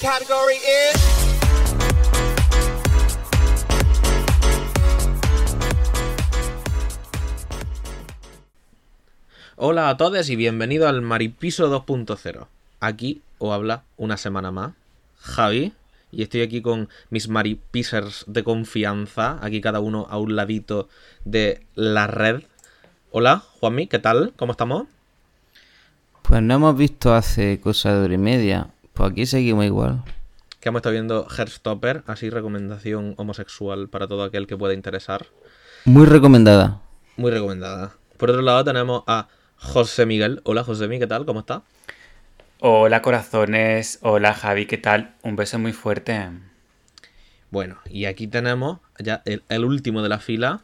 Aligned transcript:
category 0.00 0.54
is. 0.54 0.96
Hola 9.56 9.88
a 9.88 9.96
todos 9.96 10.30
y 10.30 10.36
bienvenido 10.36 10.88
al 10.88 11.02
Maripiso 11.02 11.68
2.0. 11.68 12.46
Aquí 12.78 13.22
os 13.38 13.52
habla 13.52 13.82
una 13.96 14.16
semana 14.16 14.52
más 14.52 14.72
Javi 15.18 15.72
y 16.12 16.22
estoy 16.22 16.42
aquí 16.42 16.62
con 16.62 16.88
mis 17.10 17.28
maripisers 17.28 18.24
de 18.28 18.44
confianza, 18.44 19.38
aquí 19.42 19.60
cada 19.60 19.80
uno 19.80 20.06
a 20.08 20.18
un 20.18 20.36
ladito 20.36 20.88
de 21.24 21.62
la 21.74 22.06
red. 22.06 22.42
Hola, 23.10 23.42
Juanmi, 23.58 23.88
¿qué 23.88 23.98
tal? 23.98 24.32
¿Cómo 24.36 24.52
estamos? 24.52 24.86
Pues 26.22 26.40
no 26.40 26.54
hemos 26.54 26.76
visto 26.76 27.14
hace 27.14 27.58
cosa 27.60 27.92
de 27.92 28.04
hora 28.04 28.14
y 28.14 28.18
media. 28.18 28.68
Pues 28.98 29.12
aquí 29.12 29.26
seguimos 29.26 29.64
igual. 29.64 30.02
Que 30.58 30.70
hemos 30.70 30.80
estado 30.80 30.94
viendo 30.94 31.28
Herstopper, 31.30 32.02
así 32.08 32.30
recomendación 32.30 33.14
homosexual 33.16 33.88
para 33.88 34.08
todo 34.08 34.24
aquel 34.24 34.48
que 34.48 34.56
pueda 34.56 34.74
interesar. 34.74 35.26
Muy 35.84 36.04
recomendada. 36.04 36.80
Muy 37.16 37.30
recomendada. 37.30 37.92
Por 38.16 38.30
otro 38.30 38.42
lado 38.42 38.64
tenemos 38.64 39.04
a 39.06 39.28
José 39.54 40.04
Miguel. 40.04 40.40
Hola 40.42 40.64
José 40.64 40.88
Miguel, 40.88 41.02
¿qué 41.02 41.06
tal? 41.06 41.26
¿Cómo 41.26 41.38
está? 41.38 41.62
Hola 42.58 43.00
corazones, 43.00 44.00
hola 44.02 44.34
Javi, 44.34 44.66
¿qué 44.66 44.78
tal? 44.78 45.14
Un 45.22 45.36
beso 45.36 45.60
muy 45.60 45.72
fuerte. 45.72 46.30
Bueno, 47.52 47.78
y 47.88 48.06
aquí 48.06 48.26
tenemos 48.26 48.80
ya 48.98 49.22
el, 49.26 49.44
el 49.48 49.64
último 49.64 50.02
de 50.02 50.08
la 50.08 50.18
fila. 50.18 50.62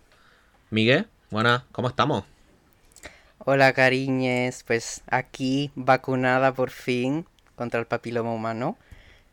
Miguel, 0.71 1.07
buenas, 1.31 1.63
¿cómo 1.71 1.87
estamos? 1.87 2.25
Hola 3.39 3.73
cariñes, 3.75 4.65
pues 4.67 5.03
aquí 5.07 5.71
vacunada 5.77 6.53
por 6.53 6.71
fin 6.71 7.27
contra 7.57 7.81
el 7.81 7.87
papiloma 7.87 8.33
humano. 8.33 8.77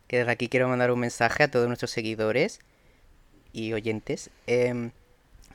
Que 0.07 0.19
desde 0.19 0.31
aquí 0.31 0.49
quiero 0.49 0.67
mandar 0.67 0.91
un 0.91 0.99
mensaje 0.99 1.43
a 1.43 1.51
todos 1.51 1.67
nuestros 1.67 1.91
seguidores 1.91 2.59
y 3.53 3.73
oyentes. 3.73 4.29
Em, 4.47 4.91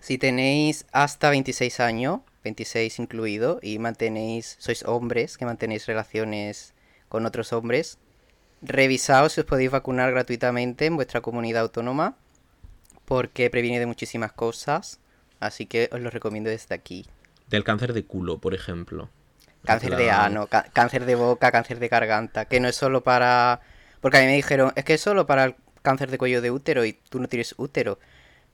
si 0.01 0.19
tenéis 0.19 0.87
hasta 0.93 1.31
26 1.31 1.81
años, 1.81 2.21
26 2.45 2.99
incluido, 2.99 3.59
y 3.63 3.79
mantenéis, 3.79 4.57
sois 4.59 4.85
hombres 4.85 5.37
que 5.37 5.45
mantenéis 5.45 5.87
relaciones 5.87 6.75
con 7.09 7.27
otros 7.27 7.53
hombres, 7.53 7.99
revisaos 8.63 9.33
si 9.33 9.41
os 9.41 9.47
podéis 9.47 9.71
vacunar 9.71 10.11
gratuitamente 10.13 10.87
en 10.87 10.97
vuestra 10.97 11.21
comunidad 11.21 11.63
autónoma, 11.63 12.17
porque 13.05 13.51
previene 13.51 13.79
de 13.79 13.87
muchísimas 13.87 14.33
cosas, 14.33 15.01
así 15.41 15.67
que 15.67 15.89
os 15.93 16.01
lo 16.01 16.11
recomiendo 16.11 16.51
desde 16.51 16.75
aquí. 16.75 17.07
Del 17.49 17.65
cáncer 17.65 17.93
de 17.93 18.05
culo, 18.05 18.39
por 18.39 18.55
ejemplo. 18.55 19.11
Cáncer 19.65 19.97
de 19.97 20.11
ano, 20.11 20.49
cáncer 20.73 21.05
de 21.07 21.15
boca, 21.17 21.51
cáncer 21.51 21.79
de 21.79 21.89
garganta, 21.89 22.45
que 22.45 22.61
no 22.61 22.69
es 22.69 22.77
solo 22.77 23.03
para... 23.03 23.61
Porque 24.01 24.19
a 24.19 24.21
mí 24.21 24.27
me 24.27 24.35
dijeron, 24.37 24.73
es 24.77 24.85
que 24.85 24.95
es 24.95 25.01
solo 25.01 25.27
para 25.27 25.45
el 25.45 25.55
cáncer 25.83 26.11
de 26.11 26.19
cuello 26.19 26.41
de 26.41 26.51
útero 26.51 26.85
y 26.85 26.93
tú 27.09 27.19
no 27.19 27.27
tienes 27.29 27.55
útero. 27.59 27.99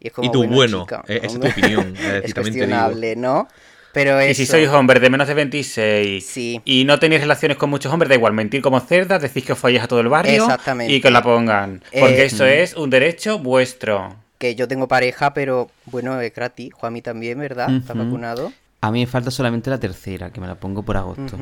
Y, 0.00 0.06
es 0.08 0.12
como, 0.14 0.26
Y 0.28 0.32
tú, 0.32 0.46
bueno, 0.46 0.82
chica, 0.82 1.04
eh, 1.08 1.20
esa 1.22 1.26
es 1.26 1.40
tu 1.40 1.46
opinión, 1.48 1.86
es 1.96 2.02
decir, 2.02 2.14
es 2.14 2.22
digo. 2.24 2.40
cuestionable, 2.42 3.16
¿no? 3.16 3.48
Pero 3.92 4.22
Y 4.26 4.34
si 4.34 4.44
eso, 4.44 4.52
sois 4.52 4.68
hombres 4.70 5.02
de 5.02 5.10
menos 5.10 5.28
de 5.28 5.34
26 5.34 6.24
Sí. 6.26 6.62
y 6.64 6.84
no 6.86 6.98
tenéis 6.98 7.20
relaciones 7.20 7.58
con 7.58 7.68
muchos 7.68 7.92
hombres, 7.92 8.08
da 8.08 8.14
igual, 8.14 8.32
mentir 8.32 8.62
como 8.62 8.80
cerdas, 8.80 9.20
decís 9.20 9.44
que 9.44 9.52
os 9.52 9.58
folláis 9.58 9.82
a 9.82 9.88
todo 9.88 10.00
el 10.00 10.08
barrio 10.08 10.46
y 10.88 11.00
que 11.02 11.08
os 11.08 11.12
la 11.12 11.22
pongan. 11.22 11.82
Porque 12.00 12.22
Eh, 12.22 12.24
eso 12.24 12.46
es 12.46 12.74
un 12.74 12.88
derecho 12.88 13.38
vuestro. 13.38 14.16
que 14.38 14.54
yo 14.54 14.66
tengo 14.66 14.88
pareja, 14.88 15.34
pero 15.34 15.70
bueno, 15.84 16.18
es 16.20 16.34
gratis. 16.34 16.72
Juanmi 16.72 17.02
también, 17.02 17.38
¿verdad? 17.38 17.68
¿Está 17.76 17.92
vacunado? 17.92 18.52
A 18.82 18.90
mí 18.90 19.00
me 19.00 19.06
falta 19.06 19.30
solamente 19.30 19.70
la 19.70 19.78
tercera, 19.78 20.30
que 20.32 20.40
me 20.40 20.48
la 20.48 20.56
pongo 20.56 20.82
por 20.82 20.96
agosto. 20.96 21.36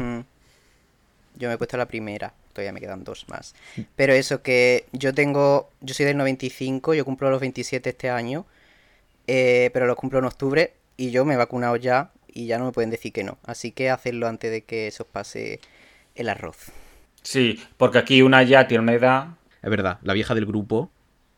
Yo 1.36 1.48
me 1.48 1.55
he 1.55 1.58
puesto 1.58 1.78
la 1.78 1.88
primera, 1.88 2.34
todavía 2.52 2.72
me 2.72 2.80
quedan 2.80 3.02
dos 3.02 3.27
más. 3.28 3.55
Pero 3.96 4.12
eso 4.12 4.42
que 4.42 4.84
yo 4.92 5.14
tengo, 5.14 5.70
yo 5.80 5.94
soy 5.94 6.05
del 6.05 6.18
95, 6.18 6.92
yo 6.92 7.05
cumplo 7.06 7.30
los 7.30 7.41
27 7.41 7.88
este 7.88 8.11
año, 8.11 8.44
eh, 9.27 9.70
pero 9.72 9.86
los 9.86 9.96
cumplo 9.96 10.18
en 10.18 10.27
octubre 10.27 10.74
y 10.98 11.12
yo 11.12 11.24
me 11.24 11.33
he 11.33 11.36
vacunado 11.39 11.77
ya 11.77 12.11
y 12.29 12.45
ya 12.46 12.58
no 12.58 12.67
me 12.67 12.73
pueden 12.73 12.90
decir 12.90 13.11
que 13.11 13.24
no. 13.24 13.39
Así 13.46 13.73
que 13.73 13.89
hacedlo 13.89 14.29
antes 14.29 14.50
de 14.50 14.61
que 14.61 14.90
se 14.90 15.02
os 15.02 15.08
pase 15.08 15.61
el 16.14 16.29
arroz. 16.29 16.70
Sí, 17.23 17.58
porque 17.79 17.96
aquí 17.96 18.20
una 18.20 18.42
ya 18.42 18.68
tiene 18.68 18.83
una 18.83 18.92
edad. 18.92 19.29
Es 19.62 19.70
verdad, 19.70 19.98
la 20.02 20.12
vieja 20.12 20.34
del 20.34 20.45
grupo, 20.45 20.90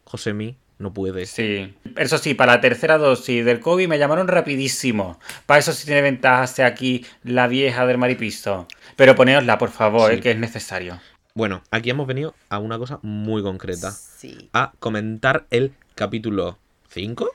Josemi, 0.04 0.56
no 0.82 0.92
puede. 0.92 1.24
Sí. 1.26 1.74
Eso 1.96 2.18
sí, 2.18 2.34
para 2.34 2.54
la 2.56 2.60
tercera 2.60 2.98
dosis 2.98 3.44
del 3.44 3.60
COVID 3.60 3.88
me 3.88 3.98
llamaron 3.98 4.28
rapidísimo. 4.28 5.18
Para 5.46 5.60
eso 5.60 5.72
sí 5.72 5.86
tiene 5.86 6.02
ventaja 6.02 6.46
ser 6.46 6.66
aquí 6.66 7.06
la 7.24 7.46
vieja 7.48 7.86
del 7.86 7.98
maripiso. 7.98 8.66
Pero 8.96 9.14
poneosla, 9.14 9.56
por 9.58 9.70
favor, 9.70 10.10
Sí. 10.10 10.18
eh, 10.18 10.20
que 10.20 10.30
es 10.32 10.38
necesario. 10.38 11.00
Bueno, 11.34 11.62
aquí 11.70 11.88
hemos 11.88 12.06
venido 12.06 12.34
a 12.50 12.58
una 12.58 12.76
cosa 12.78 12.98
muy 13.02 13.42
concreta. 13.42 13.90
Sí. 13.92 14.50
A 14.52 14.72
comentar 14.78 15.46
el 15.50 15.72
capítulo 15.94 16.58
5, 16.90 17.30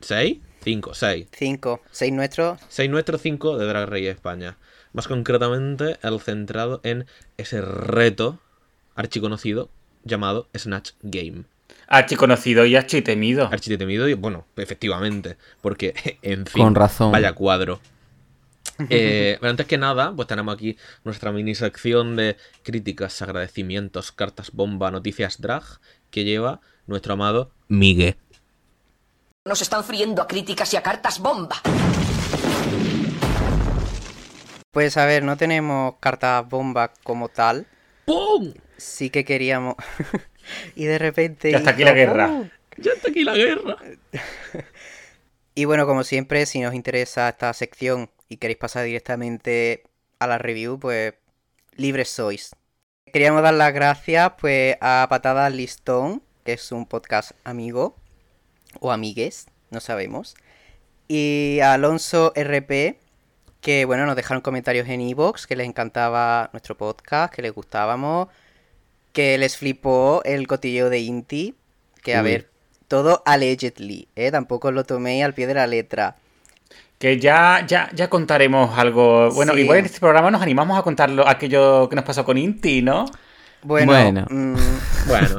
6, 0.00 0.38
5, 0.62 0.94
6. 0.94 1.26
Cinco, 1.32 1.80
seis 1.90 2.12
nuestros. 2.12 2.60
6 2.68 2.90
nuestro 2.90 3.18
5 3.18 3.58
de 3.58 3.66
Drag 3.66 3.88
Race 3.88 4.10
España. 4.10 4.56
Más 4.92 5.08
concretamente, 5.08 5.96
el 6.02 6.20
centrado 6.20 6.80
en 6.84 7.06
ese 7.36 7.60
reto 7.60 8.38
archiconocido 8.94 9.68
llamado 10.04 10.48
Snatch 10.56 10.92
Game. 11.02 11.44
Archiconocido 11.88 12.66
y 12.66 12.76
architemido. 12.76 13.48
Architemido 13.50 14.08
y, 14.08 14.14
bueno, 14.14 14.46
efectivamente, 14.56 15.38
porque, 15.62 15.94
en 16.22 16.46
fin, 16.46 16.62
Con 16.64 16.74
razón. 16.74 17.12
vaya 17.12 17.32
cuadro. 17.32 17.80
Eh, 18.90 19.38
pero 19.40 19.50
antes 19.50 19.66
que 19.66 19.76
nada, 19.76 20.12
pues 20.14 20.28
tenemos 20.28 20.54
aquí 20.54 20.76
nuestra 21.02 21.32
mini 21.32 21.56
sección 21.56 22.14
de 22.14 22.36
críticas, 22.62 23.20
agradecimientos, 23.22 24.12
cartas 24.12 24.52
bomba, 24.52 24.92
noticias 24.92 25.40
drag, 25.40 25.64
que 26.12 26.22
lleva 26.22 26.60
nuestro 26.86 27.14
amado 27.14 27.50
Miguel. 27.66 28.14
Nos 29.46 29.62
están 29.62 29.82
friendo 29.82 30.22
a 30.22 30.28
críticas 30.28 30.72
y 30.74 30.76
a 30.76 30.82
cartas 30.84 31.18
bomba. 31.18 31.56
Pues 34.70 34.96
a 34.96 35.06
ver, 35.06 35.24
no 35.24 35.36
tenemos 35.36 35.94
cartas 35.98 36.48
bomba 36.48 36.92
como 37.02 37.30
tal. 37.30 37.66
¡Pum! 38.04 38.54
Sí 38.76 39.10
que 39.10 39.24
queríamos. 39.24 39.74
y 40.74 40.84
de 40.84 40.98
repente. 40.98 41.50
Ya 41.50 41.58
está 41.58 41.70
aquí 41.70 41.82
hizo 41.82 41.90
la 41.90 41.96
guerra. 41.96 42.50
Ya 42.76 42.92
está 42.92 43.10
aquí 43.10 43.24
la 43.24 43.34
guerra. 43.34 43.76
Y 45.58 45.64
bueno, 45.64 45.86
como 45.88 46.04
siempre, 46.04 46.46
si 46.46 46.64
os 46.64 46.72
interesa 46.72 47.28
esta 47.28 47.52
sección 47.52 48.10
y 48.28 48.36
queréis 48.36 48.58
pasar 48.60 48.84
directamente 48.84 49.82
a 50.20 50.28
la 50.28 50.38
review, 50.38 50.78
pues 50.78 51.14
libres 51.74 52.10
sois. 52.10 52.54
Queríamos 53.12 53.42
dar 53.42 53.54
las 53.54 53.74
gracias 53.74 54.34
pues 54.38 54.76
a 54.80 55.04
Patadas 55.10 55.52
Listón, 55.52 56.22
que 56.44 56.52
es 56.52 56.70
un 56.70 56.86
podcast 56.86 57.32
amigo 57.42 57.96
o 58.78 58.92
amigues, 58.92 59.48
no 59.70 59.80
sabemos. 59.80 60.36
Y 61.08 61.58
a 61.60 61.72
Alonso 61.72 62.32
RP, 62.36 63.00
que 63.60 63.84
bueno, 63.84 64.06
nos 64.06 64.14
dejaron 64.14 64.42
comentarios 64.42 64.86
en 64.86 65.00
iVoox, 65.00 65.48
que 65.48 65.56
les 65.56 65.66
encantaba 65.66 66.50
nuestro 66.52 66.76
podcast, 66.76 67.34
que 67.34 67.42
les 67.42 67.52
gustábamos, 67.52 68.28
que 69.18 69.36
les 69.36 69.56
flipó 69.56 70.22
el 70.24 70.46
cotillo 70.46 70.90
de 70.90 71.00
Inti, 71.00 71.56
que 72.04 72.14
a 72.14 72.20
Uy. 72.22 72.30
ver, 72.30 72.50
todo 72.86 73.20
allegedly, 73.26 74.06
¿eh? 74.14 74.30
Tampoco 74.30 74.70
lo 74.70 74.84
toméis 74.84 75.24
al 75.24 75.34
pie 75.34 75.48
de 75.48 75.54
la 75.54 75.66
letra. 75.66 76.14
Que 77.00 77.18
ya, 77.18 77.64
ya, 77.66 77.90
ya 77.96 78.08
contaremos 78.08 78.78
algo. 78.78 79.32
Bueno, 79.32 79.54
Sí. 79.54 79.62
igual 79.62 79.78
en 79.78 79.86
este 79.86 79.98
programa 79.98 80.30
nos 80.30 80.40
animamos 80.40 80.78
a 80.78 80.82
contar 80.82 81.10
lo- 81.10 81.26
aquello 81.26 81.88
que 81.88 81.96
nos 81.96 82.04
pasó 82.04 82.24
con 82.24 82.38
Inti, 82.38 82.80
¿no? 82.80 83.06
Bueno, 83.62 83.90
Bueno. 83.92 84.24
mm, 84.30 84.54
Bueno, 85.08 85.38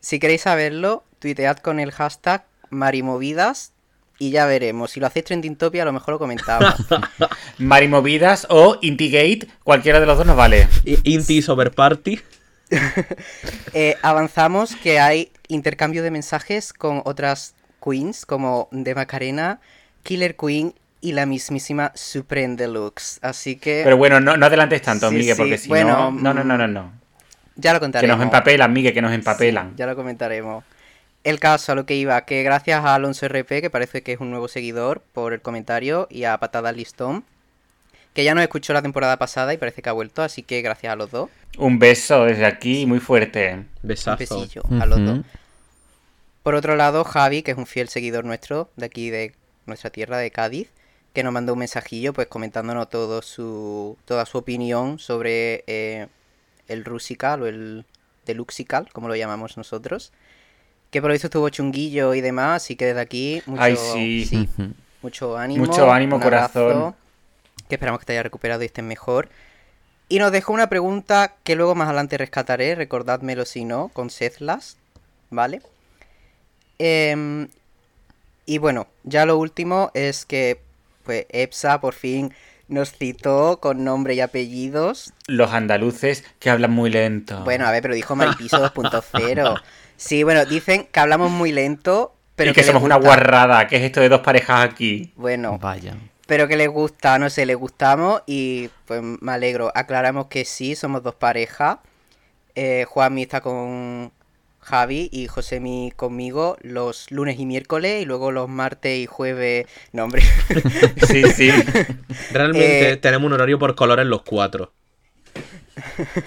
si 0.00 0.18
queréis 0.18 0.40
saberlo, 0.40 1.04
tuitead 1.20 1.58
con 1.58 1.78
el 1.78 1.92
hashtag 1.92 2.44
Marimovidas 2.70 3.72
y 4.18 4.30
ya 4.32 4.46
veremos. 4.46 4.90
Si 4.90 4.98
lo 4.98 5.06
hacéis 5.06 5.26
trending 5.26 5.54
topic, 5.54 5.80
a 5.82 5.84
lo 5.84 5.92
mejor 5.92 6.14
lo 6.14 6.18
comentamos. 6.18 6.74
Marimovidas 7.58 8.48
o 8.50 8.78
Intigate, 8.80 9.46
cualquiera 9.62 10.00
de 10.00 10.06
los 10.06 10.18
dos 10.18 10.26
nos 10.26 10.36
vale. 10.36 10.66
Inti 11.04 11.40
Over 11.46 11.70
Party. 11.70 12.20
Eh, 13.74 13.96
avanzamos 14.02 14.74
que 14.76 14.98
hay 15.00 15.30
intercambio 15.48 16.02
de 16.02 16.10
mensajes 16.10 16.72
con 16.72 17.02
otras 17.04 17.54
queens 17.84 18.26
como 18.26 18.68
de 18.72 18.94
Macarena, 18.94 19.60
Killer 20.02 20.36
Queen 20.36 20.74
y 21.00 21.12
la 21.12 21.24
mismísima 21.26 21.92
Supreme 21.94 22.56
Deluxe. 22.56 23.18
Así 23.22 23.56
que 23.56 23.82
Pero 23.84 23.96
bueno, 23.96 24.20
no, 24.20 24.36
no 24.36 24.46
adelantes 24.46 24.82
tanto, 24.82 25.08
Sí, 25.10 25.16
Miguel, 25.16 25.36
sí, 25.36 25.40
porque 25.42 25.58
si 25.58 25.68
bueno, 25.68 26.10
no, 26.10 26.34
no, 26.34 26.34
no, 26.34 26.44
no, 26.44 26.58
no, 26.58 26.68
no. 26.68 26.92
ya 27.56 27.72
lo 27.72 27.78
Que 27.78 27.84
contaremos. 27.84 28.16
nos 28.18 28.24
empapelan, 28.24 28.72
Miguel, 28.72 28.92
que 28.92 29.02
nos 29.02 29.12
empapelan. 29.12 29.70
Sí, 29.70 29.74
ya 29.76 29.86
lo 29.86 29.96
comentaremos. 29.96 30.64
El 31.22 31.38
caso 31.38 31.72
a 31.72 31.74
lo 31.74 31.84
que 31.86 31.94
iba, 31.96 32.20
que 32.24 32.42
gracias 32.42 32.84
a 32.84 32.94
Alonso 32.94 33.26
RP, 33.28 33.60
que 33.60 33.70
parece 33.70 34.02
que 34.02 34.12
es 34.14 34.20
un 34.20 34.30
nuevo 34.30 34.48
seguidor, 34.48 35.02
por 35.12 35.32
el 35.32 35.40
comentario, 35.42 36.06
y 36.10 36.24
a 36.24 36.36
Patada 36.38 36.72
Listón, 36.72 37.24
que 38.14 38.24
ya 38.24 38.34
nos 38.34 38.42
escuchó 38.42 38.72
la 38.72 38.82
temporada 38.82 39.18
pasada 39.18 39.52
y 39.52 39.58
parece 39.58 39.82
que 39.82 39.88
ha 39.88 39.92
vuelto, 39.92 40.22
así 40.22 40.42
que 40.42 40.62
gracias 40.62 40.92
a 40.92 40.96
los 40.96 41.10
dos. 41.10 41.28
Un 41.58 41.78
beso 41.78 42.24
desde 42.24 42.46
aquí, 42.46 42.86
muy 42.86 43.00
fuerte. 43.00 43.54
Un 43.54 43.68
Besazo. 43.82 44.16
besillo 44.18 44.62
a 44.80 44.86
los 44.86 45.04
dos. 45.04 45.20
Por 46.42 46.54
otro 46.54 46.76
lado, 46.76 47.04
Javi, 47.04 47.42
que 47.42 47.50
es 47.50 47.58
un 47.58 47.66
fiel 47.66 47.88
seguidor 47.88 48.24
nuestro, 48.24 48.70
de 48.76 48.86
aquí 48.86 49.10
de 49.10 49.34
nuestra 49.66 49.90
tierra, 49.90 50.16
de 50.16 50.30
Cádiz, 50.30 50.70
que 51.12 51.22
nos 51.22 51.32
mandó 51.32 51.52
un 51.52 51.58
mensajillo, 51.58 52.12
pues 52.12 52.28
comentándonos 52.28 52.88
todo 52.88 53.20
su, 53.20 53.98
toda 54.04 54.24
su 54.26 54.38
opinión 54.38 54.98
sobre 54.98 55.64
eh, 55.66 56.06
el 56.68 56.84
Rusical 56.84 57.42
o 57.42 57.46
el 57.46 57.84
de 58.26 58.34
Luxical, 58.34 58.88
como 58.92 59.08
lo 59.08 59.16
llamamos 59.16 59.56
nosotros. 59.56 60.12
Que 60.90 61.00
por 61.00 61.10
lo 61.10 61.12
visto 61.12 61.26
estuvo 61.26 61.48
chunguillo 61.50 62.14
y 62.14 62.20
demás, 62.20 62.62
así 62.64 62.74
que 62.76 62.86
desde 62.86 63.00
aquí 63.00 63.42
mucho, 63.46 63.62
Ay, 63.62 63.76
sí. 63.76 64.48
Ujú. 64.58 64.72
mucho 65.02 65.36
ánimo. 65.36 65.66
Mucho 65.66 65.92
ánimo, 65.92 66.16
un 66.16 66.22
abrazo, 66.22 66.64
corazón. 66.64 66.94
Que 67.68 67.74
esperamos 67.76 68.00
que 68.00 68.06
te 68.06 68.12
haya 68.12 68.22
recuperado 68.22 68.62
y 68.62 68.66
estés 68.66 68.84
mejor. 68.84 69.28
Y 70.10 70.18
nos 70.18 70.32
dejó 70.32 70.52
una 70.52 70.68
pregunta 70.68 71.36
que 71.44 71.54
luego 71.54 71.76
más 71.76 71.86
adelante 71.86 72.18
rescataré, 72.18 72.74
recordádmelo 72.74 73.44
si 73.44 73.64
no, 73.64 73.90
con 73.94 74.10
Sethlas, 74.10 74.76
¿vale? 75.30 75.62
Em, 76.80 77.46
y 78.44 78.58
bueno, 78.58 78.88
ya 79.04 79.24
lo 79.24 79.38
último 79.38 79.92
es 79.94 80.26
que 80.26 80.60
pues 81.04 81.26
EPSA 81.30 81.80
por 81.80 81.94
fin 81.94 82.34
nos 82.66 82.90
citó 82.90 83.60
con 83.60 83.84
nombre 83.84 84.14
y 84.14 84.20
apellidos. 84.20 85.12
Los 85.28 85.52
andaluces 85.52 86.24
que 86.40 86.50
hablan 86.50 86.72
muy 86.72 86.90
lento. 86.90 87.44
Bueno, 87.44 87.66
a 87.66 87.70
ver, 87.70 87.80
pero 87.80 87.94
dijo 87.94 88.16
Maripiso 88.16 88.58
2.0. 88.58 89.62
Sí, 89.96 90.22
bueno, 90.22 90.46
dicen 90.46 90.88
que 90.90 90.98
hablamos 90.98 91.30
muy 91.30 91.52
lento, 91.52 92.14
pero 92.34 92.52
y 92.52 92.54
que, 92.54 92.62
les 92.62 92.66
somos 92.68 92.82
una 92.82 92.96
guarrada. 92.96 93.66
¿Qué 93.66 93.76
es 93.76 93.82
esto 93.82 94.00
de 94.00 94.08
dos 94.08 94.22
parejas 94.22 94.64
aquí? 94.64 95.12
Bueno, 95.14 95.58
Vaya. 95.58 95.94
Pero 96.30 96.46
que 96.46 96.56
les 96.56 96.68
gusta, 96.68 97.18
no 97.18 97.28
sé, 97.28 97.44
les 97.44 97.56
gustamos 97.56 98.22
y 98.24 98.70
pues 98.86 99.02
me 99.02 99.32
alegro. 99.32 99.72
Aclaramos 99.74 100.26
que 100.26 100.44
sí, 100.44 100.76
somos 100.76 101.02
dos 101.02 101.16
parejas. 101.16 101.78
Eh, 102.54 102.84
Juanmi 102.88 103.22
está 103.22 103.40
con 103.40 104.12
Javi 104.60 105.08
y 105.10 105.26
Josemi 105.26 105.92
conmigo 105.96 106.56
los 106.60 107.10
lunes 107.10 107.40
y 107.40 107.46
miércoles 107.46 108.00
y 108.00 108.04
luego 108.04 108.30
los 108.30 108.48
martes 108.48 108.96
y 108.96 109.06
jueves... 109.06 109.66
No, 109.90 110.04
hombre. 110.04 110.22
Sí, 111.08 111.24
sí. 111.32 111.50
Realmente 112.30 112.92
Eh, 112.92 112.96
tenemos 112.98 113.26
un 113.26 113.32
horario 113.32 113.58
por 113.58 113.74
colores 113.74 114.06
los 114.06 114.22
cuatro. 114.22 114.72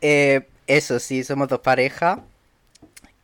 Eh, 0.00 0.48
eso 0.66 0.98
sí, 0.98 1.24
somos 1.24 1.48
dos 1.48 1.60
parejas. 1.60 2.20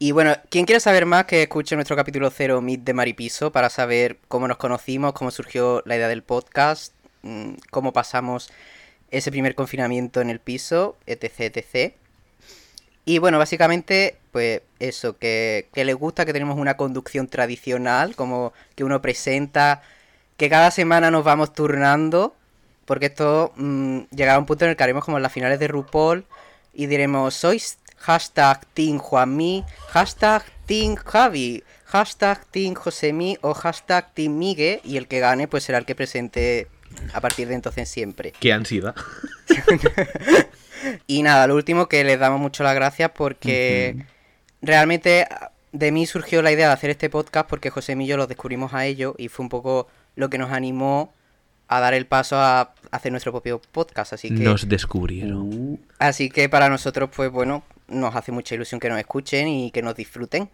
Y 0.02 0.12
bueno, 0.12 0.34
quien 0.48 0.64
quiera 0.64 0.80
saber 0.80 1.04
más, 1.04 1.26
que 1.26 1.42
escuche 1.42 1.74
nuestro 1.74 1.94
capítulo 1.94 2.30
0 2.30 2.62
Meet 2.62 2.84
de 2.84 2.94
Maripiso 2.94 3.52
para 3.52 3.68
saber 3.68 4.16
cómo 4.28 4.48
nos 4.48 4.56
conocimos, 4.56 5.12
cómo 5.12 5.30
surgió 5.30 5.82
la 5.84 5.94
idea 5.94 6.08
del 6.08 6.22
podcast, 6.22 6.94
mm, 7.20 7.56
cómo 7.70 7.92
pasamos 7.92 8.50
ese 9.10 9.30
primer 9.30 9.54
confinamiento 9.54 10.22
en 10.22 10.30
el 10.30 10.40
piso, 10.40 10.96
etc, 11.04 11.54
etc. 11.54 11.92
Y 13.04 13.18
bueno, 13.18 13.36
básicamente, 13.36 14.16
pues 14.32 14.62
eso, 14.78 15.18
que, 15.18 15.68
que 15.74 15.84
les 15.84 15.96
gusta 15.96 16.24
que 16.24 16.32
tenemos 16.32 16.56
una 16.56 16.78
conducción 16.78 17.28
tradicional, 17.28 18.16
como 18.16 18.54
que 18.76 18.84
uno 18.84 19.02
presenta, 19.02 19.82
que 20.38 20.48
cada 20.48 20.70
semana 20.70 21.10
nos 21.10 21.24
vamos 21.24 21.52
turnando, 21.52 22.34
porque 22.86 23.06
esto 23.06 23.52
mm, 23.56 23.98
llegará 24.12 24.36
a 24.36 24.38
un 24.38 24.46
punto 24.46 24.64
en 24.64 24.70
el 24.70 24.76
que 24.78 24.82
haremos 24.82 25.04
como 25.04 25.18
en 25.18 25.22
las 25.24 25.32
finales 25.32 25.58
de 25.58 25.68
RuPaul 25.68 26.24
y 26.72 26.86
diremos, 26.86 27.34
sois 27.34 27.76
hashtag 28.00 28.66
Team 28.74 28.98
Juanmi, 28.98 29.64
hashtag 29.88 30.42
Team 30.66 30.96
Javi, 30.96 31.62
hashtag 31.84 32.44
Team 32.46 32.74
Josemi 32.74 33.36
o 33.42 33.54
hashtag 33.54 34.12
Team 34.14 34.36
Migue 34.38 34.80
y 34.84 34.96
el 34.96 35.06
que 35.06 35.20
gane 35.20 35.48
pues 35.48 35.64
será 35.64 35.78
el 35.78 35.84
que 35.84 35.94
presente 35.94 36.68
a 37.12 37.20
partir 37.20 37.48
de 37.48 37.54
entonces 37.54 37.88
siempre. 37.88 38.32
Qué 38.40 38.52
ansiedad. 38.52 38.94
Y 41.06 41.22
nada, 41.22 41.46
lo 41.46 41.56
último 41.56 41.88
que 41.88 42.04
les 42.04 42.18
damos 42.18 42.40
mucho 42.40 42.62
las 42.64 42.74
gracias 42.74 43.10
porque 43.14 43.96
realmente 44.62 45.26
de 45.72 45.92
mí 45.92 46.06
surgió 46.06 46.40
la 46.42 46.52
idea 46.52 46.68
de 46.68 46.72
hacer 46.72 46.90
este 46.90 47.10
podcast 47.10 47.48
porque 47.48 47.70
José 47.70 47.94
y 47.98 48.06
yo 48.06 48.16
lo 48.16 48.26
descubrimos 48.26 48.72
a 48.72 48.86
ellos 48.86 49.14
y 49.18 49.28
fue 49.28 49.44
un 49.44 49.50
poco 49.50 49.88
lo 50.16 50.30
que 50.30 50.38
nos 50.38 50.50
animó 50.52 51.12
a 51.68 51.80
dar 51.80 51.94
el 51.94 52.06
paso 52.06 52.36
a 52.36 52.72
hacer 52.90 53.12
nuestro 53.12 53.30
propio 53.30 53.60
podcast. 53.72 54.14
Así 54.14 54.28
que, 54.28 54.42
Nos 54.42 54.68
descubrieron. 54.68 55.78
así 55.98 56.30
que 56.30 56.48
para 56.48 56.68
nosotros, 56.68 57.10
pues 57.14 57.30
bueno, 57.30 57.62
nos 57.90 58.14
hace 58.16 58.32
mucha 58.32 58.54
ilusión 58.54 58.80
que 58.80 58.88
nos 58.88 58.98
escuchen 58.98 59.48
y 59.48 59.70
que 59.70 59.82
nos 59.82 59.94
disfruten. 59.94 60.48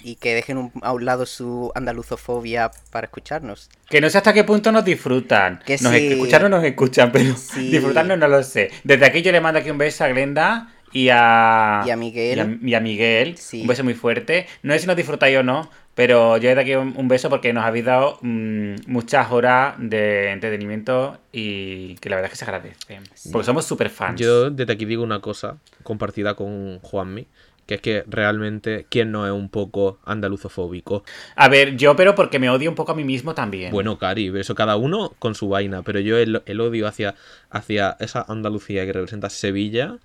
Y 0.00 0.16
que 0.16 0.34
dejen 0.34 0.58
un- 0.58 0.72
a 0.82 0.92
un 0.92 1.04
lado 1.06 1.24
su 1.24 1.72
andaluzofobia 1.74 2.70
para 2.90 3.06
escucharnos. 3.06 3.70
Que 3.88 4.00
no 4.02 4.10
sé 4.10 4.18
hasta 4.18 4.34
qué 4.34 4.44
punto 4.44 4.70
nos 4.70 4.84
disfrutan. 4.84 5.60
Que 5.64 5.78
nos 5.80 5.92
sí. 5.94 6.08
escuchan 6.12 6.44
o 6.44 6.48
nos 6.50 6.64
escuchan, 6.64 7.10
pero 7.12 7.34
Sí. 7.36 7.70
disfrutarnos 7.70 8.18
no 8.18 8.28
lo 8.28 8.42
sé. 8.42 8.70
Desde 8.82 9.06
aquí 9.06 9.22
yo 9.22 9.32
le 9.32 9.40
mando 9.40 9.60
aquí 9.60 9.70
un 9.70 9.78
beso 9.78 10.04
a 10.04 10.08
Glenda 10.08 10.72
y 10.92 11.08
a... 11.10 11.82
Y 11.86 11.90
a 11.90 11.96
Miguel. 11.96 12.38
Y 12.38 12.40
a, 12.40 12.68
y 12.70 12.74
a 12.74 12.80
Miguel. 12.80 13.38
Sí. 13.38 13.62
Un 13.62 13.66
beso 13.68 13.82
muy 13.84 13.94
fuerte. 13.94 14.46
No 14.62 14.74
sé 14.74 14.80
si 14.80 14.86
nos 14.86 14.96
disfrutáis 14.96 15.38
o 15.38 15.42
no, 15.42 15.70
pero 15.94 16.36
yo 16.38 16.48
desde 16.48 16.60
aquí 16.60 16.74
un, 16.74 16.94
un 16.96 17.08
beso 17.08 17.30
porque 17.30 17.52
nos 17.52 17.64
habéis 17.64 17.84
dado 17.84 18.18
mm, 18.20 18.74
muchas 18.86 19.30
horas 19.30 19.74
de 19.78 20.30
entretenimiento 20.30 21.18
y 21.32 21.94
que 21.96 22.08
la 22.08 22.16
verdad 22.16 22.26
es 22.26 22.38
que 22.38 22.38
se 22.38 22.44
agradece. 22.44 23.00
Porque 23.30 23.46
somos 23.46 23.64
súper 23.64 23.90
fans. 23.90 24.20
Yo 24.20 24.50
desde 24.50 24.72
aquí 24.72 24.84
digo 24.84 25.02
una 25.02 25.20
cosa 25.20 25.58
compartida 25.82 26.34
con 26.34 26.80
Juanmi, 26.80 27.26
que 27.66 27.76
es 27.76 27.80
que 27.80 28.04
realmente, 28.08 28.86
¿quién 28.88 29.12
no 29.12 29.26
es 29.26 29.32
un 29.32 29.48
poco 29.48 29.98
andaluzofóbico? 30.04 31.04
A 31.36 31.48
ver, 31.48 31.76
yo 31.76 31.94
pero 31.96 32.14
porque 32.14 32.38
me 32.38 32.50
odio 32.50 32.70
un 32.70 32.76
poco 32.76 32.92
a 32.92 32.94
mí 32.94 33.04
mismo 33.04 33.34
también. 33.34 33.70
Bueno, 33.70 33.98
Cari, 33.98 34.32
eso 34.38 34.54
cada 34.54 34.76
uno 34.76 35.14
con 35.18 35.34
su 35.34 35.48
vaina, 35.48 35.82
pero 35.82 36.00
yo 36.00 36.18
el, 36.18 36.42
el 36.44 36.60
odio 36.60 36.86
hacia, 36.88 37.14
hacia 37.50 37.96
esa 38.00 38.24
Andalucía 38.28 38.84
que 38.84 38.92
representa 38.92 39.30
Sevilla 39.30 39.98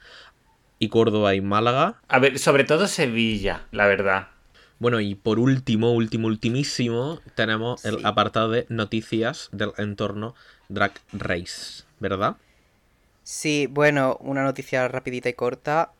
y 0.77 0.89
Córdoba 0.89 1.35
y 1.35 1.41
Málaga. 1.41 1.95
A 2.07 2.19
ver, 2.19 2.39
sobre 2.39 2.63
todo 2.63 2.87
Sevilla, 2.87 3.63
la 3.71 3.87
verdad. 3.87 4.27
Bueno, 4.79 5.01
y 5.01 5.15
por 5.15 5.39
último, 5.39 5.91
último, 5.93 6.27
ultimísimo, 6.27 7.19
tenemos 7.35 7.83
el 7.83 8.05
apartado 8.05 8.49
de 8.51 8.65
noticias 8.69 9.49
del 9.51 9.73
entorno 9.77 10.35
Drag 10.69 10.93
Race, 11.11 11.83
¿verdad? 11.99 12.37
Sí, 13.23 13.67
bueno, 13.69 14.17
una 14.21 14.43
noticia 14.43 14.87
rapidita 14.87 15.29
y 15.29 15.33
corta. 15.33 15.93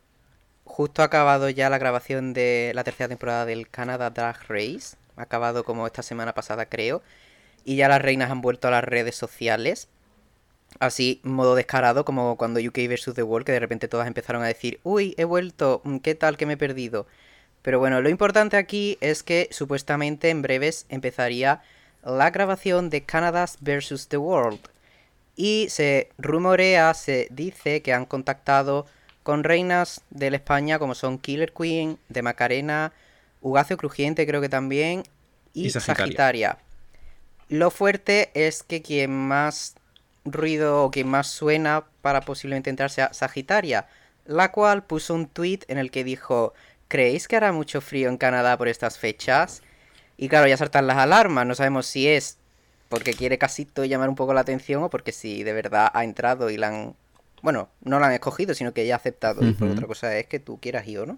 Justo 0.66 1.02
ha 1.02 1.06
acabado 1.06 1.50
ya 1.50 1.70
la 1.70 1.78
grabación 1.80 2.34
de 2.34 2.72
la 2.76 2.84
tercera 2.84 3.10
temporada 3.10 3.46
del 3.46 3.70
Canada 3.70 4.10
Drag 4.12 4.38
Race. 4.48 4.98
Ha 5.18 5.24
acabado 5.24 5.66
como 5.66 5.88
esta 5.88 6.04
semana 6.04 6.34
pasada, 6.34 6.68
creo. 6.68 7.04
Y 7.66 7.76
ya 7.78 7.90
las 7.90 8.02
reinas 8.02 8.31
han 8.31 8.42
vuelto 8.42 8.68
a 8.70 8.72
las 8.72 8.84
redes 8.84 9.16
sociales. 9.16 9.90
Así, 10.80 11.20
modo 11.24 11.56
descarado, 11.56 12.06
como 12.06 12.38
cuando 12.38 12.60
UK 12.60 12.78
vs. 12.90 13.14
The 13.16 13.24
World, 13.24 13.46
que 13.46 13.52
de 13.54 13.60
repente 13.60 13.88
todas 13.88 14.08
empezaron 14.08 14.44
a 14.44 14.48
decir, 14.48 14.80
uy, 14.84 15.16
he 15.18 15.26
vuelto, 15.26 15.81
mm, 15.84 15.98
¿qué 15.98 16.16
tal 16.16 16.38
que 16.38 16.46
me 16.46 16.54
he 16.54 16.58
perdido? 16.58 17.08
Pero 17.62 17.80
bueno, 17.80 18.02
lo 18.02 18.10
importante 18.10 18.58
aquí 18.58 18.98
es 19.02 19.24
que 19.24 19.50
supuestamente 19.52 20.30
en 20.30 20.42
breves 20.42 20.86
empezaría 20.90 21.62
la 22.04 22.30
grabación 22.32 22.90
de 22.90 23.04
Canada's 23.04 23.58
vs. 23.62 24.08
The 24.08 24.18
World. 24.18 24.60
Y 25.36 25.68
se 25.70 26.10
rumorea, 26.18 26.94
se 26.94 27.28
dice 27.32 27.82
que 27.82 27.94
han 27.94 28.06
contactado 28.06 28.86
con 29.24 29.44
reinas 29.44 30.02
de 30.10 30.32
la 30.32 30.38
España 30.38 30.80
como 30.80 30.96
son 30.96 31.18
Killer 31.18 31.54
Queen, 31.54 31.98
de 32.10 32.22
Macarena, 32.22 32.94
Ugacio 33.42 33.78
Crujiente 33.78 34.26
creo 34.26 34.42
que 34.42 34.50
también, 34.50 35.04
y, 35.54 35.68
Y 35.68 35.69
Sagitaria. 35.69 36.06
Sagitaria. 36.06 36.57
Lo 37.50 37.72
fuerte 37.72 38.31
es 38.33 38.64
que 38.64 38.81
quien 38.81 39.12
más 39.12 39.76
ruido 40.26 40.83
o 40.83 40.92
quien 40.92 41.07
más 41.07 41.28
suena 41.28 41.86
para 42.02 42.22
posiblemente 42.22 42.69
entrar 42.69 42.90
sea 42.90 43.14
Sagitaria, 43.14 43.88
la 44.26 44.52
cual 44.52 44.83
puso 44.83 45.16
un 45.16 45.28
tweet 45.28 45.62
en 45.68 45.78
el 45.78 45.90
que 45.90 46.04
dijo, 46.04 46.54
¿creéis 46.90 47.30
que 47.30 47.38
hará 47.38 47.54
mucho 47.54 47.80
frío 47.80 48.10
en 48.10 48.18
Canadá 48.18 48.58
por 48.58 48.68
estas 48.68 48.98
fechas? 48.98 49.64
Y 50.18 50.28
claro, 50.28 50.48
ya 50.48 50.58
saltan 50.58 50.88
las 50.88 50.98
alarmas, 50.98 51.46
no 51.46 51.56
sabemos 51.56 51.86
si 51.86 52.10
es 52.10 52.38
porque 52.90 53.14
quiere 53.14 53.38
casito 53.38 53.86
llamar 53.86 54.10
un 54.10 54.16
poco 54.16 54.34
la 54.34 54.42
atención 54.42 54.84
o 54.84 54.90
porque 54.90 55.14
si 55.14 55.44
de 55.44 55.54
verdad 55.54 55.90
ha 55.94 56.04
entrado 56.04 56.50
y 56.50 56.58
la 56.58 56.68
han... 56.68 56.96
Bueno, 57.42 57.69
no 57.86 58.00
la 58.00 58.08
han 58.08 58.14
escogido, 58.14 58.54
sino 58.54 58.74
que 58.74 58.86
ya 58.86 58.96
ha 58.96 58.98
aceptado. 58.98 59.48
Y 59.48 59.54
por 59.54 59.69
Ujú. 59.69 59.78
otra 59.78 59.88
cosa 59.88 60.18
es 60.18 60.26
que 60.26 60.40
tú 60.40 60.60
quieras 60.60 60.86
ir 60.88 61.00
o 61.00 61.06
no. 61.06 61.18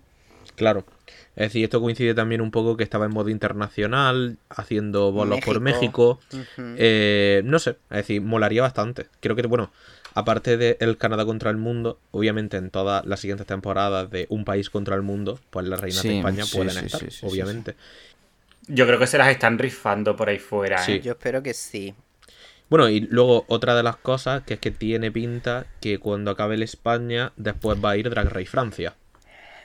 Claro. 0.56 0.84
Es 1.36 1.48
decir, 1.48 1.64
esto 1.64 1.82
coincide 1.82 2.14
también 2.14 2.42
un 2.42 2.52
poco 2.52 2.78
que 2.78 2.84
estaba 2.84 3.06
en 3.06 3.14
modo 3.14 3.30
internacional, 3.30 4.38
haciendo 4.50 5.12
bolos 5.12 5.40
por 5.44 5.60
México. 5.62 6.20
Eh, 6.78 7.42
no 7.46 7.58
sé, 7.58 7.78
es 7.90 7.98
decir, 7.98 8.22
molaría 8.22 8.62
bastante. 8.62 9.08
Creo 9.20 9.36
que, 9.36 9.48
bueno, 9.48 9.72
aparte 10.14 10.58
de 10.58 10.78
el 10.80 10.98
Canadá 10.98 11.26
contra 11.26 11.50
el 11.50 11.58
mundo, 11.58 12.00
obviamente 12.12 12.58
en 12.58 12.70
todas 12.70 13.06
las 13.06 13.20
siguientes 13.20 13.48
temporadas 13.48 14.10
de 14.10 14.28
Un 14.30 14.46
país 14.46 14.70
contra 14.70 14.96
el 14.96 15.02
mundo, 15.02 15.40
pues 15.50 15.66
las 15.68 15.80
reinas 15.80 16.04
de 16.04 16.18
España 16.18 16.46
sí, 16.46 16.58
pueden 16.58 16.74
sí, 16.74 16.86
estar, 16.86 17.00
sí, 17.00 17.10
sí, 17.10 17.18
sí, 17.20 17.26
obviamente. 17.26 17.76
Yo 18.68 18.86
creo 18.86 19.00
que 19.00 19.08
se 19.08 19.18
las 19.18 19.30
están 19.30 19.58
rifando 19.58 20.16
por 20.16 20.30
ahí 20.30 20.40
fuera. 20.40 20.78
Sí. 20.84 20.94
¿eh? 20.94 21.02
Yo 21.02 21.14
espero 21.14 21.42
que 21.42 21.54
sí. 21.54 21.96
Bueno, 22.70 22.88
y 22.88 23.02
luego 23.02 23.44
otra 23.50 23.76
de 23.76 23.84
las 23.84 23.98
cosas 23.98 24.44
que 24.44 24.54
es 24.54 24.60
que 24.62 24.72
tiene 24.72 25.12
pinta 25.12 25.66
que 25.82 26.00
cuando 26.00 26.32
acabe 26.32 26.56
el 26.56 26.64
España, 26.64 27.34
después 27.36 27.84
va 27.84 27.92
a 27.92 27.98
ir 27.98 28.10
Drag 28.10 28.30
Race 28.30 28.46
Francia. 28.46 28.96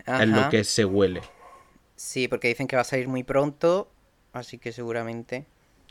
Es 0.07 0.29
lo 0.29 0.41
Ajá. 0.41 0.51
que 0.51 0.65
se 0.65 0.85
huele. 0.85 1.21
Sí, 1.95 2.27
porque 2.29 2.49
dicen 2.49 2.67
que 2.67 2.77
va 2.77 2.83
a 2.83 2.85
salir 2.85 3.09
muy 3.09 3.23
pronto, 3.23 3.91
así 4.33 4.59
que 4.59 4.73
seguramente... 4.73 5.47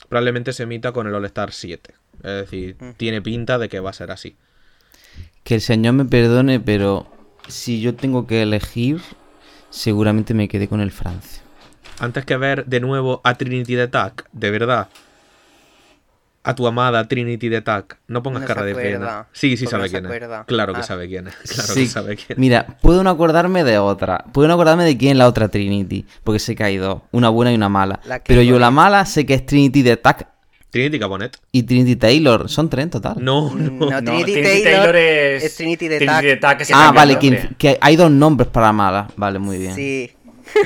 Probablemente 0.09 0.51
se 0.51 0.63
emita 0.63 0.91
con 0.91 1.07
el 1.07 1.15
All 1.15 1.25
Star 1.25 1.53
7. 1.53 1.93
Es 2.23 2.31
decir, 2.41 2.75
Mm. 2.79 2.89
tiene 2.97 3.21
pinta 3.21 3.57
de 3.57 3.69
que 3.69 3.79
va 3.79 3.89
a 3.89 3.93
ser 3.93 4.11
así. 4.11 4.35
Que 5.43 5.55
el 5.55 5.61
señor 5.61 5.93
me 5.93 6.05
perdone, 6.05 6.59
pero 6.59 7.07
si 7.47 7.79
yo 7.81 7.95
tengo 7.95 8.25
que 8.27 8.41
elegir, 8.41 8.99
seguramente 9.69 10.33
me 10.33 10.47
quedé 10.47 10.67
con 10.67 10.81
el 10.81 10.91
Francia. 10.91 11.41
Antes 11.99 12.25
que 12.25 12.35
ver 12.37 12.65
de 12.65 12.79
nuevo 12.79 13.21
a 13.23 13.35
Trinity 13.35 13.75
the 13.75 13.83
Attack, 13.83 14.27
de 14.31 14.51
verdad. 14.51 14.87
a 16.47 16.53
tu 16.53 16.67
amada 16.67 17.07
Trinity 17.07 17.49
de 17.49 17.61
Tac. 17.61 17.97
No 18.07 18.21
pongas 18.21 18.41
No 18.43 18.47
cara 18.47 18.61
de 18.63 18.75
pena. 18.75 19.25
Sí, 19.33 19.57
sí 19.57 19.65
¿Por 19.65 19.81
qué 19.81 19.89
sabe 19.89 20.01
no 20.03 20.09
quién? 20.09 20.43
Claro 20.45 20.73
que 20.75 20.81
Ah. 20.81 20.83
sabe 20.83 21.07
quién 21.07 21.27
es. 21.27 21.33
Claro 21.55 21.73
Sí. 21.73 21.79
que 21.79 21.87
sabe 21.87 22.15
quién 22.17 22.27
es. 22.33 22.37
Mira, 22.37 22.77
puedo 22.83 23.03
no 23.03 23.09
acordarme 23.09 23.63
de 23.63 23.79
otra. 23.79 24.25
Puedo 24.31 24.47
no 24.47 24.53
acordarme 24.53 24.83
de 24.85 24.95
quién 24.95 25.13
es 25.13 25.17
la 25.17 25.27
otra 25.27 25.47
Trinity. 25.47 26.05
Porque 26.23 26.37
sé 26.37 26.53
que 26.55 26.63
hay 26.63 26.77
dos. 26.77 27.01
Una 27.11 27.29
buena 27.29 27.51
y 27.51 27.55
una 27.55 27.67
mala. 27.69 27.99
Pero 28.27 28.43
yo 28.43 28.59
la 28.59 28.69
mala 28.69 29.07
sé 29.07 29.25
que 29.25 29.33
es 29.33 29.43
Trinity 29.43 29.81
de 29.81 29.97
Tac 29.97 30.27
Trinity 30.75 30.99
Cabonet. 30.99 31.37
y 31.51 31.63
Trinity 31.63 31.95
Taylor. 31.95 32.49
Son 32.49 32.69
tres 32.69 32.83
en 32.83 32.89
total. 32.89 33.15
No, 33.19 33.49
Mm, 33.49 33.79
no. 33.79 33.85
No, 33.89 34.01
No, 34.01 34.11
Trinity, 34.11 34.31
Trinity 34.33 34.63
Taylor, 34.63 34.81
Taylor 34.83 34.95
es- 34.97 35.43
es 35.43 35.55
Trinity 35.55 35.87
de 35.87 35.97
Trinity 35.97 36.39
Tac. 36.39 36.59
Tac, 36.59 36.67
ah, 36.73 36.91
vale, 36.93 37.17
que, 37.17 37.49
que 37.57 37.77
hay 37.81 37.95
dos 37.95 38.11
nombres 38.11 38.49
para 38.49 38.67
la 38.67 38.73
mala. 38.73 39.07
Vale, 39.15 39.39
muy 39.39 39.57
bien. 39.57 39.75
Sí. 39.75 40.11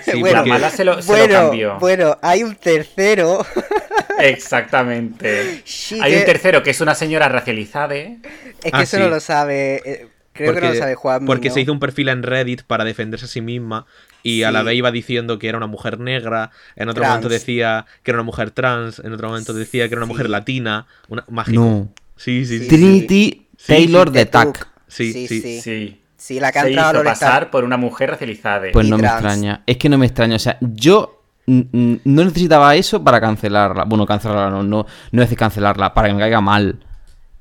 Sí, 0.06 0.20
bueno, 0.20 0.42
La 0.42 0.46
mala 0.46 0.70
se 0.70 0.84
lo, 0.84 1.02
se 1.02 1.28
lo 1.28 1.34
cambió. 1.34 1.78
bueno, 1.80 2.18
hay 2.22 2.44
un 2.44 2.56
tercero. 2.56 3.46
Exactamente. 4.20 5.62
Sí, 5.66 6.00
Hay 6.02 6.16
un 6.16 6.26
tercero 6.26 6.62
que 6.64 6.72
es 6.72 6.82
una 6.82 6.96
señora 6.96 7.30
racializada, 7.30 7.96
¿eh? 7.96 8.18
Es 8.64 8.72
que 8.72 8.78
Ah, 8.78 8.82
eso 8.84 8.98
sí. 8.98 9.04
no 9.04 9.10
lo 9.10 9.20
sabe. 9.20 9.82
eh, 9.86 10.08
Creo 10.34 10.54
que 10.54 10.62
no 10.62 10.70
lo 10.70 10.76
sabe 10.76 10.96
Juan. 10.96 11.26
porque 11.26 11.50
se 11.50 11.60
hizo 11.62 11.72
un 11.74 11.80
perfil 11.80 12.08
en 12.10 12.24
Reddit 12.24 12.64
para 12.64 12.86
defenderse 12.86 13.26
a 13.26 13.30
sí 13.30 13.42
misma 13.42 13.86
y 14.24 14.44
a 14.44 14.52
la 14.52 14.64
vez 14.64 14.76
iba 14.76 14.92
diciendo 14.92 15.40
que 15.40 15.48
era 15.50 15.58
una 15.58 15.68
mujer 15.68 16.00
negra, 16.00 16.52
en 16.76 16.90
otro 16.90 17.02
Trans. 17.02 17.16
momento 17.16 17.30
decía 17.30 17.86
que 18.04 18.12
era 18.12 18.18
una 18.20 18.26
mujer 18.26 18.52
trans, 18.52 19.00
en 19.00 19.14
otro 19.14 19.30
momento 19.30 19.54
decía 19.54 19.88
que 19.88 19.94
era 19.96 20.00
una 20.02 20.08
mujer 20.08 20.26
Sí. 20.28 20.32
latina, 20.32 20.88
una 21.08 21.24
mágico. 21.30 21.62
No. 21.62 21.90
Sí, 22.16 22.46
sí, 22.46 22.60
sí. 22.60 22.64
Sí. 22.66 22.70
Trinity 22.70 23.48
Sí, 23.58 23.68
Taylor 23.68 24.08
sí, 24.10 24.14
de 24.14 24.26
Tuc. 24.26 24.32
Tac. 24.54 24.68
Sí, 24.88 25.14
Sí, 25.28 25.28
sí. 25.62 26.02
sí. 26.18 26.40
La 26.40 26.52
que 26.52 26.60
ha 26.60 26.64
Se 26.64 26.72
hizo 26.72 27.04
pasar 27.04 27.50
por 27.50 27.64
una 27.64 27.78
mujer 27.78 28.10
racializada. 28.12 28.68
Pues 28.74 28.88
Y 28.88 28.90
no 28.90 28.98
me 28.98 29.04
trans. 29.04 29.16
extraña. 29.24 29.64
Es 29.66 29.78
que 29.78 29.88
no 29.90 29.98
me 29.98 30.06
extraña. 30.06 30.36
O 30.36 30.40
sea, 30.40 30.58
yo 30.62 31.24
no 31.48 32.24
necesitaba 32.26 32.76
eso 32.76 33.04
para 33.04 33.20
cancelarla. 33.22 33.86
Bueno, 33.86 34.06
cancelarla 34.06 34.50
no, 34.50 34.64
no, 34.64 34.86
no 35.12 35.22
es 35.22 35.28
decir 35.28 35.38
cancelarla, 35.38 35.94
para 35.94 36.10
que 36.10 36.14
me 36.14 36.20
caiga 36.20 36.42
mal. 36.42 36.80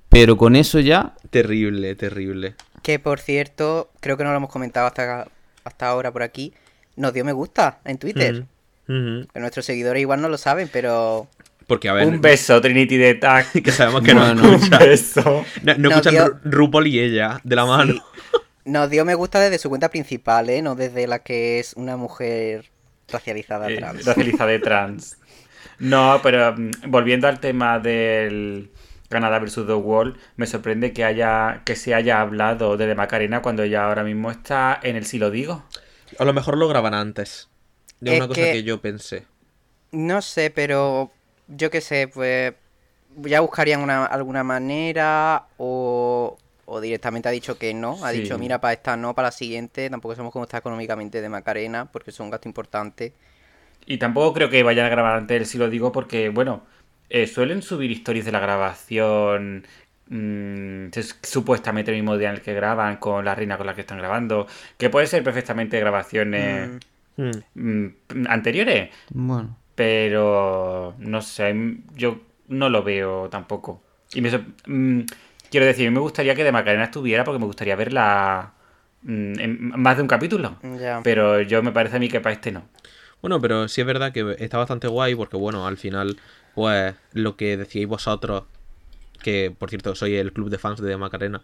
Pero 0.08 0.36
con 0.36 0.56
eso 0.56 0.78
ya. 0.80 1.14
Terrible, 1.30 1.94
terrible. 1.96 2.54
Que 2.82 2.98
por 2.98 3.18
cierto, 3.20 3.90
creo 4.00 4.16
que 4.16 4.24
no 4.24 4.30
lo 4.30 4.36
hemos 4.36 4.50
comentado 4.50 4.86
hasta, 4.86 5.26
hasta 5.64 5.88
ahora 5.88 6.10
por 6.12 6.22
aquí. 6.22 6.54
Nos 6.98 7.12
dio 7.14 7.24
me 7.24 7.32
gusta 7.32 7.78
en 7.84 7.98
Twitter. 7.98 8.44
Que 8.86 9.40
nuestros 9.40 9.64
seguidores 9.66 10.00
igual 10.00 10.20
no 10.20 10.28
lo 10.28 10.38
saben, 10.38 10.68
pero. 10.72 11.28
Porque, 11.66 11.88
a 11.88 11.92
ver, 11.92 12.06
Un 12.06 12.20
beso, 12.22 12.60
Trinity 12.60 12.96
de 12.96 13.14
Tac. 13.14 13.52
que 13.62 13.70
sabemos 13.72 14.02
que 14.02 14.14
no 14.14 14.20
Bueno. 14.20 14.42
Un 14.48 14.54
escucha. 14.54 14.78
beso. 14.78 15.44
No, 15.62 15.74
no 15.74 15.78
No, 15.78 15.88
escuchan 15.90 16.40
RuPaul 16.44 16.86
y 16.86 16.98
ella 17.00 17.40
de 17.44 17.56
la 17.56 17.66
mano. 17.66 17.92
Sí. 17.94 18.00
Nos 18.64 18.90
dio 18.90 19.04
me 19.04 19.14
gusta 19.14 19.40
desde 19.40 19.58
su 19.58 19.68
cuenta 19.68 19.88
principal, 19.90 20.48
¿eh? 20.50 20.60
No 20.62 20.74
desde 20.74 21.06
la 21.06 21.20
que 21.20 21.58
es 21.58 21.74
una 21.74 21.96
mujer 21.96 22.70
racializada 23.10 23.70
Eh, 23.70 23.76
trans. 23.76 24.04
racializada 24.04 24.50
de 24.50 24.58
trans. 24.58 25.18
No, 25.78 26.20
pero 26.22 26.54
mm, 26.56 26.70
volviendo 26.88 27.28
al 27.28 27.40
tema 27.40 27.78
del 27.78 28.70
Canadá 29.08 29.38
versus 29.38 29.66
The 29.66 29.74
Wall, 29.74 30.16
me 30.36 30.46
sorprende 30.46 30.92
que 30.92 31.04
haya 31.04 31.62
que 31.64 31.76
se 31.76 31.94
haya 31.94 32.20
hablado 32.20 32.76
de, 32.76 32.86
de 32.86 32.94
Macarena 32.94 33.40
cuando 33.42 33.62
ella 33.62 33.86
ahora 33.86 34.04
mismo 34.04 34.30
está 34.30 34.78
en 34.82 34.96
el 34.96 35.04
Si 35.06 35.18
lo 35.18 35.30
digo. 35.30 35.64
A 36.18 36.24
lo 36.24 36.32
mejor 36.32 36.56
lo 36.58 36.68
graban 36.68 36.94
antes. 36.94 37.48
De 38.00 38.10
Es 38.12 38.18
una 38.18 38.28
cosa 38.28 38.40
que- 38.40 38.52
que 38.52 38.62
yo 38.62 38.80
pensé. 38.80 39.26
No 39.92 40.20
sé, 40.22 40.50
pero 40.50 41.10
yo 41.48 41.70
qué 41.70 41.80
sé, 41.80 42.08
pues 42.08 42.54
ya 43.22 43.40
buscarían 43.40 43.80
una, 43.80 44.04
alguna 44.06 44.44
manera 44.44 45.46
o, 45.56 46.36
o 46.66 46.80
directamente 46.80 47.28
ha 47.28 47.32
dicho 47.32 47.58
que 47.58 47.72
no. 47.74 48.04
Ha 48.04 48.12
Sí. 48.12 48.22
dicho, 48.22 48.38
mira, 48.38 48.60
para 48.60 48.74
esta 48.74 48.96
no, 48.96 49.14
para 49.14 49.28
la 49.28 49.32
siguiente. 49.32 49.88
Tampoco 49.90 50.14
sabemos 50.14 50.32
cómo 50.32 50.44
está 50.44 50.58
económicamente 50.58 51.20
de 51.22 51.28
Macarena, 51.28 51.86
porque 51.90 52.10
es 52.10 52.20
un 52.20 52.30
gasto 52.30 52.48
importante. 52.48 53.12
Y 53.86 53.98
tampoco 53.98 54.34
creo 54.34 54.50
que 54.50 54.62
vayan 54.62 54.86
a 54.86 54.90
grabar 54.90 55.16
antes 55.16 55.48
Si 55.50 55.58
lo 55.58 55.70
digo 55.70 55.92
porque, 55.92 56.28
bueno, 56.28 56.66
eh, 57.08 57.26
suelen 57.26 57.62
subir 57.62 57.90
historias 57.90 58.26
de 58.26 58.32
la 58.32 58.40
grabación 58.40 59.66
mm, 60.08 60.88
es 60.94 61.18
supuestamente 61.22 61.90
el 61.90 61.96
mismo 61.98 62.16
día 62.16 62.28
en 62.30 62.36
el 62.36 62.40
que 62.42 62.54
graban 62.54 62.96
con 62.96 63.24
la 63.24 63.34
reina 63.34 63.56
con 63.56 63.66
la 63.66 63.74
que 63.74 63.82
están 63.82 63.98
grabando, 63.98 64.46
que 64.76 64.90
puede 64.90 65.06
ser 65.06 65.22
perfectamente 65.22 65.78
grabaciones 65.80 66.70
Mm, 67.16 67.30
Mm. 67.56 67.86
mm, 68.14 68.26
anteriores, 68.28 68.90
Bueno. 69.10 69.56
pero 69.74 70.94
no 70.98 71.20
sé, 71.20 71.54
yo 71.96 72.20
no 72.48 72.68
lo 72.68 72.82
veo 72.84 73.28
tampoco. 73.28 73.82
Y 74.14 74.20
me, 74.20 74.30
quiero 75.50 75.66
decir, 75.66 75.90
me 75.90 75.98
gustaría 76.00 76.34
que 76.36 76.44
de 76.44 76.52
Macarena 76.52 76.84
estuviera 76.84 77.24
porque 77.24 77.38
me 77.40 77.46
gustaría 77.46 77.74
verla 77.76 78.52
en 79.06 79.72
más 79.80 79.96
de 79.96 80.02
un 80.02 80.08
capítulo. 80.08 80.56
Pero 81.02 81.40
yo 81.42 81.62
me 81.62 81.72
parece 81.72 81.96
a 81.96 81.98
mí 81.98 82.08
que 82.08 82.20
para 82.20 82.34
este 82.34 82.52
no. 82.52 82.64
Bueno, 83.20 83.40
pero 83.40 83.66
sí 83.66 83.80
es 83.80 83.86
verdad 83.86 84.12
que 84.12 84.36
está 84.38 84.58
bastante 84.58 84.86
guay 84.86 85.14
porque, 85.16 85.36
bueno, 85.36 85.66
al 85.66 85.76
final, 85.76 86.18
pues 86.54 86.94
lo 87.12 87.36
que 87.36 87.56
decíais 87.56 87.88
vosotros, 87.88 88.44
que 89.22 89.54
por 89.56 89.70
cierto 89.70 89.94
soy 89.94 90.16
el 90.16 90.32
club 90.32 90.50
de 90.50 90.58
fans 90.58 90.80
de 90.80 90.96
Macarena, 90.96 91.42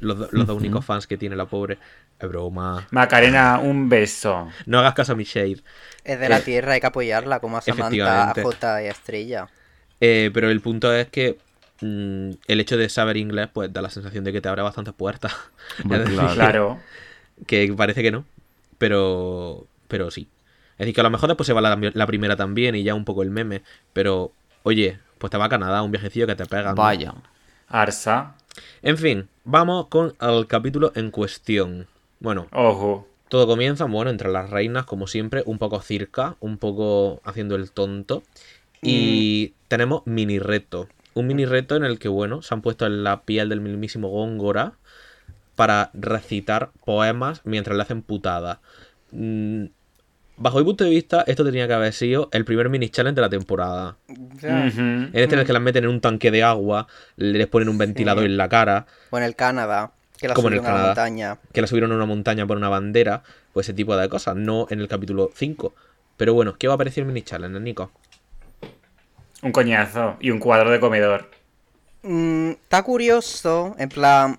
los, 0.00 0.32
los 0.32 0.46
dos 0.46 0.56
únicos 0.56 0.84
fans 0.84 1.06
que 1.06 1.16
tiene 1.16 1.36
la 1.36 1.46
pobre, 1.46 1.78
es 2.18 2.28
broma. 2.28 2.86
Macarena, 2.90 3.58
un 3.58 3.88
beso. 3.88 4.48
No 4.66 4.78
hagas 4.78 4.94
caso 4.94 5.12
a 5.12 5.16
mi 5.16 5.24
shade. 5.24 5.60
Es 6.04 6.18
de 6.18 6.28
la 6.28 6.40
tierra, 6.40 6.72
hay 6.72 6.80
que 6.80 6.86
apoyarla, 6.86 7.40
como 7.40 7.56
a 7.56 7.60
Samantha, 7.60 8.30
a. 8.30 8.34
Jota 8.34 8.82
y 8.82 8.86
a 8.86 8.90
Estrella. 8.90 9.48
Eh, 10.00 10.30
pero 10.34 10.50
el 10.50 10.60
punto 10.60 10.92
es 10.92 11.08
que 11.08 11.38
mm, 11.80 12.30
el 12.48 12.60
hecho 12.60 12.76
de 12.76 12.88
saber 12.88 13.16
inglés, 13.16 13.48
pues 13.52 13.72
da 13.72 13.82
la 13.82 13.90
sensación 13.90 14.24
de 14.24 14.32
que 14.32 14.40
te 14.40 14.48
abre 14.48 14.62
bastantes 14.62 14.94
puertas. 14.94 15.32
Hombre, 15.82 15.98
Es 16.02 16.04
decir, 16.04 16.18
claro. 16.18 16.34
Claro. 16.34 16.80
Que 17.46 17.72
parece 17.76 18.02
que 18.02 18.10
no, 18.10 18.24
pero, 18.78 19.66
pero 19.88 20.10
sí. 20.10 20.28
Es 20.72 20.78
decir, 20.78 20.94
que 20.94 21.00
a 21.00 21.04
lo 21.04 21.10
mejor 21.10 21.28
después 21.28 21.46
se 21.46 21.52
va 21.52 21.60
la, 21.60 21.78
la 21.94 22.06
primera 22.06 22.36
también 22.36 22.74
y 22.74 22.82
ya 22.82 22.94
un 22.94 23.04
poco 23.04 23.22
el 23.22 23.30
meme, 23.30 23.62
pero 23.92 24.32
oye, 24.64 24.98
pues 25.22 25.30
te 25.30 25.38
va 25.38 25.44
a 25.44 25.48
Canadá, 25.48 25.82
un 25.82 25.92
viajecillo 25.92 26.26
que 26.26 26.34
te 26.34 26.46
pega. 26.46 26.70
¿no? 26.70 26.74
Vaya. 26.74 27.14
Arsa. 27.68 28.34
En 28.82 28.98
fin, 28.98 29.28
vamos 29.44 29.86
con 29.86 30.14
el 30.20 30.48
capítulo 30.48 30.90
en 30.96 31.12
cuestión. 31.12 31.86
Bueno, 32.18 32.48
Ojo. 32.50 33.06
todo 33.28 33.46
comienza, 33.46 33.84
bueno, 33.84 34.10
entre 34.10 34.32
las 34.32 34.50
reinas, 34.50 34.84
como 34.84 35.06
siempre, 35.06 35.44
un 35.46 35.58
poco 35.58 35.80
circa, 35.80 36.34
un 36.40 36.58
poco 36.58 37.20
haciendo 37.22 37.54
el 37.54 37.70
tonto. 37.70 38.24
Y 38.82 39.54
tenemos 39.68 40.02
mini 40.06 40.40
reto. 40.40 40.88
Un 41.14 41.28
mini 41.28 41.44
reto 41.44 41.76
en 41.76 41.84
el 41.84 42.00
que, 42.00 42.08
bueno, 42.08 42.42
se 42.42 42.52
han 42.52 42.60
puesto 42.60 42.84
en 42.84 43.04
la 43.04 43.22
piel 43.22 43.48
del 43.48 43.60
mismísimo 43.60 44.08
Góngora 44.08 44.72
para 45.54 45.92
recitar 45.94 46.72
poemas 46.84 47.42
mientras 47.44 47.76
le 47.76 47.82
hacen 47.84 48.02
putada. 48.02 48.60
Mm, 49.12 49.66
Bajo 50.42 50.58
mi 50.58 50.64
punto 50.64 50.82
de 50.82 50.90
vista, 50.90 51.22
esto 51.28 51.44
tenía 51.44 51.68
que 51.68 51.72
haber 51.74 51.92
sido 51.92 52.28
el 52.32 52.44
primer 52.44 52.68
mini 52.68 52.88
challenge 52.88 53.14
de 53.14 53.20
la 53.20 53.28
temporada. 53.28 53.96
Ujú. 54.08 54.48
En 54.48 55.10
este 55.14 55.34
en 55.34 55.38
el 55.40 55.46
que 55.46 55.52
las 55.52 55.62
meten 55.62 55.84
en 55.84 55.90
un 55.90 56.00
tanque 56.00 56.32
de 56.32 56.42
agua, 56.42 56.88
les 57.14 57.46
ponen 57.46 57.68
un 57.68 57.78
ventilador 57.78 58.24
en 58.24 58.36
la 58.36 58.48
cara, 58.48 58.86
O 59.10 59.18
en 59.18 59.22
el 59.22 59.36
Canadá, 59.36 59.92
que 60.18 60.26
la 60.26 60.34
Como 60.34 60.48
en 60.48 60.54
el 60.54 60.58
subieron 60.58 60.74
a 60.76 60.82
Canadá. 60.82 60.94
montaña. 60.94 61.38
que 61.52 61.60
la 61.60 61.66
subieron 61.68 61.92
a 61.92 61.94
una 61.94 62.06
montaña 62.06 62.44
por 62.44 62.56
una 62.56 62.68
bandera, 62.68 63.22
pues 63.52 63.66
ese 63.68 63.74
tipo 63.74 63.96
de 63.96 64.08
cosas, 64.08 64.34
no 64.34 64.66
en 64.68 64.80
el 64.80 64.88
capítulo 64.88 65.30
5. 65.32 65.74
Pero 66.16 66.34
bueno, 66.34 66.56
¿qué 66.58 66.66
va 66.66 66.72
a 66.72 66.74
aparecer 66.74 67.02
el 67.02 67.06
mini 67.06 67.22
challenge, 67.22 67.60
Nico? 67.60 67.92
Un 69.42 69.52
coñazo 69.52 70.16
y 70.18 70.32
un 70.32 70.40
cuadro 70.40 70.70
de 70.72 70.80
comedor. 70.80 71.30
Mm, 72.02 72.50
está 72.50 72.82
curioso, 72.82 73.76
en 73.78 73.88
plan, 73.90 74.38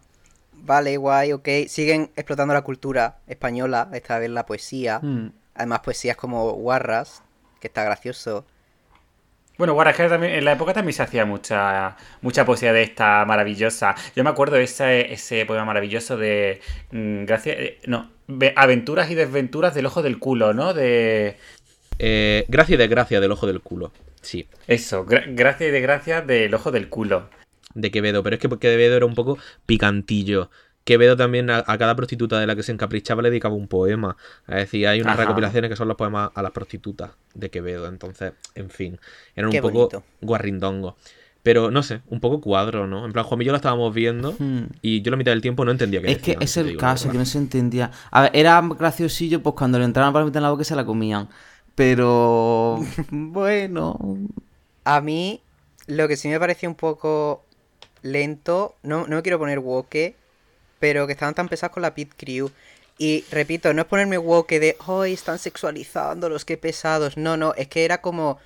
vale, 0.51 0.97
guay, 0.97 1.31
ok. 1.31 1.47
Siguen 1.67 2.11
explotando 2.17 2.53
la 2.53 2.61
cultura 2.61 3.19
española, 3.25 3.87
esta 3.93 4.19
vez 4.19 4.29
la 4.29 4.45
poesía. 4.45 4.99
Mm. 5.01 5.29
Además, 5.55 5.81
poesías 5.81 6.17
como 6.17 6.51
Guarras, 6.53 7.23
que 7.59 7.67
está 7.67 7.83
gracioso. 7.83 8.45
Bueno, 9.57 9.73
Guarda, 9.73 9.91
es 9.91 9.97
que 9.97 10.07
también, 10.09 10.33
en 10.33 10.45
la 10.45 10.53
época 10.53 10.73
también 10.73 10.93
se 10.95 11.03
hacía 11.03 11.25
mucha 11.25 11.95
mucha 12.21 12.43
poesía 12.43 12.73
de 12.73 12.81
esta 12.81 13.23
maravillosa. 13.25 13.93
Yo 14.15 14.23
me 14.23 14.31
acuerdo 14.31 14.55
de 14.55 14.63
ese, 14.63 15.13
ese 15.13 15.45
poema 15.45 15.63
maravilloso 15.63 16.17
de. 16.17 16.59
mm, 16.91 17.25
gracias. 17.25 17.55
eh, 17.59 17.77
no. 17.85 18.09
ve- 18.27 18.53
Aventuras 18.55 19.11
y 19.11 19.15
desventuras 19.15 19.75
del 19.75 19.85
ojo 19.85 20.01
del 20.01 20.17
culo, 20.17 20.53
¿no? 20.53 20.73
De. 20.73 21.37
Eh, 21.99 22.45
gracia 22.47 22.73
y 22.73 22.77
desgracia 22.77 23.21
del 23.21 23.31
ojo 23.31 23.45
del 23.45 23.61
culo. 23.61 23.91
Sí, 24.21 24.47
Eso, 24.67 25.05
gra- 25.05 25.25
gracia 25.27 25.67
y 25.67 25.71
desgracia 25.71 26.21
del 26.21 26.53
ojo 26.55 26.71
del 26.71 26.89
culo. 26.89 27.29
de 27.75 27.91
Quevedo. 27.91 28.23
Pero 28.23 28.35
es 28.37 28.41
que 28.41 28.49
Quevedo 28.57 28.97
era 28.97 29.05
un 29.05 29.13
poco 29.15 29.37
picantillo. 29.67 30.49
Quevedo 30.83 31.15
también 31.15 31.49
a, 31.49 31.63
a 31.65 31.77
cada 31.77 31.95
prostituta 31.95 32.39
de 32.39 32.47
la 32.47 32.55
que 32.55 32.63
se 32.63 32.71
encaprichaba 32.71 33.21
le 33.21 33.29
dedicaba 33.29 33.55
un 33.55 33.67
poema. 33.67 34.17
Es 34.47 34.55
decir, 34.55 34.87
hay 34.87 35.01
unas 35.01 35.13
Ajá. 35.13 35.23
recopilaciones 35.23 35.69
que 35.69 35.75
son 35.77 35.87
los 35.87 35.97
poemas 35.97 36.31
a 36.35 36.41
las 36.41 36.51
prostitutas 36.51 37.11
de 37.33 37.49
Quevedo. 37.49 37.87
Entonces, 37.87 38.33
en 38.55 38.69
fin, 38.69 38.99
eran 39.35 39.51
Qué 39.51 39.57
un 39.57 39.61
poco 39.61 39.77
bonito. 39.79 40.03
guarrindongo. 40.21 40.97
Pero 41.41 41.71
no 41.71 41.83
sé, 41.83 42.01
un 42.07 42.19
poco 42.21 42.39
cuadro, 42.41 42.87
¿no? 42.87 43.05
En 43.05 43.11
plan, 43.13 43.25
Juan 43.25 43.41
y 43.41 43.45
yo 43.45 43.51
lo 43.51 43.57
estábamos 43.57 43.93
viendo 43.93 44.33
Hmm. 44.39 44.63
y 44.81 45.01
yo 45.01 45.11
la 45.11 45.17
mitad 45.17 45.31
del 45.31 45.41
tiempo 45.41 45.65
no 45.65 45.71
entendía 45.71 46.01
qué 46.01 46.07
Es 46.07 46.17
que 46.19 46.31
decían, 46.31 46.41
es 46.41 46.51
si 46.51 46.61
te 46.61 46.61
el 46.61 46.67
digo 46.69 46.79
caso, 46.79 47.09
que 47.09 47.17
no 47.17 47.25
se 47.25 47.37
entendía. 47.37 47.91
A 48.11 48.21
ver, 48.23 48.31
era 48.33 48.61
graciosillo 48.61 49.41
pues 49.43 49.55
cuando 49.55 49.77
le 49.79 49.85
entraban 49.85 50.13
para 50.13 50.25
meter 50.25 50.37
en 50.39 50.43
la 50.43 50.51
boca 50.51 50.61
y 50.63 50.65
se 50.65 50.75
la 50.75 50.85
comían. 50.85 51.29
Pero 51.75 52.79
bueno. 53.11 53.97
A 54.85 55.01
mí, 55.01 55.41
lo 55.87 56.07
que 56.07 56.17
sí 56.17 56.27
me 56.29 56.39
pareció 56.39 56.69
un 56.69 56.75
poco 56.75 57.43
lento, 58.01 58.75
no, 58.83 59.07
no 59.07 59.17
me 59.17 59.21
quiero 59.21 59.39
poner 59.39 59.59
woke, 59.59 60.15
pero 60.83 61.07
que 61.07 61.13
estaban 61.13 61.33
tan 61.33 61.47
pesados 61.47 61.71
con 61.71 61.81
la 61.81 61.95
pit 61.95 62.11
crew. 62.17 62.51
Y 62.97 63.23
repito, 63.31 63.73
no 63.73 63.83
es 63.83 63.87
ponerme 63.87 64.17
woke 64.17 64.59
de, 64.59 64.75
¡ay, 64.85 65.13
están 65.13 65.39
sexualizando 65.39 66.27
los 66.27 66.43
que 66.43 66.57
pesados! 66.57 67.15
No, 67.15 67.37
no, 67.37 67.53
es 67.53 67.69
que 67.69 67.85
era 67.85 68.01
como 68.01 68.37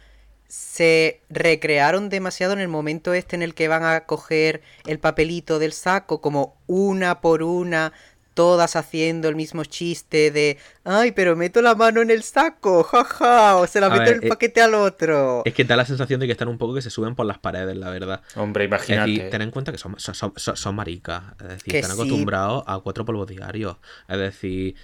se 0.48 1.20
recrearon 1.32 2.10
demasiado 2.10 2.54
en 2.54 2.60
el 2.60 2.68
momento 2.68 3.16
este 3.16 3.36
en 3.36 3.42
el 3.42 3.56
que 3.56 3.68
van 3.68 3.84
a 3.84 4.02
coger 4.02 4.62
el 4.86 5.00
papelito 5.00 5.58
del 5.58 5.74
saco, 5.74 6.22
como 6.22 6.56
una 6.68 7.22
por 7.22 7.42
una, 7.42 7.92
todas 8.38 8.76
haciendo 8.76 9.28
el 9.30 9.36
mismo 9.36 9.66
chiste 9.66 10.30
de, 10.30 10.60
ay, 10.84 11.12
pero 11.12 11.36
meto 11.36 11.60
la 11.64 11.74
mano 11.74 12.04
en 12.04 12.12
el 12.12 12.22
saco, 12.22 12.84
jaja, 12.84 13.58
o 13.58 13.66
se 13.66 13.82
la 13.82 13.88
A 13.88 13.90
meto 13.90 14.02
ver, 14.04 14.10
en 14.14 14.18
el 14.20 14.26
eh, 14.26 14.30
paquete 14.30 14.62
al 14.62 14.76
otro. 14.76 15.42
Es 15.44 15.56
que 15.56 15.66
da 15.66 15.76
la 15.76 15.86
sensación 15.86 16.20
de 16.20 16.28
que 16.28 16.34
están 16.34 16.48
un 16.48 16.60
poco 16.60 16.76
que 16.76 16.84
se 16.84 16.92
suben 16.92 17.16
por 17.16 17.26
las 17.26 17.40
paredes, 17.40 17.76
la 17.76 17.90
verdad. 17.90 18.22
Hombre, 18.36 18.66
imagínate. 18.66 19.10
decir, 19.10 19.30
ten 19.32 19.42
en 19.42 19.50
cuenta 19.50 19.72
que 19.72 19.80
son, 19.80 19.96
son, 20.00 20.34
son- 20.38 20.76
maricas. 20.76 21.24
Es 21.42 21.48
decir, 21.48 21.72
Que 21.72 21.80
están 21.80 21.96
sí. 21.98 22.02
acostumbrados 22.04 22.64
a 22.68 22.78
cuatro 22.80 23.04
polvos 23.06 23.28
diarios. 23.28 23.78
Es 24.08 24.20
decir, 24.20 24.76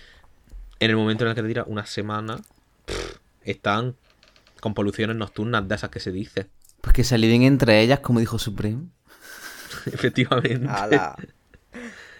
en 0.79 0.89
el 0.89 0.97
momento 0.97 1.23
en 1.23 1.29
el 1.29 1.35
que 1.35 1.43
te 1.43 1.47
tiras 1.47 1.65
una 1.67 1.85
semana, 1.85 2.37
pff, 2.85 3.17
están 3.43 3.95
con 4.61 4.73
poluciones 4.73 5.15
nocturnas 5.15 5.67
de 5.67 5.75
esas 5.75 5.91
que 5.91 5.99
se 5.99 6.11
dice. 6.11 6.47
Pues 6.81 6.93
que 6.93 7.03
se 7.03 7.13
alivien 7.13 7.43
entre 7.43 7.81
ellas, 7.81 7.99
como 7.99 8.19
dijo 8.19 8.39
Supreme. 8.39 8.87
Efectivamente. 9.85 10.67
Ala. 10.67 11.15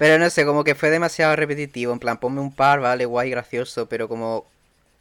Pero 0.04 0.20
no 0.20 0.30
sé, 0.30 0.44
como 0.46 0.66
que 0.66 0.76
fue 0.76 0.90
demasiado 0.90 1.34
repetitivo. 1.38 1.94
En 1.94 2.00
plan, 2.00 2.20
ponme 2.20 2.42
un 2.42 2.54
par, 2.54 2.82
vale, 2.82 3.06
guay, 3.06 3.30
gracioso. 3.30 3.88
Pero 3.88 4.10
como 4.10 4.46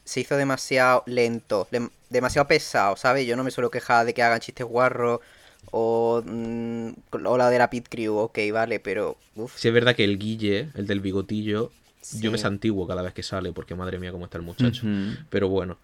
se 0.04 0.20
hizo 0.20 0.36
demasiado 0.36 1.02
lento, 1.06 1.66
demasiado 2.08 2.46
pesado, 2.46 2.94
¿sabes? 2.96 3.26
Yo 3.26 3.34
no 3.34 3.42
me 3.42 3.50
suelo 3.50 3.68
quejar 3.68 4.06
de 4.06 4.14
que 4.14 4.22
hagan 4.22 4.38
chistes 4.38 4.64
guarros 4.64 5.18
o, 5.72 6.22
mm, 6.24 6.90
o 7.24 7.36
la 7.36 7.50
de 7.50 7.58
la 7.58 7.68
Pit 7.68 7.88
Crew, 7.90 8.16
ok, 8.16 8.38
vale, 8.52 8.78
pero. 8.78 9.16
Uf. 9.34 9.56
Si 9.56 9.66
es 9.66 9.74
verdad 9.74 9.96
que 9.96 10.04
el 10.04 10.20
Guille, 10.20 10.68
el 10.76 10.86
del 10.86 11.00
bigotillo, 11.00 11.72
yo 12.20 12.30
me 12.30 12.38
Sí. 12.38 12.42
santiguo 12.42 12.86
cada 12.86 13.02
vez 13.02 13.12
que 13.12 13.24
sale, 13.24 13.50
porque 13.52 13.74
madre 13.74 13.98
mía, 13.98 14.12
cómo 14.12 14.26
está 14.26 14.38
el 14.38 14.44
muchacho. 14.44 14.86
Pero 15.30 15.48
bueno. 15.48 15.78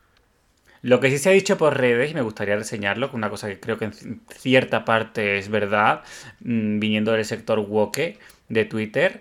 Lo 0.82 1.00
que 1.00 1.10
sí 1.10 1.18
se 1.18 1.28
ha 1.28 1.32
dicho 1.32 1.58
por 1.58 1.76
redes, 1.76 2.12
y 2.12 2.14
me 2.14 2.22
gustaría 2.22 2.54
reseñarlo, 2.54 3.10
que 3.10 3.16
una 3.16 3.30
cosa 3.30 3.48
que 3.48 3.58
creo 3.58 3.78
que 3.78 3.86
en 3.86 3.92
ci- 3.92 4.20
cierta 4.36 4.84
parte 4.84 5.36
es 5.38 5.48
verdad, 5.48 6.02
mm, 6.38 6.78
viniendo 6.78 7.10
del 7.10 7.24
sector 7.24 7.58
woke 7.58 8.16
de 8.48 8.64
Twitter, 8.64 9.20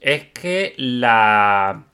es 0.00 0.24
que 0.32 0.74
la, 0.76 1.84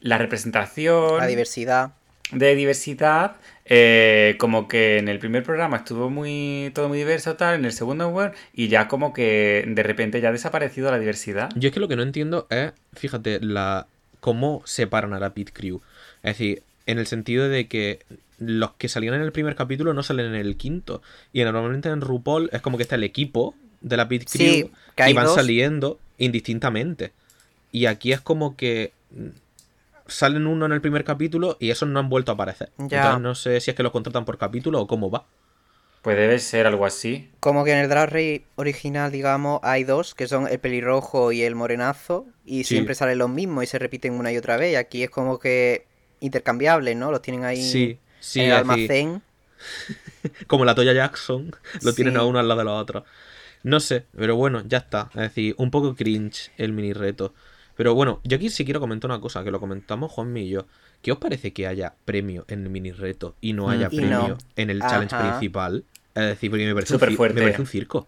la 0.00 0.18
representación 0.18 1.18
La 1.18 1.26
diversidad. 1.26 1.92
de 2.32 2.54
diversidad, 2.54 3.36
eh, 3.66 4.36
como 4.38 4.66
que 4.68 4.98
en 4.98 5.08
el 5.08 5.18
primer 5.18 5.42
programa 5.42 5.78
estuvo 5.78 6.10
muy 6.10 6.70
todo 6.74 6.88
muy 6.88 6.98
diverso 6.98 7.36
tal, 7.36 7.56
en 7.56 7.64
el 7.64 7.72
segundo 7.72 8.10
bueno, 8.10 8.32
y 8.52 8.68
ya 8.68 8.88
como 8.88 9.12
que 9.12 9.64
de 9.66 9.82
repente 9.82 10.20
ya 10.20 10.30
ha 10.30 10.32
desaparecido 10.32 10.90
la 10.90 10.98
diversidad. 10.98 11.50
Yo 11.54 11.68
es 11.68 11.74
que 11.74 11.80
lo 11.80 11.88
que 11.88 11.96
no 11.96 12.02
entiendo 12.02 12.46
es, 12.50 12.72
fíjate, 12.94 13.40
la 13.40 13.86
cómo 14.20 14.62
separan 14.64 15.12
a 15.14 15.20
la 15.20 15.34
Pit 15.34 15.50
Crew. 15.52 15.80
Es 16.22 16.36
decir, 16.38 16.62
en 16.86 16.98
el 16.98 17.06
sentido 17.06 17.48
de 17.48 17.68
que 17.68 18.00
los 18.38 18.72
que 18.72 18.88
salían 18.88 19.14
en 19.14 19.22
el 19.22 19.32
primer 19.32 19.54
capítulo 19.54 19.92
no 19.94 20.02
salen 20.02 20.26
en 20.26 20.34
el 20.34 20.56
quinto. 20.56 21.02
Y 21.32 21.42
normalmente 21.44 21.88
en 21.90 22.00
RuPaul 22.00 22.48
es 22.52 22.60
como 22.62 22.76
que 22.78 22.82
está 22.82 22.96
el 22.96 23.04
equipo 23.04 23.54
de 23.82 23.96
la 23.96 24.08
Pit 24.08 24.24
Crew 24.30 24.46
Sí, 24.46 24.70
que 24.96 25.10
y 25.10 25.12
van 25.14 25.26
dos. 25.26 25.34
saliendo 25.34 25.98
indistintamente. 26.20 27.12
Y 27.72 27.86
aquí 27.86 28.12
es 28.12 28.20
como 28.20 28.56
que 28.56 28.92
mm, 29.10 29.28
salen 30.06 30.46
uno 30.46 30.66
en 30.66 30.72
el 30.72 30.80
primer 30.80 31.04
capítulo 31.04 31.56
y 31.60 31.70
esos 31.70 31.88
no 31.88 31.98
han 31.98 32.08
vuelto 32.08 32.30
a 32.30 32.34
aparecer. 32.34 32.70
Ya. 32.78 32.98
Entonces 32.98 33.20
no 33.20 33.34
sé 33.34 33.60
si 33.60 33.70
es 33.70 33.76
que 33.76 33.82
los 33.82 33.92
contratan 33.92 34.24
por 34.24 34.38
capítulo 34.38 34.80
o 34.80 34.86
cómo 34.86 35.10
va. 35.10 35.24
Pues 36.02 36.16
debe 36.16 36.38
ser 36.38 36.66
algo 36.66 36.86
así. 36.86 37.28
Como 37.40 37.62
que 37.64 37.72
en 37.72 37.78
el 37.78 37.88
Drag 37.88 38.08
Race 38.08 38.44
original, 38.56 39.12
digamos, 39.12 39.60
hay 39.62 39.84
dos, 39.84 40.14
que 40.14 40.26
son 40.26 40.48
el 40.48 40.58
pelirrojo 40.58 41.30
y 41.30 41.42
el 41.42 41.54
morenazo, 41.54 42.26
y 42.46 42.64
Sí. 42.64 42.74
siempre 42.74 42.94
salen 42.94 43.18
los 43.18 43.28
mismos 43.28 43.64
y 43.64 43.66
se 43.66 43.78
repiten 43.78 44.14
una 44.14 44.32
y 44.32 44.38
otra 44.38 44.56
vez. 44.56 44.72
Y 44.72 44.76
aquí 44.76 45.02
es 45.02 45.10
como 45.10 45.38
que 45.38 45.84
intercambiables, 46.20 46.96
¿no? 46.96 47.10
Los 47.10 47.20
tienen 47.20 47.44
ahí 47.44 47.62
Sí, 47.62 47.98
sí, 48.18 48.40
en 48.40 48.46
el 48.46 48.52
almacén. 48.52 49.22
como 50.46 50.64
la 50.64 50.74
Toya 50.74 50.94
Jackson, 50.94 51.54
lo 51.82 51.92
tienen 51.92 52.16
a 52.16 52.24
uno 52.24 52.38
al 52.38 52.48
lado 52.48 52.60
de 52.60 52.64
los 52.64 52.80
otros. 52.80 53.04
No 53.62 53.80
sé, 53.80 54.06
pero 54.16 54.36
bueno, 54.36 54.62
ya 54.66 54.78
está. 54.78 55.10
Es 55.14 55.20
decir, 55.20 55.54
un 55.58 55.70
poco 55.70 55.94
cringe 55.94 56.50
el 56.56 56.72
mini 56.72 56.92
reto. 56.92 57.34
Pero 57.76 57.94
bueno, 57.94 58.20
yo 58.24 58.36
aquí 58.36 58.50
sí 58.50 58.64
quiero 58.64 58.80
comentar 58.80 59.10
una 59.10 59.20
cosa, 59.20 59.42
que 59.44 59.50
lo 59.50 59.60
comentamos 59.60 60.10
Juanmi 60.12 60.42
y 60.42 60.48
yo. 60.50 60.66
¿Qué 61.02 61.12
os 61.12 61.18
parece 61.18 61.52
que 61.52 61.66
haya 61.66 61.94
premio 62.04 62.44
en 62.48 62.62
el 62.64 62.70
mini 62.70 62.92
reto 62.92 63.36
y 63.40 63.52
no 63.54 63.70
haya 63.70 63.88
Mm. 63.88 63.92
Y 63.92 63.96
premio 63.96 64.28
no. 64.28 64.38
en 64.56 64.70
el 64.70 64.80
challenge 64.80 65.14
Ajá. 65.14 65.30
principal? 65.30 65.84
Es 66.14 66.22
decir, 66.24 66.50
porque 66.50 66.66
me 66.66 66.74
parece, 66.74 66.92
un, 66.94 67.00
Súper 67.00 67.14
fuerte. 67.16 67.34
me 67.36 67.42
parece 67.42 67.60
un 67.62 67.66
circo. 67.66 68.06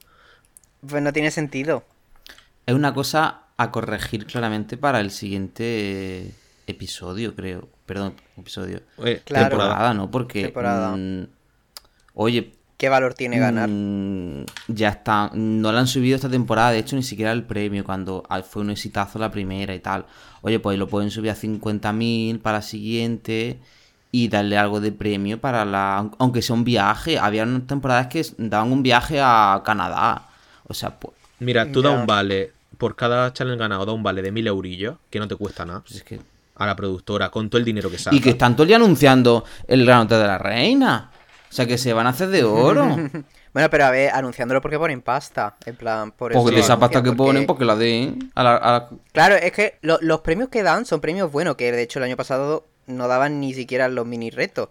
Pues 0.87 1.03
no 1.03 1.13
tiene 1.13 1.31
sentido. 1.31 1.85
Es 2.67 2.75
una 2.75 2.93
cosa 2.93 3.43
a 3.57 3.71
corregir 3.71 4.27
claramente 4.27 4.77
para 4.77 5.01
el 5.01 5.11
siguiente 5.11 6.33
episodio, 6.67 7.35
creo. 7.35 7.69
Perdón, 7.87 8.15
episodio. 8.37 8.81
Eh, 8.99 9.23
Claro. 9.25 9.49
temporada. 9.49 9.71
Temporada, 9.71 9.95
¿no? 9.95 10.11
Porque. 10.11 10.43
Temporada. 10.45 10.97
mm, 10.97 11.27
oye. 12.15 12.53
¿Qué 12.83 12.89
valor 12.89 13.15
tiene 13.15 13.39
ganar? 13.39 13.69
mm, 13.69 14.45
ya 14.67 14.89
está. 14.89 15.31
No 15.35 15.71
la 15.71 15.79
han 15.79 15.87
subido 15.87 16.17
esta 16.17 16.29
temporada, 16.29 16.73
de 16.73 16.79
hecho, 16.79 16.97
ni 16.97 17.05
siquiera 17.05 17.31
el 17.31 17.45
premio, 17.45 17.85
cuando 17.85 18.25
ah, 18.29 18.43
fue 18.43 18.61
un 18.61 18.71
exitazo 18.71 19.21
la 19.21 19.31
primera 19.31 19.73
y 19.73 19.79
tal. 19.79 20.05
Oye, 20.41 20.59
pues 20.59 20.77
lo 20.81 20.89
pueden 20.89 21.13
subir 21.13 21.31
a 21.31 21.37
50.000 21.37 22.41
para 22.41 22.59
la 22.59 22.63
siguiente 22.63 23.61
y 24.11 24.27
darle 24.27 24.59
algo 24.59 24.81
de 24.81 24.91
premio 24.91 25.41
para 25.41 25.65
la. 25.65 26.11
Aunque 26.19 26.43
sea 26.43 26.57
un 26.57 26.65
viaje. 26.65 27.21
Había 27.21 27.45
unas 27.45 27.69
temporadas 27.69 28.09
que 28.09 28.27
daban 28.37 28.73
un 28.73 28.83
viaje 28.83 29.21
a 29.23 29.63
Canadá. 29.65 30.31
O 30.67 30.75
sea, 30.75 30.99
pues. 30.99 31.15
Mira, 31.39 31.71
tú 31.71 31.83
das 31.83 31.97
un 31.97 32.05
vale, 32.05 32.51
por 32.79 32.97
cada 32.97 33.33
challenge 33.33 33.61
ganado, 33.61 33.87
da 33.87 33.93
un 33.93 34.03
vale 34.03 34.23
de 34.23 34.33
mil 34.33 34.49
eurillos, 34.49 34.97
que 35.09 35.21
no 35.21 35.29
te 35.29 35.37
cuesta 35.37 35.65
nada, 35.65 35.83
pues 35.83 35.99
es 35.99 36.03
que. 36.03 36.19
a 36.57 36.67
la 36.67 36.75
productora, 36.75 37.31
con 37.31 37.49
todo 37.49 37.61
el 37.61 37.65
dinero 37.65 37.89
que 37.89 37.99
sale. 37.99 38.17
Y 38.17 38.21
que 38.21 38.31
están 38.31 38.57
todo 38.57 38.65
el 38.65 38.69
día 38.71 38.77
anunciando 38.79 39.45
el 39.69 39.87
granote 39.87 40.17
de 40.17 40.27
la 40.27 40.39
reina. 40.39 41.12
O 41.53 41.55
sea, 41.55 41.67
que 41.67 41.77
se 41.77 41.93
van 41.93 42.07
a 42.07 42.11
hacer 42.11 42.29
de 42.29 42.45
oro. 42.45 42.97
Bueno, 43.53 43.69
pero 43.69 43.85
a 43.85 43.91
ver, 43.91 44.09
anunciándolo 44.15 44.63
porque 44.63 44.79
ponen 44.79 45.03
pasta. 45.03 45.57
En 45.67 45.77
plan, 45.77 46.11
por 46.13 46.33
eso. 46.33 46.43
Porque 46.43 46.61
esa 46.61 46.79
pasta 46.79 47.03
que 47.03 47.11
porque- 47.11 47.17
ponen, 47.19 47.47
porque 47.47 47.67
la 47.67 47.77
den 47.77 48.31
a 48.35 48.43
la, 48.43 48.57
a 48.57 48.73
la- 48.73 48.89
Claro, 49.13 49.35
es 49.35 49.53
que 49.53 49.77
lo- 49.83 49.99
los 50.01 50.23
premios 50.23 50.49
que 50.49 50.63
dan 50.63 50.87
son 50.87 51.03
premios 51.03 51.31
buenos, 51.31 51.57
que 51.57 51.71
de 51.71 51.83
hecho 51.83 51.99
el 51.99 52.05
año 52.07 52.17
pasado 52.17 52.65
no 52.87 53.09
daban 53.09 53.41
ni 53.41 53.53
siquiera 53.53 53.89
los 53.91 54.07
mini 54.07 54.31
retos. 54.31 54.71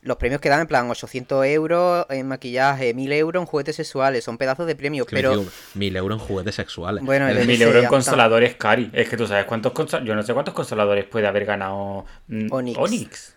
Los 0.00 0.16
premios 0.16 0.40
que 0.40 0.48
dan, 0.48 0.60
en 0.60 0.66
plan, 0.66 0.88
800 0.90 1.44
euros 1.44 2.06
en 2.08 2.26
maquillaje, 2.26 2.94
1000 2.94 3.12
euros 3.12 3.42
en 3.42 3.46
juguetes 3.46 3.76
sexuales, 3.76 4.24
son 4.24 4.38
pedazos 4.38 4.66
de 4.66 4.76
premios, 4.76 5.06
pero... 5.10 5.32
digo, 5.36 5.44
mil 5.74 5.94
euros 5.94 6.18
en 6.18 6.26
juguetes 6.26 6.54
sexuales. 6.54 7.04
Bueno, 7.04 7.26
Es 7.26 7.32
el- 7.32 7.36
decir, 7.36 7.50
Mil 7.52 7.60
euros 7.62 7.82
en 7.84 7.88
consoladores, 7.90 8.54
Cari. 8.56 8.90
Es 8.94 9.10
que 9.10 9.18
tú 9.18 9.26
sabes 9.26 9.44
cuántos 9.44 9.72
consoladores. 9.72 10.08
Yo 10.08 10.14
no 10.14 10.22
sé 10.22 10.32
cuántos 10.32 10.54
consoladores 10.54 11.04
puede 11.04 11.26
haber 11.26 11.44
ganado 11.44 12.06
mm, 12.28 12.46
Onyx. 12.50 12.78
Onyx. 12.78 13.34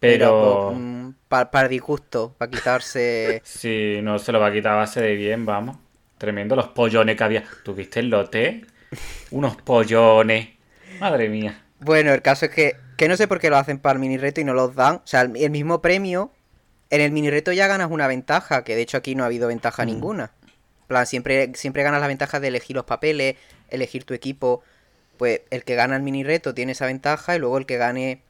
Pero, 0.00 0.72
Pero. 0.74 1.14
Para, 1.34 1.50
para 1.50 1.68
disgusto, 1.68 2.32
para 2.38 2.48
quitarse... 2.48 3.42
Si 3.44 3.98
no 4.02 4.20
se 4.20 4.30
lo 4.30 4.38
va 4.38 4.48
a 4.48 4.52
quitar 4.52 4.74
a 4.74 4.76
base 4.76 5.00
de 5.00 5.16
bien, 5.16 5.44
vamos. 5.44 5.76
Tremendo 6.16 6.54
los 6.54 6.68
pollones 6.68 7.16
que 7.16 7.24
había. 7.24 7.42
¿Tuviste 7.64 7.98
el 7.98 8.10
lote? 8.10 8.64
Unos 9.32 9.56
pollones. 9.56 10.50
Madre 11.00 11.28
mía. 11.28 11.60
Bueno, 11.80 12.12
el 12.12 12.22
caso 12.22 12.46
es 12.46 12.52
que, 12.52 12.76
que 12.96 13.08
no 13.08 13.16
sé 13.16 13.26
por 13.26 13.40
qué 13.40 13.50
lo 13.50 13.56
hacen 13.56 13.80
para 13.80 13.94
el 13.94 13.98
mini 13.98 14.16
reto 14.16 14.40
y 14.40 14.44
no 14.44 14.54
los 14.54 14.76
dan. 14.76 14.96
O 14.96 15.06
sea, 15.06 15.22
el, 15.22 15.36
el 15.36 15.50
mismo 15.50 15.82
premio, 15.82 16.30
en 16.90 17.00
el 17.00 17.10
mini 17.10 17.30
reto 17.30 17.50
ya 17.50 17.66
ganas 17.66 17.90
una 17.90 18.06
ventaja, 18.06 18.62
que 18.62 18.76
de 18.76 18.82
hecho 18.82 18.96
aquí 18.96 19.16
no 19.16 19.24
ha 19.24 19.26
habido 19.26 19.48
ventaja 19.48 19.84
ninguna. 19.84 20.30
En 20.82 20.86
plan, 20.86 21.06
siempre, 21.06 21.50
siempre 21.54 21.82
ganas 21.82 22.00
la 22.00 22.06
ventaja 22.06 22.38
de 22.38 22.46
elegir 22.46 22.76
los 22.76 22.84
papeles, 22.84 23.34
elegir 23.70 24.04
tu 24.04 24.14
equipo. 24.14 24.62
Pues 25.16 25.40
el 25.50 25.64
que 25.64 25.74
gana 25.74 25.96
el 25.96 26.02
mini 26.02 26.22
reto 26.22 26.54
tiene 26.54 26.72
esa 26.72 26.86
ventaja 26.86 27.34
y 27.34 27.40
luego 27.40 27.58
el 27.58 27.66
que 27.66 27.76
gane 27.76 28.22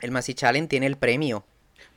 el 0.00 0.10
Masi 0.10 0.34
Challenge 0.34 0.68
tiene 0.68 0.86
el 0.86 0.96
premio. 0.96 1.44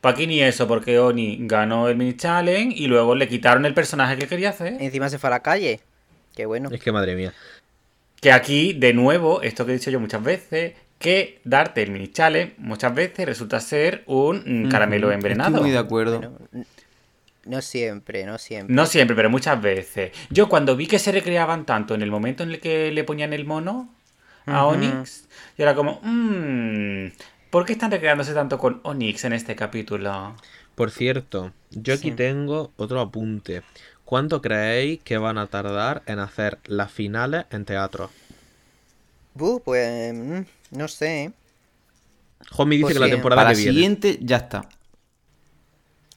Pa' 0.04 0.10
aquí 0.10 0.28
ni 0.28 0.42
eso, 0.42 0.68
porque 0.68 1.00
Oni 1.00 1.38
ganó 1.48 1.88
el 1.88 1.96
mini 1.96 2.18
challenge 2.18 2.76
y 2.78 2.88
luego 2.88 3.16
le 3.16 3.30
quitaron 3.30 3.66
el 3.66 3.74
personaje 3.74 4.18
que 4.18 4.28
quería 4.28 4.50
hacer. 4.50 4.76
Encima 4.82 5.08
se 5.08 5.18
fue 5.18 5.30
a 5.30 5.32
la 5.32 5.40
calle. 5.40 5.80
Qué 6.36 6.46
bueno. 6.46 6.68
Es 6.74 6.82
que 6.82 6.92
madre 6.92 7.16
mía. 7.16 7.34
Que 8.20 8.34
aquí, 8.34 8.74
de 8.74 8.94
nuevo, 8.94 9.42
esto 9.42 9.66
que 9.66 9.72
he 9.72 9.76
dicho 9.76 9.92
yo 9.92 10.02
muchas 10.02 10.22
veces, 10.22 10.74
que 11.00 11.40
darte 11.46 11.84
el 11.84 11.92
mini 11.92 12.10
challenge 12.10 12.56
muchas 12.58 12.94
veces 12.94 13.26
resulta 13.26 13.62
ser 13.62 14.04
un 14.06 14.66
mm, 14.66 14.70
caramelo 14.70 15.10
envenenado. 15.10 15.52
Estoy 15.52 15.62
muy 15.62 15.72
de 15.72 15.78
acuerdo. 15.78 16.20
Bueno, 16.20 16.66
no 17.46 17.62
siempre, 17.62 18.26
no 18.26 18.38
siempre. 18.38 18.76
No 18.76 18.86
siempre, 18.86 19.16
pero 19.16 19.30
muchas 19.30 19.62
veces. 19.62 20.12
Yo 20.30 20.50
cuando 20.50 20.76
vi 20.76 20.86
que 20.86 21.00
se 21.00 21.14
recreaban 21.14 21.66
tanto 21.66 21.96
en 21.96 22.02
el 22.02 22.12
momento 22.12 22.44
en 22.44 22.50
el 22.52 22.60
que 22.60 22.92
le 22.92 23.06
ponían 23.06 23.32
el 23.32 23.46
mono 23.46 23.90
a. 24.48 24.66
Onyx, 24.66 25.30
yo 25.58 25.64
era 25.64 25.76
como, 25.76 26.02
mmm, 26.04 27.08
¿por 27.54 27.66
qué 27.66 27.74
están 27.74 27.92
recreándose 27.92 28.34
tanto 28.34 28.58
con 28.58 28.82
Onyx 28.84 29.24
en 29.26 29.34
este 29.34 29.56
capítulo? 29.56 30.36
Por 30.76 30.92
cierto, 30.92 31.52
yo 31.72 31.96
aquí 31.96 32.12
Sí. 32.12 32.12
tengo 32.12 32.74
otro 32.78 33.00
apunte. 33.02 33.64
¿Cuánto 34.06 34.40
creéis 34.42 35.02
que 35.02 35.18
van 35.18 35.40
a 35.40 35.48
tardar 35.48 36.04
en 36.06 36.20
hacer 36.20 36.60
las 36.66 36.92
finales 36.92 37.46
en 37.50 37.66
teatro? 37.66 38.14
Buh, 39.36 39.60
pues 39.64 40.14
mm, 40.14 40.42
no 40.72 40.88
sé. 40.88 41.34
Juanmi 42.52 42.78
dice 42.78 42.94
Pues 42.94 42.94
que 42.94 43.00
la 43.00 43.10
temporada 43.10 43.42
Para 43.42 43.50
que 43.50 43.54
la 43.56 43.58
viene. 43.58 43.74
siguiente, 43.74 44.18
ya 44.22 44.38
está. 44.38 44.70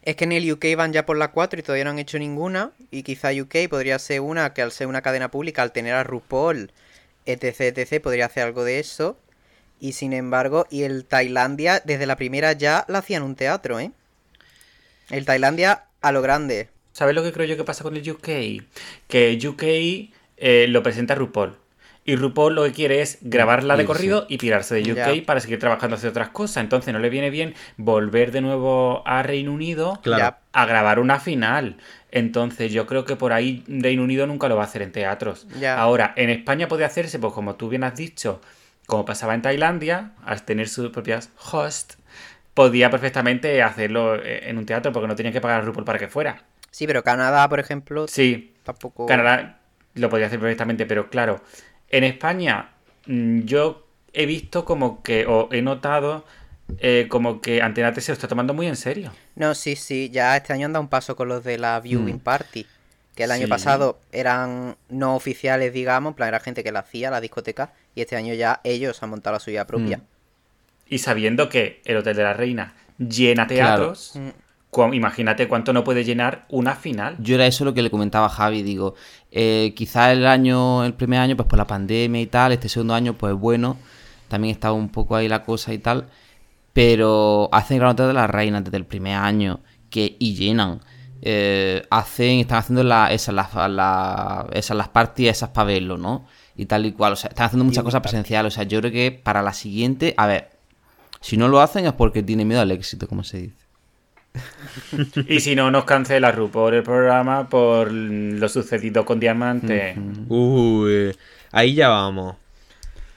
Es 0.02 0.16
que 0.16 0.24
en 0.24 0.32
el 0.32 0.50
UK 0.52 0.64
van 0.76 0.92
ya 0.92 1.04
por 1.04 1.16
la 1.18 1.32
4 1.32 1.58
y 1.58 1.62
todavía 1.62 1.84
no 1.84 1.90
han 1.90 1.98
hecho 1.98 2.18
ninguna. 2.18 2.72
Y 2.90 3.02
quizá 3.02 3.30
UK 3.32 3.68
podría 3.68 3.98
ser 3.98 4.20
una 4.20 4.54
que 4.54 4.62
al 4.62 4.72
ser 4.72 4.86
una 4.86 5.02
cadena 5.02 5.30
pública, 5.30 5.62
al 5.62 5.72
tener 5.72 5.94
a 5.94 6.04
RuPaul, 6.04 6.72
etc, 7.26 7.60
etc, 7.76 8.02
podría 8.02 8.26
hacer 8.26 8.44
algo 8.44 8.64
de 8.64 8.78
eso. 8.80 9.18
Y 9.80 9.92
sin 9.92 10.12
embargo, 10.12 10.66
y 10.70 10.82
el 10.84 11.04
Tailandia, 11.04 11.80
desde 11.84 12.06
la 12.06 12.16
primera 12.16 12.52
ya 12.52 12.84
la 12.88 12.98
hacían 12.98 13.22
un 13.22 13.36
teatro, 13.36 13.78
¿eh? 13.78 13.90
El 15.10 15.24
Tailandia 15.24 15.84
a 16.00 16.12
lo 16.12 16.22
grande. 16.22 16.68
¿Sabes 16.92 17.14
lo 17.14 17.22
que 17.22 17.32
creo 17.32 17.46
yo 17.46 17.56
que 17.56 17.64
pasa 17.64 17.82
con 17.84 17.94
el 17.96 18.10
UK? 18.10 18.28
Que 19.06 19.38
UK 19.46 19.62
eh, 20.38 20.66
lo 20.68 20.82
presenta 20.82 21.14
RuPaul. 21.14 21.56
Y 22.04 22.14
RuPaul 22.16 22.54
lo 22.54 22.62
que 22.64 22.72
quiere 22.72 23.02
es 23.02 23.18
grabarla 23.20 23.76
de 23.76 23.84
corrido 23.84 24.26
y 24.28 24.38
pirarse 24.38 24.76
de 24.76 24.92
UK 24.92 24.96
Ya. 24.96 25.26
para 25.26 25.40
seguir 25.40 25.58
trabajando 25.58 25.96
hacia 25.96 26.08
otras 26.08 26.28
cosas. 26.28 26.58
Entonces 26.62 26.92
no 26.94 27.00
le 27.00 27.10
viene 27.10 27.30
bien 27.30 27.54
volver 27.76 28.30
de 28.30 28.40
nuevo 28.40 29.02
a 29.06 29.22
Reino 29.24 29.52
Unido 29.52 29.98
Claro. 30.02 30.36
A 30.52 30.66
grabar 30.66 31.00
una 31.00 31.18
final. 31.18 31.76
Entonces 32.12 32.72
yo 32.72 32.86
creo 32.86 33.04
que 33.04 33.16
por 33.16 33.32
ahí 33.32 33.64
Reino 33.66 34.04
Unido 34.04 34.26
nunca 34.26 34.48
lo 34.48 34.56
va 34.56 34.62
a 34.62 34.66
hacer 34.66 34.82
en 34.82 34.92
teatros. 34.92 35.46
Ya. 35.58 35.76
Ahora, 35.78 36.12
en 36.16 36.30
España 36.30 36.68
puede 36.68 36.84
hacerse, 36.84 37.18
pues 37.18 37.32
como 37.34 37.56
tú 37.56 37.68
bien 37.68 37.82
has 37.82 37.96
dicho, 37.96 38.40
como 38.86 39.04
pasaba 39.04 39.34
en 39.34 39.42
Tailandia, 39.42 40.12
al 40.24 40.44
tener 40.44 40.68
sus 40.68 40.90
propias 40.90 41.30
host, 41.52 41.94
podía 42.54 42.90
perfectamente 42.90 43.62
hacerlo 43.62 44.16
eh, 44.16 44.48
en 44.48 44.58
un 44.58 44.66
teatro 44.66 44.92
porque 44.92 45.08
no 45.08 45.16
tenía 45.16 45.32
que 45.32 45.40
pagar 45.40 45.60
a 45.60 45.64
RuPaul 45.64 45.84
para 45.84 45.98
que 45.98 46.08
fuera. 46.08 46.44
Sí, 46.70 46.86
pero 46.86 47.02
Canadá, 47.02 47.48
por 47.48 47.60
ejemplo, 47.60 48.06
Sí, 48.08 48.54
tampoco. 48.62 49.06
Canadá 49.06 49.60
lo 49.94 50.08
podía 50.10 50.26
hacer 50.26 50.38
perfectamente, 50.40 50.86
pero 50.86 51.08
claro, 51.10 51.42
en 51.88 52.04
España 52.04 52.70
mm, 53.06 53.40
yo 53.40 53.86
he 54.12 54.26
visto 54.26 54.64
como 54.64 55.02
que, 55.02 55.26
o 55.26 55.48
he 55.52 55.62
notado 55.62 56.24
eh, 56.78 57.06
como 57.08 57.40
que 57.40 57.62
Antena 57.62 57.92
3 57.92 58.04
se 58.04 58.12
lo 58.12 58.14
está 58.14 58.28
tomando 58.28 58.52
muy 58.54 58.66
en 58.66 58.76
serio. 58.76 59.12
No, 59.36 59.54
sí, 59.54 59.76
sí, 59.76 60.10
ya 60.10 60.36
este 60.36 60.52
año 60.52 60.66
han 60.66 60.72
dado 60.72 60.82
un 60.82 60.88
paso 60.88 61.14
con 61.16 61.28
los 61.28 61.44
de 61.44 61.58
la 61.58 61.78
Viewing 61.80 62.18
Party. 62.20 62.66
Que 63.14 63.24
el 63.24 63.30
año 63.30 63.44
Sí. 63.44 63.50
pasado 63.50 63.98
eran 64.12 64.76
no 64.90 65.14
oficiales, 65.16 65.72
digamos, 65.72 66.10
en 66.10 66.14
plan 66.16 66.28
era 66.28 66.40
gente 66.40 66.62
que 66.62 66.72
la 66.72 66.80
hacía, 66.80 67.10
la 67.10 67.20
discoteca, 67.22 67.72
y 67.96 68.02
este 68.02 68.14
año 68.14 68.32
ya 68.34 68.60
ellos 68.62 69.02
han 69.02 69.10
montado 69.10 69.34
la 69.34 69.40
suya 69.40 69.66
propia. 69.66 70.00
Y 70.88 70.98
sabiendo 70.98 71.48
que 71.48 71.82
el 71.84 71.96
Hotel 71.96 72.14
de 72.16 72.22
la 72.22 72.32
Reina 72.34 72.74
llena 72.98 73.48
teatros, 73.48 74.12
Mm. 74.14 74.28
cu- 74.70 74.94
imagínate 74.94 75.48
cuánto 75.48 75.72
no 75.72 75.82
puede 75.82 76.04
llenar 76.04 76.46
una 76.48 76.76
final. 76.76 77.16
Yo 77.18 77.34
era 77.34 77.46
eso 77.46 77.64
lo 77.64 77.74
que 77.74 77.82
le 77.82 77.90
comentaba 77.90 78.26
a 78.26 78.28
Javi, 78.30 78.62
digo, 78.62 78.94
eh, 79.32 79.72
quizás 79.74 80.12
el 80.12 80.26
año, 80.26 80.84
el 80.84 80.94
primer 80.94 81.18
año, 81.20 81.36
pues 81.36 81.48
por 81.48 81.58
la 81.58 81.66
pandemia 81.66 82.20
y 82.20 82.26
tal, 82.26 82.52
este 82.52 82.68
segundo 82.68 82.94
año, 82.94 83.14
pues 83.14 83.34
bueno, 83.34 83.76
también 84.28 84.52
estaba 84.54 84.74
un 84.74 84.90
poco 84.90 85.16
ahí 85.16 85.26
la 85.28 85.42
cosa 85.42 85.72
y 85.72 85.78
tal, 85.78 86.06
pero 86.72 87.48
hacen 87.52 87.78
gran 87.78 87.90
nota 87.90 88.06
de 88.06 88.12
las 88.12 88.28
reinas 88.28 88.62
desde 88.64 88.76
el 88.76 88.84
primer 88.84 89.14
año, 89.16 89.60
que 89.90 90.16
y 90.18 90.34
llenan. 90.34 90.80
Eh, 91.22 91.82
hacen, 91.90 92.40
están 92.40 92.58
haciendo 92.58 92.82
la, 92.84 93.10
esas, 93.12 93.34
las, 93.34 93.54
la- 93.70 94.46
esas, 94.52 94.76
las 94.76 94.88
parties 94.88 95.30
esas 95.38 95.48
para 95.50 95.66
verlo, 95.68 95.96
¿no? 95.96 96.26
Y 96.56 96.66
tal 96.66 96.86
y 96.86 96.92
cual, 96.92 97.12
o 97.12 97.16
sea, 97.16 97.28
están 97.28 97.46
haciendo 97.46 97.64
muchas 97.64 97.84
cosas 97.84 98.00
presenciales, 98.00 98.52
o 98.52 98.54
sea, 98.54 98.64
yo 98.64 98.80
creo 98.80 98.92
que 98.92 99.12
para 99.12 99.42
la 99.42 99.52
siguiente, 99.52 100.14
a 100.16 100.26
ver, 100.26 100.50
si 101.20 101.36
no 101.36 101.48
lo 101.48 101.60
hacen 101.60 101.86
es 101.86 101.92
porque 101.92 102.22
tienen 102.22 102.48
miedo 102.48 102.60
al 102.60 102.70
éxito, 102.70 103.06
como 103.08 103.24
se 103.24 103.38
dice. 103.38 103.66
Y 105.28 105.40
si 105.40 105.54
no, 105.54 105.70
nos 105.70 105.84
cancela 105.84 106.32
RuPaul 106.32 106.74
el 106.74 106.82
programa 106.82 107.48
por 107.48 107.90
lo 107.92 108.48
sucedido 108.48 109.04
con 109.04 109.20
Diamante. 109.20 109.96
Uy, 110.28 111.16
ahí 111.52 111.74
ya 111.74 111.88
vamos. 111.88 112.36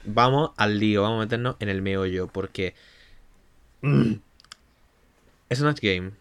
Vamos 0.04 0.50
al 0.56 0.78
lío, 0.78 1.02
vamos 1.02 1.18
a 1.18 1.24
meternos 1.24 1.56
en 1.60 1.68
el 1.68 1.82
meollo, 1.82 2.26
porque... 2.26 2.74
mm, 3.82 4.12
Snatch 5.52 5.80
Game, 5.80 6.12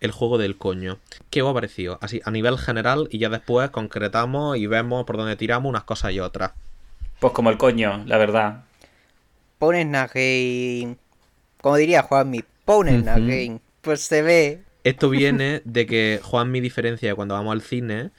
el 0.00 0.10
juego 0.10 0.38
del 0.38 0.56
coño. 0.56 0.98
¿Qué 1.30 1.42
os 1.42 1.50
ha 1.50 1.54
parecido? 1.54 1.98
Así, 2.00 2.20
a 2.24 2.30
nivel 2.30 2.58
general, 2.58 3.08
y 3.10 3.18
ya 3.18 3.28
después 3.28 3.70
concretamos 3.70 4.56
y 4.56 4.66
vemos 4.66 5.04
por 5.04 5.16
dónde 5.16 5.36
tiramos 5.36 5.68
unas 5.68 5.84
cosas 5.84 6.12
y 6.12 6.20
otras. 6.20 6.52
Pues 7.18 7.32
como 7.32 7.50
el 7.50 7.58
coño, 7.58 8.04
la 8.06 8.16
verdad. 8.16 8.64
Pones 9.58 9.86
Game. 9.90 10.96
Como 11.60 11.76
diría 11.76 12.02
Juanmi, 12.02 12.44
pones 12.64 13.02
Ujú. 13.02 13.26
Game. 13.26 13.60
Pues 13.80 14.02
se 14.02 14.22
ve. 14.22 14.62
Esto 14.84 15.10
viene 15.10 15.62
de 15.64 15.86
que 15.86 16.20
Juan 16.22 16.50
mi 16.50 16.60
diferencia 16.60 17.14
cuando 17.14 17.34
vamos 17.34 17.52
al 17.52 17.62
cine, 17.62 18.10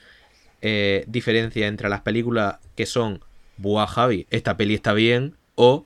eh, 0.61 1.05
diferencia 1.07 1.67
entre 1.67 1.89
las 1.89 2.01
películas 2.01 2.57
que 2.75 2.85
son, 2.85 3.21
buah 3.57 3.87
Javi, 3.87 4.27
esta 4.29 4.57
peli 4.57 4.75
está 4.75 4.93
bien, 4.93 5.35
o 5.55 5.85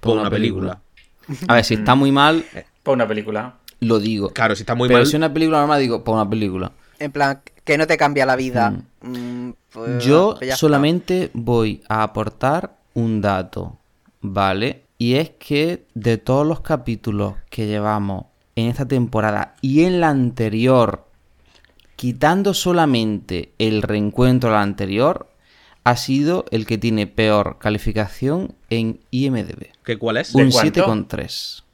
por 0.00 0.18
una 0.18 0.30
película. 0.30 0.82
A 1.48 1.54
ver, 1.54 1.64
si 1.64 1.74
está 1.74 1.94
muy 1.94 2.12
mal, 2.12 2.44
Por 2.82 2.94
una 2.94 3.08
película. 3.08 3.54
Lo 3.80 3.98
digo. 3.98 4.30
Claro, 4.30 4.54
si 4.56 4.62
está 4.62 4.74
muy 4.74 4.88
pero 4.88 5.00
mal, 5.00 5.06
si 5.06 5.10
es 5.10 5.14
una 5.16 5.32
película 5.32 5.58
normal, 5.58 5.80
digo, 5.80 6.04
pues 6.04 6.14
una 6.14 6.28
película. 6.28 6.72
En 6.98 7.12
plan, 7.12 7.40
que 7.64 7.78
no 7.78 7.86
te 7.86 7.96
cambia 7.96 8.26
la 8.26 8.36
vida. 8.36 8.82
Mm, 9.00 9.50
pues- 9.72 10.04
Yo 10.04 10.36
pues 10.38 10.56
solamente 10.58 11.30
voy 11.32 11.82
a 11.88 12.02
aportar 12.02 12.76
un 12.94 13.20
dato, 13.20 13.78
¿vale? 14.20 14.82
Y 14.98 15.14
es 15.14 15.30
que 15.30 15.86
de 15.94 16.18
todos 16.18 16.46
los 16.46 16.60
capítulos 16.60 17.34
que 17.48 17.66
llevamos 17.66 18.26
en 18.56 18.66
esta 18.68 18.86
temporada 18.86 19.54
y 19.62 19.84
en 19.84 20.00
la 20.00 20.10
anterior, 20.10 21.06
quitando 21.96 22.52
solamente 22.54 23.52
el 23.58 23.82
reencuentro 23.82 24.50
a 24.50 24.54
la 24.54 24.62
anterior, 24.62 25.30
ha 25.84 25.96
sido 25.96 26.44
el 26.50 26.66
que 26.66 26.76
tiene 26.76 27.06
peor 27.06 27.56
calificación 27.58 28.54
en 28.68 29.00
IMDB. 29.10 29.68
¿que 29.84 29.96
cuál 29.98 30.18
es? 30.18 30.32
¿De 30.34 30.42
Un 30.44 30.50
cuánto? 30.50 30.84
7,3. 30.86 31.64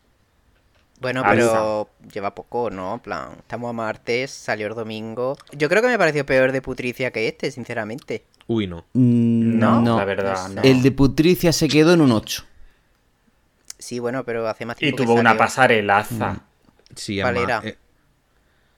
Bueno, 1.00 1.20
Alza. 1.24 1.34
pero 1.52 1.90
lleva 2.12 2.34
poco, 2.34 2.70
¿no? 2.70 2.94
En 2.94 3.00
plan, 3.00 3.28
estamos 3.38 3.68
a 3.70 3.72
martes, 3.72 4.30
salió 4.30 4.66
el 4.68 4.74
domingo. 4.74 5.36
Yo 5.52 5.68
creo 5.68 5.82
que 5.82 5.88
me 5.88 5.98
pareció 5.98 6.24
peor 6.24 6.52
de 6.52 6.62
Putricia 6.62 7.10
que 7.10 7.28
este, 7.28 7.50
sinceramente. 7.50 8.24
Uy, 8.46 8.66
no. 8.66 8.86
Mm, 8.94 9.58
No, 9.58 9.82
no. 9.82 9.98
la 9.98 10.04
verdad, 10.04 10.48
no. 10.48 10.62
El 10.62 10.82
de 10.82 10.92
Putricia 10.92 11.52
se 11.52 11.68
quedó 11.68 11.92
en 11.92 12.00
un 12.00 12.12
8. 12.12 12.44
Sí, 13.78 13.98
bueno, 13.98 14.24
pero 14.24 14.48
hace 14.48 14.64
más 14.64 14.76
Y 14.78 14.80
tiempo 14.80 14.96
que 14.98 15.04
tuvo 15.04 15.14
una 15.20 15.36
pasarelaza. 15.36 16.40
Sí, 16.94 17.20
¿Cuál 17.20 17.36
además, 17.36 17.62
era? 17.64 17.70
eh, 17.72 17.76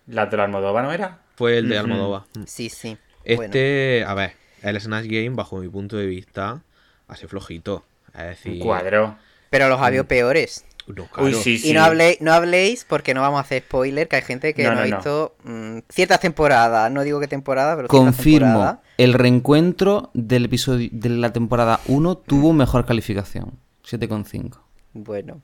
¿La 0.09 0.26
de 0.26 0.37
la 0.37 0.44
Almodóvar 0.44 0.85
no 0.85 0.92
era? 0.92 1.18
fue 1.37 1.59
el 1.59 1.68
de 1.68 1.76
Ujú. 1.78 1.85
Almodóvar. 1.85 2.22
Mm. 2.35 2.42
Sí, 2.46 2.68
sí. 2.68 2.96
Bueno, 3.24 3.44
Este, 3.44 4.04
a 4.04 4.14
ver, 4.14 4.33
el 4.62 4.81
Snatch 4.81 5.07
Game, 5.07 5.31
bajo 5.31 5.59
mi 5.59 5.68
punto 5.68 5.96
de 5.96 6.07
vista, 6.07 6.62
hace 7.07 7.28
flojito. 7.28 7.85
Es 8.14 8.24
decir, 8.24 8.54
Un 8.54 8.59
cuadro. 8.59 9.16
pero 9.50 9.68
los 9.68 9.81
había 9.81 10.02
peores. 10.02 10.64
No, 10.96 11.07
claro. 11.09 11.29
Uy, 11.29 11.35
sí, 11.35 11.59
sí. 11.59 11.70
Y 11.70 11.72
no 11.72 11.83
habléis, 11.85 12.20
no 12.20 12.33
habléis 12.33 12.85
porque 12.85 13.14
no 13.14 13.20
vamos 13.20 13.38
a 13.38 13.42
hacer 13.42 13.62
spoiler, 13.62 14.09
que 14.09 14.16
hay 14.16 14.22
gente 14.22 14.55
que 14.55 14.62
No, 14.64 14.70
no, 14.70 14.74
no, 14.77 14.81
ha 14.83 14.87
no. 14.87 14.96
visto 14.96 15.37
mm, 15.44 15.79
ciertas 15.88 16.20
temporadas. 16.20 16.90
No 16.92 17.03
digo 17.03 17.20
qué 17.20 17.29
temporada, 17.29 17.77
pero 17.77 17.88
Confirmo, 17.88 18.81
el 18.96 19.12
reencuentro 19.14 20.11
del 20.14 20.46
episodio 20.46 20.88
de 20.92 21.09
la 21.11 21.33
temporada 21.33 21.81
1 21.87 22.16
tuvo 22.16 22.53
mejor 22.53 22.85
calificación. 22.87 23.53
7,5. 23.88 24.59
Bueno, 24.94 25.40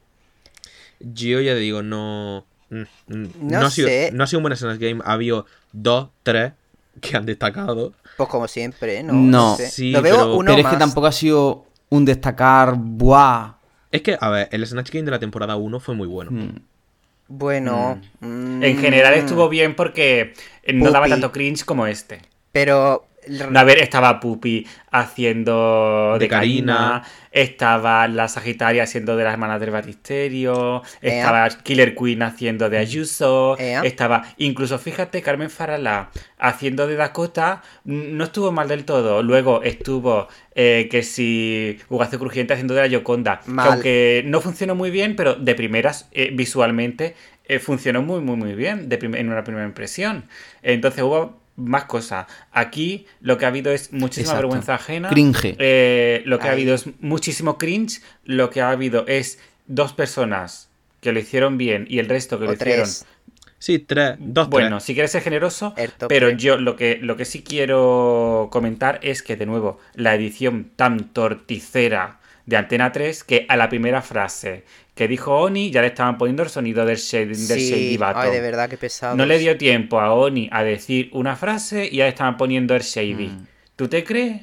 Yo 1.01 1.41
ya 1.41 1.55
digo, 1.55 1.83
no. 1.83 2.45
mm, 2.71 2.83
mm, 3.09 3.29
No 3.43 3.67
ha 3.67 3.71
sido, 3.71 3.89
sé. 3.89 4.11
no 4.13 4.25
ha 4.25 4.27
sido 4.27 4.39
un 4.39 4.45
buen 4.45 4.57
Snatch 4.57 4.79
Game. 4.81 5.01
Ha 5.05 5.13
habido 5.13 5.47
dos, 5.73 6.09
tres 6.23 6.53
que 7.01 7.17
han 7.17 7.27
destacado. 7.27 7.93
pues 8.17 8.29
como 8.29 8.47
siempre, 8.49 9.03
¿no? 9.03 9.13
No. 9.13 9.57
sé. 9.57 9.69
Sí, 9.71 9.91
Lo 9.91 10.01
veo 10.03 10.15
pero- 10.17 10.37
uno 10.37 10.47
Pero 10.47 10.59
es 10.59 10.65
más. 10.65 10.73
que 10.75 10.79
tampoco 10.79 11.07
ha 11.09 11.13
sido 11.13 11.67
un 11.91 12.05
destacar, 12.05 12.75
¡buah! 12.79 13.55
Es 13.95 14.03
que, 14.03 14.19
a 14.21 14.29
ver, 14.29 14.49
el 14.51 14.67
Snatch 14.67 14.91
Game 14.91 15.05
de 15.05 15.13
la 15.13 15.21
temporada 15.21 15.55
1 15.55 15.79
fue 15.79 15.95
muy 15.95 16.09
bueno. 16.09 16.33
Mm. 16.33 16.57
Bueno. 17.29 18.01
mm, 18.19 18.61
En 18.65 18.79
general 18.79 19.15
estuvo 19.15 19.49
bien 19.49 19.77
porque 19.77 20.35
no 20.73 20.91
daba 20.91 21.07
tanto 21.09 21.31
cringe 21.31 21.65
como 21.65 21.87
este. 21.87 22.21
Pero. 22.51 23.07
A 23.55 23.65
ver, 23.65 23.79
estaba 23.79 24.21
Pupi 24.21 24.67
haciendo 24.91 26.15
de, 26.15 26.21
De 26.21 26.29
Karina, 26.29 26.77
Karina. 26.77 27.03
estaba 27.33 28.07
la 28.09 28.29
Sagitaria 28.29 28.83
haciendo 28.85 29.17
de 29.17 29.25
las 29.25 29.33
hermanas 29.33 29.61
del 29.61 29.71
Batisterio, 29.71 30.83
estaba 31.01 31.49
Killer 31.49 31.95
Queen 31.95 32.23
haciendo 32.23 32.69
de 32.71 32.79
Ayuso, 32.79 33.57
estaba, 33.59 34.25
incluso 34.37 34.79
fíjate, 34.79 35.23
Carmen 35.23 35.51
Farala 35.51 36.11
haciendo 36.39 36.87
de 36.87 36.97
Dakota, 36.97 37.63
no 37.85 38.25
estuvo 38.25 38.53
mal 38.53 38.69
del 38.69 38.85
todo. 38.85 39.23
Luego 39.23 39.63
estuvo 39.63 40.29
eh, 40.55 40.89
que 40.91 41.03
si 41.03 41.79
Ugacio 41.89 42.19
Crujiente 42.19 42.53
haciendo 42.53 42.75
de 42.75 42.83
la 42.83 42.87
Yoconda, 42.87 43.41
que 43.45 43.53
aunque 43.57 44.23
no 44.27 44.41
funcionó 44.41 44.75
muy 44.75 44.91
bien, 44.91 45.17
pero 45.17 45.35
de 45.35 45.55
primeras, 45.55 46.09
eh, 46.13 46.31
visualmente, 46.33 47.15
eh, 47.47 47.59
funcionó 47.59 48.03
muy, 48.03 48.21
muy, 48.21 48.37
muy 48.37 48.55
bien 48.55 48.89
de 48.89 48.99
en 49.03 49.29
una 49.29 49.45
primera 49.45 49.67
impresión. 49.67 50.25
Entonces 50.63 51.03
hubo 51.03 51.44
más 51.57 51.85
cosas. 51.85 52.27
Aquí 52.53 53.07
lo 53.21 53.39
que 53.39 53.45
ha 53.45 53.49
habido 53.49 53.73
es 53.73 53.93
muchísima 53.93 54.33
Exacto. 54.33 54.43
vergüenza 54.49 54.75
ajena. 54.75 55.09
Cringe. 55.11 55.57
Eh, 55.59 56.23
lo 56.27 56.39
que 56.39 56.49
ha 56.49 56.53
habido 56.53 56.75
es 56.75 56.85
muchísimo 57.01 57.59
cringe. 57.59 58.01
Lo 58.25 58.51
que 58.51 58.61
ha 58.61 58.71
habido 58.71 59.07
es 59.07 59.39
dos 59.67 59.93
personas 59.93 60.69
que 61.01 61.13
lo 61.13 61.19
hicieron 61.21 61.59
bien 61.59 61.87
y 61.89 61.99
el 61.99 62.09
resto 62.09 62.39
que 62.39 62.45
O 62.45 62.49
lo 62.49 62.53
hicieron 62.55 62.85
tres. 62.85 63.07
Sí, 63.59 63.79
tres, 63.79 64.17
dos, 64.19 64.51
bueno, 64.51 64.77
tres. 64.77 64.85
si 64.85 64.93
quieres 64.93 65.11
ser 65.13 65.23
generoso, 65.23 65.75
pero 66.09 66.29
tres. 66.29 66.43
yo 66.43 66.59
lo 66.59 66.77
que, 66.77 66.99
lo 67.01 67.17
que 67.17 67.25
sí 67.25 67.43
quiero 67.43 68.49
comentar 68.53 69.01
es 69.03 69.23
que, 69.23 69.37
de 69.37 69.47
nuevo, 69.47 69.79
la 69.95 70.15
edición 70.15 70.71
tan 70.77 71.13
torticera 71.15 72.21
de 72.47 72.57
Antena 72.59 72.93
3, 72.93 73.25
que 73.25 73.47
a 73.49 73.57
la 73.57 73.71
primera 73.71 74.03
frase 74.03 74.65
que 74.95 75.09
dijo 75.09 75.35
Oni 75.35 75.71
ya 75.71 75.81
le 75.81 75.89
estaban 75.89 76.19
poniendo 76.19 76.43
el 76.43 76.49
sonido 76.49 76.85
del 76.87 76.97
Shady, 76.97 77.27
del 77.27 77.37
Sí, 77.37 77.71
shady 77.71 77.97
vato. 77.97 78.21
ay, 78.21 78.31
de 78.31 78.41
verdad, 78.41 78.69
qué 78.69 78.77
pesado. 78.77 79.17
No 79.17 79.27
le 79.27 79.39
dio 79.39 79.59
tiempo 79.59 80.01
a 80.01 80.15
Oni 80.15 80.49
a 80.53 80.63
decir 80.63 81.11
una 81.13 81.35
frase 81.37 81.89
y 81.91 81.97
ya 81.97 82.05
le 82.05 82.11
estaban 82.11 82.37
poniendo 82.37 82.75
el 82.75 82.83
Shady. 82.83 83.29
Mm. 83.29 83.47
¿Tú 83.77 83.89
te 83.89 84.05
crees? 84.05 84.43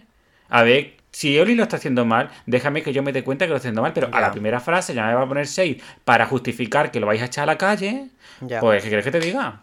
A 0.49 0.63
ver, 0.63 0.95
si 1.11 1.37
Oli 1.39 1.55
lo 1.55 1.63
está 1.63 1.77
haciendo 1.77 2.05
mal, 2.05 2.29
déjame 2.45 2.83
que 2.83 2.91
yo 2.93 3.03
me 3.03 3.13
dé 3.13 3.23
cuenta 3.23 3.45
que 3.45 3.49
lo 3.49 3.55
está 3.55 3.67
haciendo 3.67 3.81
mal, 3.81 3.93
pero 3.93 4.09
a 4.11 4.19
la 4.21 4.31
primera 4.31 4.59
frase 4.59 4.93
ya 4.93 5.05
me 5.07 5.13
va 5.13 5.23
a 5.23 5.27
poner 5.27 5.45
Shade 5.45 5.79
para 6.03 6.25
justificar 6.25 6.91
que 6.91 6.99
lo 6.99 7.07
vais 7.07 7.21
a 7.21 7.25
echar 7.25 7.43
a 7.43 7.47
la 7.47 7.57
calle. 7.57 8.07
Ya. 8.41 8.59
Pues, 8.59 8.81
¿qué 8.83 8.89
quieres 8.89 9.05
que 9.05 9.11
te 9.11 9.19
diga? 9.19 9.61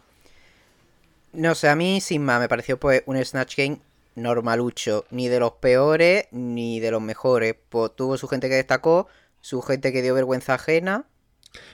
No 1.33 1.55
sé, 1.55 1.69
a 1.69 1.77
mí 1.77 2.01
sin 2.01 2.25
más 2.25 2.41
me 2.41 2.49
pareció 2.49 2.79
pues 2.79 3.03
un 3.07 3.23
Snatch 3.23 3.57
Game 3.57 3.79
normalucho, 4.15 5.05
ni 5.11 5.29
de 5.29 5.41
los 5.41 5.53
peores 5.53 6.27
ni 6.33 6.81
de 6.81 6.91
los 6.91 7.01
mejores. 7.03 7.55
Pues 7.69 7.95
tuvo 7.95 8.17
su 8.17 8.29
gente 8.29 8.49
que 8.49 8.55
destacó, 8.57 9.09
su 9.49 9.63
gente 9.63 9.93
que 9.93 10.03
dio 10.03 10.13
vergüenza 10.15 10.55
ajena. 10.55 11.05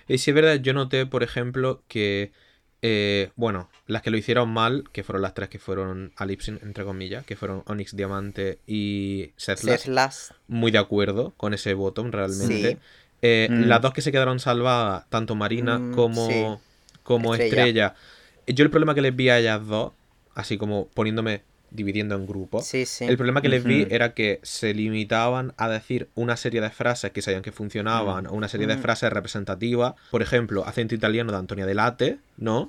Y 0.07 0.19
si 0.19 0.31
es 0.31 0.35
verdad, 0.35 0.55
yo 0.57 0.73
noté, 0.75 1.07
por 1.07 1.25
ejemplo, 1.25 1.83
que, 1.89 2.31
eh, 2.83 3.31
bueno, 3.35 3.69
las 3.89 4.03
que 4.03 4.13
lo 4.13 4.17
hicieron 4.17 4.49
mal, 4.49 4.85
que 4.93 5.03
fueron 5.03 5.23
las 5.23 5.35
tres 5.35 5.49
que 5.49 5.59
fueron 5.59 6.13
a 6.17 6.25
Lipsin, 6.25 6.61
entre 6.63 6.85
comillas, 6.85 7.27
que 7.27 7.35
fueron 7.35 7.65
Onyx 7.67 7.97
Diamante 7.97 8.61
y 8.67 9.33
Setlas. 9.37 10.35
muy 10.47 10.71
de 10.71 10.79
acuerdo 10.79 11.33
con 11.37 11.53
ese 11.53 11.75
bottom 11.75 12.13
realmente. 12.13 12.71
Sí. 12.73 12.79
Eh, 13.23 13.49
Mm. 13.51 13.65
Las 13.65 13.81
dos 13.83 13.93
que 13.93 14.03
se 14.03 14.13
quedaron 14.13 14.39
salvadas, 14.39 15.09
tanto 15.11 15.35
Marina 15.35 15.79
Mm, 15.79 15.95
como, 15.95 16.29
sí. 16.29 16.45
como 17.03 17.35
Estrella. 17.35 17.57
Estrella. 17.57 17.95
Yo 18.47 18.65
el 18.65 18.71
problema 18.71 18.95
que 18.95 19.01
les 19.03 19.17
vi 19.17 19.31
a 19.31 19.39
ellas 19.41 19.67
dos, 19.67 19.93
así 20.37 20.59
como 20.59 20.87
poniéndome, 20.95 21.43
dividiendo 21.75 22.15
en 22.15 22.27
grupos, 22.27 22.67
Sí, 22.67 22.87
sí. 22.87 23.05
el 23.05 23.17
problema 23.17 23.43
que 23.43 23.49
les 23.51 23.65
vi 23.65 23.87
era 23.91 24.15
que 24.15 24.41
se 24.43 24.73
limitaban 24.73 25.53
a 25.59 25.69
decir 25.69 26.09
una 26.15 26.37
serie 26.37 26.61
de 26.61 26.71
frases 26.71 27.11
que 27.11 27.21
sabían 27.21 27.43
que 27.43 27.53
funcionaban, 27.53 28.27
o 28.29 28.33
una 28.33 28.49
serie 28.49 28.67
de 28.67 28.77
Mm. 28.77 28.81
frases 28.81 29.13
representativas. 29.13 29.95
Por 30.11 30.23
ejemplo, 30.23 30.65
acento 30.67 30.95
italiano 30.95 31.33
de 31.33 31.39
Antonia 31.39 31.67
Delate, 31.67 32.19
¿no? 32.39 32.69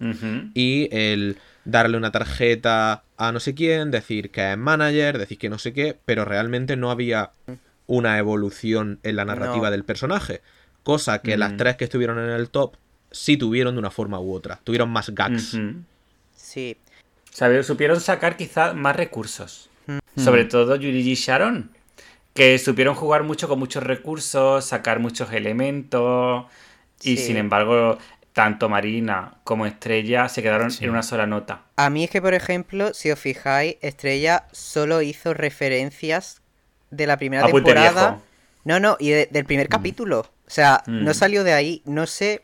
Y 0.55 0.89
el 0.91 1.37
darle 1.65 1.97
una 1.97 2.11
tarjeta 2.11 3.03
a 3.17 3.31
no 3.31 3.39
sé 3.39 3.53
quién, 3.53 3.91
decir 3.91 4.31
que 4.31 4.51
es 4.51 4.57
manager, 4.57 5.17
decir 5.17 5.37
que 5.37 5.49
no 5.49 5.59
sé 5.59 5.71
qué, 5.71 5.97
pero 6.05 6.25
realmente 6.25 6.75
no 6.75 6.91
había 6.91 7.31
una 7.87 8.17
evolución 8.17 8.99
en 9.03 9.15
la 9.15 9.25
narrativa 9.25 9.65
No. 9.67 9.71
del 9.71 9.83
personaje. 9.83 10.41
Cosa 10.83 11.19
que 11.21 11.37
las 11.37 11.53
Mm. 11.53 11.57
tres 11.57 11.75
que 11.77 11.83
estuvieron 11.85 12.17
en 12.19 12.29
el 12.31 12.49
top 12.49 12.75
sí 13.11 13.37
tuvieron 13.37 13.75
de 13.75 13.79
una 13.79 13.91
forma 13.91 14.19
u 14.19 14.33
otra. 14.33 14.59
Tuvieron 14.63 14.89
más 14.89 15.11
gags. 15.11 15.57
Sí. 16.35 16.77
Sabe- 17.35 17.63
supieron 17.63 17.99
sacar 17.99 18.37
quizá 18.37 18.71
más 18.73 18.95
recursos. 18.95 19.69
Sobre 20.15 20.45
todo 20.45 20.77
Yuri 20.77 21.01
y 21.01 21.15
Sharon. 21.15 21.69
Que 22.33 22.57
supieron 22.59 22.95
jugar 22.95 23.23
mucho 23.23 23.49
con 23.49 23.59
muchos 23.59 23.83
recursos, 23.83 24.63
sacar 24.63 24.99
muchos 24.99 25.33
elementos. 25.33 26.45
Y 27.01 27.17
Sí. 27.17 27.25
sin 27.27 27.35
embargo, 27.37 27.97
tanto 28.31 28.69
Marina 28.69 29.33
como 29.43 29.65
Estrella 29.65 30.29
se 30.29 30.41
quedaron 30.41 30.71
Sí. 30.71 30.85
en 30.85 30.91
una 30.91 31.03
sola 31.03 31.27
nota. 31.27 31.63
A 31.75 31.89
mí 31.89 32.05
es 32.05 32.09
que, 32.09 32.21
por 32.21 32.33
ejemplo, 32.33 32.93
si 32.93 33.11
os 33.11 33.19
fijáis, 33.19 33.75
Estrella 33.81 34.45
solo 34.53 35.01
hizo 35.01 35.33
referencias 35.33 36.41
de 36.89 37.05
la 37.05 37.17
primera 37.17 37.45
temporada. 37.51 38.19
No, 38.63 38.79
no, 38.79 38.95
y 38.97 39.09
de- 39.09 39.27
del 39.29 39.43
primer 39.43 39.67
capítulo. 39.67 40.21
O 40.21 40.49
sea, 40.49 40.83
Mm. 40.87 41.03
no 41.03 41.13
salió 41.13 41.43
de 41.43 41.51
ahí. 41.53 41.81
No 41.85 42.07
sé. 42.07 42.43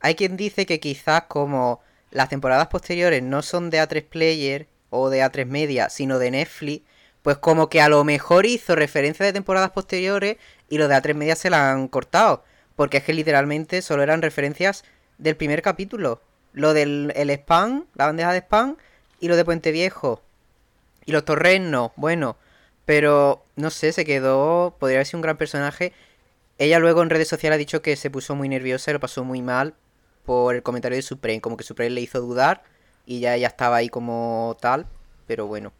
Hay 0.00 0.14
quien 0.14 0.36
dice 0.36 0.66
que 0.66 0.78
quizás 0.78 1.22
como 1.28 1.80
las 2.10 2.28
temporadas 2.28 2.68
posteriores 2.68 3.22
no 3.22 3.42
son 3.42 3.70
de 3.70 3.80
A3 3.80 4.04
Player 4.04 4.66
o 4.90 5.10
de 5.10 5.22
A3 5.22 5.46
Media, 5.46 5.88
sino 5.90 6.18
de 6.18 6.30
Netflix, 6.30 6.84
pues 7.22 7.38
como 7.38 7.68
que 7.68 7.80
a 7.80 7.88
lo 7.88 8.02
mejor 8.04 8.46
hizo 8.46 8.74
referencia 8.74 9.24
de 9.24 9.32
temporadas 9.32 9.70
posteriores 9.70 10.36
y 10.68 10.78
lo 10.78 10.88
de 10.88 10.96
A3 10.96 11.14
Media 11.14 11.36
se 11.36 11.50
la 11.50 11.70
han 11.70 11.88
cortado. 11.88 12.44
Porque 12.76 12.98
es 12.98 13.04
que 13.04 13.12
literalmente 13.12 13.82
solo 13.82 14.02
eran 14.02 14.22
referencias 14.22 14.84
del 15.18 15.36
primer 15.36 15.62
capítulo. 15.62 16.22
Lo 16.52 16.72
del 16.72 17.12
el 17.14 17.30
spam, 17.30 17.86
la 17.94 18.06
bandeja 18.06 18.32
de 18.32 18.38
spam, 18.38 18.76
y 19.20 19.28
lo 19.28 19.36
de 19.36 19.44
Puente 19.44 19.70
Viejo. 19.70 20.22
Y 21.04 21.12
los 21.12 21.24
torrenos, 21.24 21.92
bueno. 21.96 22.36
Pero, 22.86 23.44
no 23.56 23.70
sé, 23.70 23.92
se 23.92 24.04
quedó... 24.04 24.74
Podría 24.78 24.98
haber 24.98 25.06
sido 25.06 25.18
un 25.18 25.22
gran 25.22 25.36
personaje. 25.36 25.92
Ella 26.58 26.78
luego 26.78 27.02
en 27.02 27.10
redes 27.10 27.28
sociales 27.28 27.56
ha 27.56 27.58
dicho 27.58 27.82
que 27.82 27.96
se 27.96 28.10
puso 28.10 28.34
muy 28.34 28.48
nerviosa 28.48 28.90
y 28.90 28.94
lo 28.94 29.00
pasó 29.00 29.24
muy 29.24 29.42
mal 29.42 29.74
por 30.24 30.54
el 30.54 30.62
comentario 30.62 30.96
de 30.96 31.02
Supreme. 31.02 31.40
Como 31.40 31.56
que 31.56 31.64
Supreme 31.64 31.90
le 31.90 32.00
hizo 32.02 32.20
dudar 32.20 32.62
y 33.06 33.20
ya 33.20 33.34
ella 33.36 33.48
estaba 33.48 33.76
ahí 33.76 33.88
como 33.88 34.56
tal. 34.60 34.86
Pero 35.26 35.46
bueno. 35.46 35.72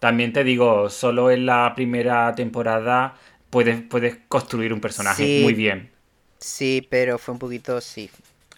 También 0.00 0.32
te 0.32 0.44
digo, 0.44 0.88
solo 0.90 1.30
en 1.30 1.46
la 1.46 1.72
primera 1.74 2.34
temporada 2.34 3.14
puedes, 3.50 3.82
puedes 3.82 4.16
construir 4.28 4.72
un 4.72 4.80
personaje 4.80 5.26
Sí. 5.26 5.42
muy 5.42 5.54
bien. 5.54 5.90
Sí, 6.38 6.86
pero 6.90 7.18
fue 7.18 7.32
un 7.34 7.38
poquito... 7.38 7.80
Sí. 7.80 8.10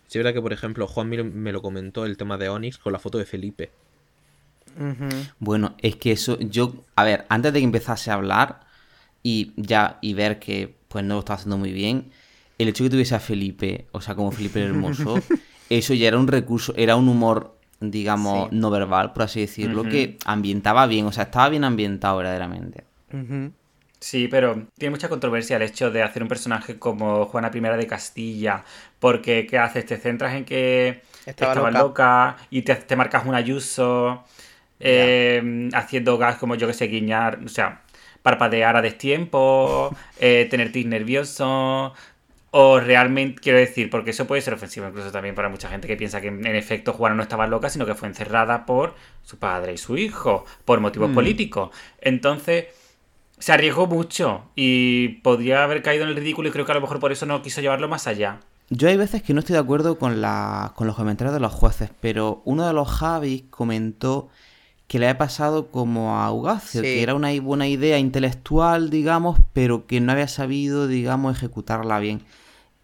Sí, 0.06 0.18
es 0.18 0.22
verdad 0.22 0.32
que, 0.34 0.40
por 0.42 0.52
ejemplo, 0.52 0.86
Juan 0.86 1.08
me 1.08 1.16
lo- 1.16 1.24
me 1.24 1.50
lo 1.50 1.60
comentó 1.60 2.04
el 2.06 2.16
tema 2.16 2.38
de 2.38 2.48
Onyx 2.48 2.78
con 2.78 2.92
la 2.92 3.00
foto 3.00 3.18
de 3.18 3.24
Felipe. 3.24 3.72
Bueno, 5.38 5.74
es 5.78 5.96
que 5.96 6.12
eso, 6.12 6.38
yo, 6.40 6.74
a 6.96 7.04
ver, 7.04 7.26
antes 7.28 7.52
de 7.52 7.60
que 7.60 7.64
empezase 7.64 8.10
a 8.10 8.14
hablar 8.14 8.60
y 9.22 9.52
ya, 9.56 9.98
y 10.02 10.14
ver 10.14 10.38
que 10.38 10.76
pues 10.88 11.04
no 11.04 11.14
lo 11.14 11.20
estaba 11.20 11.36
haciendo 11.36 11.58
muy 11.58 11.72
bien, 11.72 12.12
el 12.62 12.68
hecho 12.68 12.84
de 12.84 12.90
que 12.90 12.94
tuviese 12.94 13.14
a 13.14 13.20
Felipe, 13.20 13.86
o 13.92 14.00
sea, 14.00 14.14
como 14.14 14.32
Felipe 14.32 14.60
el 14.60 14.66
Hermoso, 14.70 15.16
eso 15.70 15.94
ya 15.94 16.08
era 16.08 16.18
un 16.18 16.28
recurso, 16.28 16.74
era 16.76 16.96
un 16.96 17.08
humor, 17.08 17.56
digamos, 17.80 18.48
Sí. 18.50 18.56
no 18.56 18.70
verbal, 18.70 19.12
por 19.12 19.24
así 19.24 19.40
decirlo, 19.40 19.84
que 19.84 20.16
ambientaba 20.24 20.86
bien, 20.86 21.06
o 21.06 21.12
sea, 21.12 21.24
estaba 21.24 21.48
bien 21.48 21.64
ambientado 21.64 22.18
verdaderamente. 22.18 22.84
Sí, 24.00 24.26
pero 24.28 24.66
tiene 24.76 24.90
mucha 24.90 25.08
controversia 25.08 25.56
el 25.56 25.62
hecho 25.62 25.90
de 25.90 26.02
hacer 26.02 26.22
un 26.22 26.28
personaje 26.28 26.78
como 26.78 27.26
Juana 27.26 27.50
I 27.54 27.60
de 27.60 27.86
Castilla, 27.86 28.64
porque 28.98 29.46
¿qué 29.46 29.58
haces? 29.58 29.86
Te 29.86 29.96
centras 29.96 30.34
en 30.34 30.44
que 30.44 31.02
Estaba 31.24 31.52
estaba, 31.52 31.70
loca. 31.70 31.82
loca. 31.82 32.36
y 32.50 32.62
te, 32.62 32.74
te 32.74 32.96
marcas 32.96 33.24
un 33.26 33.34
ayuso, 33.36 34.24
eh, 34.80 35.68
haciendo 35.74 36.18
gas 36.18 36.36
como 36.38 36.56
yo 36.56 36.66
que 36.66 36.72
sé, 36.74 36.86
guiñar, 36.88 37.38
o 37.44 37.48
sea, 37.48 37.82
parpadear 38.22 38.76
a 38.76 38.82
destiempo, 38.82 39.94
eh, 40.20 40.48
tener 40.50 40.72
tic 40.72 40.86
nervioso, 40.88 41.94
o 42.54 42.78
realmente, 42.80 43.40
quiero 43.40 43.58
decir, 43.58 43.88
porque 43.88 44.10
eso 44.10 44.26
puede 44.26 44.42
ser 44.42 44.52
ofensivo 44.54 44.86
incluso 44.86 45.10
también 45.10 45.34
para 45.34 45.48
mucha 45.48 45.68
gente 45.70 45.88
que 45.88 45.96
piensa 45.96 46.20
que 46.20 46.28
en 46.28 46.44
efecto 46.54 46.92
Juana 46.92 47.14
no 47.16 47.22
estaba 47.22 47.46
loca, 47.46 47.70
sino 47.70 47.86
que 47.86 47.94
fue 47.94 48.08
encerrada 48.08 48.66
por 48.66 48.94
su 49.22 49.38
padre 49.38 49.72
y 49.72 49.78
su 49.78 49.96
hijo, 49.96 50.44
por 50.66 50.78
motivos 50.80 51.10
Mm. 51.10 51.14
políticos. 51.14 51.70
Entonces, 52.00 52.66
se 53.38 53.52
arriesgó 53.52 53.86
mucho 53.86 54.44
y 54.54 55.08
podría 55.22 55.64
haber 55.64 55.82
caído 55.82 56.04
en 56.04 56.10
el 56.10 56.16
ridículo 56.16 56.48
y 56.48 56.52
creo 56.52 56.66
que 56.66 56.72
a 56.72 56.74
lo 56.74 56.82
mejor 56.82 57.00
por 57.00 57.10
eso 57.10 57.24
no 57.26 57.40
quiso 57.42 57.60
llevarlo 57.62 57.88
más 57.88 58.06
allá. 58.06 58.40
Yo 58.68 58.88
hay 58.88 58.96
veces 58.98 59.22
que 59.22 59.32
no 59.34 59.40
estoy 59.40 59.54
de 59.54 59.60
acuerdo 59.60 59.98
con, 59.98 60.20
la, 60.20 60.72
con 60.76 60.86
los 60.86 60.94
comentarios 60.96 61.34
de 61.34 61.40
los 61.40 61.52
jueces, 61.52 61.90
pero 62.00 62.42
uno 62.44 62.66
de 62.66 62.72
los 62.74 62.88
Javis 62.88 63.44
comentó 63.50 64.28
que 64.88 64.98
le 64.98 65.08
ha 65.08 65.16
pasado 65.16 65.68
como 65.68 66.18
a 66.18 66.30
Ugacio, 66.32 66.82
Sí. 66.82 66.86
que 66.86 67.02
era 67.02 67.14
una 67.14 67.28
buena 67.40 67.66
idea 67.66 67.98
intelectual, 67.98 68.90
digamos, 68.90 69.38
pero 69.54 69.86
que 69.86 70.00
no 70.00 70.12
había 70.12 70.28
sabido, 70.28 70.86
digamos, 70.86 71.34
ejecutarla 71.36 71.98
bien. 71.98 72.20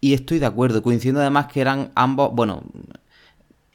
Y 0.01 0.15
estoy 0.15 0.39
de 0.39 0.47
acuerdo, 0.47 0.83
coincidiendo 0.83 1.21
además 1.21 1.47
que 1.47 1.61
eran 1.61 1.91
ambos, 1.95 2.31
bueno, 2.33 2.63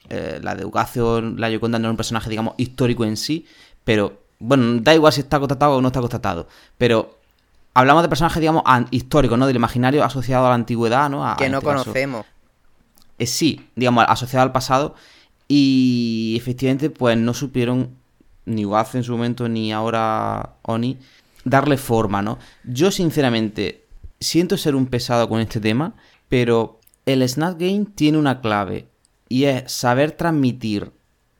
eh, 0.09 0.39
la 0.41 0.55
de 0.55 0.65
Ugacio, 0.65 1.21
la 1.21 1.49
Yoconda 1.49 1.79
no 1.79 1.85
era 1.85 1.91
un 1.91 1.97
personaje, 1.97 2.29
digamos, 2.29 2.53
histórico 2.57 3.03
en 3.05 3.17
sí, 3.17 3.45
pero 3.83 4.21
bueno, 4.39 4.79
da 4.81 4.93
igual 4.93 5.11
si 5.13 5.21
está 5.21 5.39
constatado 5.39 5.77
o 5.77 5.81
no 5.81 5.87
está 5.87 5.99
constatado, 5.99 6.47
pero 6.77 7.17
hablamos 7.73 8.03
de 8.03 8.09
personajes, 8.09 8.39
digamos, 8.39 8.63
históricos, 8.91 9.37
¿no? 9.37 9.47
Del 9.47 9.55
imaginario 9.55 10.03
asociado 10.03 10.45
a 10.45 10.49
la 10.49 10.55
antigüedad, 10.55 11.09
¿no? 11.09 11.25
A- 11.27 11.35
Que 11.37 11.49
no 11.49 11.57
este 11.59 11.65
conocemos. 11.65 12.25
Eh, 13.19 13.25
sí, 13.27 13.67
digamos, 13.75 14.05
asociado 14.07 14.43
al 14.43 14.51
pasado. 14.51 14.95
Y 15.47 16.35
efectivamente, 16.37 16.89
pues 16.89 17.17
no 17.17 17.33
supieron, 17.33 17.89
ni 18.45 18.65
Ugacio 18.65 18.97
en 18.97 19.03
su 19.03 19.11
momento, 19.11 19.47
ni 19.49 19.71
ahora 19.71 20.55
Oni, 20.63 20.97
darle 21.43 21.77
forma, 21.77 22.21
¿no? 22.21 22.39
Yo, 22.63 22.91
sinceramente, 22.91 23.83
siento 24.19 24.57
ser 24.57 24.75
un 24.75 24.87
pesado 24.87 25.27
con 25.29 25.39
este 25.41 25.59
tema, 25.59 25.93
pero 26.33 26.79
el 27.05 27.29
Snap 27.29 27.59
Game 27.59 27.85
tiene 27.93 28.17
una 28.17 28.41
clave. 28.41 28.87
Y 29.29 29.43
es 29.43 29.71
saber 29.71 30.13
transmitir 30.13 30.91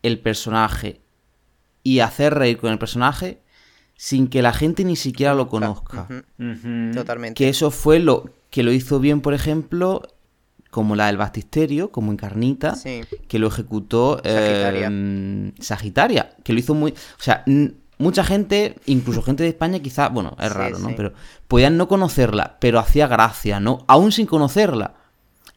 el 0.04 0.20
personaje 0.20 1.02
y 1.82 1.98
hacer 2.02 2.36
reír 2.36 2.60
con 2.60 2.72
el 2.72 2.78
personaje 2.78 3.42
sin 3.96 4.28
que 4.28 4.44
la 4.44 4.54
gente 4.54 4.84
ni 4.84 4.96
siquiera 4.96 5.34
lo 5.34 5.50
conozca. 5.50 6.08
Totalmente. 6.94 7.34
Que 7.34 7.50
eso 7.50 7.72
fue 7.72 7.98
lo 7.98 8.30
que 8.52 8.62
lo 8.62 8.72
hizo 8.72 9.00
bien, 9.00 9.22
por 9.22 9.34
ejemplo, 9.34 10.04
como 10.70 10.96
la 10.96 11.08
del 11.08 11.18
Bastisterio, 11.18 11.92
como 11.92 12.12
en 12.12 12.18
Carnita, 12.18 12.76
Sí. 12.76 13.02
que 13.28 13.40
lo 13.40 13.48
ejecutó 13.48 14.22
eh, 14.24 14.30
Sagitaria. 14.32 15.54
Sagitaria, 15.60 16.30
que 16.44 16.54
lo 16.54 16.60
hizo 16.60 16.76
muy... 16.76 16.92
O 16.92 17.24
sea, 17.24 17.44
mucha 17.98 18.24
gente, 18.24 18.76
incluso 18.86 19.22
gente 19.22 19.44
de 19.44 19.50
España, 19.50 19.80
quizá, 19.80 20.10
bueno, 20.10 20.36
es 20.40 20.48
Sí, 20.50 20.54
raro, 20.58 20.80
¿no? 20.80 20.90
sí. 20.90 20.94
Pero 20.98 21.14
podían 21.48 21.78
no 21.78 21.88
conocerla, 21.88 22.58
pero 22.60 22.80
hacía 22.80 23.08
gracia, 23.08 23.60
¿no? 23.60 23.84
Aún 23.88 24.12
sin 24.12 24.26
conocerla. 24.26 24.96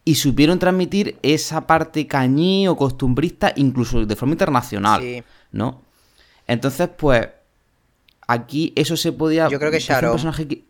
Y 0.05 0.15
supieron 0.17 0.59
transmitir 0.61 1.19
esa 1.23 1.67
parte 1.67 2.07
cañí 2.07 2.69
o 2.69 2.77
costumbrista, 2.77 3.53
incluso 3.57 4.07
de 4.07 4.15
forma 4.17 4.35
internacional, 4.35 5.01
Sí. 5.03 5.23
¿no? 5.53 5.83
Entonces, 6.47 6.89
pues, 6.97 7.29
aquí 8.29 8.73
eso 8.77 8.97
se 8.97 9.13
podía... 9.13 9.49
Yo 9.49 9.59
creo 9.59 9.71
que 9.73 9.81
Sharon. 9.81 10.13
personaje 10.13 10.47
que- 10.47 10.65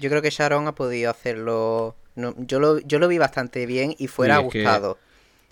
Yo 0.00 0.08
creo 0.10 0.22
que 0.22 0.30
Sharon 0.30 0.66
ha 0.68 0.74
podido 0.74 1.10
hacerlo. 1.10 1.96
no, 2.14 2.34
yo, 2.38 2.58
lo, 2.58 2.78
yo 2.80 2.98
lo 2.98 3.06
vi 3.08 3.18
bastante 3.18 3.64
bien 3.66 3.94
y 3.98 4.06
fuera 4.08 4.38
que- 4.38 4.44
gustado. 4.44 4.98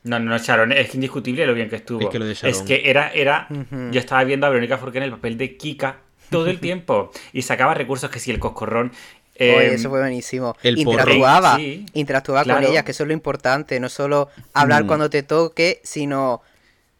No, 0.06 0.18
no, 0.18 0.30
no, 0.30 0.38
Sharon, 0.38 0.72
es 0.72 0.94
indiscutible 0.94 1.46
lo 1.46 1.54
bien 1.54 1.68
que 1.68 1.76
estuvo. 1.76 2.00
Es 2.00 2.08
que 2.08 2.18
lo 2.18 2.24
de 2.26 2.34
Sharon- 2.34 2.64
que 2.66 2.82
era, 2.88 3.10
era. 3.12 3.48
Yo 3.90 4.00
estaba 4.00 4.22
viendo 4.24 4.46
a 4.46 4.50
Verónica 4.50 4.78
Forqué 4.78 4.98
en 4.98 5.04
el 5.04 5.10
papel 5.10 5.36
de 5.36 5.56
Kika 5.56 5.98
todo 6.30 6.46
el 6.48 6.58
tiempo. 6.60 7.10
y 7.32 7.42
sacaba 7.42 7.74
recursos 7.74 8.10
que 8.10 8.18
si 8.18 8.30
el 8.30 8.38
coscorrón. 8.38 8.92
eh, 9.38 9.54
Oye, 9.56 9.74
eso 9.74 9.90
fue 9.90 10.00
buenísimo. 10.00 10.56
el 10.62 10.78
interactuaba, 10.78 11.56
Sí, 11.56 11.84
interactuaba 11.92 12.44
con 12.44 12.64
ellas, 12.64 12.84
que 12.84 12.92
eso 12.92 13.02
es 13.02 13.06
lo 13.08 13.12
importante, 13.12 13.78
no 13.80 13.88
solo 13.90 14.28
hablar 14.54 14.84
Mm. 14.84 14.86
cuando 14.86 15.10
te 15.10 15.22
toque, 15.22 15.80
sino 15.84 16.40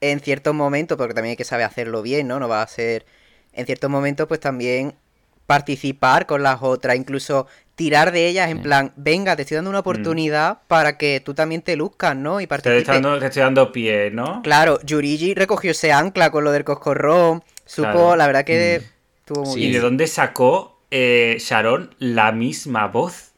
en 0.03 0.21
ciertos 0.21 0.55
momentos, 0.55 0.99
porque 0.99 1.15
también 1.15 1.31
hay 1.31 1.37
que 1.37 1.45
saber 1.45 1.65
hacerlo 1.65 2.03
bien, 2.03 2.29
¿no? 2.29 2.39
No 2.39 2.49
va 2.49 2.61
a 2.63 2.67
ser. 2.67 3.07
En 3.55 3.65
ciertos 3.65 3.89
momentos, 3.89 4.29
pues 4.29 4.39
también 4.41 4.95
participar 5.47 6.27
con 6.27 6.43
las 6.43 6.63
otras, 6.63 6.97
incluso 6.97 7.47
tirar 7.75 8.11
de 8.13 8.27
ellas 8.27 8.51
en 8.51 8.59
Sí. 8.59 8.63
plan, 8.63 8.93
venga, 8.97 9.37
te 9.37 9.43
estoy 9.43 9.57
dando 9.57 9.71
una 9.71 9.81
oportunidad 9.81 10.59
para 10.67 10.97
que 10.97 11.21
tú 11.21 11.35
también 11.35 11.63
te 11.63 11.77
luzcas, 11.77 12.17
¿no? 12.17 12.41
Y 12.41 12.47
Te 12.47 12.55
estoy, 12.55 12.73
participes. 12.73 12.87
dando, 13.03 13.19
te 13.19 13.27
estoy 13.27 13.43
dando 13.43 13.71
pie, 13.73 14.11
¿no? 14.11 14.41
Claro, 14.43 14.81
Yurigi 14.83 15.35
recogió 15.35 15.73
ese 15.73 15.93
ancla 15.93 16.31
con 16.31 16.45
lo 16.45 16.53
del 16.53 16.65
coscorrón. 16.65 17.43
Supo, 17.67 17.91
Claro. 17.93 18.17
la 18.17 18.27
verdad 18.27 18.45
que 18.45 18.83
estuvo 19.21 19.45
muy 19.45 19.55
Sí. 19.55 19.59
¿Y 19.59 19.63
bien. 19.63 19.73
de 19.75 19.81
dónde 19.81 20.07
sacó 20.07 20.81
eh, 20.91 21.37
Sharon 21.41 21.95
la 21.99 22.33
misma 22.33 22.87
voz? 22.87 23.33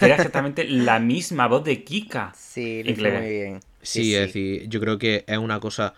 Era 0.00 0.16
exactamente 0.16 0.64
la 0.68 0.98
misma 0.98 1.46
voz 1.48 1.64
de 1.64 1.82
Kika. 1.84 2.32
Sí, 2.36 2.82
lo 2.82 2.94
muy 3.10 3.28
bien. 3.28 3.60
Sí, 3.80 4.14
es 4.14 4.26
decir, 4.26 4.68
yo 4.68 4.78
creo 4.80 4.98
que 4.98 5.24
es 5.26 5.38
una 5.38 5.58
cosa. 5.60 5.94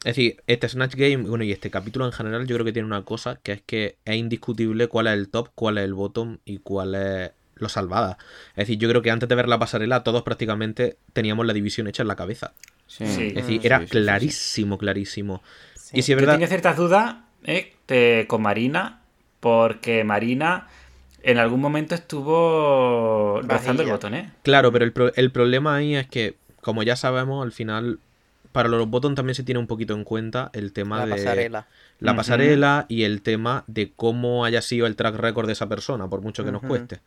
Es 0.00 0.16
decir, 0.16 0.42
este 0.46 0.68
Snatch 0.68 0.94
Game, 0.94 1.28
bueno, 1.28 1.44
y 1.44 1.52
este 1.52 1.70
capítulo 1.70 2.06
en 2.06 2.12
general, 2.12 2.46
yo 2.46 2.56
creo 2.56 2.64
que 2.64 2.72
tiene 2.72 2.86
una 2.86 3.02
cosa, 3.04 3.38
que 3.42 3.52
es 3.52 3.62
que 3.62 3.96
es 4.04 4.16
indiscutible 4.16 4.88
cuál 4.88 5.06
es 5.08 5.12
el 5.14 5.28
top, 5.28 5.50
cuál 5.54 5.76
es 5.78 5.84
el 5.84 5.92
bottom 5.94 6.38
y 6.46 6.58
cuál 6.58 6.94
es 6.94 7.30
lo 7.56 7.68
salvada. 7.68 8.16
Es 8.52 8.66
decir, 8.66 8.78
yo 8.78 8.88
creo 8.88 9.02
que 9.02 9.10
antes 9.10 9.28
de 9.28 9.34
ver 9.34 9.46
la 9.48 9.58
pasarela, 9.58 10.02
todos 10.02 10.22
prácticamente 10.22 10.96
teníamos 11.12 11.44
la 11.46 11.52
división 11.52 11.86
hecha 11.86 12.00
en 12.02 12.08
la 12.08 12.16
cabeza. 12.16 12.54
Sí. 12.86 13.06
Sí. 13.06 13.26
Es 13.28 13.34
decir, 13.34 13.60
era 13.62 13.78
sí, 13.80 13.84
sí, 13.84 13.88
sí. 13.88 13.90
clarísimo, 13.98 14.78
clarísimo. 14.78 15.42
Sí. 15.74 15.98
Y 15.98 16.02
si 16.02 16.12
es 16.12 16.16
Yo 16.16 16.16
verdad. 16.16 16.32
tenía 16.34 16.48
ciertas 16.48 16.76
dudas 16.78 17.16
eh, 17.44 17.74
de- 17.86 18.24
con 18.26 18.40
Marina, 18.40 19.02
porque 19.40 20.02
Marina 20.04 20.68
en 21.22 21.36
algún 21.36 21.60
momento 21.60 21.94
estuvo 21.94 23.40
rozando 23.42 23.82
el 23.82 23.88
Vajilla. 23.88 23.92
botón, 23.92 24.14
¿eh? 24.14 24.32
Claro, 24.42 24.72
pero 24.72 24.84
el, 24.86 24.92
pro- 24.92 25.12
el 25.14 25.30
problema 25.30 25.76
ahí 25.76 25.94
es 25.94 26.06
que, 26.08 26.36
como 26.62 26.82
ya 26.82 26.96
sabemos, 26.96 27.44
al 27.44 27.52
final, 27.52 27.98
para 28.52 28.68
los 28.68 28.88
bottom 28.88 29.14
también 29.14 29.34
se 29.34 29.42
tiene 29.44 29.58
un 29.58 29.66
poquito 29.66 29.94
en 29.94 30.04
cuenta 30.04 30.50
el 30.54 30.72
tema 30.72 30.98
La 30.98 31.06
de 31.06 31.10
pasarela. 31.12 31.66
la 32.00 32.16
pasarela 32.16 32.86
y 32.88 33.04
el 33.04 33.22
tema 33.22 33.64
de 33.66 33.92
cómo 33.94 34.44
haya 34.44 34.60
sido 34.62 34.86
el 34.86 34.96
track 34.96 35.14
record 35.16 35.46
de 35.46 35.52
esa 35.52 35.68
persona, 35.68 36.08
por 36.08 36.20
mucho 36.20 36.44
que 36.44 36.52
nos 36.52 36.62
cueste. 36.62 37.00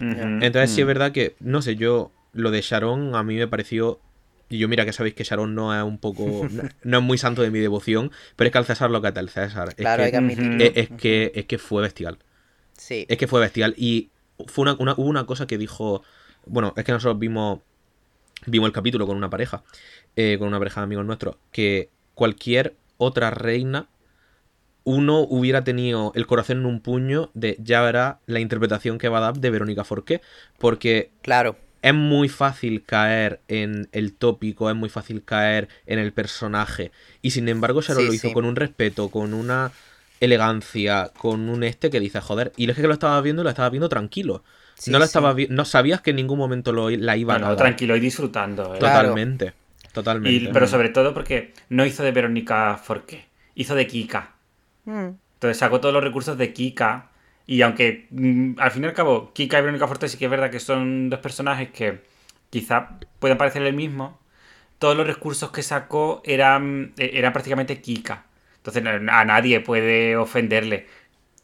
Entonces 0.00 0.70
sí 0.70 0.80
es 0.80 0.84
Mm. 0.84 0.88
verdad 0.88 1.12
que, 1.12 1.36
no 1.40 1.62
sé, 1.62 1.76
yo 1.76 2.12
lo 2.32 2.50
de 2.50 2.60
Sharon 2.60 3.14
a 3.14 3.22
mí 3.22 3.36
me 3.36 3.48
pareció... 3.48 4.00
Y 4.48 4.58
yo 4.58 4.68
mira 4.68 4.84
que 4.84 4.92
sabéis 4.92 5.14
que 5.14 5.24
Sharon 5.24 5.54
no 5.56 5.74
es 5.76 5.82
un 5.82 5.98
poco... 5.98 6.22
no, 6.50 6.62
no 6.84 6.98
es 6.98 7.02
muy 7.04 7.18
santo 7.18 7.42
de 7.42 7.50
mi 7.50 7.58
devoción, 7.58 8.12
pero 8.36 8.46
es 8.48 8.52
que 8.52 8.58
al 8.58 8.64
César 8.64 8.90
lo 8.90 9.02
que 9.02 9.08
es 9.08 9.16
el 9.16 9.28
César. 9.28 9.68
Es 9.70 9.74
Claro, 9.74 10.04
hay 10.04 10.08
que, 10.08 10.12
que 10.12 10.16
admitirlo. 10.18 10.64
es, 10.64 10.72
es 10.76 10.88
que, 10.90 11.32
es 11.34 11.46
que 11.46 11.58
fue 11.58 11.82
bestial. 11.82 12.18
Sí. 12.76 13.06
Es 13.08 13.16
que 13.18 13.26
fue 13.26 13.40
bestial. 13.40 13.74
Y 13.76 14.10
fue 14.46 14.62
una, 14.62 14.74
una- 14.78 14.92
hubo 14.96 15.08
una 15.08 15.24
cosa 15.26 15.46
que 15.48 15.58
dijo. 15.58 16.02
Bueno, 16.44 16.72
es 16.76 16.84
que 16.84 16.92
nosotros 16.92 17.18
vimos. 17.18 17.60
Vimos 18.44 18.66
el 18.68 18.72
capítulo 18.72 19.06
con 19.06 19.16
una 19.16 19.30
pareja. 19.30 19.62
eh, 20.14 20.36
con 20.38 20.48
una 20.48 20.58
pareja 20.58 20.80
de 20.80 20.84
amigos 20.84 21.04
nuestros. 21.06 21.36
Que 21.52 21.90
cualquier 22.14 22.76
otra 22.98 23.30
reina. 23.30 23.88
Uno 24.84 25.20
hubiera 25.20 25.64
tenido 25.64 26.12
el 26.14 26.26
corazón 26.28 26.58
en 26.60 26.66
un 26.66 26.80
puño 26.80 27.30
de 27.34 27.56
ya 27.58 27.82
verá 27.82 28.20
la 28.26 28.38
interpretación 28.38 28.98
que 28.98 29.08
va 29.08 29.18
a 29.18 29.20
dar 29.22 29.38
de 29.38 29.50
Verónica 29.50 29.82
Forqué. 29.84 30.20
Porque 30.58 31.10
Claro. 31.22 31.56
es 31.82 31.92
muy 31.92 32.28
fácil 32.28 32.84
caer 32.84 33.40
en 33.48 33.88
el 33.92 34.14
tópico, 34.14 34.70
es 34.70 34.76
muy 34.76 34.88
fácil 34.88 35.24
caer 35.24 35.68
en 35.86 35.98
el 35.98 36.12
personaje. 36.12 36.92
Y 37.20 37.32
sin 37.32 37.48
embargo, 37.48 37.82
Sharon 37.82 38.02
Sí, 38.04 38.06
lo 38.06 38.14
hizo 38.14 38.28
sí. 38.28 38.34
con 38.34 38.44
un 38.44 38.54
respeto, 38.54 39.08
con 39.10 39.34
una 39.34 39.72
elegancia, 40.20 41.10
con 41.18 41.48
un 41.48 41.64
este 41.64 41.90
que 41.90 41.98
dice, 42.00 42.20
joder. 42.20 42.52
Y 42.56 42.70
es 42.70 42.76
que 42.76 42.86
lo 42.86 42.92
estaba 42.94 43.20
viendo 43.20 43.42
y 43.42 43.44
lo 43.44 43.50
estaba 43.50 43.70
viendo 43.70 43.88
tranquilo. 43.88 44.44
Sí, 44.78 44.90
no 44.90 44.98
lo 44.98 45.04
sí. 45.04 45.08
estaba 45.08 45.32
vi- 45.32 45.48
no 45.50 45.64
sabías 45.64 46.00
que 46.02 46.10
en 46.10 46.16
ningún 46.16 46.38
momento 46.38 46.72
lo, 46.72 46.90
la 46.90 47.16
iba 47.16 47.32
a 47.34 47.36
Bueno, 47.36 47.46
cagar. 47.46 47.56
tranquilo 47.58 47.96
y 47.96 48.00
disfrutando. 48.00 48.74
¿eh? 48.74 48.78
Claro. 48.78 49.08
Totalmente. 49.08 49.52
Totalmente. 49.92 50.44
Y- 50.50 50.52
pero 50.52 50.66
sobre 50.66 50.90
todo 50.90 51.14
porque 51.14 51.54
no 51.70 51.86
hizo 51.86 52.02
de 52.02 52.12
Verónica 52.12 52.76
Forqué, 52.82 53.26
hizo 53.54 53.74
de 53.74 53.86
Kika. 53.86 54.32
Mm. 54.84 55.08
Entonces 55.34 55.58
sacó 55.58 55.80
todos 55.80 55.94
los 55.94 56.04
recursos 56.04 56.36
de 56.38 56.52
Kika. 56.52 57.10
Y 57.46 57.62
aunque 57.62 58.06
mm, 58.10 58.54
al 58.58 58.70
fin 58.70 58.84
y 58.84 58.86
al 58.86 58.92
cabo, 58.92 59.32
Kika 59.32 59.58
y 59.58 59.62
Verónica 59.62 59.86
Forte 59.88 60.08
sí 60.08 60.18
que 60.18 60.26
es 60.26 60.30
verdad 60.30 60.50
que 60.50 60.60
son 60.60 61.08
dos 61.10 61.20
personajes 61.20 61.70
que 61.70 62.00
quizá 62.50 62.98
puedan 63.18 63.38
parecer 63.38 63.62
el 63.62 63.74
mismo, 63.74 64.18
todos 64.78 64.96
los 64.96 65.06
recursos 65.06 65.50
que 65.52 65.62
sacó 65.62 66.20
eran, 66.24 66.92
eh, 66.98 67.12
eran 67.14 67.32
prácticamente 67.32 67.80
Kika. 67.80 68.24
Entonces 68.58 68.82
a 68.84 69.24
nadie 69.24 69.60
puede 69.60 70.16
ofenderle 70.16 70.86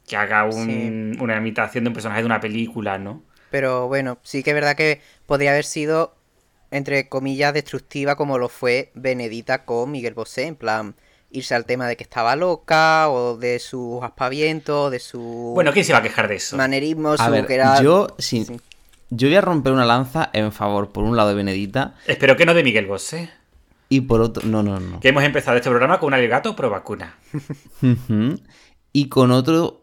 que 0.07 0.17
haga 0.17 0.45
un- 0.45 1.17
una 1.19 1.37
imitación 1.37 1.83
de 1.83 1.89
un 1.89 1.93
personaje 1.93 2.21
de 2.21 2.25
una 2.25 2.39
película, 2.39 2.97
¿no? 2.97 3.23
Pero 3.51 3.87
bueno, 3.87 4.17
sí 4.23 4.43
que 4.43 4.49
es 4.51 4.55
verdad 4.55 4.75
que 4.75 5.01
podría 5.25 5.51
haber 5.51 5.65
sido, 5.65 6.15
entre 6.71 7.07
comillas, 7.07 7.53
destructiva 7.53 8.15
como 8.15 8.37
lo 8.37 8.49
fue 8.49 8.91
Benedita 8.95 9.63
con 9.65 9.91
Miguel 9.91 10.13
Bosé, 10.15 10.47
en 10.47 10.55
plan, 10.55 10.95
irse 11.29 11.55
al 11.55 11.65
tema 11.65 11.87
de 11.87 11.95
que 11.95 12.03
estaba 12.03 12.35
loca, 12.35 13.09
o 13.09 13.37
de 13.37 13.59
sus 13.59 14.03
aspavientos, 14.03 14.91
de 14.91 14.99
su 14.99 15.51
Bueno, 15.55 15.71
¿quién 15.71 15.85
se 15.85 15.93
va 15.93 15.99
a 15.99 16.03
quejar 16.03 16.27
de 16.27 16.35
eso? 16.35 16.57
manerismo, 16.57 17.13
A 17.13 17.17
su 17.25 17.31
ver, 17.31 17.45
que 17.47 17.55
era... 17.55 17.81
yo, 17.81 18.07
sí, 18.19 18.43
sí. 18.45 18.59
yo 19.09 19.27
voy 19.27 19.35
a 19.37 19.41
romper 19.41 19.71
una 19.73 19.85
lanza 19.85 20.29
en 20.33 20.51
favor, 20.51 20.91
por 20.91 21.03
un 21.05 21.15
lado, 21.15 21.29
de 21.29 21.35
Benedita 21.35 21.95
Espero 22.07 22.35
que 22.35 22.45
no 22.45 22.53
de 22.53 22.63
Miguel 22.63 22.85
Bosé. 22.87 23.29
y 23.89 24.01
por 24.01 24.21
otro. 24.21 24.47
No, 24.47 24.61
no, 24.63 24.79
no. 24.79 24.99
Que 24.99 25.09
hemos 25.09 25.23
empezado 25.23 25.57
este 25.57 25.69
programa 25.69 25.99
con 25.99 26.07
un 26.07 26.13
alegato 26.15 26.55
pro 26.55 26.69
vacuna. 26.71 27.15
Y 28.95 29.09
con 29.09 29.31
otro 29.31 29.82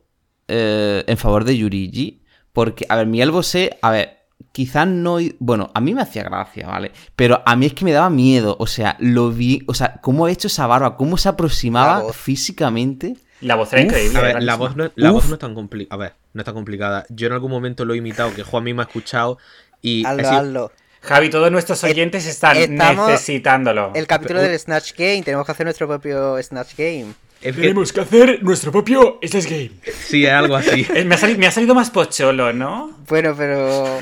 eh, 0.51 1.05
en 1.07 1.17
favor 1.17 1.45
de 1.45 1.57
Yurigi. 1.57 2.23
Porque, 2.53 2.85
a 2.89 2.97
ver, 2.97 3.07
Miguel 3.07 3.31
Bosé, 3.31 3.79
a 3.81 3.91
ver, 3.91 4.19
quizás 4.53 4.87
no. 4.87 5.19
Bueno, 5.39 5.71
a 5.75 5.81
mí 5.81 5.95
me 5.95 6.03
hacía 6.03 6.25
gracia, 6.25 6.67
¿vale? 6.67 6.91
Pero 7.17 7.43
a 7.47 7.55
mí 7.57 7.67
es 7.67 7.75
que 7.75 7.85
me 7.85 7.93
daba 7.93 8.11
miedo. 8.11 8.57
O 8.59 8.67
sea, 8.67 8.97
lo 8.99 9.31
vi. 9.31 9.63
O 9.69 9.75
sea, 9.75 10.01
cómo 10.03 10.27
ha 10.27 10.31
hecho 10.33 10.49
esa 10.49 10.67
barba, 10.67 10.97
cómo 10.97 11.17
se 11.17 11.29
aproximaba 11.29 12.13
físicamente. 12.13 13.17
la 13.41 13.55
voz 13.55 13.73
era 13.73 13.83
Uf, 13.83 13.87
increíble. 13.89 14.19
A 14.19 14.23
ver, 14.23 14.31
era 14.33 14.41
la 14.41 14.57
voz, 14.57 14.77
no, 14.77 14.91
la 14.97 15.11
voz 15.13 15.27
no 15.29 15.35
es 15.35 15.41
tan 15.41 15.55
complicada. 15.55 15.95
A 15.95 15.99
ver, 15.99 16.15
no 16.35 16.41
es 16.41 16.45
tan 16.45 16.55
complicada. 16.55 17.07
Yo 17.09 17.27
en 17.29 17.33
algún 17.35 17.51
momento 17.51 17.85
lo 17.85 17.95
he 17.95 17.99
imitado, 17.99 18.35
que 18.35 18.43
Juan 18.43 18.63
a 18.63 18.65
mí 18.65 18.75
me 18.75 18.83
ha 18.83 18.87
escuchado. 18.87 19.39
Y 19.81 20.05
Hazlo, 20.05 20.25
sido- 20.25 20.39
hazlo. 20.41 20.73
Javi, 21.03 21.31
todos 21.31 21.51
nuestros 21.51 21.83
Eh, 21.85 21.91
oyentes 21.91 22.27
están 22.27 22.57
estamos- 22.59 23.09
necesitándolo. 23.09 23.93
El 23.95 24.07
capítulo 24.07 24.41
Pero- 24.41 24.51
del 24.51 24.59
Snatch 24.61 24.93
Game, 24.99 25.23
tenemos 25.23 25.47
que 25.47 25.53
hacer 25.53 25.65
nuestro 25.65 25.87
propio 25.89 26.43
Snatch 26.43 26.75
Game. 26.77 27.07
Es 27.43 27.57
Tenemos 27.57 27.93
que 27.93 28.01
hacer 28.01 28.43
nuestro 28.43 28.71
propio 28.73 29.19
Slash 29.23 29.45
Game. 29.45 29.71
sí, 30.07 30.25
es 30.27 30.33
algo 30.33 30.57
así. 30.57 30.87
Eh, 30.95 31.05
Me 31.05 31.15
ha, 31.15 31.19
salido, 31.19 31.39
me 31.39 31.47
ha 31.47 31.51
salido 31.51 31.75
más 31.75 31.91
pocholo, 31.91 32.53
¿no? 32.53 32.99
Bueno, 33.09 33.35
pero... 33.37 33.99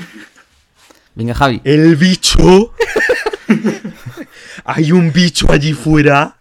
Venga, 1.14 1.34
Javi. 1.34 1.60
El 1.64 1.96
bicho. 1.96 2.72
Hay 4.64 4.92
un 4.92 5.12
bicho 5.12 5.50
allí 5.50 5.72
fuera. 5.72 6.36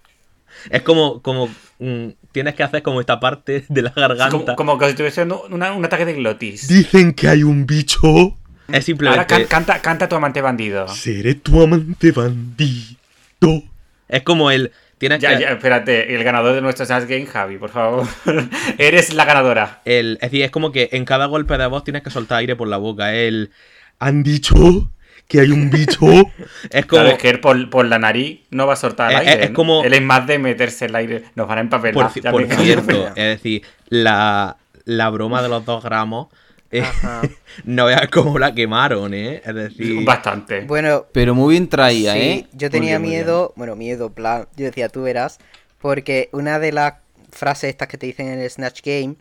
Es 0.70 0.82
como, 0.82 1.22
como 1.22 1.48
mm, 1.80 2.10
tienes 2.32 2.56
que 2.56 2.64
hacer 2.64 2.82
como 2.84 3.00
esta 3.00 3.20
parte 3.20 3.66
de 3.68 3.82
la 3.82 3.92
garganta. 3.96 4.56
Como, 4.56 4.78
como 4.78 4.78
que 4.78 5.12
si 5.12 5.22
una- 5.22 5.72
un 5.74 5.86
ataque 5.86 6.06
de 6.06 6.14
glotis. 6.14 6.68
Dicen 6.68 7.14
que 7.14 7.28
hay 7.28 7.44
un 7.44 7.66
bicho. 7.66 8.36
Es 8.72 8.86
simplemente. 8.86 9.20
Ahora 9.22 9.28
can- 9.28 9.46
canta, 9.46 9.82
canta 9.82 10.10
tu 10.10 10.16
amante 10.16 10.42
bandido. 10.42 10.88
Seré 10.90 11.36
tu 11.36 11.62
amante 11.62 12.12
bandido. 12.12 13.64
Es 14.10 14.24
como 14.24 14.52
el. 14.52 14.72
Tienes 14.98 15.20
Ya, 15.20 15.36
que. 15.36 15.44
ya, 15.44 15.50
espérate, 15.52 16.16
el 16.16 16.24
ganador 16.24 16.56
de 16.56 16.62
nuestro 16.62 16.86
Slash 16.86 17.04
Game, 17.06 17.26
Javi, 17.28 17.58
por 17.58 17.70
favor. 17.70 18.08
Eres 18.78 19.14
la 19.14 19.26
ganadora. 19.26 19.82
El, 19.86 20.14
es 20.22 20.32
decir, 20.32 20.44
es 20.44 20.52
como 20.52 20.72
que 20.72 20.90
en 20.92 21.06
cada 21.06 21.26
golpe 21.28 21.58
de 21.58 21.68
voz 21.68 21.84
tienes 21.84 22.02
que 22.04 22.10
soltar 22.10 22.40
aire 22.40 22.56
por 22.56 22.68
la 22.68 22.78
boca. 22.78 23.14
El. 23.14 23.52
Han 24.00 24.24
dicho 24.24 24.92
que 25.28 25.42
hay 25.42 25.52
un 25.52 25.70
bicho. 25.70 26.00
es 26.72 26.86
como. 26.86 27.02
Claro, 27.02 27.10
es 27.10 27.18
que 27.18 27.30
él 27.30 27.40
por, 27.40 27.70
por 27.70 27.86
la 27.86 28.00
nariz 28.00 28.40
no 28.50 28.66
va 28.66 28.74
a 28.74 28.78
soltar 28.78 29.12
el 29.12 29.22
Es- 29.22 29.28
aire. 29.28 29.44
es 29.46 29.50
¿no? 29.52 29.56
como- 29.56 29.84
Él 29.84 29.94
es 29.94 30.02
más 30.02 30.26
de 30.26 30.40
meterse 30.40 30.86
el 30.86 30.96
aire. 30.96 31.24
Nos 31.36 31.48
van 31.48 31.60
a 31.60 31.62
empapelar. 31.62 32.12
Por, 32.12 32.32
por 32.32 32.48
cierto, 32.56 33.08
es 33.10 33.16
decir, 33.16 33.62
la, 33.90 34.58
la 34.86 35.10
broma 35.10 35.42
de 35.44 35.50
los 35.50 35.64
dos 35.66 35.84
gramos. 35.84 36.28
Eh, 36.72 36.82
Ajá. 36.82 37.22
no 37.66 37.86
veas 37.86 38.08
cómo 38.10 38.38
la 38.40 38.54
quemaron, 38.54 39.14
¿eh? 39.14 39.42
Es 39.46 39.56
decir. 39.56 40.04
Bastante. 40.06 40.62
Bueno, 40.62 41.06
Pero 41.12 41.34
muy 41.36 41.54
bien 41.54 41.68
traída, 41.70 42.14
Sí, 42.14 42.20
¿eh? 42.20 42.48
yo 42.54 42.70
tenía 42.70 42.98
bien, 42.98 43.10
miedo, 43.12 43.54
bueno, 43.56 43.76
miedo, 43.76 44.12
plan, 44.12 44.48
yo 44.56 44.66
decía, 44.66 44.90
tú 44.90 45.04
verás, 45.04 45.40
porque 45.80 46.30
una 46.32 46.60
de 46.60 46.72
las 46.72 46.94
frases 47.32 47.70
estas 47.70 47.88
que 47.88 47.98
te 47.98 48.06
dicen 48.08 48.28
en 48.28 48.40
el 48.40 48.50
Snatch 48.50 48.82
Game 48.84 49.16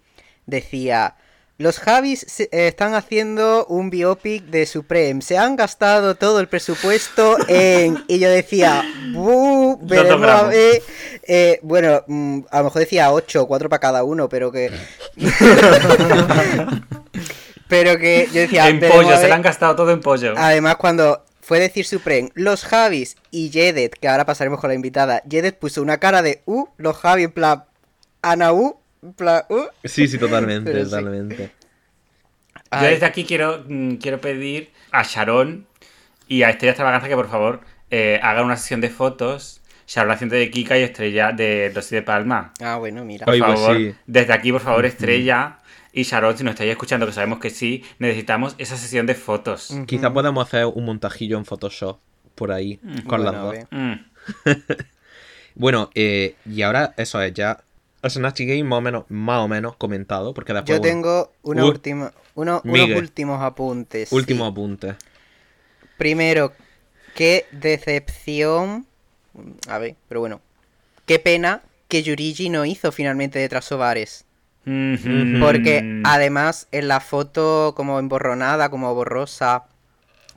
decía, 0.46 1.16
los 1.58 1.78
Javis 1.78 2.40
eh, 2.40 2.48
están 2.50 2.94
haciendo 2.94 3.64
un 3.66 3.88
biopic 3.88 4.44
de 4.44 4.66
Supreme, 4.66 5.22
se 5.22 5.38
han 5.38 5.56
gastado 5.56 6.14
todo 6.14 6.40
el 6.40 6.48
presupuesto 6.48 7.36
en... 7.48 8.04
Y 8.08 8.18
yo 8.18 8.28
decía, 8.28 8.84
"Bu, 9.12 9.78
Los 9.80 9.88
veremos 9.88 10.28
a 10.28 10.42
ver". 10.44 10.82
Eh, 11.22 11.58
bueno, 11.62 12.02
mm, 12.06 12.40
a 12.50 12.58
lo 12.58 12.64
mejor 12.64 12.80
decía 12.80 13.10
8, 13.12 13.46
4 13.46 13.68
para 13.68 13.80
cada 13.80 14.04
uno, 14.04 14.28
pero 14.28 14.52
que... 14.52 14.70
pero 17.68 17.98
que 17.98 18.28
yo 18.32 18.40
decía... 18.42 18.68
en 18.68 18.80
"Veremos 18.80 19.04
pollo, 19.04 19.16
se 19.16 19.22
ver". 19.22 19.28
le 19.30 19.34
han 19.34 19.42
gastado 19.42 19.76
todo 19.76 19.90
en 19.90 20.00
pollo. 20.00 20.34
Además, 20.36 20.76
cuando 20.76 21.24
fue 21.40 21.58
decir 21.58 21.86
Supreme, 21.86 22.30
los 22.34 22.64
Javis 22.64 23.16
y 23.30 23.50
Jedet, 23.50 23.94
que 23.98 24.08
ahora 24.08 24.26
pasaremos 24.26 24.60
con 24.60 24.68
la 24.68 24.74
invitada, 24.74 25.22
Jedet 25.28 25.58
puso 25.58 25.80
una 25.80 25.98
cara 25.98 26.20
de 26.20 26.42
uh, 26.44 26.66
los 26.76 26.96
Javi 26.96 27.24
en 27.24 27.32
plan 27.32 27.64
Ana 28.20 28.52
U, 28.52 28.80
uh. 29.02 29.64
Sí, 29.84 30.08
sí, 30.08 30.18
totalmente, 30.18 30.70
Pero 30.72 30.84
sí. 30.84 30.90
totalmente. 30.90 31.52
Yo 32.72 32.86
desde 32.86 33.06
aquí 33.06 33.24
quiero, 33.24 33.64
mm, 33.66 33.96
quiero 33.96 34.20
pedir 34.20 34.70
a 34.90 35.02
Sharon 35.02 35.66
y 36.28 36.42
a 36.42 36.50
Estrella 36.50 36.72
Extravaganza 36.72 37.08
que 37.08 37.14
por 37.14 37.28
favor 37.28 37.60
eh, 37.90 38.18
hagan 38.22 38.44
una 38.44 38.56
sesión 38.56 38.80
de 38.80 38.90
fotos 38.90 39.62
Sharon 39.86 40.10
haciendo 40.10 40.34
de 40.34 40.50
Kika 40.50 40.76
y 40.78 40.82
Estrella 40.82 41.32
de 41.32 41.70
Rosy 41.74 41.94
de 41.94 42.02
Palma. 42.02 42.52
Ah, 42.60 42.76
bueno, 42.76 43.04
mira. 43.04 43.24
Por 43.24 43.34
Ay, 43.34 43.40
pues 43.40 43.60
favor, 43.60 43.76
sí. 43.76 43.94
desde 44.06 44.32
aquí, 44.32 44.50
por 44.50 44.60
favor, 44.60 44.84
Estrella 44.84 45.58
y 45.92 46.02
Sharon, 46.02 46.36
si 46.36 46.44
nos 46.44 46.54
estáis 46.54 46.72
escuchando, 46.72 47.06
que 47.06 47.12
sabemos 47.12 47.38
que 47.38 47.50
sí, 47.50 47.84
necesitamos 47.98 48.56
esa 48.58 48.76
sesión 48.76 49.06
de 49.06 49.14
fotos. 49.14 49.72
Quizá 49.86 50.12
podamos 50.12 50.46
hacer 50.46 50.66
un 50.66 50.84
montajillo 50.84 51.38
en 51.38 51.44
Photoshop 51.44 52.00
por 52.34 52.50
ahí 52.52 52.80
con 53.06 53.24
las 53.24 53.32
Bueno, 53.32 53.38
a 53.38 53.54
dos. 53.54 53.66
Mm. 53.70 53.94
Bueno, 55.58 55.90
eh, 55.94 56.34
y 56.44 56.60
ahora 56.60 56.92
eso 56.98 57.22
es 57.22 57.32
ya 57.32 57.64
Snatch 58.10 58.40
Game 58.40 58.64
más 58.64 58.78
o 58.78 58.80
menos, 58.80 59.04
más 59.08 59.38
o 59.40 59.48
menos 59.48 59.76
comentado, 59.76 60.34
porque 60.34 60.52
después 60.52 60.76
Yo 60.78 60.80
tengo 60.82 61.32
una 61.42 61.64
Uh, 61.64 61.68
última, 61.68 62.12
uno- 62.34 62.60
unos 62.64 62.90
últimos 62.90 63.42
apuntes. 63.42 64.08
sí. 64.10 64.14
último 64.14 64.46
apunte. 64.46 64.94
Primero, 65.96 66.52
qué 67.14 67.46
decepción. 67.52 68.86
A 69.68 69.78
ver, 69.78 69.96
pero 70.08 70.20
bueno. 70.20 70.40
Qué 71.06 71.18
pena 71.18 71.62
que 71.88 72.02
Yurigi 72.02 72.48
no 72.50 72.64
hizo 72.64 72.90
finalmente 72.92 73.38
de 73.38 73.48
Trasobares. 73.48 74.24
Mhm. 74.64 75.38
Porque 75.40 76.02
además 76.04 76.66
en 76.72 76.88
la 76.88 76.98
foto 77.00 77.74
como 77.76 77.98
emborronada, 78.00 78.68
como 78.70 78.92
borrosa, 78.94 79.64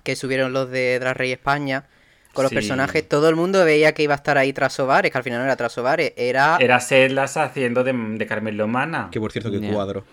que 0.03 0.15
subieron 0.15 0.53
los 0.53 0.69
de 0.69 0.99
Drag 0.99 1.17
Race 1.17 1.31
España, 1.33 1.85
con 2.33 2.43
los 2.43 2.49
Sí. 2.49 2.55
personajes, 2.55 3.07
todo 3.09 3.27
el 3.29 3.35
mundo 3.35 3.63
veía 3.65 3.93
que 3.93 4.03
iba 4.03 4.13
a 4.13 4.17
estar 4.17 4.37
ahí 4.37 4.53
Trasobares, 4.53 5.11
que 5.11 5.17
al 5.17 5.23
final 5.23 5.39
no 5.39 5.45
era 5.45 5.55
Trasobares, 5.55 6.13
era... 6.15 6.57
Era 6.59 6.79
Sedlas 6.79 7.35
haciendo 7.37 7.83
de, 7.83 7.93
de 7.93 8.27
Carmen 8.27 8.55
Lomana. 8.57 9.09
Que 9.11 9.19
por 9.19 9.31
cierto, 9.31 9.49
que 9.51 9.59
Ya. 9.59 9.71
cuadro. 9.73 10.05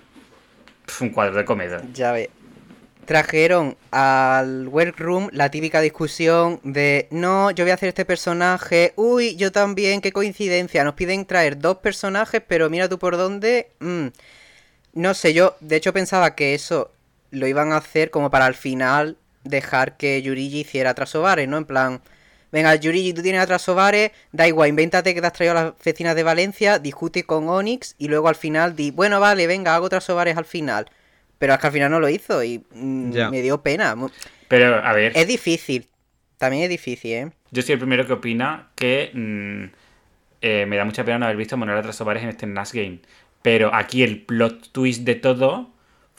Un 1.01 1.11
cuadro 1.11 1.37
de 1.37 1.45
comedor. 1.45 1.83
Ya 1.93 2.13
ve. 2.13 2.31
Trajeron 3.05 3.77
al 3.93 4.67
workroom 4.67 5.29
la 5.33 5.49
típica 5.51 5.81
discusión 5.81 6.59
de 6.65 7.07
no, 7.13 7.53
yo 7.53 7.65
voy 7.65 7.71
a 7.71 7.75
hacer 7.75 7.89
este 7.91 8.05
personaje, 8.05 8.93
uy, 8.97 9.37
yo 9.37 9.53
también, 9.53 10.01
qué 10.01 10.11
coincidencia, 10.11 10.83
nos 10.83 10.95
piden 10.95 11.25
traer 11.25 11.57
dos 11.59 11.77
personajes, 11.79 12.43
pero 12.47 12.69
mira 12.69 12.89
tú 12.89 12.99
por 12.99 13.17
dónde. 13.17 13.69
mm". 13.79 14.07
No 14.95 15.15
sé, 15.15 15.35
yo 15.35 15.57
de 15.61 15.77
hecho 15.77 15.93
pensaba 15.93 16.35
que 16.35 16.55
eso 16.55 16.91
lo 17.31 17.47
iban 17.47 17.71
a 17.73 17.77
hacer 17.77 18.11
como 18.11 18.31
para 18.31 18.47
al 18.47 18.55
final 18.55 19.17
dejar 19.49 19.97
que 19.97 20.23
Yurigi 20.23 20.61
hiciera 20.61 20.95
Trasobares, 20.95 21.49
¿no? 21.49 21.57
En 21.57 21.65
plan, 21.65 22.01
venga, 22.53 22.75
Yurigi, 22.75 23.13
tú 23.13 23.23
tienes 23.23 23.41
a 23.41 23.47
Trasobares, 23.47 24.13
da 24.33 24.47
igual, 24.47 24.69
invéntate 24.69 25.15
que 25.15 25.21
te 25.21 25.27
has 25.27 25.33
traído 25.33 25.57
a 25.57 25.65
las 25.65 25.75
vecinas 25.85 26.15
de 26.15 26.23
Valencia, 26.23 26.79
discute 26.79 27.25
con 27.25 27.49
Onyx 27.49 27.95
y 27.99 28.09
luego 28.09 28.29
al 28.29 28.37
final 28.37 28.77
di, 28.77 28.91
bueno, 28.91 29.21
vale, 29.21 29.47
venga, 29.47 29.75
hago 29.75 29.89
Trasobares 29.89 30.37
al 30.37 30.45
final. 30.45 30.87
Pero 31.39 31.53
es 31.53 31.61
que 31.61 31.67
al 31.67 31.73
final 31.73 31.91
no 31.91 32.01
lo 32.01 32.09
hizo 32.09 32.43
y 32.43 32.65
mm, 32.73 33.31
me 33.31 33.43
dio 33.43 33.63
pena. 33.63 33.95
Pero, 34.49 34.77
a 34.77 34.93
ver, 34.95 35.13
Es 35.15 35.27
difícil. 35.27 35.87
También 36.39 36.65
es 36.65 36.71
difícil, 36.71 37.13
¿eh? 37.13 37.31
yo 37.51 37.63
soy 37.63 37.75
el 37.75 37.79
primero 37.79 38.07
que 38.07 38.13
opina 38.13 38.69
que 38.75 39.11
mm, 39.13 39.65
eh, 40.43 40.67
me 40.67 40.77
da 40.77 40.85
mucha 40.85 41.05
pena 41.05 41.19
no 41.19 41.25
haber 41.25 41.37
visto 41.37 41.55
a 41.55 41.59
Manuela 41.59 41.83
Trasobares 41.83 42.23
en 42.23 42.29
este 42.29 42.47
Nash 42.47 42.73
Game. 42.73 43.01
Pero 43.43 43.75
aquí 43.75 44.03
el 44.03 44.23
plot 44.23 44.73
twist 44.73 45.05
de 45.05 45.15
todo 45.15 45.71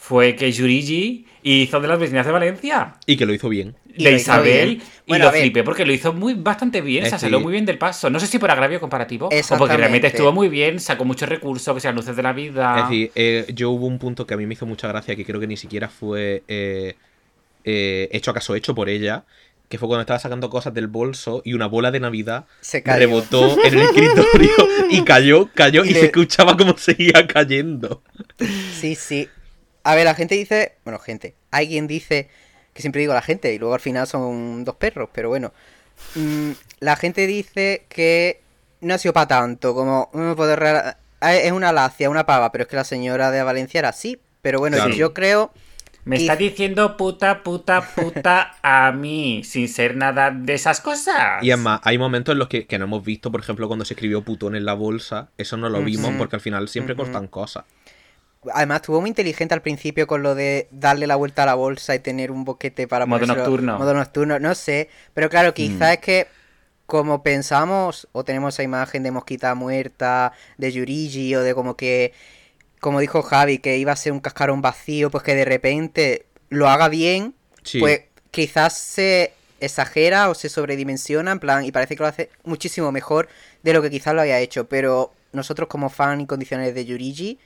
fue 0.07 0.37
que 0.37 0.49
Yurigi 0.49 1.25
hizo 1.43 1.81
de 1.81 1.87
las 1.89 1.99
vecinas 1.99 2.25
de 2.25 2.31
Valencia. 2.31 2.93
Y 3.05 3.17
que 3.17 3.25
lo 3.25 3.33
hizo 3.33 3.49
bien. 3.49 3.75
De 3.97 4.13
Isabel 4.13 4.77
bien. 4.77 4.81
y 5.05 5.09
Bueno, 5.09 5.25
lo 5.25 5.31
flipé 5.31 5.65
porque 5.65 5.85
lo 5.85 5.91
hizo 5.91 6.13
muy 6.13 6.33
bastante 6.33 6.79
bien, 6.79 7.03
se 7.09 7.19
salió 7.19 7.39
sí. 7.39 7.43
muy 7.43 7.51
bien 7.51 7.65
del 7.65 7.77
paso. 7.77 8.09
No 8.09 8.17
sé 8.17 8.27
si 8.27 8.39
por 8.39 8.49
agravio 8.49 8.79
comparativo 8.79 9.27
o 9.27 9.57
porque 9.57 9.75
realmente 9.75 10.07
estuvo 10.07 10.31
muy 10.31 10.47
bien, 10.47 10.79
sacó 10.79 11.03
muchos 11.03 11.27
recursos, 11.27 11.75
que 11.75 11.81
sean 11.81 11.93
luces 11.93 12.15
de 12.15 12.23
la 12.23 12.31
vida. 12.31 12.79
Es 12.79 12.83
decir, 12.89 13.11
eh, 13.15 13.45
yo 13.53 13.71
hubo 13.71 13.85
un 13.85 13.99
punto 13.99 14.25
que 14.25 14.33
a 14.33 14.37
mí 14.37 14.45
me 14.45 14.53
hizo 14.53 14.65
mucha 14.65 14.87
gracia, 14.87 15.13
que 15.13 15.25
creo 15.25 15.41
que 15.41 15.47
ni 15.47 15.57
siquiera 15.57 15.89
fue 15.89 16.41
eh, 16.47 16.95
eh, 17.65 18.07
hecho 18.13 18.31
acaso 18.31 18.55
hecho 18.55 18.73
por 18.73 18.87
ella, 18.87 19.25
que 19.67 19.77
fue 19.77 19.89
cuando 19.89 20.01
estaba 20.03 20.19
sacando 20.19 20.49
cosas 20.49 20.73
del 20.73 20.87
bolso 20.87 21.41
y 21.43 21.53
una 21.53 21.67
bola 21.67 21.91
de 21.91 21.99
Navidad 21.99 22.45
Se 22.61 22.81
cayó. 22.81 22.99
rebotó 22.99 23.57
en 23.61 23.73
el 23.73 23.81
escritorio 23.81 24.55
y 24.89 25.03
cayó, 25.03 25.49
cayó 25.53 25.83
y, 25.83 25.89
Y 25.89 25.93
se 25.95 26.05
escuchaba 26.05 26.55
como 26.55 26.77
seguía 26.77 27.27
cayendo. 27.27 28.01
Sí, 28.79 28.95
sí. 28.95 29.27
A 29.87 29.95
ver, 29.95 30.05
la 30.05 30.15
gente 30.15 30.35
dice. 30.35 30.73
Bueno, 30.83 30.99
gente. 30.99 31.33
Alguien 31.51 31.87
dice. 31.87 32.29
Que 32.73 32.81
siempre 32.81 33.01
digo 33.01 33.13
la 33.13 33.21
gente. 33.21 33.53
Y 33.53 33.59
luego 33.59 33.73
al 33.73 33.79
final 33.79 34.05
son 34.07 34.63
dos 34.65 34.75
perros. 34.75 35.09
Pero 35.13 35.29
bueno. 35.29 35.53
Mm, 36.15 36.51
la 36.79 36.95
gente 36.95 37.25
dice 37.27 37.85
que. 37.89 38.41
No 38.81 38.93
ha 38.93 38.97
sido 38.97 39.13
para 39.13 39.27
tanto. 39.27 39.73
Como. 39.73 40.09
mm, 40.13 40.33
poder 40.33 40.59
real- 40.59 40.97
ah, 41.21 41.35
Es 41.35 41.51
una 41.51 41.71
lacia, 41.71 42.09
una 42.09 42.25
pava. 42.25 42.51
Pero 42.51 42.63
es 42.63 42.67
que 42.69 42.75
la 42.75 42.83
señora 42.83 43.31
de 43.31 43.41
Valencia 43.43 43.79
era 43.79 43.89
así. 43.89 44.19
Pero 44.41 44.59
bueno, 44.59 44.77
Claro. 44.77 44.93
yo 44.93 45.13
creo. 45.13 45.51
Me 46.05 46.17
y- 46.17 46.21
está 46.21 46.37
diciendo 46.37 46.95
puta, 46.95 47.43
puta, 47.43 47.81
puta 47.81 48.55
a 48.61 48.93
mí, 48.93 49.41
sin 49.43 49.67
ser 49.67 49.97
nada 49.97 50.31
de 50.31 50.53
esas 50.53 50.79
cosas. 50.79 51.43
Y 51.43 51.51
además, 51.51 51.81
hay 51.83 51.97
momentos 51.97 52.31
en 52.31 52.39
los 52.39 52.47
que, 52.47 52.65
que 52.65 52.77
no 52.79 52.85
hemos 52.85 53.03
visto, 53.03 53.29
por 53.29 53.41
ejemplo, 53.41 53.67
cuando 53.67 53.83
se 53.83 53.93
escribió 53.93 54.21
putón 54.21 54.55
en 54.55 54.63
la 54.63 54.73
bolsa, 54.73 55.31
eso 55.37 55.57
no 55.57 55.67
lo 55.67 55.81
vimos 55.81 56.13
porque 56.17 56.37
al 56.37 56.41
final 56.41 56.69
siempre 56.69 56.93
Ujú. 56.93 57.03
cortan 57.03 57.27
cosas. 57.27 57.65
Además, 58.53 58.77
estuvo 58.77 59.01
muy 59.01 59.09
inteligente 59.09 59.53
al 59.53 59.61
principio 59.61 60.07
con 60.07 60.23
lo 60.23 60.35
de 60.35 60.67
darle 60.71 61.07
la 61.07 61.15
vuelta 61.15 61.43
a 61.43 61.45
la 61.45 61.55
bolsa 61.55 61.95
y 61.95 61.99
tener 61.99 62.31
un 62.31 62.45
boquete 62.45 62.87
para 62.87 63.05
Modo 63.05 63.25
nocturno. 63.25 63.77
Modo 63.77 63.93
nocturno, 63.93 64.39
no 64.39 64.55
sé. 64.55 64.89
Pero 65.13 65.29
claro, 65.29 65.53
quizás 65.53 65.93
es 65.93 65.99
que 65.99 66.27
como 66.85 67.21
pensamos 67.21 68.07
o 68.13 68.23
tenemos 68.23 68.55
esa 68.55 68.63
imagen 68.63 69.03
de 69.03 69.11
mosquita 69.11 69.53
muerta, 69.55 70.31
de 70.57 70.71
Yurigi 70.71 71.35
o 71.35 71.41
de 71.41 71.53
como 71.53 71.75
que, 71.75 72.13
como 72.79 72.99
dijo 72.99 73.21
Javi, 73.21 73.59
que 73.59 73.77
iba 73.77 73.91
a 73.91 73.95
ser 73.97 74.13
un 74.13 74.21
cascarón 74.21 74.61
vacío, 74.61 75.11
pues 75.11 75.23
que 75.23 75.35
de 75.35 75.45
repente 75.45 76.25
lo 76.49 76.69
haga 76.69 76.87
bien, 76.87 77.33
Sí. 77.63 77.79
pues 77.79 78.03
quizás 78.31 78.77
se 78.77 79.33
exagera 79.59 80.29
o 80.29 80.35
se 80.35 80.47
sobredimensiona 80.49 81.31
en 81.31 81.39
plan 81.39 81.65
y 81.65 81.71
parece 81.71 81.95
que 81.95 82.03
lo 82.03 82.07
hace 82.07 82.29
muchísimo 82.43 82.91
mejor 82.91 83.27
de 83.63 83.73
lo 83.73 83.81
que 83.81 83.89
quizás 83.89 84.13
lo 84.13 84.21
haya 84.21 84.39
hecho. 84.39 84.69
Pero 84.69 85.11
nosotros 85.33 85.67
como 85.67 85.89
fan 85.89 86.21
incondicionales 86.21 86.73
de 86.73 86.85
Yurigi, 86.85 87.39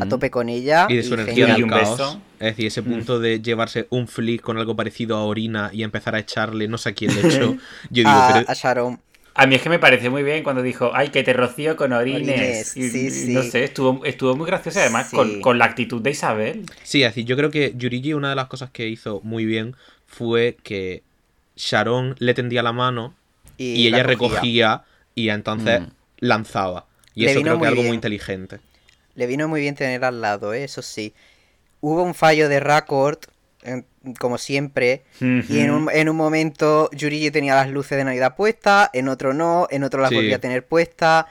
a 0.00 0.06
tope 0.08 0.30
con 0.30 0.48
ella. 0.48 0.86
Y 0.88 0.96
de 0.96 1.02
su 1.02 1.10
y 1.10 1.14
energía 1.14 1.34
genial. 1.46 1.54
del 1.56 1.64
un 1.64 1.70
caos. 1.70 1.90
beso. 1.98 2.20
Es 2.38 2.46
decir, 2.48 2.66
ese 2.66 2.82
punto 2.82 3.18
de 3.18 3.40
llevarse 3.40 3.86
un 3.90 4.06
flick 4.08 4.40
con 4.42 4.58
algo 4.58 4.76
parecido 4.76 5.16
a 5.16 5.24
orina 5.24 5.70
y 5.72 5.82
empezar 5.82 6.14
a 6.14 6.18
echarle 6.20 6.68
no 6.68 6.78
sé 6.78 6.90
a 6.90 6.92
quién 6.94 7.14
le 7.14 7.20
echó. 7.28 7.52
Yo 7.90 8.02
digo, 8.02 8.10
a, 8.10 8.30
pero 8.34 8.50
a 8.50 8.54
Sharon. 8.54 9.00
A 9.38 9.46
mí 9.46 9.54
es 9.54 9.60
que 9.62 9.68
me 9.68 9.78
pareció 9.78 10.10
muy 10.10 10.22
bien 10.22 10.42
cuando 10.42 10.62
dijo, 10.62 10.92
ay, 10.94 11.08
que 11.10 11.22
te 11.22 11.32
rocío 11.34 11.76
con 11.76 11.92
orines. 11.92 12.72
Orines, 12.74 12.76
Y- 12.76 12.88
sí, 12.90 13.06
y 13.06 13.10
sí. 13.10 13.32
No 13.34 13.42
sé, 13.42 13.64
estuvo, 13.64 14.02
estuvo 14.04 14.34
muy 14.34 14.46
gracioso 14.46 14.80
además 14.80 15.10
Sí. 15.10 15.16
con, 15.16 15.40
con 15.42 15.58
la 15.58 15.66
actitud 15.66 16.00
de 16.00 16.10
Isabel. 16.12 16.64
Sí, 16.82 17.02
es 17.02 17.10
decir, 17.10 17.26
yo 17.26 17.36
creo 17.36 17.50
que 17.50 17.74
Yurigi 17.76 18.14
una 18.14 18.30
de 18.30 18.36
las 18.36 18.46
cosas 18.46 18.70
que 18.70 18.88
hizo 18.88 19.20
muy 19.24 19.44
bien 19.44 19.76
fue 20.06 20.56
que 20.62 21.02
Sharon 21.56 22.14
le 22.18 22.34
tendía 22.34 22.62
la 22.62 22.72
mano 22.72 23.14
y, 23.58 23.72
Y, 23.72 23.86
ella 23.88 23.98
la 23.98 24.16
cogía. 24.16 24.28
recogía 24.36 24.82
y 25.14 25.28
entonces 25.30 25.80
Mm. 25.80 25.86
lanzaba. 26.20 26.86
Y 27.14 27.24
Le 27.24 27.30
eso 27.32 27.40
creo 27.42 27.58
que 27.58 27.64
es 27.64 27.68
algo 27.68 27.80
bien. 27.82 27.86
muy 27.88 27.94
inteligente. 27.94 28.58
Le 29.16 29.26
vino 29.26 29.48
muy 29.48 29.60
bien 29.60 29.74
tener 29.74 30.04
al 30.04 30.20
lado, 30.20 30.54
¿eh? 30.54 30.62
eso 30.64 30.82
sí. 30.82 31.12
Hubo 31.80 32.02
un 32.02 32.14
fallo 32.14 32.48
de 32.48 32.60
Record, 32.60 33.18
en- 33.62 33.86
como 34.20 34.38
siempre, 34.38 35.02
y 35.20 35.58
en 35.58 35.70
un, 35.72 35.90
en 35.92 36.08
un 36.08 36.16
momento 36.16 36.88
Yurigi 36.92 37.30
tenía 37.32 37.54
las 37.56 37.68
luces 37.70 37.98
de 37.98 38.04
Navidad 38.04 38.36
puestas, 38.36 38.90
en 38.92 39.08
otro 39.08 39.34
no, 39.34 39.66
en 39.70 39.82
otro 39.82 40.00
las 40.00 40.10
Sí. 40.10 40.14
volvía 40.16 40.36
a 40.36 40.38
tener 40.38 40.64
puestas. 40.66 41.24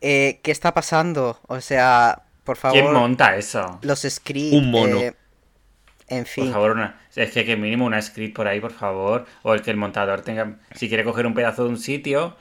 Eh, 0.00 0.38
¿Qué 0.42 0.50
está 0.52 0.72
pasando? 0.74 1.40
O 1.48 1.60
sea, 1.60 2.22
por 2.44 2.56
favor, 2.56 2.80
¿Quién 2.80 2.92
monta 2.92 3.34
eso? 3.36 3.78
los 3.82 4.00
scripts. 4.02 4.56
Un 4.56 4.70
mono. 4.70 4.98
eh, 5.00 5.14
en 6.08 6.18
Por 6.24 6.26
fin. 6.28 6.52
favor, 6.52 6.72
una, 6.72 7.00
es 7.16 7.30
que, 7.32 7.44
que 7.44 7.56
mínimo 7.56 7.86
una 7.86 8.00
script 8.02 8.36
por 8.36 8.46
ahí, 8.46 8.60
por 8.60 8.72
favor. 8.72 9.26
O 9.42 9.54
el 9.54 9.62
que 9.62 9.70
el 9.70 9.76
montador 9.78 10.20
tenga, 10.20 10.58
si 10.74 10.88
quiere 10.88 11.04
coger 11.04 11.26
un 11.26 11.34
pedazo 11.34 11.64
de 11.64 11.70
un 11.70 11.78
sitio, 11.78 12.36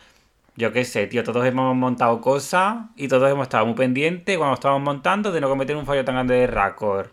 yo 0.56 0.72
qué 0.74 0.86
sé, 0.86 1.08
tío, 1.08 1.24
todos 1.24 1.46
hemos 1.46 1.76
montado 1.76 2.20
cosas 2.22 2.78
y 2.96 3.08
todos 3.08 3.30
hemos 3.30 3.44
estado 3.44 3.66
muy 3.66 3.76
pendientes 3.76 4.38
cuando 4.38 4.56
estábamos 4.56 4.84
montando 4.84 5.32
de 5.32 5.42
no 5.42 5.50
cometer 5.50 5.76
un 5.76 5.86
fallo 5.86 6.04
tan 6.04 6.16
grande 6.16 6.36
de 6.36 6.48
Raccord. 6.48 7.08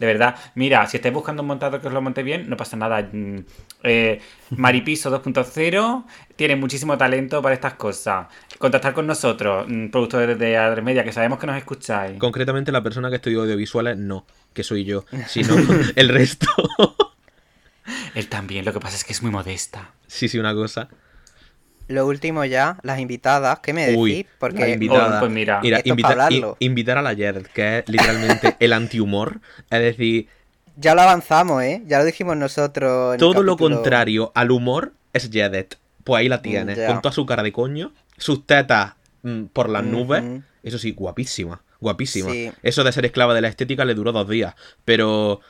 De 0.00 0.06
verdad, 0.06 0.34
mira, 0.54 0.86
si 0.86 0.96
estáis 0.96 1.12
buscando 1.12 1.42
un 1.42 1.48
montador 1.48 1.78
que 1.78 1.88
os 1.88 1.92
lo 1.92 2.00
monte 2.00 2.22
bien, 2.22 2.48
no 2.48 2.56
pasa 2.56 2.74
nada. 2.74 3.02
Mm, 3.12 3.40
eh, 3.82 4.18
Maripiso 4.56 5.10
2.0 5.22 6.04
tiene 6.36 6.56
muchísimo 6.56 6.96
talento 6.96 7.42
para 7.42 7.54
estas 7.54 7.74
cosas. 7.74 8.26
Contactar 8.58 8.94
con 8.94 9.06
nosotros, 9.06 9.66
mm, 9.68 9.88
productores 9.88 10.38
de 10.38 10.56
A3 10.56 10.82
Media, 10.82 11.04
que 11.04 11.12
sabemos 11.12 11.38
que 11.38 11.46
nos 11.46 11.56
escucháis. 11.58 12.18
Concretamente 12.18 12.72
la 12.72 12.82
persona 12.82 13.10
que 13.10 13.16
estudió 13.16 13.42
audiovisuales, 13.42 13.98
no, 13.98 14.24
que 14.54 14.62
soy 14.62 14.84
yo, 14.84 15.04
sino 15.28 15.54
el 15.96 16.08
resto. 16.08 16.46
Él 18.14 18.28
también, 18.28 18.64
lo 18.64 18.72
que 18.72 18.80
pasa 18.80 18.96
es 18.96 19.04
que 19.04 19.12
es 19.12 19.22
muy 19.22 19.30
modesta. 19.30 19.90
sí, 20.06 20.28
sí, 20.28 20.38
una 20.38 20.54
cosa. 20.54 20.88
Lo 21.90 22.06
último 22.06 22.44
ya, 22.44 22.78
las 22.82 23.00
invitadas, 23.00 23.58
¿qué 23.60 23.72
me 23.72 23.86
decís? 23.86 24.26
Porque 24.38 24.70
invitada. 24.70 25.16
Oh, 25.16 25.20
pues 25.20 25.30
mira. 25.32 25.60
Esto 25.62 25.76
es 25.78 25.86
invita- 25.86 26.08
pa' 26.08 26.12
hablarlo. 26.12 26.56
i- 26.60 26.64
invitar 26.66 26.98
a 26.98 27.02
la 27.02 27.10
Jared, 27.10 27.46
que 27.48 27.78
es 27.78 27.88
literalmente 27.88 28.56
el 28.60 28.72
antihumor. 28.72 29.40
Es 29.70 29.80
decir, 29.80 30.28
ya 30.76 30.94
lo 30.94 31.02
avanzamos, 31.02 31.62
¿eh? 31.62 31.82
Ya 31.86 31.98
lo 31.98 32.04
dijimos 32.04 32.36
nosotros. 32.36 33.08
en 33.08 33.12
el 33.14 33.18
todo 33.18 33.42
lo 33.42 33.56
contrario 33.56 34.30
al 34.34 34.50
humor 34.50 34.92
es 35.12 35.28
Jared. 35.32 35.66
Pues 36.04 36.20
ahí 36.20 36.28
la 36.28 36.40
tienes, 36.42 36.78
ya. 36.78 36.86
con 36.86 37.02
toda 37.02 37.12
su 37.12 37.26
cara 37.26 37.42
de 37.42 37.52
coño, 37.52 37.92
sus 38.16 38.46
tetas 38.46 38.94
mm, 39.22 39.44
por 39.52 39.68
las 39.68 39.82
Ujú. 39.82 39.90
nubes. 39.90 40.22
Eso 40.62 40.78
sí, 40.78 40.92
guapísima, 40.92 41.60
guapísima. 41.80 42.30
Sí. 42.30 42.52
Eso 42.62 42.84
de 42.84 42.92
ser 42.92 43.04
esclava 43.04 43.34
de 43.34 43.40
la 43.42 43.48
estética 43.48 43.84
le 43.84 43.94
duró 43.94 44.12
dos 44.12 44.28
días. 44.28 44.54
Pero. 44.84 45.40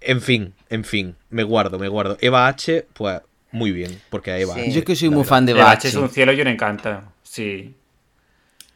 En 0.00 0.20
fin, 0.20 0.54
en 0.68 0.84
fin, 0.84 1.16
me 1.30 1.42
guardo, 1.42 1.78
me 1.78 1.88
guardo. 1.88 2.16
Eva 2.20 2.46
H, 2.46 2.86
pues 2.92 3.20
muy 3.50 3.72
bien, 3.72 4.00
porque 4.10 4.30
a 4.32 4.38
Eva. 4.38 4.54
Sí. 4.54 4.72
Yo 4.72 4.80
es 4.80 4.84
que 4.84 4.96
soy 4.96 5.08
la 5.08 5.14
muy 5.16 5.22
verdad. 5.22 5.30
fan 5.36 5.46
de 5.46 5.52
El 5.52 5.60
H 5.60 5.66
Bachi. 5.68 5.88
es 5.88 5.94
un 5.94 6.10
cielo 6.10 6.32
y 6.32 6.44
me 6.44 6.50
encanta. 6.50 7.04
Sí. 7.22 7.74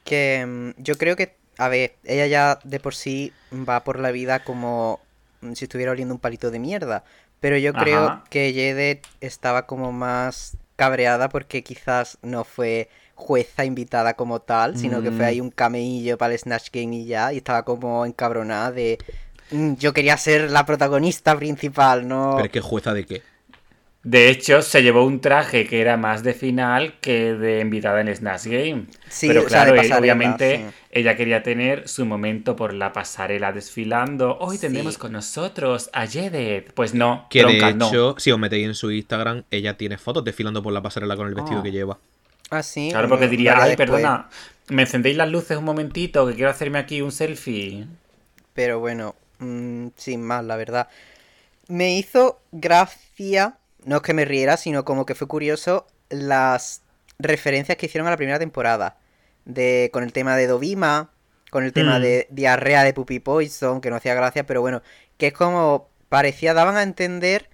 Que 0.05 0.45
mm, 0.47 0.83
yo 0.83 0.97
creo 0.97 1.17
que, 1.17 1.35
a 1.59 1.69
ver, 1.69 1.95
ella 2.05 2.27
ya 2.27 2.59
de 2.65 2.81
por 2.81 2.95
sí 2.95 3.33
va 3.53 3.85
por 3.85 3.99
la 4.01 4.11
vida 4.11 4.45
como 4.45 5.01
mm, 5.41 5.53
si 5.55 5.65
estuviera 5.67 5.93
oliendo 5.93 6.15
un 6.15 6.21
palito 6.21 6.51
de 6.51 6.59
mierda. 6.59 7.05
Pero 7.41 7.57
yo 7.59 7.73
creo 7.73 8.05
Ajá. 8.05 8.25
que 8.31 8.53
Jedet 8.53 9.05
estaba 9.21 9.67
como 9.67 9.91
más 9.93 10.57
cabreada 10.77 11.29
porque 11.29 11.63
quizás 11.63 12.19
no 12.23 12.45
fue 12.45 12.89
jueza 13.15 13.65
invitada 13.65 14.15
como 14.15 14.41
tal, 14.41 14.77
sino 14.79 15.03
que 15.03 15.11
fue 15.11 15.25
Mm. 15.27 15.29
ahí 15.29 15.41
un 15.41 15.51
cameillo 15.51 16.17
para 16.19 16.33
el 16.33 16.39
Snatch 16.39 16.69
Game 16.73 16.97
y 16.97 17.05
ya, 17.07 17.33
y 17.33 17.39
estaba 17.39 17.65
como 17.65 18.07
encabronada 18.07 18.73
de... 18.73 18.99
"Mm, 19.51 19.75
Yo 19.75 19.93
quería 19.93 20.17
ser 20.17 20.51
la 20.51 20.65
protagonista 20.67 21.37
principal, 21.37 22.07
no... 22.09 22.35
Pero 22.37 22.51
que 22.51 22.61
jueza 22.61 22.95
de 22.95 23.05
qué. 23.07 23.23
De 24.05 24.29
hecho, 24.31 24.63
se 24.63 24.83
llevó 24.83 25.05
un 25.07 25.21
traje 25.21 25.65
que 25.65 25.81
era 25.81 25.97
más 25.97 26.25
de 26.25 26.35
final 26.35 26.95
que 27.01 27.35
de 27.35 27.61
invitada 27.61 28.01
en 28.01 28.13
Snatch 28.15 28.47
Game. 28.47 28.87
Sí, 29.09 29.29
Pero 29.29 29.45
o 29.47 29.49
sea, 29.49 29.65
de 29.65 29.81
claro, 29.81 30.01
obviamente 30.01 30.57
sí. 30.57 30.65
ella 30.91 31.17
quería 31.17 31.45
tener 31.45 31.87
su 31.89 32.05
momento 32.05 32.57
por 32.57 32.75
la 32.75 32.93
pasarela 32.93 33.53
desfilando. 33.53 34.37
Hoy 34.41 34.57
Sí. 34.57 34.63
tendremos 34.63 34.99
con 34.99 35.13
nosotros 35.13 35.89
a 35.93 36.07
Jedet. 36.09 36.73
Pues 36.75 36.95
no, 36.95 37.27
Que 37.31 37.43
tronca, 37.43 37.69
de 37.69 37.75
no. 37.75 37.89
hecho, 37.89 38.15
si 38.19 38.33
os 38.33 38.41
metéis 38.41 38.67
en 38.67 38.75
su 38.75 38.91
Instagram, 38.91 39.45
ella 39.53 39.77
tiene 39.77 39.99
fotos 39.99 40.25
desfilando 40.25 40.65
por 40.65 40.73
la 40.73 40.83
pasarela 40.83 41.15
con 41.17 41.29
el 41.29 41.35
vestido 41.35 41.61
Oh. 41.61 41.63
que 41.63 41.71
lleva. 41.71 41.99
Ah, 42.51 42.65
sí. 42.65 42.89
Claro, 42.91 43.07
no, 43.07 43.11
porque 43.11 43.29
diría, 43.29 43.55
ay, 43.57 43.69
después". 43.71 43.89
perdona, 43.89 44.29
¿me 44.69 44.83
encendéis 44.83 45.17
las 45.17 45.31
luces 45.31 45.57
un 45.57 45.65
momentito? 45.65 46.27
Que 46.27 46.35
quiero 46.35 46.51
hacerme 46.51 46.81
aquí 46.81 47.03
un 47.03 47.13
selfie. 47.13 47.87
Pero 48.53 48.81
bueno, 48.81 49.15
mm, 49.39 49.87
sin 49.97 50.23
más, 50.23 50.45
la 50.45 50.57
verdad. 50.57 50.89
Me 51.69 51.97
hizo 51.97 52.41
gracia, 52.51 53.59
no 53.85 53.97
es 53.97 54.03
que 54.03 54.15
me 54.15 54.25
riera, 54.25 54.57
sino 54.57 54.85
como 54.85 55.07
que 55.07 55.15
fue 55.15 55.27
curioso 55.29 55.87
las 56.11 56.83
referencias 57.19 57.77
que 57.79 57.87
hicieron 57.87 58.07
a 58.09 58.11
la 58.11 58.17
primera 58.17 58.39
temporada. 58.39 58.97
De, 59.45 59.91
con 59.93 60.05
el 60.05 60.13
tema 60.13 60.37
de 60.37 60.47
Dovima, 60.47 61.11
con 61.51 61.65
el 61.65 61.73
tema 61.73 61.99
Mm. 61.99 62.03
de 62.03 62.27
diarrea 62.31 62.85
de 62.85 62.93
Puppy 62.95 63.19
Poison, 63.19 63.81
que 63.81 63.91
no 63.91 63.97
hacía 63.97 64.15
gracia, 64.15 64.47
pero 64.47 64.61
bueno, 64.61 64.83
que 65.19 65.29
es 65.29 65.33
como 65.33 65.89
parecía, 66.09 66.55
daban 66.55 66.77
a 66.77 66.83
entender 66.83 67.49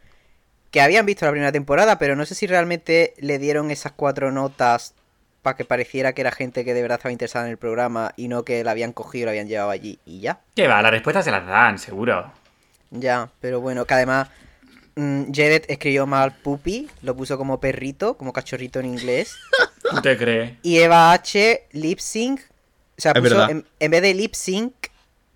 que 0.71 0.83
habían 0.83 1.07
visto 1.07 1.25
la 1.25 1.31
primera 1.31 1.51
temporada, 1.53 1.99
pero 1.99 2.15
no 2.15 2.27
sé 2.27 2.35
si 2.35 2.47
realmente 2.47 3.15
le 3.19 3.39
dieron 3.39 3.71
esas 3.71 3.93
cuatro 3.93 4.31
notas 4.31 4.95
para 5.41 5.57
que 5.57 5.65
pareciera 5.65 6.13
que 6.13 6.21
era 6.21 6.31
gente 6.31 6.63
que 6.65 6.75
de 6.75 6.83
verdad 6.83 6.99
estaba 6.99 7.13
interesada 7.13 7.47
en 7.47 7.53
el 7.53 7.57
programa 7.57 8.13
y 8.17 8.29
no 8.29 8.45
que 8.45 8.63
la 8.65 8.73
habían 8.73 8.93
cogido 8.93 9.23
y 9.23 9.25
la 9.25 9.31
habían 9.31 9.49
llevado 9.49 9.71
allí 9.71 9.99
y 10.05 10.21
ya. 10.21 10.41
Que 10.55 10.69
va, 10.69 10.83
las 10.83 10.91
respuestas 10.91 11.25
se 11.25 11.31
las 11.31 11.47
dan, 11.47 11.79
seguro. 11.79 12.31
Ya, 12.91 13.31
pero 13.41 13.61
bueno, 13.63 13.87
que 13.87 13.95
además 13.95 14.29
mm, 14.99 15.33
Jedet 15.33 15.71
escribió 15.71 16.07
mal 16.07 16.37
puppy, 16.37 16.89
lo 17.03 17.17
puso 17.17 17.39
como 17.39 17.61
perrito, 17.61 18.17
como 18.17 18.33
cachorrito 18.33 18.81
en 18.81 18.87
inglés. 18.87 19.37
¿Tú 19.91 19.97
te 20.03 20.17
crees? 20.17 20.53
Y 20.63 20.79
Eva 20.79 21.13
H, 21.13 21.65
lip 21.73 21.99
sync, 22.01 22.41
o 22.41 23.01
sea, 23.01 23.13
Es 23.13 23.21
puso 23.21 23.49
en, 23.49 23.65
en 23.81 23.91
vez 23.91 24.03
de 24.03 24.15
lip 24.15 24.35
sync, 24.35 24.73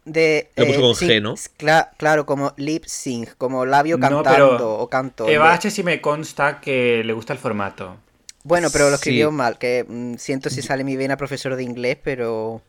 de... 0.04 0.50
Lo 0.56 0.66
puso 0.66 0.80
con 0.80 0.94
sing- 0.94 1.08
G, 1.08 1.22
¿no? 1.22 1.34
cla- 1.58 1.90
claro, 1.96 2.26
como 2.26 2.52
lip 2.56 2.84
sync, 2.86 3.36
como 3.38 3.64
labio 3.64 3.98
No, 3.98 4.08
cantando 4.22 4.78
o 4.78 4.88
canto. 4.88 5.28
Eva 5.28 5.52
H 5.54 5.70
sí 5.70 5.82
me 5.84 6.00
consta 6.00 6.60
que 6.60 7.02
le 7.04 7.12
gusta 7.12 7.32
el 7.32 7.38
formato. 7.38 7.96
Bueno, 8.44 8.68
pero 8.72 8.88
lo 8.90 8.96
escribió 8.96 9.30
Sí. 9.30 9.36
mal, 9.36 9.58
que 9.58 9.84
mm, 9.88 10.16
siento 10.16 10.50
si 10.50 10.62
sale 10.62 10.82
mi 10.82 10.96
vena 10.96 11.16
profesor 11.16 11.54
de 11.54 11.62
inglés, 11.62 11.96
pero... 12.02 12.60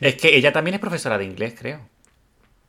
Es 0.00 0.14
que 0.14 0.36
ella 0.36 0.52
también 0.52 0.74
es 0.74 0.80
profesora 0.80 1.18
de 1.18 1.24
inglés, 1.24 1.54
creo. 1.58 1.80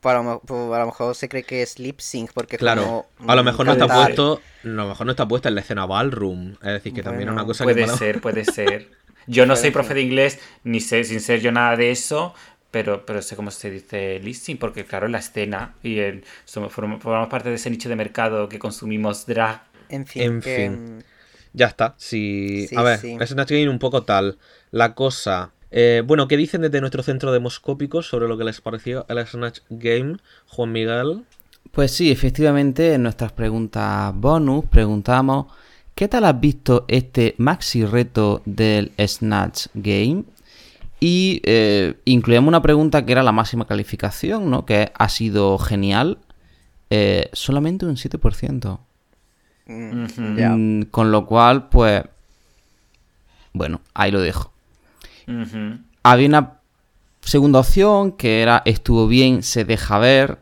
Pues, 0.05 0.15
a 0.15 0.17
lo, 0.19 0.23
mo- 0.23 0.41
pues, 0.41 0.59
a 0.73 0.79
lo 0.79 0.85
mejor 0.87 1.15
se 1.15 1.29
cree 1.29 1.45
que 1.45 1.61
es 1.63 1.79
lip 1.79 1.99
sync, 1.99 2.31
porque 2.33 2.57
Claro, 2.57 2.97
como, 2.97 3.09
a 3.25 3.35
lo 3.35 3.43
mejor 3.43 3.65
no 3.65 3.73
está 3.73 3.91
puesto, 3.91 4.47
a 4.63 4.67
lo 4.67 4.87
mejor 4.87 5.05
no 5.05 5.11
está 5.11 5.27
puesta 5.27 5.49
en 5.49 5.55
la 5.55 5.61
escena 5.61 5.85
ballroom, 5.85 6.53
es 6.53 6.59
decir, 6.73 6.93
que 6.93 7.03
también 7.03 7.29
es 7.29 7.33
una 7.33 7.45
cosa 7.45 7.67
que 7.67 7.73
Puede 7.73 7.87
ser, 7.87 8.21
puede 8.21 8.45
ser. 8.45 8.91
Yo 9.27 9.45
no 9.45 9.55
Puede 9.55 9.55
soy 9.55 9.71
profe 9.71 9.93
de 9.93 10.01
inglés, 10.01 10.39
ni 10.63 10.79
sé, 10.79 11.03
sin 11.03 11.19
ser 11.21 11.41
yo 11.41 11.51
nada 11.51 11.75
de 11.75 11.91
eso, 11.91 12.33
pero, 12.71 13.05
pero 13.05 13.21
sé 13.21 13.35
cómo 13.35 13.51
se 13.51 13.71
dice 13.71 14.19
listing, 14.19 14.57
porque 14.57 14.85
claro, 14.85 15.07
en 15.07 15.13
la 15.13 15.19
escena 15.19 15.75
y 15.83 15.99
somos, 16.45 16.71
form- 16.73 16.99
formamos 16.99 17.29
parte 17.29 17.49
de 17.49 17.55
ese 17.55 17.69
nicho 17.69 17.89
de 17.89 17.95
mercado 17.95 18.47
que 18.49 18.59
consumimos 18.59 19.25
drag. 19.25 19.63
En 19.89 20.05
fin, 20.05 20.23
En 20.23 20.41
que, 20.41 20.79
fin. 20.79 21.05
Ya 21.53 21.67
está. 21.67 21.95
Si... 21.97 22.69
Sí, 22.69 22.75
a 22.75 22.83
ver, 22.83 22.99
sí. 23.01 23.17
es 23.19 23.35
Game 23.35 23.69
un 23.69 23.79
poco 23.79 24.03
tal. 24.03 24.39
La 24.71 24.95
cosa. 24.95 25.53
Eh, 25.71 26.03
bueno, 26.05 26.27
¿qué 26.27 26.37
dicen 26.37 26.61
desde 26.61 26.79
nuestro 26.81 27.03
centro 27.03 27.31
demoscópico 27.31 28.01
sobre 28.01 28.27
lo 28.27 28.37
que 28.37 28.43
les 28.43 28.61
pareció 28.61 29.05
el 29.09 29.25
Snatch 29.25 29.59
Game, 29.69 30.17
Juan 30.47 30.71
Miguel? 30.71 31.23
Pues 31.71 31.91
sí, 31.91 32.11
efectivamente, 32.11 32.93
en 32.93 33.03
nuestras 33.03 33.31
preguntas 33.31 34.13
bonus 34.15 34.65
preguntamos 34.65 35.47
¿qué 35.95 36.07
tal 36.07 36.25
has 36.25 36.39
visto 36.39 36.85
este 36.87 37.35
maxi 37.37 37.85
reto 37.85 38.41
del 38.45 38.91
Snatch 38.99 39.67
Game? 39.73 40.25
Y 40.99 41.41
eh, 41.43 41.95
incluíamos 42.05 42.47
una 42.47 42.61
pregunta 42.61 43.05
que 43.05 43.11
era 43.11 43.23
la 43.23 43.31
máxima 43.31 43.65
calificación, 43.65 44.49
¿no? 44.49 44.65
Que 44.65 44.91
ha 44.93 45.09
sido 45.09 45.57
genial. 45.57 46.19
Eh, 46.89 47.29
solamente 47.33 47.85
un 47.85 47.95
7%. 47.95 48.79
mm. 49.65 50.05
Mm, 50.17 50.83
con 50.91 51.11
lo 51.11 51.25
cual, 51.25 51.69
pues... 51.69 52.03
Bueno, 53.53 53.81
ahí 53.93 54.11
lo 54.11 54.21
dejo. 54.21 54.51
Había 56.03 56.27
una 56.27 56.59
segunda 57.21 57.59
opción 57.59 58.11
que 58.13 58.41
era 58.41 58.61
estuvo 58.65 59.07
bien, 59.07 59.43
se 59.43 59.65
deja 59.65 59.99
ver. 59.99 60.39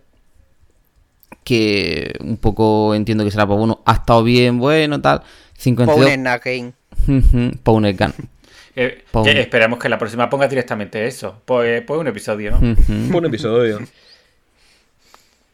Que 1.43 2.15
un 2.21 2.37
poco 2.37 2.95
entiendo 2.95 3.25
que 3.25 3.31
será, 3.31 3.45
pues 3.45 3.59
bueno, 3.59 3.81
ha 3.85 3.93
estado 3.93 4.23
bien, 4.23 4.59
bueno, 4.59 5.01
tal. 5.01 5.23
52. 5.57 5.95
Powner 5.95 6.19
Nagain. 6.19 6.73
Ujú, 7.07 7.51
Powner 7.63 7.95
Gun. 7.95 8.13
Eh, 8.75 9.03
Pon. 9.11 9.23
que 9.23 9.39
esperamos 9.39 9.77
que 9.77 9.87
la 9.87 9.99
próxima 9.99 10.27
ponga 10.31 10.47
directamente 10.47 11.05
eso. 11.05 11.39
Pues, 11.45 11.83
pues 11.83 11.99
un 11.99 12.07
episodio. 12.07 12.57
Ujú. 12.57 12.75
Un 13.17 13.25
episodio. 13.27 13.79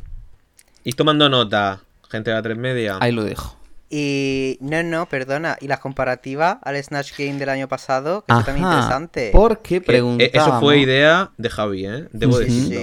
Y 0.84 0.94
tomando 0.94 1.30
nota, 1.30 1.82
gente 2.10 2.32
de 2.32 2.36
la 2.36 2.42
3 2.42 2.58
media. 2.58 2.98
Ahí 3.00 3.12
lo 3.12 3.24
dejo. 3.24 3.56
Y 3.92 4.58
no, 4.60 4.82
no, 4.82 5.06
perdona. 5.06 5.56
Y 5.62 5.68
las 5.68 5.78
comparativas 5.82 6.58
al 6.64 6.84
Snatch 6.84 7.12
Game 7.16 7.34
del 7.38 7.50
año 7.50 7.68
pasado, 7.68 8.26
que 8.26 8.34
eso 8.34 8.42
también 8.44 8.66
Ajá, 8.66 8.74
interesante. 8.78 9.30
Porque 9.32 9.76
Que, 9.76 9.82
preguntábamos... 9.82 10.34
eh, 10.34 10.50
eso 10.52 10.60
fue 10.60 10.80
idea 10.80 11.30
de 11.38 11.50
Javi, 11.52 11.86
¿eh? 11.86 12.08
Debo 12.12 12.40
Sí, 12.40 12.44
decirlo. 12.46 12.70
sí. 12.70 12.76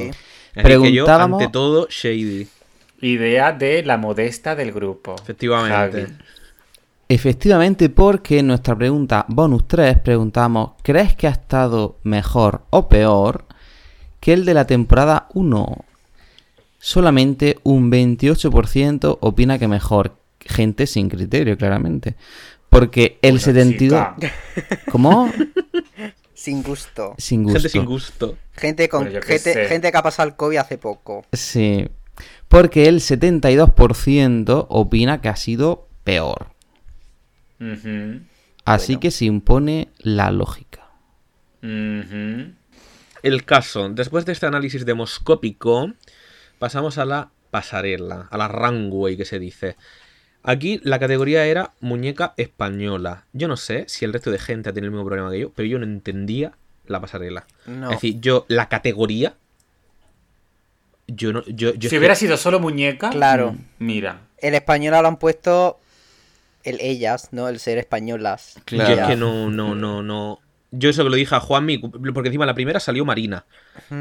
Es 0.54 0.62
decir, 0.62 0.80
que 0.82 0.92
yo, 0.92 1.04
Preguntábamos- 1.04 1.42
ante 1.42 1.52
todo, 1.52 1.88
shady. 1.90 2.46
Idea 3.00 3.50
de 3.50 3.82
la 3.82 3.96
modesta 3.96 4.54
del 4.54 4.70
grupo. 4.70 5.16
Efectivamente. 5.20 6.00
Javi. 6.02 6.14
Efectivamente, 7.08 7.90
porque 7.90 8.38
en 8.38 8.46
nuestra 8.46 8.76
pregunta 8.76 9.24
bonus 9.26 9.66
3 9.66 9.98
preguntamos, 9.98 10.74
¿crees 10.84 11.16
que 11.16 11.26
ha 11.26 11.30
estado 11.30 11.98
mejor 12.04 12.62
o 12.70 12.88
peor 12.88 13.46
que 14.20 14.32
el 14.32 14.44
de 14.44 14.54
la 14.54 14.64
temporada 14.68 15.26
1? 15.34 15.84
Solamente 16.86 17.56
un 17.62 17.90
28% 17.90 19.16
opina 19.22 19.58
que 19.58 19.68
mejor. 19.68 20.18
Gente 20.40 20.86
sin 20.86 21.08
criterio, 21.08 21.56
claramente. 21.56 22.14
Porque 22.68 23.18
el 23.22 23.36
Una 23.36 23.40
72... 23.40 24.06
chica. 24.16 24.32
¿Cómo? 24.90 25.32
Sin 26.34 26.62
gusto. 26.62 27.14
Sin 27.16 27.44
gusto. 27.44 27.58
Gente 27.58 27.68
sin 27.70 27.84
gusto. 27.86 28.36
Gente 28.52 28.90
con 28.90 29.04
Bueno, 29.04 29.22
gente, 29.22 29.66
gente 29.66 29.90
que 29.90 29.96
ha 29.96 30.02
pasado 30.02 30.28
el 30.28 30.36
COVID 30.36 30.58
hace 30.58 30.76
poco. 30.76 31.24
Sí. 31.32 31.88
Porque 32.48 32.86
el 32.86 33.00
72% 33.00 34.66
opina 34.68 35.22
que 35.22 35.30
ha 35.30 35.36
sido 35.36 35.88
peor. 36.04 36.48
Así 38.66 38.92
Bueno. 38.92 39.00
que 39.00 39.10
se 39.10 39.24
impone 39.24 39.88
la 40.00 40.30
lógica. 40.30 40.86
El 41.62 43.44
caso, 43.46 43.88
después 43.88 44.26
de 44.26 44.32
este 44.32 44.44
análisis 44.44 44.84
demoscópico, 44.84 45.94
pasamos 46.58 46.98
a 46.98 47.04
la 47.04 47.30
pasarela, 47.50 48.28
a 48.30 48.36
la 48.38 48.48
runway 48.48 49.16
que 49.16 49.24
se 49.24 49.38
dice. 49.38 49.76
Aquí 50.42 50.80
la 50.84 50.98
categoría 50.98 51.46
era 51.46 51.72
muñeca 51.80 52.34
española. 52.36 53.24
Yo 53.32 53.48
no 53.48 53.56
sé 53.56 53.84
si 53.88 54.04
el 54.04 54.12
resto 54.12 54.30
de 54.30 54.38
gente 54.38 54.68
ha 54.68 54.72
tenido 54.72 54.88
el 54.88 54.92
mismo 54.92 55.06
problema 55.06 55.30
que 55.30 55.40
yo, 55.40 55.50
pero 55.50 55.66
yo 55.66 55.78
no 55.78 55.84
entendía 55.84 56.52
la 56.86 57.00
pasarela. 57.00 57.46
No. 57.66 57.86
Es 57.90 57.96
decir, 57.96 58.20
yo, 58.20 58.44
la 58.48 58.68
categoría. 58.68 59.36
Yo 61.06 61.32
no. 61.32 61.42
Yo, 61.46 61.72
yo 61.74 61.82
Si 61.82 61.88
que- 61.90 61.98
hubiera 61.98 62.14
sido 62.14 62.36
solo 62.36 62.60
muñeca, 62.60 63.10
Claro. 63.10 63.56
mira. 63.78 64.20
El 64.38 64.54
español 64.54 64.92
lo 65.00 65.08
han 65.08 65.16
puesto 65.18 65.78
el 66.62 66.78
ellas, 66.80 67.28
¿no? 67.32 67.48
El 67.48 67.58
ser 67.58 67.78
españolas. 67.78 68.54
Yo 68.66 68.78
es 68.82 68.84
Claro. 68.88 69.06
que 69.08 69.16
no, 69.16 69.50
no, 69.50 69.74
no, 69.74 70.02
no. 70.02 70.40
Yo 70.76 70.90
eso 70.90 71.04
que 71.04 71.10
lo 71.10 71.16
dije 71.16 71.34
a 71.34 71.40
Juanmi, 71.40 71.78
porque 71.78 72.28
encima 72.28 72.46
la 72.46 72.54
primera 72.54 72.80
salió 72.80 73.04
Marina. 73.04 73.44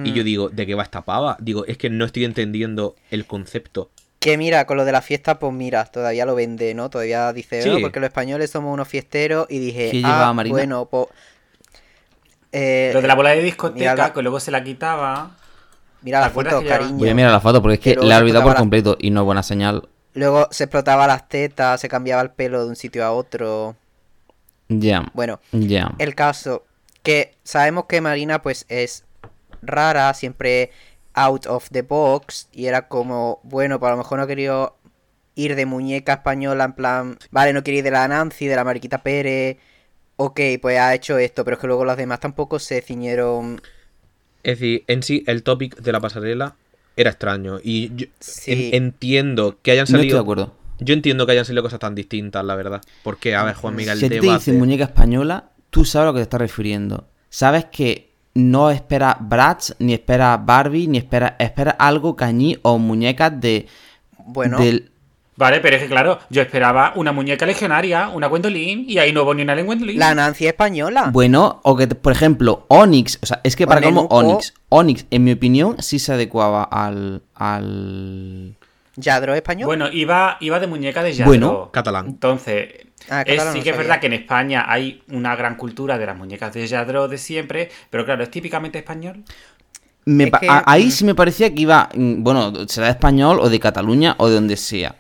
Y 0.04 0.14
yo 0.14 0.24
digo, 0.24 0.50
¿de 0.50 0.66
qué 0.66 0.76
va 0.76 0.84
esta 0.84 1.04
pava? 1.06 1.38
Digo, 1.40 1.66
es 1.66 1.78
que 1.78 1.90
no 1.90 2.06
estoy 2.06 2.26
entendiendo 2.26 2.96
el 3.12 3.26
concepto. 3.26 3.90
Que 4.20 4.38
mira, 4.38 4.66
con 4.66 4.78
lo 4.78 4.86
de 4.86 4.92
la 4.94 5.02
fiesta, 5.02 5.38
pues 5.38 5.52
mira, 5.54 5.84
todavía 5.86 6.26
lo 6.26 6.34
vende, 6.36 6.74
¿no? 6.74 6.90
Todavía 6.90 7.34
dice, 7.34 7.62
Sí. 7.62 7.70
"No, 7.70 7.80
porque 7.82 8.00
los 8.00 8.08
españoles 8.08 8.50
somos 8.50 8.74
unos 8.74 8.88
fiesteros 8.88 9.48
y 9.50 9.60
dije, 9.60 9.92
¿Qué 9.92 9.98
lleva 9.98 10.30
ah, 10.30 10.34
Marina? 10.34 10.54
bueno, 10.54 10.86
pues... 10.90 11.08
Eh, 12.52 12.92
Lo 12.94 13.02
de 13.02 13.08
la 13.08 13.16
bola 13.16 13.32
de 13.32 13.42
discoteca, 13.42 13.96
la- 13.96 14.14
que 14.14 14.22
luego 14.22 14.40
se 14.40 14.52
la 14.52 14.64
quitaba. 14.64 15.32
Mira 16.04 16.20
¿Te 16.20 16.26
la 16.26 16.30
foto, 16.30 16.64
cariño. 16.68 16.94
Voy 16.98 17.10
a 17.10 17.16
mirar 17.16 17.32
la 17.32 17.40
foto 17.40 17.62
porque 17.62 17.76
es 17.76 17.80
que 17.80 17.96
la 17.96 18.18
he 18.18 18.22
olvidado 18.22 18.44
por 18.44 18.54
la- 18.54 18.60
completo 18.60 18.96
y 19.00 19.10
no 19.10 19.22
es 19.22 19.26
buena 19.26 19.44
señal. 19.44 19.88
Luego 20.14 20.48
se 20.52 20.66
explotaba 20.66 21.08
las 21.08 21.28
tetas, 21.28 21.82
se 21.82 21.90
cambiaba 21.90 22.22
el 22.22 22.30
pelo 22.32 22.64
de 22.64 22.70
un 22.70 22.76
sitio 22.76 23.04
a 23.04 23.12
otro. 23.12 23.76
Ya. 24.70 25.12
Bueno, 25.14 25.40
Ya. 25.52 25.94
el 26.00 26.16
caso 26.16 26.66
que 27.04 27.36
sabemos 27.44 27.86
que 27.86 28.02
Marina 28.02 28.42
pues 28.42 28.66
es 28.70 29.06
rara, 29.62 30.14
siempre 30.14 30.72
out 31.14 31.46
of 31.48 31.70
the 31.72 31.82
box 31.84 32.48
y 32.52 32.66
era 32.66 32.88
como, 32.88 33.40
bueno, 33.44 33.80
pues 33.80 33.90
a 33.90 33.92
lo 33.92 33.98
mejor 33.98 34.18
no 34.18 34.24
ha 34.24 34.28
querido 34.28 34.78
ir 35.36 35.56
de 35.56 35.66
muñeca 35.66 36.14
española 36.14 36.64
en 36.66 36.74
plan, 36.74 37.18
vale, 37.32 37.54
no 37.54 37.64
quiere 37.64 37.80
ir 37.80 37.84
de 37.84 37.92
la 37.92 38.08
Nancy, 38.08 38.48
de 38.48 38.56
la 38.56 38.64
Mariquita 38.64 39.04
Pérez, 39.04 39.58
ok, 40.16 40.40
pues 40.62 40.80
ha 40.80 40.94
hecho 40.94 41.18
esto, 41.18 41.44
pero 41.44 41.56
es 41.56 41.62
que 41.62 41.68
luego 41.68 41.86
los 41.86 41.98
demás 41.98 42.20
tampoco 42.20 42.60
se 42.60 42.82
ciñeron, 42.82 43.62
Es 44.44 44.60
decir, 44.60 44.84
en 44.88 45.04
sí, 45.04 45.24
el 45.28 45.44
topic 45.44 45.78
de 45.78 45.92
la 45.92 46.00
pasarela 46.02 46.56
era 46.96 47.10
extraño. 47.12 47.60
Y 47.64 47.92
yo 47.96 48.08
Sí. 48.20 48.70
en- 48.74 48.84
entiendo 48.86 49.58
que 49.62 49.72
hayan 49.72 49.84
No 49.84 49.86
estoy 49.86 50.00
salido. 50.02 50.18
de 50.18 50.22
acuerdo. 50.22 50.56
Yo 50.84 50.94
entiendo 50.94 51.26
que 51.26 51.32
hayan 51.34 51.46
salido 51.46 51.64
cosas 51.64 51.80
tan 51.80 51.96
distintas, 51.96 52.44
la 52.46 52.56
verdad. 52.56 52.82
Porque, 53.04 53.36
a 53.36 53.44
ver, 53.44 53.56
Juan 53.56 53.76
Miguel, 53.76 53.98
Si 53.98 54.08
te 54.10 54.16
debate. 54.20 54.34
dicen 54.40 54.60
muñeca 54.60 54.84
española, 54.86 55.46
tú 55.70 55.86
sabes 55.86 56.04
a 56.04 56.08
lo 56.08 56.14
que 56.14 56.20
te 56.20 56.24
estás 56.24 56.42
refiriendo. 56.42 57.08
Sabes 57.30 57.66
que 57.66 58.12
no 58.36 58.72
espera 58.72 59.18
Bratz, 59.20 59.74
ni 59.80 59.94
espera 59.94 60.38
Barbie, 60.38 60.88
ni 60.88 60.98
espera, 60.98 61.36
espera 61.40 61.72
algo 61.72 62.16
cañí 62.16 62.58
o 62.62 62.78
muñecas 62.78 63.40
de. 63.40 63.68
bueno, 64.18 64.58
del- 64.60 64.90
Vale, 65.36 65.62
pero 65.62 65.76
es 65.78 65.82
que 65.82 65.88
claro, 65.90 66.20
yo 66.30 66.44
esperaba 66.44 66.94
una 66.96 67.12
muñeca 67.12 67.48
legionaria, 67.48 68.10
una 68.10 68.28
Gwendolyn, 68.28 68.86
y 68.88 69.00
ahí 69.00 69.12
no 69.12 69.24
hubo 69.24 69.34
ni 69.34 69.42
una 69.42 69.60
Gwendolyn. 69.60 69.98
la 69.98 70.14
Nancy 70.14 70.46
española. 70.46 71.10
Bueno, 71.12 71.60
o 71.64 71.76
que, 71.76 71.88
por 71.88 72.12
ejemplo, 72.14 72.66
Onyx. 72.68 73.18
O 73.24 73.26
sea, 73.26 73.42
es 73.44 73.56
que 73.56 73.66
para 73.66 73.82
como. 73.82 74.02
Onyx. 74.12 74.54
Onyx, 74.70 75.08
en 75.10 75.24
mi 75.24 75.32
opinión, 75.32 75.78
sí 75.80 75.98
se 75.98 76.14
adecuaba 76.14 76.64
al. 76.66 77.24
al. 77.34 78.56
Yadro 78.96 79.34
español. 79.34 79.66
Bueno, 79.68 79.90
iba, 79.92 80.38
iba 80.40 80.60
de 80.60 80.68
muñeca 80.68 81.02
de 81.04 81.14
Yadro. 81.14 81.30
Bueno. 81.30 81.70
Catalán. 81.72 82.08
Entonces, 82.08 82.70
Ah, 83.10 83.22
es, 83.22 83.36
catalán 83.36 83.54
sí 83.54 83.60
no 83.60 83.64
que 83.66 83.70
es 83.72 83.78
verdad 83.78 84.00
que 84.00 84.08
en 84.08 84.14
España 84.14 84.66
hay 84.68 85.04
una 85.10 85.36
gran 85.36 85.56
cultura 85.58 85.98
de 85.98 86.06
las 86.06 86.16
muñecas 86.18 86.54
de 86.54 86.66
Yadro 86.66 87.08
de 87.10 87.18
siempre, 87.18 87.70
pero 87.90 88.06
claro, 88.06 88.24
es 88.24 88.32
típicamente 88.32 88.78
español. 88.80 89.24
Me 90.06 90.26
Es 90.26 90.32
pa- 90.32 90.40
que, 90.40 90.48
a- 90.50 90.64
ahí 90.66 90.86
mm. 90.88 90.92
sí 90.92 91.06
me 91.06 91.16
parecía 91.16 91.54
que 91.54 91.62
iba. 91.62 91.90
mm, 91.94 92.24
Bueno, 92.24 92.54
será 92.68 92.88
de 92.88 92.92
español 92.94 93.40
o 93.42 93.50
de 93.50 93.60
Cataluña 93.60 94.16
o 94.20 94.28
de 94.30 94.36
donde 94.36 94.56
sea. 94.58 94.96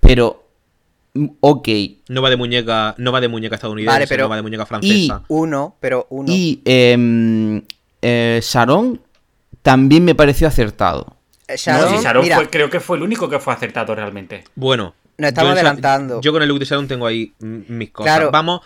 Pero. 0.00 0.44
mm, 1.14 1.26
Ok. 1.40 1.68
No 2.08 2.22
va 2.22 2.30
de 2.30 2.36
muñeca, 2.36 2.94
no 2.98 3.10
va 3.12 3.20
de 3.20 3.28
muñeca 3.28 3.54
estadounidense, 3.56 3.92
Vale, 3.94 4.06
pero- 4.06 4.24
no 4.24 4.28
va 4.30 4.36
de 4.36 4.42
muñeca 4.42 4.66
francesa. 4.66 5.22
Uno, 5.28 5.76
pero 5.80 6.06
uno. 6.10 6.30
Y 6.32 6.60
em, 6.64 7.62
eh, 8.02 8.40
Sharon 8.42 9.00
también 9.62 10.04
me 10.04 10.14
pareció 10.14 10.46
acertado. 10.46 11.16
Eh, 11.48 11.52
No, 11.52 11.56
Sharon, 11.56 11.96
si 11.98 12.04
Sharon 12.04 12.22
mira, 12.22 12.36
fue- 12.36 12.50
creo 12.50 12.70
que 12.70 12.78
fue 12.80 12.96
el 12.98 13.02
único 13.02 13.28
que 13.28 13.38
fue 13.38 13.52
acertado 13.52 13.94
realmente. 13.94 14.44
Bueno. 14.54 14.94
Nos 15.16 15.28
estamos 15.30 15.48
yo 15.48 15.52
adelantando. 15.54 16.20
Yo 16.20 16.30
con 16.32 16.42
el 16.42 16.48
look 16.48 16.60
de 16.60 16.64
Sharon 16.66 16.86
tengo 16.86 17.06
ahí 17.06 17.32
mis 17.40 17.90
cosas. 17.90 18.14
Claro. 18.16 18.30
Vamos 18.30 18.60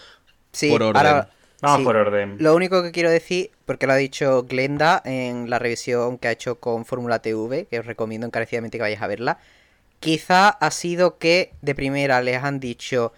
sí, 0.52 0.68
por 0.70 0.82
orden. 0.82 0.96
ahora- 1.06 1.30
Vamos 1.62 1.78
sí. 1.78 1.84
por 1.84 1.96
orden. 1.96 2.36
Lo 2.40 2.54
único 2.56 2.82
que 2.82 2.90
quiero 2.90 3.08
decir, 3.08 3.50
porque 3.64 3.86
lo 3.86 3.92
ha 3.92 3.96
dicho 3.96 4.42
Glenda 4.42 5.00
en 5.04 5.48
la 5.48 5.58
revisión 5.60 6.18
que 6.18 6.28
ha 6.28 6.32
hecho 6.32 6.56
con 6.56 6.84
Fórmula 6.84 7.20
TV, 7.20 7.66
que 7.70 7.78
os 7.78 7.86
recomiendo 7.86 8.26
encarecidamente 8.26 8.76
que 8.78 8.82
vayáis 8.82 9.00
a 9.00 9.06
verla, 9.06 9.38
quizá 10.00 10.48
ha 10.48 10.70
sido 10.72 11.18
que 11.18 11.52
de 11.62 11.74
primera 11.76 12.20
les 12.20 12.42
han 12.42 12.58
dicho 12.60 13.12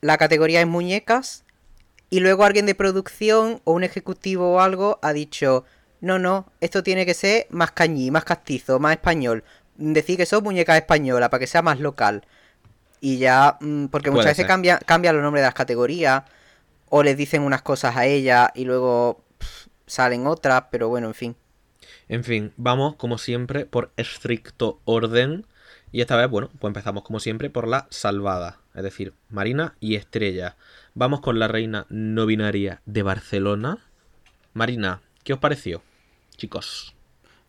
la 0.00 0.16
categoría 0.16 0.60
es 0.60 0.66
muñecas 0.68 1.44
y 2.08 2.20
luego 2.20 2.44
alguien 2.44 2.64
de 2.64 2.74
producción 2.76 3.60
o 3.64 3.72
un 3.72 3.82
ejecutivo 3.84 4.52
o 4.54 4.60
algo 4.60 4.98
ha 5.02 5.12
dicho 5.12 5.64
no, 6.00 6.18
no, 6.18 6.50
esto 6.60 6.82
tiene 6.82 7.04
que 7.06 7.14
ser 7.14 7.46
más 7.50 7.72
cañí, 7.72 8.10
más 8.10 8.24
castizo, 8.24 8.78
más 8.78 8.92
español. 8.92 9.44
Decir 9.76 10.16
que 10.16 10.26
son 10.26 10.42
muñecas 10.44 10.76
españolas 10.76 11.28
para 11.28 11.40
que 11.40 11.46
sea 11.46 11.62
más 11.62 11.80
local. 11.80 12.24
Y 13.00 13.18
ya, 13.18 13.56
mm, 13.60 13.86
porque 13.86 14.10
muchas 14.10 14.24
Puede 14.24 14.30
veces 14.32 14.44
ser. 14.44 14.46
cambia, 14.46 14.78
cambian 14.78 15.14
los 15.14 15.22
nombres 15.22 15.42
de 15.42 15.46
las 15.48 15.54
categorías 15.54 16.24
o 16.88 17.02
les 17.02 17.16
dicen 17.16 17.42
unas 17.42 17.62
cosas 17.62 17.96
a 17.96 18.06
ella 18.06 18.50
y 18.54 18.64
luego 18.64 19.24
pff, 19.38 19.66
salen 19.86 20.26
otras, 20.26 20.64
pero 20.70 20.88
bueno, 20.88 21.08
en 21.08 21.14
fin. 21.14 21.36
En 22.08 22.24
fin, 22.24 22.52
vamos 22.56 22.96
como 22.96 23.18
siempre 23.18 23.66
por 23.66 23.92
estricto 23.96 24.80
orden. 24.84 25.46
Y 25.92 26.00
esta 26.00 26.16
vez, 26.16 26.28
bueno, 26.28 26.50
pues 26.58 26.70
empezamos 26.70 27.02
como 27.04 27.20
siempre 27.20 27.50
por 27.50 27.66
la 27.68 27.86
salvada. 27.90 28.58
Es 28.74 28.82
decir, 28.82 29.14
Marina 29.28 29.74
y 29.80 29.96
Estrella. 29.96 30.56
Vamos 30.94 31.20
con 31.20 31.38
la 31.38 31.48
reina 31.48 31.86
no 31.88 32.26
binaria 32.26 32.80
de 32.86 33.02
Barcelona. 33.02 33.78
Marina, 34.54 35.02
¿qué 35.24 35.32
os 35.32 35.38
pareció? 35.38 35.82
Chicos. 36.40 36.94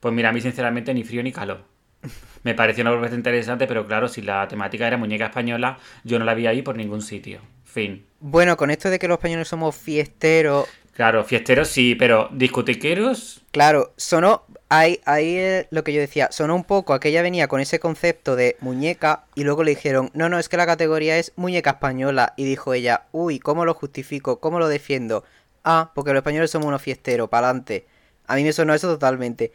Pues 0.02 0.14
mira, 0.14 0.30
a 0.30 0.32
mí 0.34 0.42
sinceramente 0.42 0.94
ni 0.94 1.06
frío 1.06 1.24
ni 1.24 1.32
calor. 1.32 1.64
Me 2.44 2.54
pareció 2.54 2.82
una 2.82 2.92
propuesta 2.92 3.16
interesante, 3.16 3.66
pero 3.66 3.88
claro, 3.88 4.10
si 4.10 4.22
la 4.22 4.46
temática 4.50 4.86
era 4.86 4.98
muñeca 4.98 5.28
española, 5.28 5.80
yo 6.04 6.20
no 6.20 6.26
la 6.26 6.34
vi 6.34 6.46
ahí 6.48 6.62
por 6.62 6.76
ningún 6.76 7.02
sitio. 7.02 7.40
Fin. 7.64 8.06
Bueno, 8.20 8.58
con 8.58 8.70
esto 8.70 8.90
de 8.90 9.00
que 9.00 9.08
los 9.08 9.16
españoles 9.16 9.48
somos 9.48 9.78
fiesteros, 9.78 10.68
Claro, 10.94 11.24
fiesteros 11.24 11.70
sí, 11.70 11.96
pero 11.96 12.28
discotequeros, 12.34 13.42
claro, 13.52 13.94
sonó, 13.96 14.44
ahí, 14.68 15.00
ahí 15.06 15.38
es 15.38 15.68
lo 15.72 15.86
que 15.86 15.94
yo 15.94 16.02
decía, 16.02 16.28
sonó 16.32 16.54
un 16.54 16.66
poco 16.66 16.94
a 16.94 17.00
que 17.00 17.08
ella 17.08 17.22
venía 17.22 17.48
con 17.48 17.62
ese 17.62 17.80
concepto 17.80 18.36
de 18.36 18.58
muñeca 18.60 19.24
y 19.34 19.46
luego 19.46 19.64
le 19.64 19.72
dijeron, 19.72 20.12
no, 20.14 20.28
no, 20.28 20.38
es 20.38 20.50
que 20.50 20.58
la 20.58 20.66
categoría 20.66 21.18
es 21.18 21.32
muñeca 21.38 21.72
española 21.72 22.34
y 22.36 22.44
dijo 22.44 22.74
ella, 22.74 23.06
uy, 23.14 23.40
¿cómo 23.40 23.64
lo 23.64 23.74
justifico? 23.74 24.42
¿Cómo 24.42 24.60
lo 24.60 24.68
defiendo? 24.68 25.24
Ah, 25.64 25.92
porque 25.96 26.12
los 26.12 26.20
españoles 26.20 26.52
somos 26.52 26.68
unos 26.68 26.82
fiesteros, 26.82 27.30
para 27.30 27.48
adelante. 27.48 27.86
A 28.32 28.36
mí 28.36 28.44
me 28.44 28.54
sonó 28.54 28.74
eso 28.74 28.88
totalmente. 28.88 29.52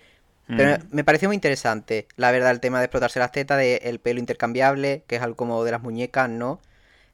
Pero 0.47 0.79
Mm. 0.79 0.95
me 0.95 1.03
pareció 1.03 1.29
muy 1.29 1.35
interesante, 1.35 2.07
la 2.17 2.31
verdad, 2.31 2.53
el 2.53 2.61
tema 2.61 2.79
de 2.79 2.85
explotarse 2.85 3.19
las 3.19 3.33
tetas, 3.33 3.59
de 3.59 3.77
el 3.85 3.99
pelo 3.99 4.21
intercambiable, 4.21 5.03
que 5.09 5.17
es 5.17 5.23
algo 5.23 5.35
como 5.37 5.65
de 5.65 5.73
las 5.73 5.83
muñecas, 5.83 6.29
¿no? 6.31 6.61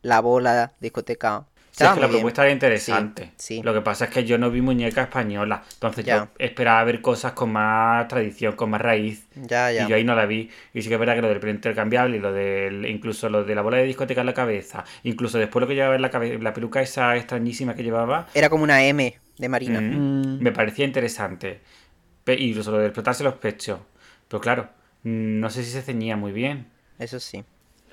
La 0.02 0.20
bola, 0.20 0.72
discoteca. 0.80 1.44
Sí, 1.70 1.84
es 1.84 1.90
que 1.92 2.00
la 2.00 2.06
bien. 2.08 2.18
propuesta 2.20 2.42
era 2.42 2.52
interesante. 2.52 3.30
Sí, 3.38 3.56
sí. 3.56 3.62
Lo 3.62 3.72
que 3.72 3.80
pasa 3.80 4.04
es 4.04 4.10
que 4.10 4.24
yo 4.24 4.36
no 4.36 4.50
vi 4.50 4.60
muñeca 4.60 5.02
española. 5.04 5.62
Entonces 5.72 6.04
Ya. 6.04 6.16
yo 6.18 6.28
esperaba 6.38 6.84
ver 6.84 7.00
cosas 7.00 7.32
con 7.32 7.50
más 7.52 8.06
tradición, 8.08 8.54
con 8.54 8.68
más 8.68 8.82
raíz. 8.82 9.26
Ya, 9.34 9.72
ya. 9.72 9.84
Y 9.84 9.88
yo 9.88 9.96
ahí 9.96 10.04
no 10.04 10.14
la 10.14 10.26
vi. 10.26 10.50
Y 10.74 10.82
sí 10.82 10.88
que 10.88 10.94
es 10.94 11.00
verdad 11.00 11.14
que 11.14 11.22
lo 11.22 11.28
del 11.28 11.40
pelo 11.40 11.52
intercambiable 11.52 12.18
y 12.18 12.20
lo 12.20 12.32
del, 12.32 12.84
incluso 12.84 13.30
lo 13.30 13.44
de 13.44 13.54
la 13.54 13.62
bola 13.62 13.78
de 13.78 13.84
discoteca 13.84 14.20
en 14.20 14.26
la 14.26 14.34
cabeza, 14.34 14.84
incluso 15.04 15.38
después 15.38 15.62
lo 15.62 15.66
que 15.68 15.74
llevaba 15.74 15.94
en 15.96 16.02
la, 16.02 16.10
cabe- 16.10 16.38
la 16.38 16.52
peluca 16.52 16.82
esa 16.82 17.16
extrañísima 17.16 17.74
que 17.74 17.82
llevaba, 17.82 18.26
Era 18.34 18.50
como 18.50 18.64
una 18.64 18.84
M 18.84 19.18
de 19.42 19.48
Marina. 19.48 19.80
mm, 19.80 20.38
me 20.40 20.52
parecía 20.52 20.84
interesante. 20.86 21.60
Pe- 22.24 22.40
incluso 22.40 22.70
lo 22.72 22.78
de 22.78 22.86
explotarse 22.86 23.24
los 23.24 23.34
pechos. 23.34 23.80
Pero 24.28 24.40
claro, 24.40 24.62
mm, 25.04 25.40
no 25.40 25.50
sé 25.50 25.64
si 25.64 25.70
se 25.70 25.82
ceñía 25.82 26.16
muy 26.16 26.32
bien. 26.32 26.66
Eso 26.98 27.18
sí. 27.20 27.44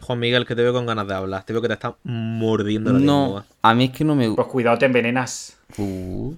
Juan 0.02 0.20
Miguel, 0.20 0.46
que 0.46 0.56
te 0.56 0.62
veo 0.64 0.74
con 0.74 0.86
ganas 0.86 1.08
de 1.08 1.14
hablar. 1.16 1.44
Te 1.44 1.54
veo 1.54 1.62
que 1.62 1.68
te 1.68 1.74
está 1.74 1.96
mordiendo 2.04 2.94
la 2.94 3.00
No, 3.00 3.24
lengua. 3.26 3.46
a 3.62 3.74
mí 3.74 3.86
es 3.86 3.92
que 3.92 4.06
no 4.06 4.16
me 4.16 4.30
Pues 4.32 4.48
cuidado, 4.48 4.78
te 4.78 4.86
envenenas. 4.86 5.58
Uh, 5.78 6.34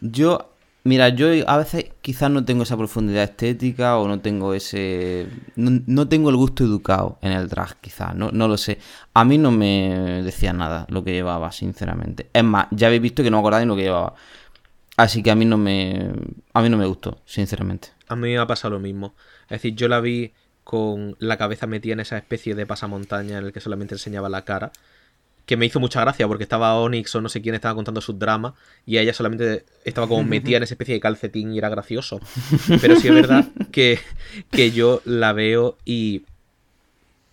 yo, 0.00 0.50
mira, 0.82 1.08
yo 1.10 1.28
a 1.48 1.56
veces 1.58 1.92
quizás 2.02 2.30
no 2.30 2.44
tengo 2.44 2.64
esa 2.64 2.76
profundidad 2.76 3.22
estética 3.22 3.98
o 3.98 4.08
no 4.08 4.20
tengo 4.20 4.52
ese... 4.54 5.28
No, 5.56 5.80
no 5.86 6.08
tengo 6.08 6.30
el 6.30 6.36
gusto 6.36 6.64
educado 6.64 7.18
en 7.22 7.32
el 7.32 7.48
drag, 7.48 7.76
quizás, 7.80 8.14
no, 8.16 8.30
no 8.32 8.48
lo 8.48 8.56
sé. 8.56 8.78
A 9.14 9.24
mí 9.24 9.38
no 9.38 9.52
me 9.52 10.22
decía 10.24 10.52
nada 10.52 10.86
lo 10.90 11.04
que 11.04 11.12
llevaba, 11.12 11.52
sinceramente. 11.52 12.28
Es 12.32 12.44
más, 12.44 12.66
ya 12.72 12.88
habéis 12.88 13.02
visto 13.02 13.22
que 13.22 13.30
no 13.30 13.36
me 13.38 13.40
acordaba 13.42 13.62
ni 13.62 13.68
lo 13.68 13.76
que 13.76 13.82
llevaba. 13.82 14.14
Así 14.96 15.22
que 15.22 15.30
a 15.30 15.34
mí 15.34 15.44
no 15.44 15.58
me... 15.58 16.12
A 16.52 16.62
mí 16.62 16.68
no 16.68 16.76
me 16.76 16.86
gustó, 16.86 17.20
sinceramente. 17.26 17.88
A 18.08 18.16
mí 18.16 18.28
me 18.28 18.38
ha 18.38 18.46
pasado 18.46 18.74
lo 18.74 18.80
mismo. 18.80 19.14
Es 19.44 19.62
decir, 19.62 19.74
yo 19.74 19.88
la 19.88 20.00
vi 20.00 20.32
con 20.62 21.16
la 21.18 21.36
cabeza 21.36 21.66
metida 21.66 21.92
en 21.92 22.00
esa 22.00 22.16
especie 22.16 22.54
de 22.54 22.66
pasamontaña 22.66 23.38
en 23.38 23.46
el 23.46 23.52
que 23.52 23.60
solamente 23.60 23.94
enseñaba 23.94 24.28
la 24.28 24.44
cara. 24.44 24.72
Que 25.46 25.58
me 25.58 25.66
hizo 25.66 25.78
mucha 25.78 26.00
gracia 26.00 26.26
porque 26.26 26.44
estaba 26.44 26.74
Onyx 26.76 27.14
o 27.16 27.20
no 27.20 27.28
sé 27.28 27.42
quién 27.42 27.54
estaba 27.54 27.74
contando 27.74 28.00
sus 28.00 28.18
dramas 28.18 28.54
y 28.86 28.96
ella 28.96 29.12
solamente 29.12 29.66
estaba 29.84 30.08
como 30.08 30.24
metida 30.24 30.56
en 30.56 30.62
esa 30.62 30.72
especie 30.72 30.94
de 30.94 31.00
calcetín 31.00 31.52
y 31.52 31.58
era 31.58 31.68
gracioso. 31.68 32.18
Pero 32.80 32.96
sí 32.96 33.08
es 33.08 33.14
verdad 33.14 33.48
que, 33.70 33.98
que 34.50 34.70
yo 34.70 35.02
la 35.04 35.34
veo 35.34 35.76
y 35.84 36.24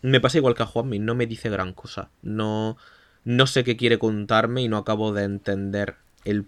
me 0.01 0.19
pasa 0.19 0.39
igual 0.39 0.55
que 0.55 0.63
a 0.63 0.65
Juanmi, 0.65 0.99
no 0.99 1.15
me 1.15 1.25
dice 1.25 1.49
gran 1.49 1.71
cosa. 1.71 2.09
No, 2.21 2.75
no 3.23 3.47
sé 3.47 3.63
qué 3.63 3.77
quiere 3.77 3.97
contarme 3.97 4.61
y 4.61 4.67
no 4.67 4.77
acabo 4.77 5.13
de 5.13 5.23
entender 5.23 5.95
el 6.25 6.45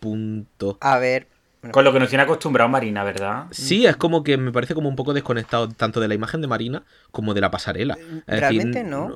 punto. 0.00 0.78
A 0.80 0.98
ver. 0.98 1.28
bueno, 1.62 1.72
Con 1.72 1.84
lo 1.84 1.92
que 1.92 2.00
nos 2.00 2.08
tiene 2.08 2.24
acostumbrado 2.24 2.68
Marina, 2.70 3.04
¿verdad? 3.04 3.46
Sí, 3.50 3.86
es 3.86 3.96
como 3.96 4.24
que 4.24 4.36
me 4.38 4.52
parece 4.52 4.74
como 4.74 4.88
un 4.88 4.96
poco 4.96 5.14
desconectado 5.14 5.68
tanto 5.68 6.00
de 6.00 6.08
la 6.08 6.14
imagen 6.14 6.40
de 6.40 6.48
Marina 6.48 6.84
como 7.12 7.34
de 7.34 7.40
la 7.42 7.50
pasarela. 7.50 8.00
Es 8.26 8.40
decir, 8.40 8.40
realmente 8.40 8.84
no. 8.84 9.14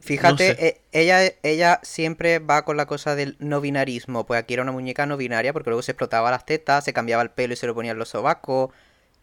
Fíjate, 0.00 0.28
no 0.28 0.38
sé. 0.38 0.66
eh, 0.68 0.80
ella, 0.92 1.32
ella 1.42 1.80
siempre 1.82 2.38
va 2.38 2.64
con 2.64 2.76
la 2.76 2.86
cosa 2.86 3.16
del 3.16 3.36
no 3.40 3.60
binarismo. 3.60 4.26
Pues 4.26 4.40
aquí 4.40 4.54
era 4.54 4.62
una 4.62 4.72
muñeca 4.72 5.06
no 5.06 5.16
binaria 5.16 5.52
porque 5.52 5.70
luego 5.70 5.82
se 5.82 5.92
explotaba 5.92 6.30
las 6.30 6.46
tetas, 6.46 6.84
se 6.84 6.92
cambiaba 6.92 7.22
el 7.22 7.30
pelo 7.30 7.54
y 7.54 7.56
se 7.56 7.66
lo 7.66 7.74
ponía 7.74 7.92
en 7.92 7.98
los 7.98 8.10
sobacos. 8.10 8.70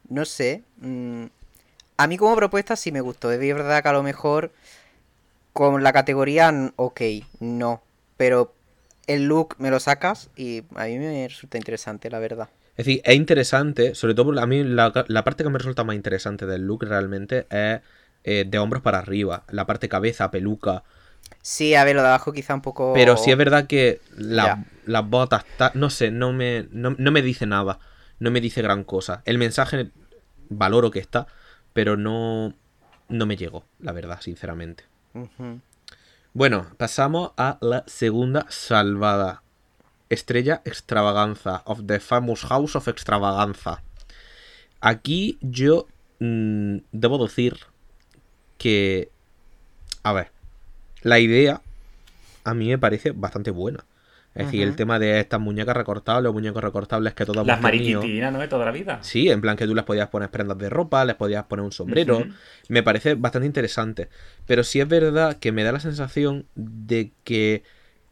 No 0.09 0.25
sé. 0.25 0.63
mm, 0.77 1.25
a 1.97 2.07
mí 2.07 2.17
como 2.17 2.35
propuesta 2.35 2.75
sí 2.75 2.91
me 2.91 3.01
gustó. 3.01 3.31
Es 3.31 3.39
verdad 3.39 3.81
que 3.83 3.89
a 3.89 3.93
lo 3.93 4.03
mejor 4.03 4.51
con 5.53 5.83
la 5.83 5.93
categoría, 5.93 6.53
ok, 6.75 7.01
no. 7.39 7.81
Pero 8.17 8.54
el 9.07 9.25
look 9.25 9.55
me 9.59 9.69
lo 9.71 9.79
sacas 9.79 10.29
y 10.35 10.63
a 10.75 10.85
mí 10.85 10.97
me 10.97 11.27
resulta 11.27 11.57
interesante, 11.57 12.09
la 12.09 12.19
verdad. 12.19 12.49
Es 12.77 12.85
decir, 12.85 13.01
es 13.05 13.15
interesante, 13.15 13.95
sobre 13.95 14.13
todo 14.15 14.37
a 14.39 14.45
mí 14.47 14.63
la, 14.63 14.91
la 15.07 15.23
parte 15.23 15.43
que 15.43 15.49
me 15.49 15.57
resulta 15.59 15.83
más 15.83 15.95
interesante 15.95 16.45
del 16.45 16.63
look 16.67 16.83
realmente 16.83 17.47
es 17.49 17.81
eh, 18.23 18.45
de 18.47 18.59
hombros 18.59 18.81
para 18.81 18.99
arriba, 18.99 19.43
la 19.49 19.65
parte 19.65 19.87
cabeza, 19.87 20.29
peluca. 20.31 20.83
Sí, 21.41 21.75
a 21.75 21.83
ver, 21.83 21.95
lo 21.95 22.01
de 22.01 22.07
abajo 22.09 22.33
quizá 22.33 22.53
un 22.53 22.61
poco... 22.61 22.91
Pero 22.93 23.17
sí 23.17 23.31
es 23.31 23.37
verdad 23.37 23.67
que 23.67 24.01
la- 24.17 24.65
las 24.85 25.09
botas, 25.09 25.45
ta- 25.57 25.71
no 25.75 25.89
sé, 25.89 26.11
no 26.11 26.33
me, 26.33 26.67
no, 26.71 26.95
no 26.97 27.11
me 27.11 27.21
dice 27.21 27.45
nada, 27.45 27.79
no 28.19 28.31
me 28.31 28.41
dice 28.41 28.61
gran 28.61 28.83
cosa. 28.83 29.21
El 29.25 29.37
mensaje 29.37 29.89
valoro 30.49 30.91
que 30.91 30.99
está, 30.99 31.27
pero 31.73 31.97
no, 31.97 32.53
no 33.09 33.25
me 33.25 33.37
llegó, 33.37 33.65
la 33.79 33.91
verdad, 33.91 34.19
sinceramente. 34.21 34.83
Bueno, 36.35 36.67
pasamos 36.75 37.31
a 37.37 37.57
la 37.61 37.85
segunda 37.87 38.45
salvada. 38.49 39.41
Estrella 40.09 40.61
Extravaganza, 40.65 41.61
of 41.63 41.83
the 41.87 42.01
famous 42.01 42.43
House 42.43 42.75
of 42.75 42.89
Extravaganza. 42.89 43.81
Aquí 44.81 45.37
yo 45.39 45.87
mm, 46.19 46.79
debo 46.91 47.25
decir 47.25 47.55
que... 48.57 49.09
A 50.03 50.11
ver, 50.11 50.31
la 51.03 51.19
idea 51.19 51.61
a 52.43 52.53
mí 52.53 52.67
me 52.67 52.77
parece 52.77 53.11
bastante 53.11 53.51
buena. 53.51 53.85
Es 54.35 54.47
decir, 54.47 54.63
el 54.63 54.75
tema 54.75 54.99
de 54.99 55.21
estas 55.21 55.39
muñecas 55.39 55.77
recortables 55.77 56.29
o 56.29 56.33
muñecos 56.33 56.61
recortables 56.61 57.13
que 57.13 57.25
todos 57.25 57.47
Las 57.47 57.61
mariquitinas, 57.61 58.33
¿no? 58.33 58.39
De 58.39 58.49
toda 58.49 58.65
la 58.65 58.71
vida. 58.71 58.99
Sí, 59.01 59.29
en 59.29 59.39
plan 59.39 59.55
que 59.55 59.65
tú 59.65 59.73
les 59.73 59.85
podías 59.85 60.09
poner 60.09 60.29
prendas 60.29 60.57
de 60.57 60.69
ropa, 60.69 61.05
les 61.05 61.15
podías 61.15 61.45
poner 61.45 61.63
un 61.63 61.71
sombrero. 61.71 62.25
Me 62.67 62.83
parece 62.83 63.15
bastante 63.15 63.45
interesante. 63.45 64.09
Pero 64.45 64.65
sí 64.65 64.81
es 64.81 64.89
verdad 64.89 65.37
que 65.37 65.53
me 65.53 65.63
da 65.63 65.71
la 65.71 65.79
sensación 65.79 66.45
de 66.55 67.11
que 67.23 67.63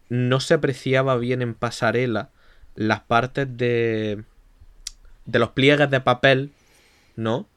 no 0.08 0.40
se 0.40 0.54
apreciaba 0.54 1.18
bien 1.18 1.42
en 1.42 1.56
pasarela 1.56 2.30
las 2.76 3.02
partes 3.02 3.46
de. 3.58 4.24
de 5.26 5.40
los 5.40 5.50
pliegues 5.50 5.90
de 5.90 6.00
papel, 6.00 6.52
¿no? 7.18 7.48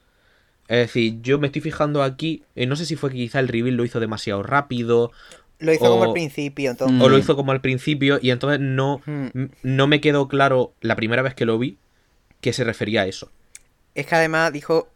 Es 0.67 0.79
decir, 0.79 1.21
yo 1.23 1.39
me 1.39 1.47
estoy 1.47 1.63
fijando 1.63 2.03
aquí, 2.03 2.43
y 2.57 2.67
no 2.67 2.75
sé 2.75 2.85
si 2.87 2.97
fue 2.97 3.11
que 3.11 3.17
quizá 3.17 3.39
el 3.39 3.47
reveal 3.47 3.77
lo 3.77 3.85
hizo 3.85 4.01
demasiado 4.01 4.43
rápido, 4.43 5.13
Lo 5.59 5.73
hizo 5.73 5.89
como 5.89 6.05
al 6.05 6.13
principio, 6.13 6.71
entonces... 6.71 7.01
o 7.01 7.09
lo 7.09 7.17
Mm. 7.17 7.21
hizo 7.21 7.37
como 7.37 7.53
al 7.53 7.61
principio, 7.61 8.19
y 8.21 8.31
entonces 8.31 8.61
no, 8.61 9.01
Mm. 9.07 9.45
no 9.63 9.87
me 9.87 10.01
quedó 10.01 10.29
claro 10.29 10.75
la 10.81 10.97
primera 10.97 11.23
vez 11.23 11.35
que 11.35 11.47
lo 11.47 11.59
vi 11.59 11.79
que 12.41 12.53
se 12.53 12.63
refería 12.65 13.03
a 13.03 13.07
eso. 13.07 13.31
Es 13.95 14.07
que 14.07 14.15
además 14.15 14.53
dijo, 14.53 14.89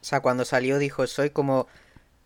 o 0.00 0.04
sea, 0.04 0.20
cuando 0.20 0.44
salió 0.44 0.78
dijo, 0.78 1.06
soy 1.06 1.30
como 1.30 1.68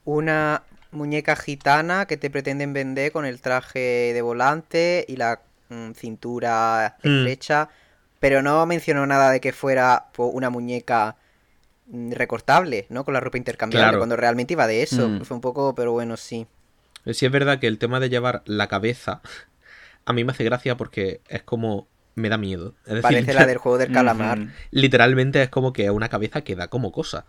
una 0.05 0.62
muñeca 0.91 1.37
gitana 1.37 2.07
que 2.07 2.16
te 2.16 2.31
pretenden 2.31 2.73
vender 2.73 3.12
con 3.12 3.27
el 3.27 3.41
traje 3.43 4.12
de 4.14 4.23
volante 4.23 5.05
y 5.07 5.16
la 5.16 5.43
mm, 5.69 5.91
cintura 5.93 6.97
Mm. 7.05 7.09
estrecha, 7.19 7.69
pero 8.21 8.41
no 8.43 8.64
mencionó 8.64 9.07
nada 9.07 9.31
de 9.31 9.41
que 9.41 9.53
fuera 9.53 10.07
pues, 10.14 10.31
una 10.33 10.49
muñeca 10.49 11.16
recortable, 12.11 12.87
¿no? 12.91 13.05
Con 13.05 13.14
la 13.14 13.21
ropa 13.21 13.39
intercambiable, 13.39 13.85
Claro. 13.89 13.99
cuando 13.99 14.16
realmente 14.16 14.55
iba 14.55 14.66
de 14.66 14.83
eso. 14.83 15.09
Mm. 15.09 15.25
Fue 15.25 15.35
un 15.35 15.41
poco, 15.41 15.75
pero 15.75 15.93
bueno, 15.93 16.16
sí. 16.16 16.47
Sí 17.13 17.27
es 17.27 17.33
verdad 17.33 17.59
que 17.59 17.67
el 17.67 17.79
tema 17.79 18.01
de 18.01 18.09
llevar 18.11 18.43
la 18.47 18.69
cabeza 18.69 19.21
a 20.05 20.13
mí 20.13 20.25
me 20.25 20.33
hace 20.33 20.45
gracia 20.45 20.77
porque 20.77 21.21
es 21.29 21.43
como 21.43 21.87
me 22.15 22.29
da 22.29 22.39
miedo. 22.39 22.75
Es 22.87 22.95
decir, 22.95 23.03
Parece 23.03 23.35
la 23.35 23.47
del 23.47 23.59
juego 23.59 23.79
del 23.79 23.93
calamar. 23.93 24.39
Literalmente 24.71 25.43
es 25.43 25.49
como 25.51 25.73
que 25.73 25.91
una 25.91 26.09
cabeza 26.09 26.43
que 26.43 26.57
da 26.57 26.69
como 26.69 26.93
cosa. 26.93 27.27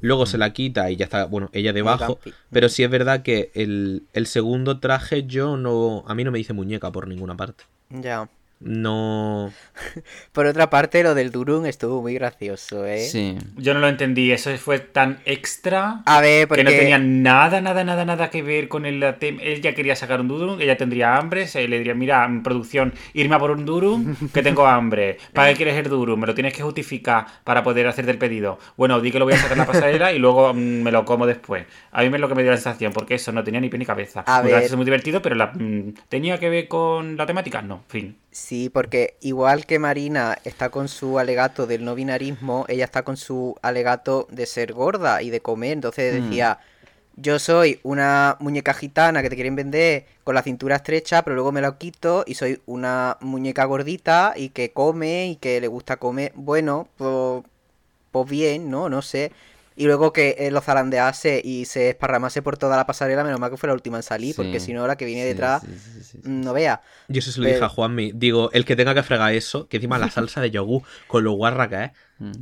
Luego 0.00 0.26
se 0.26 0.38
la 0.38 0.52
quita 0.52 0.90
y 0.90 0.96
ya 0.96 1.04
está, 1.04 1.24
bueno, 1.24 1.50
ella 1.52 1.72
debajo. 1.72 2.18
Pero 2.50 2.68
sí 2.68 2.84
es 2.84 2.90
verdad 2.90 3.22
que 3.22 3.50
el, 3.54 4.04
el 4.12 4.26
segundo 4.26 4.78
traje 4.78 5.26
yo 5.26 5.56
no... 5.56 6.04
A 6.06 6.14
mí 6.14 6.24
no 6.24 6.30
me 6.30 6.38
dice 6.38 6.52
muñeca 6.52 6.92
por 6.92 7.08
ninguna 7.08 7.36
parte. 7.36 7.64
Ya. 7.90 8.28
No... 8.58 9.52
Por 10.32 10.46
otra 10.46 10.70
parte, 10.70 11.02
lo 11.02 11.14
del 11.14 11.30
Durum 11.30 11.66
estuvo 11.66 12.00
muy 12.00 12.14
gracioso, 12.14 12.86
¿eh? 12.86 13.00
Sí. 13.00 13.36
Yo 13.56 13.74
no 13.74 13.80
lo 13.80 13.88
entendí, 13.88 14.32
eso 14.32 14.56
fue 14.56 14.78
tan 14.78 15.18
extra 15.26 16.02
A 16.06 16.20
ver, 16.20 16.48
porque... 16.48 16.64
que 16.64 16.70
no 16.70 16.76
tenía 16.76 16.98
nada, 16.98 17.60
nada, 17.60 17.84
nada, 17.84 18.04
nada 18.04 18.30
que 18.30 18.42
ver 18.42 18.68
con 18.68 18.86
el 18.86 19.02
tem- 19.18 19.40
Él 19.42 19.60
ya 19.60 19.74
quería 19.74 19.94
sacar 19.94 20.20
un 20.20 20.28
durum, 20.28 20.60
ella 20.60 20.76
tendría 20.76 21.16
hambre, 21.16 21.46
se 21.46 21.68
le 21.68 21.78
diría, 21.78 21.94
mira, 21.94 22.24
en 22.24 22.42
producción, 22.42 22.94
irme 23.12 23.34
a 23.36 23.38
por 23.38 23.50
un 23.50 23.66
durum, 23.66 24.16
que 24.32 24.42
tengo 24.42 24.66
hambre. 24.66 25.18
¿Para 25.34 25.50
qué 25.50 25.56
quieres 25.56 25.76
el 25.76 25.90
durum? 25.90 26.18
Me 26.18 26.26
lo 26.26 26.34
tienes 26.34 26.54
que 26.54 26.62
justificar 26.62 27.26
para 27.44 27.62
poder 27.62 27.86
hacerte 27.86 28.10
el 28.10 28.18
pedido. 28.18 28.58
Bueno, 28.76 29.00
di 29.00 29.10
que 29.10 29.18
lo 29.18 29.26
voy 29.26 29.34
a 29.34 29.38
sacar 29.38 29.52
en 29.52 29.58
la 29.58 29.66
pasarela 29.66 30.12
y 30.12 30.18
luego 30.18 30.54
mm, 30.54 30.58
me 30.82 30.90
lo 30.90 31.04
como 31.04 31.26
después. 31.26 31.66
A 31.92 32.02
mí 32.02 32.08
me 32.08 32.16
es 32.16 32.20
lo 32.20 32.28
que 32.28 32.34
me 32.34 32.42
dio 32.42 32.52
la 32.52 32.56
sensación, 32.56 32.92
porque 32.92 33.14
eso 33.16 33.32
no 33.32 33.44
tenía 33.44 33.60
ni 33.60 33.68
pie 33.68 33.78
ni 33.78 33.84
cabeza. 33.86 34.24
A 34.26 34.38
muy 34.38 34.44
ver. 34.46 34.52
gracioso, 34.52 34.76
muy 34.76 34.84
divertido, 34.86 35.20
pero 35.20 35.34
la, 35.34 35.52
mm, 35.54 35.94
¿tenía 36.08 36.38
que 36.38 36.48
ver 36.48 36.68
con 36.68 37.16
la 37.16 37.26
temática? 37.26 37.60
No, 37.62 37.84
fin. 37.88 38.16
Sí, 38.46 38.70
porque 38.70 39.16
igual 39.22 39.66
que 39.66 39.80
Marina 39.80 40.38
está 40.44 40.70
con 40.70 40.86
su 40.86 41.18
alegato 41.18 41.66
del 41.66 41.84
no 41.84 41.96
binarismo, 41.96 42.64
ella 42.68 42.84
está 42.84 43.02
con 43.02 43.16
su 43.16 43.56
alegato 43.60 44.28
de 44.30 44.46
ser 44.46 44.72
gorda 44.72 45.20
y 45.20 45.30
de 45.30 45.40
comer. 45.40 45.72
Entonces 45.72 46.12
Mm. 46.14 46.22
decía, 46.22 46.60
yo 47.16 47.40
soy 47.40 47.80
una 47.82 48.36
muñeca 48.38 48.72
gitana 48.72 49.20
que 49.20 49.30
te 49.30 49.34
quieren 49.34 49.56
vender 49.56 50.06
con 50.22 50.36
la 50.36 50.44
cintura 50.44 50.76
estrecha, 50.76 51.22
pero 51.22 51.34
luego 51.34 51.50
me 51.50 51.60
lo 51.60 51.76
quito 51.76 52.22
y 52.24 52.34
soy 52.34 52.60
una 52.66 53.16
muñeca 53.20 53.64
gordita 53.64 54.34
y 54.36 54.50
que 54.50 54.70
come 54.70 55.26
y 55.26 55.36
que 55.36 55.60
le 55.60 55.66
gusta 55.66 55.96
comer. 55.96 56.30
Bueno, 56.36 56.86
pues, 56.98 57.42
pues 58.12 58.30
bien, 58.30 58.70
¿no? 58.70 58.88
No 58.88 59.02
sé. 59.02 59.32
Y 59.78 59.84
luego 59.84 60.12
que 60.12 60.36
eh, 60.38 60.50
lo 60.50 60.62
zarandease 60.62 61.40
y 61.44 61.66
se 61.66 61.90
esparramase 61.90 62.40
por 62.40 62.56
toda 62.56 62.76
la 62.78 62.86
pasarela, 62.86 63.22
menos 63.24 63.38
mal 63.38 63.50
que 63.50 63.58
fue 63.58 63.66
la 63.68 63.74
última 63.74 63.98
en 63.98 64.02
salir, 64.02 64.34
porque 64.34 64.58
si 64.58 64.72
no, 64.72 64.86
la 64.86 64.96
que 64.96 65.04
viene 65.04 65.22
Sí, 65.22 65.28
detrás, 65.28 65.62
sí, 65.62 65.68
sí, 65.78 65.90
sí, 66.02 66.04
sí. 66.12 66.18
mm, 66.28 66.40
no 66.40 66.52
vea. 66.54 66.80
Yo 67.08 67.18
eso 67.18 67.30
se 67.30 67.40
lo 67.40 67.44
Pero- 67.44 67.56
dije 67.56 67.64
a 67.66 67.68
Juanmi. 67.68 68.12
Digo, 68.14 68.50
el 68.52 68.64
que 68.64 68.74
tenga 68.74 68.94
que 68.94 69.02
fregar 69.02 69.34
eso, 69.34 69.68
que 69.68 69.76
encima 69.76 69.98
la 69.98 70.10
salsa 70.10 70.40
de 70.40 70.50
yogur 70.50 70.82
con 71.06 71.24
lo 71.24 71.32
guarra 71.32 71.68
que 71.68 71.84
es. 71.84 71.90
Mm. 72.18 72.32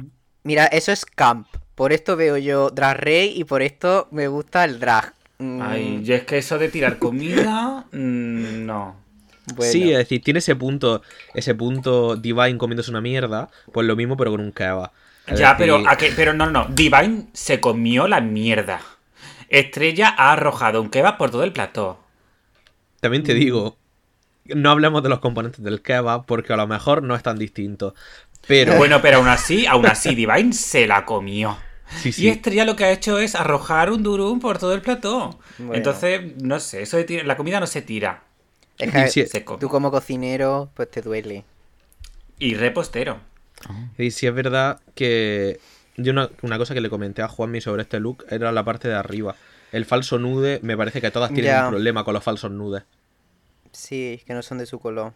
Mira, 0.45 0.67
eso 0.67 0.93
es 0.93 1.05
camp. 1.05 1.49
Por 1.75 1.93
esto 1.93 2.15
veo 2.17 2.37
yo 2.37 2.71
Drag 2.71 2.99
Race 2.99 3.33
y 3.35 3.43
por 3.45 3.63
esto 3.63 4.07
me 4.13 4.29
gusta 4.29 4.65
el 4.65 4.79
drag. 4.79 5.13
Mm, 5.39 5.61
Ay, 5.61 6.01
yo 6.05 6.15
es 6.15 6.23
que 6.23 6.39
eso 6.39 6.59
de 6.59 6.69
tirar 6.69 6.99
comida, 7.01 7.85
mm, 7.91 8.65
no. 8.65 8.95
bueno. 9.57 9.73
Sí, 9.73 9.91
es 9.91 9.99
decir, 9.99 10.23
tiene 10.23 10.39
ese 10.39 10.55
punto, 10.55 11.03
ese 11.35 11.55
punto 11.57 12.15
Divine 12.15 12.57
comiéndose 12.59 12.93
una 12.93 13.01
mierda, 13.01 13.49
pues 13.73 13.85
lo 13.87 13.97
mismo 13.97 14.17
pero 14.17 14.31
con 14.31 14.41
un 14.41 14.53
kebab. 14.53 14.93
Ya, 15.27 15.55
decir, 15.55 15.57
pero, 15.57 15.83
¿a 15.87 15.97
qué? 15.97 16.13
pero 16.15 16.35
no, 16.35 16.51
no. 16.51 16.67
Divine 16.69 17.29
se 17.33 17.61
comió 17.61 18.09
la 18.09 18.21
mierda. 18.21 18.81
Estrella 19.49 20.15
ha 20.17 20.33
arrojado 20.33 20.83
un 20.83 20.91
kebab 20.91 21.17
por 21.17 21.31
todo 21.31 21.45
el 21.45 21.53
plató. 21.53 21.99
También 23.01 23.23
te 23.23 23.35
digo, 23.35 23.77
no 24.47 24.71
hablemos 24.71 25.03
de 25.03 25.09
los 25.09 25.21
componentes 25.21 25.63
del 25.63 25.83
kebab 25.83 26.27
porque 26.27 26.53
a 26.53 26.57
lo 26.57 26.67
mejor 26.67 27.03
no 27.03 27.15
es 27.15 27.23
tan 27.23 27.39
distinto. 27.39 27.95
Pero 28.47 28.75
Bueno, 28.79 29.01
pero 29.03 29.19
aún 29.19 29.29
así, 29.29 29.67
aún 29.67 29.87
así, 29.87 30.15
Divine 30.15 30.53
se 30.53 30.87
la 30.87 31.05
comió. 31.05 31.59
sí, 31.87 32.09
Y 32.09 32.13
sí. 32.13 32.29
Estrella 32.29 32.65
lo 32.65 32.77
que 32.77 32.85
ha 32.85 32.91
hecho 32.93 33.19
es 33.19 33.35
arrojar 33.35 33.91
un 33.91 34.03
durum 34.03 34.41
por 34.41 34.59
todo 34.59 34.75
el 34.75 34.83
plató. 34.83 35.39
Bueno. 35.59 35.75
Entonces, 35.75 36.37
no 36.43 36.61
sé, 36.61 36.83
eso 36.83 36.97
de 36.97 37.25
la 37.25 37.37
comida 37.37 37.61
no 37.61 37.67
se 37.67 37.83
tira. 37.83 38.25
Es 38.79 38.91
que 38.91 39.27
se 39.27 39.41
tú 39.41 39.69
como 39.69 39.91
cocinero, 39.91 40.71
pues 40.75 40.91
te 40.91 41.01
duele. 41.01 41.45
Y 42.39 42.55
repostero. 42.55 43.21
Y 43.99 44.11
sí 44.11 44.27
es 44.27 44.35
verdad 44.35 44.81
que 44.95 45.59
yo 45.97 46.13
una, 46.13 46.29
una 46.43 46.59
cosa 46.59 46.75
que 46.75 46.81
le 46.81 46.91
comenté 46.91 47.23
a 47.23 47.29
Juanmi 47.29 47.61
sobre 47.61 47.83
este 47.83 48.01
look 48.01 48.25
era 48.31 48.53
la 48.53 48.65
parte 48.65 48.89
de 48.89 48.95
arriba. 48.95 49.37
El 49.73 49.85
falso 49.85 50.19
nude, 50.19 50.61
me 50.63 50.77
parece 50.77 51.01
que 51.01 51.11
todas 51.11 51.33
tienen 51.33 51.53
Ya. 51.53 51.65
un 51.65 51.71
problema 51.71 52.05
con 52.05 52.15
los 52.15 52.23
falsos 52.23 52.51
nudes. 52.51 52.85
Sí, 53.73 54.21
que 54.27 54.35
no 54.35 54.43
son 54.43 54.59
de 54.59 54.67
su 54.67 54.79
color. 54.79 55.13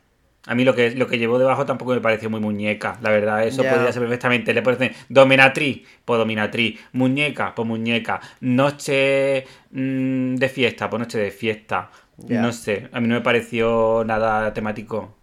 A 0.46 0.54
mí 0.54 0.64
lo 0.64 0.74
que, 0.74 0.92
lo 0.92 1.06
que 1.08 1.18
llevó 1.18 1.38
debajo 1.38 1.66
tampoco 1.66 1.92
me 1.92 2.00
pareció 2.00 2.30
muy 2.30 2.40
muñeca, 2.40 2.98
la 3.02 3.10
verdad. 3.10 3.44
Eso 3.46 3.62
podría 3.62 3.92
ser 3.92 4.02
perfectamente. 4.02 4.54
Le 4.54 4.62
ponen 4.62 4.92
dominatriz, 5.08 5.86
pues 6.04 6.18
dominatriz. 6.18 6.80
Muñeca, 6.92 7.54
pues 7.54 7.68
muñeca. 7.68 8.20
Noche 8.40 9.44
mm, 9.72 10.36
de 10.36 10.48
fiesta, 10.48 10.88
pues 10.88 11.00
noche 11.00 11.18
de 11.18 11.30
fiesta. 11.30 11.90
No 12.28 12.52
sé, 12.52 12.88
a 12.92 13.00
mí 13.00 13.06
no 13.08 13.14
me 13.16 13.20
pareció 13.20 14.02
nada 14.06 14.52
temático. 14.54 15.17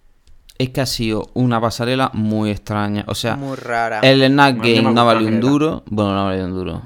Es 0.58 0.70
que 0.70 0.82
ha 0.82 0.86
sido 0.86 1.30
una 1.34 1.60
pasarela 1.60 2.12
muy 2.14 2.50
extraña. 2.52 3.04
O 3.08 3.16
sea, 3.16 3.36
Muy 3.36 3.56
rara. 3.58 4.00
el 4.02 4.24
Snack 4.26 4.56
no 4.56 4.62
Game 4.64 4.78
ha 4.78 4.82
no 4.84 4.88
gustado 4.90 5.08
valió 5.08 5.28
un 5.28 5.40
duro. 5.42 5.84
Bueno, 5.88 6.16
no 6.16 6.26
valió 6.26 6.46
un 6.46 6.52
duro. 6.54 6.82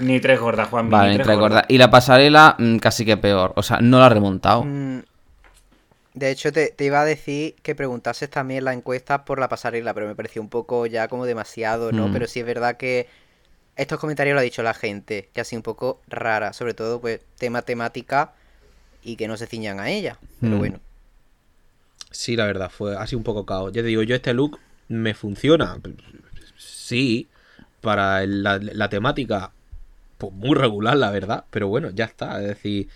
Ni 0.00 0.20
tres 0.20 0.38
gordas, 0.38 0.68
Juan. 0.68 0.90
Vale, 0.90 1.16
ni 1.16 1.22
tres 1.24 1.38
gordas. 1.38 1.64
Y 1.68 1.78
la 1.78 1.90
pasarela 1.90 2.54
mm, 2.58 2.76
casi 2.76 3.06
que 3.06 3.16
peor. 3.16 3.54
O 3.56 3.62
sea, 3.62 3.78
no 3.80 3.98
la 3.98 4.06
ha 4.06 4.08
remontado. 4.10 4.64
Mm, 4.64 4.98
De 6.12 6.30
hecho, 6.30 6.52
te, 6.52 6.68
te 6.68 6.84
iba 6.84 7.00
a 7.00 7.06
decir 7.06 7.54
que 7.62 7.74
preguntases 7.74 8.28
también 8.28 8.64
la 8.64 8.74
encuesta 8.74 9.24
por 9.24 9.38
la 9.40 9.48
pasarela, 9.48 9.94
pero 9.94 10.06
me 10.06 10.14
pareció 10.14 10.42
un 10.42 10.50
poco 10.50 10.84
ya 10.84 11.08
como 11.08 11.24
demasiado, 11.24 11.90
¿no? 11.92 12.08
Mm. 12.08 12.12
Pero 12.12 12.26
sí 12.26 12.40
es 12.40 12.46
verdad 12.46 12.76
que 12.76 13.08
estos 13.76 13.98
comentarios 13.98 14.34
lo 14.34 14.40
ha 14.40 14.42
dicho 14.42 14.62
la 14.62 14.74
gente, 14.74 15.30
que 15.32 15.40
ha 15.40 15.44
sido 15.44 15.60
un 15.60 15.62
poco 15.62 16.02
rara, 16.08 16.52
sobre 16.52 16.74
todo 16.74 17.00
pues 17.00 17.20
tema 17.38 17.62
temática 17.62 18.32
y 19.02 19.16
que 19.16 19.26
no 19.26 19.38
se 19.38 19.46
ciñan 19.46 19.80
a 19.80 19.88
ella. 19.88 20.18
Pero 20.42 20.56
Mm. 20.56 20.58
bueno. 20.58 20.80
Sí, 22.12 22.36
la 22.36 22.46
verdad, 22.46 22.70
fue 22.70 22.96
así 22.96 23.16
un 23.16 23.22
poco 23.22 23.46
caos. 23.46 23.72
Ya 23.72 23.82
te 23.82 23.88
digo, 23.88 24.02
yo 24.02 24.14
este 24.14 24.34
look 24.34 24.58
me 24.88 25.14
funciona. 25.14 25.78
Sí, 26.56 27.28
para 27.80 28.24
la, 28.26 28.88
temática, 28.88 29.52
pues 30.18 30.32
muy 30.32 30.54
regular, 30.54 30.96
la 30.96 31.10
verdad. 31.10 31.44
Pero 31.50 31.68
bueno, 31.68 31.90
ya 31.90 32.04
está. 32.04 32.40
Es 32.40 32.48
decir, 32.48 32.88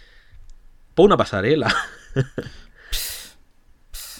por 0.95 1.07
una 1.07 1.17
pasarela. 1.17 1.75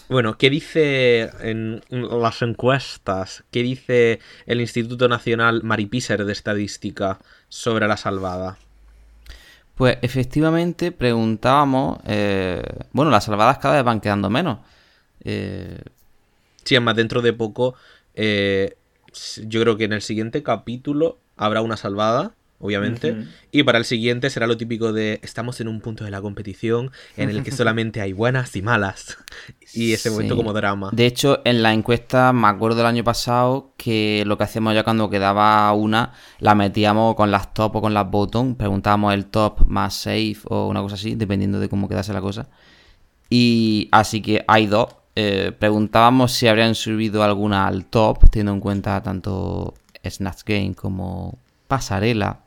Bueno, 0.09 0.39
¿qué 0.39 0.51
dice 0.51 1.33
en 1.41 1.83
las 1.91 2.41
encuestas? 2.41 3.43
¿Qué 3.51 3.65
dice 3.65 4.21
el 4.47 4.61
Instituto 4.61 5.09
Nacional 5.09 5.65
Maripiser 5.65 6.25
de 6.25 6.33
Estadística 6.33 7.19
sobre 7.49 7.89
la 7.89 7.97
salvada? 7.97 8.57
Pues 9.75 9.99
efectivamente 10.03 10.93
preguntábamos, 10.93 11.99
eh, 12.07 12.63
bueno, 12.93 13.11
las 13.11 13.25
salvadas 13.25 13.59
cada 13.59 13.75
vez 13.75 13.85
van 13.85 14.01
quedando 14.01 14.31
menos. 14.31 14.61
Eh, 15.27 15.79
Sí, 16.67 16.75
además 16.75 16.97
dentro 16.97 17.23
de 17.23 17.33
poco, 17.33 17.77
eh, 18.15 18.77
yo 19.47 19.61
creo 19.61 19.77
que 19.77 19.85
en 19.85 19.93
el 19.93 20.03
siguiente 20.03 20.43
capítulo 20.43 21.17
habrá 21.37 21.61
una 21.61 21.77
salvada, 21.77 22.33
obviamente, 22.59 23.17
y 23.53 23.63
para 23.63 23.79
el 23.79 23.85
siguiente 23.85 24.31
será 24.31 24.49
lo 24.49 24.57
típico 24.57 24.93
de 24.93 25.21
estamos 25.23 25.61
en 25.61 25.69
un 25.69 25.81
punto 25.81 26.03
de 26.03 26.11
la 26.11 26.21
competición 26.21 26.91
en 27.17 27.31
el 27.31 27.45
que 27.45 27.51
solamente 27.53 28.01
hay 28.01 28.13
buenas 28.13 28.57
y 28.57 28.63
malas, 28.63 29.17
y 29.75 29.93
ese 29.93 30.11
momento 30.11 30.35
como 30.35 30.53
drama. 30.53 30.91
De 30.93 31.07
hecho, 31.07 31.41
en 31.45 31.63
la 31.63 31.73
encuesta, 31.73 32.33
me 32.33 32.49
acuerdo 32.49 32.79
del 32.79 32.87
año 32.87 33.05
pasado 33.05 33.73
que 33.77 34.25
lo 34.27 34.37
que 34.37 34.43
hacíamos 34.43 34.75
ya 34.75 34.83
cuando 34.83 35.09
quedaba 35.09 35.73
una, 35.73 36.15
la 36.41 36.57
metíamos 36.57 37.15
con 37.15 37.31
las 37.31 37.55
top 37.55 37.77
o 37.77 37.81
con 37.81 37.95
las 37.95 38.11
bottom, 38.11 38.57
preguntábamos 38.57 39.15
el 39.15 39.27
top 39.27 39.67
más 39.69 39.95
safe 39.95 40.39
o 40.47 40.67
una 40.67 40.83
cosa 40.83 40.97
así, 40.97 41.15
dependiendo 41.15 41.61
de 41.61 41.69
cómo 41.69 41.89
quedase 41.89 42.13
la 42.13 42.21
cosa. 42.21 42.49
Y 43.31 43.89
así 43.93 44.21
que 44.21 44.45
hay 44.49 44.67
dos. 44.67 44.89
Eh, 45.17 45.53
preguntábamos 45.59 46.33
si 46.33 46.47
habrían 46.47 46.75
subido 46.75 47.23
alguna 47.23 47.67
al 47.67 47.87
top, 47.87 48.29
teniendo 48.31 48.53
en 48.53 48.61
cuenta 48.61 49.03
tanto 49.03 49.75
Snatch 50.09 50.43
Game 50.45 50.75
como 50.75 51.39
Pasarela. 51.69 52.41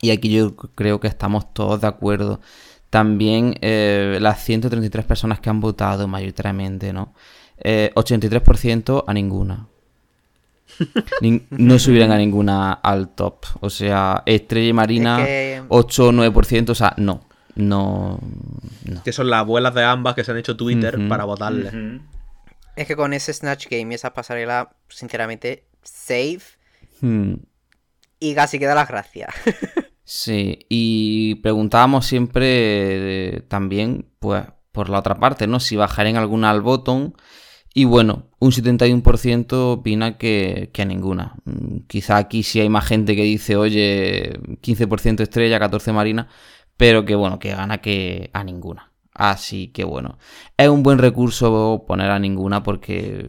Y 0.00 0.10
aquí 0.10 0.30
yo 0.30 0.56
creo 0.56 1.00
que 1.00 1.06
estamos 1.08 1.52
todos 1.54 1.80
de 1.82 1.86
acuerdo. 1.86 2.40
También 2.90 3.56
eh, 3.60 4.18
las 4.20 4.42
133 4.44 5.04
personas 5.04 5.40
que 5.40 5.50
han 5.50 5.60
votado 5.60 6.06
mayoritariamente, 6.08 6.92
¿no? 6.92 7.12
Eh, 7.58 7.90
83% 7.94 9.04
a 9.06 9.12
ninguna. 9.14 9.66
Nin- 11.20 11.44
no 11.50 11.78
subirán 11.78 12.12
a 12.12 12.16
ninguna 12.18 12.72
al 12.72 13.08
top. 13.08 13.44
O 13.60 13.70
sea, 13.70 14.22
Estrella 14.26 14.68
y 14.68 14.72
Marina, 14.72 15.20
Es 15.20 15.26
que- 15.26 15.62
8 15.68 16.08
o 16.08 16.12
9%, 16.12 16.70
o 16.70 16.74
sea, 16.74 16.94
no. 16.96 17.20
No. 17.56 18.18
no. 18.84 19.02
Que 19.04 19.12
son 19.12 19.30
las 19.30 19.40
abuelas 19.40 19.74
de 19.74 19.84
ambas 19.84 20.14
que 20.14 20.24
se 20.24 20.30
han 20.32 20.38
hecho 20.38 20.56
Twitter 20.56 20.98
para 21.08 21.24
votarle. 21.24 22.00
Es 22.76 22.86
que 22.86 22.96
con 22.96 23.12
ese 23.12 23.32
Snatch 23.32 23.68
Game 23.70 23.92
y 23.92 23.94
esa 23.94 24.12
pasarela, 24.12 24.76
sinceramente, 24.88 25.66
safe 25.82 26.42
Hmm. 27.00 27.34
y 28.20 28.34
casi 28.34 28.58
queda 28.58 28.74
las 28.74 28.88
gracias. 28.88 29.34
Sí, 30.06 30.66
y 30.68 31.36
preguntábamos 31.36 32.04
siempre 32.04 33.36
eh, 33.36 33.40
también, 33.48 34.06
pues, 34.18 34.44
por 34.70 34.90
la 34.90 34.98
otra 34.98 35.14
parte, 35.14 35.46
¿no? 35.46 35.60
Si 35.60 35.76
bajarían 35.76 36.16
alguna 36.16 36.50
al 36.50 36.60
bottom. 36.60 37.14
Y 37.72 37.86
bueno, 37.86 38.28
un 38.38 38.52
71% 38.52 39.72
opina 39.72 40.18
que, 40.18 40.68
que 40.74 40.82
a 40.82 40.84
ninguna. 40.84 41.36
Mm, 41.46 41.86
Quizá 41.86 42.18
aquí 42.18 42.42
sí 42.42 42.60
hay 42.60 42.68
más 42.68 42.84
gente 42.84 43.16
que 43.16 43.22
dice, 43.22 43.56
oye, 43.56 44.38
15% 44.60 45.22
estrella, 45.22 45.58
14 45.58 45.92
marina, 45.92 46.28
pero 46.76 47.04
que 47.04 47.14
bueno, 47.14 47.38
que 47.38 47.50
gana 47.50 47.78
que 47.78 48.30
a 48.32 48.44
ninguna. 48.44 48.90
Así 49.12 49.68
que 49.68 49.84
bueno, 49.84 50.18
es 50.56 50.68
un 50.68 50.82
buen 50.82 50.98
recurso 50.98 51.84
poner 51.86 52.10
a 52.10 52.18
ninguna 52.18 52.62
porque 52.62 53.26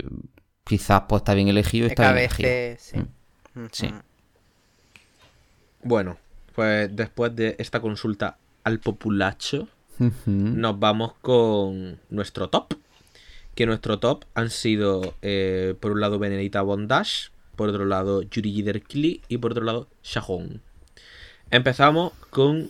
quizás 0.64 1.04
pues 1.08 1.22
está 1.22 1.36
bien 1.36 1.48
elegido 1.48 1.88
está 1.88 2.12
bien 2.12 2.26
elegido. 2.26 2.50
sí. 2.80 2.98
Mm, 3.54 3.66
sí. 3.72 3.88
Ujú. 3.88 3.96
Bueno, 5.84 6.18
pues 6.56 6.96
después 6.96 7.36
de 7.36 7.56
esta 7.60 7.80
consulta 7.80 8.38
al 8.64 8.80
populacho, 8.80 9.68
nos 10.26 10.80
vamos 10.80 11.14
con 11.22 12.00
nuestro 12.10 12.50
top. 12.50 12.74
Que 13.54 13.66
nuestro 13.66 14.00
top 14.00 14.26
han 14.34 14.50
sido, 14.50 15.14
eh, 15.22 15.76
por 15.80 15.92
un 15.92 16.02
lado, 16.02 16.20
Benedita 16.20 16.62
Bondage, 16.62 17.30
por 17.56 17.70
otro 17.70 17.86
lado, 17.86 18.24
Yuri 18.24 18.52
Giderkili 18.52 19.22
y 19.30 19.38
por 19.38 19.52
otro 19.52 19.64
lado, 19.64 19.88
Shahon. 20.04 20.62
Empezamos 21.52 22.12
con 22.32 22.70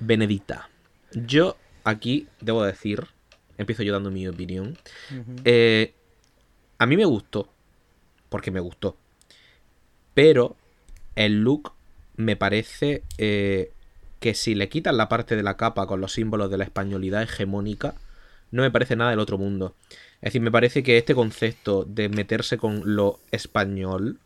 Benedita. 0.00 0.68
Yo 1.12 1.56
aquí 1.84 2.28
debo 2.40 2.64
decir, 2.64 3.06
empiezo 3.58 3.82
yo 3.82 3.92
dando 3.92 4.10
mi 4.10 4.26
opinión. 4.26 4.76
eh, 5.44 5.94
a 6.78 6.86
mí 6.86 6.96
me 6.96 7.04
gustó, 7.04 7.48
porque 8.28 8.50
me 8.50 8.60
gustó. 8.60 8.96
Pero 10.14 10.56
el 11.14 11.42
look 11.42 11.72
me 12.16 12.36
parece 12.36 13.02
eh, 13.18 13.72
que 14.18 14.34
si 14.34 14.54
le 14.54 14.68
quitan 14.68 14.96
la 14.96 15.08
parte 15.08 15.36
de 15.36 15.42
la 15.42 15.56
capa 15.56 15.86
con 15.86 16.00
los 16.00 16.12
símbolos 16.12 16.50
de 16.50 16.58
la 16.58 16.64
españolidad 16.64 17.22
hegemónica, 17.22 17.94
no 18.50 18.62
me 18.62 18.70
parece 18.70 18.96
nada 18.96 19.10
del 19.10 19.20
otro 19.20 19.38
mundo. 19.38 19.74
Es 20.20 20.32
decir, 20.32 20.40
me 20.40 20.50
parece 20.50 20.82
que 20.82 20.98
este 20.98 21.14
concepto 21.14 21.84
de 21.84 22.08
meterse 22.08 22.58
con 22.58 22.82
lo 22.96 23.20
español 23.30 24.18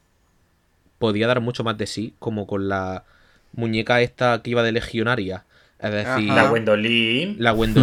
podía 0.98 1.26
dar 1.26 1.40
mucho 1.40 1.64
más 1.64 1.76
de 1.78 1.86
sí, 1.86 2.14
como 2.18 2.46
con 2.46 2.68
la 2.68 3.04
muñeca 3.52 4.00
esta 4.00 4.42
que 4.42 4.50
iba 4.50 4.62
de 4.62 4.72
legionaria. 4.72 5.44
Es 5.84 5.92
decir, 5.92 6.30
Ajá. 6.30 6.42
La 6.42 6.48
Gwendolyn. 6.48 7.36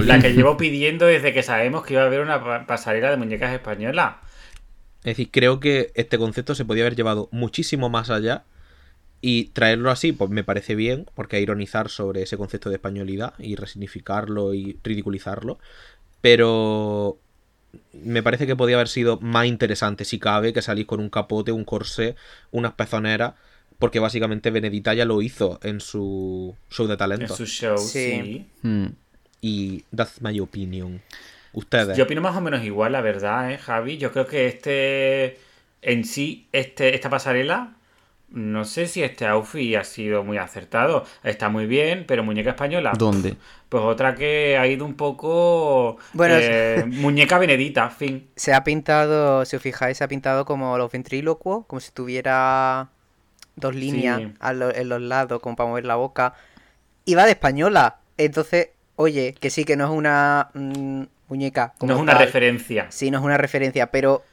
la 0.07 0.19
que 0.19 0.33
llevo 0.33 0.57
pidiendo 0.57 1.05
desde 1.05 1.33
que 1.33 1.43
sabemos 1.43 1.85
que 1.85 1.93
iba 1.93 2.01
a 2.01 2.07
haber 2.07 2.21
una 2.21 2.43
pa- 2.43 2.65
pasarela 2.65 3.11
de 3.11 3.17
muñecas 3.17 3.53
españolas. 3.53 4.15
Es 5.03 5.17
decir, 5.17 5.29
creo 5.31 5.59
que 5.59 5.91
este 5.93 6.17
concepto 6.17 6.55
se 6.55 6.65
podía 6.65 6.83
haber 6.83 6.95
llevado 6.95 7.29
muchísimo 7.31 7.89
más 7.89 8.09
allá 8.09 8.43
y 9.21 9.45
traerlo 9.49 9.91
así, 9.91 10.13
pues 10.13 10.31
me 10.31 10.43
parece 10.43 10.73
bien, 10.73 11.05
porque 11.13 11.39
ironizar 11.39 11.89
sobre 11.89 12.23
ese 12.23 12.37
concepto 12.37 12.69
de 12.69 12.75
españolidad 12.77 13.35
y 13.37 13.55
resignificarlo 13.55 14.55
y 14.55 14.79
ridiculizarlo, 14.83 15.59
pero 16.21 17.19
me 17.93 18.23
parece 18.23 18.47
que 18.47 18.55
podía 18.55 18.77
haber 18.77 18.87
sido 18.87 19.19
más 19.21 19.45
interesante, 19.45 20.05
si 20.05 20.17
cabe, 20.17 20.53
que 20.53 20.63
salir 20.63 20.87
con 20.87 20.99
un 20.99 21.09
capote, 21.11 21.51
un 21.51 21.65
corsé, 21.65 22.15
unas 22.49 22.73
pezoneras, 22.73 23.33
porque 23.81 23.99
básicamente 23.99 24.51
Benedita 24.51 24.93
ya 24.93 25.03
lo 25.05 25.21
hizo 25.21 25.59
en 25.63 25.81
su 25.81 26.55
show 26.69 26.87
de 26.87 26.93
En 26.93 26.97
talento. 26.99 27.35
su 27.35 27.45
show, 27.45 27.77
Sí. 27.77 27.89
sí. 28.21 28.45
Hmm. 28.61 28.85
Y 29.41 29.83
that's 29.93 30.21
my 30.21 30.39
opinion. 30.39 31.01
Ustedes. 31.51 31.97
Yo 31.97 32.05
opino 32.05 32.21
más 32.21 32.35
o 32.37 32.41
menos 32.41 32.63
igual, 32.63 32.93
la 32.93 33.01
verdad, 33.01 33.51
¿eh, 33.51 33.57
Javi? 33.57 33.97
Yo 33.97 34.11
creo 34.13 34.27
que 34.27 34.45
este, 34.45 35.37
en 35.81 36.05
sí, 36.05 36.47
este, 36.53 36.95
esta 36.95 37.09
pasarela, 37.09 37.73
no 38.29 38.63
sé 38.63 38.87
si 38.87 39.03
este 39.03 39.25
outfit 39.25 39.75
ha 39.75 39.83
sido 39.83 40.23
muy 40.23 40.37
acertado. 40.37 41.03
Está 41.23 41.49
muy 41.49 41.65
bien, 41.65 42.05
pero 42.07 42.23
muñeca 42.23 42.51
española. 42.51 42.93
¿Dónde? 42.97 43.35
Pues 43.67 43.83
otra 43.83 44.15
que 44.15 44.57
ha 44.57 44.67
ido 44.67 44.85
un 44.85 44.93
poco... 44.93 45.97
Bueno, 46.13 46.35
eh, 46.37 46.85
muñeca 46.87 47.37
benedita, 47.39 47.89
fin. 47.89 48.29
Se 48.35 48.53
ha 48.53 48.63
pintado, 48.63 49.43
si 49.43 49.55
os 49.57 49.61
fijáis, 49.61 49.97
se 49.97 50.03
ha 50.03 50.07
pintado 50.07 50.45
como 50.45 50.77
los 50.77 50.91
ventrílocuos, 50.91 51.65
como 51.65 51.79
si 51.81 51.91
tuviera 51.91 52.89
dos 53.55 53.75
líneas 53.75 54.19
Sí. 54.19 54.33
a 54.39 54.53
lo- 54.53 54.73
en 54.73 54.89
los 54.89 55.01
lados, 55.01 55.39
como 55.41 55.55
para 55.55 55.69
mover 55.69 55.85
la 55.85 55.95
boca. 55.95 56.33
Y 57.05 57.15
va 57.15 57.25
de 57.25 57.31
española. 57.31 57.97
Entonces, 58.17 58.69
oye, 58.95 59.33
que 59.39 59.49
sí, 59.49 59.63
que 59.65 59.75
no 59.75 59.85
es 59.85 59.91
una 59.91 60.49
mm, 60.53 61.03
muñeca. 61.27 61.73
como 61.77 61.91
No 61.93 61.97
es 61.97 62.01
una 62.03 62.13
tal. 62.13 62.25
referencia. 62.25 62.87
Sí, 62.89 63.09
no 63.11 63.19
es 63.19 63.23
una 63.23 63.37
referencia, 63.37 63.87
pero 63.91 64.23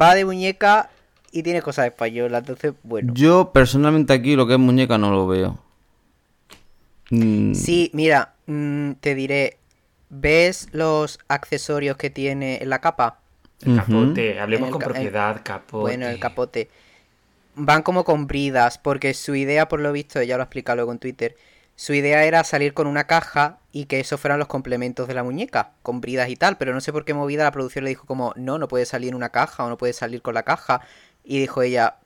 va 0.00 0.14
de 0.14 0.24
muñeca 0.24 0.90
y 1.32 1.42
tiene 1.42 1.62
cosas 1.62 1.86
españolas. 1.86 2.40
Entonces, 2.40 2.72
bueno. 2.82 3.12
Yo 3.14 3.52
personalmente 3.52 4.12
aquí 4.12 4.36
lo 4.36 4.46
que 4.46 4.54
es 4.54 4.58
muñeca 4.58 4.98
no 4.98 5.10
lo 5.10 5.26
veo. 5.26 5.58
Mm, 7.10 7.54
Sí, 7.54 7.90
mira, 7.92 8.34
mm, 8.46 8.92
te 9.00 9.14
diré, 9.14 9.58
¿ves 10.10 10.68
los 10.72 11.18
accesorios 11.28 11.96
que 11.96 12.10
tiene 12.10 12.58
en 12.62 12.68
la 12.70 12.80
capa? 12.80 13.18
El 13.62 13.76
capote, 13.76 14.40
hablemos 14.40 14.68
El 14.68 14.72
con 14.72 14.80
ca- 14.80 14.86
propiedad, 14.88 15.40
capote. 15.44 15.80
Bueno, 15.82 16.06
el 16.08 16.18
capote. 16.18 16.70
Van 17.62 17.82
como 17.82 18.04
con 18.04 18.26
bridas, 18.26 18.78
porque 18.78 19.14
su 19.14 19.34
idea, 19.34 19.68
por 19.68 19.80
lo 19.80 19.92
visto, 19.92 20.22
ya 20.22 20.36
lo 20.36 20.42
ha 20.42 20.44
explicado 20.44 20.76
luego 20.76 20.92
en 20.92 20.98
Twitter, 20.98 21.36
su 21.76 21.94
idea 21.94 22.24
era 22.24 22.44
salir 22.44 22.74
con 22.74 22.86
una 22.86 23.04
caja 23.04 23.58
y 23.72 23.86
que 23.86 24.00
esos 24.00 24.20
fueran 24.20 24.38
los 24.38 24.48
complementos 24.48 25.08
de 25.08 25.14
la 25.14 25.22
muñeca, 25.22 25.72
con 25.82 26.00
bridas 26.00 26.28
y 26.28 26.36
tal, 26.36 26.56
pero 26.58 26.74
no 26.74 26.80
sé 26.80 26.92
por 26.92 27.04
qué 27.04 27.14
movida 27.14 27.44
la 27.44 27.52
producción 27.52 27.84
le 27.84 27.90
dijo 27.90 28.06
como, 28.06 28.32
no, 28.36 28.58
no 28.58 28.68
puede 28.68 28.84
salir 28.86 29.10
en 29.10 29.14
una 29.14 29.30
caja 29.30 29.64
o 29.64 29.68
no 29.68 29.78
puede 29.78 29.92
salir 29.92 30.22
con 30.22 30.34
la 30.34 30.42
caja. 30.42 30.82
Y 31.24 31.38
dijo 31.38 31.62
ella, 31.62 31.96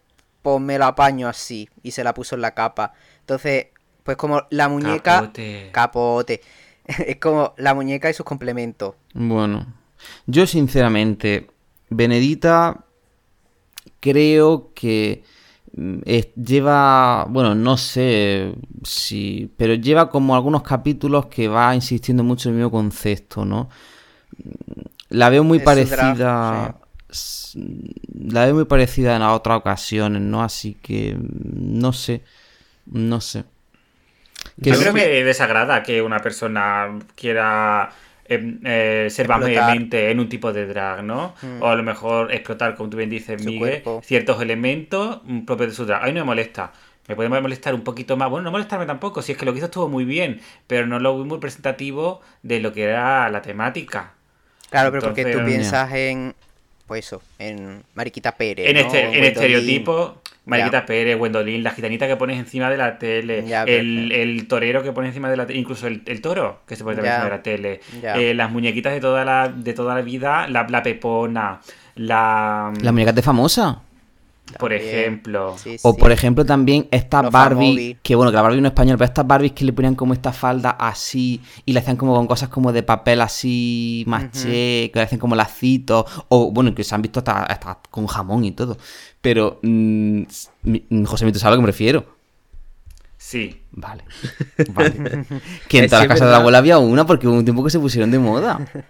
ponme 0.43 0.79
la 0.79 0.89
apaño 0.89 1.29
así, 1.29 1.69
y 1.83 1.91
se 1.91 2.05
la 2.05 2.15
puso 2.15 2.35
en 2.35 2.43
la 2.43 2.53
capa. 2.53 2.93
Entonces, 3.21 3.67
pues 4.03 4.17
como 4.17 4.43
la 4.51 4.69
muñeca... 4.69 5.21
Capote. 5.21 5.71
Capote. 5.73 6.41
es 7.07 7.17
como 7.17 7.55
la 7.57 7.75
muñeca 7.75 8.11
y 8.11 8.15
sus 8.15 8.27
complementos. 8.27 8.95
Bueno, 9.15 9.67
yo 10.27 10.47
sinceramente, 10.47 11.49
Benedita 11.89 12.85
creo 14.01 14.71
que 14.75 15.25
es- 16.05 16.35
lleva, 16.35 17.27
bueno, 17.29 17.55
no 17.55 17.77
sé 17.77 18.55
si, 18.85 19.51
pero 19.57 19.75
lleva 19.75 20.09
como 20.11 20.35
algunos 20.37 20.63
capítulos 20.63 21.27
que 21.27 21.49
va 21.49 21.75
insistiendo 21.75 22.23
mucho 22.25 22.49
en 22.49 22.55
el 22.55 22.59
mismo 22.61 22.71
concepto, 22.71 23.45
¿no? 23.45 23.69
La 25.11 25.29
veo 25.31 25.45
muy 25.45 25.59
Es 25.59 25.65
parecida, 25.65 26.15
draft, 26.15 26.77
la 28.15 28.47
veo 28.47 28.55
muy 28.55 28.65
parecida 28.65 29.17
en 29.17 29.23
otras 29.23 29.59
ocasiones, 29.59 30.23
¿no? 30.23 30.43
Así 30.43 30.75
que 30.83 31.17
no 31.21 31.93
sé, 31.93 32.23
no 32.87 33.21
sé. 33.21 33.45
Yo 34.57 34.79
creo 34.79 34.95
que 34.95 35.25
desagrada 35.25 35.83
que 35.83 36.03
una 36.03 36.21
persona 36.21 36.99
quiera 37.15 37.91
em, 38.27 38.61
eh, 38.65 39.09
ser 39.11 39.29
más 39.29 39.43
en 39.47 40.21
un 40.21 40.29
tipo 40.29 40.53
de 40.53 40.67
drag, 40.67 41.03
¿no? 41.05 41.35
Mm. 41.43 41.63
O 41.63 41.69
a 41.69 41.77
lo 41.77 41.83
mejor 41.83 42.33
explotar, 42.33 42.75
como 42.75 42.91
tú 42.91 42.97
bien 42.97 43.11
dices, 43.11 43.41
Su 43.43 43.49
Miguel, 43.49 43.83
cuerpo. 43.83 44.01
ciertos 44.05 44.41
elementos 44.41 45.21
mm, 45.25 45.41
propios 45.45 45.71
de 45.71 45.75
su 45.77 45.85
drag. 45.87 46.03
A 46.03 46.07
mí 46.07 46.13
no 46.13 46.21
me 46.21 46.27
molesta. 46.27 46.73
Me 47.07 47.17
puede 47.17 47.29
molestar 47.29 47.75
un 47.75 47.83
poquito 47.83 48.17
más. 48.17 48.31
Bueno, 48.31 48.45
no 48.45 48.51
molestarme 48.51 48.87
tampoco, 48.87 49.21
si 49.21 49.33
es 49.33 49.39
que 49.39 49.45
lo 49.45 49.53
que 49.53 49.59
hizo 49.59 49.67
estuvo 49.67 49.89
muy 49.89 50.07
bien, 50.07 50.41
pero 50.67 50.87
no 50.87 50.99
lo 50.99 51.19
vi 51.19 51.25
muy 51.25 51.37
representativo 51.37 52.23
de 52.43 52.61
lo 52.61 52.73
que 52.73 52.85
era 52.85 53.29
la 53.29 53.43
temática. 53.43 54.15
Claro, 54.71 54.91
pero 54.91 55.03
porque 55.03 55.23
tú 55.23 55.29
Entonces- 55.29 55.55
piensas 55.55 55.93
en. 55.93 56.35
Pues 56.87 57.07
eso, 57.07 57.23
en 57.39 57.83
Mariquita 57.95 58.33
Pérez. 58.37 58.69
En, 58.69 58.75
¿no? 58.75 58.81
este, 58.83 59.07
O 59.07 59.13
en 59.13 59.25
estereotipo, 59.25 60.21
Mariquita 60.47 60.85
Pérez, 60.87 61.17
Gwendolyn, 61.17 61.63
la 61.63 61.71
gitanita 61.71 62.07
que 62.07 62.17
pones 62.17 62.39
encima 62.39 62.69
de 62.69 62.77
la 62.77 62.99
tele, 62.99 63.45
Ya, 63.47 63.65
el, 63.65 64.13
el 64.13 64.47
torero 64.47 64.83
que 64.83 64.93
pones 64.93 65.09
encima 65.09 65.31
de 65.31 65.37
la 65.39 65.47
tele, 65.47 65.59
incluso 65.59 65.87
el, 65.87 66.03
el 66.07 66.21
toro 66.21 66.61
que 66.67 66.77
se 66.77 66.85
pone 66.85 66.99
encima 66.99 67.25
de 67.25 67.31
la 67.31 67.43
tele, 67.43 67.81
eh, 68.03 68.35
las 68.35 68.51
muñequitas 68.51 68.93
de 68.93 69.01
toda 69.01 69.25
la, 69.25 69.49
de 69.49 69.73
toda 69.73 69.95
la 69.95 70.03
vida, 70.03 70.47
la, 70.49 70.67
la 70.69 70.83
pepona, 70.83 71.61
la... 71.95 72.73
La 72.83 72.93
muñeca 72.93 73.13
de 73.13 73.23
famosa. 73.23 73.81
Por 74.59 74.71
También. 74.71 74.83
ejemplo. 74.99 75.55
Sí, 75.59 75.77
O 75.83 75.93
sí. 75.93 75.99
por 75.99 76.13
ejemplo 76.13 76.45
también 76.45 76.87
esta 76.91 77.23
Los 77.23 77.33
Barbie, 77.33 77.97
que 78.03 78.15
bueno, 78.15 78.31
que 78.31 78.37
la 78.37 78.43
Barbie 78.43 78.61
no 78.61 78.69
es 78.69 78.73
española, 78.73 78.99
pero 78.99 79.07
estas 79.07 79.27
Barbies 79.27 79.53
que 79.53 79.65
le 79.65 79.73
ponían 79.73 79.95
como 79.95 80.13
esta 80.13 80.33
falda 80.33 80.71
así 80.71 81.41
y 81.65 81.73
le 81.73 81.81
hacían 81.81 81.97
como 81.97 82.15
con 82.15 82.27
cosas 82.27 82.51
como 82.51 82.73
de 82.73 82.83
papel 82.83 83.21
así 83.23 84.05
maché, 84.07 84.91
que 84.91 84.93
le 84.95 85.01
hacen 85.03 85.19
como 85.19 85.35
lacitos, 85.35 86.05
o 86.29 86.51
bueno, 86.53 86.75
que 86.75 86.85
se 86.85 86.95
han 86.95 87.03
visto 87.03 87.21
hasta, 87.21 87.43
hasta 87.45 87.79
con 87.91 88.07
jamón 88.07 88.45
y 88.45 88.53
todo. 88.53 88.77
Pero, 89.21 89.59
mm, 89.63 90.23
mi- 90.65 90.85
José, 91.07 91.31
¿tú 91.33 91.39
sabes 91.39 91.45
a 91.45 91.51
lo 91.51 91.57
que 91.57 91.63
me 91.63 91.67
refiero? 91.69 92.05
Sí. 93.17 93.63
Vale. 93.73 94.05
vale. 94.75 95.25
que 95.69 95.79
en 95.79 95.87
todas 95.89 96.01
las 96.03 96.09
casas 96.09 96.27
de 96.27 96.33
la 96.33 96.37
abuela 96.37 96.59
había 96.59 96.79
una 96.79 97.07
porque 97.07 97.27
hubo 97.27 97.37
un 97.37 97.45
tiempo 97.45 97.65
que 97.65 97.71
se 97.71 97.79
pusieron 97.81 98.11
de 98.11 98.19
moda. 98.19 98.61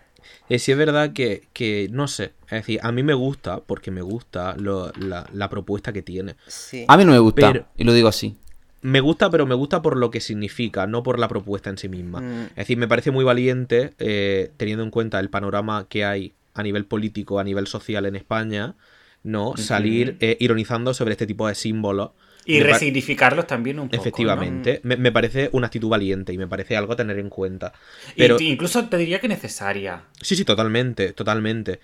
Eh, 0.48 0.58
sí 0.58 0.72
es 0.72 0.78
verdad 0.78 1.12
que, 1.12 1.48
que, 1.52 1.88
no 1.90 2.06
sé, 2.06 2.32
es 2.46 2.50
decir, 2.50 2.80
a 2.82 2.92
mí 2.92 3.02
me 3.02 3.14
gusta, 3.14 3.60
porque 3.60 3.90
me 3.90 4.02
gusta 4.02 4.54
lo- 4.58 4.92
la, 4.98 5.26
la 5.32 5.48
propuesta 5.48 5.92
que 5.92 6.02
tiene. 6.02 6.36
Sí. 6.46 6.84
A 6.86 6.96
mí 6.96 7.04
no 7.04 7.12
me 7.12 7.18
gusta, 7.18 7.52
Pero- 7.52 7.66
y 7.76 7.84
lo 7.84 7.92
digo 7.94 8.08
así. 8.08 8.36
Me 8.82 9.00
gusta, 9.00 9.30
pero 9.30 9.46
me 9.46 9.54
gusta 9.54 9.80
por 9.80 9.96
lo 9.96 10.10
que 10.10 10.20
significa, 10.20 10.86
no 10.86 11.02
por 11.02 11.18
la 11.18 11.26
propuesta 11.28 11.70
en 11.70 11.78
sí 11.78 11.88
misma. 11.88 12.20
Mm. 12.20 12.42
Es 12.50 12.56
decir, 12.56 12.76
me 12.76 12.86
parece 12.86 13.10
muy 13.10 13.24
valiente, 13.24 13.94
eh, 13.98 14.50
teniendo 14.58 14.84
en 14.84 14.90
cuenta 14.90 15.18
el 15.20 15.30
panorama 15.30 15.86
que 15.88 16.04
hay 16.04 16.34
a 16.52 16.62
nivel 16.62 16.84
político, 16.84 17.38
a 17.38 17.44
nivel 17.44 17.66
social 17.66 18.04
en 18.04 18.14
España, 18.14 18.74
¿no? 19.22 19.56
Salir 19.56 20.16
eh, 20.20 20.36
ironizando 20.38 20.92
sobre 20.92 21.12
este 21.12 21.26
tipo 21.26 21.48
de 21.48 21.54
símbolos. 21.54 22.10
Y 22.46 22.58
Me 22.60 22.64
resignificarlos 22.64 23.46
también 23.46 23.78
un 23.78 23.88
poco. 23.88 23.96
¿no? 23.96 24.00
Efectivamente, 24.00 24.80
me, 24.82 24.96
me 24.96 25.12
parece 25.12 25.48
una 25.52 25.66
actitud 25.68 25.88
valiente 25.88 26.32
y 26.32 26.38
me 26.38 26.46
parece 26.46 26.76
algo 26.76 26.92
a 26.92 26.96
tener 26.96 27.18
en 27.18 27.30
cuenta. 27.30 27.72
Pero, 28.16 28.38
incluso 28.40 28.88
te 28.88 28.96
diría 28.96 29.20
que 29.20 29.28
necesaria. 29.28 30.02
sí, 30.20 30.36
sí, 30.36 30.44
totalmente, 30.44 31.12
totalmente. 31.12 31.80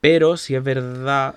Pero 0.00 0.36
si 0.36 0.54
es 0.54 0.62
verdad 0.62 1.36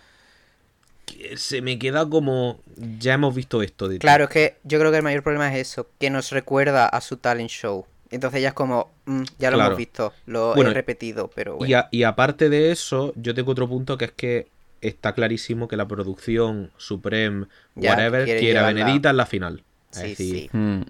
que 1.06 1.38
se 1.38 1.62
me 1.62 1.80
queda 1.80 2.08
como, 2.10 2.60
ya 3.00 3.14
hemos 3.14 3.34
visto 3.34 3.62
esto 3.62 3.88
de. 3.88 3.98
Claro, 4.00 4.26
es 4.26 4.30
que 4.30 4.56
yo 4.64 4.80
creo 4.80 4.92
que 4.92 4.98
el 4.98 5.04
mayor 5.04 5.24
problema 5.24 5.54
es 5.54 5.70
eso, 5.70 5.88
que 6.00 6.10
nos 6.10 6.32
recuerda 6.32 6.88
a 6.88 7.02
su 7.02 7.18
talent 7.18 7.50
show. 7.50 7.86
Entonces 8.10 8.42
ya 8.42 8.50
es 8.50 8.54
como, 8.54 8.90
mm, 9.06 9.24
ya 9.40 9.52
lo 9.52 9.58
Claro. 9.58 9.70
hemos 9.70 9.78
visto, 9.78 10.14
lo 10.26 10.54
Bueno, 10.56 10.72
he 10.72 10.74
repetido, 10.74 11.30
pero 11.34 11.54
Y, 11.54 11.58
bueno. 11.58 11.78
a- 11.78 11.90
y 11.92 12.04
aparte 12.04 12.50
de 12.50 12.72
eso, 12.72 13.14
yo 13.16 13.34
tengo 13.34 13.52
otro 13.52 13.68
punto 13.68 13.98
que 13.98 14.06
es 14.06 14.12
que 14.12 14.48
está 14.82 15.14
clarísimo 15.14 15.68
que 15.68 15.78
la 15.78 15.88
producción 15.88 16.72
Supreme, 16.78 17.48
Ya, 17.76 17.92
whatever, 17.92 18.26
quiere 18.26 18.40
quiere 18.40 18.60
a 18.60 18.62
llevarla. 18.62 18.84
Benedita 18.86 19.10
en 19.10 19.18
la 19.18 19.26
final. 19.26 19.64
Es 19.92 19.98
Sí, 20.00 20.08
decir, 20.10 20.50
sí. 20.52 20.58
Mm. 20.58 20.82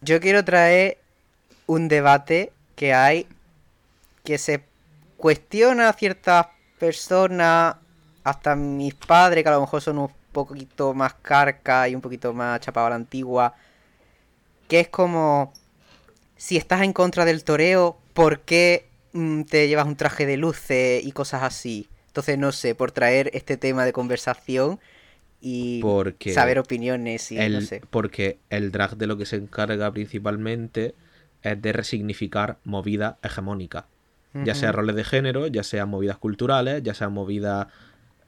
Yo 0.00 0.20
quiero 0.20 0.44
traer 0.44 0.98
un 1.66 1.88
debate 1.88 2.52
que 2.74 2.92
hay 2.94 3.26
que 4.24 4.38
se 4.38 4.64
cuestiona 5.16 5.88
a 5.88 5.92
ciertas 5.92 6.48
personas, 6.78 7.76
hasta 8.24 8.56
mis 8.56 8.94
padres, 8.94 9.42
que 9.42 9.48
a 9.48 9.52
lo 9.52 9.60
mejor 9.60 9.80
son 9.80 9.98
un 9.98 10.10
poquito 10.32 10.92
más 10.94 11.14
carca 11.14 11.88
y 11.88 11.94
un 11.94 12.00
poquito 12.00 12.32
más 12.34 12.60
chapado 12.60 12.88
a 12.88 12.90
la 12.90 12.96
antigua, 12.96 13.54
que 14.68 14.80
es 14.80 14.88
como, 14.88 15.52
si 16.36 16.56
estás 16.56 16.82
en 16.82 16.92
contra 16.92 17.24
del 17.24 17.44
toreo, 17.44 17.96
¿por 18.12 18.40
qué 18.40 18.88
mm, 19.12 19.42
te 19.42 19.68
llevas 19.68 19.86
un 19.86 19.96
traje 19.96 20.26
de 20.26 20.36
luces 20.36 21.04
y 21.04 21.12
cosas 21.12 21.42
así? 21.44 21.88
Entonces, 22.16 22.38
no 22.38 22.50
sé, 22.50 22.74
por 22.74 22.92
traer 22.92 23.30
este 23.34 23.58
tema 23.58 23.84
de 23.84 23.92
conversación 23.92 24.80
y 25.38 25.82
Porque 25.82 26.32
saber 26.32 26.58
opiniones 26.58 27.30
y 27.30 27.36
el- 27.38 27.52
no 27.52 27.60
sé. 27.60 27.82
Porque 27.90 28.38
el 28.48 28.72
drag 28.72 28.96
de 28.96 29.06
lo 29.06 29.18
que 29.18 29.26
se 29.26 29.36
encarga 29.36 29.92
principalmente 29.92 30.94
es 31.42 31.60
de 31.60 31.72
resignificar 31.74 32.56
movidas 32.64 33.16
hegemónicas. 33.22 33.84
Ya 34.44 34.54
sea 34.54 34.72
roles 34.72 34.96
de 34.96 35.04
género, 35.04 35.46
ya 35.46 35.62
sean 35.62 35.90
movidas 35.90 36.16
culturales, 36.16 36.82
ya 36.82 36.94
sean 36.94 37.12
movidas 37.12 37.66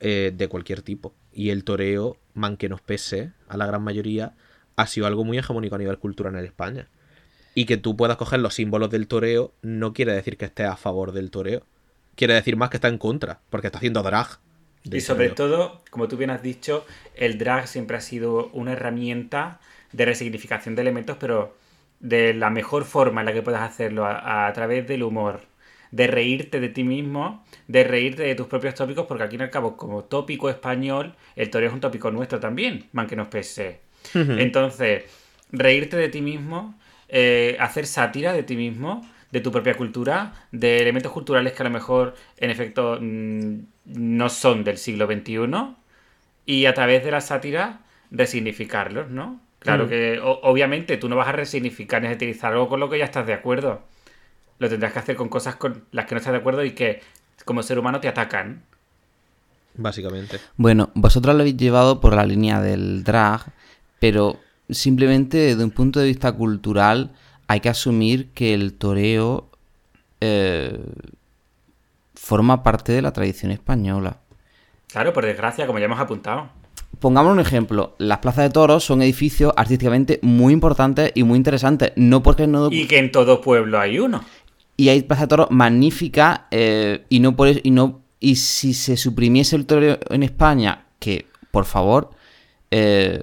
eh, 0.01 0.32
de 0.36 0.49
cualquier 0.49 0.82
tipo. 0.82 1.14
Y 1.32 1.49
el 1.49 1.64
toreo, 1.64 2.18
man 2.34 2.59
que 2.59 2.68
nos 2.68 2.82
pese, 2.82 3.32
a 3.49 3.57
la 3.57 3.66
gran 3.66 3.82
mayoría, 3.82 4.34
ha 4.76 4.86
sido 4.86 5.07
algo 5.07 5.24
muy 5.24 5.39
hegemónico 5.39 5.76
a 5.76 5.78
nivel 5.78 5.99
cultural 5.99 6.34
en 6.36 6.45
España. 6.45 6.89
Y 7.55 7.64
que 7.64 7.78
tú 7.78 7.97
puedas 7.97 8.18
coger 8.18 8.41
los 8.41 8.55
símbolos 8.55 8.91
del 8.91 9.09
toreo 9.09 9.53
no 9.62 9.95
quiere 9.95 10.12
decir 10.12 10.36
que 10.36 10.45
estés 10.45 10.66
a 10.68 10.76
favor 10.76 11.12
del 11.12 11.30
toreo. 11.30 11.62
Quiere 12.19 12.35
decir 12.35 12.57
más 12.57 12.69
que 12.69 12.79
está 12.79 12.89
en 12.89 12.99
contra, 12.99 13.39
porque 13.49 13.69
está 13.69 13.79
haciendo 13.79 14.03
drag. 14.03 14.27
Y 14.83 15.01
sobre 15.03 15.31
todo, 15.31 15.83
como 15.89 16.09
tú 16.09 16.16
bien 16.16 16.31
has 16.31 16.43
dicho, 16.43 16.85
el 17.14 17.39
drag 17.39 17.69
siempre 17.69 17.97
ha 17.97 18.01
sido 18.01 18.49
una 18.53 18.73
herramienta 18.73 19.61
de 19.93 20.05
resignificación 20.05 20.75
de 20.75 20.83
elementos, 20.83 21.16
pero 21.21 21.57
de 22.01 22.35
la 22.35 22.51
mejor 22.51 22.87
forma 22.87 23.21
en 23.21 23.27
la 23.27 23.33
que 23.33 23.43
puedas 23.43 23.62
hacerlo, 23.62 24.05
a, 24.05 24.49
a 24.49 24.53
través 24.53 24.89
del 24.89 25.05
humor, 25.05 25.43
de 25.93 26.09
reírte 26.09 26.59
de 26.59 26.69
ti 26.71 26.83
mismo, 26.83 27.45
de 27.69 27.85
reírte 27.85 28.25
de 28.25 28.35
tus 28.35 28.49
propios 28.49 28.75
tópicos, 28.75 29.07
porque 29.07 29.23
aquí 29.23 29.37
al 29.37 29.51
cabo, 29.51 29.77
como 29.77 30.03
tópico 30.03 30.51
español, 30.51 31.14
el 31.37 31.51
toreo 31.51 31.69
es 31.69 31.75
un 31.75 31.81
tópico 31.81 32.11
nuestro 32.11 32.41
también, 32.41 32.89
man 32.91 33.07
que 33.07 33.14
nos 33.14 33.29
pese. 33.29 33.79
Entonces, 34.14 35.05
reírte 35.53 35.97
de 35.97 36.09
ti 36.09 36.21
mismo, 36.21 36.75
eh, 37.09 37.57
hacer 37.61 37.87
sátira 37.87 38.33
de 38.33 38.43
ti 38.43 38.57
mismo, 38.57 39.09
de 39.31 39.41
tu 39.41 39.51
propia 39.53 39.74
cultura, 39.76 40.33
de 40.53 40.79
elementos 40.81 41.12
culturales 41.12 41.53
que 41.53 41.62
a 41.62 41.64
lo 41.64 41.70
mejor, 41.70 42.14
en 42.39 42.51
efecto, 42.51 42.99
mm, 43.01 43.59
no 43.87 44.29
son 44.29 44.64
del 44.64 44.79
siglo 44.79 45.07
XXI, 45.07 45.76
y 46.47 46.64
a 46.66 46.74
través 46.74 47.05
de 47.05 47.11
la 47.11 47.20
sátira, 47.20 47.81
resignificarlos, 48.11 49.11
¿no? 49.11 49.41
Claro 49.59 49.85
Mm. 49.85 49.89
que, 49.89 50.20
o- 50.22 50.41
obviamente, 50.45 50.97
tú 50.97 51.09
no 51.09 51.16
vas 51.16 51.29
a 51.29 51.33
resignificar 51.33 52.01
ni 52.01 52.09
a 52.09 52.12
utilizar 52.12 52.53
algo 52.53 52.68
con 52.68 52.81
lo 52.81 52.89
que 52.89 52.99
ya 52.99 53.05
estás 53.05 53.26
de 53.26 53.35
acuerdo. 53.35 53.83
Lo 54.59 54.68
tendrás 54.68 54.93
que 54.93 54.99
hacer 55.01 55.16
con 55.16 55.29
cosas 55.29 55.57
con 55.57 55.85
las 55.93 56.07
que 56.07 56.14
no 56.14 56.18
estás 56.20 56.33
de 56.33 56.39
acuerdo 56.39 56.64
y 56.64 56.70
que, 56.72 57.01
como 57.45 57.62
ser 57.62 57.79
humano, 57.79 58.01
te 58.01 58.09
atacan. 58.09 58.62
Básicamente. 59.74 60.41
Bueno, 60.57 60.91
vosotros 60.95 61.35
lo 61.35 61.43
habéis 61.43 61.57
llevado 61.57 62.01
por 62.01 62.14
la 62.14 62.26
línea 62.26 62.61
del 62.61 63.05
drag, 63.05 63.53
pero 64.01 64.39
simplemente 64.68 65.37
desde 65.39 65.64
un 65.64 65.70
punto 65.70 66.01
de 66.01 66.07
vista 66.07 66.33
cultural 66.33 67.12
hay 67.49 67.61
que 67.61 67.69
asumir 67.69 68.31
que 68.33 68.55
el 68.55 68.75
toreo 68.75 69.51
eh, 70.21 70.79
forma 72.15 72.63
parte 72.63 72.93
de 72.93 73.03
la 73.03 73.13
tradición 73.13 73.51
española. 73.51 74.19
Claro, 74.87 75.13
por 75.13 75.25
desgracia, 75.25 75.67
como 75.67 75.79
ya 75.79 75.87
hemos 75.87 76.01
apuntado. 76.01 76.51
Pongamos 77.01 77.33
un 77.33 77.41
ejemplo, 77.41 77.95
las 77.99 78.19
plazas 78.19 78.45
de 78.45 78.51
toros 78.51 78.85
son 78.85 79.03
edificios 79.03 79.53
artísticamente 79.57 80.19
muy 80.23 80.53
importantes 80.53 81.13
y 81.15 81.23
muy 81.23 81.37
interesantes, 81.37 81.93
no 81.97 82.23
porque 82.23 82.47
no... 82.47 82.71
Y 82.71 82.87
que 82.87 82.99
en 82.99 83.13
todo 83.13 83.41
pueblo 83.41 83.79
hay 83.79 83.99
uno. 83.99 84.25
y 84.77 84.89
hay 84.91 85.03
plazas 85.03 85.25
de 85.25 85.29
toros 85.29 85.51
magníficas 85.51 86.43
eh, 86.51 87.05
y 87.09 87.21
no 87.21 87.37
por 87.37 87.49
eso, 87.49 87.61
y 87.63 87.73
no 87.73 88.03
y 88.21 88.37
si 88.37 88.75
se 88.75 88.97
suprimiese 88.97 89.57
el 89.57 89.67
toreo 89.67 89.99
en 90.11 90.23
España 90.23 90.87
que 90.99 91.27
por 91.51 91.65
favor 91.65 92.11
eh, 92.71 93.23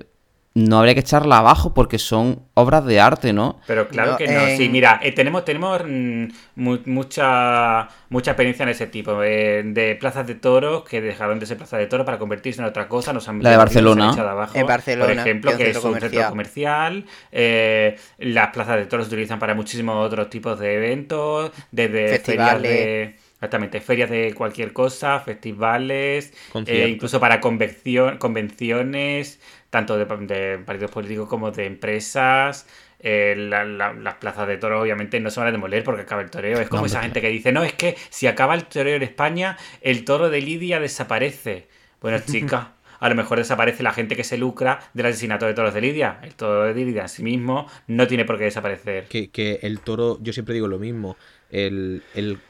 no 0.55 0.77
habría 0.79 0.93
que 0.93 1.01
echarla 1.01 1.39
abajo 1.39 1.73
porque 1.73 1.99
son 1.99 2.43
obras 2.53 2.85
de 2.85 3.01
arte 3.01 3.33
no 3.33 3.59
Pero 3.67 3.89
claro 3.89 4.11
No, 4.13 4.17
que 4.17 4.27
no. 4.27 4.47
Sí, 4.55 4.69
mira, 4.69 5.01
eh, 5.03 5.11
tenemos, 5.11 5.43
tenemos 5.43 5.81
mm, 5.85 6.27
mu- 6.55 6.79
mucha, 6.85 7.89
mucha 8.09 8.31
experiencia 8.31 8.63
en 8.63 8.69
ese 8.69 8.87
tipo. 8.87 9.21
eh, 9.21 9.63
de 9.65 9.95
plazas 9.95 10.25
de 10.27 10.35
toros 10.35 10.83
que 10.85 11.01
dejaron 11.01 11.39
de 11.39 11.45
ser 11.45 11.57
plazas 11.57 11.79
de 11.79 11.87
toros 11.87 12.05
para 12.05 12.17
convertirse 12.17 12.61
en 12.61 12.67
otra 12.67 12.87
cosa. 12.87 13.11
Nos 13.11 13.27
han 13.27 13.43
La 13.43 13.51
de 13.51 13.57
metido, 13.57 13.81
nos 13.81 13.91
han 13.91 13.97
Barcelona. 13.97 14.13
echado 14.13 14.29
abajo. 14.29 14.57
En 14.57 14.65
Barcelona, 14.67 15.07
Por 15.11 15.19
ejemplo, 15.19 15.51
que 15.51 15.57
que 15.57 15.69
es 15.71 15.83
un 15.83 15.99
centro 15.99 16.29
comercial. 16.29 17.05
eh, 17.33 17.97
las 18.19 18.47
plazas 18.49 18.77
de 18.77 18.85
toros 18.85 19.07
se 19.07 19.13
utilizan 19.13 19.39
para 19.39 19.55
muchísimos 19.55 20.05
otros 20.05 20.29
tipos 20.29 20.57
de 20.57 20.75
eventos. 20.75 21.51
Desde 21.71 21.91
ferias 22.19 22.21
Festivales. 22.21 22.61
de. 22.61 23.15
Exactamente, 23.35 23.81
ferias 23.81 24.09
de 24.09 24.33
cualquier 24.33 24.71
cosa, 24.73 25.19
festivales, 25.19 26.33
eh, 26.65 26.87
incluso 26.89 27.19
para 27.19 27.41
convención- 27.41 28.17
convenciones, 28.17 29.39
tanto 29.69 29.97
de, 29.97 30.05
de 30.05 30.59
partidos 30.59 30.91
políticos 30.91 31.27
como 31.29 31.51
de 31.51 31.65
empresas. 31.65 32.67
Eh, 32.99 33.35
la- 33.37 33.65
la- 33.65 33.93
las 33.93 34.15
plazas 34.15 34.47
de 34.47 34.57
toros 34.57 34.81
obviamente 34.81 35.19
no 35.19 35.29
se 35.29 35.39
van 35.39 35.49
a 35.49 35.51
demoler 35.51 35.83
porque 35.83 36.01
acaba 36.03 36.21
el 36.21 36.29
toreo. 36.31 36.59
Es 36.59 36.69
como 36.69 36.85
No, 36.85 36.85
esa 36.85 37.01
gente 37.01 37.21
que 37.21 37.29
dice, 37.29 37.51
no, 37.51 37.63
es 37.63 37.73
que 37.73 37.95
si 38.09 38.27
acaba 38.27 38.55
el 38.55 38.65
toreo 38.65 38.95
en 38.95 39.03
España, 39.03 39.57
el 39.81 40.05
toro 40.05 40.29
de 40.29 40.41
Lidia 40.41 40.79
desaparece. 40.79 41.67
Bueno, 42.01 42.19
chica, 42.25 42.73
a 42.99 43.09
lo 43.09 43.15
mejor 43.15 43.37
desaparece 43.37 43.83
la 43.83 43.93
gente 43.93 44.15
que 44.15 44.23
se 44.23 44.37
lucra 44.37 44.79
del 44.93 45.07
asesinato 45.07 45.45
de 45.45 45.53
toros 45.53 45.73
de 45.73 45.81
Lidia. 45.81 46.19
El 46.23 46.35
toro 46.35 46.63
de 46.63 46.73
Lidia 46.73 47.03
en 47.03 47.09
sí 47.09 47.23
mismo 47.23 47.67
no 47.87 48.07
tiene 48.07 48.25
por 48.25 48.37
qué 48.37 48.45
desaparecer. 48.45 49.07
Que, 49.07 49.29
que 49.31 49.59
el 49.63 49.81
toro, 49.81 50.17
yo 50.21 50.33
siempre 50.33 50.53
digo 50.55 50.67
lo 50.67 50.79
mismo. 50.79 51.17
el, 51.49 52.07
el, 52.13 52.43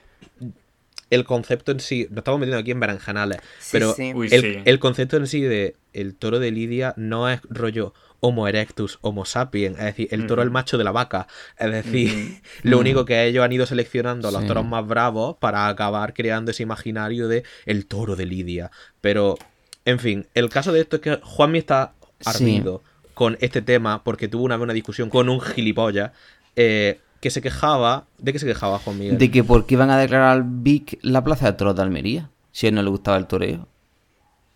el 1.15 1.23
concepto 1.25 1.71
en 1.71 1.79
sí, 1.79 2.07
nos 2.09 2.19
estamos 2.19 2.39
metiendo 2.39 2.59
aquí 2.59 2.71
en 2.71 2.79
berenjenales, 2.79 3.39
Sí, 3.59 3.69
pero 3.71 3.93
sí. 3.93 4.13
Uy, 4.13 4.27
el, 4.31 4.41
sí. 4.41 4.59
el 4.65 4.79
concepto 4.79 5.17
en 5.17 5.27
sí 5.27 5.41
de 5.41 5.75
el 5.93 6.15
toro 6.15 6.39
de 6.39 6.51
Lidia 6.51 6.93
no 6.97 7.29
es 7.29 7.41
rollo 7.49 7.93
Homo 8.19 8.47
erectus, 8.47 8.97
Homo 9.01 9.25
sapiens, 9.25 9.77
es 9.77 9.85
decir, 9.85 10.07
el 10.11 10.25
toro 10.27 10.41
Ujú. 10.41 10.47
el 10.47 10.51
macho 10.51 10.77
de 10.77 10.83
la 10.83 10.91
vaca, 10.91 11.27
es 11.59 11.71
decir, 11.71 12.41
lo 12.63 12.79
único 12.79 13.05
que 13.05 13.25
ellos 13.25 13.43
han 13.43 13.51
ido 13.53 13.65
seleccionando 13.65 14.27
a 14.27 14.31
los 14.31 14.45
toros 14.47 14.65
más 14.65 14.85
bravos 14.87 15.37
para 15.39 15.67
acabar 15.67 16.13
creando 16.13 16.51
ese 16.51 16.63
imaginario 16.63 17.27
de 17.27 17.43
el 17.65 17.85
toro 17.85 18.15
de 18.15 18.25
Lidia, 18.25 18.71
pero 19.01 19.37
en 19.85 19.99
fin, 19.99 20.27
el 20.33 20.49
caso 20.49 20.71
de 20.71 20.81
esto 20.81 20.95
es 20.95 21.01
que 21.01 21.19
Juanmi 21.21 21.59
está 21.59 21.93
Sí. 22.21 22.29
ardido 22.29 22.81
con 23.13 23.37
este 23.41 23.61
tema 23.61 24.03
porque 24.03 24.27
tuvo 24.27 24.43
una 24.43 24.55
vez 24.57 24.63
una 24.63 24.73
discusión 24.73 25.09
con 25.09 25.29
un 25.29 25.39
gilipollas 25.41 26.11
eh, 26.55 26.99
que 27.25 27.31
se 27.31 27.41
quejaba, 27.41 28.05
¿de 28.19 28.31
qué 28.33 28.37
se 28.37 28.45
quejaba 28.45 28.77
Juan 28.77 28.99
Miguel? 28.99 29.17
De 29.17 29.31
que 29.31 29.43
por 29.43 29.65
qué 29.65 29.73
iban 29.73 29.89
a 29.89 29.97
declarar 29.97 30.43
Vic 30.45 30.99
la 31.01 31.23
plaza 31.23 31.47
de 31.47 31.57
toros 31.57 31.75
de 31.75 31.81
Almería, 31.81 32.29
si 32.51 32.67
a 32.67 32.69
él 32.69 32.75
no 32.75 32.83
le 32.83 32.89
gustaba 32.91 33.17
el 33.17 33.25
toreo. 33.25 33.67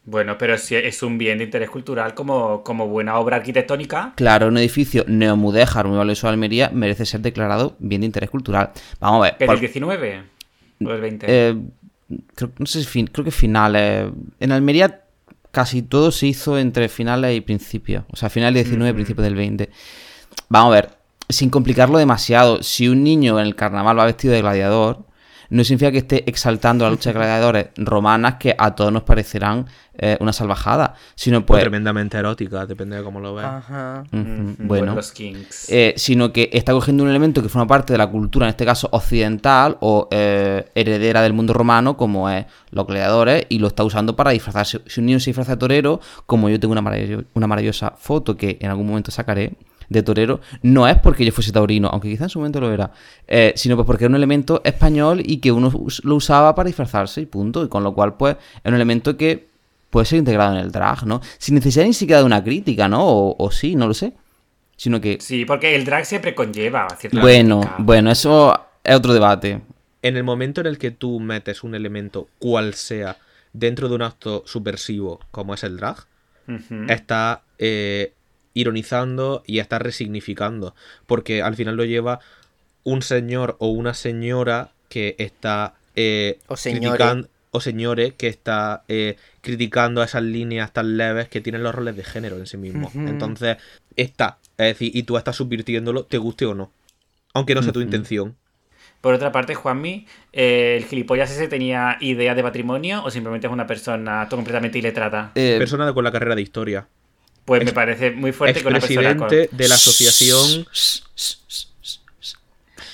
Bueno, 0.05 0.37
pero 0.37 0.55
si 0.59 0.75
es 0.75 1.01
un 1.01 1.17
bien 1.17 1.39
de 1.39 1.45
interés 1.45 1.67
cultural 1.71 2.13
como, 2.13 2.61
como 2.63 2.87
buena 2.87 3.17
obra 3.17 3.37
arquitectónica. 3.37 4.13
Claro, 4.15 4.49
un 4.49 4.57
edificio 4.59 5.03
neomudéjar 5.07 5.87
muy 5.87 5.97
valioso 5.97 6.27
de 6.27 6.33
Almería 6.33 6.69
merece 6.71 7.07
ser 7.07 7.21
declarado 7.21 7.75
bien 7.79 8.01
de 8.01 8.05
interés 8.05 8.29
cultural. 8.29 8.69
Vamos 8.99 9.21
a 9.21 9.23
ver. 9.23 9.37
¿Que 9.37 9.45
por- 9.47 9.55
del 9.55 9.61
19 9.61 10.23
o 10.85 10.89
del 10.89 11.01
20? 11.01 11.25
eh, 11.27 11.55
creo, 12.35 12.51
no 12.59 12.65
sé 12.67 12.81
si 12.81 12.85
fin- 12.85 13.07
creo 13.11 13.25
que 13.25 13.31
finales. 13.31 14.11
En 14.39 14.51
Almería 14.51 15.01
casi 15.51 15.81
todo 15.81 16.11
se 16.11 16.27
hizo 16.27 16.59
entre 16.59 16.87
finales 16.87 17.35
y 17.35 17.41
principios. 17.41 18.03
O 18.11 18.15
sea, 18.15 18.29
finales 18.29 18.53
del 18.53 18.63
19 18.65 18.91
y 18.91 18.93
principios 18.93 19.23
del 19.25 19.35
20. 19.35 19.69
Vamos 20.49 20.71
a 20.71 20.75
ver, 20.75 20.89
sin 21.29 21.49
complicarlo 21.49 21.97
demasiado, 21.97 22.63
si 22.63 22.87
un 22.89 23.03
niño 23.03 23.39
en 23.39 23.45
el 23.45 23.55
carnaval 23.55 23.99
va 23.99 24.05
vestido 24.05 24.33
de 24.33 24.41
gladiador, 24.41 25.05
no 25.51 25.63
significa 25.63 25.91
que 25.91 25.99
esté 25.99 26.29
exaltando 26.29 26.85
la 26.85 26.91
lucha 26.91 27.09
de 27.09 27.15
gladiadores 27.15 27.67
romanas 27.75 28.35
que 28.35 28.55
a 28.57 28.75
todos 28.75 28.91
nos 28.91 29.03
parecerán 29.03 29.65
eh, 29.97 30.15
una 30.19 30.31
salvajada, 30.31 30.93
sino 31.15 31.39
O 31.39 31.45
pues... 31.45 31.61
tremendamente 31.61 32.17
erótica, 32.17 32.65
depende 32.65 32.95
de 32.97 33.03
cómo 33.03 33.19
lo 33.19 33.33
veas. 33.35 33.55
Ajá. 33.55 34.03
Mm, 34.11 34.67
bueno, 34.67 34.95
Los 34.95 35.11
Kings. 35.11 35.67
eh, 35.69 35.93
sino 35.97 36.31
que 36.31 36.49
está 36.53 36.71
cogiendo 36.71 37.03
un 37.03 37.09
elemento 37.09 37.41
que 37.41 37.49
forma 37.49 37.67
parte 37.67 37.93
de 37.93 37.97
la 37.97 38.07
cultura, 38.07 38.45
en 38.45 38.51
este 38.51 38.65
caso 38.65 38.89
occidental 38.91 39.77
o 39.81 40.07
eh, 40.11 40.69
heredera 40.75 41.21
del 41.21 41.33
mundo 41.33 41.53
romano, 41.53 41.97
como 41.97 42.29
es 42.29 42.45
los 42.69 42.85
gladiadores, 42.85 43.45
y 43.49 43.59
lo 43.59 43.67
está 43.67 43.83
usando 43.83 44.15
para 44.15 44.31
disfrazarse. 44.31 44.81
Si 44.85 44.99
un 44.99 45.07
niño 45.07 45.19
se 45.19 45.31
disfraza 45.31 45.53
de 45.53 45.57
torero, 45.57 45.99
como 46.27 46.49
yo 46.49 46.59
tengo 46.59 46.73
una 47.33 47.47
maravillosa 47.47 47.93
foto 47.97 48.37
que 48.37 48.57
en 48.61 48.69
algún 48.69 48.87
momento 48.87 49.11
sacaré 49.11 49.57
de 49.89 50.03
torero, 50.03 50.39
no 50.61 50.87
es 50.87 50.97
porque 50.99 51.25
yo 51.25 51.31
fuese 51.31 51.51
taurino, 51.51 51.89
aunque 51.89 52.09
quizá 52.09 52.25
en 52.25 52.29
su 52.29 52.39
momento 52.39 52.59
lo 52.61 52.71
era, 52.71 52.91
eh, 53.27 53.53
sino 53.55 53.75
pues 53.75 53.85
porque 53.85 54.05
es 54.05 54.09
un 54.09 54.15
elemento 54.15 54.61
español 54.63 55.21
y 55.25 55.37
que 55.37 55.51
uno 55.51 55.71
lo 56.03 56.15
usaba 56.15 56.53
para 56.55 56.67
disfrazarse 56.67 57.21
y 57.21 57.25
punto, 57.25 57.63
y 57.63 57.67
con 57.69 57.83
lo 57.83 57.93
cual 57.93 58.15
pues 58.15 58.35
es 58.63 58.69
un 58.69 58.75
elemento 58.75 59.17
que 59.17 59.47
puede 59.89 60.05
ser 60.05 60.19
integrado 60.19 60.53
en 60.53 60.59
el 60.59 60.71
drag, 60.71 61.05
¿no? 61.05 61.21
Sin 61.39 61.55
necesidad 61.55 61.85
ni 61.85 61.93
siquiera 61.93 62.19
de 62.19 62.25
una 62.25 62.43
crítica, 62.43 62.87
¿no? 62.87 63.03
O, 63.05 63.35
o 63.37 63.51
sí, 63.51 63.75
no 63.75 63.87
lo 63.87 63.93
sé. 63.93 64.13
Sino 64.77 65.01
que 65.01 65.17
Sí, 65.19 65.43
porque 65.43 65.75
el 65.75 65.83
drag 65.83 66.05
siempre 66.05 66.33
conlleva 66.35 66.87
cierta 66.97 67.19
bueno, 67.19 67.59
crítica. 67.59 67.83
bueno, 67.83 68.11
eso 68.11 68.57
es 68.83 68.95
otro 68.95 69.13
debate. 69.13 69.61
En 70.01 70.15
el 70.15 70.23
momento 70.23 70.61
en 70.61 70.67
el 70.67 70.77
que 70.77 70.91
tú 70.91 71.19
metes 71.19 71.63
un 71.63 71.75
elemento, 71.75 72.29
cual 72.37 72.75
sea, 72.75 73.17
dentro 73.51 73.89
de 73.89 73.95
un 73.95 74.03
acto 74.03 74.43
subversivo 74.45 75.19
como 75.31 75.53
es 75.53 75.63
el 75.63 75.75
drag, 75.77 76.05
está 76.87 77.41
eh, 77.57 78.13
ironizando 78.59 79.43
y 79.45 79.59
está 79.59 79.79
resignificando. 79.79 80.75
Porque 81.05 81.41
al 81.41 81.55
final 81.55 81.75
lo 81.75 81.85
lleva 81.85 82.19
un 82.83 83.01
señor 83.01 83.55
o 83.59 83.67
una 83.67 83.93
señora 83.93 84.71
que 84.89 85.15
está 85.19 85.75
eh, 85.95 86.39
O 86.47 86.55
señore. 86.57 86.97
critican- 86.97 87.27
o 87.51 87.61
señores 87.61 88.13
que 88.13 88.27
está 88.27 88.83
eh, 88.87 89.15
criticando 89.41 90.03
esas 90.03 90.21
líneas 90.21 90.71
tan 90.71 90.97
leves 90.97 91.29
que 91.29 91.41
tienen 91.41 91.63
los 91.63 91.73
roles 91.73 91.95
de 91.95 92.03
género 92.03 92.37
en 92.37 92.45
sí 92.45 92.57
mismos. 92.57 92.93
Entonces, 92.93 93.57
está. 93.95 94.37
Es 94.57 94.67
decir, 94.67 94.91
y 94.95 95.01
tú 95.03 95.17
estás 95.17 95.35
subvirtiéndolo, 95.37 96.03
te 96.05 96.19
guste 96.19 96.45
o 96.45 96.53
no. 96.53 96.71
Aunque 97.33 97.55
no 97.55 97.63
sea 97.63 97.73
tu 97.73 97.81
intención. 97.81 98.35
Por 99.01 99.13
otra 99.15 99.31
parte, 99.31 99.55
Juanmi, 99.55 100.05
eh, 100.33 100.75
¿el 100.77 100.85
gilipollas 100.85 101.31
ese 101.31 101.47
tenía 101.47 101.97
idea 102.01 102.35
de 102.35 102.43
patrimonio 102.43 103.01
o 103.03 103.09
simplemente 103.09 103.47
es 103.47 103.53
una 103.53 103.65
persona 103.65 104.27
completamente 104.29 104.77
iletrada? 104.77 105.31
Eh, 105.35 105.55
Persona 105.57 105.91
con 105.93 106.03
la 106.03 106.11
carrera 106.11 106.35
de 106.35 106.41
historia. 106.43 106.87
Pues 107.49 107.65
me 107.65 107.73
parece 107.73 108.11
muy 108.11 108.31
fuerte 108.31 108.61
que 108.61 108.67
una 108.67 108.79
persona 108.79 109.17
con... 109.17 109.27
De 109.29 109.67
la 109.67 109.75
asociación. 109.75 110.65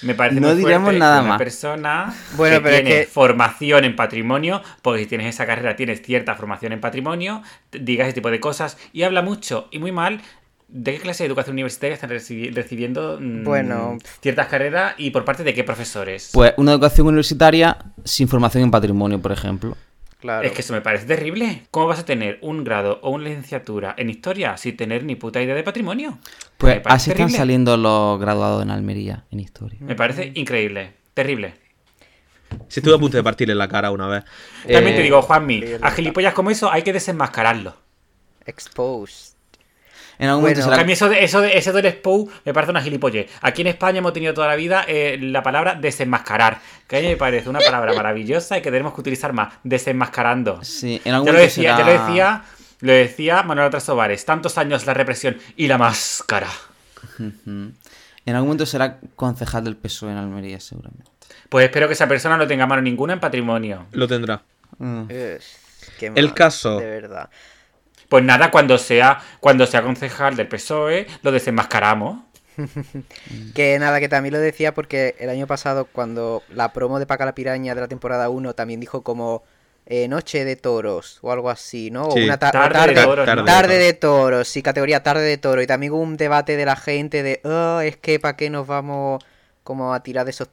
Me 0.01 0.13
parece 0.13 0.39
No 0.41 0.49
muy 0.49 0.57
diremos 0.57 0.83
fuerte 0.85 0.99
nada 0.99 1.15
que 1.17 1.21
una 1.21 1.29
más. 1.29 1.37
persona 1.39 2.13
Bueno, 2.35 2.57
que 2.57 2.61
pero 2.61 2.75
es 2.75 2.83
tiene 2.83 3.01
que- 3.01 3.07
formación 3.07 3.85
en 3.85 3.95
patrimonio, 3.95 4.61
porque 4.81 5.01
si 5.03 5.07
tienes 5.07 5.27
esa 5.33 5.45
carrera 5.45 5.75
tienes 5.75 6.01
cierta 6.01 6.35
formación 6.35 6.73
en 6.73 6.81
patrimonio, 6.81 7.41
diga 7.71 8.03
ese 8.05 8.13
tipo 8.13 8.29
de 8.29 8.39
cosas 8.39 8.77
y 8.93 9.03
habla 9.03 9.21
mucho 9.21 9.67
y 9.71 9.79
muy 9.79 9.91
mal 9.91 10.21
de 10.67 10.93
qué 10.93 10.99
clase 10.99 11.23
de 11.23 11.27
educación 11.27 11.53
universitaria 11.53 11.93
están 11.95 12.09
recibi- 12.09 12.53
recibiendo 12.53 13.17
mm, 13.21 13.43
Bueno. 13.43 13.97
ciertas 14.21 14.47
carreras 14.47 14.95
y 14.97 15.11
por 15.11 15.23
parte 15.25 15.43
de 15.43 15.53
qué 15.53 15.63
profesores. 15.63 16.29
pues 16.33 16.53
una 16.57 16.71
educación 16.73 17.07
universitaria 17.07 17.77
sin 18.03 18.27
formación 18.27 18.63
en 18.63 18.71
patrimonio, 18.71 19.19
por 19.21 19.31
ejemplo. 19.31 19.77
Claro. 20.19 20.47
Es 20.47 20.53
que 20.53 20.61
eso 20.61 20.73
me 20.73 20.81
parece 20.81 21.05
terrible. 21.05 21.63
¿Cómo 21.71 21.87
vas 21.87 21.99
a 21.99 22.05
tener 22.05 22.39
un 22.41 22.63
grado 22.63 22.99
o 23.03 23.11
una 23.11 23.25
licenciatura 23.25 23.93
en 23.97 24.09
historia 24.09 24.57
sin 24.57 24.75
tener 24.75 25.03
ni 25.03 25.15
puta 25.15 25.41
idea 25.41 25.53
de 25.53 25.63
patrimonio? 25.63 26.17
Pues 26.57 26.81
así 26.85 27.11
están 27.11 27.29
saliendo 27.29 27.77
los 27.77 28.19
graduados 28.19 28.63
en 28.63 28.71
Almería, 28.71 29.25
en 29.29 29.39
historia. 29.41 29.77
Me 29.81 29.95
parece 29.95 30.31
increíble. 30.35 30.93
Terrible. 31.13 31.53
Si 32.69 32.79
estuve 32.79 32.95
a 32.95 32.97
punto 32.97 33.17
de 33.17 33.23
partirle 33.23 33.53
la 33.55 33.67
cara 33.67 33.91
una 33.91 34.07
vez. 34.07 34.23
También 34.63 34.93
Eh, 34.93 34.97
te 34.97 35.03
digo, 35.03 35.21
Juanmi, 35.21 35.63
a 35.81 35.91
gilipollas 35.91 36.33
como 36.33 36.49
eso 36.49 36.71
hay 36.71 36.81
que 36.83 36.93
desenmascararlo. 36.93 37.75
Exposed. 38.45 39.34
En 40.17 40.29
algún 40.29 40.43
Bueno, 40.43 40.55
momento 40.55 40.71
A 40.71 40.75
será... 40.75 40.85
mí 40.85 40.93
eso 40.93 41.09
de, 41.09 41.23
eso 41.23 41.41
de, 41.41 41.57
eso 41.57 41.73
del 41.73 41.85
Expo 41.87 42.27
me 42.45 42.53
parece 42.53 42.71
una 42.71 42.81
gilipollez. 42.81 43.29
Aquí 43.41 43.61
en 43.61 43.67
España 43.67 43.99
hemos 43.99 44.13
tenido 44.13 44.33
toda 44.33 44.47
la 44.47 44.55
vida 44.55 44.85
eh, 44.87 45.17
la 45.21 45.43
palabra 45.43 45.75
desenmascarar, 45.75 46.59
que 46.87 46.97
a 46.97 47.01
mí 47.01 47.07
me 47.07 47.17
parece 47.17 47.49
una 47.49 47.59
palabra 47.59 47.93
maravillosa 47.93 48.57
y 48.57 48.61
que 48.61 48.71
tenemos 48.71 48.93
que 48.93 49.01
utilizar 49.01 49.33
más, 49.33 49.53
desenmascarando. 49.63 50.63
Sí, 50.63 51.01
en 51.03 51.13
algún 51.13 51.27
Ya 51.27 51.31
lo 51.33 51.37
momento 51.39 51.55
decía, 51.55 51.75
será- 51.75 51.77
ya 51.77 51.93
lo 51.97 52.05
decía, 52.07 52.43
lo 52.81 52.91
decía 52.93 53.43
Manuel 53.43 53.69
Trasovares, 53.69 54.23
tantos 54.25 54.57
años 54.57 54.85
la 54.85 54.93
represión 54.93 55.37
y 55.57 55.67
la 55.67 55.77
máscara. 55.77 56.47
En 57.19 57.73
algún 58.35 58.47
momento 58.49 58.65
será 58.65 58.99
concejal 59.15 59.63
del 59.63 59.75
PSOE 59.75 60.11
en 60.11 60.17
Almería, 60.17 60.59
seguramente. 60.59 61.11
Pues 61.49 61.65
espero 61.65 61.87
que 61.87 61.93
esa 61.93 62.07
persona 62.07 62.37
no 62.37 62.47
tenga 62.47 62.65
mano 62.65 62.81
ninguna 62.81 63.13
en 63.13 63.19
patrimonio. 63.19 63.85
Lo 63.91 64.07
tendrá. 64.07 64.41
Mm. 64.77 65.03
Qué 65.07 66.11
El 66.15 66.33
caso. 66.33 66.79
De 66.79 66.85
verdad. 66.85 67.29
Pues 68.15 68.23
nada, 68.23 68.49
cuando 68.49 68.77
sea, 68.77 69.19
cuando 69.41 69.65
sea 69.67 69.81
concejal 69.81 70.37
del 70.37 70.47
PSOE, 70.47 71.05
lo 71.21 71.33
desenmascaramos. 71.33 72.19
Que 73.53 73.77
nada, 73.77 73.99
que 73.99 74.07
también 74.07 74.31
lo 74.31 74.39
decía 74.39 74.73
porque 74.73 75.15
el 75.19 75.29
año 75.29 75.47
pasado, 75.47 75.83
cuando 75.91 76.41
la 76.49 76.71
promo 76.71 76.97
de 76.97 77.05
Paca 77.05 77.25
la 77.25 77.35
Piraña 77.35 77.75
de 77.75 77.81
la 77.81 77.89
temporada 77.89 78.29
1 78.29 78.53
también 78.53 78.79
dijo 78.79 79.01
como 79.03 79.43
eh, 79.85 80.07
Noche 80.07 80.45
de 80.45 80.55
Toros 80.55 81.19
o 81.23 81.33
algo 81.33 81.49
así, 81.49 81.91
¿no? 81.91 82.03
O 82.05 82.15
una 82.15 82.37
ta- 82.39 82.51
Tarde 82.51 82.73
tarde, 82.73 82.93
de 82.95 83.03
toros, 83.03 83.25
tarde 83.25 83.35
¿no? 83.35 83.41
de 83.43 83.51
tarde 83.51 83.67
toros. 83.73 83.83
de 83.85 83.93
toros, 83.95 84.47
sí, 84.47 84.61
categoría 84.63 85.03
tarde 85.03 85.23
de 85.23 85.37
toro. 85.37 85.61
Y 85.61 85.67
también 85.67 85.91
hubo 85.91 85.99
un 86.01 86.15
debate 86.15 86.55
de 86.55 86.63
la 86.65 86.77
gente 86.77 87.21
de, 87.21 87.41
oh, 87.43 87.81
es 87.81 87.97
que 87.97 88.17
¿para 88.21 88.37
qué 88.37 88.49
nos 88.49 88.65
vamos 88.65 89.21
como 89.63 89.93
a 89.93 90.01
tirar 90.03 90.23
de 90.23 90.31
esos 90.31 90.47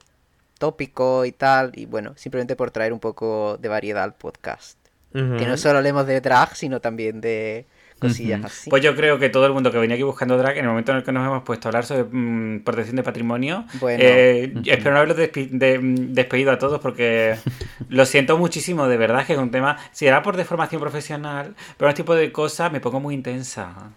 tópicos 0.59 1.25
y 1.27 1.31
tal? 1.31 1.71
Y 1.75 1.85
bueno, 1.85 2.11
simplemente 2.17 2.57
por 2.57 2.71
traer 2.71 2.91
un 2.91 2.99
poco 2.99 3.55
de 3.57 3.69
variedad 3.69 4.03
al 4.03 4.15
podcast. 4.15 4.77
Que 5.13 5.45
no 5.47 5.57
solo 5.57 5.77
hablemos 5.77 6.07
de 6.07 6.19
drag, 6.21 6.55
sino 6.55 6.79
también 6.81 7.21
de 7.21 7.65
cosillas 7.99 8.43
así. 8.43 8.69
Pues 8.69 8.83
yo 8.83 8.95
creo 8.95 9.17
que 9.19 9.29
todo 9.29 9.45
el 9.45 9.53
mundo 9.53 9.71
que 9.71 9.77
venía 9.77 9.93
aquí 9.95 10.03
buscando 10.03 10.37
drag, 10.37 10.57
en 10.57 10.65
el 10.65 10.69
momento 10.71 10.91
en 10.91 10.97
el 10.97 11.03
que 11.03 11.11
nos 11.13 11.25
hemos 11.25 11.43
puesto 11.43 11.67
a 11.67 11.69
hablar 11.69 11.85
sobre 11.85 12.03
mm, 12.11 12.61
protección 12.65 12.95
de 12.97 13.03
patrimonio, 13.03 13.65
Bueno. 13.79 14.03
eh, 14.03 14.53
espero 14.65 14.91
no 14.91 14.97
haberlos 14.97 15.15
de- 15.17 15.79
mm, 15.79 16.13
despedido 16.13 16.51
a 16.51 16.57
todos 16.57 16.81
porque 16.81 17.35
lo 17.89 18.05
siento 18.05 18.37
muchísimo, 18.37 18.87
de 18.87 18.97
verdad, 18.97 19.25
que 19.25 19.33
es 19.33 19.39
un 19.39 19.51
tema, 19.51 19.77
si 19.93 20.05
era 20.07 20.21
por 20.23 20.35
deformación 20.35 20.81
profesional, 20.81 21.55
pero 21.77 21.89
este 21.89 22.01
tipo 22.03 22.15
de 22.15 22.31
cosas 22.31 22.71
me 22.71 22.79
pongo 22.81 22.99
muy 22.99 23.13
intensa. 23.13 23.91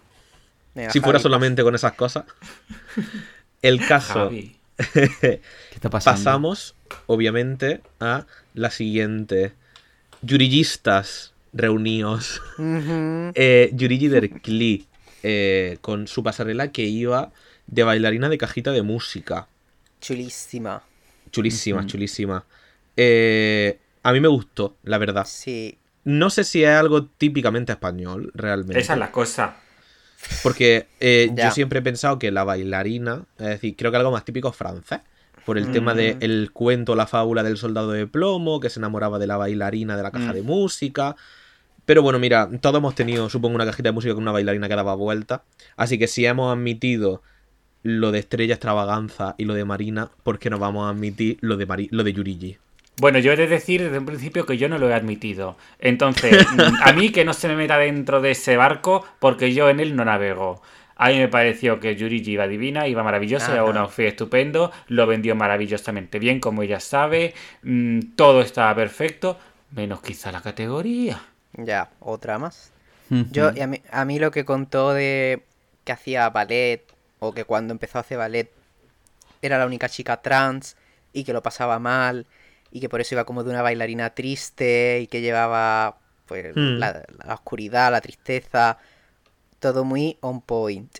Si 0.89 0.99
fuera 1.01 1.17
solamente 1.19 1.63
con 1.63 1.73
esas 1.73 1.93
cosas. 1.93 2.25
El 3.61 3.85
caso. 3.85 4.13
Javi. 4.13 4.55
¿Qué 4.93 5.41
está 5.73 5.89
pasando? 5.89 6.17
Pasamos, 6.19 6.75
obviamente, 7.07 7.81
a 7.99 8.25
la 8.53 8.69
siguiente. 8.69 9.53
Yurillistas 10.27 11.33
reunidos. 11.53 12.41
Ujú. 12.57 13.31
Eh, 13.35 13.69
Yurigi 13.73 14.07
Derkli. 14.07 14.87
eh, 15.23 15.77
con 15.81 16.07
su 16.07 16.23
pasarela 16.23 16.71
que 16.71 16.83
iba 16.83 17.31
de 17.65 17.83
bailarina 17.83 18.29
de 18.29 18.37
cajita 18.37 18.71
de 18.71 18.81
música. 18.83 19.47
Chulísima. 19.99 20.83
Chulísima, 21.31 21.85
chulísima. 21.85 22.45
Eh, 22.95 23.79
a 24.03 24.13
mí 24.13 24.19
me 24.19 24.27
gustó, 24.27 24.77
la 24.83 24.97
verdad. 24.97 25.25
Sí. 25.27 25.77
No 26.03 26.29
sé 26.29 26.43
si 26.43 26.63
es 26.63 26.69
algo 26.69 27.05
típicamente 27.05 27.73
español, 27.73 28.31
realmente. 28.33 28.79
Esa 28.79 28.93
es 28.93 28.99
la 28.99 29.11
cosa. 29.11 29.57
Porque 30.43 30.87
eh, 30.99 31.29
yo 31.35 31.51
siempre 31.51 31.79
he 31.79 31.81
pensado 31.81 32.17
que 32.17 32.31
la 32.31 32.43
bailarina, 32.43 33.25
es 33.37 33.47
decir, 33.47 33.75
creo 33.75 33.91
que 33.91 33.97
algo 33.97 34.11
más 34.11 34.23
típico 34.23 34.49
es 34.49 34.55
francés. 34.55 34.99
Por 35.47 35.57
el 35.57 35.71
tema 35.71 35.93
del 35.93 36.51
cuento, 36.51 36.93
la 36.93 37.07
fábula 37.07 37.41
del 37.41 37.55
soldado 37.55 37.93
de 37.93 38.05
plomo, 38.05 38.59
que 38.59 38.69
se 38.69 38.81
enamoraba 38.81 39.17
de 39.17 39.27
la 39.27 39.37
bailarina 39.37 39.95
de 39.95 40.03
la 40.03 40.11
caja 40.11 40.33
de 40.33 40.41
música. 40.41 41.15
Pero 41.85 42.01
bueno, 42.01 42.19
mira, 42.19 42.49
todos 42.59 42.79
hemos 42.79 42.95
tenido, 42.95 43.29
supongo, 43.29 43.55
una 43.55 43.65
cajita 43.65 43.87
de 43.87 43.93
música 43.93 44.13
con 44.13 44.23
una 44.23 44.33
bailarina 44.33 44.67
que 44.67 44.75
daba 44.75 44.93
vuelta. 44.95 45.43
Así 45.77 45.97
que 45.97 46.07
si 46.07 46.25
hemos 46.25 46.51
admitido 46.51 47.21
lo 47.81 48.11
de 48.11 48.19
Estrella 48.19 48.55
Extravaganza 48.55 49.35
y 49.37 49.45
lo 49.45 49.53
de 49.53 49.63
Marina, 49.63 50.09
¿por 50.23 50.37
qué 50.37 50.49
no 50.49 50.59
vamos 50.59 50.85
a 50.85 50.89
admitir 50.89 51.37
lo 51.39 51.55
de, 51.55 51.65
Mari- 51.65 51.87
lo 51.91 52.03
de 52.03 52.11
Yurigi? 52.11 52.57
Bueno, 52.99 53.19
yo 53.19 53.31
he 53.31 53.37
de 53.37 53.47
decir 53.47 53.81
desde 53.81 53.99
un 53.99 54.05
principio 54.05 54.45
que 54.45 54.57
yo 54.57 54.67
no 54.67 54.79
lo 54.79 54.89
he 54.89 54.93
admitido. 54.93 55.55
Entonces, 55.79 56.45
mm, 56.51 56.59
a 56.83 56.91
mí 56.91 57.11
que 57.11 57.23
no 57.23 57.31
se 57.33 57.47
me 57.47 57.55
meta 57.55 57.77
dentro 57.77 58.19
de 58.19 58.31
ese 58.31 58.57
barco 58.57 59.05
porque 59.19 59.53
yo 59.53 59.69
en 59.69 59.79
él 59.79 59.95
no 59.95 60.03
navego. 60.03 60.61
A 60.97 61.09
mí 61.09 61.17
me 61.19 61.27
pareció 61.27 61.79
que 61.79 61.95
Yurigi 61.95 62.31
iba 62.31 62.47
divina, 62.47 62.87
iba 62.87 63.03
maravillosa, 63.03 63.53
era 63.53 63.63
un 63.63 63.77
outfit 63.77 64.07
estupendo, 64.07 64.71
lo 64.87 65.05
vendió 65.07 65.35
maravillosamente 65.35 66.19
bien, 66.19 66.39
como 66.39 66.63
ella 66.63 66.79
sabe, 66.79 67.33
mm, 67.63 68.15
todo 68.15 68.41
estaba 68.41 68.73
perfecto, 68.75 69.37
menos 69.71 70.01
quizá 70.01 70.31
la 70.31 70.41
categoría. 70.41 71.21
Ya, 71.53 71.91
otra 71.99 72.37
más. 72.37 72.73
Yo, 73.29 73.51
y 73.55 73.61
a 73.61 73.67
mí, 73.67 73.81
a 73.91 74.05
mí 74.05 74.19
lo 74.19 74.31
que 74.31 74.45
contó 74.45 74.93
de 74.93 75.45
que 75.85 75.91
hacía 75.93 76.29
ballet, 76.29 76.83
o 77.19 77.33
que 77.33 77.45
cuando 77.45 77.73
empezó 77.73 77.97
a 77.99 78.01
hacer 78.01 78.17
ballet 78.17 78.51
era 79.41 79.57
la 79.59 79.65
única 79.67 79.89
chica 79.89 80.21
trans, 80.21 80.77
y 81.13 81.23
que 81.25 81.33
lo 81.33 81.43
pasaba 81.43 81.79
mal, 81.79 82.27
y 82.71 82.81
que 82.81 82.89
por 82.89 83.01
eso 83.01 83.15
iba 83.15 83.25
como 83.25 83.43
de 83.43 83.51
una 83.51 83.61
bailarina 83.63 84.11
triste, 84.15 84.99
y 85.01 85.07
que 85.07 85.21
llevaba 85.21 85.99
pues 86.27 86.55
Hmm. 86.55 86.79
la, 86.79 87.03
la 87.25 87.35
oscuridad, 87.35 87.91
la 87.91 88.01
tristeza, 88.01 88.79
todo 89.59 89.83
muy 89.83 90.17
on 90.21 90.41
point. 90.41 90.99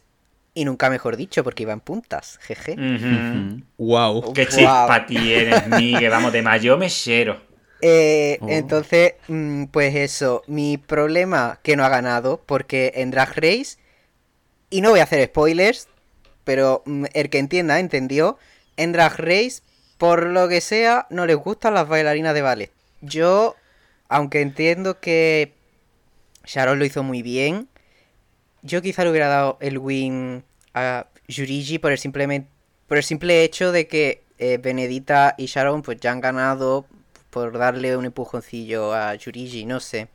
Y 0.53 0.65
nunca 0.65 0.89
mejor 0.89 1.17
dicho, 1.17 1.43
porque 1.43 1.63
iba 1.63 1.73
en 1.73 1.79
puntas, 1.81 2.39
jeje. 2.41 2.73
Ujú. 2.73 3.61
¡Wow! 3.77 4.33
Qué 4.33 4.47
chispa 4.47 5.05
tienes, 5.05 5.67
Miguel, 5.67 6.09
vamos, 6.09 6.33
de 6.33 6.41
más, 6.41 6.61
yo 6.61 6.77
me 6.77 6.89
shero. 6.89 7.39
Eh, 7.81 8.39
Oh. 8.41 8.47
Entonces, 8.49 9.13
mm, 9.27 9.65
pues 9.65 9.95
eso, 9.95 10.41
mi 10.47 10.77
problema 10.77 11.59
que 11.61 11.75
no 11.75 11.83
ha 11.83 11.89
ganado, 11.89 12.41
porque 12.45 12.91
en 12.95 13.11
Drag 13.11 13.33
Race, 13.35 13.77
y 14.69 14.81
no 14.81 14.89
voy 14.89 14.99
a 14.99 15.03
hacer 15.03 15.23
spoilers, 15.27 15.87
pero 16.43 16.81
mm, 16.85 17.05
el 17.13 17.29
que 17.29 17.37
entienda, 17.39 17.79
entendió, 17.79 18.37
en 18.77 18.93
Drag 18.93 19.15
Race, 19.19 19.61
por 19.97 20.25
lo 20.25 20.47
que 20.47 20.61
sea, 20.61 21.05
no 21.09 21.25
les 21.25 21.37
gustan 21.37 21.73
las 21.75 21.87
bailarinas 21.87 22.33
de 22.33 22.41
ballet. 22.41 22.71
Yo, 23.01 23.55
aunque 24.09 24.41
entiendo 24.41 24.99
que 24.99 25.53
Sharon 26.45 26.79
lo 26.79 26.85
hizo 26.85 27.03
muy 27.03 27.21
bien, 27.21 27.67
yo 28.67 28.81
quizá 28.81 29.03
le 29.03 29.11
hubiera 29.11 29.27
dado 29.27 29.57
el 29.61 29.77
win 29.77 30.43
a 30.73 31.07
Yurigi 31.27 31.79
por 31.79 31.91
el, 31.91 31.97
simplemente, 31.97 32.49
por 32.87 32.97
el 32.97 33.03
simple 33.03 33.43
hecho 33.43 33.71
de 33.71 33.87
que 33.87 34.23
eh, 34.39 34.59
Benedita 34.61 35.35
y 35.37 35.45
Sharon 35.47 35.81
pues 35.81 35.99
ya 35.99 36.11
han 36.11 36.21
ganado 36.21 36.85
por 37.29 37.57
darle 37.57 37.97
un 37.97 38.05
empujoncillo 38.05 38.93
a 38.93 39.15
Yurigi, 39.15 39.65
no 39.65 39.79
sé. 39.79 40.07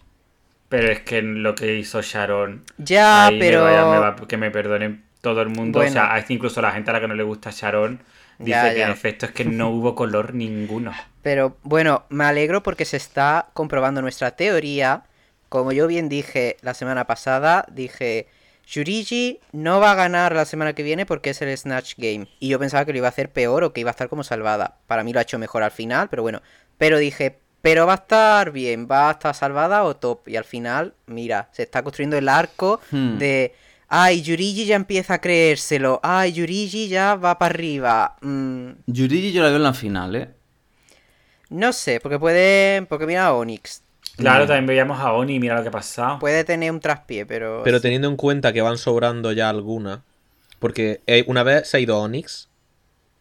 Pero 0.69 0.91
es 0.91 1.01
que 1.01 1.21
lo 1.23 1.55
que 1.55 1.77
hizo 1.79 2.01
Sharon. 2.03 2.65
Ya, 2.79 3.27
ahí 3.27 3.35
me 3.35 3.41
pero... 3.41 3.63
vaya- 3.65 3.85
me 3.85 3.99
va- 3.99 4.17
que 4.29 4.37
me 4.37 4.51
perdonen 4.51 5.05
todo 5.21 5.43
el 5.43 5.49
mundo. 5.49 5.79
Bueno. 5.79 5.91
O 5.91 5.93
sea, 5.93 6.25
incluso 6.29 6.63
la 6.63 6.73
gente 6.73 6.91
a 6.91 6.95
la 6.95 7.01
que 7.01 7.09
no 7.09 7.15
le 7.15 7.23
gusta 7.23 7.51
Sharon 7.53 8.01
dice 8.39 8.51
Ya, 8.51 8.73
que 8.73 8.79
ya. 8.79 8.87
en 8.87 8.93
efecto 8.93 9.27
es 9.27 9.33
que 9.33 9.45
no 9.45 9.69
hubo 9.71 9.95
color 9.95 10.35
ninguno. 10.35 10.93
Pero 11.23 11.57
bueno, 11.63 12.05
me 12.09 12.25
alegro 12.25 12.63
porque 12.63 12.85
se 12.85 12.97
está 12.97 13.49
comprobando 13.55 14.03
nuestra 14.03 14.33
teoría. 14.33 15.05
Como 15.49 15.73
yo 15.73 15.87
bien 15.87 16.09
dije 16.09 16.57
la 16.63 16.75
semana 16.75 17.07
pasada, 17.07 17.67
dije, 17.71 18.27
Yurigi 18.67 19.41
no 19.53 19.81
va 19.81 19.93
a 19.93 19.95
ganar 19.95 20.35
la 20.35 20.45
semana 20.45 20.73
que 20.75 20.83
viene 20.83 21.05
porque 21.07 21.31
es 21.31 21.43
el 21.43 21.57
Snatch 21.57 21.95
Game. 21.97 22.29
Y 22.41 22.49
yo 22.49 22.59
pensaba 22.59 22.85
que 22.85 22.93
lo 22.93 22.99
iba 22.99 23.09
a 23.09 23.11
hacer 23.11 23.31
peor 23.31 23.65
o 23.65 23.73
que 23.73 23.81
iba 23.81 23.91
a 23.91 23.93
estar 23.93 24.09
como 24.09 24.25
salvada. 24.25 24.79
Para 24.87 25.05
mí 25.05 25.13
lo 25.13 25.19
ha 25.19 25.23
hecho 25.23 25.39
mejor 25.39 25.63
al 25.63 25.71
final, 25.73 26.09
pero 26.09 26.23
bueno. 26.23 26.41
Pero 26.79 26.99
dije, 26.99 27.39
pero 27.61 27.87
va 27.87 27.93
a 27.93 27.97
estar 27.97 28.51
bien, 28.53 28.89
va 28.91 29.09
a 29.09 29.13
estar 29.13 29.35
salvada 29.35 29.85
o 29.85 29.97
top. 29.97 30.29
Y 30.29 30.37
al 30.37 30.45
final, 30.45 30.95
mira, 31.07 31.49
se 31.53 31.63
está 31.65 31.83
construyendo 31.83 32.17
el 32.17 32.29
arco 32.29 32.81
Hmm. 32.91 33.19
de... 33.19 33.55
Ay, 33.95 34.23
Yurigi 34.23 34.65
ya 34.65 34.77
empieza 34.77 35.15
a 35.15 35.21
creérselo. 35.21 36.01
Ay, 36.03 36.33
Yurigi 36.33 36.89
ya 36.89 37.15
va 37.15 37.39
para 37.39 37.55
arriba. 37.55 38.17
Mm, 38.23 38.71
Yurigi 38.87 39.33
yo 39.33 39.43
la 39.43 39.49
veo 39.49 39.59
en 39.59 39.63
la 39.65 39.75
final, 39.75 40.17
¿eh? 40.17 40.29
no 41.51 41.73
sé, 41.75 42.01
porque 42.01 42.19
puede... 42.19 42.87
Porque 42.87 43.05
mira 43.07 43.27
a 43.27 43.35
Onyx. 43.35 43.83
Claro, 44.17 44.47
también 44.47 44.67
veíamos 44.67 45.01
a 45.01 45.13
Oni, 45.13 45.41
mira 45.41 45.55
lo 45.57 45.63
que 45.63 45.69
ha 45.69 45.73
pasado. 45.73 46.19
Puede 46.19 46.45
tener 46.45 46.71
un 46.71 46.81
traspié, 46.81 47.25
pero. 47.27 47.63
Pero 47.65 47.81
teniendo 47.81 48.09
en 48.09 48.17
cuenta 48.17 48.53
que 48.53 48.61
van 48.63 48.77
sobrando 48.79 49.33
ya 49.33 49.49
algunas, 49.49 50.01
porque 50.59 51.01
eh, 51.07 51.25
una 51.27 51.43
vez 51.43 51.69
se 51.69 51.77
ha 51.79 51.81
ido 51.81 51.99
Onyx, 51.99 52.49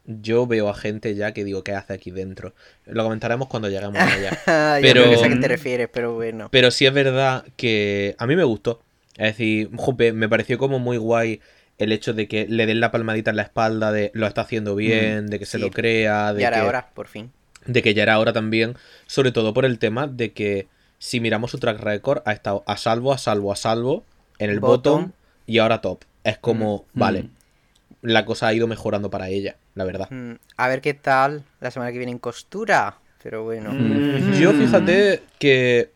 yo 0.05 0.47
veo 0.47 0.67
a 0.69 0.73
gente 0.73 1.15
ya 1.15 1.31
que 1.31 1.43
digo, 1.43 1.63
¿qué 1.63 1.73
hace 1.73 1.93
aquí 1.93 2.11
dentro? 2.11 2.53
Lo 2.85 3.03
comentaremos 3.03 3.47
cuando 3.47 3.69
lleguemos 3.69 3.95
a 3.97 4.17
ella. 4.17 4.31
Yo 4.79 4.81
pero- 4.81 5.01
creo 5.03 5.09
que 5.11 5.17
sé 5.17 5.25
a 5.25 5.29
qué 5.29 5.35
te 5.37 5.47
refieres, 5.47 5.89
pero 5.93 6.13
bueno. 6.15 6.49
Pero 6.51 6.71
sí 6.71 6.85
es 6.85 6.93
verdad 6.93 7.45
que 7.55 8.15
a 8.17 8.27
mí 8.27 8.35
me 8.35 8.43
gustó. 8.43 8.81
Es 9.17 9.37
decir, 9.37 9.69
jope, 9.75 10.13
me 10.13 10.27
pareció 10.27 10.57
como 10.57 10.79
muy 10.79 10.97
guay 10.97 11.39
el 11.77 11.91
hecho 11.91 12.13
de 12.13 12.27
que 12.27 12.47
le 12.47 12.65
den 12.65 12.79
la 12.79 12.91
palmadita 12.91 13.29
en 13.31 13.37
la 13.37 13.43
espalda 13.43 13.91
de 13.91 14.11
lo 14.13 14.25
está 14.27 14.41
haciendo 14.41 14.75
bien, 14.75 15.27
de 15.27 15.39
que 15.39 15.45
se 15.45 15.57
lo 15.59 15.69
crea, 15.71 16.33
de 16.33 16.41
Ya 16.41 16.47
era 16.49 16.61
que, 16.61 16.67
hora, 16.67 16.89
por 16.93 17.07
fin. 17.07 17.31
de 17.65 17.81
que 17.81 17.93
ya 17.93 18.03
era 18.03 18.19
hora 18.19 18.33
también, 18.33 18.75
sobre 19.07 19.31
todo 19.31 19.53
por 19.53 19.65
el 19.65 19.79
tema 19.79 20.07
de 20.07 20.31
que 20.33 20.67
si 21.03 21.19
miramos 21.19 21.49
su 21.49 21.57
track 21.57 21.79
record 21.79 22.21
ha 22.25 22.31
estado 22.31 22.63
a 22.67 22.77
salvo, 22.77 23.11
a 23.11 23.17
salvo, 23.17 23.51
a 23.51 23.55
salvo 23.55 24.03
en 24.37 24.51
el 24.51 24.59
bottom, 24.59 24.93
Bottom. 25.01 25.11
y 25.47 25.57
ahora 25.57 25.81
top. 25.81 26.03
Es 26.23 26.37
como, 26.37 26.85
Mm. 26.93 26.99
vale, 26.99 27.29
la 28.03 28.23
cosa 28.23 28.47
ha 28.47 28.53
ido 28.53 28.67
mejorando 28.67 29.09
para 29.09 29.29
ella, 29.29 29.55
la 29.73 29.83
verdad. 29.83 30.07
Mm, 30.11 30.33
a 30.57 30.67
ver 30.67 30.81
qué 30.81 30.93
tal 30.93 31.43
la 31.59 31.71
semana 31.71 31.91
que 31.91 31.97
viene 31.97 32.11
en 32.11 32.19
costura. 32.19 32.97
Pero 33.23 33.43
bueno. 33.43 33.71
Mm. 33.73 34.33
Yo 34.33 34.51
fíjate 34.53 35.23
que 35.39 35.89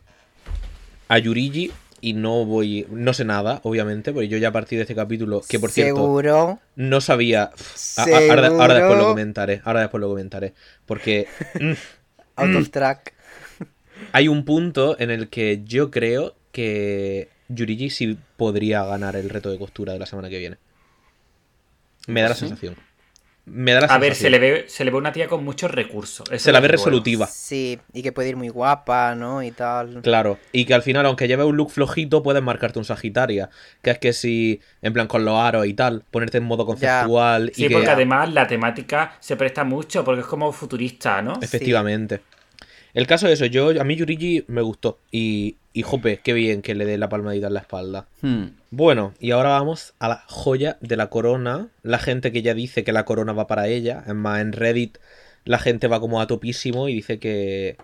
a 1.08 1.18
Yurigi, 1.18 1.70
y 2.00 2.12
no 2.12 2.44
voy, 2.44 2.86
no 2.90 3.12
sé 3.14 3.24
nada, 3.24 3.60
obviamente, 3.62 4.12
porque 4.12 4.28
yo 4.28 4.38
ya 4.38 4.48
a 4.48 4.52
partir 4.52 4.78
de 4.78 4.82
este 4.82 4.94
capítulo, 4.94 5.40
que 5.48 5.58
por 5.60 5.70
cierto, 5.70 5.96
Seguro. 5.96 6.58
no 6.76 7.00
sabía... 7.00 7.50
a- 7.96 8.02
a- 8.02 8.30
ahora, 8.30 8.46
ahora 8.48 8.74
después 8.74 8.98
lo 8.98 9.06
comentaré, 9.08 9.60
ahora 9.64 9.80
después 9.80 10.00
lo 10.00 10.08
comentaré, 10.08 10.52
porque 10.84 11.26
Out 12.36 12.54
of 12.56 12.70
track. 12.70 13.14
Hay 14.12 14.28
un 14.28 14.44
punto 14.44 14.96
en 14.98 15.10
el 15.10 15.28
que 15.28 15.62
yo 15.64 15.90
creo 15.90 16.34
que 16.52 17.28
Yurigi 17.48 17.90
sí 17.90 18.18
podría 18.36 18.84
ganar 18.84 19.16
el 19.16 19.28
reto 19.30 19.50
de 19.50 19.58
costura 19.58 19.92
de 19.92 19.98
la 19.98 20.06
semana 20.06 20.28
que 20.28 20.38
viene. 20.38 20.56
Me 22.06 22.22
da 22.22 22.30
la 22.30 22.34
sensación. 22.34 22.76
Me 23.48 23.72
da 23.74 23.80
la 23.82 23.86
A 23.86 23.98
ver, 23.98 24.14
sensación. 24.16 24.26
se 24.26 24.30
le 24.30 24.38
ve, 24.38 24.64
se 24.68 24.84
le 24.84 24.90
ve 24.90 24.96
una 24.96 25.12
tía 25.12 25.28
con 25.28 25.44
muchos 25.44 25.70
recursos. 25.70 26.28
eso 26.32 26.44
Se 26.44 26.50
la 26.52 26.58
ve 26.58 26.66
bueno. 26.66 26.72
resolutiva. 26.78 27.26
Sí, 27.28 27.78
y 27.92 28.02
que 28.02 28.10
puede 28.10 28.28
ir 28.30 28.36
muy 28.36 28.48
guapa, 28.48 29.14
¿no? 29.14 29.40
Y 29.42 29.52
tal. 29.52 30.00
Claro, 30.02 30.38
y 30.50 30.64
que 30.64 30.74
al 30.74 30.82
final, 30.82 31.06
aunque 31.06 31.28
lleve 31.28 31.44
un 31.44 31.56
look 31.56 31.70
flojito, 31.70 32.24
puedes 32.24 32.42
marcarte 32.42 32.80
un 32.80 32.84
Sagitaria. 32.84 33.48
Que 33.82 33.90
es 33.90 33.98
que 34.00 34.12
si, 34.12 34.60
en 34.82 34.92
plan, 34.92 35.06
con 35.06 35.24
los 35.24 35.38
aros 35.38 35.64
y 35.66 35.74
tal, 35.74 36.02
ponerte 36.10 36.38
en 36.38 36.44
modo 36.44 36.66
conceptual 36.66 37.52
Sí, 37.54 37.66
y 37.66 37.68
que. 37.68 37.74
porque 37.74 37.90
además 37.90 38.32
la 38.32 38.48
temática 38.48 39.16
se 39.20 39.36
presta 39.36 39.62
mucho 39.62 40.02
porque 40.04 40.22
es 40.22 40.26
como 40.26 40.50
futurista, 40.52 41.22
¿no? 41.22 41.38
Efectivamente. 41.40 42.22
El 42.96 43.06
caso 43.06 43.26
de 43.26 43.34
eso, 43.34 43.44
yo, 43.44 43.78
a 43.78 43.84
mí 43.84 43.94
Yurigi 43.94 44.46
me 44.48 44.62
gustó. 44.62 44.98
Y, 45.12 45.56
y 45.74 45.82
jope, 45.82 46.20
qué 46.24 46.32
bien 46.32 46.62
que 46.62 46.74
le 46.74 46.86
dé 46.86 46.96
la 46.96 47.10
palmadita 47.10 47.48
en 47.48 47.52
la 47.52 47.60
espalda. 47.60 48.06
Hmm. 48.22 48.46
Bueno, 48.70 49.12
y 49.20 49.32
ahora 49.32 49.50
vamos 49.50 49.92
a 49.98 50.08
la 50.08 50.24
joya 50.28 50.78
de 50.80 50.96
la 50.96 51.10
corona. 51.10 51.68
La 51.82 51.98
gente 51.98 52.32
que 52.32 52.40
ya 52.40 52.54
dice 52.54 52.84
que 52.84 52.92
la 52.92 53.04
corona 53.04 53.34
va 53.34 53.46
para 53.46 53.68
ella. 53.68 54.02
Es 54.06 54.14
más, 54.14 54.40
en 54.40 54.52
Reddit 54.52 54.96
la 55.44 55.58
gente 55.58 55.88
va 55.88 56.00
como 56.00 56.22
a 56.22 56.26
topísimo 56.26 56.88
y 56.88 56.94
dice 56.94 57.18
que, 57.18 57.76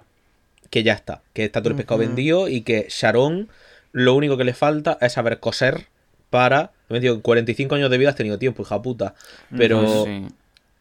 que 0.70 0.82
ya 0.82 0.94
está. 0.94 1.20
Que 1.34 1.44
está 1.44 1.60
todo 1.60 1.72
el 1.72 1.76
pescado 1.76 2.00
vendido 2.00 2.48
y 2.48 2.62
que 2.62 2.86
Sharon 2.88 3.50
lo 3.92 4.14
único 4.14 4.38
que 4.38 4.44
le 4.44 4.54
falta 4.54 4.96
es 5.02 5.12
saber 5.12 5.40
coser 5.40 5.88
para... 6.30 6.72
Me 6.88 7.00
digo, 7.00 7.16
en 7.16 7.20
45 7.20 7.74
años 7.74 7.90
de 7.90 7.98
vida 7.98 8.08
has 8.08 8.16
tenido 8.16 8.38
tiempo, 8.38 8.62
hija 8.62 8.80
puta. 8.80 9.14
Pero 9.54 10.06
sí. 10.06 10.28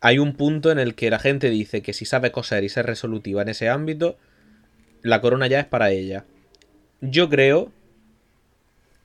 Hay 0.02 0.20
un 0.20 0.34
punto 0.34 0.72
en 0.72 0.80
el 0.80 0.96
que 0.96 1.10
la 1.10 1.20
gente 1.20 1.50
dice 1.50 1.82
que 1.82 1.94
si 1.94 2.06
sabe 2.06 2.32
coser 2.32 2.64
y 2.64 2.70
ser 2.70 2.86
resolutiva 2.86 3.42
en 3.44 3.50
ese 3.50 3.70
ámbito, 3.70 4.18
la 5.04 5.22
corona 5.22 5.48
ya 5.48 5.60
es 5.60 5.66
para 5.66 5.92
ella. 5.92 6.26
Yo 7.02 7.30
creo 7.30 7.72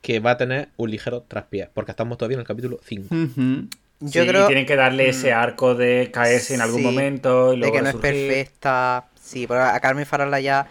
que 0.01 0.19
va 0.19 0.31
a 0.31 0.37
tener 0.37 0.69
un 0.77 0.91
ligero 0.91 1.21
traspié, 1.27 1.69
porque 1.73 1.91
estamos 1.91 2.17
todavía 2.17 2.35
en 2.35 2.41
el 2.41 2.47
capítulo 2.47 2.79
5. 2.83 3.13
Ujú. 3.13 3.67
Yo 3.99 4.21
Sí, 4.23 4.27
creo. 4.29 4.43
y 4.43 4.47
tienen 4.47 4.65
que 4.67 4.75
darle 4.75 5.09
ese 5.09 5.33
arco 5.33 5.73
de 5.73 6.11
caerse 6.13 6.53
en 6.53 6.61
algún 6.61 6.79
Sí, 6.81 6.85
momento 6.85 7.53
y 7.53 7.61
de 7.61 7.71
que 7.71 7.81
no 7.81 7.89
es 7.89 7.95
perfecta. 7.95 9.07
Sí, 9.19 9.47
porque 9.47 9.61
a 9.63 9.79
Carmen 9.79 10.05
Farala 10.05 10.39
ya 10.39 10.67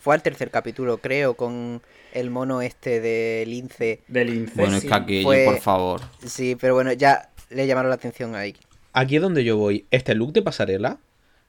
fue 0.00 0.14
al 0.14 0.22
tercer 0.22 0.50
capítulo, 0.50 0.98
creo, 0.98 1.34
con 1.34 1.82
el 2.14 2.30
mono 2.30 2.62
este 2.62 3.00
de 3.00 3.44
Lince. 3.46 4.00
Del 4.08 4.30
incesto. 4.34 4.60
Bueno, 4.62 4.76
es 4.78 4.84
que 4.84 4.94
aquello, 4.94 5.22
Fue- 5.28 5.44
por 5.44 5.58
favor. 5.60 6.00
Sí, 6.26 6.56
pero 6.58 6.74
bueno, 6.74 6.92
ya 6.94 7.28
le 7.50 7.66
llamaron 7.66 7.90
la 7.90 7.96
atención 7.96 8.34
ahí. 8.34 8.56
Aquí 8.92 9.16
es 9.16 9.22
donde 9.22 9.44
yo 9.44 9.56
voy. 9.56 9.86
Este 9.90 10.14
look 10.14 10.32
de 10.32 10.42
pasarela, 10.42 10.98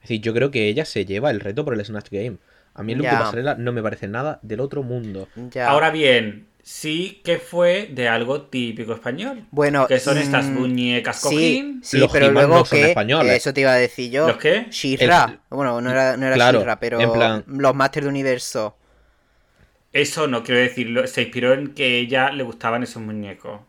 es 0.02 0.08
decir, 0.08 0.20
yo 0.22 0.32
creo 0.34 0.50
que 0.50 0.68
ella 0.68 0.84
se 0.84 1.04
lleva 1.04 1.30
el 1.30 1.40
reto 1.40 1.64
por 1.64 1.74
el 1.74 1.84
Snatch 1.84 2.08
Game. 2.10 2.36
A 2.74 2.82
mí 2.82 2.92
el 2.92 2.98
look 2.98 3.04
Ya. 3.06 3.12
de 3.12 3.18
pasarela 3.18 3.54
no 3.56 3.72
me 3.72 3.82
parece 3.82 4.08
nada 4.08 4.38
del 4.42 4.60
otro 4.60 4.82
mundo. 4.82 5.28
Ya. 5.52 5.68
Ahora 5.68 5.90
bien, 5.90 6.46
sí 6.62 7.20
que 7.24 7.38
fue 7.38 7.88
de 7.92 8.08
algo 8.08 8.42
típico 8.42 8.94
español. 8.94 9.44
bueno, 9.50 9.86
que 9.86 10.00
son 10.00 10.18
estas 10.18 10.46
mm, 10.46 10.54
muñecas 10.54 11.20
Sí, 11.20 11.28
cojín. 11.28 11.80
sí, 11.84 11.98
Los 11.98 12.10
pero 12.10 12.30
luego 12.32 12.54
no 12.56 12.64
son 12.64 12.78
que 12.78 12.88
españoles. 12.88 13.32
eso 13.36 13.52
te 13.52 13.60
iba 13.60 13.72
a 13.72 13.76
decir 13.76 14.10
yo. 14.10 14.26
¿Los 14.26 14.38
qué? 14.38 14.66
Shira. 14.70 15.40
Bueno, 15.50 15.80
no 15.80 15.90
era, 15.90 16.16
no 16.16 16.26
era 16.26 16.34
Claro, 16.34 16.64
pero 16.80 17.00
en 17.00 17.12
plan- 17.12 17.44
los 17.46 17.74
Masters 17.74 18.04
de 18.06 18.10
Universo. 18.10 18.76
Eso 19.92 20.26
no 20.26 20.42
quiero 20.42 20.60
decirlo. 20.60 21.06
Se 21.06 21.22
inspiró 21.22 21.52
en 21.52 21.74
que 21.74 21.84
a 21.84 21.86
ella 21.98 22.30
le 22.32 22.42
gustaban 22.42 22.82
esos 22.82 23.02
muñecos. 23.02 23.60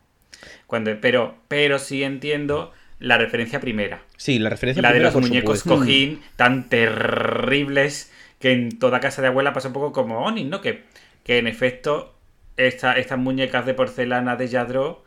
Cuando, 0.66 0.90
pero, 1.00 1.36
pero 1.46 1.78
sí 1.78 2.02
entiendo 2.02 2.72
la 2.98 3.18
referencia 3.18 3.60
primera. 3.60 4.02
Sí, 4.16 4.38
la 4.38 4.50
referencia 4.50 4.82
La 4.82 4.88
de 4.92 4.94
primera, 4.94 5.08
los 5.08 5.14
por 5.14 5.22
muñecos 5.22 5.60
supuesto. 5.60 5.80
cojín 5.80 6.22
tan 6.36 6.68
terribles 6.68 8.12
que 8.38 8.52
en 8.52 8.78
toda 8.78 9.00
casa 9.00 9.22
de 9.22 9.28
abuela 9.28 9.52
pasa 9.52 9.68
un 9.68 9.74
poco 9.74 9.92
como 9.92 10.20
Oni, 10.24 10.44
¿no? 10.44 10.60
Que, 10.60 10.82
que 11.24 11.38
en 11.38 11.46
efecto 11.46 12.14
esta- 12.56 12.94
estas 12.94 13.18
muñecas 13.18 13.66
de 13.66 13.74
porcelana 13.74 14.36
de 14.36 14.48
Yadro, 14.48 15.04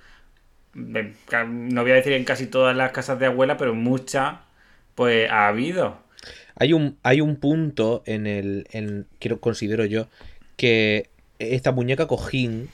em, 0.75 1.13
no 1.73 1.81
voy 1.81 1.91
a 1.91 1.95
decir 1.95 2.13
en 2.13 2.25
casi 2.25 2.47
todas 2.47 2.75
las 2.75 2.91
casas 2.91 3.19
de 3.19 3.27
abuela, 3.27 3.57
pero 3.57 3.73
muchas, 3.75 4.35
pues 4.95 5.29
ha 5.29 5.47
habido. 5.47 5.97
Hay 6.55 6.73
un, 6.73 6.97
hay 7.03 7.21
un 7.21 7.37
punto 7.37 8.03
en 8.05 8.27
el. 8.27 8.67
En, 8.71 9.07
quiero, 9.19 9.39
considero 9.39 9.85
yo 9.85 10.07
que 10.57 11.09
esta 11.39 11.71
muñeca 11.71 12.07
cojín. 12.07 12.69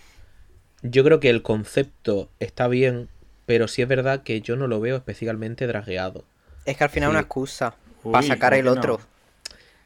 Yo 0.82 1.04
creo 1.04 1.20
que 1.20 1.30
el 1.32 1.42
concepto 1.42 2.30
está 2.40 2.68
bien, 2.68 3.08
pero 3.46 3.68
sí 3.68 3.82
es 3.82 3.88
verdad 3.88 4.24
que 4.24 4.42
yo 4.42 4.56
no 4.56 4.68
lo 4.68 4.80
veo 4.80 4.96
especialmente 4.98 5.68
dragueado. 5.68 6.24
Es 6.66 6.78
que 6.78 6.84
al 6.84 6.90
final 6.90 7.10
es 7.10 7.12
Sí. 7.12 7.16
una 7.16 7.20
excusa 7.22 7.76
Uy, 8.04 8.12
para 8.14 8.28
sacar 8.28 8.52
¿cómo 8.54 8.60
el 8.60 8.64
que 8.64 8.88
no? 8.88 8.94
otro. 8.96 9.00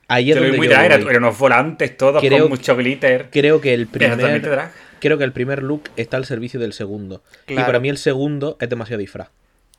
Ahí 0.07 0.31
es 0.31 0.37
donde 0.37 0.57
muy 0.57 0.67
yo 0.67 0.73
drag, 0.73 1.01
voy. 1.01 1.09
eran 1.11 1.23
unos 1.23 1.37
volantes 1.37 1.95
todos 1.97 2.21
Creo 2.21 2.39
con 2.43 2.49
mucho 2.49 2.75
glitter. 2.75 3.29
Creo 3.31 3.61
que 3.61 3.73
el 3.73 3.87
primer. 3.87 4.41
drag. 4.41 4.71
Creo 4.99 5.17
que 5.17 5.23
el 5.23 5.31
primer 5.31 5.61
look 5.63 5.83
está 5.97 6.17
al 6.17 6.25
servicio 6.25 6.59
del 6.59 6.73
segundo. 6.73 7.21
Y 7.47 7.55
para 7.55 7.79
mí 7.79 7.89
el 7.89 7.97
segundo 7.97 8.57
es 8.59 8.69
demasiado 8.69 8.99
disfraz. 8.99 9.29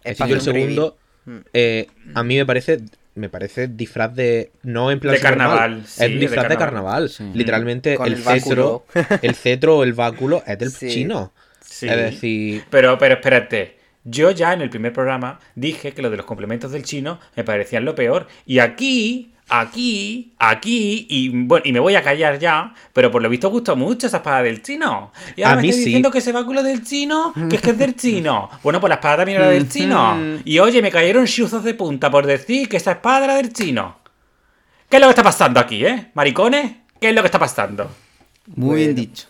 Es 0.05 0.17
decir, 0.19 0.27
yo 0.31 0.35
el 0.37 0.41
segundo. 0.41 0.97
Mm. 1.25 1.37
eh, 1.53 1.87
a 2.15 2.23
mí 2.23 2.37
me 2.37 2.47
parece. 2.47 2.81
Me 3.17 3.29
parece 3.29 3.67
disfraz 3.67 4.15
de. 4.15 4.53
No 4.63 4.91
en 4.93 5.01
plan 5.01 5.15
De 5.15 5.21
carnaval, 5.21 5.83
sí, 5.85 6.05
es 6.05 6.21
disfraz 6.21 6.49
de 6.49 6.57
carnaval. 6.57 6.59
carnaval. 6.59 7.09
Sí. 7.11 7.31
Literalmente 7.35 7.97
Con 7.97 8.07
el, 8.07 8.13
el 8.15 8.23
cetro. 8.23 8.87
el 9.21 9.35
cetro 9.35 9.79
o 9.79 9.83
el 9.83 9.93
báculo 9.95 10.43
es 10.47 10.59
del 10.59 10.71
Sí. 10.71 10.89
chino. 10.91 11.33
Sí. 11.81 11.89
Es 11.89 11.97
decir. 11.97 12.65
Pero, 12.71 12.99
pero 12.99 13.15
espérate. 13.15 13.79
Yo 14.05 14.31
ya 14.31 14.53
en 14.53 14.63
el 14.63 14.71
primer 14.71 14.93
programa 14.93 15.39
dije 15.55 15.93
que 15.93 16.03
lo 16.03 16.11
de 16.11 16.17
los 16.19 16.27
complementos 16.27 16.73
del 16.73 16.85
chino 16.85 17.21
me 17.37 17.45
parecían 17.45 17.85
lo 17.85 17.95
peor. 17.95 18.29
Y 18.47 18.59
aquí, 18.59 19.33
aquí, 19.49 20.33
aquí, 20.39 21.07
y 21.11 21.29
bueno, 21.29 21.65
y 21.67 21.73
me 21.73 21.81
voy 21.81 21.95
a 21.97 22.03
callar 22.03 22.39
ya, 22.39 22.75
pero 22.95 23.11
por 23.11 23.21
lo 23.23 23.29
visto 23.29 23.51
gustó 23.51 23.77
mucho 23.77 24.07
esa 24.07 24.19
espada 24.19 24.43
del 24.43 24.63
chino. 24.63 25.13
Y 25.37 25.43
ahora 25.43 25.53
A 25.53 25.57
me 25.57 25.63
mí 25.63 25.69
estoy 25.69 25.83
sí. 25.83 25.89
diciendo 25.91 26.11
que 26.11 26.19
ese 26.19 26.33
báculo 26.33 26.63
del 26.63 26.83
chino, 26.83 27.35
que 27.51 27.57
es 27.57 27.63
que 27.63 27.71
es 27.71 27.79
del 27.79 27.95
chino. 27.95 28.49
Bueno, 28.63 28.81
pues 28.81 28.89
la 28.89 28.95
espada 28.97 29.19
también 29.19 29.39
era 29.39 29.49
del 29.51 29.69
chino. 29.69 30.19
Y 30.45 30.59
oye, 30.59 30.81
me 30.81 30.91
cayeron 30.91 31.27
chuzos 31.27 31.63
de 31.63 31.75
punta 31.75 32.11
por 32.11 32.27
decir 32.27 32.69
que 32.69 32.79
esa 32.79 32.93
espada 32.93 33.25
era 33.25 33.35
del 33.37 33.53
chino. 33.53 33.99
¿Qué 34.89 34.97
es 34.97 35.01
lo 35.01 35.07
que 35.09 35.13
está 35.13 35.23
pasando 35.23 35.61
aquí, 35.61 35.85
eh? 35.85 36.11
¿Maricones? 36.15 36.73
¿Qué 37.01 37.11
es 37.11 37.15
lo 37.15 37.21
que 37.23 37.27
está 37.27 37.39
pasando? 37.39 37.91
Muy 38.57 38.77
bien 38.77 38.95
dicho. 38.95 39.27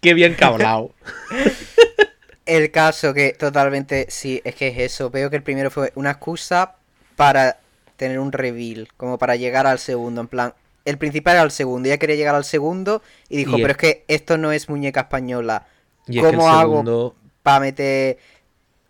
Qué 0.00 0.14
bien 0.14 0.36
hablado. 0.42 0.92
El 2.46 2.70
caso 2.72 3.14
que 3.14 3.32
totalmente, 3.32 4.06
sí, 4.08 4.40
es 4.44 4.54
que 4.56 4.68
es 4.68 4.78
eso. 4.78 5.10
Veo 5.10 5.30
que 5.30 5.36
el 5.36 5.42
primero 5.42 5.70
fue 5.70 5.92
una 5.94 6.10
excusa 6.12 6.74
para 7.14 7.58
tener 7.96 8.18
un 8.18 8.32
reveal, 8.32 8.88
como 8.96 9.18
para 9.18 9.36
llegar 9.36 9.66
al 9.66 9.78
segundo. 9.78 10.20
En 10.22 10.26
plan, 10.26 10.54
el 10.84 10.98
principal 10.98 11.34
era 11.34 11.42
el 11.44 11.50
segundo, 11.52 11.86
ella 11.88 11.98
quería 11.98 12.16
llegar 12.16 12.34
al 12.34 12.44
segundo 12.44 13.02
y 13.28 13.36
dijo, 13.36 13.56
Y 13.58 13.60
pero 13.62 13.72
es 13.72 13.76
que 13.76 14.04
esto 14.08 14.36
no 14.36 14.50
es 14.50 14.68
muñeca 14.68 15.02
española. 15.02 15.66
Y 16.08 16.16
es 16.18 16.24
que 16.24 16.30
el 16.30 16.36
¿Cómo 16.36 16.48
hago 16.50 16.72
segundo. 16.72 17.16
para 17.42 17.60
meter 17.60 18.18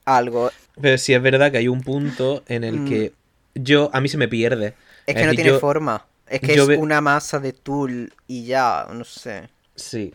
algo? 0.07 0.51
Pero 0.81 0.97
sí 0.97 1.12
es 1.12 1.20
verdad 1.20 1.51
que 1.53 1.59
hay 1.59 1.69
un 1.69 1.82
punto 1.82 2.43
en 2.49 2.65
el 2.65 2.81
Mm. 2.81 2.89
que 2.89 3.12
yo. 3.57 3.91
A 3.93 4.01
mí 4.01 4.09
se 4.09 4.16
me 4.16 4.28
pierde. 4.28 4.74
Es 5.07 5.16
que 5.16 5.27
no 5.27 5.35
tiene 5.35 5.51
yo- 5.51 5.61
forma. 5.61 6.07
Es 6.28 6.41
que 6.41 6.55
yo 6.55 6.62
es 6.62 6.69
ve- 6.69 6.77
una 6.78 7.01
masa 7.03 7.41
de 7.41 7.53
tul 7.53 8.15
y 8.28 8.45
ya, 8.47 8.87
no 8.91 9.05
sé. 9.05 9.49
Sí. 9.74 10.15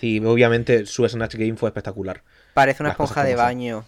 Sí, 0.00 0.18
obviamente 0.24 0.86
su 0.86 1.06
Snatch 1.08 1.34
Game 1.34 1.56
fue 1.56 1.68
espectacular. 1.68 2.22
Parece 2.54 2.82
una 2.82 2.88
Las 2.90 2.94
esponja 2.94 3.22
de 3.24 3.34
baño. 3.36 3.84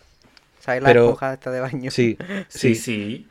¿Sabes 0.61 0.83
la 0.83 0.89
Pero- 0.89 1.05
esponja 1.07 1.33
esta 1.35 1.51
de 1.51 1.61
baño? 1.61 1.91
Sí, 1.91 2.17
Sí, 2.49 2.75
sí. 2.75 2.77
sí. 2.77 3.27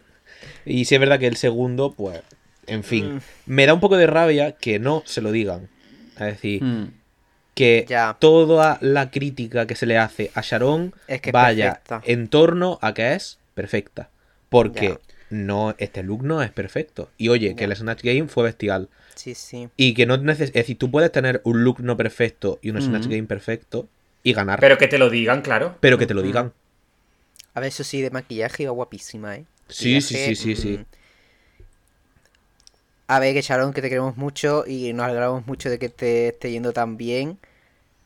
Y 0.66 0.86
sí 0.86 0.96
es 0.96 1.00
verdad 1.02 1.20
que 1.20 1.28
el 1.28 1.38
segundo, 1.38 1.94
pues. 1.94 2.22
En 2.68 2.84
fin. 2.84 3.16
Mm. 3.16 3.22
Me 3.48 3.66
da 3.66 3.74
un 3.74 3.80
poco 3.80 3.98
de 3.98 4.08
rabia 4.08 4.54
que 4.54 4.80
no 4.80 5.04
se 5.06 5.22
lo 5.22 5.32
digan. 5.32 5.70
Es 6.16 6.26
decir, 6.28 6.64
Mm. 6.64 6.92
que 7.54 7.86
Ya. 7.88 8.16
toda 8.20 8.78
la 8.82 9.12
crítica 9.12 9.68
que 9.68 9.76
se 9.76 9.86
le 9.86 9.98
hace 9.98 10.32
a 10.36 10.42
Sharon 10.42 10.94
Es 11.08 11.22
que 11.22 11.30
es 11.30 11.34
vaya 11.34 11.74
perfecta. 11.84 12.02
en 12.06 12.28
torno 12.28 12.80
a 12.82 12.94
que 12.94 13.14
es 13.14 13.38
perfecta. 13.54 14.10
Porque 14.50 14.88
Ya. 14.90 15.00
No, 15.32 15.76
este 15.78 16.04
look 16.04 16.24
no 16.24 16.42
es 16.42 16.52
perfecto. 16.52 17.10
Y 17.18 17.30
oye, 17.30 17.56
que 17.56 17.64
el 17.66 17.76
Snatch 17.76 18.04
Game 18.04 18.28
fue 18.28 18.44
bestial. 18.44 18.90
Sí, 19.16 19.36
sí. 19.36 19.70
Y 19.78 19.94
que 19.94 20.06
no 20.06 20.18
neces 20.18 20.50
es 20.50 20.54
decir, 20.54 20.78
tú 20.78 20.90
puedes 20.92 21.12
tener 21.12 21.42
un 21.44 21.64
look 21.64 21.80
no 21.82 21.98
perfecto 21.98 22.60
y 22.62 22.70
un 22.70 22.82
Snatch 22.82 23.04
Ujú. 23.06 23.12
Game 23.12 23.24
perfecto 23.28 23.88
y 24.24 24.34
ganar. 24.34 24.60
Pero 24.60 24.78
que 24.78 24.88
te 24.88 24.98
lo 24.98 25.10
digan, 25.10 25.42
claro. 25.42 25.76
pero 25.80 25.98
que 25.98 26.06
te 26.06 26.14
lo 26.14 26.22
digan. 26.22 26.54
A 27.54 27.60
ver, 27.60 27.70
eso 27.70 27.84
sí, 27.84 28.02
de 28.02 28.12
maquillaje 28.12 28.64
iba 28.64 28.72
guapísima, 28.72 29.36
¿eh? 29.36 29.46
Sí, 29.68 30.02
sí, 30.02 30.14
Maquillaje, 30.16 30.36
sí, 30.36 30.56
sí, 30.56 30.56
sí. 30.62 30.78
mm. 30.78 30.86
A 33.08 33.20
ver, 33.20 33.34
que 33.34 33.42
Sharon, 33.42 33.74
que 33.74 33.82
te 33.82 33.90
queremos 33.90 34.16
mucho 34.16 34.64
y 34.66 34.94
nos 34.94 35.06
alegramos 35.06 35.46
mucho 35.46 35.70
de 35.70 35.78
que 35.80 35.90
te 35.90 36.30
esté 36.30 36.52
yendo 36.52 36.72
tan 36.72 36.96
bien. 36.98 37.38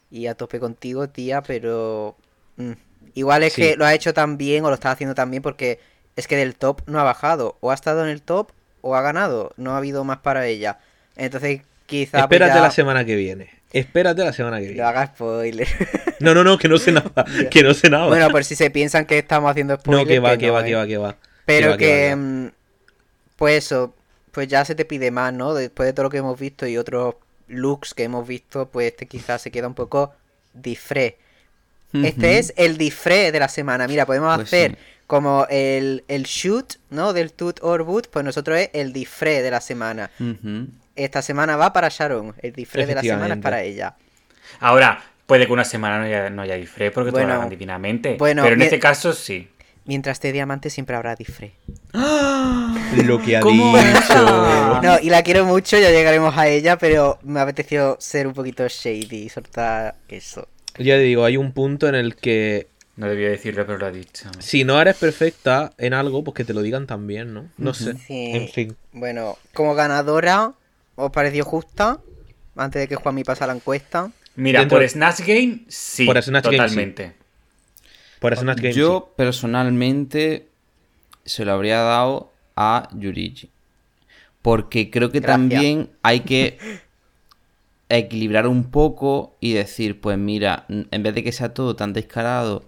Y 0.10 0.28
a 0.28 0.36
tope 0.36 0.60
contigo, 0.60 1.10
tía, 1.10 1.42
pero... 1.42 2.16
mm, 2.58 2.72
Igual 3.14 3.44
es 3.44 3.54
Sí. 3.54 3.62
que 3.62 3.76
lo 3.78 3.86
ha 3.86 3.94
hecho 3.94 4.14
tan 4.14 4.38
bien 4.38 4.66
o 4.66 4.70
lo 4.70 4.74
está 4.76 4.92
haciendo 4.92 5.16
tan 5.16 5.30
bien 5.32 5.42
porque 5.44 5.80
es 6.16 6.28
que 6.28 6.38
del 6.38 6.56
top 6.56 6.82
no 6.88 7.00
ha 7.00 7.04
bajado. 7.04 7.58
O 7.62 7.72
ha 7.72 7.74
estado 7.74 8.04
en 8.04 8.10
el 8.10 8.22
top 8.22 8.52
o 8.82 8.96
ha 8.96 9.02
ganado. 9.02 9.54
No 9.58 9.72
ha 9.72 9.78
habido 9.78 10.04
más 10.04 10.20
para 10.20 10.48
ella. 10.48 10.80
Entonces, 11.16 11.62
quizá... 11.86 12.12
pues 12.12 12.24
Espérate 12.24 12.56
ya 12.56 12.62
la 12.62 12.72
semana 12.72 13.06
que 13.06 13.16
viene. 13.16 13.50
Espérate 13.74 14.24
la 14.24 14.32
semana 14.34 14.58
que 14.60 14.68
No 14.68 14.72
viene. 14.74 14.84
haga 14.88 15.08
spoiler. 15.08 15.68
No, 16.22 16.34
no, 16.34 16.46
no, 16.46 16.58
que 16.58 16.70
no 16.70 16.78
sé 16.78 16.94
nada. 16.94 17.26
que 17.52 17.62
no 17.62 17.74
sé 17.74 17.90
nada. 17.90 18.08
bueno, 18.08 18.30
por 18.30 18.46
si 18.46 18.56
se 18.56 18.70
piensan 18.70 19.06
que 19.06 19.18
estamos 19.18 19.52
haciendo 19.52 19.76
spoiler. 19.76 20.02
no, 20.02 20.08
que 20.08 20.20
va, 20.20 20.38
que 20.38 20.48
no, 20.48 20.54
va, 20.54 20.62
¿eh? 20.62 20.66
que 20.66 20.76
va, 20.76 20.88
que 20.88 20.98
va. 20.98 21.18
Pero 21.46 21.76
que, 21.78 22.16
va, 22.16 22.16
que 22.16 22.16
va. 22.16 22.52
pues 23.36 23.66
eso, 23.66 23.94
pues 24.32 24.48
ya 24.48 24.64
se 24.64 24.76
te 24.76 24.86
pide 24.86 25.12
más, 25.12 25.34
¿no? 25.34 25.54
Después 25.54 25.88
de 25.88 25.94
todo 25.94 26.04
lo 26.04 26.10
que 26.10 26.18
hemos 26.20 26.40
visto 26.40 26.66
y 26.66 26.78
otros 26.78 27.16
looks 27.48 27.94
que 27.94 28.04
hemos 28.04 28.26
visto, 28.26 28.70
pues 28.70 28.88
este 28.92 29.08
quizás 29.08 29.42
se 29.42 29.52
queda 29.52 29.68
un 29.68 29.74
poco 29.76 30.14
disfré. 30.54 31.18
Este 31.94 32.40
es 32.40 32.54
el 32.58 32.78
disfré 32.78 33.32
de 33.32 33.40
la 33.40 33.48
semana. 33.48 33.88
Mira, 33.88 34.06
podemos 34.06 34.36
Pues 34.36 34.48
hacer 34.48 34.72
sí. 34.72 34.78
como 35.08 35.48
el, 35.50 36.04
el 36.10 36.24
shoot, 36.24 36.74
¿no? 36.90 37.14
Del 37.14 37.32
Toot 37.32 37.60
or 37.62 37.84
Boot, 37.84 38.10
pues 38.10 38.26
nosotros 38.26 38.58
es 38.60 38.70
el 38.74 38.92
disfré 38.92 39.42
de 39.42 39.52
la 39.52 39.62
semana. 39.62 40.10
Esta 40.96 41.22
semana 41.22 41.56
va 41.58 41.72
para 41.74 41.90
Sharon, 41.90 42.34
el 42.42 42.54
disfré 42.54 42.86
de 42.86 42.96
la 42.96 43.02
semana 43.02 43.36
es 43.36 43.42
para 43.42 43.62
ella. 43.62 43.96
Ahora, 44.60 45.04
puede 45.26 45.46
que 45.48 45.54
una 45.54 45.64
semana 45.66 46.00
no 46.00 46.06
haya, 46.06 46.30
no 46.30 46.42
haya 46.42 46.56
disfraz 46.56 46.92
porque 46.94 47.12
Bueno, 47.12 47.34
todo 47.34 47.44
lo 47.44 47.50
divinamente. 47.50 48.16
bueno, 48.18 48.44
pero 48.44 48.56
en 48.56 48.62
este 48.62 48.80
caso 48.80 49.14
sí. 49.14 49.50
Mientras 49.88 50.16
esté 50.18 50.32
diamante 50.32 50.70
siempre 50.72 50.96
habrá 50.96 51.16
disfré. 51.16 51.52
Lo 53.04 53.22
que 53.22 53.38
ha 53.38 53.40
¿Cómo 53.40 53.78
dicho. 53.78 54.80
No, 54.82 55.00
y 55.00 55.10
la 55.10 55.22
quiero 55.24 55.46
mucho, 55.46 55.78
ya 55.78 55.92
llegaremos 55.92 56.36
a 56.38 56.48
ella, 56.48 56.78
pero 56.78 57.20
me 57.24 57.40
apeteció 57.40 57.96
ser 58.00 58.28
un 58.28 58.34
poquito 58.34 58.68
shady 58.68 59.24
y 59.26 59.30
soltar 59.30 59.96
eso. 60.08 60.48
Ya 60.78 60.96
te 60.96 61.02
digo, 61.02 61.26
hay 61.26 61.38
un 61.38 61.52
punto 61.54 61.88
en 61.88 61.96
el 61.96 62.16
que 62.16 62.68
No 62.98 63.08
debía 63.08 63.30
decirlo, 63.30 63.66
pero 63.66 63.78
lo 63.78 63.86
ha 63.88 63.92
dicho. 63.92 64.30
si 64.40 64.64
no 64.64 64.80
eres 64.82 64.96
perfecta 64.98 65.74
en 65.78 65.94
algo, 65.94 66.24
pues 66.24 66.36
que 66.36 66.44
te 66.46 66.54
lo 66.54 66.62
digan 66.62 66.88
también, 66.88 67.34
¿no? 67.34 67.50
No 67.58 67.74
sé. 67.74 67.94
Sí. 68.08 68.32
En 68.34 68.50
fin. 68.50 68.76
Bueno, 68.92 69.38
como 69.54 69.76
ganadora, 69.76 70.54
¿os 70.96 71.12
pareció 71.12 71.44
justa? 71.46 72.00
Antes 72.58 72.82
de 72.82 72.88
que 72.88 72.96
Juanmi 72.96 73.24
pase 73.24 73.46
la 73.48 73.54
encuesta. 73.54 74.12
Mira, 74.36 74.60
Dentro- 74.62 74.78
por 74.80 74.88
Snatch 74.90 75.20
Game, 75.22 75.60
sí. 75.68 76.06
Por 76.06 76.22
Snatch 76.22 76.46
Game, 76.46 76.58
sí. 76.58 76.62
totalmente. 76.64 77.14
Por 78.20 78.36
Snatch 78.36 78.60
Game. 78.62 78.74
Yo 78.74 79.14
personalmente 79.16 80.48
se 81.26 81.46
lo 81.46 81.54
habría 81.54 81.80
dado 81.80 82.32
a 82.56 82.90
Yurigi. 82.94 83.50
Porque 84.42 84.90
creo 84.92 85.12
que 85.12 85.20
Gracias. 85.20 85.34
también 85.38 85.90
hay 86.04 86.20
que 86.22 86.58
equilibrar 87.90 88.48
un 88.48 88.72
poco 88.72 89.38
y 89.40 89.54
decir, 89.54 90.02
pues 90.02 90.18
mira, 90.18 90.66
en 90.70 91.04
vez 91.04 91.14
de 91.16 91.24
que 91.24 91.32
sea 91.32 91.54
todo 91.54 91.76
tan 91.76 91.94
descarado 91.94 92.68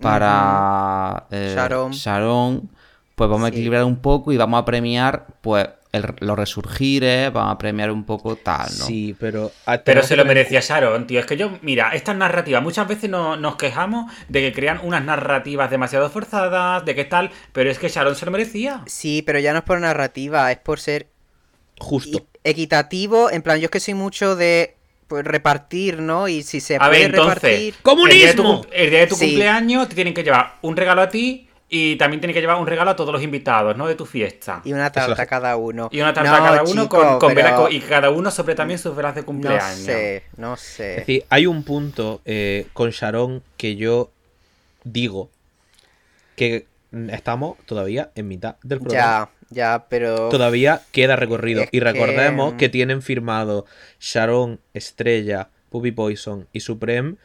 para 0.00 1.26
eh, 1.30 1.52
Sharon. 1.56 1.92
Sharon, 1.92 2.70
pues 3.14 3.30
vamos 3.30 3.46
a 3.46 3.48
equilibrar 3.48 3.84
un 3.84 3.96
poco 3.96 4.32
y 4.32 4.36
vamos 4.36 4.60
a 4.60 4.64
premiar 4.64 5.26
pues 5.40 5.68
el- 5.92 6.14
los 6.20 6.36
resurgires, 6.38 7.32
vamos 7.32 7.54
a 7.54 7.58
premiar 7.58 7.90
un 7.90 8.04
poco 8.04 8.36
tal, 8.36 8.68
sí. 8.68 8.78
¿no? 8.80 8.86
Sí, 8.86 9.16
pero. 9.18 9.50
ah, 9.66 9.78
Pero 9.82 10.02
se 10.02 10.16
lo 10.16 10.24
merecía 10.26 10.60
Sharon, 10.60 11.06
tío. 11.06 11.20
Es 11.20 11.26
que 11.26 11.36
yo, 11.38 11.58
mira, 11.62 11.90
estas 11.94 12.16
narrativas, 12.16 12.62
muchas 12.62 12.86
veces 12.86 13.08
no- 13.08 13.36
nos 13.36 13.56
quejamos 13.56 14.12
de 14.28 14.40
que 14.40 14.52
crean 14.52 14.80
unas 14.82 15.02
narrativas 15.04 15.70
demasiado 15.70 16.10
forzadas, 16.10 16.84
de 16.84 16.94
que 16.94 17.04
tal, 17.04 17.30
pero 17.52 17.70
es 17.70 17.78
que 17.78 17.88
Sharon 17.88 18.14
se 18.14 18.26
lo 18.26 18.32
merecía. 18.32 18.82
Sí, 18.86 19.22
pero 19.22 19.38
ya 19.38 19.52
no 19.52 19.60
es 19.60 19.64
por 19.64 19.80
narrativa, 19.80 20.52
es 20.52 20.58
por 20.58 20.78
ser 20.80 21.08
Justo. 21.78 22.18
y 22.18 22.22
equitativo, 22.50 23.30
en 23.30 23.42
plan, 23.42 23.58
yo 23.58 23.66
es 23.66 23.70
que 23.70 23.80
soy 23.80 23.94
mucho 23.94 24.34
de 24.36 24.74
pues, 25.08 25.24
repartir, 25.24 26.00
¿no? 26.00 26.26
Y 26.28 26.42
si 26.42 26.60
se 26.60 26.76
A 26.76 26.78
puede 26.80 26.90
ver, 26.92 27.02
entonces. 27.10 27.34
repartir... 27.42 27.74
¡Comunismo! 27.82 28.10
El 28.12 28.18
día 28.18 28.26
de 28.28 28.34
tu, 28.34 28.42
cum- 28.42 28.66
el 28.72 28.90
día 28.90 28.98
de 29.00 29.06
tu 29.06 29.14
Sí. 29.16 29.26
cumpleaños 29.26 29.88
te 29.88 29.94
tienen 29.94 30.14
que 30.14 30.22
llevar 30.24 30.54
un 30.62 30.76
regalo 30.76 31.02
a 31.02 31.08
ti 31.08 31.48
y 31.68 31.96
también 31.96 32.20
tienen 32.20 32.32
que 32.34 32.40
llevar 32.40 32.56
un 32.58 32.66
regalo 32.66 32.90
a 32.92 32.96
todos 32.96 33.12
los 33.12 33.22
invitados, 33.22 33.76
¿no? 33.76 33.86
De 33.88 33.94
tu 33.94 34.06
fiesta. 34.06 34.62
Y 34.64 34.72
una 34.72 34.90
tarta 34.90 35.12
Eso- 35.22 35.28
cada 35.28 35.56
uno. 35.56 35.88
Y 35.92 36.00
una 36.00 36.12
tarta 36.14 36.30
No, 36.30 36.36
a 36.36 36.48
cada 36.48 36.62
uno 36.62 36.82
chico, 36.84 36.96
con, 36.96 37.18
con 37.18 37.34
pero 37.34 37.46
velas 37.66 37.72
y 37.72 37.80
cada 37.80 38.10
uno 38.10 38.30
sobre 38.30 38.54
también 38.54 38.78
sus 38.78 38.96
velas 38.96 39.14
de 39.14 39.20
No 39.20 39.26
cumpleaños. 39.26 39.76
sé, 39.84 40.22
no 40.36 40.54
Es 40.54 40.60
sé. 40.60 40.82
decir, 40.84 41.24
hay 41.28 41.46
un 41.46 41.62
punto 41.62 42.20
eh, 42.24 42.66
con 42.72 42.90
Sharon 42.90 43.42
que 43.56 43.76
yo 43.76 44.10
digo 44.84 45.30
que 46.36 46.66
estamos 47.10 47.56
todavía 47.66 48.10
en 48.14 48.28
mitad 48.28 48.56
del 48.62 48.80
programa. 48.80 49.28
Ya, 49.30 49.30
ya, 49.50 49.86
pero... 49.88 50.28
Todavía 50.28 50.82
queda 50.92 51.16
recorrido. 51.16 51.62
Es 51.62 51.68
y 51.72 51.80
recordemos 51.80 52.52
que- 52.52 52.58
que... 52.58 52.68
tienen 52.68 53.02
firmado 53.02 53.64
Sharon, 54.00 54.60
Estrella, 54.74 55.50
Puppy 55.70 55.92
Poison 55.92 56.48
y 56.52 56.60
Supreme 56.60 57.16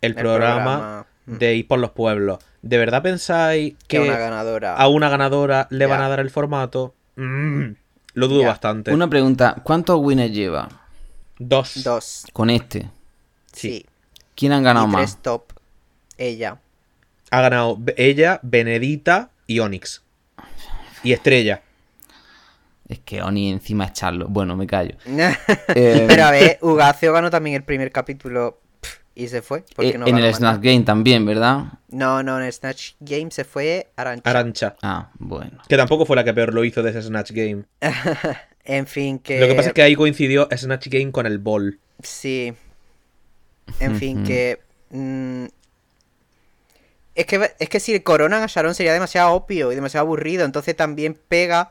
el, 0.00 0.14
programa, 0.14 0.64
programa, 0.64 1.06
mm. 1.26 1.32
de 1.38 1.54
ir 1.56 1.66
por 1.68 1.78
los 1.78 1.90
pueblos. 1.90 2.38
¿De 2.62 2.78
verdad 2.78 3.02
pensáis 3.02 3.74
Que 3.86 3.98
que 3.98 4.00
una 4.00 4.18
ganadora. 4.18 4.74
a 4.76 4.88
una 4.88 5.08
ganadora 5.08 5.66
le 5.70 5.86
Ya. 5.86 5.88
van 5.88 6.02
a 6.02 6.08
dar 6.08 6.20
el 6.20 6.30
formato? 6.30 6.94
Mm, 7.16 7.72
lo 8.14 8.28
dudo 8.28 8.42
Ya. 8.42 8.48
bastante. 8.48 8.92
Una 8.92 9.08
pregunta, 9.08 9.56
¿cuántos 9.62 9.98
winners 10.00 10.32
lleva 10.32 10.68
Dos. 11.38 11.82
Dos. 11.84 12.26
con 12.32 12.50
este? 12.50 12.90
Sí. 13.52 13.86
¿Quién 14.34 14.52
han 14.52 14.62
ganado 14.62 14.86
y 14.86 14.90
más? 14.90 15.20
top. 15.22 15.52
Ella. 16.16 16.58
Ha 17.30 17.40
ganado 17.40 17.78
ella, 17.96 18.40
Benedita 18.42 19.30
y 19.46 19.58
Onyx. 19.60 20.02
Y 21.02 21.12
Estrella. 21.12 21.62
Es 22.88 23.00
que 23.00 23.20
Oni 23.22 23.50
encima 23.50 23.84
es 23.84 23.92
Charlo. 23.92 24.26
Bueno, 24.28 24.56
me 24.56 24.66
callo. 24.66 24.96
Eh, 25.06 26.04
Pero 26.08 26.24
a 26.24 26.30
ver, 26.30 26.58
Ugacio 26.62 27.12
ganó 27.12 27.30
también 27.30 27.56
el 27.56 27.62
primer 27.62 27.92
capítulo 27.92 28.60
y 29.14 29.28
se 29.28 29.42
fue. 29.42 29.64
porque 29.74 29.90
Eh, 29.90 29.98
no 29.98 30.06
en 30.06 30.16
el 30.16 30.34
Snatch. 30.34 30.60
Game 30.62 30.82
también, 30.82 31.26
¿verdad? 31.26 31.64
No, 31.88 32.22
no, 32.22 32.38
en 32.38 32.46
el 32.46 32.52
Snatch 32.52 32.92
Game 33.00 33.30
se 33.30 33.44
fue 33.44 33.88
Arancha. 33.96 34.30
Arancha. 34.30 34.76
Ah, 34.80 35.10
bueno. 35.18 35.58
Que 35.68 35.76
tampoco 35.76 36.06
fue 36.06 36.16
la 36.16 36.24
que 36.24 36.32
peor 36.32 36.54
lo 36.54 36.64
hizo 36.64 36.82
de 36.82 36.90
ese 36.90 37.02
Snatch 37.02 37.32
Game. 37.32 37.64
En 38.64 38.86
fin, 38.86 39.18
que... 39.18 39.40
Lo 39.40 39.48
que 39.48 39.54
pasa 39.54 39.68
es 39.68 39.74
que 39.74 39.80
ahí 39.80 39.96
coincidió 39.96 40.46
Snatch 40.54 40.88
Game 40.88 41.10
con 41.10 41.24
el 41.24 41.38
Ball. 41.38 41.80
Sí. 42.02 42.52
En 43.80 43.96
fin, 43.96 44.24
que... 44.24 44.60
mm, 44.90 45.46
es 47.18 47.26
que 47.26 47.50
es 47.58 47.68
que 47.68 47.80
si 47.80 47.98
coronan 48.00 48.42
a 48.42 48.46
Sharon 48.46 48.74
sería 48.74 48.92
demasiado 48.92 49.32
obvio 49.32 49.70
y 49.72 49.74
demasiado 49.74 50.06
aburrido. 50.06 50.44
Entonces 50.44 50.74
también 50.76 51.18
pega 51.28 51.70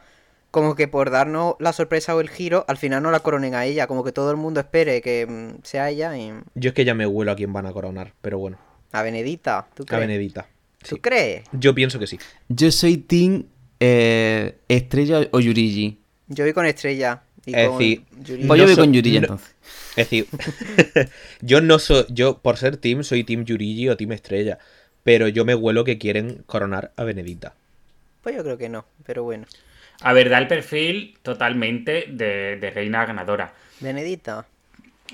como 0.52 0.76
que 0.76 0.88
por 0.88 1.10
darnos 1.10 1.56
la 1.60 1.74
sorpresa 1.74 2.16
o 2.16 2.22
el 2.22 2.30
giro, 2.30 2.66
al 2.68 2.78
final 2.78 3.04
no 3.04 3.12
la 3.12 3.20
coronen 3.22 3.56
a 3.56 3.66
ella. 3.66 3.88
Como 3.88 4.04
que 4.04 4.12
todo 4.12 4.32
el 4.32 4.38
mundo 4.38 4.60
espere 4.60 5.02
que 5.02 5.26
mm, 5.28 5.64
sea 5.64 5.90
ella 5.90 6.18
y... 6.18 6.34
Yo 6.56 6.70
es 6.70 6.74
que 6.74 6.86
ya 6.86 6.94
me 6.94 7.06
huelo 7.08 7.32
a 7.32 7.36
quién 7.36 7.52
van 7.54 7.66
a 7.66 7.72
coronar, 7.74 8.14
pero 8.22 8.40
bueno. 8.40 8.58
A 8.92 9.02
Benedita, 9.04 9.68
¿tú 9.76 9.84
A 9.84 9.86
crees? 9.86 10.02
Benedita. 10.02 10.48
¿Tú 10.88 10.98
crees? 11.00 11.44
Yo 11.52 11.76
pienso 11.76 12.00
que 12.00 12.08
sí. 12.08 12.18
Yo 12.48 12.72
soy 12.72 12.98
Team 12.98 13.46
eh, 13.80 14.56
Estrella 14.68 15.28
o 15.32 15.40
Yurigi. 15.40 16.00
Yo 16.28 16.44
voy 16.46 16.54
con 16.54 16.66
Estrella. 16.66 17.22
Y 17.46 17.56
Es 17.56 17.68
con 17.68 17.78
decir, 17.78 18.04
Yuri. 18.22 18.46
Pues 18.46 18.48
No 18.48 18.56
yo 18.56 18.64
voy 18.66 18.76
so- 18.76 18.82
con 18.82 18.94
Yurigi 18.94 19.20
no- 19.20 19.24
entonces. 19.26 19.56
Es 19.96 20.10
decir, 20.10 20.28
yo 21.42 21.62
no 21.62 21.80
soy. 21.80 22.06
Yo, 22.10 22.40
por 22.40 22.58
ser 22.58 22.78
team, 22.78 23.04
soy 23.04 23.24
team 23.24 23.44
Yurigi 23.46 23.90
o 23.90 23.98
team 23.98 24.12
Estrella. 24.14 24.60
Pero 25.08 25.30
yo 25.30 25.46
me 25.46 25.56
huelo 25.56 25.86
que 25.86 25.98
quieren 25.98 26.44
coronar 26.48 26.92
a 26.98 27.06
Benedita. 27.06 27.54
Pues 28.22 28.36
yo 28.36 28.44
creo 28.44 28.58
que 28.58 28.68
no, 28.68 28.84
pero 29.06 29.24
bueno. 29.24 29.46
A 30.02 30.12
ver, 30.12 30.30
da 30.30 30.38
el 30.38 30.50
perfil 30.50 31.18
totalmente 31.22 32.08
de, 32.10 32.58
de 32.58 32.72
reina 32.72 33.06
ganadora. 33.06 33.54
Benedita. 33.80 34.46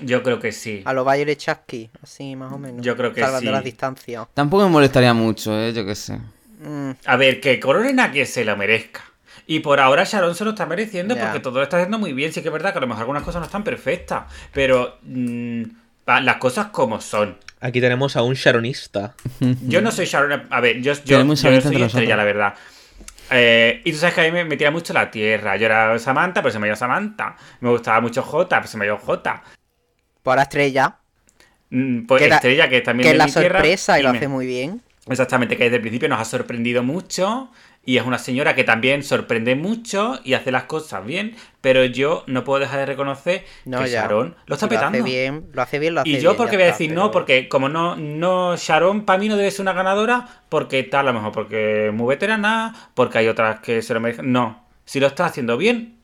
Yo 0.00 0.24
creo 0.24 0.40
que 0.40 0.50
sí. 0.50 0.82
A 0.84 0.92
los 0.92 1.06
Violet 1.06 1.38
Chasky, 1.38 1.90
así 2.02 2.34
más 2.34 2.52
o 2.52 2.58
menos. 2.58 2.84
Yo 2.84 2.96
creo 2.96 3.12
que 3.12 3.20
Salvando 3.20 3.50
sí. 3.50 3.54
las 3.54 3.62
distancias. 3.62 4.26
Tampoco 4.34 4.64
me 4.64 4.70
molestaría 4.70 5.14
mucho, 5.14 5.56
¿eh? 5.56 5.72
Yo 5.72 5.86
qué 5.86 5.94
sé. 5.94 6.18
Mm, 6.58 6.90
A 7.04 7.14
ver, 7.16 7.40
que 7.40 7.60
coronen 7.60 8.00
a 8.00 8.10
quien 8.10 8.26
se 8.26 8.44
lo 8.44 8.56
merezca. 8.56 9.04
Y 9.46 9.60
por 9.60 9.78
ahora 9.78 10.02
Sharon 10.02 10.34
se 10.34 10.42
lo 10.44 10.50
está 10.50 10.66
mereciendo 10.66 11.14
Ya. 11.14 11.22
porque 11.26 11.38
todo 11.38 11.58
lo 11.58 11.62
está 11.62 11.76
haciendo 11.76 12.00
muy 12.00 12.12
bien. 12.12 12.32
Sí 12.32 12.42
que 12.42 12.48
es 12.48 12.52
verdad 12.52 12.72
que 12.72 12.78
a 12.78 12.80
lo 12.80 12.88
mejor 12.88 13.02
algunas 13.02 13.22
cosas 13.22 13.38
no 13.42 13.46
están 13.46 13.62
perfectas. 13.62 14.24
Pero 14.52 14.98
mm, 15.02 15.62
las 16.04 16.36
cosas 16.38 16.66
como 16.72 17.00
son. 17.00 17.38
Aquí 17.64 17.80
tenemos 17.80 18.14
a 18.14 18.22
un 18.22 18.34
Sharonista. 18.34 19.14
Yo 19.66 19.80
no 19.80 19.90
soy 19.90 20.04
Sharon. 20.04 20.42
A 20.50 20.60
ver, 20.60 20.82
yo, 20.82 20.92
yo, 20.92 21.00
yo 21.04 21.34
Sharon 21.34 21.62
soy 21.62 21.80
estrella, 21.82 22.14
la 22.14 22.24
verdad. 22.24 22.54
Eh, 23.30 23.80
y 23.84 23.92
tú 23.92 23.96
sabes 23.98 24.14
que 24.14 24.20
a 24.20 24.24
mí 24.24 24.32
me 24.32 24.44
metía 24.44 24.70
mucho 24.70 24.92
la 24.92 25.10
tierra. 25.10 25.56
Yo 25.56 25.64
era 25.64 25.98
Samantha, 25.98 26.42
pero 26.42 26.52
se 26.52 26.58
me 26.58 26.66
dio 26.66 26.76
Samantha. 26.76 27.36
Me 27.60 27.70
gustaba 27.70 28.02
mucho 28.02 28.22
J, 28.22 28.48
pero 28.56 28.68
se 28.68 28.76
me 28.76 28.84
dio 28.84 28.98
J. 28.98 29.42
Pues 30.22 30.32
ahora 30.32 30.42
Estrella, 30.42 30.96
Mm, 31.70 32.04
Pues 32.06 32.20
Que 32.22 32.28
la- 32.28 32.34
Estrella, 32.36 32.68
que 32.68 32.82
también 32.82 33.04
que 33.08 33.12
es 33.12 33.18
la 33.18 33.24
mi 33.24 33.32
tierra, 33.32 33.58
sorpresa 33.60 33.98
y 33.98 34.02
lo 34.02 34.12
me- 34.12 34.18
hace 34.18 34.28
muy 34.28 34.46
bien. 34.46 34.82
Exactamente, 35.08 35.56
que 35.56 35.64
desde 35.64 35.76
el 35.76 35.80
principio 35.82 36.08
nos 36.10 36.20
ha 36.20 36.24
sorprendido 36.26 36.82
mucho 36.82 37.50
y 37.86 37.98
es 37.98 38.04
una 38.06 38.18
señora 38.18 38.54
que 38.54 38.64
también 38.64 39.02
sorprende 39.02 39.54
mucho 39.56 40.18
y 40.24 40.32
hace 40.34 40.50
las 40.50 40.64
cosas 40.64 41.04
bien, 41.04 41.36
pero 41.60 41.84
yo 41.84 42.24
no 42.26 42.42
puedo 42.44 42.60
dejar 42.60 42.78
de 42.80 42.86
reconocer 42.86 43.44
No, 43.64 43.82
que 43.82 43.90
ya. 43.90 44.02
Sharon 44.02 44.34
lo 44.46 44.54
está 44.54 44.66
Lo 44.66 44.70
petando. 44.70 44.98
hace 44.98 45.02
bien, 45.10 45.46
lo 45.52 45.62
hace 45.62 45.78
bien, 45.78 45.94
lo 45.94 46.00
hace 46.00 46.08
y 46.08 46.12
bien. 46.12 46.22
yo 46.24 46.36
porque 46.36 46.56
voy 46.56 46.62
a 46.64 46.66
está, 46.68 46.78
decir 46.78 46.90
pero- 46.90 47.02
no, 47.02 47.10
porque 47.10 47.48
como 47.48 47.68
no, 47.68 47.96
no, 47.96 48.56
Sharon 48.56 49.04
para 49.04 49.18
mí 49.18 49.28
no 49.28 49.36
debe 49.36 49.50
ser 49.50 49.62
una 49.62 49.72
ganadora, 49.74 50.26
porque 50.48 50.82
tal, 50.84 51.08
a 51.08 51.12
lo 51.12 51.18
mejor 51.18 51.32
porque 51.32 51.88
es 51.88 51.92
muy 51.92 52.06
veterana, 52.08 52.74
porque 52.94 53.18
hay 53.18 53.28
otras 53.28 53.60
que 53.60 53.82
se 53.82 53.92
lo 53.94 54.00
merecen. 54.00 54.32
No, 54.32 54.64
si 54.84 55.00
lo 55.00 55.06
está 55.06 55.26
haciendo 55.26 55.56
bien, 55.56 55.98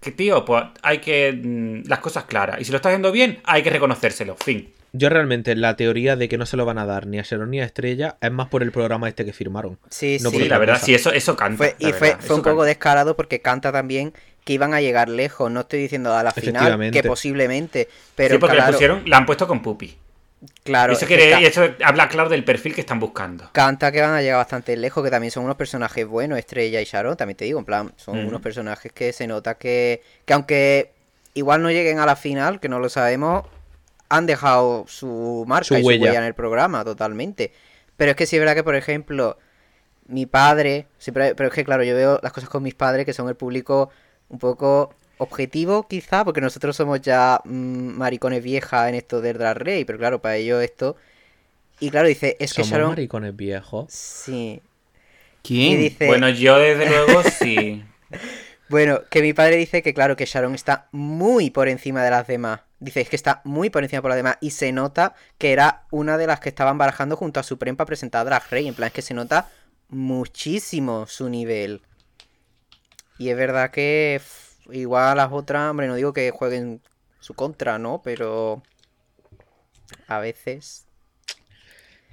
que 0.00 0.10
tío, 0.10 0.44
pues 0.44 0.64
hay 0.82 0.98
que 0.98 1.32
mm, 1.32 1.88
las 1.88 2.00
cosas 2.00 2.24
claras. 2.24 2.60
Y 2.60 2.64
si 2.64 2.72
lo 2.72 2.76
está 2.76 2.88
haciendo 2.88 3.12
bien, 3.12 3.38
hay 3.44 3.62
que 3.62 3.70
reconocérselo. 3.70 4.36
Fin. 4.36 4.72
Yo 4.94 5.08
realmente 5.08 5.56
la 5.56 5.74
teoría 5.76 6.16
de 6.16 6.28
que 6.28 6.36
no 6.36 6.44
se 6.44 6.56
lo 6.58 6.66
van 6.66 6.76
a 6.78 6.84
dar 6.84 7.06
ni 7.06 7.18
a 7.18 7.22
Sharon 7.22 7.50
ni 7.50 7.60
a 7.60 7.64
Estrella 7.64 8.16
es 8.20 8.30
más 8.30 8.48
por 8.48 8.62
el 8.62 8.72
programa 8.72 9.08
este 9.08 9.24
que 9.24 9.32
firmaron. 9.32 9.78
Sí, 9.88 10.18
No, 10.20 10.30
sí. 10.30 10.38
por 10.38 10.46
la 10.48 10.58
verdad, 10.58 10.74
cosa. 10.74 10.86
sí, 10.86 10.94
eso, 10.94 11.12
eso 11.12 11.34
canta. 11.36 11.56
Fue- 11.56 11.76
y 11.78 11.92
fue, 11.92 12.08
verdad, 12.08 12.16
fue 12.18 12.24
eso 12.26 12.34
un 12.36 12.42
poco 12.42 12.56
canta. 12.58 12.64
descarado 12.66 13.16
porque 13.16 13.40
canta 13.40 13.72
también 13.72 14.12
que 14.44 14.52
iban 14.52 14.74
a 14.74 14.80
llegar 14.82 15.08
lejos. 15.08 15.50
No 15.50 15.60
estoy 15.60 15.80
diciendo 15.80 16.14
a 16.14 16.22
la 16.22 16.32
final, 16.32 16.90
que 16.90 17.02
posiblemente. 17.04 17.88
Pero 18.16 18.34
sí, 18.34 18.38
porque 18.38 18.56
claro, 18.56 18.70
le 18.70 18.74
pusieron, 18.74 19.02
la 19.08 19.16
han 19.16 19.24
puesto 19.26 19.46
con 19.48 19.62
Pupi. 19.62 19.96
claro, 20.64 20.92
eso, 20.92 21.06
quiere, 21.06 21.40
y 21.40 21.44
eso 21.46 21.62
habla 21.84 22.08
claro 22.08 22.28
del 22.28 22.44
perfil 22.44 22.74
que 22.74 22.80
están 22.82 22.98
buscando. 23.00 23.48
canta 23.52 23.92
que 23.92 24.00
van 24.02 24.12
a 24.12 24.20
llegar 24.20 24.38
bastante 24.38 24.76
lejos, 24.76 25.02
que 25.04 25.10
también 25.10 25.30
son 25.30 25.44
unos 25.44 25.56
personajes 25.56 26.06
buenos, 26.06 26.38
Estrella 26.38 26.80
y 26.82 26.84
Sharon, 26.84 27.16
también 27.16 27.36
te 27.38 27.44
digo, 27.46 27.58
en 27.60 27.64
plan, 27.64 27.92
son 27.96 28.18
Ujú. 28.18 28.28
unos 28.28 28.40
personajes 28.42 28.92
que 28.92 29.12
se 29.14 29.26
nota 29.26 29.54
que, 29.54 30.02
que 30.26 30.32
aunque 30.34 30.90
igual 31.34 31.62
no 31.62 31.70
lleguen 31.70 31.98
a 32.00 32.04
la 32.06 32.16
final, 32.16 32.58
que 32.60 32.68
no 32.68 32.78
lo 32.80 32.88
sabemos, 32.90 33.44
han 34.14 34.26
dejado 34.26 34.84
su 34.88 35.44
marca 35.46 35.66
Su 35.68 35.74
y 35.74 35.82
huella. 35.82 35.98
su 35.98 36.04
huella 36.06 36.18
en 36.20 36.24
el 36.26 36.34
programa, 36.34 36.84
totalmente. 36.84 37.52
Pero 37.96 38.10
es 38.12 38.16
que 38.16 38.26
sí 38.26 38.36
es 38.36 38.40
verdad 38.40 38.54
que, 38.54 38.62
por 38.64 38.74
ejemplo, 38.76 39.38
mi 40.06 40.26
padre, 40.26 40.86
siempre, 40.98 41.34
pero 41.34 41.48
es 41.48 41.54
que 41.54 41.64
claro, 41.64 41.82
yo 41.84 41.94
veo 41.94 42.20
las 42.22 42.32
cosas 42.32 42.48
con 42.50 42.62
mis 42.62 42.74
padres 42.74 43.06
que 43.06 43.12
son 43.14 43.28
el 43.28 43.36
público 43.36 43.90
un 44.28 44.38
poco 44.38 44.94
objetivo 45.18 45.86
quizá, 45.88 46.24
porque 46.24 46.40
nosotros 46.40 46.76
somos 46.76 47.00
ya 47.00 47.40
mm, 47.44 47.96
maricones 47.96 48.42
viejas 48.42 48.88
en 48.88 48.96
esto 48.96 49.20
del 49.20 49.38
Drag 49.38 49.56
Race, 49.58 49.84
pero 49.86 49.98
claro, 49.98 50.20
para 50.20 50.36
ellos 50.36 50.62
esto... 50.62 50.96
Y 51.80 51.90
claro, 51.90 52.06
dice, 52.08 52.36
es 52.38 52.52
que 52.54 52.62
Somos 52.62 52.70
Sharon... 52.70 52.88
maricones 52.90 53.34
viejos. 53.36 53.92
Sí. 53.92 54.60
Y 55.44 55.48
¿Quién? 55.48 55.78
dice, 55.80 56.06
Bueno, 56.06 56.28
yo 56.28 56.58
desde 56.58 56.86
luego 56.88 57.22
sí. 57.24 57.82
bueno, 58.72 59.02
que 59.10 59.20
mi 59.20 59.34
padre 59.34 59.56
dice 59.56 59.82
que 59.82 59.92
claro, 59.92 60.16
que 60.16 60.24
Sharon 60.24 60.54
está 60.54 60.88
muy 60.92 61.50
por 61.50 61.68
encima 61.68 62.02
de 62.02 62.08
las 62.10 62.26
demás. 62.26 62.62
Dice, 62.80 63.02
es 63.02 63.10
que 63.10 63.16
está 63.16 63.42
muy 63.44 63.68
por 63.68 63.82
encima 63.82 64.00
por 64.00 64.08
las 64.08 64.16
demás. 64.16 64.38
Y 64.40 64.52
se 64.52 64.72
nota 64.72 65.14
que 65.36 65.52
era 65.52 65.84
una 65.90 66.16
de 66.16 66.26
las 66.26 66.40
que 66.40 66.48
estaban 66.48 66.78
barajando 66.78 67.14
junto 67.18 67.38
a 67.38 67.42
Supreme 67.42 67.76
para 67.76 67.84
presentar 67.86 68.22
a 68.22 68.24
Drag 68.24 68.42
Race. 68.44 68.66
En 68.66 68.74
plan, 68.74 68.86
es 68.86 68.94
que 68.94 69.02
se 69.02 69.12
nota 69.12 69.50
muchísimo 69.90 71.06
su 71.06 71.28
nivel. 71.28 71.82
Y 73.18 73.28
es 73.28 73.36
verdad 73.36 73.70
que 73.70 74.22
igual 74.70 75.18
las 75.18 75.30
otras, 75.32 75.70
hombre, 75.70 75.86
no 75.86 75.94
digo 75.96 76.14
que 76.14 76.30
jueguen 76.30 76.80
su 77.20 77.34
contra, 77.34 77.78
¿no? 77.78 78.00
Pero 78.02 78.62
a 80.06 80.18
veces... 80.18 80.86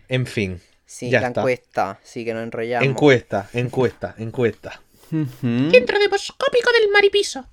En 0.10 0.26
fin. 0.26 0.60
Sí, 0.86 1.10
Ya 1.10 1.22
la 1.22 1.30
está. 1.30 1.40
encuesta, 1.40 2.00
sí 2.04 2.26
que 2.26 2.34
nos 2.34 2.44
enrollamos. 2.44 2.86
Encuesta, 2.86 3.48
encuesta, 3.54 4.14
encuesta. 4.18 4.82
Ujú. 5.12 5.48
Intrademoscópico 5.76 6.70
del 6.80 6.92
maripiso. 6.94 7.46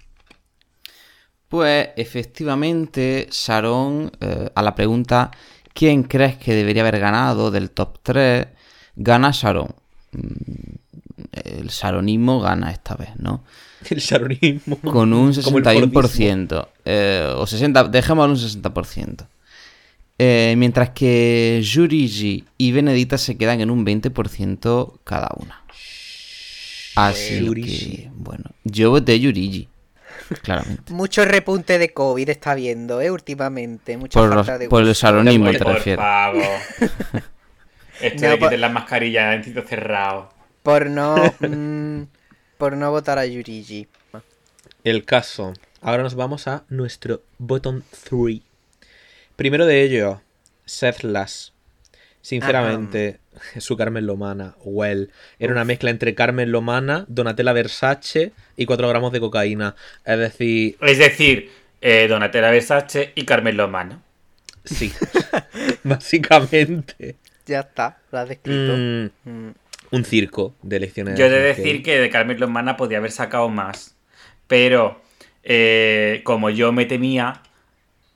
Pues 1.49 1.89
efectivamente, 1.97 3.29
Sharon, 3.31 4.11
eh, 4.21 4.51
a 4.55 4.63
la 4.63 4.75
pregunta 4.75 5.31
¿quién 5.73 6.03
crees 6.03 6.37
que 6.37 6.55
debería 6.55 6.83
haber 6.83 6.99
ganado 6.99 7.51
del 7.51 7.71
top 7.71 7.99
3? 8.03 8.47
Gana 8.97 9.31
Sharon. 9.33 9.69
Mm, 10.13 10.77
El 11.33 11.69
sharonismo 11.69 12.41
gana 12.41 12.71
esta 12.71 12.95
vez, 12.95 13.11
¿no? 13.19 13.45
El 13.91 13.99
sharonismo. 14.01 14.79
Con 14.81 15.13
un 15.13 15.33
Como 15.35 15.59
el 15.59 15.65
fordismo. 15.65 16.01
61%. 16.03 16.69
eh, 16.85 17.33
o 17.37 17.47
60, 17.47 17.85
dejémoslo 17.85 18.33
un 18.33 18.39
60%. 18.41 19.27
Eh, 20.19 20.55
mientras 20.57 20.91
que 20.91 21.61
Yurigi 21.63 22.45
y 22.57 22.73
Benedita 22.73 23.19
se 23.19 23.37
quedan 23.37 23.61
en 23.61 23.71
un 23.71 23.85
20% 23.85 24.99
cada 25.05 25.29
una. 25.37 25.63
Así 26.97 27.45
Yurigi. 27.45 27.97
que, 28.05 28.11
bueno, 28.15 28.45
yo 28.65 28.91
voté 28.91 29.19
Yurigi. 29.21 29.69
claramente. 30.43 30.93
Mucho 30.93 31.25
repunte 31.25 31.79
de 31.79 31.93
COVID 31.93 32.29
está 32.29 32.55
viendo, 32.55 33.01
¿eh? 33.01 33.11
Últimamente. 33.11 33.97
Mucha 33.97 34.19
Por, 34.19 34.31
falta 34.35 34.53
los- 34.53 34.61
de 34.61 34.69
por 34.69 34.83
el 34.83 34.95
salonismo, 34.95 35.47
Por 35.47 35.57
te 35.59 35.65
refieres. 35.65 36.05
favor. 36.05 36.43
Esto 38.01 38.25
No, 38.25 38.31
de 38.31 38.37
por- 38.37 38.49
quiten 38.49 38.61
las 38.61 38.73
mascarillas 38.73 39.37
en 39.37 39.45
sitios 39.45 39.67
cerrados. 39.69 40.27
Por 40.63 40.91
no. 40.91 41.15
mm, 41.41 42.03
por 42.59 42.77
no 42.77 42.91
votar 42.91 43.19
a 43.19 43.27
Yurigi. 43.27 43.87
El 44.85 45.05
caso. 45.05 45.53
Ahora 45.83 46.03
nos 46.03 46.15
vamos 46.15 46.49
a 46.49 46.65
nuestro 46.69 47.23
bottom 47.39 47.83
3. 48.09 48.41
Primero 49.37 49.67
de 49.67 49.83
ellos, 49.83 50.19
Seth 50.65 51.03
Lass. 51.03 51.53
Sinceramente, 52.23 53.21
su 53.59 53.77
Carmen 53.77 54.07
Lomana, 54.07 54.55
well, 54.65 55.11
era 55.39 55.53
una 55.53 55.65
mezcla 55.65 55.91
entre 55.91 56.15
Carmen 56.15 56.51
Lomana, 56.53 57.05
Donatella 57.09 57.53
Versace 57.53 58.33
y 58.57 58.67
4 58.67 58.89
gramos 58.89 59.13
de 59.13 59.21
cocaína. 59.21 59.75
Es 60.05 60.19
decir, 60.19 60.77
Es 60.81 60.99
decir, 60.99 61.51
eh, 61.81 62.07
Donatella 62.09 62.51
Versace 62.51 63.13
y 63.15 63.25
Carmen 63.25 63.57
Lomano. 63.57 64.03
sí, 64.65 64.93
básicamente. 65.85 67.17
Ya 67.47 67.61
está, 67.61 67.99
lo 68.11 68.19
has 68.19 68.29
descrito. 68.29 68.75
Mm, 68.77 69.11
Mm. 69.25 69.55
un 69.93 70.05
circo 70.05 70.55
de 70.63 70.81
lecciones. 70.81 71.19
Yo 71.19 71.27
he 71.27 71.31
de 71.31 71.39
de 71.39 71.43
decir 71.55 71.83
que 71.83 71.99
de 71.99 72.11
Carmen 72.11 72.41
Lomana 72.41 72.77
podía 72.77 72.99
haber 72.99 73.13
sacado 73.13 73.49
más. 73.49 73.95
Pero, 74.49 75.01
eh, 75.45 76.23
como 76.25 76.51
yo 76.51 76.73
me 76.73 76.87
temía, 76.87 77.41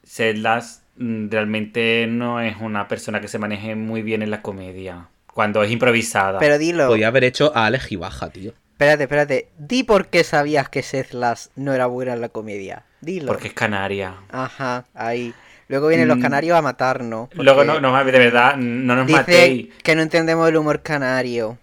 Sedlas 0.04 0.79
realmente 0.96 2.06
no 2.08 2.40
es 2.40 2.56
una 2.60 2.88
persona 2.88 3.20
que 3.20 3.28
se 3.28 3.38
maneje 3.38 3.74
muy 3.74 4.02
bien 4.02 4.22
en 4.22 4.30
la 4.30 4.42
comedia. 4.42 5.08
Cuando 5.32 5.62
es 5.62 5.70
improvisada. 5.70 6.38
Pero 6.38 6.58
dilo. 6.58 6.88
Podía 6.88 7.08
haber 7.08 7.24
hecho 7.24 7.52
a 7.56 7.66
Alex 7.66 7.88
Baja, 7.98 8.30
tío. 8.30 8.52
Espérate, 8.72 9.04
espérate. 9.04 9.48
Di 9.58 9.84
por 9.84 10.08
qué 10.08 10.24
sabías 10.24 10.68
que 10.68 10.82
Seth 10.82 11.12
Lass 11.12 11.50
no 11.54 11.72
era 11.72 11.86
buena 11.86 12.14
en 12.14 12.20
la 12.20 12.28
comedia. 12.30 12.84
Dilo. 13.00 13.26
Porque 13.28 13.48
es 13.48 13.54
canaria. 13.54 14.14
Ajá, 14.30 14.86
ahí. 14.94 15.32
Luego 15.68 15.86
vienen 15.88 16.08
los 16.08 16.18
Mm. 16.18 16.22
canarios 16.22 16.58
a 16.58 16.62
matarnos. 16.62 17.28
Luego, 17.34 17.64
no, 17.64 17.80
no, 17.80 18.04
de 18.04 18.10
verdad, 18.10 18.56
no 18.56 18.96
nos 18.96 19.06
Dice 19.06 19.18
matéis. 19.20 19.68
que 19.82 19.94
no 19.94 20.02
entendemos 20.02 20.48
el 20.48 20.56
humor 20.56 20.82
canario. 20.82 21.58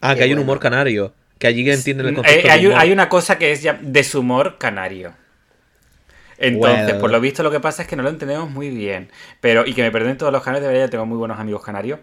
Ah, 0.00 0.14
Qué 0.14 0.18
que 0.18 0.24
hay 0.24 0.32
un 0.32 0.38
humor 0.38 0.58
canario. 0.58 1.12
Que 1.38 1.46
allí 1.48 1.68
entienden 1.70 2.06
el 2.06 2.12
Eh, 2.12 2.16
concepto. 2.16 2.50
hay, 2.50 2.60
de 2.62 2.68
humor. 2.68 2.80
hay 2.80 2.92
una 2.92 3.08
cosa 3.10 3.36
que 3.36 3.52
es 3.52 3.62
ya 3.62 3.78
deshumor 3.82 4.56
canario. 4.56 5.12
Entonces, 6.38 6.92
Well. 6.92 7.00
por 7.00 7.10
lo 7.10 7.20
visto, 7.20 7.42
lo 7.42 7.50
que 7.50 7.60
pasa 7.60 7.82
es 7.82 7.88
que 7.88 7.96
no 7.96 8.02
lo 8.02 8.08
entendemos 8.10 8.50
muy 8.50 8.68
bien. 8.70 9.10
Pero, 9.40 9.66
y 9.66 9.72
que 9.74 9.82
me 9.82 9.90
perdonen 9.90 10.18
todos 10.18 10.32
los 10.32 10.42
canarios, 10.42 10.62
de 10.66 10.72
verdad, 10.72 10.86
yo 10.86 10.90
tengo 10.90 11.06
muy 11.06 11.16
buenos 11.18 11.38
amigos 11.38 11.62
canarios. 11.62 12.00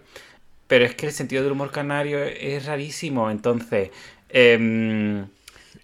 Pero 0.68 0.86
es 0.86 0.96
que 0.96 1.06
el 1.08 1.12
sentido 1.12 1.44
del 1.44 1.52
humor 1.52 1.72
canario 1.72 2.24
es 2.24 2.66
rarísimo. 2.66 3.30
Entonces, 3.30 3.90
em, 4.30 5.28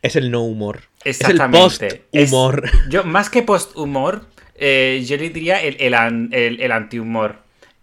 Es 0.02 0.16
el 0.16 0.32
no 0.32 0.42
humor. 0.44 0.82
exactamente. 1.04 1.88
Es 2.12 2.24
el 2.24 2.30
post-humor. 2.30 2.66
Es- 2.66 2.90
yo, 2.90 3.04
más 3.04 3.30
que 3.30 3.44
post-humor, 3.44 4.26
eh, 4.56 5.04
yo 5.06 5.18
le 5.18 5.30
diría 5.30 5.62
el, 5.62 5.78
el, 5.80 5.94
el- 6.34 6.62
el 6.62 6.72
anti-humor. 6.72 7.36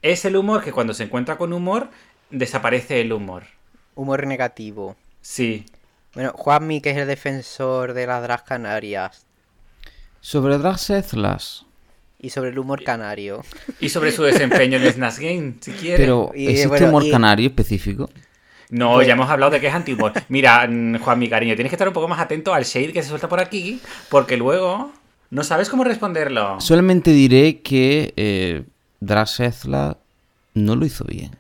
Es 0.03 0.25
el 0.25 0.37
humor 0.37 0.63
que 0.65 0.73
cuando 0.73 0.95
se 0.95 1.05
encuentra 1.05 1.37
con 1.37 1.53
humor, 1.53 1.89
desaparece 2.31 3.01
el 3.01 3.13
humor. 3.13 3.45
Humor 3.95 4.27
negativo. 4.27 4.97
Sí. 5.21 5.67
Bueno, 6.15 6.33
Juanmi, 6.35 6.81
que 6.81 6.91
es 6.91 6.97
el 6.97 7.07
defensor 7.07 7.93
de 7.93 8.07
las 8.07 8.23
drag 8.23 8.45
canarias. 8.45 9.26
Sobre 10.27 10.59
Drag 10.59 10.77
Lass. 11.13 11.65
Y 12.19 12.31
sobre 12.31 12.51
el 12.51 12.59
humor 12.59 12.83
canario. 12.83 13.45
Y 13.79 13.91
sobre 13.91 14.11
su 14.11 14.25
desempeño 14.25 14.77
en 14.77 14.93
Snatch 14.93 15.19
Game, 15.21 15.55
si 15.61 15.71
quiere. 15.71 15.99
Pero, 15.99 16.33
¿existe 16.35 16.67
bueno, 16.67 16.89
humor 16.89 17.05
y- 17.05 17.11
canario 17.13 17.47
específico? 17.47 18.11
No, 18.71 18.95
Pues- 18.95 19.07
ya 19.07 19.13
hemos 19.13 19.31
hablado 19.31 19.53
de 19.53 19.61
que 19.61 19.69
es 19.69 19.75
anti-humor. 19.75 20.15
Mira, 20.29 20.67
mm, 20.67 20.99
Juan, 20.99 21.21
mi 21.21 21.29
cariño, 21.29 21.55
tienes 21.55 21.71
que 21.71 21.77
estar 21.77 21.87
un 21.87 21.95
poco 21.95 22.09
más 22.09 22.19
atento 22.19 22.53
al 22.53 22.65
shade 22.65 22.93
que 22.93 23.05
se 23.05 23.09
suelta 23.11 23.29
por 23.29 23.39
aquí, 23.39 23.81
porque 24.09 24.37
luego 24.37 24.93
no 25.31 25.45
sabes 25.45 25.69
cómo 25.69 25.85
responderlo. 25.85 26.61
Solamente 26.61 27.13
diré 27.13 27.61
que 27.61 28.13
eh, 28.17 28.65
Drag 28.99 29.29
Lass 29.39 29.97
no 30.55 30.75
lo 30.75 30.85
hizo 30.87 31.05
bien. 31.05 31.37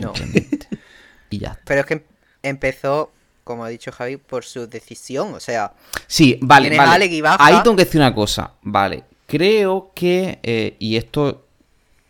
No. 0.00 0.14
Simplemente. 0.14 0.68
y 1.28 1.36
ya 1.40 1.48
está. 1.48 1.62
Pero 1.66 1.80
es 1.80 1.86
que 1.86 1.94
em- 1.94 2.02
empezó, 2.44 3.12
como 3.50 3.64
ha 3.64 3.68
dicho 3.68 3.90
Javi, 3.90 4.16
por 4.16 4.44
su 4.44 4.68
decisión. 4.68 5.34
O 5.34 5.40
sea, 5.40 5.72
Sí, 6.06 6.38
vale, 6.40 6.76
vale. 6.76 6.92
Alec 6.92 7.12
y 7.12 7.20
Baja. 7.20 7.44
Ahí 7.44 7.60
tengo 7.64 7.76
que 7.76 7.84
decir 7.84 8.00
una 8.00 8.14
cosa. 8.14 8.52
Vale, 8.62 9.02
creo 9.26 9.90
que, 9.92 10.38
eh, 10.42 10.76
y 10.78 10.96
esto 10.96 11.44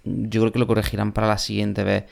yo 0.05 0.43
creo 0.43 0.53
que 0.53 0.59
lo 0.59 0.67
corregirán 0.67 1.13
para 1.13 1.29
la 1.29 1.39
siguiente 1.39 1.83
vez. 1.83 2.05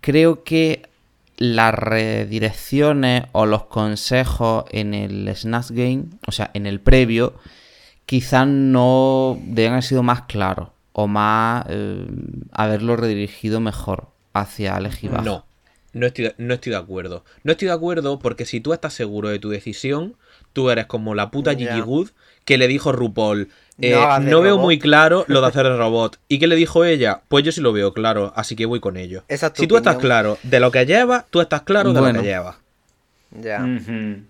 Creo 0.00 0.42
que 0.42 0.88
las 1.36 1.74
redirecciones 1.74 3.24
o 3.32 3.46
los 3.46 3.66
consejos 3.66 4.64
en 4.70 4.94
el 4.94 5.32
Snatch 5.36 5.70
Game, 5.70 6.06
o 6.26 6.32
sea, 6.32 6.50
en 6.54 6.66
el 6.66 6.80
previo, 6.80 7.34
quizás 8.04 8.48
no 8.48 9.38
deben 9.42 9.72
haber 9.72 9.84
sido 9.84 10.02
más 10.02 10.22
claros 10.22 10.70
o 10.92 11.06
más 11.06 11.66
eh, 11.68 12.06
haberlo 12.52 12.96
redirigido 12.96 13.60
mejor 13.60 14.08
hacia 14.32 14.74
Alex 14.74 15.04
y 15.04 15.08
Baja. 15.08 15.22
No, 15.22 15.45
no 15.98 16.06
estoy, 16.06 16.24
de- 16.26 16.34
no 16.38 16.54
estoy 16.54 16.70
de 16.72 16.78
acuerdo. 16.78 17.24
No 17.42 17.52
estoy 17.52 17.68
de 17.68 17.74
acuerdo 17.74 18.18
porque 18.18 18.44
si 18.44 18.60
tú 18.60 18.72
estás 18.72 18.92
seguro 18.94 19.28
de 19.28 19.38
tu 19.38 19.48
decisión, 19.50 20.16
tú 20.52 20.70
eres 20.70 20.86
como 20.86 21.14
la 21.14 21.30
puta. 21.30 21.54
Gigi 21.54 21.80
Good 21.80 22.10
que 22.44 22.58
le 22.58 22.68
dijo 22.68 22.92
RuPaul. 22.92 23.48
eh, 23.80 23.90
No 23.92 24.18
de 24.20 24.42
veo 24.42 24.42
robot". 24.52 24.60
muy 24.62 24.78
claro 24.78 25.24
lo 25.28 25.40
de 25.40 25.46
hacer 25.48 25.66
el 25.66 25.76
robot. 25.78 26.18
¿Y 26.28 26.38
qué 26.38 26.46
le 26.46 26.56
dijo 26.56 26.84
ella? 26.84 27.22
Pues 27.28 27.44
yo 27.44 27.52
sí 27.52 27.60
lo 27.60 27.72
veo 27.72 27.92
claro, 27.92 28.32
así 28.36 28.54
que 28.56 28.66
voy 28.66 28.80
con 28.80 28.96
ello. 28.96 29.24
Es 29.28 29.44
Si 29.54 29.66
tú 29.66 29.76
estás 29.76 29.96
claro 29.96 30.38
de 30.44 30.60
lo 30.60 30.70
que 30.70 30.86
llevas, 30.86 31.24
tú 31.30 31.40
estás 31.40 31.62
claro 31.62 31.92
de 31.92 32.00
lo 32.00 32.12
que 32.22 32.26
llevas. 32.26 32.56
ya. 33.32 33.66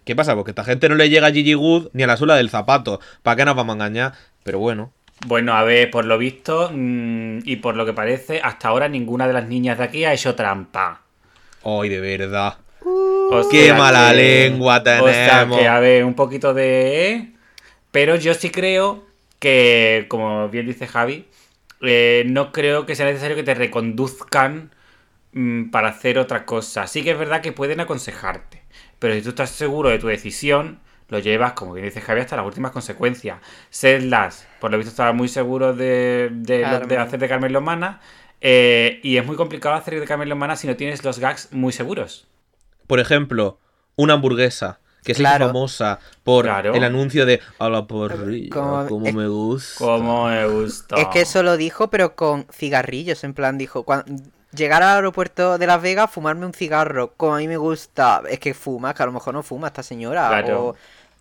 ¿Qué 0.05 0.16
pasa? 0.16 0.34
Porque 0.34 0.52
esta 0.52 0.64
gente 0.64 0.88
no 0.88 0.94
le 0.94 1.09
llega 1.10 1.26
a 1.28 1.32
Gigi 1.32 1.55
Good 1.55 1.88
ni 1.93 2.02
a 2.02 2.06
la 2.06 2.16
suela 2.16 2.34
del 2.36 2.48
zapato. 2.51 3.01
¿Para 3.22 3.36
qué 3.36 3.44
nos 3.44 3.55
vamos 3.56 3.74
a 3.74 3.76
engañar? 3.76 4.12
Pero 4.43 4.59
bueno. 4.59 4.93
Bueno, 5.26 5.55
a 5.55 5.62
ver, 5.64 5.90
por 5.90 6.05
lo 6.05 6.18
visto 6.18 6.70
mm, 6.72 7.38
y 7.44 7.56
por 7.56 7.74
lo 7.76 7.86
que 7.86 7.93
parece, 7.93 8.40
hasta 8.43 8.68
ahora 8.68 8.88
ninguna 8.88 9.26
de 9.26 9.32
las 9.32 9.48
niñas 9.48 9.78
de 9.78 9.84
aquí 9.84 10.05
ha 10.05 10.12
hecho 10.12 10.34
trampa. 10.34 11.02
Hoy 11.68 11.88
de 11.88 11.98
verdad. 12.01 12.59
O 12.84 13.48
Qué 13.51 13.72
mala 13.72 14.10
que- 14.10 14.16
lengua 14.51 14.78
O 14.78 14.84
sea 14.84 15.40
tenemos. 15.40 15.59
que, 15.59 15.66
a 15.66 15.80
ver, 15.80 16.05
un 16.05 16.14
poquito 16.14 16.55
de... 16.55 17.10
¿eh? 17.10 17.32
Pero 17.90 18.14
yo 18.14 18.34
sí 18.34 18.51
creo 18.51 19.05
que, 19.40 20.06
como 20.09 20.48
bien 20.48 20.66
dice 20.66 20.86
Javi, 20.86 21.26
eh, 21.80 22.22
no 22.28 22.52
creo 22.52 22.86
que 22.86 22.94
sea 22.94 23.06
necesario 23.06 23.34
que 23.34 23.43
te 23.43 23.55
reconduzcan 23.55 24.70
mm, 25.32 25.70
para 25.70 25.88
hacer 25.88 26.18
otra 26.18 26.44
cosa. 26.47 26.86
Sí 26.86 27.02
que 27.02 27.10
es 27.10 27.18
verdad 27.18 27.40
que 27.40 27.51
pueden 27.52 27.80
aconsejarte. 27.80 28.62
Pero 29.01 29.14
si 29.14 29.22
tú 29.22 29.30
estás 29.30 29.51
seguro 29.51 29.88
de 29.90 29.98
tu 29.98 30.06
decisión, 30.06 30.78
lo 31.09 31.18
llevas, 31.18 31.52
como 31.55 31.72
bien 31.72 31.86
dice 31.86 32.01
Javi, 32.01 32.20
hasta 32.20 32.36
las 32.36 32.47
últimas 32.47 32.70
consecuencias. 32.70 33.38
Sedlas, 33.70 34.47
por 34.60 34.70
lo 34.70 34.76
visto, 34.78 34.90
estaba 34.90 35.12
muy 35.12 35.28
seguro 35.28 35.72
de, 35.74 36.28
de, 36.32 36.59
de 36.59 36.62
Carmen. 36.62 36.98
hacer 37.01 37.18
de 37.18 37.28
Carmen 37.28 37.52
Lomana. 37.52 38.01
Eh, 38.40 39.00
y 39.02 39.16
es 39.16 39.26
muy 39.26 39.36
complicado 39.36 39.74
hacer 39.74 39.98
de 39.98 40.06
Carmen 40.06 40.28
Lomana 40.28 40.56
si 40.56 40.66
no 40.66 40.76
tienes 40.76 41.02
los 41.04 41.18
gags 41.18 41.48
muy 41.52 41.72
seguros. 41.72 42.26
Por 42.86 43.00
ejemplo, 43.00 43.58
una 43.96 44.14
hamburguesa 44.14 44.78
que 45.02 45.12
hizo 45.12 45.20
Claro. 45.20 45.46
famosa 45.46 46.00
por 46.24 46.44
Claro. 46.44 46.74
el 46.74 46.82
anuncio 46.84 47.26
de 47.26 47.40
a 47.58 47.68
la 47.68 47.86
porrilla, 47.86 48.50
Como- 48.50 48.86
como 48.88 49.06
es- 49.06 49.14
me 49.14 49.28
gusta. 49.28 49.84
Como 49.84 50.26
me 50.28 50.46
gusta. 50.48 50.96
Es 50.96 51.06
que 51.08 51.20
eso 51.20 51.42
lo 51.42 51.56
dijo, 51.56 51.88
pero 51.90 52.14
con 52.16 52.46
cigarrillos. 52.52 53.22
En 53.24 53.32
plan, 53.34 53.56
dijo: 53.56 53.84
cuan- 53.84 54.04
llegar 54.54 54.82
al 54.82 54.96
aeropuerto 54.96 55.58
de 55.58 55.66
Las 55.66 55.80
Vegas, 55.82 56.10
fumarme 56.10 56.46
un 56.46 56.52
cigarro. 56.54 57.12
Como 57.16 57.34
a 57.36 57.38
mí 57.38 57.46
me 57.48 57.56
gusta. 57.56 58.22
Es 58.28 58.38
que 58.40 58.52
fuma, 58.54 58.94
que 58.94 59.02
a 59.02 59.06
lo 59.06 59.12
mejor 59.12 59.34
no 59.34 59.42
fuma 59.42 59.68
esta 59.68 59.82
señora. 59.82 60.28
Claro. 60.28 60.64
O, 60.68 60.76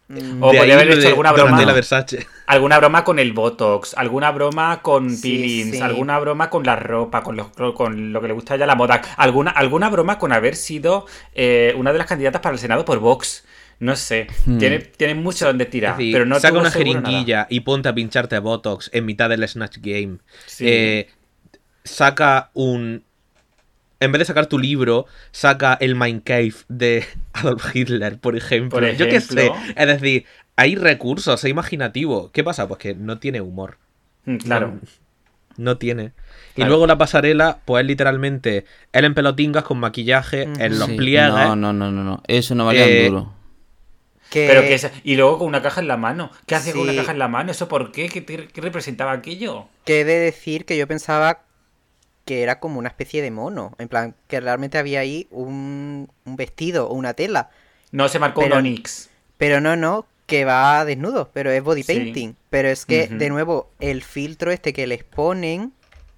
O 0.08 0.14
De 0.52 0.58
podría 0.60 0.76
haber 0.76 0.90
hecho 0.90 1.00
de 1.02 1.08
alguna 1.08 1.32
broma. 1.32 1.66
Versace. 1.74 2.28
Alguna 2.46 2.78
broma 2.78 3.04
con 3.04 3.18
el 3.18 3.34
Botox, 3.34 3.96
alguna 3.98 4.32
broma 4.32 4.82
con 4.84 5.10
Sí, 5.10 5.22
peelings, 5.32 5.78
sí. 5.78 5.82
alguna 5.82 6.20
broma 6.20 6.50
con 6.52 6.64
la 6.64 6.76
ropa, 6.76 7.24
con, 7.24 7.36
los- 7.36 7.48
con 7.74 8.14
lo 8.14 8.22
que 8.22 8.28
le 8.28 8.34
gusta 8.36 8.54
a 8.54 8.58
ella 8.58 8.68
la 8.68 8.76
moda, 8.76 9.02
alguna, 9.18 9.50
alguna 9.50 9.90
broma 9.90 10.20
con 10.20 10.32
haber 10.32 10.56
sido 10.56 11.08
eh, 11.34 11.74
una 11.76 11.92
de 11.92 11.98
las 11.98 12.08
candidatas 12.08 12.42
para 12.42 12.54
el 12.54 12.60
Senado 12.60 12.86
por 12.86 13.00
Vox. 13.00 13.46
No 13.80 13.96
sé, 13.96 14.28
Hmm. 14.46 14.58
tiene, 14.60 14.80
tiene 14.80 15.16
mucho 15.16 15.48
donde 15.48 15.66
tirar, 15.66 15.98
decir, 15.98 16.14
pero 16.14 16.26
no 16.26 16.40
saca 16.40 16.54
una 16.54 16.64
nada. 16.70 16.72
jeringuilla 16.78 17.48
y 17.50 17.62
ponte 17.62 17.90
a 17.90 17.94
pincharte 17.96 18.38
Botox 18.40 18.92
en 18.94 19.06
mitad 19.06 19.28
del 19.28 19.46
Snatch 19.48 19.78
Game. 19.82 20.20
Sí. 20.46 20.66
Eh, 20.68 21.10
saca 21.84 22.52
un. 22.54 23.04
En 24.00 24.12
vez 24.12 24.20
de 24.20 24.26
sacar 24.26 24.48
tu 24.48 24.60
libro, 24.60 25.06
saca 25.32 25.76
el 25.80 25.96
Mein 25.96 26.20
Kampf 26.20 26.64
de 26.68 27.06
Adolf 27.34 27.76
Hitler, 27.76 28.20
por 28.20 28.36
ejemplo. 28.36 28.80
Por 28.80 28.90
Yo 28.96 29.08
qué 29.08 29.22
sé. 29.22 29.52
Es 29.76 29.88
decir, 29.88 30.26
hay 30.56 30.76
recursos, 30.76 31.44
es 31.44 31.50
imaginativo. 31.50 32.32
¿Qué 32.32 32.44
pasa? 32.44 32.68
Pues 32.68 32.80
que 32.80 32.94
no 32.96 33.20
tiene 33.20 33.42
humor. 33.42 33.78
Mm, 34.26 34.38
Claro. 34.38 34.80
No 35.58 35.78
tiene. 35.78 36.12
Y 36.58 36.66
luego 36.66 36.86
la 36.86 36.98
pasarela, 36.98 37.60
pues 37.64 37.82
es 37.82 37.88
literalmente 37.88 38.66
él 38.92 39.06
en 39.06 39.14
pelotingas 39.14 39.64
con 39.64 39.78
maquillaje, 39.80 40.44
en 40.44 40.78
los 40.80 40.90
Sí. 40.90 40.98
pliegues. 40.98 41.30
No, 41.32 41.56
no, 41.56 41.72
no, 41.72 41.92
no, 41.92 42.04
no. 42.04 42.22
Eso 42.28 42.56
no 42.56 42.66
valía 42.66 42.86
Eh, 42.86 43.08
un 43.08 43.16
duro. 43.16 43.34
que, 44.30 44.48
Pero 44.50 44.62
que 44.64 44.74
esa- 44.74 44.92
y 45.06 45.16
luego 45.16 45.38
con 45.38 45.48
una 45.48 45.62
caja 45.62 45.80
en 45.80 45.88
la 45.88 45.96
mano. 45.96 46.30
¿Qué 46.46 46.56
hacía 46.56 46.74
con 46.74 46.82
una 46.82 46.94
caja 46.96 47.14
en 47.14 47.20
la 47.20 47.30
mano? 47.30 47.52
¿Eso 47.52 47.70
por 47.70 47.94
qué? 47.94 48.10
¿Qué, 48.10 48.20
te- 48.20 48.48
qué 48.50 48.60
representaba 48.62 49.14
aquello? 49.14 49.68
que 49.86 50.02
he 50.02 50.04
de 50.04 50.20
decir 50.20 50.66
que 50.66 50.76
yo 50.78 50.88
pensaba 50.88 51.44
que 52.26 52.42
era 52.44 52.60
como 52.60 52.80
una 52.80 52.90
especie 52.90 53.22
de 53.22 53.32
mono. 53.32 53.74
En 53.78 53.88
plan, 53.88 54.16
que 54.28 54.40
realmente 54.40 54.78
había 54.78 55.00
ahí 55.00 55.28
un, 55.32 56.10
un 56.26 56.36
vestido 56.36 56.88
o 56.90 56.94
una 56.94 57.14
tela. 57.14 57.50
No 57.92 58.10
se 58.10 58.20
marcó 58.20 58.42
Pero- 58.42 58.56
un 58.56 58.60
Onix. 58.60 59.10
Pero 59.38 59.62
no, 59.62 59.76
no, 59.76 60.06
que 60.26 60.44
va 60.46 60.84
desnudo, 60.86 61.30
pero 61.34 61.52
es 61.52 61.62
body 61.64 61.84
Sí. 61.84 61.94
painting. 61.94 62.34
Pero 62.50 62.68
es 62.70 62.86
que, 62.86 63.08
de 63.08 63.30
nuevo, 63.30 63.70
el 63.80 64.02
filtro 64.02 64.52
este 64.52 64.74
que 64.74 64.88
les 64.88 65.04
ponen, 65.04 65.72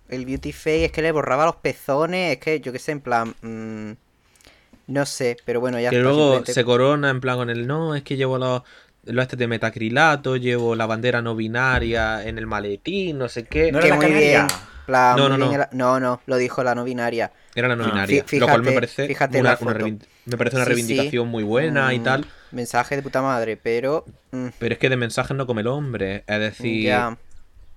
el 0.09 0.25
beauty 0.25 0.53
face, 0.53 0.85
es 0.85 0.91
que 0.91 1.01
le 1.01 1.11
borraba 1.11 1.45
los 1.45 1.55
pezones, 1.57 2.33
es 2.33 2.37
que 2.39 2.59
yo 2.61 2.71
qué 2.71 2.79
sé, 2.79 2.93
en 2.93 3.01
plan... 3.01 3.35
mm, 3.41 3.91
no 4.87 5.05
sé, 5.05 5.35
pero 5.43 5.59
bueno, 5.59 5.79
ya 5.81 5.89
que 5.89 5.97
está, 5.97 6.03
luego 6.07 6.21
simplemente- 6.23 6.53
se 6.53 6.63
corona 6.63 7.09
en 7.09 7.19
plan 7.19 7.35
con 7.37 7.49
el 7.49 7.67
no, 7.67 7.93
es 7.95 8.03
que 8.03 8.15
llevo 8.15 8.37
los, 8.37 8.61
los 9.03 9.23
este 9.23 9.35
de 9.35 9.47
metacrilato, 9.47 10.37
llevo 10.37 10.75
la 10.75 10.85
bandera 10.85 11.21
no 11.21 11.35
binaria 11.35 12.23
en 12.25 12.37
el 12.37 12.47
maletín, 12.47 13.17
no 13.17 13.27
sé 13.27 13.43
qué. 13.43 13.71
No 13.73 13.79
que 13.79 13.87
era 13.87 13.95
la 13.97 14.01
muy 14.01 14.05
canaria. 14.05 14.45
bien. 14.45 14.59
No, 14.87 15.29
no, 15.29 15.37
no. 15.37 15.51
no, 15.71 15.99
no, 15.99 16.21
lo 16.25 16.37
dijo 16.37 16.63
la 16.63 16.73
no 16.75 16.83
binaria. 16.83 17.31
Era 17.55 17.67
la 17.67 17.75
no 17.75 17.83
Ah. 17.85 17.87
binaria. 17.91 18.25
Fí- 18.25 18.39
lo 18.39 18.47
cual 18.47 18.61
me 18.61 18.67
fíjate- 18.71 18.75
parece 18.75 19.07
fíjate 19.07 19.39
una, 19.41 19.57
me 20.25 20.37
parece 20.37 20.55
una 20.55 20.65
Sí, 20.65 20.71
sí. 20.71 20.75
reivindicación 20.75 21.27
muy 21.27 21.43
buena 21.43 21.93
y 21.93 21.99
Mm, 21.99 22.03
tal. 22.03 22.25
Mensaje 22.51 22.95
de 22.95 23.01
puta 23.01 23.21
madre, 23.21 23.57
pero... 23.57 24.05
mm, 24.31 24.47
Pero 24.59 24.73
es 24.73 24.79
que 24.79 24.89
de 24.89 24.95
mensajes 24.97 25.35
no 25.35 25.45
come 25.47 25.61
el 25.61 25.67
hombre. 25.67 26.23
Es 26.27 26.39
decir, 26.39 26.93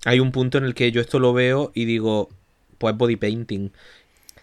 hay 0.05 0.19
un 0.19 0.31
punto 0.31 0.57
en 0.57 0.63
el 0.65 0.73
que 0.73 0.91
yo 0.91 1.01
esto 1.01 1.19
lo 1.19 1.33
veo 1.33 1.71
y 1.73 1.85
digo, 1.85 2.29
pues 2.77 2.95
body 2.95 3.15
painting. 3.17 3.71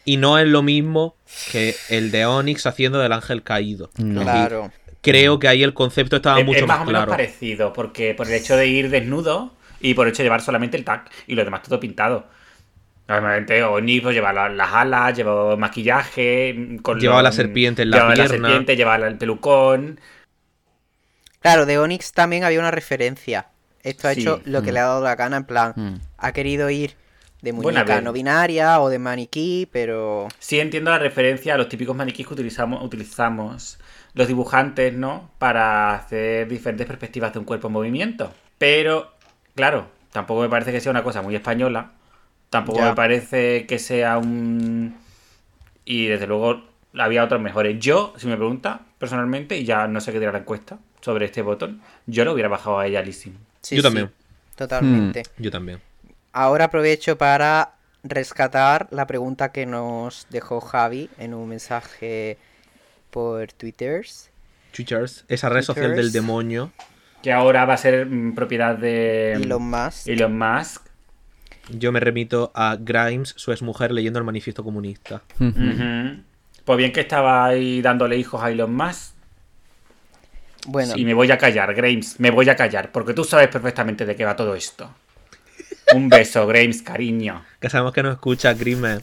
Y 0.04 0.16
no 0.16 0.38
es 0.38 0.46
lo 0.46 0.62
mismo 0.62 1.16
que 1.52 1.74
el 1.90 2.10
de 2.10 2.24
Onyx 2.26 2.66
haciendo 2.66 2.98
del 2.98 3.12
ángel 3.12 3.42
caído. 3.42 3.90
No. 3.98 4.20
Es 4.20 4.26
decir, 4.26 4.48
Claro. 4.48 4.72
Creo 5.00 5.38
que 5.38 5.46
ahí 5.48 5.62
el 5.62 5.74
concepto 5.74 6.16
estaba 6.16 6.40
Es, 6.40 6.44
mucho 6.46 6.58
es 6.60 6.66
más 6.66 6.78
más, 6.78 6.82
o 6.82 6.86
menos 6.86 6.98
claro. 7.04 7.10
parecido, 7.12 7.72
porque 7.72 8.14
por 8.14 8.26
el 8.26 8.34
hecho 8.34 8.56
de 8.56 8.66
ir 8.66 8.90
desnudo 8.90 9.52
y 9.80 9.94
por 9.94 10.06
el 10.06 10.12
hecho 10.12 10.22
de 10.22 10.24
llevar 10.24 10.40
solamente 10.42 10.76
el 10.76 10.84
tag 10.84 11.08
y 11.28 11.34
lo 11.36 11.44
demás 11.44 11.62
todo 11.62 11.78
pintado. 11.78 12.26
Normalmente 13.08 13.62
Oni 13.64 14.00
pues 14.02 14.14
lleva 14.14 14.32
la- 14.34 14.50
las 14.50 14.70
alas, 14.72 15.16
lleva 15.16 15.56
maquillaje, 15.56 16.54
mm, 16.54 16.76
con 16.78 17.00
Llevaba 17.00 17.22
lo- 17.22 17.28
la 17.28 17.32
serpiente 17.32 17.82
en 17.82 17.90
la 17.90 17.96
llevaba 17.96 18.14
pierna. 18.14 18.48
serpiente, 18.48 18.76
llevaba 18.76 19.06
el 19.06 19.16
pelucón. 19.16 19.98
Claro, 21.40 21.64
de 21.66 21.78
Onyx 21.78 22.12
también 22.12 22.44
había 22.44 22.58
una 22.60 22.70
referencia. 22.70 23.46
Esto 23.82 24.08
ha 24.08 24.14
Sí. 24.14 24.20
hecho 24.20 24.42
lo 24.44 24.62
que 24.62 24.70
Mm. 24.70 24.74
le 24.74 24.80
ha 24.80 24.84
dado 24.84 25.02
la 25.04 25.14
gana, 25.16 25.38
en 25.38 25.44
plan, 25.44 25.72
Mm. 25.74 25.94
ha 26.18 26.32
querido 26.32 26.68
ir 26.68 26.96
de 27.40 27.52
Bueno, 27.52 27.68
a 27.78 27.82
muñeca 27.82 27.94
ver. 27.94 28.04
no 28.04 28.12
binaria 28.12 28.80
o 28.80 28.90
de 28.90 28.98
maniquí, 28.98 29.68
pero... 29.72 30.28
Sí 30.40 30.60
entiendo 30.60 30.90
la 30.90 30.98
referencia 30.98 31.54
a 31.54 31.56
los 31.56 31.68
típicos 31.68 31.96
maniquís 31.96 32.26
que 32.26 32.34
utilizamos, 32.34 32.82
utilizamos 32.84 33.78
los 34.14 34.26
dibujantes, 34.26 34.92
¿no? 34.92 35.30
Para 35.38 35.94
hacer 35.94 36.48
diferentes 36.48 36.86
perspectivas 36.86 37.32
de 37.32 37.38
un 37.38 37.44
cuerpo 37.44 37.68
en 37.68 37.72
movimiento. 37.74 38.34
Pero, 38.58 39.12
claro, 39.54 39.86
tampoco 40.12 40.42
me 40.42 40.48
parece 40.48 40.72
que 40.72 40.80
sea 40.80 40.90
una 40.90 41.04
cosa 41.04 41.22
muy 41.22 41.36
española. 41.36 41.92
Tampoco 42.50 42.78
Ya. 42.78 42.90
me 42.90 42.94
parece 42.94 43.66
que 43.66 43.78
sea 43.78 44.18
un... 44.18 44.96
Y 45.84 46.06
desde 46.06 46.26
luego 46.26 46.62
había 46.94 47.24
otros 47.24 47.40
mejores. 47.40 47.78
Yo, 47.78 48.14
si 48.16 48.26
me 48.26 48.36
pregunta, 48.36 48.80
personalmente, 48.98 49.56
y 49.58 49.64
ya 49.64 49.86
no 49.86 50.00
sé 50.00 50.12
qué 50.12 50.18
dirá 50.18 50.32
la 50.32 50.38
encuesta 50.38 50.78
sobre 51.00 51.26
este 51.26 51.42
botón, 51.42 51.80
yo 52.06 52.24
lo 52.24 52.32
hubiera 52.32 52.48
bajado 52.48 52.78
a 52.78 52.86
ella. 52.86 53.04
Sí, 53.12 53.32
Yo 53.32 53.38
sí, 53.62 53.82
también. 53.82 54.10
totalmente. 54.56 55.22
Yo 55.38 55.50
también. 55.50 55.80
Ahora 56.32 56.66
aprovecho 56.66 57.16
para 57.16 57.74
rescatar 58.02 58.88
la 58.90 59.06
pregunta 59.06 59.52
que 59.52 59.66
nos 59.66 60.26
dejó 60.30 60.60
Javi 60.60 61.10
en 61.18 61.34
un 61.34 61.48
mensaje 61.48 62.38
por 63.10 63.52
Twitters. 63.52 64.30
Twitters, 64.72 65.24
esa 65.28 65.48
red 65.48 65.62
social 65.62 65.96
del 65.96 66.12
demonio. 66.12 66.72
Que 67.22 67.32
ahora 67.32 67.64
va 67.64 67.74
a 67.74 67.78
ser 67.78 68.06
mm, 68.06 68.34
propiedad 68.34 68.76
de 68.76 69.32
Elon 69.32 69.68
Musk. 69.70 70.06
Elon 70.08 70.38
Musk. 70.38 70.86
Yo 71.70 71.92
me 71.92 72.00
remito 72.00 72.50
a 72.54 72.76
Grimes, 72.80 73.34
su 73.36 73.52
exmujer, 73.52 73.92
leyendo 73.92 74.18
el 74.18 74.24
manifiesto 74.24 74.64
comunista. 74.64 75.22
Pues 75.38 76.78
bien 76.78 76.92
que 76.92 77.00
estaba 77.00 77.46
ahí 77.46 77.80
dándole 77.82 78.16
hijos 78.16 78.42
a 78.42 78.50
Elon 78.50 78.74
Musk. 78.74 79.14
Bueno, 80.66 80.94
Y 80.96 81.04
me 81.04 81.14
voy 81.14 81.30
a 81.30 81.38
callar, 81.38 81.74
Grames, 81.74 82.18
me 82.20 82.30
voy 82.30 82.48
a 82.48 82.56
callar, 82.56 82.92
porque 82.92 83.14
tú 83.14 83.24
sabes 83.24 83.48
perfectamente 83.48 84.04
de 84.04 84.14
qué 84.16 84.24
va 84.24 84.36
todo 84.36 84.54
esto. 84.54 84.90
Un 85.94 86.08
beso, 86.08 86.46
Grames, 86.46 86.82
cariño. 86.82 87.44
Que 87.60 87.70
sabemos 87.70 87.92
que 87.94 88.02
no 88.02 88.10
escucha 88.10 88.52
Grimes. 88.54 89.02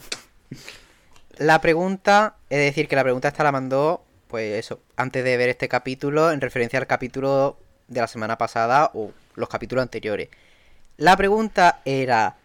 la 1.38 1.60
pregunta, 1.60 2.36
es 2.50 2.58
decir, 2.58 2.86
que 2.88 2.94
la 2.96 3.02
pregunta 3.02 3.28
esta 3.28 3.42
la 3.42 3.50
mandó, 3.52 4.04
pues 4.28 4.58
eso, 4.64 4.80
antes 4.96 5.24
de 5.24 5.36
ver 5.36 5.48
este 5.48 5.68
capítulo, 5.68 6.30
en 6.30 6.40
referencia 6.40 6.78
al 6.78 6.86
capítulo 6.86 7.58
de 7.88 8.00
la 8.00 8.06
semana 8.06 8.38
pasada 8.38 8.90
o 8.94 9.12
los 9.34 9.48
capítulos 9.48 9.82
anteriores. 9.82 10.28
La 10.98 11.16
pregunta 11.16 11.80
era, 11.84 12.36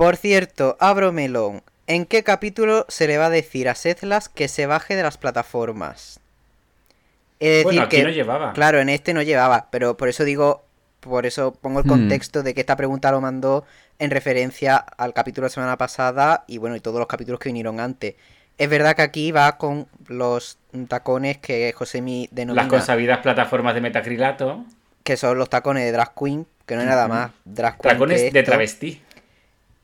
por 0.00 0.16
cierto, 0.16 0.78
abro 0.80 1.12
melón, 1.12 1.62
¿en 1.86 2.06
qué 2.06 2.22
capítulo 2.24 2.86
se 2.88 3.06
le 3.06 3.18
va 3.18 3.26
a 3.26 3.30
decir 3.30 3.68
a 3.68 3.74
Sethlas 3.74 4.30
que 4.30 4.48
se 4.48 4.64
baje 4.64 4.96
de 4.96 5.02
las 5.02 5.18
plataformas? 5.18 6.20
Es 7.38 7.48
decir, 7.50 7.64
Bueno, 7.64 7.82
aquí 7.82 7.98
que, 7.98 8.04
no 8.04 8.08
llevaba. 8.08 8.54
Claro, 8.54 8.80
en 8.80 8.88
este 8.88 9.12
no 9.12 9.20
llevaba, 9.20 9.66
pero 9.70 9.98
por 9.98 10.08
eso 10.08 10.24
digo, 10.24 10.64
por 11.00 11.26
eso 11.26 11.52
pongo 11.52 11.80
el 11.80 11.84
Hmm. 11.84 11.88
contexto 11.90 12.42
de 12.42 12.54
que 12.54 12.60
esta 12.60 12.76
pregunta 12.76 13.10
lo 13.10 13.20
mandó 13.20 13.66
en 13.98 14.10
referencia 14.10 14.78
al 14.78 15.12
capítulo 15.12 15.44
de 15.44 15.50
la 15.50 15.54
semana 15.54 15.76
pasada 15.76 16.44
y 16.46 16.56
bueno, 16.56 16.76
y 16.76 16.80
todos 16.80 16.98
los 16.98 17.06
capítulos 17.06 17.38
que 17.38 17.50
vinieron 17.50 17.78
antes. 17.78 18.14
Es 18.56 18.70
verdad 18.70 18.96
que 18.96 19.02
aquí 19.02 19.32
va 19.32 19.58
con 19.58 19.86
los 20.06 20.56
tacones 20.88 21.36
que 21.36 21.74
Josemi 21.76 22.26
denomina, 22.32 22.62
Las 22.62 22.70
consabidas 22.70 23.18
plataformas 23.18 23.74
de 23.74 23.82
metacrilato. 23.82 24.64
que 25.04 25.18
son 25.18 25.36
los 25.36 25.50
tacones 25.50 25.84
de 25.84 25.92
drag 25.92 26.14
queen, 26.14 26.46
que 26.64 26.74
no 26.76 26.80
es 26.80 26.86
nada 26.86 27.06
más 27.06 27.32
drag 27.44 27.74
queen. 27.76 27.82
que 27.82 27.88
Tacones 27.90 28.32
de 28.32 28.42
travesti. 28.42 29.02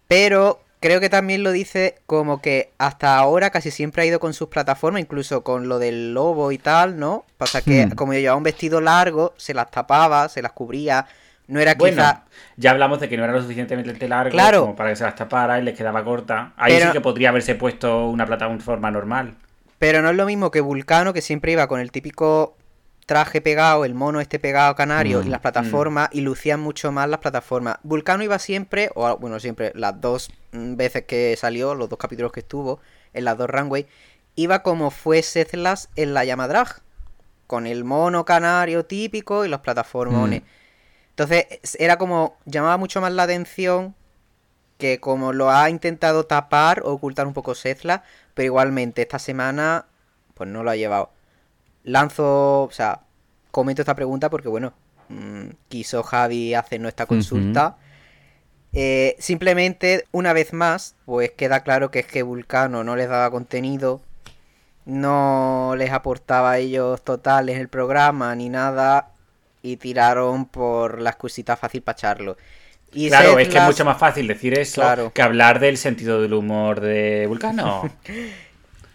Pero 0.09 0.61
creo 0.81 1.01
que 1.01 1.09
también 1.09 1.43
lo 1.43 1.53
dice 1.53 1.97
como 2.07 2.41
que 2.41 2.71
hasta 2.79 3.17
ahora 3.19 3.51
casi 3.51 3.71
siempre 3.71 4.03
ha 4.03 4.07
ido 4.07 4.21
con 4.21 4.35
sus 4.35 4.49
plataformas, 4.49 5.01
incluso 5.03 5.43
con 5.43 5.69
lo 5.69 5.79
del 5.79 6.15
lobo 6.15 6.53
y 6.53 6.59
tal, 6.59 6.99
¿no? 6.99 7.25
Pasa 7.39 7.63
que 7.63 7.87
Hmm. 7.87 7.91
como 7.91 8.13
yo 8.13 8.21
llevaba 8.21 8.37
un 8.37 8.43
vestido 8.45 8.81
largo, 8.81 9.35
se 9.37 9.55
las 9.55 9.71
tapaba, 9.71 10.29
se 10.29 10.43
las 10.43 10.53
cubría. 10.53 11.07
No 11.49 11.61
era 11.61 11.75
Bueno, 11.75 11.97
quizá. 12.03 12.25
ya 12.57 12.73
hablamos 12.73 12.99
de 13.01 13.09
que 13.09 13.17
no 13.17 13.23
era 13.25 13.33
lo 13.33 13.41
suficientemente 13.41 14.09
largo 14.09 14.33
Claro. 14.33 14.61
como 14.63 14.77
para 14.77 14.91
que 14.91 14.97
se 14.97 15.05
las 15.05 15.15
tapara 15.15 15.59
y 15.61 15.63
les 15.63 15.77
quedaba 15.77 16.03
corta. 16.05 16.53
Ahí 16.57 16.73
Pero- 16.75 16.87
sí 16.87 16.93
que 16.93 17.01
podría 17.01 17.29
haberse 17.29 17.55
puesto 17.55 18.07
una 18.09 18.27
plataforma 18.27 18.91
normal. 18.91 19.35
Pero 19.79 20.03
no 20.03 20.11
es 20.11 20.17
lo 20.17 20.27
mismo 20.27 20.51
que 20.51 20.61
Vulcano, 20.61 21.13
que 21.13 21.21
siempre 21.21 21.53
iba 21.53 21.67
con 21.69 21.81
el 21.81 21.93
típico 21.93 22.57
traje 23.07 23.41
pegado, 23.41 23.85
el 23.85 23.95
mono 23.95 24.21
este 24.21 24.39
pegado 24.41 24.75
canario 24.75 25.23
Mm, 25.23 25.27
y 25.27 25.31
las 25.31 25.41
plataformas, 25.41 26.09
y 26.13 26.21
lucían 26.23 26.61
mucho 26.61 26.91
más 26.93 27.09
las 27.09 27.21
plataformas. 27.21 27.79
Vulcano 27.85 28.25
iba 28.25 28.39
siempre, 28.41 28.91
o 28.95 29.17
bueno, 29.17 29.39
siempre, 29.41 29.73
las 29.75 30.01
dos 30.01 30.31
mm, 30.53 30.75
veces 30.77 31.05
que 31.05 31.37
salió, 31.39 31.75
los 31.77 31.89
dos 31.89 31.99
capítulos 31.99 32.33
que 32.33 32.41
estuvo, 32.41 32.81
en 33.15 33.25
las 33.25 33.39
dos 33.39 33.49
runway, 33.49 33.87
iba 34.35 34.63
como 34.63 34.91
fue 34.91 35.23
Sethlas 35.23 35.89
en 35.97 36.15
la 36.15 36.25
llama 36.25 36.49
drag, 36.49 36.83
con 37.47 37.67
el 37.67 37.85
mono 37.85 38.25
canario 38.25 38.85
típico 38.85 39.45
y 39.45 39.49
los 39.49 39.61
plataformones. 39.61 40.43
Mm. 40.43 40.47
Entonces, 41.11 41.47
es- 41.63 41.77
era 41.81 41.97
como, 41.99 42.37
llamaba 42.45 42.77
mucho 42.77 43.01
más 43.01 43.13
la 43.13 43.23
atención 43.23 43.95
que 44.79 45.01
como 45.01 45.33
lo 45.33 45.51
ha 45.51 45.71
intentado 45.71 46.27
tapar 46.27 46.83
o 46.85 46.93
ocultar 46.93 47.27
un 47.27 47.33
poco 47.33 47.55
Sethla, 47.55 48.03
pero 48.35 48.47
igualmente 48.47 49.03
esta 49.03 49.19
semana 49.19 49.87
pues 50.35 50.51
no 50.51 50.63
lo 50.63 50.71
ha 50.71 50.77
llevado. 50.77 51.11
Lanzo, 51.87 52.65
o 52.65 52.71
sea, 52.73 53.01
comento 53.51 53.81
esta 53.81 53.95
pregunta 53.95 54.29
porque 54.29 54.49
bueno, 54.49 54.75
mm, 55.09 55.49
quiso 55.69 56.03
Javi 56.03 56.53
hacernos 56.53 56.89
esta 56.91 57.07
consulta. 57.07 57.77
Eh, 58.73 59.17
simplemente, 59.19 60.05
una 60.13 60.33
vez 60.33 60.53
más, 60.53 60.97
pues 61.07 61.31
queda 61.31 61.61
claro 61.61 61.91
que 61.91 62.01
es 62.01 62.07
que 62.07 62.23
Vulcano 62.23 62.85
no 62.85 62.97
les 62.97 63.09
daba 63.09 63.31
contenido, 63.31 64.03
no 64.85 65.75
les 65.79 65.93
aportaba 65.93 66.53
a 66.53 66.59
ellos 66.59 67.03
total 67.03 67.49
en 67.49 67.59
el 67.59 67.69
programa 67.69 68.35
ni 68.35 68.49
nada, 68.49 69.13
y 69.63 69.77
tiraron 69.77 70.47
por 70.47 71.01
la 71.01 71.11
excusita 71.11 71.57
fácil 71.57 71.83
para 71.83 71.97
echarlo. 71.97 72.37
Y 72.93 73.09
Claro, 73.09 73.31
Seth 73.31 73.41
es 73.41 73.49
que 73.49 73.59
es 73.59 73.65
mucho 73.65 73.85
más 73.85 73.99
fácil 73.99 74.27
decir 74.27 74.59
eso 74.59 74.81
Claro. 74.81 75.13
que 75.13 75.23
hablar 75.23 75.61
del 75.61 75.77
sentido 75.77 76.21
del 76.21 76.35
humor 76.35 76.81
de 76.81 77.27
Vulcano. 77.29 77.91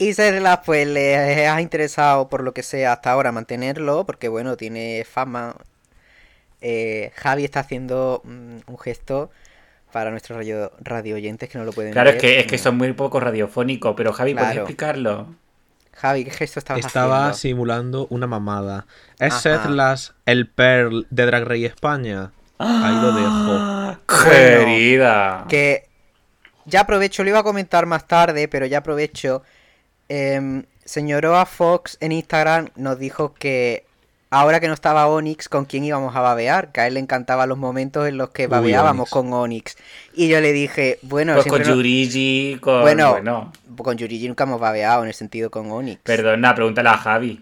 Y 0.02 0.14
Sedlas, 0.15 0.61
pues 0.65 0.88
le 0.88 1.48
ha 1.48 1.61
interesado 1.61 2.28
por 2.28 2.41
lo 2.41 2.53
que 2.56 2.64
sea 2.64 2.94
hasta 2.94 3.11
ahora 3.11 3.32
mantenerlo, 3.32 4.03
porque 4.03 4.30
bueno, 4.30 4.57
tiene 4.57 5.06
fama. 5.07 5.56
Eh, 6.60 7.11
Javi 7.15 7.45
está 7.45 7.60
haciendo 7.60 8.22
mm, 8.23 8.57
un 8.65 8.80
gesto 8.80 9.30
para 9.91 10.10
nuestros 10.10 10.38
radio, 10.38 10.72
radio 10.80 11.15
oyentes 11.15 11.49
que 11.49 11.60
no 11.60 11.65
lo 11.65 11.72
pueden 11.72 11.91
Claro, 11.91 12.10
es 12.10 12.15
ver. 12.15 12.22
que, 12.22 12.40
es 12.40 12.48
que 12.48 12.57
son 12.57 12.78
muy 12.78 12.94
poco 12.94 13.19
radiofónico, 13.19 13.95
pero 13.95 14.11
Javi, 14.11 14.34
¿puedes 14.34 14.48
Claro. 14.49 14.61
explicarlo? 14.61 15.28
Javi, 15.94 16.23
¿qué 16.23 16.32
gesto 16.32 16.57
estabas 16.57 16.84
Estaba 16.84 17.30
haciendo? 17.30 17.38
simulando 17.38 18.07
una 18.10 18.26
mamada. 18.26 18.88
¿Es 19.19 19.34
Ajá. 19.34 19.40
Seth 19.40 19.65
Las 19.65 20.15
el 20.26 20.48
Pearl 20.49 21.06
de 21.11 21.26
Drag 21.28 21.44
Race 21.44 21.65
España? 21.65 22.32
Ahí 22.57 22.95
lo 23.02 23.11
dejo. 23.14 23.98
Querida. 24.23 25.45
Que 25.48 25.84
ya 26.65 26.82
aprovecho, 26.82 27.23
lo 27.23 27.30
iba 27.30 27.40
a 27.40 27.44
comentar 27.44 27.86
más 27.86 28.07
tarde, 28.07 28.48
pero 28.48 28.65
ya 28.65 28.80
aprovecho. 28.80 29.44
Eh, 30.14 30.64
señoroa 30.84 31.46
Fox 31.46 31.98
en 32.02 32.12
Instagram 32.12 32.68
nos 32.76 33.00
dijo 33.00 33.34
que 33.34 33.86
ahora 34.30 34.60
que 34.60 34.68
no 34.68 34.74
estaba 34.74 35.08
Onyx, 35.08 35.48
¿con 35.48 35.64
quién 35.64 35.86
íbamos 35.86 36.14
a 36.18 36.20
babear? 36.20 36.74
Que 36.74 36.82
a 36.82 36.88
él 36.88 36.96
le 36.96 37.00
encantaban 37.00 37.48
los 37.48 37.58
momentos 37.58 38.08
en 38.10 38.18
los 38.18 38.30
que 38.32 38.44
Uy, 38.44 38.50
babeábamos 38.50 39.04
Onyx. 39.04 39.12
con 39.12 39.34
Onyx. 39.34 39.78
Y 40.14 40.28
yo 40.28 40.42
le 40.42 40.52
dije, 40.52 41.00
bueno, 41.04 41.36
Pues 41.36 41.48
con 41.48 41.62
no- 41.62 41.68
Yurigi, 41.70 42.58
con... 42.60 42.82
Bueno, 42.82 43.12
Bueno, 43.12 43.54
con 43.78 43.98
Yurigi 43.98 44.28
nunca 44.28 44.44
hemos 44.44 44.60
babeado 44.60 45.04
en 45.04 45.08
el 45.08 45.14
sentido 45.14 45.50
con 45.50 45.72
Onyx. 45.72 46.02
perdona, 46.04 46.54
pregúntale 46.56 46.90
a 46.90 46.98
Javi. 46.98 47.42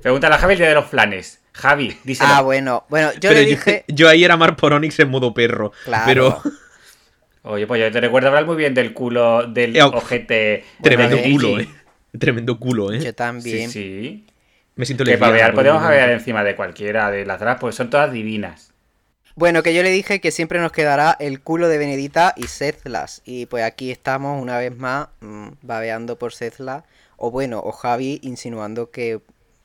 Pregúntale 0.00 0.34
a 0.36 0.38
Javi 0.38 0.52
el 0.54 0.58
día 0.58 0.68
de 0.68 0.74
los 0.74 0.86
flanes. 0.86 1.40
Javi, 1.52 1.98
díselo. 2.04 2.30
Ah, 2.32 2.40
bueno. 2.42 2.84
Bueno, 2.88 3.12
yo 3.14 3.28
pero 3.28 3.34
le 3.34 3.44
yo, 3.44 3.50
dije. 3.50 3.84
yo 3.88 4.08
ahí 4.08 4.24
era 4.24 4.36
Mark 4.38 4.56
Poronix 4.56 4.98
en 5.00 5.10
modo 5.10 5.34
perro. 5.34 5.72
Claro. 5.84 6.04
Pero 6.06 6.42
Oye, 7.42 7.66
pues 7.66 7.80
yo 7.80 7.92
te 7.92 8.00
recuerdo 8.00 8.28
hablar 8.28 8.44
muy 8.46 8.56
bien 8.56 8.72
del 8.74 8.92
culo 8.92 9.46
del 9.46 9.76
Eh, 9.76 9.82
ojete. 9.82 10.64
tremendo 10.82 11.16
de 11.16 11.30
culo, 11.30 11.60
eh. 11.60 11.68
Tremendo 12.18 12.58
culo, 12.58 12.92
eh. 12.92 13.00
Yo 13.00 13.14
también. 13.14 13.70
Sí, 13.70 14.24
sí. 14.24 14.26
Me 14.76 14.84
siento 14.84 15.04
Que 15.04 15.14
el 15.14 15.18
podemos 15.18 15.82
babear 15.82 16.10
encima 16.10 16.44
de 16.44 16.54
cualquiera 16.54 17.10
de 17.10 17.24
las 17.24 17.40
drags, 17.40 17.60
pues 17.60 17.74
son 17.74 17.88
todas 17.88 18.12
divinas. 18.12 18.72
Bueno, 19.34 19.62
que 19.62 19.74
yo 19.74 19.82
le 19.82 19.90
dije 19.90 20.20
que 20.20 20.30
siempre 20.30 20.60
nos 20.60 20.72
quedará 20.72 21.16
el 21.18 21.40
culo 21.40 21.68
de 21.68 21.78
Benedita 21.78 22.34
y 22.36 22.44
Sezlas. 22.44 23.22
Y 23.24 23.46
pues 23.46 23.64
aquí 23.64 23.90
estamos 23.90 24.40
una 24.40 24.58
vez 24.58 24.76
más 24.76 25.08
mm, 25.20 25.48
babeando 25.62 26.18
por 26.18 26.32
Sezlas. 26.32 26.84
O 27.18 27.30
bueno, 27.30 27.60
o 27.64 27.72
Javi 27.72 28.18
insinuando 28.22 28.90
que 28.90 29.20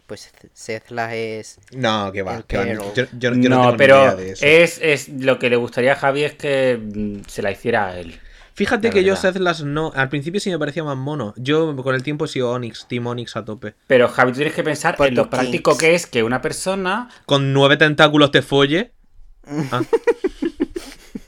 pues 0.07 0.29
Sezlas 0.53 1.13
es... 1.13 1.59
No, 1.71 2.11
que 2.11 2.21
va. 2.21 2.43
Que. 2.43 2.73
Yo, 2.75 2.93
yo- 2.93 3.05
yo 3.17 3.31
no, 3.31 3.37
no, 3.37 3.41
tengo 3.61 3.71
ni 3.71 3.77
pero 3.77 3.95
idea 3.97 4.15
de 4.15 4.31
eso. 4.31 4.45
es, 4.45 4.79
es 4.81 5.07
lo 5.09 5.39
que 5.39 5.49
le 5.49 5.55
gustaría 5.55 5.93
a 5.93 5.95
Javi 5.95 6.23
es 6.23 6.33
que 6.33 6.77
mm, 6.81 7.21
se 7.27 7.41
la 7.41 7.51
hiciera 7.51 7.87
a 7.87 7.99
él. 7.99 8.19
Fíjate 8.53 8.87
la 8.87 8.93
que 8.93 9.03
yo. 9.03 9.15
Sethlas 9.15 9.63
no. 9.63 9.91
Al 9.95 10.09
principio 10.09 10.39
sí 10.39 10.49
me 10.49 10.59
parecía 10.59 10.83
más 10.83 10.97
mono. 10.97 11.33
Yo 11.37 11.75
con 11.77 11.95
el 11.95 12.03
tiempo 12.03 12.25
he 12.25 12.27
sido 12.27 12.51
Onyx, 12.51 12.87
Team 12.87 13.07
Onyx 13.07 13.35
a 13.35 13.45
tope. 13.45 13.75
Pero 13.87 14.07
Javi, 14.07 14.31
tú 14.31 14.37
tienes 14.37 14.53
que 14.53 14.63
pensar 14.63 14.95
Por 14.97 15.07
en 15.07 15.15
lo 15.15 15.29
práctico 15.29 15.77
que 15.77 15.95
es 15.95 16.05
que 16.05 16.23
una 16.23 16.41
persona. 16.41 17.09
Con 17.25 17.53
nueve 17.53 17.77
tentáculos 17.77 18.31
te 18.31 18.41
folle. 18.41 18.91
Ah. 19.71 19.81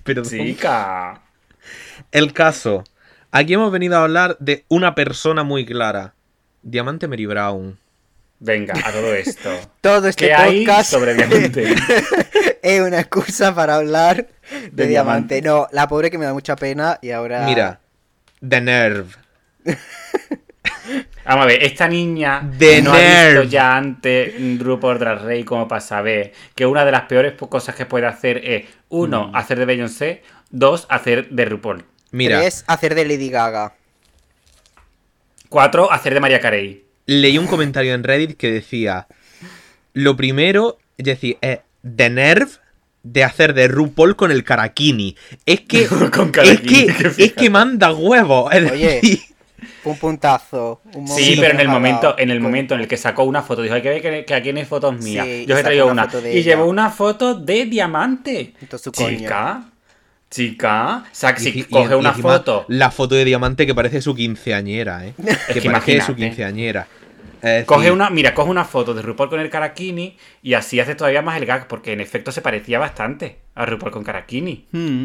Pero 0.03 0.21
Chica. 0.23 1.21
el 2.11 2.33
caso. 2.33 2.83
Aquí 3.31 3.53
hemos 3.53 3.71
venido 3.71 3.97
a 3.97 4.03
hablar 4.03 4.37
de 4.39 4.65
una 4.67 4.93
persona 4.95 5.43
muy 5.43 5.65
clara. 5.65 6.13
Diamante 6.61 7.07
Mary 7.07 7.25
Brown. 7.25 7.79
Venga, 8.45 8.73
a 8.85 8.91
todo 8.91 9.13
esto. 9.13 9.49
Todo 9.81 10.07
este 10.09 10.27
¿Qué 10.27 10.33
hay 10.33 10.65
podcast 10.65 10.91
sobre 10.91 11.13
Diamante? 11.13 11.75
es 12.61 12.81
una 12.81 12.99
excusa 12.99 13.55
para 13.55 13.75
hablar 13.75 14.27
de, 14.51 14.69
De 14.71 14.87
diamante. 14.87 15.35
Diamante. 15.35 15.41
No, 15.41 15.67
la 15.71 15.87
pobre 15.87 16.11
que 16.11 16.17
me 16.17 16.25
da 16.25 16.33
mucha 16.33 16.57
pena 16.57 16.99
y 17.01 17.11
ahora... 17.11 17.45
Mira. 17.45 17.79
The 18.45 18.59
Nerve. 18.59 19.11
Vamos 21.25 21.43
a 21.43 21.47
ver, 21.47 21.63
esta 21.63 21.87
niña 21.87 22.49
The 22.59 22.81
no 22.81 22.91
ha 22.91 22.97
nerve. 22.97 23.39
visto 23.39 23.43
ya 23.49 23.77
antes 23.77 24.33
RuPaul 24.59 24.99
Drag 24.99 25.19
Race 25.23 25.45
como 25.45 25.65
para 25.69 25.79
saber 25.79 26.33
que 26.53 26.65
una 26.65 26.83
de 26.83 26.91
las 26.91 27.03
peores 27.03 27.33
cosas 27.49 27.75
que 27.75 27.85
puede 27.85 28.07
hacer 28.07 28.41
es, 28.43 28.65
uno, 28.89 29.29
Mm. 29.29 29.35
hacer 29.37 29.57
de 29.59 29.65
Beyoncé, 29.65 30.21
dos, 30.49 30.85
hacer 30.89 31.29
de 31.29 31.45
RuPaul. 31.45 31.85
Mira. 32.11 32.41
Tres, 32.41 32.65
hacer 32.67 32.93
de 32.93 33.05
Lady 33.05 33.29
Gaga. 33.29 33.73
Cuatro, 35.47 35.89
hacer 35.89 36.13
de 36.13 36.19
María 36.19 36.41
Carey. 36.41 36.82
Leí 37.05 37.37
un 37.37 37.47
comentario 37.47 37.93
en 37.93 38.03
Reddit 38.03 38.37
que 38.37 38.51
decía: 38.51 39.07
Lo 39.93 40.15
primero, 40.15 40.77
es 40.97 41.05
decir, 41.05 41.37
es 41.41 41.59
The 41.83 42.09
Nerve 42.09 42.51
de 43.03 43.23
hacer 43.23 43.53
de 43.53 43.67
RuPaul 43.67 44.15
con 44.15 44.31
el 44.31 44.43
Karakini. 44.43 45.15
Es 45.45 45.61
que. 45.61 45.85
Con 46.11 46.27
es 46.27 46.31
Karakini, 46.31 46.87
que, 46.87 47.11
que 47.15 47.23
es 47.25 47.33
que 47.33 47.49
manda 47.49 47.93
huevos. 47.93 48.53
Oye, 48.53 49.01
Un 49.83 49.97
puntazo. 49.97 50.81
un 50.93 51.07
Sí, 51.07 51.35
pero 51.39 51.53
en 51.53 51.59
el 51.59 51.67
momento, 51.67 52.15
en 52.17 52.31
el 52.31 52.39
momento 52.39 52.73
en 52.75 52.81
el 52.81 52.87
que 52.87 52.97
sacó 52.97 53.23
una 53.23 53.41
foto, 53.41 53.61
dijo, 53.61 53.75
hay 53.75 53.81
que 53.81 53.89
ver 53.89 54.01
que, 54.01 54.25
que 54.25 54.33
aquí 54.33 54.53
no 54.53 54.59
hay 54.59 54.65
fotos 54.65 54.97
mías. 55.01 55.25
Sí, 55.25 55.45
Yo 55.45 55.55
os 55.55 55.61
he 55.61 55.63
traído 55.63 55.87
una 55.87 56.07
de 56.07 56.33
Y 56.33 56.37
ella. 56.37 56.55
llevó 56.55 56.65
una 56.65 56.89
foto 56.89 57.35
de 57.35 57.65
diamante. 57.65 58.53
Entonces, 58.61 58.91
coño. 58.93 59.29
Chica, 60.33 61.03
si 61.11 61.49
y- 61.49 61.59
y- 61.59 61.63
coge 61.65 61.93
y 61.93 61.97
una 61.99 62.09
encima 62.09 62.33
foto. 62.33 62.65
La 62.67 62.89
foto 62.89 63.13
de 63.15 63.23
diamante 63.23 63.67
que 63.67 63.75
parece 63.75 64.01
su 64.01 64.15
quinceañera, 64.15 65.05
¿eh? 65.05 65.13
que 65.53 65.59
que 65.61 65.69
parece 65.69 66.01
su 66.01 66.15
quinceañera. 66.15 66.87
Es 67.35 67.49
decir, 67.49 67.65
Coge 67.65 67.91
una, 67.91 68.09
mira, 68.09 68.33
coge 68.33 68.49
una 68.49 68.63
foto 68.63 68.93
de 68.93 69.01
RuPaul 69.01 69.29
con 69.29 69.39
el 69.41 69.49
Karakini 69.49 70.17
y 70.41 70.53
así 70.53 70.79
hace 70.79 70.95
todavía 70.95 71.21
más 71.21 71.35
el 71.37 71.45
gag, 71.45 71.67
porque 71.67 71.91
en 71.91 71.99
efecto 71.99 72.31
se 72.31 72.41
parecía 72.41 72.79
bastante 72.79 73.37
a 73.53 73.65
RuPaul 73.65 73.91
con 73.91 74.03
Karakini. 74.03 74.65
Hmm. 74.71 75.03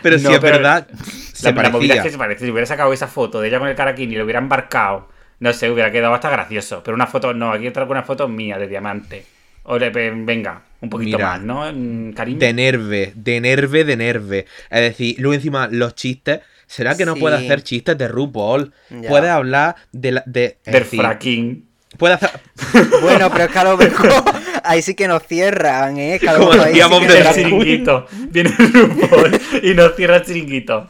Pero 0.00 0.16
si 0.18 0.24
No, 0.24 0.30
es 0.30 0.38
pero 0.38 0.56
verdad, 0.58 0.86
se 1.34 1.52
la, 1.52 1.62
la 1.62 1.68
movida 1.70 1.94
es 1.94 1.98
parecía. 1.98 2.02
que 2.04 2.10
se 2.10 2.18
parece. 2.18 2.44
Si 2.44 2.50
hubiera 2.50 2.66
sacado 2.66 2.92
esa 2.92 3.08
foto 3.08 3.40
de 3.40 3.48
ella 3.48 3.58
con 3.58 3.68
el 3.68 3.74
Karakini 3.74 4.14
y 4.14 4.16
lo 4.16 4.24
hubiera 4.24 4.38
embarcado, 4.38 5.08
no 5.40 5.52
sé, 5.52 5.68
hubiera 5.68 5.90
quedado 5.90 6.14
hasta 6.14 6.30
gracioso. 6.30 6.80
Pero 6.84 6.94
una 6.94 7.06
foto, 7.08 7.34
no, 7.34 7.50
aquí 7.52 7.68
traigo 7.70 7.90
una 7.90 8.04
foto 8.04 8.28
mía 8.28 8.56
de 8.56 8.68
diamante. 8.68 9.26
O 9.64 9.76
venga, 9.78 10.62
un 10.80 10.90
poquito 10.90 11.16
Mira, 11.18 11.38
más, 11.38 11.42
¿no? 11.42 12.14
Cariño. 12.14 12.38
De 12.38 12.52
nerve, 12.52 13.12
de 13.14 13.40
nerve, 13.40 13.84
de 13.84 13.96
nerve. 13.96 14.46
Es 14.70 14.80
decir, 14.80 15.16
luego 15.18 15.34
encima 15.34 15.68
los 15.70 15.94
chistes. 15.94 16.40
¿Será 16.66 16.96
que 16.96 17.04
no 17.04 17.14
Sí. 17.14 17.20
puede 17.20 17.36
hacer 17.36 17.62
chistes 17.62 17.98
de 17.98 18.06
RuPaul? 18.08 18.72
Ya. 18.90 19.08
Puede 19.08 19.28
hablar 19.28 19.74
de 19.92 20.12
la. 20.12 20.22
De, 20.26 20.58
Del 20.64 20.72
decir, 20.82 21.00
fracking. 21.00 21.66
Puede 21.98 22.14
hacer. 22.14 22.30
Bueno, 23.02 23.28
pero 23.32 23.44
es 23.44 23.50
que 23.50 23.58
a 23.58 23.64
lo 23.64 23.76
mejor 23.76 24.10
ahí 24.64 24.80
sí 24.80 24.94
que 24.94 25.08
nos 25.08 25.24
cierran, 25.26 25.98
¿eh? 25.98 26.18
Que 26.20 26.28
a 26.28 26.34
lo 26.34 26.38
Como 26.38 26.50
mejor 26.52 26.66
ahí 26.68 26.74
sí 26.74 26.80
hacíamos 26.80 27.00
que 27.00 27.06
de 27.08 27.18
El 27.18 27.24
nos- 27.24 27.36
la- 27.36 27.42
chiringuito. 27.42 28.06
Viene 28.30 28.50
RuPaul 28.56 29.40
y 29.64 29.74
nos 29.74 29.96
cierra 29.96 30.16
el 30.18 30.22
chiringuito. 30.24 30.88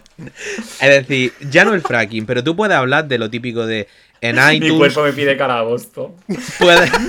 Es 0.80 0.88
decir, 0.90 1.32
ya 1.50 1.64
no 1.64 1.72
el 1.72 1.80
fracking, 1.80 2.26
pero 2.26 2.44
tú 2.44 2.54
puedes 2.54 2.76
hablar 2.76 3.08
de 3.08 3.16
lo 3.18 3.30
típico 3.30 3.64
de. 3.66 3.88
En 4.20 4.36
Mi 4.36 4.56
iTunes. 4.56 4.74
cuerpo 4.76 5.02
me 5.04 5.14
pide 5.14 5.34
cara 5.38 5.54
a 5.54 5.58
agosto. 5.60 6.14
Puedes. 6.58 6.90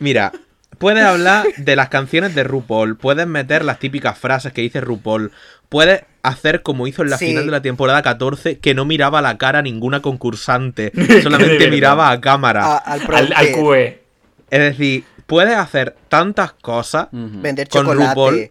Mira, 0.00 0.32
puedes 0.78 1.02
hablar 1.04 1.46
de 1.56 1.76
las 1.76 1.88
canciones 1.88 2.34
de 2.34 2.44
RuPaul, 2.44 2.96
puedes 2.96 3.26
meter 3.26 3.64
las 3.64 3.78
típicas 3.78 4.16
frases 4.18 4.52
que 4.52 4.60
dice 4.60 4.80
RuPaul, 4.80 5.32
puedes 5.68 6.02
hacer 6.22 6.62
como 6.62 6.86
hizo 6.86 7.02
en 7.02 7.10
la 7.10 7.18
Sí. 7.18 7.26
final 7.28 7.46
de 7.46 7.50
la 7.52 7.62
temporada 7.62 8.02
14, 8.02 8.58
que 8.58 8.74
no 8.74 8.84
miraba 8.84 9.18
a 9.18 9.22
la 9.22 9.38
cara 9.38 9.58
a 9.60 9.62
ninguna 9.62 10.00
concursante, 10.02 10.92
solamente 11.22 11.68
miraba 11.70 12.10
a 12.10 12.20
cámara. 12.20 12.64
a- 12.64 12.78
al, 12.78 13.00
Al, 13.14 13.32
al 13.34 13.52
QE. 13.52 14.02
Es 14.50 14.60
decir, 14.60 15.04
puedes 15.26 15.56
hacer 15.56 15.96
tantas 16.08 16.52
cosas, 16.52 17.08
vender 17.12 17.68
con 17.68 17.84
chocolate. 17.84 18.08
RuPaul, 18.08 18.50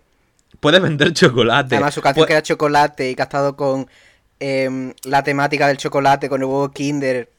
puedes 0.60 0.82
vender 0.82 1.14
chocolate. 1.14 1.76
Además, 1.76 1.94
su 1.94 2.02
canción 2.02 2.24
Pu- 2.26 2.28
que 2.28 2.34
era 2.34 2.42
chocolate 2.44 3.10
y 3.12 3.16
que 3.16 3.22
ha 3.22 3.26
estado 3.26 3.56
con 3.56 3.88
em, 4.40 4.94
la 5.04 5.24
temática 5.24 5.68
del 5.68 5.78
chocolate, 5.78 6.30
con 6.30 6.42
el 6.42 6.46
huevo 6.46 6.70
Kinder. 6.72 7.30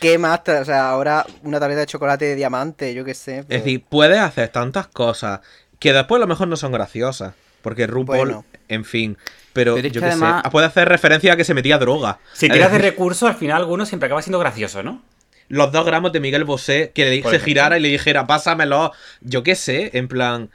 ¿Qué 0.00 0.18
más? 0.18 0.40
O 0.46 0.64
sea, 0.64 0.90
ahora 0.90 1.26
una 1.42 1.58
tableta 1.60 1.80
de 1.80 1.86
chocolate 1.86 2.24
de 2.24 2.34
diamante, 2.34 2.94
yo 2.94 3.04
qué 3.04 3.14
sé. 3.14 3.38
Es 3.40 3.46
pues, 3.46 3.58
decir, 3.64 3.84
puedes 3.88 4.18
hacer 4.18 4.48
tantas 4.48 4.86
cosas 4.88 5.40
que 5.78 5.92
después 5.92 6.18
a 6.18 6.20
lo 6.20 6.26
mejor 6.26 6.48
no 6.48 6.56
son 6.56 6.72
graciosas. 6.72 7.34
Porque 7.62 7.86
RuPaul, 7.86 8.18
Bueno. 8.18 8.44
en 8.68 8.84
fin. 8.84 9.16
Pero, 9.52 9.76
yo 9.76 9.82
que 9.82 9.90
qué 9.92 10.04
además- 10.04 10.42
sé. 10.44 10.50
Puede 10.50 10.66
hacer 10.66 10.88
referencia 10.88 11.34
a 11.34 11.36
que 11.36 11.44
se 11.44 11.54
metía 11.54 11.78
droga. 11.78 12.18
Si 12.32 12.48
tiras 12.48 12.72
de 12.72 12.78
recursos, 12.78 13.28
al 13.28 13.36
final 13.36 13.58
alguno 13.58 13.86
siempre 13.86 14.06
acaba 14.06 14.20
siendo 14.20 14.38
gracioso, 14.38 14.82
¿no? 14.82 15.00
Los 15.48 15.70
dos 15.70 15.84
gramos 15.84 16.12
de 16.12 16.20
Miguel 16.20 16.44
Bosé, 16.44 16.90
que 16.94 17.04
le 17.04 17.22
se 17.22 17.38
girara 17.38 17.78
y 17.78 17.80
le 17.80 17.88
dijera, 17.88 18.26
pásamelo. 18.26 18.92
Yo 19.20 19.42
qué 19.42 19.54
sé, 19.54 19.90
en 19.96 20.08
plan. 20.08 20.50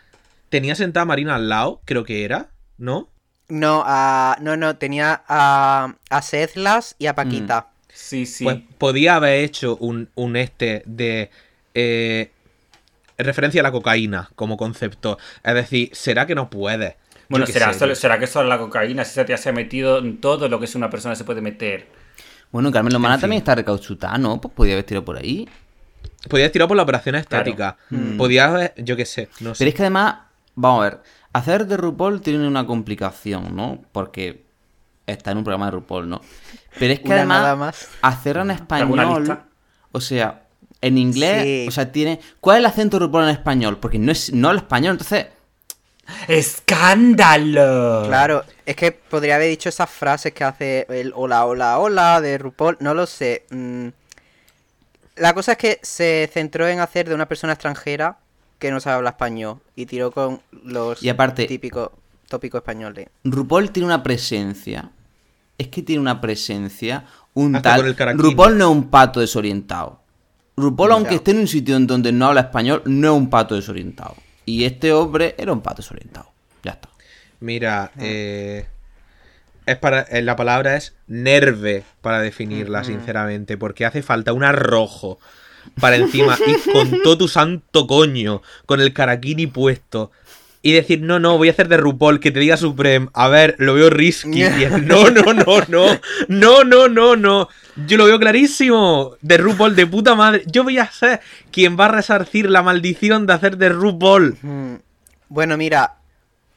Tenía 0.49 0.75
sentada 0.75 1.03
a 1.03 1.05
Marina 1.05 1.35
al 1.35 1.49
lado, 1.49 1.81
creo 1.85 2.03
que 2.03 2.23
era, 2.25 2.47
¿no? 2.77 3.09
No, 3.49 3.83
a, 3.85 4.37
no, 4.41 4.57
no, 4.57 4.77
tenía 4.77 5.23
a, 5.27 5.93
a 6.09 6.21
Sezlas 6.21 6.95
y 6.97 7.07
a 7.07 7.15
Paquita. 7.15 7.67
Sí, 7.99 8.27
sí. 8.27 8.43
Pues 8.43 8.57
podía 8.77 9.15
haber 9.15 9.43
hecho 9.43 9.75
un, 9.77 10.09
un 10.15 10.35
este 10.35 10.83
de. 10.85 11.31
eh, 11.73 12.31
referencia 13.17 13.61
a 13.61 13.63
la 13.63 13.71
cocaína 13.71 14.29
como 14.35 14.55
concepto. 14.57 15.17
Es 15.43 15.53
decir, 15.55 15.89
¿será 15.93 16.27
que 16.27 16.35
no 16.35 16.49
puede? 16.51 16.97
bueno, 17.29 17.45
será, 17.47 17.73
sé, 17.73 17.79
solo- 17.79 17.95
será 17.95 18.19
que 18.19 18.27
solo 18.27 18.47
la 18.47 18.59
cocaína, 18.59 19.03
si 19.03 19.11
esa 19.11 19.25
tía 19.25 19.37
se 19.37 19.49
ha 19.49 19.51
metido 19.51 19.97
en 19.97 20.21
todo 20.21 20.47
lo 20.47 20.59
que 20.59 20.65
es 20.65 20.75
una 20.75 20.89
persona 20.91 21.15
se 21.15 21.23
puede 21.23 21.41
meter. 21.41 21.87
Bueno, 22.51 22.71
Carmen 22.71 22.93
Lomana 22.93 23.15
En 23.15 23.19
fin. 23.19 23.21
también 23.23 23.41
está 23.41 23.55
recauchutada, 23.55 24.17
¿no? 24.19 24.39
Pues 24.39 24.53
podía 24.53 24.73
haber 24.73 24.85
tirado 24.85 25.03
por 25.03 25.17
ahí. 25.17 25.49
Podías 26.29 26.51
tirar 26.51 26.67
por 26.67 26.77
la 26.77 26.83
operación 26.83 27.15
estética. 27.15 27.77
Mm. 27.89 28.17
Podías 28.17 28.49
haber, 28.49 28.73
yo 28.77 28.95
qué 28.95 29.05
sé, 29.05 29.27
no 29.39 29.55
sé. 29.55 29.59
Pero 29.59 29.69
es 29.69 29.75
que 29.75 29.81
además, 29.81 30.15
vamos 30.55 30.81
a 30.81 30.89
ver, 30.89 30.99
hacer 31.33 31.65
de 31.65 31.75
RuPaul 31.77 32.21
tiene 32.21 32.47
una 32.47 32.65
complicación, 32.67 33.55
¿no? 33.55 33.81
Porque 33.91 34.43
está 35.07 35.31
en 35.31 35.37
un 35.39 35.43
programa 35.43 35.65
de 35.65 35.71
RuPaul, 35.71 36.07
¿no? 36.09 36.21
Pero 36.77 36.93
es 36.93 36.99
que 36.99 37.07
Una 37.07 37.15
además, 37.15 37.41
nada 37.41 37.55
más. 37.55 37.87
hacerlo 38.01 38.43
en 38.43 38.51
¿Alguna 38.51 39.03
español, 39.03 39.39
o 39.91 40.01
sea, 40.01 40.43
en 40.81 40.97
inglés, 40.97 41.43
Sí. 41.43 41.65
o 41.67 41.71
sea, 41.71 41.91
tiene... 41.91 42.19
¿Cuál 42.39 42.57
es 42.57 42.59
el 42.59 42.65
acento 42.67 42.99
de 42.99 43.05
RuPaul 43.05 43.23
en 43.23 43.29
español? 43.31 43.77
Porque 43.79 43.97
no 43.97 44.11
es 44.11 44.31
no 44.33 44.51
el 44.51 44.57
español, 44.57 44.91
entonces... 44.91 45.27
¡Escándalo! 46.27 48.03
Claro, 48.07 48.43
es 48.65 48.75
que 48.75 48.91
podría 48.91 49.35
haber 49.35 49.49
dicho 49.49 49.69
esas 49.69 49.89
frases 49.89 50.33
que 50.33 50.43
hace 50.43 50.85
el 50.89 51.11
hola, 51.15 51.45
hola, 51.45 51.79
hola 51.79 52.21
de 52.21 52.37
RuPaul, 52.37 52.77
no 52.79 52.93
lo 52.93 53.05
sé. 53.05 53.45
mm. 53.49 53.87
La 55.17 55.33
cosa 55.33 55.53
es 55.53 55.57
que 55.57 55.79
se 55.81 56.29
centró 56.31 56.67
en 56.67 56.79
hacer 56.79 57.09
de 57.09 57.15
una 57.15 57.27
persona 57.27 57.53
extranjera 57.53 58.19
que 58.59 58.69
no 58.71 58.79
sabe 58.79 58.97
hablar 58.97 59.13
español 59.13 59.59
y 59.75 59.85
tiró 59.87 60.11
con 60.11 60.41
los 60.63 61.01
Y 61.01 61.09
aparte- 61.09 61.45
típicos 61.47 61.89
tópicos 62.27 62.59
españoles. 62.59 63.07
RuPaul 63.23 63.71
tiene 63.71 63.87
una 63.87 64.03
presencia. 64.03 64.91
Es 65.57 65.67
que 65.69 65.81
tiene 65.81 66.01
una 66.01 66.21
presencia. 66.21 67.05
Un 67.33 67.55
Hasta 67.55 67.75
tal. 67.77 68.17
RuPaul 68.17 68.57
no 68.57 68.65
es 68.65 68.71
un 68.71 68.89
pato 68.89 69.19
desorientado. 69.19 70.01
RuPaul, 70.55 70.89
Ya. 70.89 70.95
aunque 70.95 71.15
esté 71.15 71.31
en 71.31 71.39
un 71.39 71.47
sitio 71.47 71.75
en 71.75 71.85
donde 71.87 72.11
no 72.11 72.27
habla 72.27 72.41
español, 72.41 72.81
no 72.85 73.13
es 73.13 73.17
un 73.17 73.29
pato 73.29 73.55
desorientado. 73.55 74.15
Y 74.45 74.63
este 74.65 74.91
hombre 74.93 75.35
era 75.37 75.53
un 75.53 75.61
pato 75.61 75.81
desorientado. 75.81 76.31
Ya 76.63 76.71
está. 76.71 76.89
Mira, 77.39 77.91
Ah. 77.95 77.99
eh, 77.99 78.67
es 79.65 79.77
para, 79.77 80.01
eh, 80.01 80.21
la 80.21 80.35
palabra 80.35 80.75
es 80.77 80.95
nerve 81.07 81.83
para 82.01 82.21
definirla, 82.21 82.83
sinceramente, 82.83 83.57
porque 83.57 83.85
hace 83.85 84.01
falta 84.01 84.33
un 84.33 84.43
arrojo 84.43 85.19
para 85.81 85.97
encima 85.97 86.37
y 86.47 86.71
con 86.71 87.01
todo 87.03 87.17
tu 87.17 87.27
santo 87.27 87.85
coño, 87.85 88.41
con 88.65 88.79
el 88.81 88.93
caraquini 88.93 89.47
puesto. 89.47 90.11
Y 90.63 90.73
decir, 90.73 91.01
no, 91.01 91.19
no, 91.19 91.37
voy 91.37 91.47
a 91.47 91.51
hacer 91.51 91.67
de 91.69 91.77
RuPaul, 91.77 92.19
que 92.19 92.31
te 92.31 92.39
diga 92.39 92.57
Supreme. 92.57 93.07
A 93.13 93.27
ver, 93.29 93.55
lo 93.59 93.73
veo 93.75 93.89
risky. 93.89 94.43
No, 94.83 95.09
no, 95.09 95.33
no, 95.33 95.61
no. 95.67 95.99
No, 96.27 96.63
no, 96.63 96.87
no, 96.89 97.15
no. 97.15 97.47
Yo 97.85 97.97
lo 97.97 98.05
veo 98.05 98.19
clarísimo. 98.19 99.15
De 99.21 99.37
RuPaul, 99.37 99.75
de 99.75 99.85
puta 99.85 100.15
madre. 100.15 100.43
Yo 100.47 100.63
voy 100.63 100.77
a 100.79 100.89
ser 100.91 101.21
quien 101.51 101.79
va 101.79 101.85
a 101.85 101.89
resarcir 101.89 102.49
la 102.49 102.63
maldición 102.63 103.27
de 103.27 103.33
hacer 103.33 103.57
de 103.57 103.69
RuPaul. 103.69 104.37
Mm, 104.41 104.75
Bueno, 105.29 105.57
mira, 105.57 105.97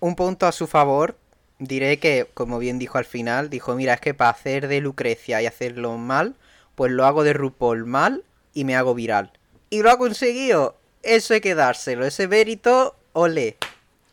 un 0.00 0.16
punto 0.16 0.46
a 0.46 0.52
su 0.52 0.66
favor. 0.66 1.16
Diré 1.58 1.98
que, 1.98 2.26
como 2.32 2.58
bien 2.58 2.78
dijo 2.78 2.96
al 2.96 3.04
final, 3.04 3.50
dijo, 3.50 3.74
mira, 3.74 3.94
es 3.94 4.00
que 4.00 4.14
para 4.14 4.30
hacer 4.30 4.66
de 4.66 4.80
Lucrecia 4.80 5.42
y 5.42 5.46
hacerlo 5.46 5.98
mal, 5.98 6.34
pues 6.74 6.90
lo 6.90 7.04
hago 7.04 7.22
de 7.22 7.34
RuPaul 7.34 7.84
mal 7.84 8.24
y 8.54 8.64
me 8.64 8.76
hago 8.76 8.94
viral. 8.94 9.30
Y 9.68 9.82
lo 9.82 9.90
ha 9.90 9.98
conseguido. 9.98 10.76
Eso 11.02 11.34
hay 11.34 11.42
que 11.42 11.54
dárselo. 11.54 12.06
Ese 12.06 12.28
mérito, 12.28 12.96
ole. 13.12 13.56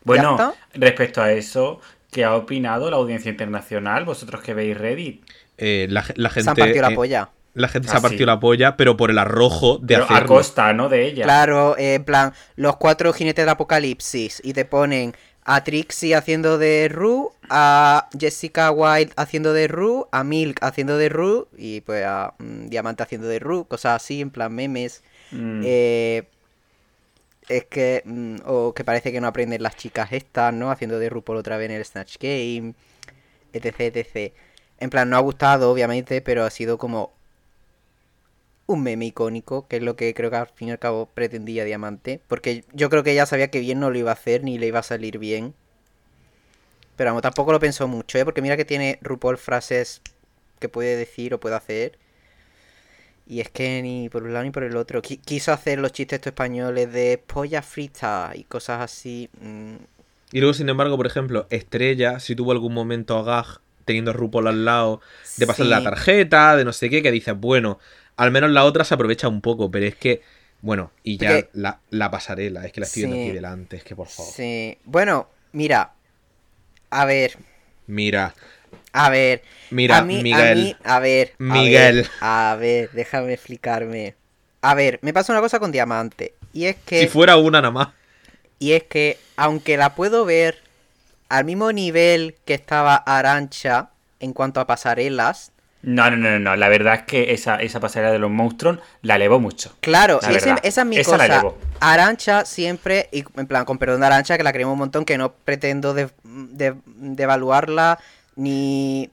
Bueno, 0.08 0.54
respecto 0.74 1.22
a 1.22 1.32
eso, 1.32 1.80
¿qué 2.10 2.24
ha 2.24 2.34
opinado 2.36 2.90
la 2.90 2.96
audiencia 2.96 3.30
internacional? 3.30 4.04
Vosotros 4.04 4.42
que 4.42 4.54
veis 4.54 4.76
Reddit. 4.76 5.24
Eh, 5.56 5.86
la, 5.90 6.04
la 6.16 6.30
gente. 6.30 6.42
Se 6.44 6.50
han 6.50 6.56
partido 6.56 6.82
la 6.82 6.92
eh, 6.92 6.94
polla. 6.96 7.30
La 7.54 7.68
gente 7.68 7.88
se 7.88 7.94
Ah, 7.94 7.98
ha 7.98 8.02
partido 8.02 8.20
sí. 8.20 8.26
la 8.26 8.40
polla, 8.40 8.76
pero 8.76 8.96
por 8.96 9.10
el 9.10 9.18
arrojo 9.18 9.78
de 9.78 9.96
Pero 9.96 10.06
a 10.10 10.18
hacerlo. 10.18 10.26
costa, 10.26 10.72
¿no? 10.72 10.88
De 10.88 11.06
ella. 11.06 11.24
Claro, 11.24 11.76
eh, 11.78 11.94
en 11.94 12.04
plan, 12.04 12.32
los 12.56 12.76
cuatro 12.76 13.12
jinetes 13.12 13.42
del 13.44 13.48
apocalipsis. 13.50 14.40
Y 14.44 14.52
te 14.52 14.64
ponen 14.64 15.14
a 15.44 15.64
Trixie 15.64 16.14
haciendo 16.14 16.58
de 16.58 16.88
Ru, 16.90 17.32
a 17.48 18.08
Jessica 18.18 18.70
Wilde 18.70 19.12
haciendo 19.16 19.52
de 19.54 19.66
Ru, 19.66 20.06
a 20.12 20.22
Milk 20.24 20.58
haciendo 20.62 20.98
de 20.98 21.08
Ru, 21.08 21.48
y 21.56 21.80
pues 21.80 22.04
a 22.04 22.34
mm, 22.38 22.66
Diamante 22.68 23.02
haciendo 23.02 23.26
de 23.28 23.38
Ru, 23.40 23.66
cosas 23.66 24.02
así, 24.02 24.20
en 24.20 24.30
plan 24.30 24.54
memes. 24.54 25.02
Mm. 25.30 25.62
Eh, 25.64 26.28
es 27.48 27.64
que. 27.66 28.02
mm, 28.04 28.36
o 28.46 28.74
que 28.74 28.84
parece 28.84 29.12
que 29.12 29.20
no 29.20 29.28
aprenden 29.28 29.62
las 29.62 29.76
chicas 29.76 30.12
estas, 30.12 30.52
¿no? 30.54 30.70
Haciendo 30.70 30.98
de 30.98 31.08
RuPaul 31.10 31.38
otra 31.38 31.56
vez 31.56 31.70
en 31.70 31.76
el 31.76 31.84
Snatch 31.84 32.16
Game. 32.18 32.74
Etc, 33.52 33.80
etc. 33.80 34.32
En 34.80 34.90
plan, 34.90 35.10
no 35.10 35.16
ha 35.16 35.20
gustado, 35.20 35.70
obviamente, 35.70 36.20
pero 36.22 36.44
ha 36.44 36.50
sido 36.50 36.78
como. 36.78 37.12
Un 38.66 38.82
meme 38.82 39.06
icónico, 39.06 39.66
que 39.66 39.76
es 39.76 39.82
lo 39.82 39.96
que 39.96 40.12
creo 40.12 40.30
que 40.30 40.36
al 40.36 40.48
fin 40.48 40.68
y 40.68 40.70
al 40.72 40.78
cabo 40.78 41.06
pretendía 41.06 41.64
Diamante. 41.64 42.20
Porque 42.28 42.64
yo 42.74 42.90
creo 42.90 43.02
que 43.02 43.12
ella 43.12 43.26
sabía 43.26 43.50
que 43.50 43.60
bien 43.60 43.80
no 43.80 43.90
lo 43.90 43.98
iba 43.98 44.10
a 44.10 44.14
hacer, 44.14 44.44
ni 44.44 44.58
le 44.58 44.66
iba 44.66 44.80
a 44.80 44.82
salir 44.82 45.18
bien. 45.18 45.54
Pero 46.96 47.10
vamos, 47.10 47.22
tampoco 47.22 47.52
lo 47.52 47.60
pensó 47.60 47.88
mucho, 47.88 48.18
¿eh? 48.18 48.24
Porque 48.24 48.42
mira 48.42 48.56
que 48.56 48.64
tiene 48.66 48.98
RuPaul 49.02 49.38
frases 49.38 50.02
que 50.58 50.68
puede 50.68 50.96
decir 50.96 51.32
o 51.34 51.40
puede 51.40 51.56
hacer. 51.56 51.98
Y 53.30 53.40
es 53.40 53.50
que 53.50 53.82
ni 53.82 54.08
por 54.08 54.22
un 54.22 54.32
lado 54.32 54.44
ni 54.44 54.50
por 54.50 54.64
el 54.64 54.74
otro. 54.76 55.02
Qui- 55.02 55.20
Quiso 55.20 55.52
hacer 55.52 55.78
los 55.78 55.92
chistes 55.92 56.16
estos 56.16 56.30
españoles 56.30 56.90
de 56.92 57.22
polla 57.24 57.60
frita 57.62 58.32
y 58.34 58.44
cosas 58.44 58.80
así. 58.80 59.28
mm, 59.40 59.74
Y 60.32 60.40
luego, 60.40 60.54
sin 60.54 60.68
embargo, 60.68 60.96
por 60.96 61.06
ejemplo, 61.06 61.46
Estrella, 61.50 62.20
si 62.20 62.34
tuvo 62.34 62.52
algún 62.52 62.72
momento 62.74 63.18
a 63.18 63.22
Gag 63.22 63.60
teniendo 63.84 64.10
a 64.10 64.14
RuPaul 64.14 64.48
al 64.48 64.64
lado, 64.64 65.00
de 65.36 65.46
pasarle 65.46 65.74
Sí. 65.76 65.82
la 65.82 65.90
tarjeta, 65.90 66.56
de 66.56 66.64
no 66.64 66.72
sé 66.72 66.90
qué, 66.90 67.02
que 67.02 67.10
dices, 67.10 67.34
bueno, 67.38 67.78
al 68.16 68.30
menos 68.30 68.50
la 68.50 68.64
otra 68.64 68.84
se 68.84 68.92
aprovecha 68.94 69.28
un 69.28 69.40
poco, 69.40 69.70
pero 69.70 69.86
es 69.86 69.94
que, 69.96 70.20
bueno, 70.60 70.90
y 71.02 71.16
ya 71.18 71.30
Porque- 71.30 71.50
la, 71.54 71.80
la 71.90 72.10
pasarela, 72.10 72.66
es 72.66 72.72
que 72.72 72.80
la 72.80 72.86
estoy 72.86 73.02
viendo 73.02 73.16
Sí. 73.16 73.22
aquí 73.24 73.32
delante, 73.32 73.76
es 73.76 73.84
que 73.84 73.94
por 73.96 74.08
favor. 74.08 74.32
Sí. 74.32 74.76
Bueno, 74.84 75.28
mira. 75.52 75.92
A 76.90 77.04
ver, 77.04 77.36
Mira, 77.86 78.34
a 78.92 79.10
ver. 79.10 79.42
Mira, 79.70 79.98
a 79.98 80.02
mí, 80.02 80.22
Miguel. 80.22 80.40
A, 80.50 80.54
mí, 80.54 80.76
a 80.84 80.98
ver. 80.98 81.32
a 81.38 81.42
Miguel. 81.42 81.96
ver, 81.96 82.10
A 82.20 82.56
ver, 82.58 82.90
déjame 82.92 83.32
explicarme. 83.34 84.14
A 84.62 84.74
ver, 84.74 84.98
me 85.02 85.12
pasa 85.12 85.32
una 85.32 85.40
cosa 85.42 85.58
con 85.60 85.70
Diamante. 85.72 86.34
Y 86.52 86.64
es 86.66 86.76
que. 86.76 87.00
si 87.02 87.06
fuera 87.08 87.36
una 87.36 87.60
nada 87.60 87.70
más. 87.72 87.88
Y 88.58 88.72
es 88.72 88.82
que, 88.84 89.18
aunque 89.36 89.76
la 89.76 89.94
puedo 89.94 90.24
ver 90.24 90.58
al 91.28 91.44
mismo 91.44 91.70
nivel 91.72 92.34
que 92.44 92.54
estaba 92.54 92.96
Arancha 92.96 93.90
en 94.18 94.32
cuanto 94.32 94.58
a 94.60 94.66
pasarelas, 94.66 95.52
No, 95.82 96.10
no, 96.10 96.16
no, 96.16 96.30
no, 96.30 96.38
no. 96.40 96.56
La 96.56 96.68
verdad 96.68 96.94
es 96.94 97.02
que 97.02 97.32
esa, 97.32 97.56
esa 97.62 97.78
pasarela 97.78 98.10
de 98.10 98.18
los 98.18 98.32
monstruos 98.32 98.78
la 99.02 99.14
elevó 99.14 99.38
mucho. 99.38 99.76
Claro, 99.80 100.18
ese- 100.28 100.56
esa 100.64 100.80
es 100.80 100.86
mi 100.88 100.96
Esa 100.98 101.12
cosa. 101.18 101.44
Arancha 101.78 102.44
siempre, 102.44 103.08
y 103.12 103.24
en 103.36 103.46
plan, 103.46 103.64
con 103.64 103.78
perdón 103.78 104.00
de 104.00 104.06
Arancha, 104.06 104.36
que 104.36 104.42
la 104.42 104.50
queremos 104.52 104.72
un 104.72 104.80
montón, 104.80 105.04
que 105.04 105.16
no 105.18 105.32
pretendo 105.34 105.94
de, 105.94 106.08
de- 106.24 106.74
devaluarla, 106.96 108.00
ni... 108.38 109.10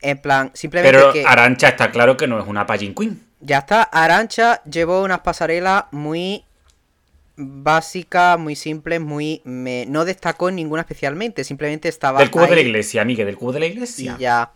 En 0.00 0.20
plan, 0.20 0.50
simplemente 0.52 0.98
Pero 0.98 1.12
que... 1.12 1.24
Arancha 1.24 1.68
está 1.68 1.90
claro 1.92 2.16
que 2.16 2.26
no 2.26 2.40
es 2.40 2.46
una 2.46 2.66
Pageant 2.66 2.96
Queen. 2.98 3.24
Ya 3.40 3.58
está, 3.58 3.82
Arancha 3.84 4.62
llevó 4.64 5.02
unas 5.02 5.20
pasarelas 5.20 5.84
muy 5.92 6.44
básicas, 7.36 8.38
muy 8.38 8.56
simples, 8.56 9.00
muy... 9.00 9.40
me- 9.44 9.86
no 9.86 10.04
destacó 10.04 10.50
ninguna 10.50 10.82
especialmente, 10.82 11.44
simplemente 11.44 11.88
estaba... 11.88 12.18
Del 12.18 12.30
cubo 12.30 12.46
de 12.46 12.56
la 12.56 12.60
iglesia, 12.60 13.04
Miguel, 13.04 13.26
del 13.26 13.36
cubo 13.36 13.52
de 13.52 13.60
la 13.60 13.66
Y 13.66 13.70
iglesia. 13.70 14.16
ya. 14.18 14.50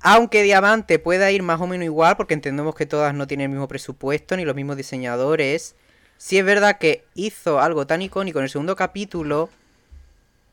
Aunque 0.00 0.42
Diamante 0.42 0.98
pueda 0.98 1.30
ir 1.32 1.42
más 1.42 1.60
o 1.60 1.66
menos 1.66 1.84
igual, 1.86 2.16
porque 2.16 2.34
entendemos 2.34 2.74
que 2.74 2.86
todas 2.86 3.14
no 3.14 3.26
tienen 3.26 3.46
el 3.46 3.50
mismo 3.50 3.68
presupuesto 3.68 4.36
ni 4.36 4.44
los 4.44 4.54
mismos 4.54 4.76
diseñadores, 4.76 5.76
sí 6.16 6.38
es 6.38 6.44
verdad 6.44 6.78
que 6.78 7.04
hizo 7.14 7.60
algo 7.60 7.86
tan 7.86 8.02
icónico 8.02 8.38
en 8.38 8.44
el 8.44 8.50
segundo 8.50 8.76
capítulo 8.76 9.50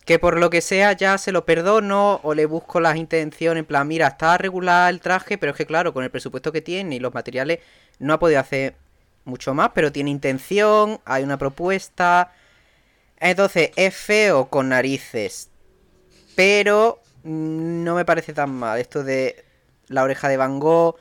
que 0.05 0.19
por 0.19 0.39
lo 0.39 0.49
que 0.49 0.61
sea 0.61 0.93
ya 0.93 1.17
se 1.17 1.31
lo 1.31 1.45
perdono 1.45 2.19
o 2.23 2.33
le 2.33 2.45
busco 2.45 2.79
las 2.79 2.97
intenciones, 2.97 3.61
en 3.61 3.65
plan, 3.65 3.87
mira, 3.87 4.07
está 4.07 4.37
regular 4.37 4.91
el 4.91 4.99
traje, 4.99 5.37
pero 5.37 5.51
es 5.51 5.57
que 5.57 5.65
claro, 5.65 5.93
con 5.93 6.03
el 6.03 6.09
presupuesto 6.09 6.51
que 6.51 6.61
tiene 6.61 6.95
y 6.95 6.99
los 6.99 7.13
materiales 7.13 7.59
no 7.99 8.13
ha 8.13 8.19
podido 8.19 8.39
hacer 8.39 8.75
mucho 9.25 9.53
más, 9.53 9.71
pero 9.73 9.91
tiene 9.91 10.09
intención, 10.09 10.99
hay 11.05 11.23
una 11.23 11.37
propuesta. 11.37 12.33
Entonces, 13.19 13.71
es 13.75 13.95
feo 13.95 14.47
con 14.49 14.69
narices, 14.69 15.49
pero 16.35 16.99
no 17.23 17.95
me 17.95 18.05
parece 18.05 18.33
tan 18.33 18.49
mal. 18.51 18.79
Esto 18.79 19.03
de 19.03 19.45
la 19.87 20.03
oreja 20.03 20.27
de 20.27 20.37
Van 20.37 20.59
Gogh, 20.59 20.95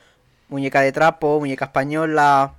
muñeca 0.49 0.81
de 0.81 0.91
trapo, 0.91 1.39
muñeca 1.39 1.65
española. 1.65 2.53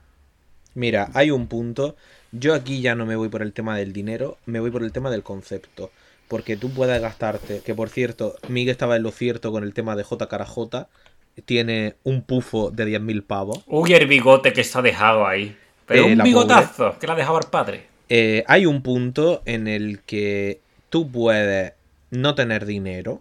Mira, 0.74 1.10
hay 1.14 1.30
un 1.30 1.46
punto. 1.46 1.94
Yo 2.32 2.54
aquí 2.54 2.80
ya 2.80 2.94
no 2.94 3.06
me 3.06 3.14
voy 3.14 3.28
por 3.28 3.42
el 3.42 3.52
tema 3.52 3.76
del 3.76 3.92
dinero, 3.92 4.38
me 4.46 4.58
voy 4.58 4.70
por 4.70 4.82
el 4.82 4.90
tema 4.90 5.10
del 5.10 5.22
concepto. 5.22 5.90
Porque 6.32 6.56
tú 6.56 6.70
puedes 6.70 6.98
gastarte, 6.98 7.60
que 7.60 7.74
por 7.74 7.90
cierto, 7.90 8.36
Miguel 8.48 8.70
estaba 8.70 8.96
en 8.96 9.02
lo 9.02 9.10
cierto 9.10 9.52
con 9.52 9.64
el 9.64 9.74
tema 9.74 9.96
de 9.96 10.02
J 10.02 10.28
cara 10.28 10.46
J, 10.46 10.88
tiene 11.44 11.96
un 12.04 12.22
pufo 12.22 12.70
de 12.70 12.86
10.000 12.86 13.22
pavos. 13.22 13.60
Uy, 13.66 13.92
el 13.92 14.06
bigote 14.06 14.54
que 14.54 14.64
se 14.64 14.78
ha 14.78 14.80
dejado 14.80 15.26
ahí. 15.26 15.54
Pero 15.84 16.04
Eh, 16.04 16.12
un 16.12 16.16
la 16.16 16.24
bigotazo 16.24 16.98
que 16.98 17.06
le 17.06 17.12
ha 17.12 17.16
dejado 17.16 17.36
al 17.36 17.50
padre. 17.50 17.86
Eh, 18.08 18.44
hay 18.46 18.64
un 18.64 18.80
punto 18.80 19.42
en 19.44 19.68
el 19.68 20.00
que 20.00 20.62
tú 20.88 21.10
puedes 21.10 21.74
no 22.10 22.34
tener 22.34 22.64
dinero, 22.64 23.20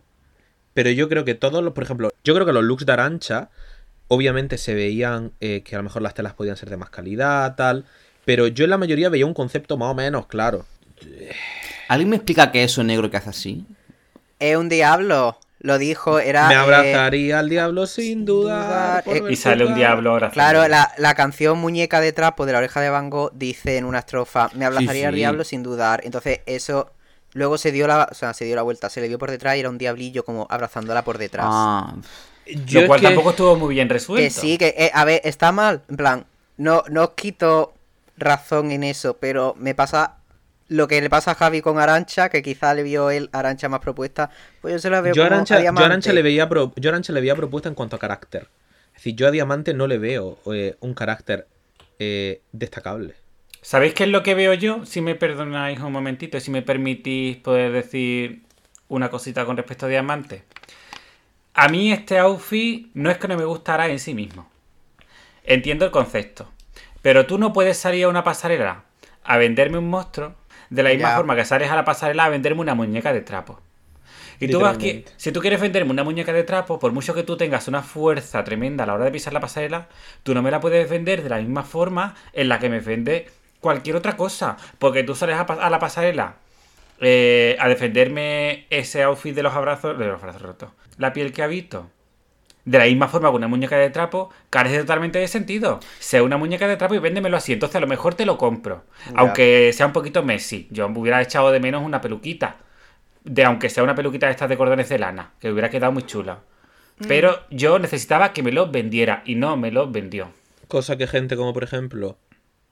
pero 0.74 0.90
yo 0.90 1.10
creo 1.10 1.26
que 1.26 1.36
todos 1.36 1.62
los, 1.62 1.74
por 1.74 1.84
ejemplo, 1.84 2.12
yo 2.24 2.34
creo 2.34 2.46
que 2.46 2.54
los 2.54 2.64
looks 2.64 2.86
de 2.86 2.94
Arancha, 2.94 3.50
obviamente 4.08 4.58
se 4.58 4.74
veían 4.74 5.34
eh, 5.42 5.64
que 5.66 5.76
a 5.76 5.80
lo 5.80 5.84
mejor 5.84 6.02
las 6.02 6.14
telas 6.14 6.34
podían 6.34 6.56
ser 6.56 6.70
de 6.70 6.78
más 6.78 6.90
calidad, 6.90 7.58
tal, 7.58 7.84
pero 8.24 8.48
yo 8.48 8.64
en 8.64 8.70
la 8.70 8.78
mayoría 8.78 9.10
veía 9.10 9.26
un 9.26 9.34
concepto 9.34 9.76
más 9.76 9.92
o 9.92 9.96
menos 9.96 10.28
claro. 10.28 10.66
¿Alguien 11.92 12.10
me 12.10 12.16
explica 12.16 12.54
qué 12.54 12.64
es 12.64 12.72
eso 12.72 12.86
negro 12.86 13.12
que 13.12 13.18
hace 13.18 13.32
así? 13.32 13.66
Es 14.40 14.56
un 14.56 14.70
diablo. 14.70 15.38
Lo 15.60 15.78
dijo, 15.78 16.20
era. 16.20 16.48
Me 16.48 16.54
eh, 16.54 16.58
abrazaría 16.58 17.40
al 17.40 17.50
diablo 17.50 17.86
sin 17.86 18.26
por 18.26 18.48
eh, 18.50 19.24
Y 19.30 19.36
sale 19.36 19.66
un 19.66 19.76
diablo 19.76 20.12
ahora. 20.12 20.30
Claro, 20.32 20.66
la, 20.70 20.90
la 20.98 21.16
canción 21.16 21.60
Muñeca 21.60 22.00
de 22.00 22.14
Trapo 22.14 22.46
de 22.46 22.54
la 22.54 22.60
oreja 22.60 22.80
de 22.80 22.90
Van 22.90 23.10
Gogh 23.10 23.34
dice 23.34 23.76
en 23.76 23.84
una 23.84 24.00
estrofa, 24.00 24.50
me 24.56 24.64
abrazaría 24.64 25.02
Sí, 25.02 25.04
al 25.04 25.16
diablo 25.16 25.44
sin 25.44 25.64
dudar. 25.64 26.00
Entonces 26.06 26.40
eso 26.46 26.92
luego 27.34 27.58
se 27.58 27.74
dio 27.74 27.88
la, 27.88 28.08
o 28.10 28.14
sea, 28.16 28.34
se 28.34 28.46
dio 28.46 28.56
la 28.56 28.62
vuelta, 28.62 28.90
se 28.90 29.02
le 29.02 29.10
dio 29.10 29.20
por 29.20 29.30
detrás 29.30 29.58
y 29.58 29.60
era 29.60 29.70
un 29.70 29.78
diablillo 29.78 30.24
como 30.24 30.48
abrazándola 30.50 31.04
por 31.04 31.18
detrás. 31.18 31.48
Ah, 31.50 31.94
Yo 32.66 32.80
Lo 32.80 32.84
es 32.84 32.88
cual 32.88 33.02
que- 33.02 33.08
tampoco 33.08 33.32
estuvo 33.32 33.58
muy 33.58 33.76
bien 33.76 33.90
resuelto. 33.90 34.24
que 34.24 34.30
sí, 34.30 34.58
que 34.58 34.74
eh, 34.78 34.92
a 34.94 35.04
ver, 35.04 35.20
está 35.26 35.52
mal, 35.52 35.82
en 35.90 35.98
plan, 35.98 36.26
no, 36.56 36.84
no 36.90 37.04
os 37.04 37.10
quito 37.12 37.74
razón 38.16 38.72
en 38.72 38.86
eso, 38.86 39.18
pero 39.18 39.56
me 39.60 39.76
pasa 39.76 40.16
lo 40.72 40.88
que 40.88 41.02
le 41.02 41.10
pasa 41.10 41.32
a 41.32 41.36
Javi 41.36 41.62
con 41.62 41.80
Arancha, 41.80 42.30
que 42.30 42.42
quizá 42.42 42.74
le 42.74 42.84
vio 42.84 43.10
él 43.12 43.30
Arancha 43.34 43.68
más 43.68 43.82
propuesta, 43.82 44.30
pues 44.62 44.74
yo 44.74 44.80
se 44.80 44.90
la 44.90 45.02
veo 45.02 45.14
Yo 45.14 45.24
a 45.24 45.26
como 45.26 45.36
Arancha, 45.36 45.56
a 45.56 45.58
yo 45.58 45.62
Diamante. 45.64 45.86
Arancha 45.86 46.14
le 46.14 46.22
veía 46.22 46.48
pro- 46.48 46.72
yo 46.78 46.90
Arancha 46.90 47.12
le 47.12 47.20
veía 47.20 47.36
propuesta 47.36 47.68
en 47.68 47.76
cuanto 47.76 47.98
a 47.98 48.00
carácter. 48.00 48.48
Es 48.88 48.94
decir, 48.96 49.16
yo 49.16 49.28
a 49.28 49.32
Diamante 49.32 49.74
no 49.74 49.86
le 49.88 49.98
veo 49.98 50.38
eh, 50.54 50.76
un 50.80 50.94
carácter 50.94 51.48
eh, 52.00 52.42
destacable. 52.54 53.16
¿Sabéis 53.62 53.94
qué 53.94 54.06
es 54.06 54.10
lo 54.10 54.24
que 54.24 54.34
veo 54.34 54.54
yo? 54.54 54.86
Si 54.86 55.02
me 55.02 55.16
perdonáis 55.16 55.80
un 55.82 55.92
momentito, 55.92 56.40
si 56.40 56.52
me 56.52 56.62
permitís 56.62 57.38
poder 57.38 57.72
decir 57.74 58.44
una 58.88 59.10
cosita 59.10 59.46
con 59.46 59.58
respecto 59.58 59.86
a 59.86 59.90
Diamante. 59.90 60.44
A 61.54 61.68
mí 61.68 61.92
este 61.92 62.18
outfit 62.18 62.88
no 62.94 63.12
es 63.12 63.18
que 63.18 63.28
no 63.28 63.36
me 63.38 63.44
gustara 63.46 63.88
en 63.90 64.00
sí 64.00 64.14
mismo. 64.14 64.50
Entiendo 65.44 65.86
el 65.86 65.92
concepto. 65.92 66.50
Pero 67.02 67.26
tú 67.26 67.38
no 67.38 67.52
puedes 67.52 67.78
salir 67.78 68.06
a 68.06 68.10
una 68.10 68.24
pasarela 68.24 68.84
a 69.24 69.38
venderme 69.38 69.78
un 69.78 69.90
monstruo 69.90 70.36
de 70.72 70.82
la 70.82 70.90
misma 70.90 71.10
Ya. 71.10 71.16
forma 71.18 71.36
que 71.36 71.46
sales 71.46 71.70
a 71.70 71.76
la 71.76 71.86
pasarela 71.86 72.26
a 72.26 72.30
venderme 72.30 72.62
una 72.62 72.74
muñeca 72.74 73.14
de 73.14 73.22
trapo. 73.22 73.60
Y 74.40 74.48
tú 74.48 74.60
vas 74.60 74.80
que, 74.80 75.06
si 75.18 75.32
tú 75.32 75.40
quieres 75.40 75.62
venderme 75.62 75.92
una 75.92 76.04
muñeca 76.04 76.34
de 76.34 76.44
trapo, 76.44 76.80
por 76.80 76.92
mucho 76.92 77.14
que 77.14 77.22
tú 77.22 77.38
tengas 77.38 77.68
una 77.68 77.84
fuerza 77.84 78.44
tremenda 78.44 78.86
a 78.86 78.88
la 78.88 78.96
hora 78.96 79.06
de 79.06 79.12
pisar 79.12 79.34
la 79.34 79.40
pasarela, 79.40 79.88
tú 80.24 80.34
no 80.34 80.42
me 80.42 80.50
la 80.50 80.60
puedes 80.60 80.90
vender 80.90 81.22
de 81.22 81.30
la 81.30 81.38
misma 81.38 81.62
forma 81.62 82.16
en 82.34 82.50
la 82.50 82.58
que 82.58 82.68
me 82.68 82.80
vende 82.80 83.30
cualquier 83.60 83.96
otra 83.98 84.18
cosa. 84.18 84.58
Porque 84.80 85.04
tú 85.04 85.14
sales 85.14 85.36
a, 85.38 85.42
a 85.44 85.70
la 85.70 85.78
pasarela 85.78 86.38
eh, 87.00 87.56
a 87.60 87.68
defenderme 87.68 88.66
ese 88.72 89.04
outfit 89.04 89.36
de 89.36 89.44
los 89.44 89.54
abrazos, 89.54 89.98
de 90.00 90.08
los 90.08 90.20
brazos 90.20 90.42
rotos, 90.42 90.70
la 90.98 91.14
piel 91.14 91.32
que 91.34 91.44
ha 91.44 91.48
visto. 91.48 91.88
De 92.64 92.78
la 92.78 92.86
misma 92.86 93.08
forma 93.08 93.30
que 93.32 93.36
una 93.38 93.48
muñeca 93.48 93.78
de 93.78 93.90
trapo 93.90 94.30
carece 94.50 94.80
totalmente 94.80 95.18
de 95.20 95.28
sentido. 95.28 95.80
Sea 96.00 96.22
una 96.24 96.38
muñeca 96.38 96.68
de 96.68 96.78
trapo 96.78 96.94
y 96.94 97.00
véndemelo 97.00 97.38
así. 97.38 97.54
Entonces 97.54 97.76
a 97.76 97.80
lo 97.80 97.88
mejor 97.88 98.14
te 98.14 98.26
lo 98.26 98.38
compro. 98.38 98.84
Ya. 99.08 99.14
Aunque 99.16 99.72
sea 99.74 99.88
un 99.88 99.94
poquito 99.94 100.22
Messi. 100.24 100.68
Yo 100.70 100.88
me 100.88 101.00
hubiera 101.00 101.22
echado 101.22 101.52
de 101.52 101.60
menos 101.60 101.84
una 101.84 102.02
peluquita. 102.02 102.58
De 103.24 103.44
aunque 103.46 103.70
sea 103.70 103.84
una 103.84 103.96
peluquita 103.96 104.28
de 104.28 104.34
estas 104.34 104.48
de 104.50 104.58
cordones 104.58 104.90
de 104.90 105.00
lana. 105.00 105.32
Que 105.40 105.52
hubiera 105.52 105.70
quedado 105.72 105.92
muy 105.92 106.04
chula. 106.04 106.40
Pero 107.08 107.40
yo 107.50 107.80
necesitaba 107.80 108.32
que 108.32 108.44
me 108.44 108.52
lo 108.52 108.70
vendiera. 108.70 109.24
Y 109.26 109.34
no 109.36 109.58
me 109.58 109.72
lo 109.72 109.90
vendió. 109.90 110.30
Cosa 110.68 110.98
que 110.98 111.08
gente 111.08 111.36
como 111.36 111.54
por 111.54 111.64
ejemplo 111.64 112.18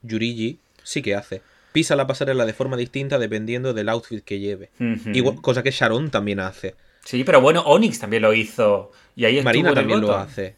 Yurigi 0.02 0.58
sí 0.84 1.02
que 1.02 1.14
hace. 1.14 1.42
Pisa 1.72 1.94
la 1.96 2.06
pasarela 2.06 2.46
de 2.46 2.52
forma 2.52 2.76
distinta 2.76 3.18
dependiendo 3.18 3.74
del 3.74 3.88
outfit 3.88 4.24
que 4.24 4.38
lleve. 4.40 4.70
Igual- 4.78 5.40
cosa 5.40 5.62
que 5.62 5.70
Sharon 5.70 6.10
también 6.10 6.40
hace. 6.40 6.74
Sí, 7.04 7.24
pero 7.24 7.40
bueno, 7.40 7.62
Onyx 7.62 7.98
también 7.98 8.22
lo 8.22 8.32
hizo. 8.32 8.92
Y 9.16 9.24
ahí 9.24 9.38
estuvo 9.38 9.44
Marina 9.44 9.70
en 9.70 9.78
el 9.78 9.82
también 9.82 10.00
lo 10.00 10.16
hace. 10.16 10.56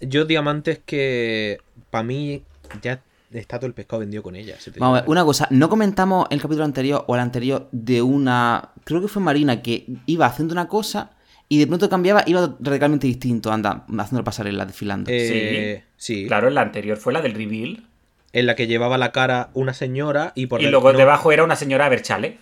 Yo 0.00 0.24
diamantes 0.24 0.80
que 0.84 1.58
para 1.90 2.04
mí 2.04 2.42
ya 2.82 3.00
está 3.32 3.58
todo 3.58 3.66
el 3.66 3.74
pescado 3.74 4.00
vendido 4.00 4.22
con 4.22 4.36
ella. 4.36 4.56
si 4.58 4.70
Vamos 4.70 4.98
a 4.98 5.00
ver, 5.02 5.10
una 5.10 5.24
cosa, 5.24 5.48
no 5.50 5.68
comentamos 5.68 6.26
el 6.30 6.40
capítulo 6.40 6.64
anterior 6.64 7.04
o 7.06 7.14
el 7.14 7.20
anterior 7.20 7.68
de 7.72 8.02
una. 8.02 8.70
Creo 8.84 9.00
que 9.00 9.08
fue 9.08 9.22
Marina 9.22 9.62
que 9.62 9.86
iba 10.06 10.26
haciendo 10.26 10.52
una 10.52 10.68
cosa 10.68 11.12
y 11.48 11.58
de 11.58 11.66
pronto 11.66 11.88
cambiaba, 11.88 12.24
iba 12.26 12.56
radicalmente 12.60 13.06
distinto, 13.06 13.52
anda, 13.52 13.84
haciendo 13.98 14.18
la 14.18 14.24
pasarela, 14.24 14.66
desfilando. 14.66 15.10
Eh, 15.12 15.84
sí. 15.96 16.26
Claro, 16.26 16.50
la 16.50 16.62
anterior 16.62 16.96
fue 16.96 17.12
la 17.12 17.22
del 17.22 17.34
reveal. 17.34 17.84
En 18.32 18.46
la 18.46 18.54
que 18.54 18.66
llevaba 18.66 18.98
la 18.98 19.12
cara 19.12 19.50
una 19.54 19.72
señora 19.72 20.32
y 20.34 20.46
por 20.46 20.60
y 20.60 20.66
luego 20.66 20.92
no, 20.92 20.98
debajo 20.98 21.32
era 21.32 21.44
una 21.44 21.56
señora 21.56 21.88
Berchale. 21.88 22.38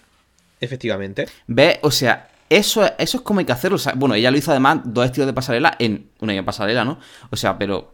Efectivamente. 0.61 1.27
¿Ves? 1.47 1.79
O 1.83 1.91
sea, 1.91 2.31
eso, 2.51 2.85
es- 2.85 2.93
eso 2.99 3.17
es 3.19 3.23
como 3.23 3.41
hay 3.41 3.47
que 3.47 3.53
hacerlo. 3.53 3.77
o 3.77 3.79
sea, 3.79 3.93
bueno, 3.97 4.15
ella 4.15 4.31
lo 4.31 4.39
hizo 4.39 4.51
además 4.51 4.81
dos 4.85 5.07
estilos 5.07 5.27
de 5.27 5.33
pasarela 5.33 5.75
en 5.79 6.09
una 6.21 6.33
misma 6.33 6.47
pasarela, 6.47 6.85
¿no? 6.85 6.99
O 7.31 7.37
sea, 7.37 7.59
pero. 7.59 7.93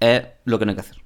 Es 0.00 0.22
lo 0.44 0.58
que 0.58 0.64
no 0.64 0.70
hay 0.70 0.76
que 0.76 0.80
hacer. 0.80 0.96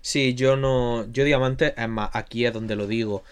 Sí, 0.00 0.34
yo 0.34 0.56
no. 0.56 1.06
Yo 1.12 1.24
diamantes, 1.24 1.74
es 1.76 1.88
más, 1.88 2.10
aquí 2.12 2.44
es 2.46 2.52
donde 2.52 2.76
lo 2.76 2.86
digo. 2.86 3.22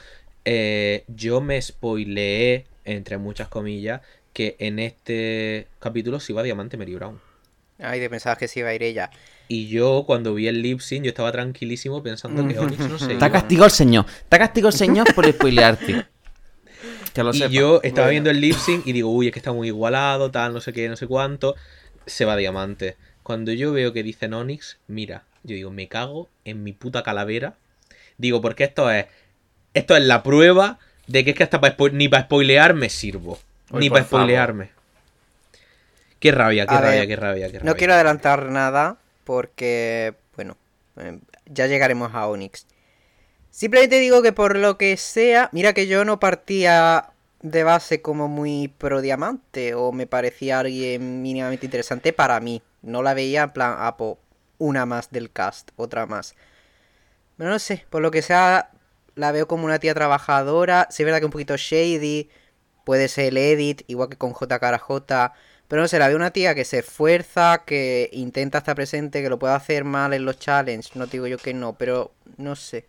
Eh, 0.44 1.04
yo 1.08 1.40
me 1.40 1.60
spoileé, 1.60 2.66
entre 2.84 3.18
muchas 3.18 3.48
comillas, 3.48 4.02
que 4.32 4.56
en 4.58 4.78
este 4.78 5.68
capítulo 5.78 6.20
se 6.20 6.32
iba 6.32 6.42
Diamante 6.42 6.76
Mary 6.76 6.94
Brown. 6.94 7.20
Ay, 7.78 7.98
de 8.00 8.10
pensabas 8.10 8.38
que 8.38 8.46
se 8.48 8.60
iba 8.60 8.68
a 8.68 8.74
ir 8.74 8.82
ella. 8.82 9.10
Y 9.48 9.68
yo, 9.68 10.04
cuando 10.06 10.34
vi 10.34 10.48
el 10.48 10.62
lip 10.62 10.80
sync, 10.80 11.04
yo 11.04 11.08
estaba 11.10 11.30
tranquilísimo 11.32 12.02
pensando 12.02 12.46
que 12.46 12.58
Onyx 12.58 12.88
no 12.88 12.98
se 12.98 13.14
Te 13.16 13.24
ha 13.24 13.30
castigado 13.30 13.66
el 13.66 13.70
señor. 13.72 14.06
Te 14.28 14.36
ha 14.36 14.38
castigado 14.38 14.68
el 14.70 14.74
señor 14.78 15.14
por 15.14 15.26
spoilearte. 15.30 16.06
Que 17.14 17.22
lo 17.22 17.32
Y 17.32 17.48
yo 17.48 17.80
estaba 17.82 18.08
Bueno. 18.08 18.10
viendo 18.10 18.30
el 18.30 18.40
lip 18.40 18.56
sync 18.56 18.86
y 18.86 18.92
digo, 18.92 19.10
uy, 19.10 19.28
es 19.28 19.32
que 19.32 19.38
está 19.38 19.52
muy 19.52 19.68
igualado, 19.68 20.30
tal, 20.30 20.52
no 20.52 20.60
sé 20.60 20.72
qué, 20.72 20.88
no 20.88 20.96
sé 20.96 21.06
cuánto. 21.06 21.54
Se 22.06 22.24
va 22.24 22.36
Diamante. 22.36 22.96
Cuando 23.22 23.52
yo 23.52 23.72
veo 23.72 23.92
que 23.92 24.02
dicen 24.02 24.34
Onyx, 24.34 24.78
mira, 24.88 25.22
yo 25.44 25.54
digo, 25.54 25.70
me 25.70 25.88
cago 25.88 26.28
en 26.44 26.62
mi 26.64 26.72
puta 26.72 27.02
calavera. 27.02 27.54
Digo, 28.18 28.40
porque 28.40 28.64
esto 28.64 28.90
es. 28.90 29.06
Esto 29.74 29.96
es 29.96 30.02
la 30.04 30.22
prueba 30.22 30.78
de 31.06 31.24
que 31.24 31.30
es 31.30 31.36
que 31.36 31.42
hasta 31.44 31.60
pa 31.60 31.74
ni 31.92 32.08
para 32.08 32.24
spoilear 32.24 32.74
me 32.74 32.88
sirvo. 32.90 33.38
Uy, 33.70 33.80
ni 33.80 33.90
para 33.90 34.04
spoilearme. 34.04 34.70
Qué 36.18 36.32
rabia, 36.32 36.66
qué 36.66 36.74
A 36.74 36.80
rabia, 36.80 37.00
ver, 37.00 37.08
qué 37.08 37.16
rabia, 37.16 37.46
qué 37.46 37.58
rabia. 37.58 37.70
No 37.70 37.76
quiero 37.76 37.94
adelantar 37.94 38.50
nada 38.50 38.96
porque, 39.24 40.14
bueno, 40.36 40.56
eh, 40.96 41.18
ya 41.46 41.66
llegaremos 41.66 42.14
a 42.14 42.26
Onyx. 42.26 42.66
Simplemente 43.54 44.00
digo 44.00 44.20
que 44.20 44.32
por 44.32 44.56
lo 44.56 44.76
que 44.78 44.96
sea, 44.96 45.48
mira 45.52 45.74
que 45.74 45.86
yo 45.86 46.04
no 46.04 46.18
partía 46.18 47.12
de 47.40 47.62
base 47.62 48.02
como 48.02 48.26
muy 48.26 48.66
pro 48.66 49.00
diamante 49.00 49.74
o 49.74 49.92
me 49.92 50.08
parecía 50.08 50.58
alguien 50.58 51.22
mínimamente 51.22 51.64
interesante 51.64 52.12
para 52.12 52.40
mí. 52.40 52.62
No 52.82 53.00
la 53.04 53.14
veía 53.14 53.44
en 53.44 53.52
plan, 53.52 53.76
ah, 53.78 53.96
una 54.58 54.86
más 54.86 55.12
del 55.12 55.30
cast, 55.30 55.70
otra 55.76 56.04
más. 56.06 56.34
Pero 57.36 57.48
no 57.48 57.60
sé, 57.60 57.86
por 57.90 58.02
lo 58.02 58.10
que 58.10 58.22
sea, 58.22 58.72
la 59.14 59.30
veo 59.30 59.46
como 59.46 59.66
una 59.66 59.78
tía 59.78 59.94
trabajadora. 59.94 60.88
Sí, 60.90 61.04
es 61.04 61.06
verdad 61.06 61.20
que 61.20 61.26
un 61.26 61.30
poquito 61.30 61.56
shady. 61.56 62.30
Puede 62.84 63.06
ser 63.06 63.26
el 63.26 63.36
edit, 63.36 63.82
igual 63.86 64.08
que 64.08 64.16
con 64.18 64.32
JKJ. 64.34 65.32
Pero 65.68 65.82
no 65.82 65.86
sé, 65.86 66.00
la 66.00 66.08
veo 66.08 66.16
una 66.16 66.32
tía 66.32 66.56
que 66.56 66.64
se 66.64 66.80
esfuerza, 66.80 67.62
que 67.64 68.10
intenta 68.12 68.58
estar 68.58 68.74
presente, 68.74 69.22
que 69.22 69.30
lo 69.30 69.38
puede 69.38 69.54
hacer 69.54 69.84
mal 69.84 70.12
en 70.12 70.24
los 70.24 70.40
challenges. 70.40 70.96
No 70.96 71.06
digo 71.06 71.28
yo 71.28 71.38
que 71.38 71.54
no, 71.54 71.74
pero 71.78 72.12
no 72.36 72.56
sé. 72.56 72.88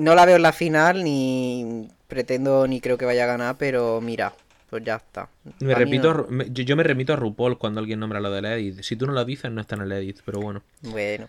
No 0.00 0.14
la 0.14 0.24
veo 0.24 0.36
en 0.36 0.42
la 0.42 0.52
final, 0.52 1.04
ni 1.04 1.88
pretendo 2.08 2.66
ni 2.66 2.80
creo 2.80 2.96
que 2.98 3.04
vaya 3.04 3.24
a 3.24 3.26
ganar, 3.26 3.56
pero 3.58 4.00
mira, 4.00 4.32
pues 4.70 4.82
ya 4.82 4.96
está. 4.96 5.28
Me 5.60 5.74
repito, 5.74 6.26
no. 6.28 6.44
Yo, 6.44 6.62
yo 6.64 6.76
me 6.76 6.82
remito 6.82 7.12
a 7.12 7.16
RuPaul 7.16 7.58
cuando 7.58 7.80
alguien 7.80 8.00
nombra 8.00 8.18
lo 8.20 8.30
del 8.30 8.44
edit. 8.46 8.82
Si 8.82 8.96
tú 8.96 9.06
no 9.06 9.12
lo 9.12 9.24
dices, 9.24 9.50
no 9.50 9.60
está 9.60 9.76
en 9.76 9.82
el 9.82 9.92
edit, 9.92 10.20
pero 10.24 10.40
bueno. 10.40 10.62
Bueno, 10.82 11.28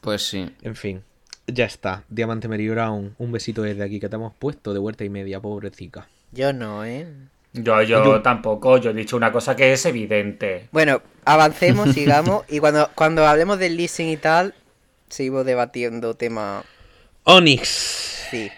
Pues 0.00 0.22
sí. 0.26 0.50
En 0.62 0.76
fin, 0.76 1.02
ya 1.46 1.64
está. 1.64 2.04
Diamante 2.08 2.48
Mary 2.48 2.68
Brown, 2.68 3.14
un 3.18 3.32
besito 3.32 3.62
desde 3.62 3.82
aquí 3.84 4.00
que 4.00 4.08
te 4.08 4.16
hemos 4.16 4.34
puesto 4.34 4.72
de 4.72 4.78
vuelta 4.78 5.04
y 5.04 5.08
media, 5.10 5.40
pobrecita. 5.40 6.08
yo 6.32 6.52
no, 6.52 6.84
¿eh? 6.84 7.06
Yo, 7.52 7.80
yo 7.82 8.04
Yo- 8.04 8.22
tampoco. 8.22 8.76
Yo 8.78 8.90
he 8.90 8.94
dicho 8.94 9.16
una 9.16 9.32
cosa 9.32 9.56
que 9.56 9.72
es 9.72 9.84
evidente. 9.86 10.68
Bueno, 10.72 11.00
avancemos, 11.24 11.90
sigamos. 11.94 12.44
Y 12.48 12.58
cuando, 12.58 12.90
cuando 12.94 13.26
hablemos 13.26 13.58
del 13.58 13.76
leasing 13.76 14.08
y 14.08 14.16
tal, 14.18 14.54
seguimos 15.08 15.44
debatiendo 15.46 16.14
tema. 16.14 16.64
Onyx. 17.28 18.26
Sí. 18.30 18.50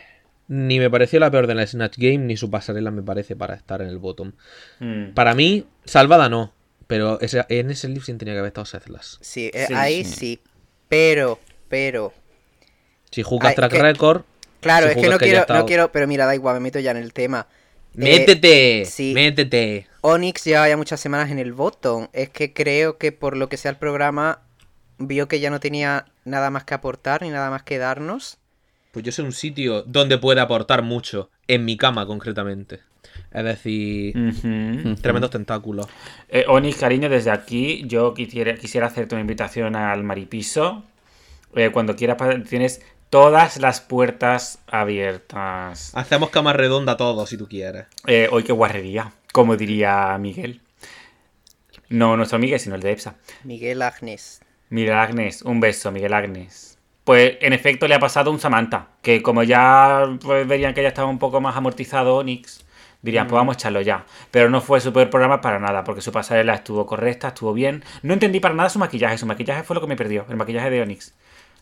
Ni 0.48 0.78
me 0.78 0.88
pareció 0.90 1.18
la 1.20 1.30
peor 1.30 1.46
de 1.46 1.54
la 1.54 1.66
Snatch 1.66 1.96
Game, 1.98 2.18
ni 2.18 2.36
su 2.36 2.50
pasarela 2.50 2.90
me 2.90 3.02
parece 3.02 3.34
para 3.36 3.54
estar 3.54 3.82
en 3.82 3.88
el 3.88 3.98
bottom. 3.98 4.32
Mm. 4.78 5.12
Para 5.14 5.34
mí, 5.34 5.66
salvada 5.84 6.28
no. 6.28 6.52
Pero 6.86 7.20
ese- 7.20 7.44
en 7.50 7.70
ese 7.70 7.88
lip 7.88 8.02
tenía 8.04 8.32
que 8.34 8.38
haber 8.38 8.48
estado 8.48 8.64
Sethless. 8.64 9.18
Sí, 9.20 9.50
eh, 9.52 9.64
Sí, 9.68 9.74
ahí 9.74 10.04
sí. 10.04 10.14
sí. 10.14 10.40
Pero, 10.88 11.38
pero. 11.68 12.14
Si 13.10 13.22
jugas 13.22 13.50
Ay, 13.50 13.56
track 13.56 13.72
que- 13.72 13.82
record. 13.82 14.22
Claro, 14.60 14.86
si 14.86 14.92
es 14.92 14.98
que 14.98 15.08
no 15.10 15.18
quiero, 15.18 15.40
estado- 15.40 15.60
no 15.60 15.66
quiero, 15.66 15.92
pero 15.92 16.06
mira, 16.06 16.24
da 16.26 16.34
igual, 16.34 16.54
me 16.54 16.60
meto 16.60 16.78
ya 16.78 16.90
en 16.90 16.96
el 16.96 17.12
tema. 17.12 17.46
Eh, 17.94 18.00
Métete, 18.00 18.84
sí. 18.86 19.12
métete. 19.14 19.86
Onyx 20.02 20.44
lleva 20.44 20.68
ya 20.68 20.76
muchas 20.76 20.98
semanas 21.00 21.30
en 21.30 21.38
el 21.38 21.52
bottom. 21.52 22.08
Es 22.12 22.28
que 22.30 22.52
creo 22.52 22.96
que 22.98 23.12
por 23.12 23.36
lo 23.36 23.48
que 23.48 23.56
sea 23.56 23.70
el 23.70 23.76
programa, 23.76 24.42
vio 24.98 25.28
que 25.28 25.40
ya 25.40 25.50
no 25.50 25.60
tenía 25.60 26.06
nada 26.24 26.50
más 26.50 26.64
que 26.64 26.74
aportar 26.74 27.22
ni 27.22 27.30
nada 27.30 27.50
más 27.50 27.62
que 27.62 27.78
darnos. 27.78 28.38
Pues 28.92 29.04
yo 29.04 29.12
sé 29.12 29.22
un 29.22 29.32
sitio 29.32 29.82
donde 29.82 30.18
puede 30.18 30.40
aportar 30.40 30.82
mucho. 30.82 31.30
En 31.46 31.64
mi 31.64 31.76
cama, 31.76 32.06
concretamente. 32.06 32.80
Es 33.32 33.44
decir, 33.44 34.14
tremendos 35.00 35.30
tentáculos. 35.30 35.86
Eh, 36.28 36.44
Onyx, 36.48 36.78
cariño, 36.78 37.08
desde 37.08 37.30
aquí 37.30 37.84
yo 37.86 38.14
quisiera, 38.14 38.54
quisiera 38.54 38.86
hacerte 38.86 39.14
una 39.14 39.20
invitación 39.20 39.76
al 39.76 40.02
Maripiso. 40.02 40.84
Eh, 41.54 41.70
cuando 41.70 41.96
quieras, 41.96 42.16
tienes 42.48 42.82
todas 43.10 43.58
las 43.58 43.80
puertas 43.80 44.60
abiertas. 44.66 45.92
Hacemos 45.94 46.30
cama 46.30 46.52
redonda 46.52 46.96
todos, 46.96 47.28
si 47.28 47.36
tú 47.36 47.48
quieres. 47.48 47.86
Eh, 48.06 48.28
hoy 48.30 48.44
qué 48.44 48.52
guarrería, 48.52 49.12
como 49.32 49.56
diría 49.56 50.16
Miguel. 50.18 50.60
No 51.88 52.16
nuestro 52.16 52.38
Miguel, 52.38 52.60
sino 52.60 52.74
el 52.74 52.82
de 52.82 52.92
EPSA. 52.92 53.16
Miguel 53.44 53.82
Agnes. 53.82 54.40
Miguel 54.70 54.94
Agnes, 54.94 55.42
un 55.42 55.60
beso, 55.60 55.90
Miguel 55.90 56.12
Agnes. 56.12 56.77
Pues 57.08 57.38
en 57.40 57.54
efecto 57.54 57.88
le 57.88 57.94
ha 57.94 57.98
pasado 57.98 58.30
un 58.30 58.38
Samantha, 58.38 58.88
que 59.00 59.22
como 59.22 59.42
ya 59.42 60.04
pues, 60.22 60.46
verían 60.46 60.74
que 60.74 60.82
ya 60.82 60.88
estaba 60.88 61.08
un 61.08 61.18
poco 61.18 61.40
más 61.40 61.56
amortizado 61.56 62.16
Onyx, 62.16 62.66
dirían, 63.00 63.26
pues 63.26 63.38
vamos 63.38 63.54
a 63.54 63.58
echarlo 63.58 63.80
ya. 63.80 64.04
Pero 64.30 64.50
no 64.50 64.60
fue 64.60 64.78
super 64.78 65.08
programa 65.08 65.40
para 65.40 65.58
nada, 65.58 65.84
porque 65.84 66.02
su 66.02 66.12
pasarela 66.12 66.52
estuvo 66.52 66.84
correcta, 66.84 67.28
estuvo 67.28 67.54
bien. 67.54 67.82
No 68.02 68.12
entendí 68.12 68.40
para 68.40 68.54
nada 68.54 68.68
su 68.68 68.78
maquillaje, 68.78 69.16
su 69.16 69.24
maquillaje 69.24 69.62
fue 69.62 69.72
lo 69.74 69.80
que 69.80 69.86
me 69.86 69.96
perdió, 69.96 70.26
el 70.28 70.36
maquillaje 70.36 70.68
de 70.68 70.82
Onyx. 70.82 71.14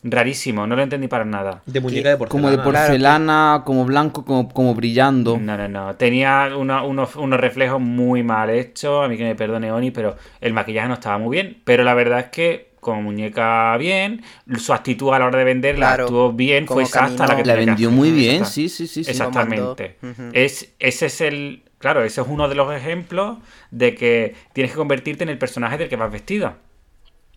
Rarísimo, 0.02 0.66
no 0.66 0.74
lo 0.74 0.82
entendí 0.82 1.06
para 1.06 1.24
nada. 1.24 1.62
De 1.64 1.80
muñeca 1.80 2.08
de 2.08 2.16
porcelana. 2.16 2.48
Como 2.48 2.50
de 2.50 2.64
porcelana, 2.64 3.62
como 3.64 3.84
blanco, 3.84 4.24
como, 4.24 4.48
como 4.48 4.74
brillando. 4.74 5.38
No, 5.38 5.56
no, 5.56 5.68
no. 5.68 5.94
Tenía 5.94 6.50
una- 6.56 6.82
unos, 6.82 7.14
unos 7.14 7.38
reflejos 7.38 7.80
muy 7.80 8.24
mal 8.24 8.50
hechos. 8.50 9.04
A 9.04 9.08
mí 9.08 9.16
que 9.16 9.22
me 9.22 9.36
perdone 9.36 9.70
Oni, 9.70 9.92
pero 9.92 10.16
el 10.40 10.52
maquillaje 10.52 10.88
no 10.88 10.94
estaba 10.94 11.18
muy 11.18 11.36
bien. 11.36 11.58
Pero 11.64 11.84
la 11.84 11.94
verdad 11.94 12.18
es 12.18 12.26
que, 12.26 12.70
como 12.86 13.02
muñeca 13.02 13.76
bien, 13.78 14.22
su 14.58 14.72
actitud 14.72 15.12
a 15.12 15.18
la 15.18 15.26
hora 15.26 15.40
de 15.40 15.44
venderla 15.44 15.88
Claro, 15.88 16.04
actuó 16.04 16.32
bien, 16.32 16.68
fue 16.68 16.84
exacta 16.84 17.26
la 17.26 17.36
que. 17.36 17.44
La 17.44 17.56
vendió 17.56 17.90
muy 17.90 18.12
bien, 18.12 18.36
Exacta. 18.36 18.52
sí, 18.52 18.68
sí, 18.68 18.86
sí. 18.86 19.02
sí. 19.02 19.10
Exactamente. 19.10 19.96
Es, 20.32 20.72
ese 20.78 21.06
es 21.06 21.20
el. 21.20 21.64
Claro, 21.78 22.04
ese 22.04 22.20
es 22.20 22.26
uno 22.30 22.48
de 22.48 22.54
los 22.54 22.72
ejemplos 22.72 23.38
de 23.72 23.96
que 23.96 24.36
tienes 24.52 24.70
que 24.70 24.78
convertirte 24.78 25.24
en 25.24 25.30
el 25.30 25.36
personaje 25.36 25.76
del 25.78 25.88
que 25.88 25.96
vas 25.96 26.12
vestido. 26.12 26.54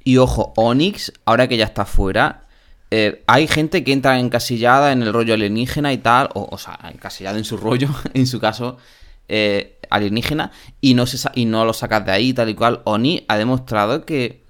Y 0.04 0.18
ojo, 0.18 0.54
Onyx, 0.56 1.14
ahora 1.26 1.48
que 1.48 1.58
ya 1.58 1.66
está 1.66 1.84
fuera, 1.84 2.46
eh, 2.92 3.24
hay 3.26 3.48
gente 3.48 3.84
que 3.84 3.92
entra 3.92 4.20
encasillada 4.20 4.92
en 4.92 5.02
el 5.02 5.12
rollo 5.12 5.34
alienígena 5.34 5.92
y 5.94 5.98
tal, 5.98 6.30
o, 6.36 6.48
o 6.52 6.58
sea, 6.60 6.80
encasillada 6.94 7.40
en 7.40 7.44
su 7.44 7.58
rollo, 7.58 7.90
en 8.14 8.28
su 8.28 8.40
caso, 8.40 8.78
eh, 9.28 9.80
alienígena, 9.90 10.52
y 10.80 10.94
no, 10.94 11.08
se, 11.08 11.28
y 11.34 11.46
no 11.46 11.66
lo 11.66 11.74
sacas 11.74 12.06
de 12.06 12.12
ahí, 12.12 12.34
tal 12.34 12.50
y 12.50 12.54
cual. 12.54 12.82
Oni 12.86 13.26
ha 13.28 13.36
demostrado 13.36 14.06
que... 14.06 14.48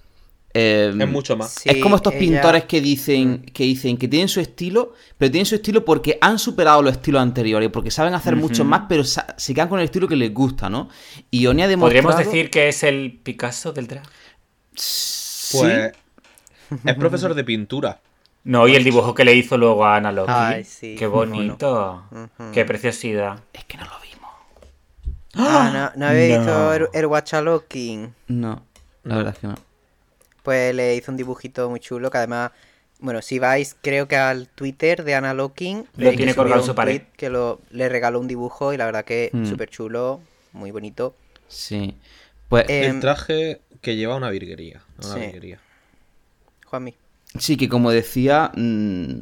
eh, 0.53 0.91
Es 0.99 1.07
mucho 1.07 1.37
más. 1.37 1.51
Sí, 1.51 1.69
es 1.69 1.77
como 1.77 1.95
estos 1.95 2.13
ella- 2.13 2.19
pintores 2.19 2.63
que 2.65 2.81
dicen, 2.81 3.43
que 3.53 3.63
dicen 3.63 3.97
que 3.97 4.07
tienen 4.07 4.27
su 4.27 4.39
estilo, 4.39 4.93
pero 5.17 5.31
tienen 5.31 5.45
su 5.45 5.55
estilo 5.55 5.85
porque 5.85 6.17
han 6.21 6.39
superado 6.39 6.81
los 6.81 6.93
estilos 6.93 7.21
anteriores, 7.21 7.69
porque 7.69 7.91
saben 7.91 8.13
hacer 8.13 8.35
mucho 8.35 8.63
más, 8.65 8.83
pero 8.89 9.03
se 9.03 9.53
quedan 9.53 9.67
con 9.69 9.79
el 9.79 9.85
estilo 9.85 10.07
que 10.07 10.15
les 10.15 10.33
gusta, 10.33 10.69
¿no? 10.69 10.89
Y 11.29 11.45
Oni 11.47 11.61
ha 11.63 11.67
demostrado... 11.67 12.03
Podríamos 12.07 12.25
decir 12.33 12.49
que 12.49 12.69
es 12.69 12.81
el 12.83 13.19
Picasso 13.23 13.71
del 13.73 13.87
drag. 13.87 14.03
Sí. 14.75 15.57
Pues 15.57 15.91
es 16.85 16.95
profesor 16.95 17.33
de 17.35 17.43
pintura. 17.43 17.99
No, 18.43 18.67
y 18.67 18.75
el 18.75 18.83
dibujo 18.83 19.13
que 19.13 19.25
le 19.25 19.35
hizo 19.35 19.57
luego 19.57 19.85
a 19.85 19.97
Ana 19.97 20.11
Loki. 20.11 20.31
Ay, 20.33 20.63
sí, 20.63 20.95
Qué 20.97 21.05
bonito. 21.07 22.03
Qué 22.53 22.65
preciosidad. 22.65 23.39
Es 23.53 23.65
que 23.65 23.77
no 23.77 23.83
lo 23.83 23.91
vimos. 24.01 24.29
Ah, 25.35 25.91
no, 25.95 25.99
no 25.99 26.07
habéis 26.09 26.33
No. 26.33 26.39
visto 26.39 26.73
el, 26.73 26.87
el 26.93 27.05
Watchaloking. 27.05 28.13
No, 28.29 28.63
la 29.03 29.17
verdad 29.17 29.33
es 29.33 29.39
que 29.39 29.47
no. 29.47 29.55
Pues 30.49 30.73
le 30.73 30.95
hizo 30.95 31.11
un 31.11 31.17
dibujito 31.17 31.69
muy 31.69 31.79
chulo 31.79 32.09
que 32.09 32.17
además, 32.17 32.49
bueno, 32.99 33.21
si 33.21 33.37
vais, 33.37 33.75
creo 33.83 34.07
que 34.07 34.15
al 34.17 34.47
Twitter 34.47 35.03
de 35.03 35.13
Ana 35.13 35.35
Locking, 35.35 35.85
Lo 35.97 36.09
tiene 36.15 36.33
colgado 36.33 36.63
su 36.63 36.73
pared. 36.73 37.03
que 37.15 37.29
lo, 37.29 37.59
le 37.69 37.87
regaló 37.87 38.19
un 38.19 38.27
dibujo 38.27 38.73
y 38.73 38.77
la 38.77 38.85
verdad 38.85 39.05
que 39.05 39.29
Hmm. 39.31 39.45
súper 39.45 39.69
chulo, 39.69 40.21
muy 40.53 40.71
bonito. 40.71 41.13
Sí. 41.47 41.93
Pues 42.47 42.65
Eh, 42.67 42.79
El 42.79 42.85
Em, 42.95 42.99
traje 42.99 43.61
que 43.81 43.95
lleva 43.95 44.15
una 44.15 44.31
virguería. 44.31 44.81
Una 45.03 45.13
sí. 45.13 45.19
virguería. 45.19 45.59
Juanmi. 46.65 46.95
sí, 47.37 47.55
que 47.55 47.69
como 47.69 47.91
decía, 47.91 48.51
mm, 48.55 49.21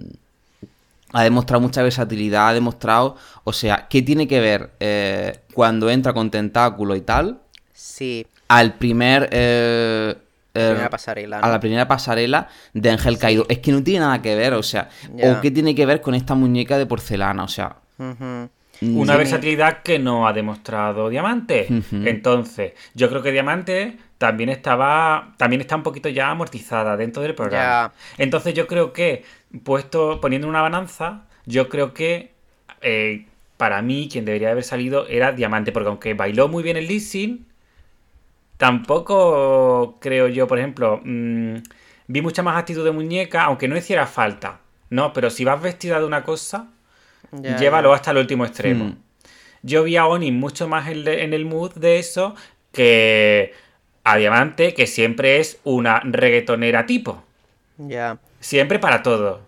ha 1.11 1.23
demostrado 1.23 1.59
mucha 1.59 1.83
versatilidad, 1.83 2.47
ha 2.47 2.53
demostrado, 2.53 3.17
o 3.43 3.51
sea, 3.51 3.87
¿qué 3.89 4.01
tiene 4.01 4.29
que 4.29 4.39
ver 4.39 4.69
eh, 4.79 5.39
cuando 5.53 5.89
entra 5.89 6.13
con 6.13 6.31
tentáculo 6.31 6.95
y 6.95 7.01
tal 7.01 7.41
Sí, 7.73 8.25
al 8.47 8.75
primer... 8.75 9.27
eh, 9.33 10.15
eh, 10.57 10.69
primera 10.71 10.89
pasarela. 10.89 11.39
a 11.39 11.49
la 11.49 11.59
primera 11.59 11.87
pasarela 11.87 12.47
de 12.73 12.89
Ángel 12.89 13.17
Caído. 13.17 13.45
Es 13.49 13.59
que 13.59 13.71
no 13.71 13.83
tiene 13.83 14.01
nada 14.01 14.21
que 14.21 14.35
ver, 14.35 14.53
o 14.53 14.63
sea, 14.63 14.89
o 15.11 15.41
qué 15.41 15.51
tiene 15.51 15.73
que 15.75 15.85
ver 15.85 16.01
con 16.01 16.15
esta 16.15 16.35
muñeca 16.35 16.77
de 16.77 16.85
porcelana, 16.85 17.43
o 17.43 17.47
sea... 17.47 17.77
Mm, 17.97 18.43
Una 18.95 19.13
Sí. 19.13 19.17
versatilidad 19.17 19.81
que 19.81 19.97
no 19.97 20.27
ha 20.27 20.33
demostrado 20.33 21.09
Diamante. 21.09 21.65
Entonces, 21.91 22.73
yo 22.93 23.09
creo 23.09 23.23
que 23.23 23.31
Diamante 23.31 23.97
también 24.19 24.49
estaba. 24.49 25.33
También 25.37 25.61
está 25.61 25.75
un 25.75 25.81
poquito 25.81 26.09
ya 26.09 26.29
amortizada 26.29 26.95
dentro 26.95 27.23
del 27.23 27.33
programa. 27.33 27.91
Entonces, 28.19 28.53
yo 28.53 28.67
creo 28.67 28.93
que, 28.93 29.23
puesto, 29.63 30.21
poniendo 30.21 30.47
una 30.47 30.61
balanza, 30.61 31.23
yo 31.47 31.69
creo 31.69 31.95
que 31.95 32.33
eh, 32.81 33.25
para 33.57 33.81
mí, 33.81 34.09
quien 34.11 34.25
debería 34.25 34.51
haber 34.51 34.63
salido 34.63 35.07
era 35.07 35.31
Diamante. 35.31 35.71
Porque 35.71 35.87
aunque 35.89 36.13
bailó 36.13 36.47
muy 36.47 36.61
bien 36.61 36.77
el 36.77 36.87
sync, 37.01 37.46
tampoco 38.57 39.97
creo 39.99 40.27
yo, 40.27 40.47
por 40.47 40.57
ejemplo, 40.59 40.99
mm, 41.03 41.55
vi 42.07 42.21
mucha 42.21 42.43
más 42.43 42.57
actitud 42.57 42.83
de 42.83 42.91
muñeca, 42.91 43.43
aunque 43.43 43.67
no 43.67 43.77
hiciera 43.77 44.05
falta. 44.07 44.59
No, 44.89 45.13
pero 45.13 45.29
si 45.29 45.43
vas 45.43 45.61
vestida 45.61 45.99
de 45.99 46.05
una 46.05 46.23
cosa, 46.23 46.67
Ya, 47.31 47.57
llévalo 47.57 47.89
ya. 47.89 47.95
hasta 47.95 48.11
el 48.11 48.17
último 48.17 48.45
extremo. 48.45 48.85
Mm. 48.85 48.97
Yo 49.63 49.83
vi 49.83 49.97
a 49.97 50.05
Oni 50.05 50.31
mucho 50.31 50.67
más 50.67 50.87
en, 50.87 51.07
en 51.07 51.33
el 51.33 51.45
mood 51.45 51.73
de 51.73 51.99
eso 51.99 52.35
que 52.71 53.53
a 54.03 54.15
Diamante, 54.15 54.73
que 54.73 54.87
siempre 54.87 55.39
es 55.39 55.59
una 55.65 55.99
reggaetonera 55.99 56.85
tipo. 56.85 57.23
Ya. 57.77 58.17
Siempre 58.39 58.79
para 58.79 59.03
todo. 59.03 59.41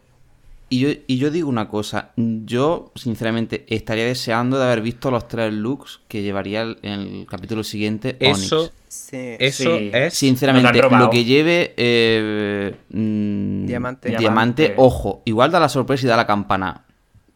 Y 0.72 0.80
yo, 0.82 0.90
y 1.08 1.18
yo 1.18 1.32
digo 1.32 1.48
una 1.50 1.68
cosa, 1.70 2.12
yo 2.16 2.92
sinceramente 2.96 3.66
estaría 3.70 4.06
deseando 4.06 4.58
de 4.60 4.66
haber 4.66 4.82
visto 4.82 5.10
los 5.10 5.28
tres 5.28 5.52
looks 5.54 6.02
que 6.08 6.22
llevaría 6.22 6.62
el- 6.62 6.78
en 6.84 6.92
el 7.00 7.26
capítulo 7.28 7.64
siguiente 7.64 8.18
Eso, 8.20 8.60
Onyx. 8.60 8.74
Sí. 8.90 9.36
eso 9.40 9.78
Sí. 9.78 9.92
es. 9.94 10.14
Sinceramente, 10.14 10.82
lo 10.82 11.10
que 11.10 11.24
lleve 11.24 11.74
eh, 11.78 12.76
mm, 12.90 13.66
Diamante. 13.68 14.10
diamante, 14.10 14.20
Diamante. 14.20 14.74
ojo, 14.78 15.22
igual 15.26 15.52
da 15.52 15.60
la 15.60 15.70
sorpresa 15.70 16.06
y 16.06 16.10
da 16.10 16.18
la 16.18 16.28
campana. 16.28 16.84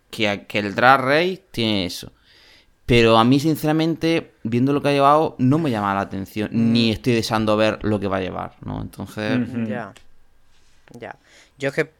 Que, 0.09 0.45
que 0.47 0.59
el 0.59 0.75
Drag 0.75 0.99
Race 1.01 1.41
tiene 1.51 1.85
eso. 1.85 2.11
Pero 2.85 3.17
a 3.17 3.23
mí, 3.23 3.39
sinceramente, 3.39 4.31
viendo 4.43 4.73
lo 4.73 4.81
que 4.81 4.89
ha 4.89 4.91
llevado, 4.91 5.35
no 5.39 5.57
me 5.57 5.71
llama 5.71 5.93
la 5.95 6.01
atención. 6.01 6.49
Ni 6.51 6.91
estoy 6.91 7.13
deseando 7.13 7.55
ver 7.55 7.79
lo 7.83 7.99
que 7.99 8.07
va 8.07 8.17
a 8.17 8.21
llevar, 8.21 8.53
¿no? 8.65 8.81
Entonces. 8.81 9.39
Ya. 9.67 9.93
Ya. 10.99 11.15
Yo 11.57 11.69
es 11.69 11.75
que, 11.75 11.91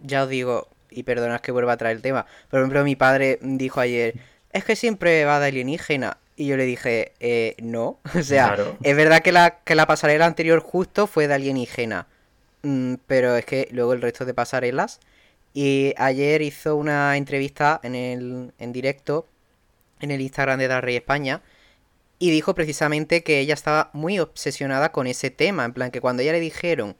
ya 0.00 0.22
os 0.22 0.28
digo, 0.28 0.68
y 0.90 1.02
perdonad 1.02 1.40
que 1.40 1.52
vuelva 1.52 1.72
a 1.72 1.76
traer 1.76 1.96
el 1.96 2.02
tema, 2.02 2.26
por 2.48 2.60
ejemplo, 2.60 2.84
mi 2.84 2.96
padre 2.96 3.38
dijo 3.42 3.80
ayer, 3.80 4.14
es 4.52 4.64
que 4.64 4.76
siempre 4.76 5.24
va 5.24 5.40
de 5.40 5.48
alienígena. 5.48 6.16
Y 6.40 6.46
yo 6.46 6.56
le 6.56 6.64
dije, 6.64 7.12
eh, 7.20 7.54
no. 7.60 7.98
O 8.18 8.22
sea, 8.22 8.54
Claro. 8.54 8.78
es 8.82 8.96
verdad 8.96 9.20
que 9.20 9.30
la, 9.30 9.58
que 9.62 9.74
la 9.74 9.86
pasarela 9.86 10.24
anterior 10.24 10.60
justo 10.60 11.06
fue 11.06 11.28
de 11.28 11.34
alienígena. 11.34 12.06
Mm, 12.62 12.94
pero 13.06 13.36
es 13.36 13.44
que 13.44 13.68
luego 13.72 13.92
el 13.92 14.00
resto 14.00 14.24
de 14.24 14.32
pasarelas. 14.32 15.00
Y 15.52 15.92
ayer 15.98 16.40
hizo 16.40 16.76
una 16.76 17.16
entrevista 17.18 17.78
en 17.82 17.94
el 17.94 18.52
en 18.58 18.72
directo 18.72 19.26
en 20.00 20.10
el 20.12 20.22
Instagram 20.22 20.58
de 20.58 20.68
Race 20.68 20.96
España 20.96 21.42
y 22.18 22.30
dijo 22.30 22.54
precisamente 22.54 23.22
que 23.22 23.40
ella 23.40 23.52
estaba 23.52 23.90
muy 23.92 24.18
obsesionada 24.18 24.92
con 24.92 25.06
ese 25.06 25.28
tema, 25.30 25.66
en 25.66 25.74
plan 25.74 25.90
que 25.90 26.00
cuando 26.00 26.22
ella 26.22 26.32
le 26.32 26.40
dijeron 26.40 26.96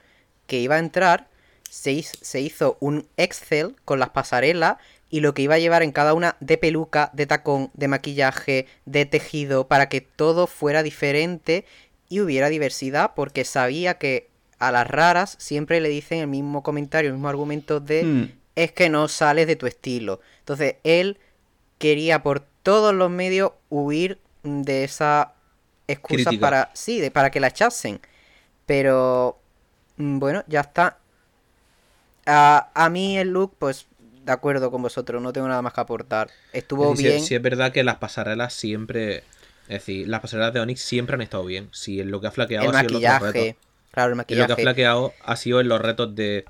que 0.47 0.59
iba 0.59 0.75
a 0.75 0.81
entrar, 0.81 1.29
se 1.71 1.93
hizo, 1.93 2.19
se 2.21 2.41
hizo 2.41 2.77
un 2.81 3.07
Excel 3.17 3.77
con 3.87 4.01
las 4.01 4.11
pasarelas 4.11 4.77
y 5.11 5.21
lo 5.21 5.35
que 5.35 5.43
iba 5.43 5.57
a 5.57 5.59
llevar 5.59 5.83
en 5.83 5.93
cada 5.93 6.15
una 6.15 6.37
de 6.41 6.57
peluca, 6.57 7.11
de 7.13 7.27
tacón, 7.27 7.71
de 7.75 7.89
maquillaje, 7.89 8.67
de 8.87 9.05
tejido, 9.07 9.67
para 9.67 9.89
que 9.89 10.01
todo 10.01 10.47
fuera 10.47 10.83
diferente 10.83 11.65
y 12.09 12.21
hubiera 12.21 12.49
diversidad, 12.49 13.13
porque 13.15 13.45
sabía 13.45 13.95
que 13.99 14.29
a 14.59 14.71
las 14.73 14.87
raras 14.87 15.37
siempre 15.39 15.81
le 15.81 15.89
dicen 15.89 16.21
el 16.21 16.27
mismo 16.29 16.63
comentario, 16.63 17.09
el 17.09 17.15
mismo 17.15 17.29
argumento 17.29 17.81
de 17.81 18.05
Hmm. 18.05 18.25
es 18.57 18.73
que 18.73 18.89
no 18.89 19.09
sales 19.09 19.47
de 19.47 19.57
tu 19.57 19.67
estilo. 19.67 20.21
Entonces 20.41 20.77
él 20.85 21.19
quería 21.79 22.23
por 22.23 22.41
todos 22.63 22.95
los 22.95 23.11
medios 23.11 23.53
huir 23.71 24.19
de 24.43 24.85
esa 24.85 25.33
excusa 25.89 26.31
Crítica. 26.31 26.41
para 26.41 26.71
sí, 26.75 27.01
de, 27.01 27.11
para 27.11 27.31
que 27.31 27.41
la 27.41 27.49
echasen. 27.49 28.01
Pero 28.67 29.39
mm, 29.97 30.19
bueno, 30.19 30.45
ya 30.47 30.61
está. 30.61 30.99
A, 32.27 32.71
a 32.75 32.89
mí 32.91 33.19
el 33.19 33.31
look, 33.31 33.55
pues 33.59 33.87
de 34.31 34.35
acuerdo 34.35 34.71
con 34.71 34.81
vosotros, 34.81 35.21
no 35.21 35.33
tengo 35.33 35.49
nada 35.49 35.61
más 35.61 35.73
que 35.73 35.81
aportar. 35.81 36.31
Estuvo 36.53 36.95
bien. 36.95 37.21
sí, 37.21 37.27
sí 37.27 37.35
es 37.35 37.43
verdad 37.43 37.73
que 37.73 37.83
las 37.83 37.97
pasarelas 37.97 38.55
siempre. 38.55 39.25
Es 39.63 39.81
decir, 39.81 40.09
las 40.09 40.21
pasarelas 40.21 40.53
de 40.53 40.61
Onyx 40.61 40.81
siempre 40.81 41.15
han 41.15 41.21
estado 41.21 41.45
bien. 41.45 41.69
Si 41.73 42.03
lo 42.03 42.21
que 42.21 42.29
ha 42.29 42.31
flaqueado 42.31 42.71
el 42.71 42.77
ha 42.77 42.81
sido 42.81 42.93
los 42.93 43.03
maquillaje. 43.03 43.33
retos. 43.33 43.63
Claro, 43.91 44.13
el 44.13 44.25
Y 44.29 44.35
lo 44.37 44.47
que 44.47 44.53
ha 44.53 44.57
flaqueado 44.57 45.13
ha 45.25 45.37
sido 45.37 45.61
en 45.61 45.69
los 45.69 45.81
retos 45.81 46.15
de. 46.15 46.45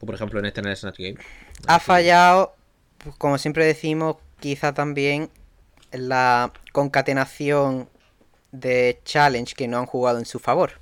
o 0.00 0.06
por 0.06 0.14
ejemplo, 0.14 0.38
en 0.38 0.46
este 0.46 0.60
en 0.60 0.66
el 0.66 0.76
Snatch 0.76 0.98
Game. 0.98 1.16
Ha 1.66 1.80
fallado, 1.80 2.54
pues, 2.98 3.16
como 3.16 3.38
siempre 3.38 3.64
decimos, 3.64 4.16
quizá 4.40 4.74
también 4.74 5.30
la 5.92 6.52
concatenación 6.72 7.88
de 8.52 9.00
challenge 9.04 9.54
que 9.54 9.68
no 9.68 9.78
han 9.78 9.86
jugado 9.86 10.18
en 10.18 10.26
su 10.26 10.38
favor. 10.38 10.72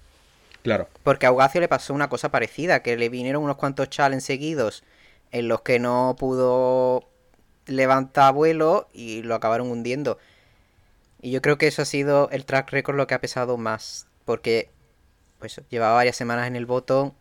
Claro. 0.64 0.88
Porque 1.04 1.26
a 1.26 1.28
Augacio 1.28 1.60
le 1.60 1.68
pasó 1.68 1.94
una 1.94 2.08
cosa 2.08 2.30
parecida, 2.30 2.82
que 2.82 2.96
le 2.96 3.08
vinieron 3.08 3.44
unos 3.44 3.56
cuantos 3.56 3.88
challenges 3.90 4.24
seguidos 4.24 4.82
en 5.34 5.48
los 5.48 5.62
que 5.62 5.80
no 5.80 6.14
pudo 6.16 7.02
levantar 7.66 8.32
vuelo 8.32 8.86
y 8.92 9.22
lo 9.22 9.34
acabaron 9.34 9.68
hundiendo. 9.68 10.16
Y 11.20 11.32
yo 11.32 11.42
creo 11.42 11.58
que 11.58 11.66
eso 11.66 11.82
ha 11.82 11.86
sido 11.86 12.30
el 12.30 12.44
track 12.44 12.70
record 12.70 12.96
lo 12.96 13.08
que 13.08 13.14
ha 13.14 13.20
pesado 13.20 13.56
más, 13.56 14.06
porque 14.24 14.70
pues 15.40 15.60
llevaba 15.70 15.94
varias 15.94 16.14
semanas 16.14 16.46
en 16.46 16.54
el 16.54 16.66
botón 16.66 17.14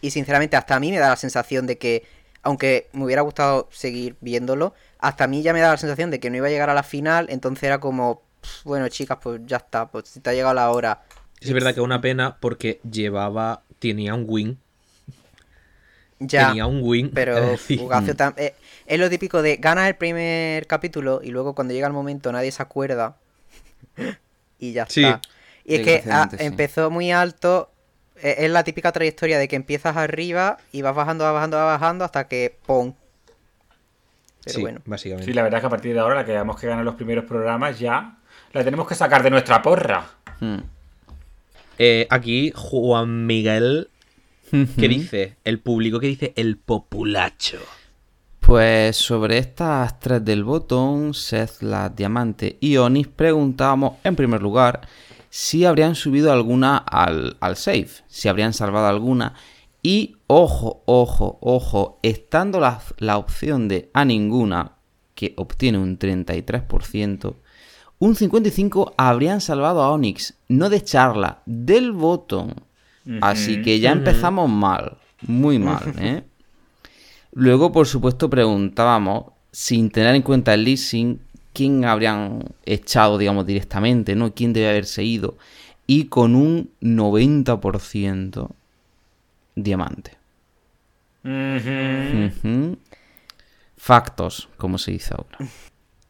y 0.00 0.10
sinceramente 0.10 0.56
hasta 0.56 0.74
a 0.74 0.80
mí 0.80 0.90
me 0.90 0.98
da 0.98 1.10
la 1.10 1.16
sensación 1.16 1.66
de 1.66 1.78
que 1.78 2.02
aunque 2.42 2.88
me 2.92 3.04
hubiera 3.04 3.22
gustado 3.22 3.68
seguir 3.70 4.16
viéndolo, 4.20 4.74
hasta 4.98 5.24
a 5.24 5.26
mí 5.28 5.42
ya 5.42 5.52
me 5.52 5.60
da 5.60 5.70
la 5.70 5.76
sensación 5.76 6.10
de 6.10 6.18
que 6.18 6.30
no 6.30 6.36
iba 6.38 6.48
a 6.48 6.50
llegar 6.50 6.70
a 6.70 6.74
la 6.74 6.82
final, 6.82 7.26
entonces 7.30 7.62
era 7.62 7.78
como, 7.78 8.22
"Pff, 8.40 8.64
bueno 8.64 8.88
chicas, 8.88 9.18
pues 9.22 9.40
ya 9.46 9.58
está, 9.58 9.86
pues 9.88 10.08
si 10.08 10.18
te 10.18 10.30
ha 10.30 10.32
llegado 10.32 10.54
la 10.54 10.70
hora. 10.72 11.02
Es 11.40 11.52
verdad 11.52 11.72
que 11.72 11.80
es 11.80 11.84
una 11.84 12.00
pena 12.00 12.36
porque 12.40 12.80
llevaba. 12.90 13.62
tenía 13.78 14.12
un 14.14 14.24
win. 14.26 14.58
Ya. 16.20 16.48
Tenía 16.48 16.66
un 16.66 16.80
win. 16.82 17.10
Pero 17.14 17.38
eh, 17.38 18.54
es 18.86 18.98
lo 18.98 19.08
típico 19.10 19.42
de 19.42 19.56
ganas 19.56 19.88
el 19.88 19.94
primer 19.96 20.66
capítulo 20.66 21.20
y 21.22 21.30
luego 21.30 21.54
cuando 21.54 21.74
llega 21.74 21.86
el 21.86 21.92
momento 21.92 22.32
nadie 22.32 22.50
se 22.50 22.62
acuerda 22.62 23.16
y 24.58 24.72
ya 24.72 24.86
Sí. 24.86 25.04
está. 25.04 25.20
Y 25.64 25.74
es 25.76 25.80
que 25.82 25.90
ah, 25.90 25.94
Desgraciadamente, 25.96 26.38
sí. 26.38 26.44
empezó 26.44 26.90
muy 26.90 27.12
alto, 27.12 27.70
eh, 28.22 28.36
es 28.38 28.50
la 28.50 28.64
típica 28.64 28.90
trayectoria 28.90 29.38
de 29.38 29.46
que 29.48 29.56
empiezas 29.56 29.96
arriba 29.96 30.56
y 30.72 30.82
vas 30.82 30.94
bajando, 30.94 31.24
vas 31.24 31.34
bajando, 31.34 31.56
vas 31.58 31.78
bajando 31.80 32.04
hasta 32.04 32.26
que 32.26 32.56
¡pum! 32.66 32.94
Pero 34.44 34.56
sí, 34.56 34.60
bueno, 34.62 34.80
básicamente. 34.86 35.26
Sí, 35.30 35.34
la 35.34 35.42
verdad 35.42 35.58
es 35.58 35.62
que 35.62 35.66
a 35.66 35.70
partir 35.70 35.92
de 35.94 36.00
ahora, 36.00 36.14
la 36.14 36.24
que 36.24 36.32
veamos 36.32 36.58
que 36.58 36.66
gana 36.66 36.82
los 36.82 36.94
primeros 36.94 37.24
programas, 37.26 37.78
ya 37.78 38.16
la 38.54 38.64
tenemos 38.64 38.88
que 38.88 38.94
sacar 38.94 39.22
de 39.22 39.30
nuestra 39.30 39.60
porra. 39.62 40.06
hmm. 40.40 40.58
Eh, 41.80 42.06
aquí 42.10 42.50
Juan 42.56 43.26
Miguel 43.26 43.88
¿Qué 44.50 44.88
dice 44.88 45.36
el 45.44 45.60
público? 45.60 46.00
¿Qué 46.00 46.06
dice 46.08 46.32
el 46.36 46.56
populacho? 46.56 47.58
Pues 48.40 48.96
sobre 48.96 49.38
estas 49.38 50.00
tres 50.00 50.24
del 50.24 50.44
botón, 50.44 51.12
Sethla, 51.12 51.90
Diamante 51.90 52.56
y 52.60 52.78
Onis, 52.78 53.06
preguntábamos 53.08 53.94
en 54.04 54.16
primer 54.16 54.40
lugar 54.40 54.80
si 55.28 55.64
habrían 55.64 55.94
subido 55.94 56.32
alguna 56.32 56.78
al, 56.78 57.36
al 57.40 57.56
save, 57.56 57.90
si 58.06 58.28
habrían 58.28 58.54
salvado 58.54 58.86
alguna. 58.86 59.34
Y 59.82 60.16
ojo, 60.26 60.82
ojo, 60.86 61.38
ojo, 61.42 61.98
estando 62.02 62.58
la, 62.58 62.80
la 62.98 63.18
opción 63.18 63.68
de 63.68 63.90
a 63.92 64.04
ninguna, 64.04 64.72
que 65.14 65.34
obtiene 65.36 65.78
un 65.78 65.98
33%, 65.98 67.34
un 67.98 68.14
55% 68.14 68.94
habrían 68.96 69.40
salvado 69.40 69.82
a 69.82 69.90
Onyx, 69.90 70.34
no 70.48 70.70
de 70.70 70.82
charla, 70.82 71.42
del 71.46 71.92
botón. 71.92 72.54
Así 73.20 73.58
que 73.62 73.80
ya 73.80 73.92
empezamos 73.92 74.48
mal, 74.48 74.96
muy 75.22 75.58
mal, 75.58 75.92
¿eh? 75.98 76.22
Luego, 77.32 77.72
por 77.72 77.86
supuesto, 77.86 78.30
preguntábamos, 78.30 79.26
sin 79.52 79.90
tener 79.90 80.14
en 80.14 80.22
cuenta 80.22 80.54
el 80.54 80.64
leasing, 80.64 81.20
quién 81.52 81.84
habrían 81.84 82.44
echado, 82.64 83.18
digamos, 83.18 83.46
directamente, 83.46 84.14
¿no? 84.14 84.32
¿Quién 84.34 84.52
debe 84.52 84.68
haberse 84.70 85.04
ido? 85.04 85.36
Y 85.86 86.04
con 86.04 86.34
un 86.34 86.70
90% 86.80 88.50
diamante. 89.54 90.12
Factos, 93.76 94.48
como 94.56 94.78
se 94.78 94.92
dice 94.92 95.14
ahora. 95.16 95.38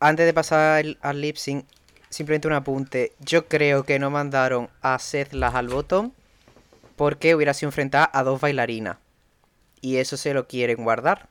Antes 0.00 0.26
de 0.26 0.32
pasar 0.34 0.78
al- 0.84 0.98
al 1.02 1.20
lip 1.20 1.36
sync, 1.36 1.64
simplemente 2.08 2.48
un 2.48 2.54
apunte. 2.54 3.12
Yo 3.20 3.46
creo 3.46 3.84
que 3.84 3.98
no 3.98 4.10
mandaron 4.10 4.68
a 4.80 4.98
Sethlas 4.98 5.54
al 5.54 5.68
botón 5.68 6.12
porque 6.98 7.34
hubiera 7.34 7.54
sido 7.54 7.68
enfrentada 7.68 8.10
a 8.12 8.22
dos 8.22 8.38
bailarinas. 8.42 8.98
Y 9.80 9.96
eso 9.96 10.18
se 10.18 10.34
lo 10.34 10.46
quieren 10.46 10.84
guardar. 10.84 11.28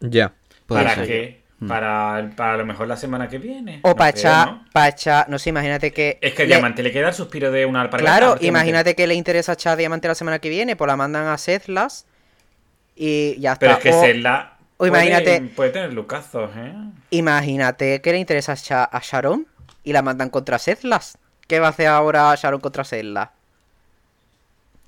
Ya. 0.00 0.32
Puede 0.66 0.82
¿Para 0.82 0.94
ser. 0.96 1.06
qué? 1.06 1.40
Para, 1.68 2.30
para 2.36 2.54
a 2.54 2.56
lo 2.56 2.64
mejor 2.64 2.88
la 2.88 2.96
semana 2.96 3.28
que 3.28 3.36
viene. 3.38 3.80
O 3.82 3.90
No 3.90 3.96
para 3.96 4.10
echar, 4.10 4.46
¿no? 4.46 4.64
pa' 4.72 4.88
echar- 4.88 5.26
no 5.28 5.38
sé, 5.38 5.50
imagínate 5.50 5.92
que... 5.92 6.18
Es 6.22 6.32
que 6.32 6.44
le- 6.44 6.54
Diamante 6.54 6.82
le 6.82 6.90
queda 6.90 7.08
el 7.08 7.14
suspiro 7.14 7.50
de 7.50 7.66
una 7.66 7.82
alpargata. 7.82 8.18
Claro, 8.18 8.36
imagínate 8.40 8.94
que 8.96 9.06
le 9.06 9.14
interesa 9.14 9.52
echar 9.52 9.76
Diamante 9.76 10.08
la 10.08 10.14
semana 10.14 10.38
que 10.38 10.48
viene, 10.48 10.74
pues 10.74 10.88
la 10.88 10.96
mandan 10.96 11.26
a 11.26 11.36
Sethlas 11.36 12.06
y 12.96 13.38
ya 13.40 13.52
está. 13.52 13.60
Pero 13.66 13.72
es 13.74 13.78
que 13.80 13.90
O 13.92 14.00
Zelda 14.00 14.56
o 14.76 14.78
puede, 14.78 14.90
imagínate- 14.90 15.42
puede 15.54 15.70
tener 15.70 15.92
lucazos, 15.92 16.50
¿eh? 16.56 16.72
Imagínate 17.10 18.00
que 18.00 18.12
le 18.12 18.18
interesa 18.18 18.54
echar 18.54 18.88
a 18.90 19.00
Sharon 19.02 19.46
y 19.84 19.92
la 19.92 20.00
mandan 20.00 20.30
contra 20.30 20.58
Sethlas. 20.58 21.18
¿Qué 21.46 21.60
va 21.60 21.66
a 21.66 21.70
hacer 21.70 21.88
ahora 21.88 22.34
Sharon 22.36 22.60
contra 22.60 22.84
Sethlas? 22.84 23.28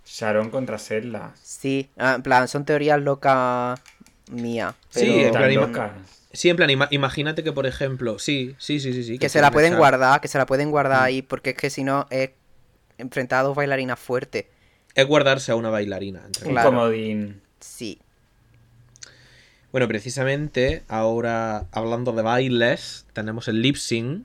Sharon 0.05 0.51
contra 0.51 0.79
Zelda. 0.79 1.33
Sí, 1.43 1.89
ah, 1.97 2.15
en 2.16 2.23
plan, 2.23 2.49
son 2.49 2.65
teorías 2.65 3.01
locas 3.01 3.81
mías. 4.31 4.74
Sí, 4.91 5.23
en 5.24 5.33
plan, 5.33 5.51
ima-. 5.51 5.93
Sí, 6.33 6.49
en 6.51 6.57
plan, 6.57 6.70
ima- 6.70 6.89
imagínate 6.91 7.45
que, 7.45 7.53
por 7.53 7.66
ejemplo, 7.66 8.19
sí, 8.19 8.55
sí, 8.59 8.81
sí, 8.81 8.93
sí, 8.93 9.05
sí. 9.05 9.19
que 9.19 9.29
se 9.29 9.41
la 9.41 9.51
pueden 9.51 9.77
guardar, 9.77 10.20
que 10.20 10.29
se 10.29 10.39
la 10.39 10.47
pueden 10.47 10.69
Mm. 10.69 10.70
guardar 10.70 11.03
ahí, 11.03 11.23
porque 11.23 11.51
es 11.51 11.57
que 11.57 11.70
si 11.70 11.85
no 11.85 12.07
es 12.11 12.31
enfrentar 12.99 13.41
a 13.41 13.43
dos 13.43 13.55
bailarinas 13.57 13.99
fuertes. 13.99 14.47
Es 14.95 15.07
guardarse 15.07 15.53
a 15.53 15.57
una 15.57 15.70
bailarina. 15.70 16.23
entre 16.27 16.47
Un 16.47 16.53
Claro. 16.53 16.70
comodín. 16.70 17.41
Sí. 17.61 18.01
Bueno, 19.73 19.89
precisamente 19.89 20.83
ahora 20.89 21.66
hablando 21.73 22.12
de 22.12 22.23
bailes, 22.23 23.07
tenemos 23.15 23.49
el 23.49 23.62
lip 23.62 23.77
sync. 23.77 24.24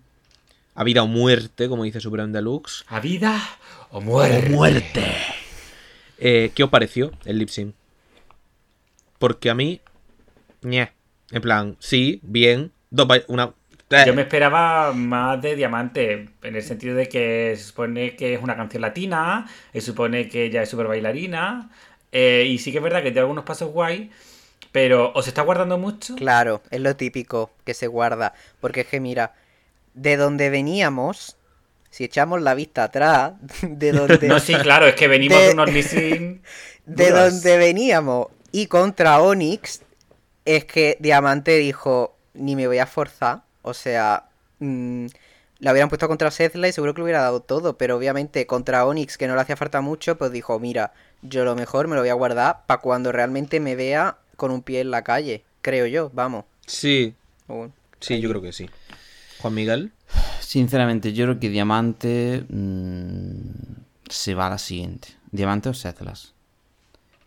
A 0.76 0.84
vida 0.84 1.02
o 1.02 1.08
muerte, 1.08 1.70
como 1.70 1.86
dice 1.86 2.00
Supreme 2.02 2.32
Deluxe. 2.32 2.84
¿A 2.88 3.00
vida 3.00 3.42
o 3.90 4.00
muerte? 4.02 4.50
¡Muerte! 4.50 5.06
Eh, 6.20 6.52
¿Qué 6.56 6.64
os 6.64 6.70
pareció 6.70 7.12
el 7.26 7.38
lip 7.40 7.50
sync? 7.50 7.76
Porque 9.20 9.50
a 9.50 9.54
mí. 9.56 9.82
ñe. 10.62 10.92
En 11.32 11.42
plan, 11.42 11.76
sí, 11.80 12.20
bien. 12.24 12.72
Dos 12.90 13.08
una. 13.28 13.54
eh, 13.90 14.04
Yo 14.06 14.14
me 14.14 14.22
esperaba 14.22 14.94
más 14.94 15.42
de 15.42 15.56
Diamante, 15.56 16.30
en 16.42 16.56
el 16.56 16.64
sentido 16.64 16.96
de 16.96 17.08
que 17.10 17.54
se 17.58 17.64
supone 17.64 18.16
que 18.16 18.34
es 18.34 18.42
una 18.42 18.56
canción 18.56 18.82
latina, 18.82 19.46
se 19.74 19.82
supone 19.82 20.30
que 20.30 20.46
ella 20.46 20.62
es 20.64 20.70
súper 20.70 20.88
bailarina, 20.88 21.70
eh, 22.12 22.46
y 22.48 22.58
sí 22.60 22.72
que 22.72 22.78
es 22.78 22.84
verdad 22.84 23.00
que 23.00 23.10
tiene 23.12 23.22
algunos 23.22 23.44
pasos 23.44 23.72
guay, 23.72 24.10
pero 24.72 25.12
¿os 25.16 25.28
está 25.28 25.42
guardando 25.42 25.78
mucho? 25.78 26.16
Claro, 26.16 26.62
es 26.72 26.80
lo 26.80 26.96
típico 26.96 27.52
que 27.66 27.74
se 27.74 27.88
guarda. 27.88 28.34
Porque 28.62 28.82
es 28.82 28.88
que 28.88 29.00
mira, 29.00 29.34
de 29.94 30.16
donde 30.18 30.50
veníamos, 30.50 31.36
si 31.90 32.04
echamos 32.04 32.42
la 32.42 32.54
vista 32.56 32.84
atrás, 32.86 33.34
de 33.62 33.92
donde, 33.94 34.28
No, 34.28 34.40
sí, 34.40 34.54
claro, 34.56 34.88
es 34.88 34.96
que 34.96 35.08
venimos 35.08 35.38
de- 35.40 35.48
de 35.48 35.54
unos 35.54 35.72
missing 35.72 36.42
de 36.86 37.12
donde 37.12 37.58
veníamos 37.58 38.28
y 38.52 38.68
contra 38.68 39.22
Onyx, 39.22 39.82
es 40.46 40.64
que 40.66 40.98
Diamante 41.02 41.58
dijo, 41.58 42.16
ni 42.34 42.56
me 42.56 42.68
voy 42.68 42.78
a 42.80 42.86
forzar. 42.88 43.42
O 43.62 43.74
sea, 43.74 44.24
mm, 44.60 45.08
la 45.60 45.72
hubieran 45.74 45.90
puesto 45.90 46.08
contra 46.08 46.32
Sethla 46.32 46.70
y 46.70 46.72
seguro 46.72 46.94
que 46.94 47.00
le 47.00 47.04
hubiera 47.04 47.22
dado 47.22 47.42
todo. 47.42 47.78
Pero 47.78 47.98
obviamente 47.98 48.48
contra 48.48 48.86
Onyx, 48.86 49.18
que 49.18 49.28
no 49.28 49.36
le 49.36 49.42
hacía 49.42 49.58
falta 49.58 49.82
mucho, 49.82 50.18
pues 50.18 50.32
dijo, 50.32 50.58
mira, 50.60 50.94
yo 51.22 51.44
lo 51.44 51.56
mejor 51.56 51.90
me 51.90 51.96
lo 51.96 52.02
voy 52.02 52.10
a 52.10 52.14
guardar 52.14 52.62
para 52.68 52.80
cuando 52.80 53.12
realmente 53.12 53.60
me 53.60 53.76
vea 53.76 54.18
con 54.38 54.52
un 54.52 54.62
pie 54.62 54.80
en 54.80 54.92
la 54.92 55.04
calle. 55.04 55.44
Creo 55.62 55.86
yo, 55.88 56.10
vamos. 56.14 56.46
Sí, 56.66 57.14
Uh, 57.50 57.68
sí, 58.00 58.20
yo 58.22 58.30
creo 58.30 58.42
que 58.42 58.52
sí. 58.54 58.70
Juan 59.42 59.54
Miguel. 59.54 59.92
Sinceramente, 60.48 61.12
yo 61.12 61.26
creo 61.26 61.40
que 61.42 61.50
Diamante 61.50 62.46
mm, 62.48 63.42
se 64.08 64.34
va 64.34 64.48
a 64.48 64.52
la 64.52 64.58
siguiente. 64.58 65.10
Diamante 65.30 65.68
o 65.68 65.74
Setlas. 65.74 66.36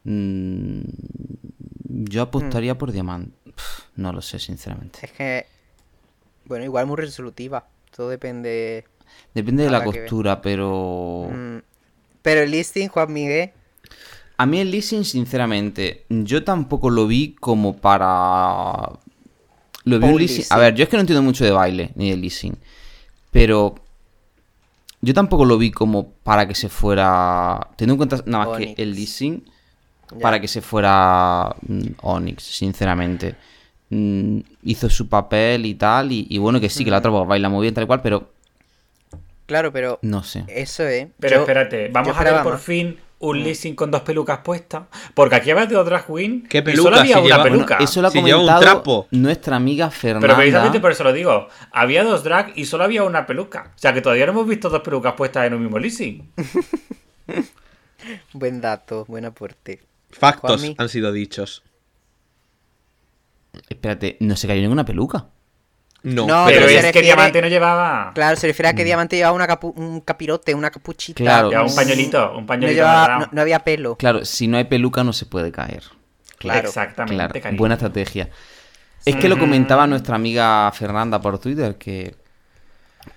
Mm, 0.05 0.81
yo 1.85 2.23
apostaría 2.23 2.79
por 2.79 2.93
Diamante. 2.93 3.37
Pf, 3.45 3.83
no 3.97 4.15
lo 4.15 4.23
sé, 4.23 4.39
sinceramente. 4.39 5.01
Es 5.03 5.13
que, 5.13 5.45
bueno, 6.47 6.65
igual 6.65 6.87
muy 6.87 6.97
resolutiva. 6.97 7.69
Todo 7.95 8.09
depende. 8.09 8.87
Depende 9.35 9.65
de 9.65 9.71
la 9.71 9.85
costura, 9.85 10.41
pero... 10.41 11.29
Mm, 11.31 11.59
Pero 12.23 12.41
el 12.41 12.51
listing, 12.51 12.89
Juan 12.89 13.13
Miguel, 13.13 13.51
A 14.39 14.47
mí 14.47 14.61
el 14.61 14.71
leasing, 14.71 15.05
sinceramente, 15.05 16.07
yo 16.09 16.43
tampoco 16.43 16.89
lo 16.89 17.07
vi 17.07 17.37
como 17.39 17.77
para... 17.77 18.99
Lo 19.85 19.99
vi 19.99 20.07
Un 20.07 20.17
leasing. 20.17 20.47
A 20.49 20.57
ver, 20.57 20.75
yo 20.75 20.85
es 20.85 20.89
que 20.89 20.97
no 20.97 21.03
entiendo 21.03 21.23
mucho 21.23 21.45
de 21.45 21.51
baile 21.51 21.91
ni 21.97 22.09
de 22.09 22.17
leasing. 22.17 22.57
Pero... 23.31 23.75
Yo 25.03 25.15
tampoco 25.15 25.47
lo 25.47 25.57
vi 25.57 25.71
como 25.71 26.11
para 26.11 26.47
que 26.47 26.55
se 26.55 26.69
fuera... 26.69 27.69
Teniendo 27.77 27.95
en 28.05 28.09
cuenta 28.09 28.23
nada 28.31 28.45
más 28.47 28.57
Onyx. 28.57 28.75
que 28.77 28.83
el 28.83 28.95
leasing, 28.95 29.45
Ya. 30.13 30.19
para 30.19 30.41
que 30.41 30.49
se 30.49 30.61
fuera 30.61 31.55
mm, 31.67 31.83
Onyx, 32.03 32.43
sinceramente. 32.43 33.35
Mm, 33.89 34.41
hizo 34.65 34.91
su 34.91 35.09
papel 35.09 35.65
y 35.67 35.75
tal, 35.75 36.13
y, 36.13 36.27
y 36.29 36.37
bueno, 36.39 36.61
que 36.61 36.69
sí, 36.69 36.85
que 36.85 36.91
la 36.91 36.99
otra 36.99 37.11
pues, 37.11 37.27
baila 37.27 37.49
muy 37.49 37.63
bien, 37.63 37.73
tal 37.75 37.85
y 37.85 37.87
cual, 37.87 38.03
pero 38.03 38.31
claro, 39.47 39.73
pero 39.73 39.99
no 40.03 40.23
sé. 40.23 40.45
eso 40.49 40.87
es. 40.87 41.09
Pero 41.19 41.37
Yo- 41.37 41.41
espérate, 41.41 41.89
vamos 41.89 42.17
a 42.17 42.23
ver 42.23 42.43
por 42.43 42.53
más. 42.55 42.63
fin 42.63 42.97
un 43.21 43.43
leasing 43.45 43.75
con 43.75 43.91
dos 43.91 44.01
pelucas 44.03 44.39
puestas, 44.39 44.85
porque 45.15 45.37
aquí 45.37 45.51
había 45.51 45.67
de 45.67 45.77
otra 45.77 46.05
Queen 46.05 46.43
¿Qué 46.49 46.59
y 46.59 46.63
peluca? 46.63 46.83
solo 46.83 46.97
había 47.01 47.15
Si 47.17 47.21
una 47.21 47.29
lleva- 47.37 47.43
peluca. 47.45 47.77
Eso 47.79 48.01
lo 48.03 48.09
ha 48.09 48.11
Si 48.11 48.23
lleva 48.23 48.39
un 48.41 48.47
comentado 48.47 48.61
trapo. 48.63 49.09
nuestra 49.11 49.57
amiga 49.57 49.91
Fernanda. 49.91 50.27
Pero 50.27 50.37
precisamente 50.39 50.81
por 50.81 50.91
eso 50.93 51.05
lo 51.05 51.13
digo. 51.13 51.49
Había 51.71 52.03
dos 52.03 52.25
drag 52.25 52.53
y 52.57 52.65
solo 52.65 52.85
había 52.85 53.03
una 53.05 53.27
peluca. 53.27 53.73
O 53.77 53.79
sea 53.79 53.93
que 53.93 54.01
todavía 54.01 54.27
no 54.27 54.33
hemos 54.33 54.47
visto 54.49 54.69
dos 54.71 54.81
pelucas 54.81 55.13
puestas 55.15 55.47
en 55.47 55.55
un 55.55 55.63
mismo 55.63 55.79
leasing. 55.79 56.33
Buen 58.33 58.61
dato, 58.61 59.05
buen 59.07 59.27
aporte. 59.27 59.83
Factos 60.11 60.59
Juanmi. 60.61 60.75
han 60.79 60.89
sido 60.89 61.13
dichos. 61.13 61.63
Espérate, 63.69 64.17
no 64.21 64.37
se 64.37 64.47
cayó 64.49 64.63
ninguna 64.63 64.85
peluca. 64.85 65.29
No, 66.03 66.27
No, 66.27 66.45
pero 66.47 66.67
es 66.67 66.93
que 66.93 67.03
Diamante 67.03 67.43
no 67.43 67.49
llevaba. 67.49 68.13
Claro, 68.15 68.37
se 68.37 68.47
refiere 68.47 68.69
a 68.71 68.75
que 68.75 68.85
Diamante 68.85 69.17
llevaba 69.17 69.35
una 69.37 69.47
capu- 69.47 69.75
un 69.77 70.01
capirote, 70.01 70.55
una 70.55 70.71
capuchita. 70.71 71.23
Mm. 71.23 71.25
Claro. 71.27 71.49
Llevaba 71.51 71.69
un 71.69 71.75
pañuelito, 71.77 72.31
un 72.33 72.41
No, 72.41 72.47
pañuelito 72.47 72.81
llevaba- 72.83 73.19
no- 73.19 73.29
no 73.33 73.41
había 73.43 73.59
pelo. 73.61 73.97
Claro, 73.97 74.25
si 74.25 74.49
no 74.49 74.57
hay 74.57 74.65
peluca 74.65 75.05
no 75.05 75.13
se 75.13 75.27
puede 75.27 75.53
caer. 75.53 75.83
Claro. 76.39 76.69
Exactamente, 76.69 77.41
Claro, 77.41 77.57
buena 77.59 77.75
estrategia. 77.75 78.31
Es 79.05 79.17
que 79.17 79.29
lo 79.29 79.39
comentaba 79.39 79.87
nuestra 79.87 80.17
amiga 80.17 80.71
Fernanda 80.73 81.21
por 81.21 81.39
Twitter, 81.39 81.77
que 81.77 82.15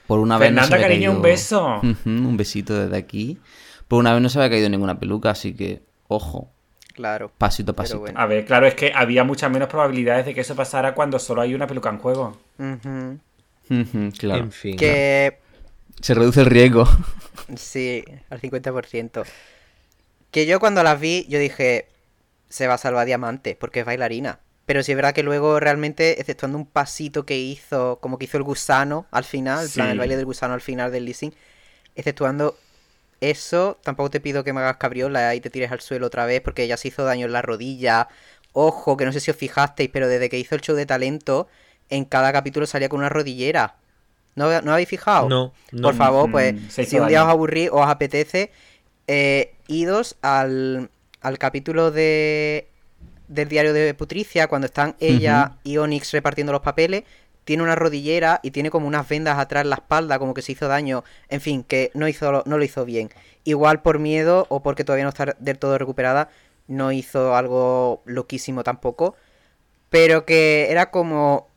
por 0.08 0.20
una 0.20 0.38
vez 0.38 0.52
no 0.52 0.62
se 0.64 0.68
Fernanda, 0.70 0.88
cariño, 0.88 1.08
caído- 1.10 1.16
un 1.16 1.22
beso. 1.22 1.82
Un 2.06 2.38
besito 2.38 2.74
desde 2.74 2.98
aquí. 2.98 3.40
Por 3.88 4.00
una 4.00 4.14
vez 4.14 4.22
no 4.22 4.30
se 4.30 4.40
había 4.40 4.50
caído 4.50 4.70
ninguna 4.70 5.00
peluca, 5.00 5.30
así 5.30 5.54
que, 5.54 5.84
ojo, 6.08 6.52
Claro. 6.94 7.32
pasito 7.38 7.72
a 7.72 7.76
pasito. 7.76 8.00
bueno. 8.00 8.20
A 8.20 8.26
ver, 8.28 8.46
claro, 8.46 8.68
es 8.68 8.76
que 8.76 8.92
había 8.94 9.24
muchas 9.24 9.52
menos 9.52 9.68
probabilidades 9.68 10.26
de 10.26 10.34
que 10.34 10.42
eso 10.42 10.56
pasara 10.56 10.94
cuando 10.94 11.18
solo 11.20 11.42
hay 11.42 11.56
una 11.56 11.68
peluca 11.68 11.90
en 11.90 11.98
juego. 11.98 12.38
Claro. 14.20 14.44
En 14.44 14.52
fin. 14.52 14.78
Que 14.78 15.40
Se 16.02 16.14
reduce 16.14 16.42
el 16.42 16.48
riesgo. 16.48 16.88
sí, 17.56 18.04
al 18.30 18.40
50%. 18.40 19.24
Que 20.32 20.46
yo 20.46 20.60
cuando 20.60 20.84
las 20.84 21.00
vi, 21.00 21.26
yo 21.30 21.40
dije, 21.40 21.88
se 22.50 22.68
va 22.68 22.76
a 22.76 22.78
salvar 22.78 23.06
Diamante, 23.06 23.56
porque 23.60 23.82
es 23.82 23.86
bailarina. 23.86 24.40
Pero 24.66 24.82
sí 24.82 24.92
es 24.92 24.96
verdad 24.96 25.14
que 25.14 25.24
luego 25.24 25.60
realmente, 25.60 26.20
exceptuando 26.20 26.58
un 26.58 26.66
pasito 26.66 27.26
que 27.26 27.38
hizo, 27.38 28.00
como 28.00 28.18
que 28.18 28.26
hizo 28.26 28.38
el 28.38 28.44
gusano 28.44 29.06
al 29.12 29.26
final, 29.26 29.68
plan 29.74 29.90
el 29.90 29.98
baile 30.00 30.16
del 30.16 30.26
gusano 30.26 30.54
al 30.54 30.62
final 30.62 30.92
del 30.92 31.06
leasing, 31.06 31.34
exceptuando 31.96 32.58
eso, 33.30 33.80
tampoco 33.84 34.10
te 34.10 34.20
pido 34.20 34.44
que 34.44 34.54
me 34.54 34.62
hagas 34.62 34.78
cabriola 34.78 35.36
y 35.36 35.42
te 35.42 35.50
tires 35.50 35.72
al 35.72 35.82
suelo 35.82 36.08
otra 36.08 36.26
vez 36.26 36.42
porque 36.42 36.68
ya 36.68 36.78
se 36.78 36.90
hizo 36.90 37.04
daño 37.04 37.26
en 37.28 37.34
la 37.34 37.42
rodilla. 37.42 38.08
Ojo, 38.54 38.98
que 38.98 39.06
no 39.06 39.12
sé 39.14 39.20
si 39.20 39.32
os 39.32 39.38
fijasteis, 39.38 39.90
pero 39.92 40.08
desde 40.08 40.30
que 40.30 40.40
hizo 40.40 40.56
el 40.56 40.62
show 40.62 40.76
de 40.76 40.86
talento, 40.86 41.48
en 41.90 42.06
cada 42.06 42.32
capítulo 42.34 42.66
salía 42.68 42.90
con 42.90 43.00
una 43.00 43.10
rodillera. 43.10 43.76
¿No, 44.36 44.62
¿no 44.62 44.74
habéis 44.74 44.90
fijado? 44.90 45.30
No, 45.30 45.54
no. 45.72 45.82
Por 45.82 45.96
favor, 45.96 46.30
pues, 46.32 46.56
Mm, 46.56 46.70
si 46.70 46.98
un 47.00 47.08
día 47.08 47.20
daño. 47.20 47.30
os 47.30 47.34
aburrís 47.34 47.70
o 47.72 47.78
os 47.82 47.88
apetece, 47.90 48.52
eh, 49.08 49.54
idos 49.68 50.16
al, 50.22 50.90
al 51.22 51.38
capítulo 51.38 51.92
de 51.92 52.68
del 53.28 53.48
diario 53.50 53.74
de 53.74 53.94
Putricia, 53.94 54.48
cuando 54.48 54.68
están 54.68 54.96
ella 55.00 55.54
y 55.64 55.78
Onyx 55.78 56.12
repartiendo 56.12 56.52
los 56.52 56.62
papeles, 56.62 57.04
tiene 57.46 57.64
una 57.64 57.76
rodillera 57.76 58.40
y 58.44 58.52
tiene 58.52 58.70
como 58.70 58.88
unas 58.88 59.08
vendas 59.08 59.38
atrás 59.40 59.64
en 59.64 59.70
la 59.70 59.76
espalda, 59.78 60.20
como 60.20 60.34
que 60.34 60.42
se 60.42 60.54
hizo 60.54 60.68
daño. 60.68 61.04
En 61.30 61.42
fin, 61.42 61.64
que 61.64 61.92
no, 61.94 62.08
hizo, 62.08 62.32
lo- 62.32 62.44
no 62.46 62.58
lo 62.58 62.64
hizo 62.64 62.86
bien. 62.86 63.10
Igual 63.44 63.82
por 63.82 64.00
miedo 64.00 64.46
o 64.50 64.62
porque 64.64 64.84
todavía 64.84 65.04
no 65.06 65.10
está 65.10 65.36
del 65.40 65.60
todo 65.60 65.78
recuperada, 65.78 66.30
no 66.68 66.92
hizo 66.92 67.36
algo 67.36 68.02
loquísimo 68.06 68.64
tampoco. 68.64 69.16
Pero 69.90 70.26
que 70.26 70.72
era 70.72 70.92
como 70.92 71.48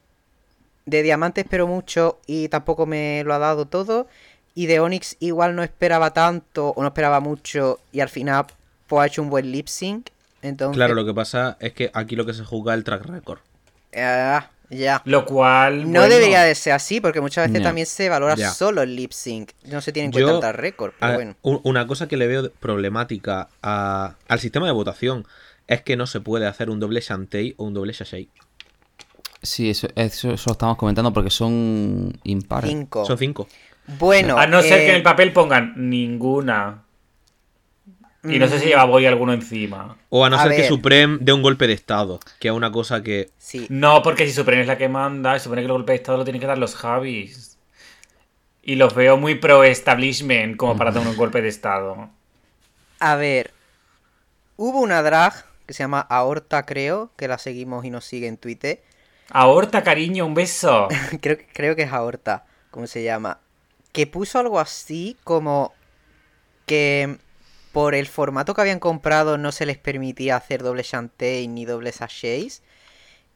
de 0.86 1.02
Diamante 1.02 1.42
espero 1.42 1.66
mucho 1.66 2.18
y 2.26 2.48
tampoco 2.48 2.86
me 2.86 3.22
lo 3.24 3.34
ha 3.34 3.38
dado 3.38 3.66
todo. 3.66 4.06
Y 4.54 4.66
de 4.66 4.80
Onyx 4.80 5.16
igual 5.20 5.54
no 5.56 5.62
esperaba 5.62 6.12
tanto 6.12 6.70
o 6.70 6.82
no 6.82 6.88
esperaba 6.88 7.20
mucho 7.20 7.80
y 7.92 8.00
al 8.00 8.08
final 8.08 8.46
pues 8.86 9.02
ha 9.02 9.06
hecho 9.06 9.22
un 9.22 9.30
buen 9.30 9.50
lip 9.52 9.68
sync. 9.68 10.08
Entonces, 10.42 10.76
Claro, 10.76 10.94
lo 10.94 11.04
que 11.04 11.12
pasa 11.14 11.56
es 11.60 11.72
que 11.72 11.90
aquí 11.92 12.14
lo 12.14 12.24
que 12.24 12.32
se 12.34 12.44
juzga 12.44 12.74
es 12.74 12.78
el 12.78 12.84
track 12.84 13.04
record. 13.06 13.40
ah, 13.96 14.50
ya. 14.70 15.02
Lo 15.04 15.24
cual. 15.24 15.84
No 15.92 16.00
bueno, 16.00 16.14
debería 16.14 16.42
de 16.42 16.54
ser 16.54 16.72
así, 16.72 17.00
porque 17.00 17.20
muchas 17.20 17.48
veces 17.48 17.62
también 17.62 17.86
se 17.86 18.08
valora 18.08 18.36
solo 18.50 18.82
el 18.82 18.94
lip 18.96 19.12
sync. 19.12 19.50
No 19.66 19.80
se 19.80 19.92
tiene 19.92 20.06
en 20.06 20.12
cuenta 20.12 20.30
Yo, 20.30 20.34
el 20.36 20.40
track 20.40 20.56
record, 20.56 20.92
pero 20.98 21.12
a- 21.12 21.14
bueno. 21.16 21.36
un- 21.42 21.60
una 21.64 21.86
cosa 21.86 22.08
que 22.08 22.16
le 22.16 22.26
veo 22.26 22.50
problemática 22.52 23.48
a- 23.62 24.14
al 24.28 24.40
sistema 24.40 24.66
de 24.66 24.72
votación 24.72 25.26
es 25.68 25.82
que 25.82 25.96
no 25.96 26.06
se 26.06 26.20
puede 26.20 26.46
hacer 26.46 26.70
un 26.70 26.78
doble 26.80 27.00
Shantae 27.00 27.54
o 27.56 27.64
un 27.64 27.74
doble 27.74 27.92
Shashei. 27.92 28.28
Sí, 29.42 29.70
eso, 29.70 29.88
eso, 29.94 30.32
eso 30.32 30.44
lo 30.50 30.52
estamos 30.52 30.76
comentando 30.76 31.12
porque 31.12 31.30
son 31.30 32.12
impares. 32.24 32.70
Cinco. 32.70 33.04
Son 33.04 33.18
cinco. 33.18 33.46
Bueno, 33.98 34.36
A 34.38 34.46
no 34.48 34.62
ser 34.62 34.78
que 34.80 34.86
eh, 34.86 34.90
en 34.90 34.96
el 34.96 35.02
papel 35.02 35.32
pongan 35.32 35.74
ninguna. 35.76 36.82
Y 38.28 38.38
no 38.38 38.48
sé 38.48 38.58
si 38.58 38.66
lleva 38.66 38.84
Boy 38.84 39.06
alguno 39.06 39.32
encima. 39.32 39.96
O 40.08 40.24
a 40.24 40.30
no 40.30 40.36
A 40.36 40.42
ser 40.42 40.56
que. 40.56 40.66
Supreme 40.66 41.18
dé 41.20 41.32
un 41.32 41.42
golpe 41.42 41.66
de 41.66 41.74
estado, 41.74 42.20
que 42.38 42.48
es 42.48 42.54
una 42.54 42.72
cosa 42.72 43.02
que... 43.02 43.30
sí. 43.38 43.66
No, 43.68 44.02
porque 44.02 44.26
si 44.26 44.32
Supreme 44.32 44.62
es 44.62 44.66
la 44.66 44.78
que 44.78 44.88
manda, 44.88 45.38
supone 45.38 45.62
que 45.62 45.66
el 45.66 45.72
golpe 45.72 45.92
de 45.92 45.96
estado 45.96 46.18
lo 46.18 46.24
tienen 46.24 46.40
que 46.40 46.46
dar 46.46 46.58
los 46.58 46.74
Javis. 46.74 47.58
Y 48.62 48.74
los 48.74 48.94
veo 48.94 49.16
muy 49.16 49.36
pro-establishment 49.36 50.56
como 50.56 50.76
para 50.76 50.90
dar 50.90 51.06
un 51.06 51.16
golpe 51.16 51.40
de 51.42 51.48
estado. 51.48 52.10
A 52.98 53.16
ver, 53.16 53.52
hubo 54.56 54.80
una 54.80 55.02
drag 55.02 55.44
que 55.66 55.74
se 55.74 55.82
llama 55.82 56.00
Aorta, 56.00 56.64
creo, 56.64 57.10
que 57.16 57.28
la 57.28 57.38
seguimos 57.38 57.84
y 57.84 57.90
nos 57.90 58.04
sigue 58.04 58.26
en 58.26 58.36
Twitter. 58.36 58.82
Aorta, 59.30 59.82
cariño, 59.82 60.26
un 60.26 60.34
beso. 60.34 60.88
creo, 61.20 61.38
creo 61.52 61.76
que 61.76 61.82
es 61.82 61.92
Aorta, 61.92 62.46
¿cómo 62.70 62.86
se 62.86 63.02
llama? 63.02 63.40
Que 63.92 64.06
puso 64.06 64.38
algo 64.38 64.58
así 64.60 65.16
como 65.24 65.74
que 66.66 67.18
por 67.76 67.94
el 67.94 68.06
formato 68.06 68.54
que 68.54 68.62
habían 68.62 68.78
comprado 68.78 69.36
no 69.36 69.52
se 69.52 69.66
les 69.66 69.76
permitía 69.76 70.36
hacer 70.36 70.62
doble 70.62 70.82
Shantae 70.82 71.46
ni 71.46 71.66
doble 71.66 71.92
sachets. 71.92 72.62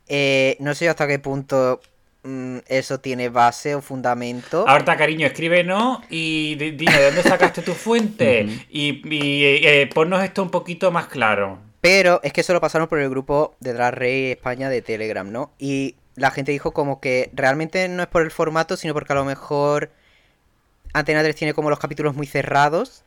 Eh, 0.08 0.56
no 0.60 0.74
sé 0.74 0.88
hasta 0.88 1.06
qué 1.06 1.18
punto 1.18 1.82
mm, 2.22 2.60
eso 2.66 3.00
tiene 3.00 3.28
base 3.28 3.74
o 3.74 3.82
fundamento. 3.82 4.66
Aorta, 4.66 4.96
cariño, 4.96 5.26
escríbenos 5.26 5.98
y 6.08 6.54
di- 6.54 6.70
dime 6.70 6.96
de 6.96 7.04
dónde 7.04 7.22
sacaste 7.22 7.60
tu 7.60 7.74
fuente. 7.74 8.46
Y, 8.70 9.06
y, 9.14 9.44
eh, 9.44 9.90
ponnos 9.94 10.24
esto 10.24 10.42
un 10.42 10.48
poquito 10.50 10.90
más 10.90 11.08
claro. 11.08 11.58
Pero 11.82 12.20
es 12.22 12.32
que 12.32 12.40
eso 12.40 12.54
lo 12.54 12.62
pasaron 12.62 12.88
por 12.88 12.98
el 12.98 13.10
grupo 13.10 13.56
de 13.60 13.74
Drag 13.74 13.92
Race 13.94 14.32
España 14.32 14.70
de 14.70 14.80
Telegram, 14.80 15.30
¿no? 15.30 15.52
Y 15.58 15.96
la 16.16 16.30
gente 16.30 16.50
dijo 16.50 16.72
como 16.72 16.98
que 16.98 17.28
realmente 17.34 17.86
no 17.90 18.02
es 18.02 18.08
por 18.08 18.22
el 18.22 18.30
formato, 18.30 18.78
sino 18.78 18.94
porque 18.94 19.12
a 19.12 19.16
lo 19.16 19.26
mejor 19.26 19.90
Antena 20.94 21.22
3 21.22 21.36
tiene 21.36 21.52
como 21.52 21.68
los 21.68 21.78
capítulos 21.78 22.14
muy 22.14 22.26
cerrados. 22.26 23.04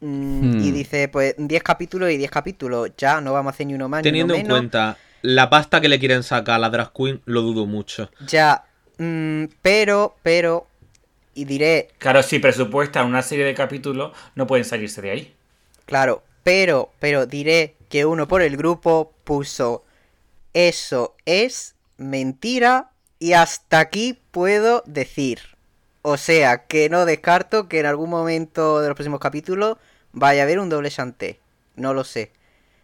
Mm, 0.00 0.50
Y 0.58 0.70
Hmm. 0.70 0.74
dice, 0.74 1.08
pues 1.08 1.34
10 1.38 1.62
capítulos 1.62 2.10
y 2.10 2.16
10 2.16 2.30
capítulos. 2.30 2.90
Ya, 2.96 3.20
no 3.20 3.32
vamos 3.32 3.52
a 3.52 3.54
hacer 3.54 3.66
ni 3.66 3.74
uno 3.74 3.88
más 3.88 4.02
Teniendo 4.02 4.34
ni 4.34 4.40
en 4.40 4.46
uno 4.46 4.48
menos. 4.48 4.58
cuenta 4.58 4.98
la 5.22 5.50
pasta 5.50 5.80
que 5.80 5.88
le 5.88 5.98
quieren 5.98 6.22
sacar 6.22 6.54
a 6.56 6.58
la 6.58 6.70
drag 6.70 6.92
queen, 6.92 7.20
lo 7.26 7.42
dudo 7.42 7.66
mucho. 7.66 8.10
Ya, 8.18 8.64
mm, 8.98 9.44
pero, 9.62 10.16
pero, 10.22 10.66
y 11.34 11.44
diré, 11.44 11.88
Claro, 11.98 12.22
si 12.22 12.38
presupuestan 12.38 13.06
una 13.06 13.22
serie 13.22 13.44
de 13.44 13.54
capítulos, 13.54 14.12
no 14.34 14.46
pueden 14.46 14.64
salirse 14.64 15.02
de 15.02 15.10
ahí. 15.10 15.34
Claro, 15.86 16.22
pero, 16.42 16.90
pero 16.98 17.26
diré 17.26 17.74
que 17.88 18.06
uno 18.06 18.28
por 18.28 18.42
el 18.42 18.56
grupo 18.56 19.12
puso 19.24 19.84
eso 20.54 21.16
es 21.26 21.74
mentira 21.98 22.90
y 23.18 23.32
hasta 23.34 23.80
aquí 23.80 24.18
puedo 24.30 24.82
decir. 24.86 25.40
O 26.02 26.16
sea, 26.16 26.66
que 26.66 26.88
no 26.88 27.04
descarto 27.06 27.68
que 27.68 27.80
en 27.80 27.86
algún 27.86 28.10
momento 28.10 28.80
de 28.80 28.88
los 28.88 28.96
próximos 28.96 29.20
capítulos 29.20 29.76
vaya 30.12 30.42
a 30.42 30.44
haber 30.44 30.58
un 30.58 30.68
doble 30.68 30.90
chanté. 30.90 31.40
No 31.76 31.94
lo 31.94 32.04
sé. 32.04 32.32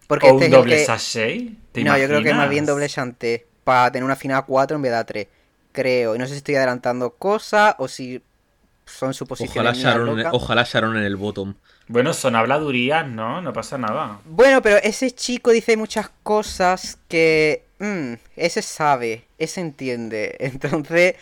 Porque 0.07 0.27
o 0.27 0.31
este 0.35 0.37
un 0.37 0.43
es 0.45 0.51
doble 0.51 0.77
que- 0.77 0.85
sachet. 0.85 1.51
¿te 1.73 1.83
No, 1.85 1.97
yo 1.99 2.07
creo 2.07 2.23
que 2.23 2.33
más 2.35 2.49
bien 2.49 2.67
doble 2.67 2.89
chanté. 2.89 3.47
Para 3.65 3.91
tener 3.91 4.05
una 4.05 4.17
final 4.17 4.45
4 4.47 4.77
en 4.77 4.83
vez 4.83 4.93
de 4.93 5.05
3. 5.05 5.27
Creo. 5.73 6.15
Y 6.15 6.19
no 6.19 6.27
sé 6.27 6.33
si 6.33 6.39
estoy 6.39 6.55
adelantando 6.55 7.11
cosas 7.11 7.75
o 7.79 7.89
si 7.89 8.23
son 8.85 9.13
suposiciones 9.15 9.73
Ojalá 9.73 9.73
Sharon, 9.93 10.17
locas. 10.17 10.33
ojalá 10.33 10.63
Sharon 10.63 10.97
en 10.97 11.03
el 11.03 11.17
bottom. 11.17 11.55
Bueno, 11.89 12.15
son 12.15 12.37
habladurías, 12.37 13.07
¿no? 13.07 13.43
No 13.43 13.53
pasa 13.53 13.77
nada. 13.79 14.21
Bueno, 14.25 14.63
pero 14.63 14.77
ese 14.77 15.11
chico 15.11 15.51
dice 15.51 15.77
muchas 15.77 16.11
cosas 16.23 16.99
que... 17.09 17.65
mm, 17.81 18.15
ese 18.37 18.63
sabe, 18.63 19.25
ese 19.39 19.61
entiende. 19.61 20.37
Entonces, 20.41 21.17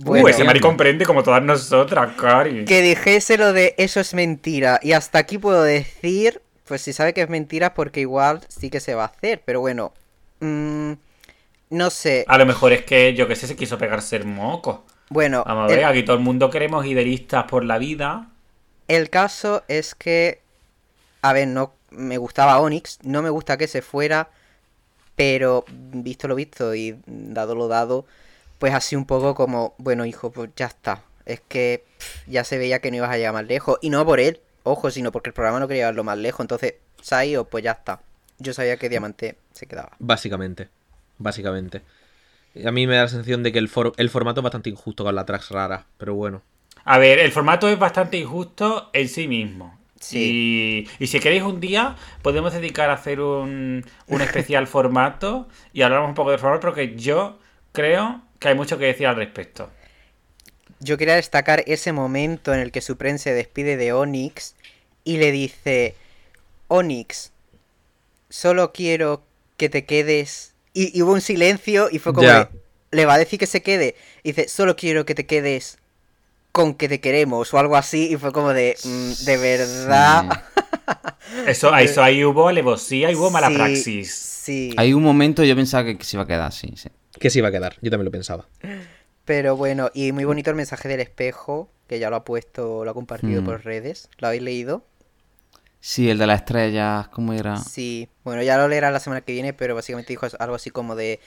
bueno, 0.00 0.24
uh, 0.24 0.28
ese 0.28 0.44
Mari 0.44 0.60
comprende 0.60 1.04
como 1.04 1.22
todas 1.22 1.42
nosotras, 1.42 2.12
Cari. 2.16 2.64
que 2.64 2.82
dijese 2.82 3.36
lo 3.36 3.52
de 3.52 3.74
eso 3.78 4.00
es 4.00 4.14
mentira. 4.14 4.78
Y 4.82 4.92
hasta 4.92 5.18
aquí 5.18 5.38
puedo 5.38 5.62
decir, 5.62 6.40
pues 6.66 6.82
si 6.82 6.92
sabe 6.92 7.12
que 7.14 7.22
es 7.22 7.28
mentira, 7.28 7.74
porque 7.74 8.00
igual 8.00 8.40
sí 8.48 8.70
que 8.70 8.80
se 8.80 8.94
va 8.94 9.04
a 9.04 9.06
hacer. 9.06 9.42
Pero 9.44 9.60
bueno, 9.60 9.92
mm, 10.40 10.92
no 11.70 11.90
sé. 11.90 12.24
A 12.28 12.38
lo 12.38 12.46
mejor 12.46 12.72
es 12.72 12.84
que, 12.84 13.14
yo 13.14 13.26
que 13.26 13.36
sé, 13.36 13.46
se 13.46 13.56
quiso 13.56 13.76
pegarse 13.78 14.16
el 14.16 14.24
moco. 14.24 14.84
Bueno, 15.10 15.42
Vamos 15.46 15.70
a 15.70 15.72
el- 15.74 15.80
ver, 15.80 15.86
aquí 15.86 16.02
todo 16.04 16.16
el 16.16 16.22
mundo 16.22 16.50
queremos 16.50 16.84
idealistas 16.86 17.44
por 17.44 17.64
la 17.64 17.78
vida. 17.78 18.28
El 18.88 19.10
caso 19.10 19.64
es 19.68 19.94
que, 19.94 20.40
a 21.22 21.32
ver, 21.32 21.48
no 21.48 21.72
me 21.90 22.18
gustaba 22.18 22.60
Onyx, 22.60 22.98
no 23.02 23.22
me 23.22 23.30
gusta 23.30 23.56
que 23.56 23.66
se 23.68 23.82
fuera, 23.82 24.28
pero 25.16 25.64
visto 25.68 26.28
lo 26.28 26.34
visto 26.34 26.74
y 26.74 26.96
dado 27.06 27.54
lo 27.54 27.66
dado, 27.68 28.06
pues 28.58 28.74
así 28.74 28.96
un 28.96 29.06
poco 29.06 29.34
como, 29.34 29.74
bueno, 29.78 30.04
hijo, 30.06 30.30
pues 30.32 30.50
ya 30.56 30.66
está. 30.66 31.02
Es 31.26 31.40
que 31.46 31.84
pff, 31.98 32.28
ya 32.28 32.44
se 32.44 32.58
veía 32.58 32.80
que 32.80 32.90
no 32.90 32.96
ibas 32.98 33.10
a 33.10 33.16
llegar 33.16 33.32
más 33.34 33.46
lejos. 33.46 33.78
Y 33.82 33.90
no 33.90 34.04
por 34.04 34.20
él, 34.20 34.40
ojo, 34.64 34.90
sino 34.90 35.12
porque 35.12 35.30
el 35.30 35.34
programa 35.34 35.60
no 35.60 35.68
quería 35.68 35.82
llevarlo 35.84 36.04
más 36.04 36.18
lejos. 36.18 36.40
Entonces, 36.40 36.74
se 37.02 37.14
ha 37.14 37.24
ido, 37.24 37.44
pues 37.48 37.64
ya 37.64 37.72
está. 37.72 38.00
Yo 38.38 38.52
sabía 38.54 38.76
que 38.76 38.88
Diamante 38.88 39.36
se 39.52 39.66
quedaba. 39.66 39.92
Básicamente. 39.98 40.68
Básicamente. 41.18 41.82
A 42.64 42.72
mí 42.72 42.86
me 42.86 42.96
da 42.96 43.02
la 43.02 43.08
sensación 43.08 43.42
de 43.42 43.52
que 43.52 43.58
el, 43.58 43.68
for- 43.68 43.92
el 43.96 44.10
formato 44.10 44.40
es 44.40 44.44
bastante 44.44 44.70
injusto 44.70 45.04
con 45.04 45.14
la 45.14 45.24
tracks 45.26 45.50
rara, 45.50 45.86
pero 45.98 46.14
bueno. 46.14 46.42
A 46.84 46.98
ver, 46.98 47.18
el 47.18 47.32
formato 47.32 47.68
es 47.68 47.78
bastante 47.78 48.16
injusto 48.16 48.90
en 48.92 49.08
sí 49.08 49.28
mismo. 49.28 49.78
Sí. 50.00 50.86
Y, 50.98 51.04
y 51.04 51.06
si 51.08 51.20
queréis 51.20 51.42
un 51.42 51.60
día, 51.60 51.96
podemos 52.22 52.52
dedicar 52.52 52.90
a 52.90 52.94
hacer 52.94 53.20
un, 53.20 53.84
un 54.06 54.20
especial 54.22 54.66
formato 54.66 55.48
y 55.72 55.82
hablamos 55.82 56.08
un 56.08 56.14
poco 56.14 56.30
del 56.30 56.38
formato, 56.40 56.60
porque 56.62 56.96
yo 56.96 57.38
creo 57.72 58.22
que 58.38 58.48
hay 58.48 58.54
mucho 58.54 58.78
que 58.78 58.86
decir 58.86 59.06
al 59.06 59.16
respecto. 59.16 59.70
Yo 60.80 60.96
quería 60.96 61.16
destacar 61.16 61.64
ese 61.66 61.92
momento 61.92 62.54
en 62.54 62.60
el 62.60 62.70
que 62.70 62.80
Supreme 62.80 63.18
se 63.18 63.32
despide 63.34 63.76
de 63.76 63.92
Onyx 63.92 64.54
y 65.04 65.16
le 65.16 65.32
dice, 65.32 65.94
Onyx, 66.68 67.32
solo 68.28 68.72
quiero 68.72 69.22
que 69.56 69.68
te 69.68 69.84
quedes. 69.84 70.52
Y, 70.74 70.96
y 70.96 71.02
hubo 71.02 71.12
un 71.12 71.20
silencio 71.20 71.88
y 71.90 71.98
fue 71.98 72.12
como, 72.14 72.28
de, 72.28 72.48
le 72.92 73.06
va 73.06 73.14
a 73.14 73.18
decir 73.18 73.38
que 73.40 73.46
se 73.46 73.62
quede. 73.62 73.96
Y 74.22 74.32
dice, 74.32 74.48
solo 74.48 74.76
quiero 74.76 75.04
que 75.04 75.14
te 75.16 75.26
quedes 75.26 75.78
con 76.52 76.74
que 76.74 76.88
te 76.88 77.00
queremos 77.00 77.52
o 77.52 77.58
algo 77.58 77.76
así. 77.76 78.12
Y 78.12 78.16
fue 78.16 78.30
como 78.32 78.52
de, 78.52 78.76
"Mm, 78.84 79.24
de 79.24 79.36
verdad. 79.36 80.44
Eso, 81.46 81.74
eso 81.76 82.02
ahí 82.02 82.24
hubo 82.24 82.48
alevosía 82.48 83.10
y 83.10 83.14
hubo 83.14 83.30
mala 83.30 83.48
Sí, 83.48 83.54
praxis. 83.54 84.14
Sí. 84.14 84.74
Hay 84.78 84.94
un 84.94 85.02
momento 85.02 85.44
yo 85.44 85.54
pensaba 85.54 85.84
que 85.84 86.02
se 86.02 86.16
iba 86.16 86.22
a 86.24 86.26
quedar 86.26 86.42
así. 86.48 86.72
sí. 86.76 86.88
Que 87.20 87.30
se 87.30 87.38
iba 87.40 87.48
a 87.48 87.52
quedar, 87.52 87.76
yo 87.80 87.90
también 87.90 88.06
lo 88.06 88.10
pensaba. 88.10 88.46
Pero 89.24 89.56
bueno, 89.56 89.90
y 89.94 90.12
muy 90.12 90.24
bonito 90.24 90.50
el 90.50 90.56
mensaje 90.56 90.88
del 90.88 91.00
espejo, 91.00 91.70
que 91.86 91.98
ya 91.98 92.10
lo 92.10 92.16
ha 92.16 92.24
puesto, 92.24 92.84
lo 92.84 92.90
ha 92.90 92.94
compartido 92.94 93.42
Mm. 93.42 93.44
por 93.44 93.64
redes. 93.64 94.08
¿Lo 94.18 94.28
habéis 94.28 94.42
leído? 94.42 94.84
Sí, 95.80 96.10
el 96.10 96.18
de 96.18 96.26
las 96.26 96.40
estrellas, 96.40 97.08
¿cómo 97.08 97.32
era? 97.32 97.56
Sí, 97.56 98.08
bueno, 98.24 98.42
ya 98.42 98.56
lo 98.58 98.66
leerá 98.68 98.90
la 98.90 99.00
semana 99.00 99.20
que 99.20 99.32
viene, 99.32 99.52
pero 99.52 99.74
básicamente 99.74 100.12
dijo 100.12 100.26
algo 100.38 100.54
así 100.56 100.70
como 100.70 100.96
de, 100.96 101.20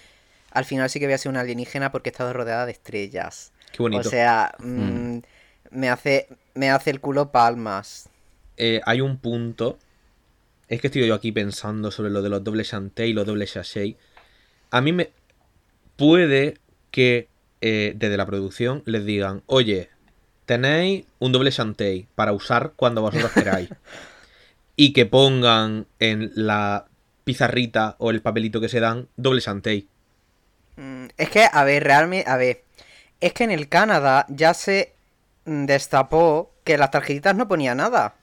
al 0.52 0.66
final 0.66 0.90
sí 0.90 1.00
que 1.00 1.06
voy 1.06 1.14
a 1.14 1.18
ser 1.18 1.30
una 1.30 1.42
alienígena 1.42 1.92
porque 1.92 2.10
he 2.10 2.12
estado 2.12 2.34
rodeada 2.34 2.66
de 2.66 2.72
estrellas. 2.74 3.52
Qué 3.72 3.82
bonito. 3.82 4.08
O 4.08 4.12
sea, 4.12 4.54
mm, 4.60 5.20
me 5.72 5.90
hace 5.90 6.28
me 6.54 6.70
hace 6.70 6.90
el 6.90 7.00
culo 7.00 7.32
palmas. 7.32 8.10
eh, 8.58 8.82
hay 8.86 9.00
un 9.02 9.18
punto. 9.18 9.78
Es 10.68 10.82
que 10.82 10.88
estoy 10.88 11.06
yo 11.08 11.16
aquí 11.16 11.32
pensando 11.32 11.92
sobre 11.92 12.10
lo 12.12 12.22
de 12.22 12.30
los 12.30 12.44
dobles 12.44 12.70
chanté 12.70 13.08
y 13.08 13.14
los 13.14 13.26
dobles 13.26 13.52
sachet. 13.52 13.98
A 14.70 14.82
mí 14.82 14.92
me. 14.92 15.12
Puede 16.02 16.56
que 16.90 17.28
eh, 17.62 17.94
desde 17.96 18.18
la 18.18 18.26
producción 18.26 18.82
les 18.88 19.06
digan: 19.06 19.44
Oye, 19.46 19.92
tenéis 20.48 21.06
un 21.20 21.32
doble 21.32 21.52
chanté 21.52 22.08
para 22.16 22.34
usar 22.34 22.74
cuando 22.76 23.04
vosotros 23.04 23.32
queráis. 23.32 23.70
y 24.76 24.94
que 24.94 25.06
pongan 25.06 25.86
en 26.00 26.32
la 26.34 26.88
pizarrita 27.24 27.98
o 28.00 28.10
el 28.10 28.24
papelito 28.24 28.60
que 28.60 28.68
se 28.68 28.80
dan 28.80 29.10
doble 29.16 29.42
chanté. 29.42 29.86
Mm, 30.76 31.06
Es 31.18 31.30
que, 31.30 31.46
a 31.52 31.64
ver, 31.66 31.84
realmente, 31.84 32.28
a 32.28 32.36
ver, 32.36 32.64
es 33.20 33.34
que 33.34 33.44
en 33.44 33.52
el 33.52 33.70
Canadá 33.70 34.26
ya 34.28 34.56
se 34.56 34.96
destapó 35.46 36.52
que 36.64 36.80
las 36.80 36.90
tarjetitas 36.90 37.36
no 37.36 37.48
ponía 37.48 37.76
nada. 37.76 38.16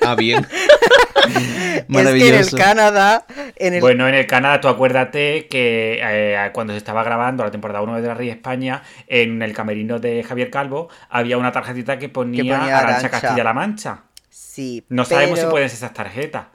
Ah, 0.00 0.14
bien. 0.14 0.46
Es 1.88 1.88
que 1.88 2.28
en 2.28 2.34
el. 2.34 2.50
Canadá, 2.50 3.26
en 3.56 3.74
el... 3.74 3.80
Bueno, 3.80 4.08
en 4.08 4.14
el 4.14 4.26
Canadá, 4.26 4.60
tú 4.60 4.68
acuérdate 4.68 5.46
que 5.48 6.00
eh, 6.02 6.50
cuando 6.52 6.72
se 6.72 6.78
estaba 6.78 7.02
grabando 7.04 7.44
la 7.44 7.50
temporada 7.50 7.82
1 7.82 8.00
de 8.00 8.08
la 8.08 8.14
Rey 8.14 8.30
España, 8.30 8.82
en 9.06 9.42
el 9.42 9.52
camerino 9.52 9.98
de 9.98 10.22
Javier 10.22 10.50
Calvo, 10.50 10.88
había 11.08 11.38
una 11.38 11.52
tarjetita 11.52 11.98
que 11.98 12.08
ponía, 12.08 12.42
ponía 12.42 12.78
Arancha. 12.78 13.10
Castilla-La 13.10 13.52
Mancha. 13.52 14.02
sí, 14.28 14.84
No 14.88 15.04
sabemos 15.04 15.38
si 15.38 15.46
pueden 15.46 15.68
ser 15.68 15.78
esas 15.78 15.94
tarjetas. 15.94 16.46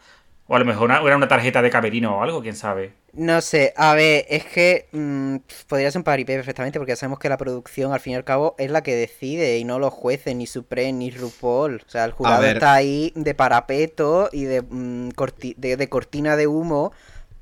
O 0.48 0.56
a 0.56 0.60
lo 0.60 0.66
mejor 0.66 0.86
una- 0.86 1.02
era 1.02 1.18
una 1.18 1.28
tarjeta 1.28 1.62
de 1.62 1.70
camerino 1.70 2.18
o 2.18 2.24
algo, 2.24 2.42
quién 2.42 2.56
sabe. 2.56 2.94
No 3.14 3.42
sé, 3.42 3.74
a 3.76 3.96
ver, 3.96 4.26
es 4.30 4.46
que 4.46 4.88
mm, 4.92 5.38
podría 5.68 5.90
ser 5.92 6.00
un 6.00 6.04
paripé 6.04 6.36
perfectamente 6.36 6.80
porque 6.80 6.92
ya 6.92 6.96
sabemos 6.96 7.20
que 7.20 7.30
la 7.30 7.38
producción 7.38 7.92
al 7.92 8.00
fin 8.00 8.14
y 8.14 8.16
al 8.16 8.24
cabo 8.24 8.56
es 8.60 8.70
la 8.70 8.84
que 8.84 8.96
decide 8.96 9.58
y 9.58 9.64
no 9.64 9.80
los 9.80 9.94
jueces, 9.94 10.36
ni 10.36 10.46
Supreme, 10.48 10.94
ni 10.94 11.10
RuPaul. 11.12 11.82
O 11.86 11.90
sea, 11.90 12.06
el 12.06 12.12
jurado 12.12 12.44
está 12.46 12.74
ahí 12.76 13.12
de 13.16 13.34
parapeto 13.34 14.30
y 14.32 14.44
de, 14.44 14.62
mm, 14.62 15.10
corti- 15.16 15.56
de, 15.58 15.78
de 15.78 15.90
cortina 15.90 16.36
de 16.36 16.48
humo 16.48 16.92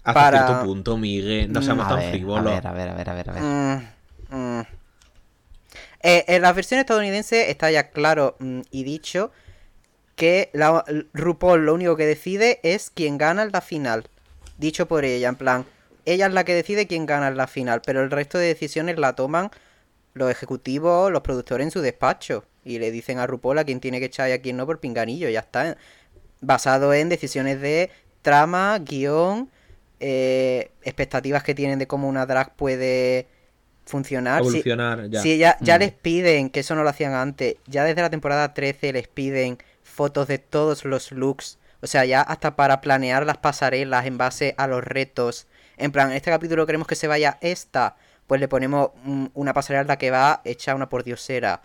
Hasta 0.03 0.13
para... 0.13 0.45
cierto 0.47 0.65
punto, 0.65 0.97
Miguel. 0.97 1.51
No 1.51 1.59
Mm, 1.59 1.63
seamos 1.63 1.85
A 1.85 1.89
tan 1.89 1.97
ver, 1.99 2.07
a 2.07 2.11
frívolos. 2.11 2.53
ver, 2.53 2.67
a 2.67 2.71
ver, 2.71 2.89
a 2.89 2.93
ver, 2.95 3.09
a 3.09 3.13
ver, 3.13 3.29
a 3.29 3.33
ver. 3.33 3.43
Mm, 3.43 3.81
mm. 4.29 4.61
Eh, 6.03 6.23
en 6.27 6.41
la 6.41 6.53
versión 6.53 6.79
estadounidense 6.79 7.49
está 7.49 7.69
ya 7.71 7.89
claro 7.89 8.35
mm, 8.39 8.61
y 8.71 8.83
dicho 8.83 9.31
que 10.15 10.49
la, 10.53 10.83
RuPaul 11.13 11.65
lo 11.65 11.73
único 11.73 11.95
que 11.95 12.05
decide 12.05 12.59
es 12.63 12.89
quién 12.89 13.17
gana 13.17 13.43
en 13.43 13.51
la 13.51 13.61
final. 13.61 14.07
Dicho 14.57 14.87
por 14.87 15.03
ella, 15.05 15.27
en 15.29 15.35
plan, 15.35 15.65
ella 16.05 16.27
es 16.27 16.33
la 16.33 16.43
que 16.45 16.53
decide 16.53 16.87
quién 16.87 17.05
gana 17.05 17.27
en 17.27 17.37
la 17.37 17.47
final, 17.47 17.81
pero 17.85 18.01
el 18.01 18.11
resto 18.11 18.37
de 18.37 18.47
decisiones 18.47 18.97
la 18.97 19.13
toman 19.13 19.51
los 20.13 20.31
ejecutivos, 20.31 21.11
los 21.11 21.21
productores 21.21 21.65
en 21.65 21.71
su 21.71 21.81
despacho. 21.81 22.45
Y 22.63 22.79
le 22.79 22.89
dicen 22.91 23.19
a 23.19 23.27
RuPaul 23.27 23.59
a 23.59 23.63
quién 23.65 23.79
tiene 23.79 23.99
que 23.99 24.05
echar 24.05 24.29
y 24.29 24.31
a 24.31 24.41
quién 24.41 24.55
no 24.57 24.65
por 24.65 24.79
pinganillo, 24.79 25.29
ya 25.29 25.41
está. 25.41 25.75
Basado 26.41 26.93
en 26.93 27.09
decisiones 27.09 27.59
de 27.59 27.89
trama, 28.21 28.79
guion, 28.79 29.49
eh, 29.99 30.71
expectativas 30.83 31.43
que 31.43 31.53
tienen 31.53 31.79
de 31.79 31.87
cómo 31.87 32.07
una 32.07 32.25
drag 32.25 32.55
puede 32.55 33.27
funcionar. 33.85 34.41
Si- 34.41 34.47
Evolucionar, 34.47 35.09
ya. 35.09 35.21
si 35.21 35.37
ya, 35.37 35.57
ya 35.61 35.75
Mm. 35.75 35.79
les 35.79 35.91
piden, 35.91 36.49
que 36.49 36.61
eso 36.61 36.73
no 36.75 36.83
lo 36.83 36.89
hacían 36.89 37.13
antes, 37.13 37.55
ya 37.67 37.83
desde 37.83 38.01
la 38.01 38.09
temporada 38.09 38.53
13 38.53 38.93
les 38.93 39.07
piden 39.07 39.57
fotos 39.95 40.27
de 40.27 40.37
todos 40.37 40.85
los 40.85 41.11
looks. 41.11 41.57
O 41.81 41.87
sea, 41.87 42.05
ya 42.05 42.21
hasta 42.21 42.55
para 42.55 42.81
planear 42.81 43.25
las 43.25 43.37
pasarelas 43.37 44.05
en 44.05 44.17
base 44.17 44.53
a 44.57 44.67
los 44.67 44.83
retos. 44.83 45.47
En 45.77 45.91
plan, 45.91 46.09
en 46.11 46.17
este 46.17 46.31
capítulo 46.31 46.65
queremos 46.65 46.87
que 46.87 46.95
se 46.95 47.07
vaya 47.07 47.37
esta. 47.41 47.95
Pues 48.27 48.41
le 48.41 48.47
ponemos 48.47 48.89
una 49.33 49.53
pasarela 49.53 49.97
que 49.97 50.11
va 50.11 50.41
hecha 50.45 50.75
una 50.75 50.89
pordiosera. 50.89 51.61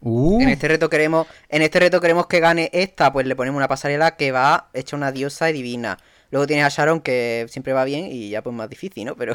Uh, 0.00 0.40
En 0.40 0.48
este 0.48 0.68
reto 0.68 0.88
queremos, 0.88 1.26
en 1.48 1.62
este 1.62 1.80
reto 1.80 2.00
queremos 2.00 2.26
que 2.26 2.38
gane 2.38 2.70
esta, 2.72 3.12
pues 3.12 3.26
le 3.26 3.34
ponemos 3.34 3.56
una 3.56 3.68
pasarela 3.68 4.16
que 4.16 4.32
va 4.32 4.68
hecha 4.74 4.96
una 4.96 5.12
diosa 5.12 5.50
y 5.50 5.54
divina. 5.54 5.98
Luego 6.30 6.46
tienes 6.46 6.66
a 6.66 6.68
Sharon 6.68 7.00
que 7.00 7.46
siempre 7.48 7.72
va 7.72 7.84
bien 7.84 8.06
y 8.10 8.30
ya 8.30 8.42
pues 8.42 8.54
más 8.54 8.68
difícil, 8.68 9.06
¿no? 9.06 9.16
Pero 9.16 9.34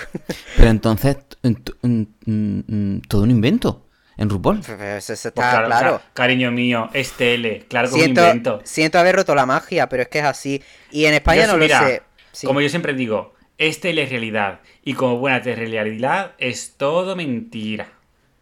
Pero 0.57 0.69
entonces, 0.69 1.17
mm, 1.43 2.03
mm, 2.25 3.01
todo 3.07 3.23
un 3.23 3.31
invento 3.31 3.88
en 4.19 4.29
RuPaul. 4.29 4.59
pues, 4.61 5.09
eso 5.09 5.13
está 5.13 5.31
Pues 5.31 5.47
claro, 5.49 5.67
claro. 5.67 5.97
ca- 5.99 6.03
cariño 6.13 6.51
mío, 6.51 6.89
es 6.93 7.13
tele, 7.13 7.65
claro 7.67 7.87
que 7.87 7.95
es 7.95 7.95
un 7.95 8.01
Siento, 8.01 8.21
invento. 8.21 8.61
siento 8.63 8.99
haber 8.99 9.15
roto 9.15 9.33
la 9.35 9.45
magia, 9.45 9.89
pero 9.89 10.03
es 10.03 10.09
que 10.09 10.19
es 10.19 10.25
así. 10.25 10.61
Y 10.91 11.05
en 11.05 11.13
España 11.13 11.45
Yo 11.45 11.53
no 11.53 11.57
lo 11.57 11.67
sé. 11.67 12.01
Sí. 12.31 12.45
Como 12.47 12.61
yo 12.61 12.69
siempre 12.69 12.93
digo, 12.93 13.33
es 13.57 13.81
realidad 13.81 14.59
Y 14.83 14.93
como 14.93 15.17
buena 15.17 15.39
realidad 15.39 16.33
es 16.37 16.75
todo 16.77 17.15
mentira. 17.15 17.89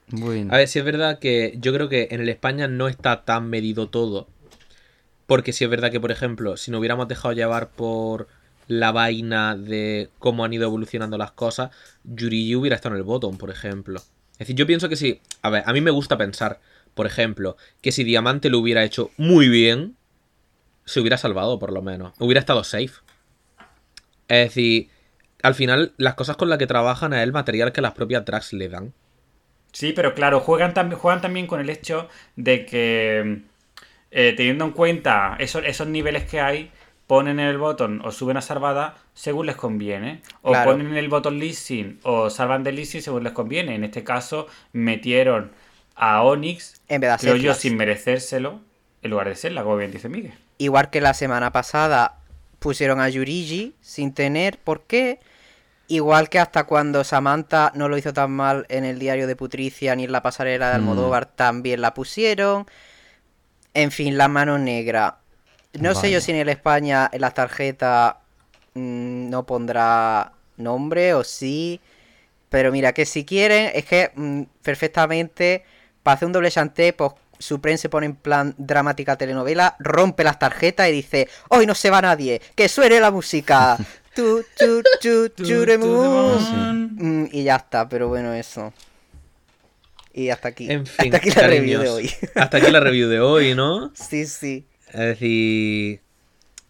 Bueno. 0.10 0.54
A 0.54 0.58
ver, 0.58 0.68
si 0.68 0.80
es 0.80 0.86
verdad 0.86 1.20
que 1.20 1.56
yo 1.60 1.74
creo 1.74 1.90
que 1.90 2.08
en 2.12 2.22
el 2.22 2.30
España 2.30 2.68
no 2.68 2.88
está 2.88 3.26
tan 3.26 3.50
medido 3.50 3.90
todo. 3.90 4.28
Porque 5.26 5.52
si 5.52 5.64
es 5.66 5.70
verdad 5.70 5.92
que, 5.92 6.00
por 6.00 6.12
ejemplo, 6.12 6.56
si 6.58 6.72
nos 6.72 6.80
hubiéramos 6.80 7.08
dejado 7.08 7.34
llevar 7.34 7.70
por 7.70 8.28
la 8.68 8.92
vaina 8.92 9.56
de 9.58 10.10
cómo 10.20 10.46
han 10.46 10.54
ido 10.54 10.66
evolucionando 10.66 11.18
las 11.18 11.32
cosas, 11.32 11.72
Yuri 12.04 12.56
hubiera 12.56 12.76
estado 12.76 12.96
en 12.96 13.00
el 13.00 13.04
bottom, 13.04 13.38
por 13.38 13.50
ejemplo. 13.50 14.02
Es 14.38 14.40
decir, 14.40 14.56
yo 14.56 14.68
pienso 14.68 14.90
que 14.90 14.96
si. 14.96 15.22
A 15.42 15.50
ver, 15.50 15.64
a 15.66 15.74
mí 15.74 15.82
me 15.82 15.92
gusta 15.92 16.18
pensar, 16.18 16.60
por 16.94 17.06
ejemplo, 17.08 17.58
que 17.82 17.92
si 17.92 18.04
Diamante 18.04 18.50
lo 18.50 18.60
hubiera 18.60 18.84
hecho 18.84 19.12
muy 19.18 19.50
bien, 19.50 19.96
se 20.86 21.00
hubiera 21.00 21.18
salvado, 21.18 21.60
por 21.60 21.72
lo 21.74 21.82
menos. 21.82 22.14
Hubiera 22.20 22.40
estado 22.40 22.64
safe. 22.64 22.92
Es 24.28 24.50
decir, 24.50 24.90
al 25.44 25.56
final, 25.56 25.94
las 25.98 26.16
cosas 26.16 26.38
con 26.38 26.50
las 26.50 26.60
que 26.60 26.68
trabajan 26.68 27.14
es 27.14 27.24
el 27.24 27.32
material 27.32 27.72
que 27.72 27.82
las 27.82 27.94
propias 27.94 28.26
tracks 28.26 28.54
le 28.54 28.70
dan. 28.70 28.94
Sí, 29.72 29.94
pero 29.94 30.14
claro, 30.14 30.40
juegan, 30.40 30.74
tam- 30.74 30.94
juegan 30.96 31.22
también 31.22 31.48
con 31.48 31.60
el 31.60 31.70
hecho 31.70 32.10
de 32.36 32.66
que, 32.66 33.42
eh, 34.12 34.34
teniendo 34.36 34.66
en 34.66 34.72
cuenta 34.72 35.36
esos, 35.40 35.64
esos 35.66 35.88
niveles 35.88 36.26
que 36.26 36.40
hay, 36.42 36.72
ponen 37.06 37.40
el 37.40 37.58
botón 37.58 38.02
o 38.04 38.12
suben 38.12 38.38
a 38.38 38.42
salvada 38.42 38.98
según 39.18 39.48
les 39.48 39.56
conviene. 39.56 40.22
O 40.44 40.52
Claro. 40.52 40.72
ponen 40.72 40.96
el 40.96 41.10
botón 41.10 41.40
leasing 41.40 42.00
o 42.04 42.30
salvan 42.30 42.64
de 42.64 42.72
leasing 42.72 43.02
según 43.02 43.24
les 43.24 43.34
conviene. 43.34 43.74
En 43.74 43.84
este 43.84 44.04
caso, 44.04 44.46
metieron 44.74 45.52
a 45.96 46.22
Onyx, 46.22 46.82
En 46.88 47.02
vez 47.02 47.12
de 47.14 47.18
creo 47.18 47.36
yo, 47.36 47.54
sin 47.56 47.76
merecérselo, 47.78 48.62
en 49.02 49.10
lugar 49.10 49.28
de 49.28 49.36
serla, 49.36 49.64
como 49.64 49.78
bien 49.78 49.92
dice 49.92 50.08
Miguel. 50.08 50.34
Igual 50.60 50.92
que 50.92 51.02
la 51.02 51.16
semana 51.16 51.52
pasada 51.52 52.20
pusieron 52.60 53.00
a 53.00 53.10
Yurigi 53.10 53.74
sin 53.82 54.14
tener 54.14 54.60
por 54.60 54.84
qué. 54.84 55.20
Igual 55.88 56.30
que 56.30 56.38
hasta 56.40 56.66
cuando 56.66 57.04
Samantha 57.04 57.72
no 57.74 57.88
lo 57.90 57.98
hizo 57.98 58.14
tan 58.14 58.30
mal 58.32 58.66
en 58.70 58.84
el 58.86 59.00
diario 59.00 59.26
de 59.26 59.36
Putricia 59.36 59.96
ni 59.96 60.04
en 60.04 60.12
la 60.12 60.22
pasarela 60.22 60.68
de 60.70 60.74
Mm. 60.74 60.82
Almodóvar 60.82 61.26
también 61.26 61.82
la 61.82 61.94
pusieron. 61.96 62.68
En 63.74 63.90
fin, 63.92 64.18
la 64.18 64.28
mano 64.28 64.60
negra. 64.60 65.20
No 65.74 65.96
sé 65.96 66.12
yo 66.12 66.22
si 66.22 66.32
en 66.32 66.38
el 66.38 66.50
España 66.50 67.10
en 67.12 67.22
las 67.22 67.34
tarjetas 67.34 68.16
mm, 68.78 69.30
no 69.30 69.46
pondrá 69.46 70.34
nombre 70.58 71.14
o 71.14 71.24
sí. 71.24 71.82
Pero 72.50 72.72
mira, 72.72 72.94
que 72.94 73.06
si 73.06 73.26
quieren, 73.26 73.72
es 73.74 73.86
que 73.86 74.12
mm, 74.16 74.44
perfectamente 74.64 75.64
para 76.08 76.16
hacer 76.16 76.28
un 76.28 76.32
doble 76.32 76.50
chanté, 76.50 76.94
pues 76.94 77.12
Supreme 77.38 77.78
se 77.78 77.90
pone 77.90 78.06
en 78.06 78.16
plan 78.16 78.56
dramática 78.58 79.18
telenovela, 79.18 79.76
rompe 79.80 80.24
las 80.24 80.40
tarjetas 80.40 80.88
y 80.88 80.94
dice, 80.94 81.28
hoy 81.50 81.66
no 81.66 81.76
se 81.76 81.90
va 81.90 82.02
nadie, 82.02 82.42
que 82.56 82.70
suene 82.70 83.02
la 83.02 83.12
música. 83.12 83.78
Tu, 84.18 84.44
tu, 84.58 84.82
tu, 85.00 85.30
turemú. 85.30 86.40
Mm, 86.40 87.26
y 87.32 87.44
ya 87.44 87.58
está, 87.58 87.88
pero 87.88 88.08
bueno, 88.08 88.34
eso. 88.34 88.74
Y 90.12 90.32
hasta 90.32 90.48
aquí. 90.48 90.72
En 90.72 90.88
fin, 90.88 91.14
hasta 91.14 91.18
aquí 91.18 91.30
la 91.30 91.46
review 91.46 91.82
de 91.82 91.90
hoy. 91.90 92.12
Hasta 92.34 92.58
aquí 92.58 92.72
la 92.72 92.80
review 92.80 93.10
de 93.10 93.20
hoy, 93.20 93.54
¿no? 93.54 93.92
sí, 94.10 94.26
sí. 94.26 94.66
Es 94.88 95.00
decir, 95.00 96.02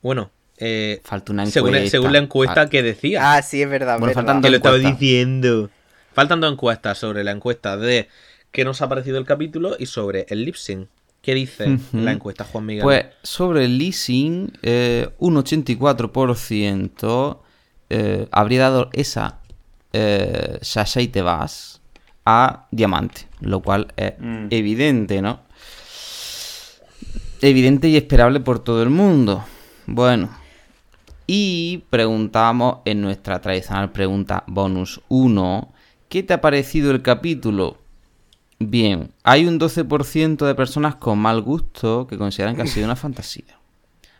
bueno, 0.01 0.29
eh, 0.57 1.01
Falta 1.03 1.31
una 1.31 1.45
según, 1.45 1.69
encuesta. 1.75 1.91
según 1.91 2.13
la 2.13 2.19
encuesta 2.19 2.63
Fal- 2.63 2.69
que 2.69 2.83
decía, 2.83 3.35
Ah, 3.35 3.41
sí, 3.41 3.61
es 3.61 3.69
verdad. 3.69 3.99
Bueno, 3.99 4.07
verdad. 4.07 4.21
faltan 4.23 4.41
que 4.41 4.49
lo 4.49 4.57
estaba 4.57 4.77
diciendo. 4.77 5.69
Faltan 6.13 6.41
dos 6.41 6.51
encuestas 6.51 6.97
sobre 6.97 7.23
la 7.23 7.31
encuesta 7.31 7.77
de 7.77 8.07
qué 8.51 8.65
nos 8.65 8.81
ha 8.81 8.89
parecido 8.89 9.17
el 9.19 9.25
capítulo 9.25 9.75
y 9.77 9.85
sobre 9.85 10.25
el 10.29 10.45
lip 10.45 10.55
sync. 10.55 10.87
¿Qué 11.21 11.35
dice 11.35 11.77
la 11.93 12.11
encuesta, 12.13 12.43
Juan 12.45 12.65
Miguel? 12.65 12.83
Pues 12.83 13.05
sobre 13.21 13.65
el 13.65 13.77
leasing, 13.77 14.53
eh, 14.61 15.09
un 15.19 15.35
84% 15.35 17.41
eh, 17.89 18.27
habría 18.31 18.61
dado 18.61 18.89
esa 18.93 19.39
eh, 19.93 20.57
Sasha 20.61 21.01
y 21.01 21.07
te 21.09 21.21
vas 21.21 21.81
a 22.25 22.67
Diamante, 22.71 23.27
lo 23.41 23.61
cual 23.61 23.87
es 23.97 24.13
Mm. 24.19 24.47
evidente, 24.51 25.21
¿no? 25.21 25.41
Evidente 27.41 27.87
y 27.89 27.97
esperable 27.97 28.39
por 28.39 28.59
todo 28.59 28.81
el 28.83 28.89
mundo. 28.89 29.43
Bueno, 29.85 30.29
y 31.27 31.83
preguntamos 31.89 32.77
en 32.85 33.01
nuestra 33.01 33.41
tradicional 33.41 33.91
pregunta 33.91 34.43
bonus 34.47 35.01
1, 35.09 35.73
¿qué 36.09 36.23
te 36.23 36.33
ha 36.33 36.41
parecido 36.41 36.91
el 36.91 37.01
capítulo? 37.01 37.77
Bien, 38.59 39.11
hay 39.23 39.45
un 39.45 39.59
12% 39.59 40.45
de 40.45 40.55
personas 40.55 40.95
con 40.95 41.19
mal 41.19 41.41
gusto 41.41 42.07
que 42.07 42.17
consideran 42.17 42.55
que 42.55 42.63
ha 42.63 42.67
sido 42.67 42.85
una 42.85 42.95
fantasía. 43.05 43.57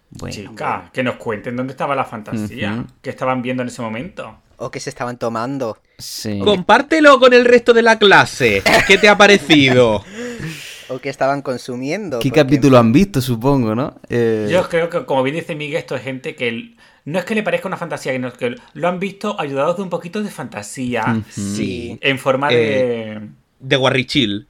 Bueno, 0.09 0.33
Chica, 0.35 0.89
que 0.93 1.03
nos 1.03 1.15
cuenten 1.15 1.55
dónde 1.55 1.71
estaba 1.71 1.95
la 1.95 2.05
fantasía 2.05 2.73
Ujú. 2.73 2.85
que 3.01 3.09
estaban 3.09 3.41
viendo 3.41 3.63
en 3.63 3.69
ese 3.69 3.81
momento. 3.81 4.37
O 4.57 4.71
que 4.71 4.79
se 4.79 4.89
estaban 4.89 5.17
tomando. 5.17 5.77
sí. 5.97 6.39
Compártelo 6.43 7.19
con 7.19 7.33
el 7.33 7.45
resto 7.45 7.73
de 7.73 7.81
la 7.83 7.97
clase. 7.99 8.63
¿Qué 8.87 8.97
te 8.97 9.07
ha 9.09 9.17
parecido? 9.17 10.03
o 10.89 10.99
qué 10.99 11.09
estaban 11.09 11.41
consumiendo. 11.41 12.19
¿Qué 12.19 12.29
porque- 12.29 12.41
capítulo 12.41 12.77
han 12.77 12.91
visto, 12.93 13.21
supongo, 13.21 13.75
no? 13.75 13.95
Eh, 14.09 14.47
Yo 14.49 14.67
creo 14.69 14.89
que, 14.89 15.05
como 15.05 15.23
bien 15.23 15.35
dice 15.35 15.55
Miguel, 15.55 15.77
esto 15.79 15.95
es 15.95 16.03
gente 16.03 16.35
que 16.35 16.75
no 17.07 17.19
es 17.19 17.25
que 17.25 17.35
le 17.35 17.41
parezca 17.43 17.67
una 17.69 17.77
fantasía, 17.77 18.11
sino 18.11 18.31
que 18.33 18.55
lo 18.73 18.87
han 18.87 18.99
visto 18.99 19.39
ayudados 19.39 19.77
de 19.77 19.83
un 19.83 19.89
poquito 19.89 20.21
de 20.21 20.29
fantasía 20.29 21.23
Sí. 21.29 21.97
en 22.01 22.19
forma 22.19 22.49
de. 22.49 23.29
De 23.59 23.75
Guarrichil. 23.77 24.45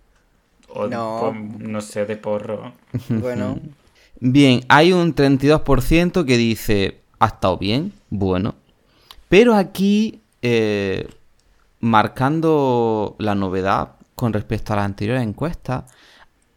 o- 0.70 0.88
No. 0.88 1.34
no 1.34 1.82
sé, 1.82 2.06
de 2.06 2.18
porro. 2.18 2.74
Bueno, 3.10 3.60
Bien, 4.20 4.62
hay 4.68 4.92
un 4.94 5.14
32% 5.14 6.26
que 6.26 6.38
dice, 6.38 7.00
ha 7.20 7.28
estado 7.28 7.58
bien, 7.58 7.94
bueno. 8.10 8.56
Pero 9.30 9.54
aquí, 9.54 10.22
eh, 10.42 11.08
marcando 11.80 13.16
la 13.20 13.36
novedad 13.36 13.92
con 14.16 14.34
respecto 14.34 14.74
a 14.74 14.78
las 14.78 14.86
anteriores 14.86 15.24
encuestas, 15.24 15.84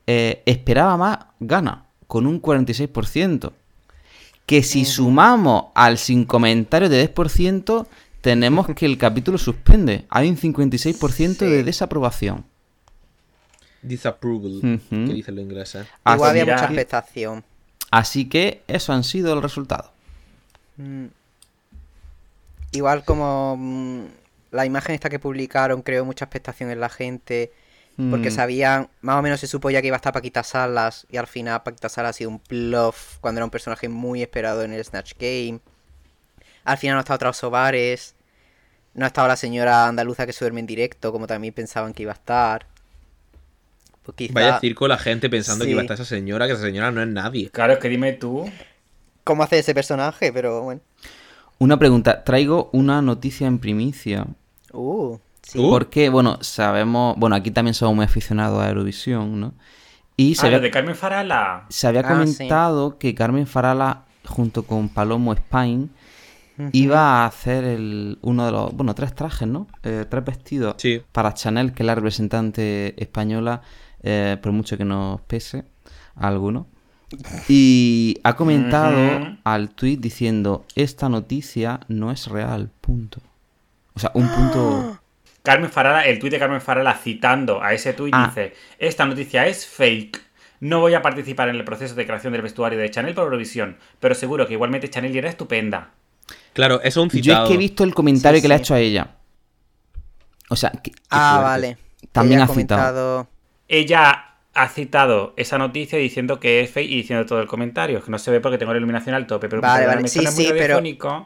eh, 0.07 0.43
esperaba 0.47 0.97
más 0.97 1.19
gana, 1.41 1.85
con 2.07 2.27
un 2.27 2.41
46%. 2.41 3.53
Que 4.51 4.65
si 4.65 4.85
sumamos 4.85 5.67
al 5.77 5.97
sin 5.97 6.25
comentario 6.25 6.89
de 6.89 7.15
10%, 7.15 7.87
tenemos 8.21 8.67
que 8.75 8.85
el 8.85 8.99
capítulo 8.99 9.39
suspende. 9.39 10.07
Hay 10.11 10.29
un 10.29 10.37
56% 10.37 11.39
de 11.39 11.63
desaprobación. 11.63 12.45
Disapproval. 13.81 14.81
Que 14.91 14.97
dicen 14.97 15.37
los 15.37 15.45
ingleses. 15.45 15.87
Así 16.03 16.17
igual 16.17 16.31
había 16.31 16.47
mucha 16.47 16.65
expectación. 16.65 17.45
Así 17.93 18.29
que 18.29 18.63
eso 18.67 18.93
han 18.93 19.05
sido 19.05 19.37
los 19.37 19.45
resultados. 19.45 19.93
Mm. 20.79 21.07
Igual 22.73 23.05
como 23.05 23.57
mm, 23.57 24.05
la 24.51 24.67
imagen 24.67 24.97
esta 24.97 25.11
que 25.11 25.21
publicaron 25.21 25.83
creó 25.83 26.05
mucha 26.05 26.25
expectación 26.25 26.73
en 26.73 26.81
la 26.81 26.89
gente. 26.89 27.53
Porque 28.09 28.31
Mm. 28.31 28.35
sabían, 28.35 28.89
más 29.03 29.17
o 29.19 29.23
menos 29.23 29.41
se 29.41 29.47
supo 29.47 29.69
ya 29.69 29.81
que 29.83 29.89
iba 29.89 29.97
a 29.97 29.99
estar 29.99 30.13
Paquita 30.13 30.43
Salas. 30.43 31.07
Y 31.11 31.17
al 31.17 31.27
final 31.27 31.63
Paquita 31.63 31.89
Salas 31.89 32.11
ha 32.11 32.13
sido 32.15 32.31
un 32.31 32.41
bluff 32.49 33.19
cuando 33.21 33.41
era 33.41 33.45
un 33.45 33.51
personaje 33.51 33.89
muy 33.89 34.23
esperado 34.23 34.63
en 34.63 34.73
el 34.73 34.85
Snatch 34.85 35.15
Game. 35.19 35.61
Al 36.65 36.79
final 36.79 36.95
no 36.95 36.99
ha 37.01 37.03
estado 37.03 37.33
Sobares. 37.33 38.15
No 38.95 39.05
ha 39.05 39.09
estado 39.09 39.29
la 39.29 39.37
señora 39.37 39.87
andaluza 39.87 40.25
que 40.27 40.33
se 40.33 40.45
duerme 40.45 40.61
en 40.61 40.67
directo, 40.67 41.13
como 41.13 41.27
también 41.27 41.53
pensaban 41.53 41.93
que 41.93 42.03
iba 42.05 42.13
a 42.13 42.15
estar. 42.15 42.67
Pues 44.03 44.17
quizá- 44.17 44.33
Vaya 44.35 44.61
circo 44.61 44.89
la 44.89 44.99
gente 44.99 45.29
pensando 45.29 45.65
que 45.65 45.73
iba 45.73 45.81
a 45.81 45.85
estar 45.85 45.95
esa 45.95 46.05
señora, 46.05 46.47
que 46.47 46.55
esa 46.55 46.63
señora 46.63 46.91
no 46.91 47.03
es 47.03 47.09
nadie. 47.09 47.51
Claro, 47.51 47.75
es 47.75 47.79
que 47.79 47.89
dime 47.89 48.15
tú. 48.15 48.51
¿Cómo 49.25 49.43
hace 49.43 49.59
ese 49.59 49.75
personaje? 49.75 50.33
Pero 50.33 50.63
bueno. 50.63 50.81
Una 51.59 51.79
pregunta, 51.79 52.25
traigo 52.25 52.71
una 52.73 53.03
noticia 53.03 53.47
en 53.47 53.59
primicia. 53.59 54.27
Uh, 54.73 55.19
sí. 55.53 55.59
Uh. 55.59 55.71
Porque, 55.71 56.09
bueno, 56.09 56.39
sabemos, 56.43 57.17
bueno, 57.19 57.37
aquí 57.37 57.51
también 57.51 57.75
somos 57.75 57.95
muy 57.97 58.05
aficionados 58.05 58.63
a 58.63 58.69
Eurovisión, 58.69 59.41
¿no? 59.41 59.53
Y 60.17 60.35
se 60.35 60.47
Ah, 60.47 60.51
lo 60.51 60.57
había, 60.57 60.67
de 60.67 60.71
Carmen 60.71 60.95
Farala. 60.95 61.65
se 61.69 61.87
había 61.87 62.01
Ah, 62.01 62.09
comentado 62.09 62.99
que 62.99 63.15
Carmen 63.15 63.47
Farala, 63.47 64.05
junto 64.27 64.65
con 64.65 64.89
Palomo 64.89 65.33
Spain, 65.33 65.91
iba 66.73 67.23
a 67.23 67.27
hacer 67.27 67.65
el, 67.65 68.19
uno 68.21 68.45
de 68.45 68.53
los, 68.53 68.73
bueno, 68.75 68.95
tres 68.95 69.15
trajes, 69.15 69.49
¿no? 69.49 69.67
Eh, 69.83 70.05
tres 70.11 70.23
vestidos 70.25 70.75
Sí. 70.77 71.01
para 71.11 71.33
Chanel, 71.33 71.73
que 71.73 71.83
es 71.83 71.87
la 71.87 71.95
representante 71.95 72.95
española, 73.03 73.63
eh, 74.03 74.37
por 74.43 74.53
mucho 74.53 74.77
que 74.77 74.85
nos 74.85 75.23
pese 75.23 75.65
a 76.17 76.29
algunos. 76.29 76.67
Y 77.49 78.19
ha 78.23 78.37
comentado 78.37 79.37
al 79.45 79.71
tweet 79.71 79.97
diciendo, 79.97 80.65
esta 80.77 81.09
noticia 81.09 81.81
no 81.89 82.11
es 82.11 82.27
real, 82.27 82.71
punto. 82.83 83.21
O 83.95 83.99
sea, 83.99 84.11
un 84.15 84.29
punto... 84.29 85.00
Carmen 85.43 85.71
Farala, 85.71 86.05
el 86.07 86.19
tuit 86.19 86.33
de 86.33 86.39
Carmen 86.39 86.61
Farala 86.61 86.95
citando 86.95 87.63
a 87.63 87.73
ese 87.73 87.93
tuit 87.95 88.13
Ah. 88.15 88.27
dice: 88.29 88.55
Esta 88.79 89.07
noticia 89.07 89.47
es 89.47 89.67
fake. 89.67 90.21
No 90.61 90.81
voy 90.81 90.93
a 90.95 91.01
participar 91.01 91.49
en 91.49 91.57
el 91.57 91.65
proceso 91.65 91.95
de 91.95 92.05
creación 92.07 92.33
del 92.35 92.43
vestuario 92.43 92.79
de 92.79 92.91
Chanel 92.91 93.15
por 93.15 93.25
Eurovisión, 93.25 93.79
pero 93.99 94.15
seguro 94.15 94.47
que 94.47 94.53
igualmente 94.53 94.91
Chanel 94.91 95.17
era 95.17 95.31
estupenda. 95.31 95.91
Claro, 96.53 96.81
eso 96.83 96.89
es 96.89 96.97
un 96.99 97.09
Yo 97.09 97.23
citado. 97.23 97.45
es 97.45 97.49
que 97.49 97.55
he 97.55 97.59
visto 97.59 97.83
el 97.85 97.95
comentario 97.95 98.39
Sí, 98.39 98.43
que 98.43 98.49
le 98.49 98.55
ha 98.55 98.59
hecho 98.59 98.75
a 98.75 98.79
ella. 98.81 99.17
O 100.51 100.57
sea, 100.57 100.71
que- 100.71 100.93
Ah, 101.09 101.41
vale. 101.43 101.79
También 102.13 102.41
Ella 102.41 102.45
ha 102.45 102.55
citado. 102.55 102.81
comentado... 102.93 103.29
Ella 103.69 104.25
ha 104.53 104.69
citado 104.69 105.33
esa 105.37 105.59
noticia 105.59 105.97
diciendo 105.99 106.41
que 106.41 106.61
es 106.61 106.71
fake 106.73 106.91
y 106.91 106.97
diciendo 106.97 107.25
todo 107.25 107.41
el 107.41 107.47
comentario, 107.47 108.03
que 108.03 108.11
no 108.11 108.19
se 108.19 108.33
ve 108.33 108.41
porque 108.41 108.59
tengo 108.59 108.73
la 108.73 108.79
iluminación 108.79 109.15
al 109.15 109.27
tope, 109.27 109.49
pero 109.49 109.63
Vale, 109.63 109.87
vale, 109.87 110.09
sí, 110.09 110.27
sí, 110.27 110.49
pero, 110.51 110.81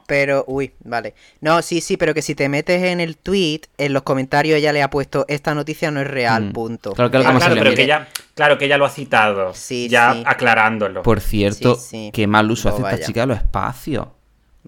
pero, 0.06 0.44
uy, 0.46 0.72
vale. 0.84 1.14
No, 1.40 1.62
sí, 1.62 1.80
sí, 1.80 1.96
pero 1.96 2.12
que 2.12 2.20
si 2.20 2.34
te 2.34 2.50
metes 2.50 2.82
en 2.82 3.00
el 3.00 3.16
tweet, 3.16 3.62
en 3.78 3.94
los 3.94 4.02
comentarios 4.02 4.58
ella 4.58 4.74
le 4.74 4.82
ha 4.82 4.90
puesto, 4.90 5.24
esta 5.26 5.54
noticia 5.54 5.90
no 5.90 6.00
es 6.02 6.06
real, 6.06 6.50
Mm. 6.50 6.52
punto. 6.52 6.92
Claro, 6.92 7.10
claro, 7.10 7.26
Ah, 7.28 7.38
claro, 7.38 7.54
pero 7.58 7.74
que 7.74 7.82
ella, 7.84 8.08
claro 8.34 8.58
que 8.58 8.66
ella 8.66 8.76
lo 8.76 8.84
ha 8.84 8.90
citado, 8.90 9.54
Sí, 9.54 9.88
ya 9.88 10.12
sí. 10.12 10.22
aclarándolo. 10.26 11.02
Por 11.02 11.20
cierto, 11.20 11.76
Sí, 11.76 11.88
sí. 11.88 12.10
qué 12.12 12.26
mal 12.26 12.50
uso 12.50 12.68
No 12.68 12.74
hace 12.86 12.94
esta 12.96 13.06
chica 13.06 13.20
de 13.22 13.26
los 13.28 13.38
espacios. 13.38 14.06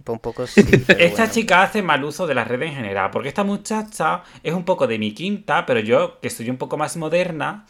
Un 0.06 0.18
poco 0.18 0.46
sí, 0.46 0.62
pero 0.86 0.98
Esta 0.98 1.22
bueno. 1.24 1.32
chica 1.32 1.62
hace 1.62 1.82
mal 1.82 2.02
uso 2.04 2.26
de 2.26 2.34
las 2.34 2.48
redes 2.48 2.70
en 2.70 2.76
general, 2.76 3.10
porque 3.10 3.28
esta 3.28 3.44
muchacha 3.44 4.22
es 4.42 4.52
un 4.54 4.64
poco 4.64 4.86
de 4.86 4.98
mi 4.98 5.12
quinta, 5.12 5.64
pero 5.66 5.80
yo, 5.80 6.20
que 6.20 6.30
soy 6.30 6.48
un 6.50 6.56
poco 6.58 6.76
más 6.76 6.96
moderna, 6.96 7.66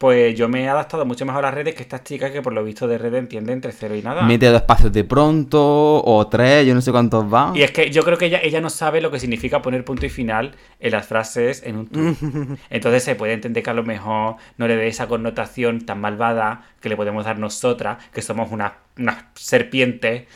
pues 0.00 0.34
yo 0.34 0.48
me 0.48 0.62
he 0.62 0.68
adaptado 0.70 1.04
mucho 1.04 1.26
mejor 1.26 1.44
a 1.44 1.48
las 1.48 1.54
redes 1.54 1.74
que 1.74 1.82
estas 1.82 2.02
chicas 2.04 2.30
que 2.30 2.40
por 2.40 2.54
lo 2.54 2.64
visto 2.64 2.88
de 2.88 2.96
redes 2.96 3.18
entienden 3.18 3.56
entre 3.56 3.70
cero 3.70 3.94
y 3.94 4.00
nada. 4.00 4.22
Mete 4.22 4.46
dos 4.46 4.62
espacios 4.62 4.90
de 4.94 5.04
pronto, 5.04 6.02
o 6.02 6.26
tres, 6.26 6.66
yo 6.66 6.74
no 6.74 6.80
sé 6.80 6.90
cuántos 6.90 7.28
van. 7.28 7.54
Y 7.54 7.60
es 7.60 7.70
que 7.70 7.90
yo 7.90 8.02
creo 8.02 8.16
que 8.16 8.24
ella, 8.24 8.40
ella 8.42 8.62
no 8.62 8.70
sabe 8.70 9.02
lo 9.02 9.10
que 9.10 9.20
significa 9.20 9.60
poner 9.60 9.84
punto 9.84 10.06
y 10.06 10.08
final 10.08 10.54
en 10.78 10.92
las 10.92 11.06
frases 11.06 11.62
en 11.66 11.76
un 11.76 11.86
tweet. 11.86 12.16
Entonces 12.70 13.04
se 13.04 13.14
puede 13.14 13.34
entender 13.34 13.62
que 13.62 13.68
a 13.68 13.74
lo 13.74 13.82
mejor 13.82 14.36
no 14.56 14.66
le 14.66 14.74
dé 14.74 14.86
esa 14.86 15.06
connotación 15.06 15.84
tan 15.84 16.00
malvada 16.00 16.64
que 16.80 16.88
le 16.88 16.96
podemos 16.96 17.26
dar 17.26 17.38
nosotras, 17.38 18.02
que 18.10 18.22
somos 18.22 18.50
una, 18.52 18.78
una 18.96 19.28
serpiente 19.34 20.28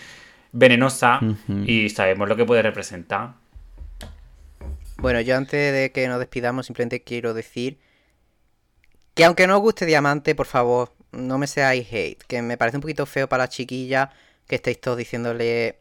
venenosa 0.52 1.20
y 1.64 1.88
sabemos 1.88 2.28
lo 2.28 2.36
que 2.36 2.44
puede 2.44 2.60
representar. 2.60 3.32
Bueno, 4.98 5.22
yo 5.22 5.38
antes 5.38 5.72
de 5.72 5.90
que 5.90 6.06
nos 6.06 6.18
despidamos, 6.18 6.66
simplemente 6.66 7.02
quiero 7.02 7.32
decir 7.32 7.78
que 9.14 9.24
aunque 9.24 9.46
no 9.46 9.56
os 9.56 9.62
guste 9.62 9.86
Diamante, 9.86 10.34
por 10.34 10.46
favor, 10.46 10.92
no 11.12 11.38
me 11.38 11.46
seáis 11.46 11.86
hate, 11.92 12.22
que 12.26 12.42
me 12.42 12.56
parece 12.56 12.76
un 12.78 12.82
poquito 12.82 13.06
feo 13.06 13.28
para 13.28 13.44
la 13.44 13.48
chiquilla 13.48 14.10
que 14.48 14.56
estéis 14.56 14.80
todos 14.80 14.98
diciéndole 14.98 15.78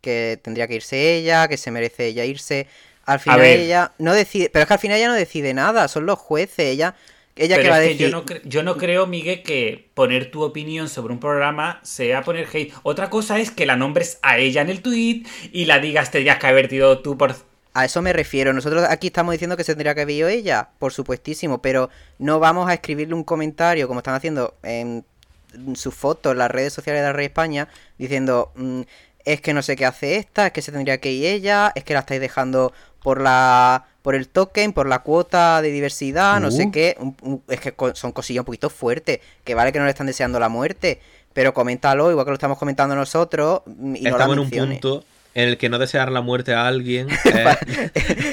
que 0.00 0.38
tendría 0.42 0.68
que 0.68 0.76
irse 0.76 1.16
ella, 1.16 1.48
que 1.48 1.56
se 1.56 1.70
merece 1.70 2.06
ella 2.06 2.24
irse. 2.24 2.66
Al 3.04 3.20
final 3.20 3.40
ella 3.42 3.92
no 3.98 4.14
decide, 4.14 4.50
pero 4.50 4.62
es 4.62 4.68
que 4.68 4.74
al 4.74 4.80
final 4.80 4.98
ella 4.98 5.08
no 5.08 5.14
decide 5.14 5.54
nada, 5.54 5.88
son 5.88 6.06
los 6.06 6.18
jueces, 6.18 6.66
ella, 6.66 6.94
ella 7.36 7.56
que 7.60 7.68
va 7.68 7.76
a 7.76 7.80
decir. 7.80 8.08
yo, 8.08 8.10
no 8.10 8.24
cre- 8.24 8.40
yo 8.44 8.62
no 8.62 8.76
creo, 8.76 9.06
Miguel, 9.06 9.42
que 9.42 9.90
poner 9.94 10.30
tu 10.30 10.42
opinión 10.42 10.88
sobre 10.88 11.12
un 11.12 11.20
programa 11.20 11.80
sea 11.82 12.22
poner 12.22 12.48
hate. 12.52 12.72
Otra 12.82 13.10
cosa 13.10 13.38
es 13.38 13.50
que 13.50 13.66
la 13.66 13.76
nombres 13.76 14.18
a 14.22 14.38
ella 14.38 14.62
en 14.62 14.70
el 14.70 14.82
tweet 14.82 15.22
y 15.52 15.66
la 15.66 15.78
digas, 15.78 16.10
tendrías 16.10 16.38
que 16.38 16.46
haber 16.46 16.68
tú 17.02 17.16
por... 17.18 17.34
A 17.78 17.84
eso 17.84 18.00
me 18.00 18.12
refiero. 18.12 18.52
Nosotros 18.52 18.84
aquí 18.88 19.08
estamos 19.08 19.32
diciendo 19.32 19.56
que 19.56 19.64
se 19.64 19.72
tendría 19.74 19.94
que 19.94 20.00
haber 20.02 20.14
ido 20.14 20.28
ella, 20.28 20.68
por 20.78 20.92
supuestísimo, 20.94 21.60
pero 21.60 21.90
no 22.18 22.38
vamos 22.40 22.68
a 22.70 22.74
escribirle 22.74 23.14
un 23.14 23.22
comentario 23.24 23.86
como 23.86 24.00
están 24.00 24.14
haciendo 24.14 24.54
en 24.62 25.04
sus 25.74 25.94
fotos 25.94 26.32
en 26.32 26.38
las 26.38 26.50
redes 26.50 26.72
sociales 26.72 27.02
de 27.02 27.08
la 27.08 27.12
Rey 27.12 27.26
España, 27.26 27.68
diciendo 27.98 28.50
mm, 28.56 28.80
es 29.24 29.40
que 29.40 29.52
no 29.52 29.60
sé 29.62 29.76
qué 29.76 29.84
hace 29.84 30.16
esta, 30.16 30.46
es 30.46 30.52
que 30.52 30.62
se 30.62 30.72
tendría 30.72 30.98
que 30.98 31.12
ir 31.12 31.26
ella, 31.26 31.72
es 31.74 31.84
que 31.84 31.92
la 31.94 32.00
estáis 32.00 32.20
dejando 32.20 32.72
por 33.02 33.20
la 33.20 33.84
por 34.02 34.14
el 34.14 34.28
token, 34.28 34.72
por 34.72 34.86
la 34.88 35.00
cuota 35.00 35.60
de 35.60 35.70
diversidad, 35.72 36.40
no 36.40 36.50
sé 36.52 36.66
Uh. 36.66 36.70
qué. 36.70 36.96
un- 37.00 37.16
un- 37.22 37.42
es 37.48 37.60
que 37.60 37.74
son 37.94 38.12
cosillas 38.12 38.40
un 38.42 38.46
poquito 38.46 38.70
fuertes, 38.70 39.18
que 39.44 39.54
vale 39.54 39.72
que 39.72 39.78
no 39.80 39.84
le 39.84 39.90
están 39.90 40.06
deseando 40.06 40.38
la 40.38 40.48
muerte, 40.48 41.00
pero 41.32 41.52
coméntalo, 41.52 42.10
igual 42.10 42.24
que 42.24 42.30
lo 42.30 42.34
estamos 42.36 42.56
comentando 42.56 42.94
nosotros, 42.94 43.62
mm, 43.66 43.96
y 43.96 44.00
no 44.02 44.10
la 44.16 44.24
Estamos 44.24 44.36
en 44.36 44.38
un 44.40 44.50
punto 44.70 45.04
en 45.36 45.50
el 45.50 45.58
que 45.58 45.68
no 45.68 45.78
desear 45.78 46.10
la 46.10 46.22
muerte 46.22 46.54
a 46.54 46.66
alguien 46.66 47.08
eh, 47.26 47.90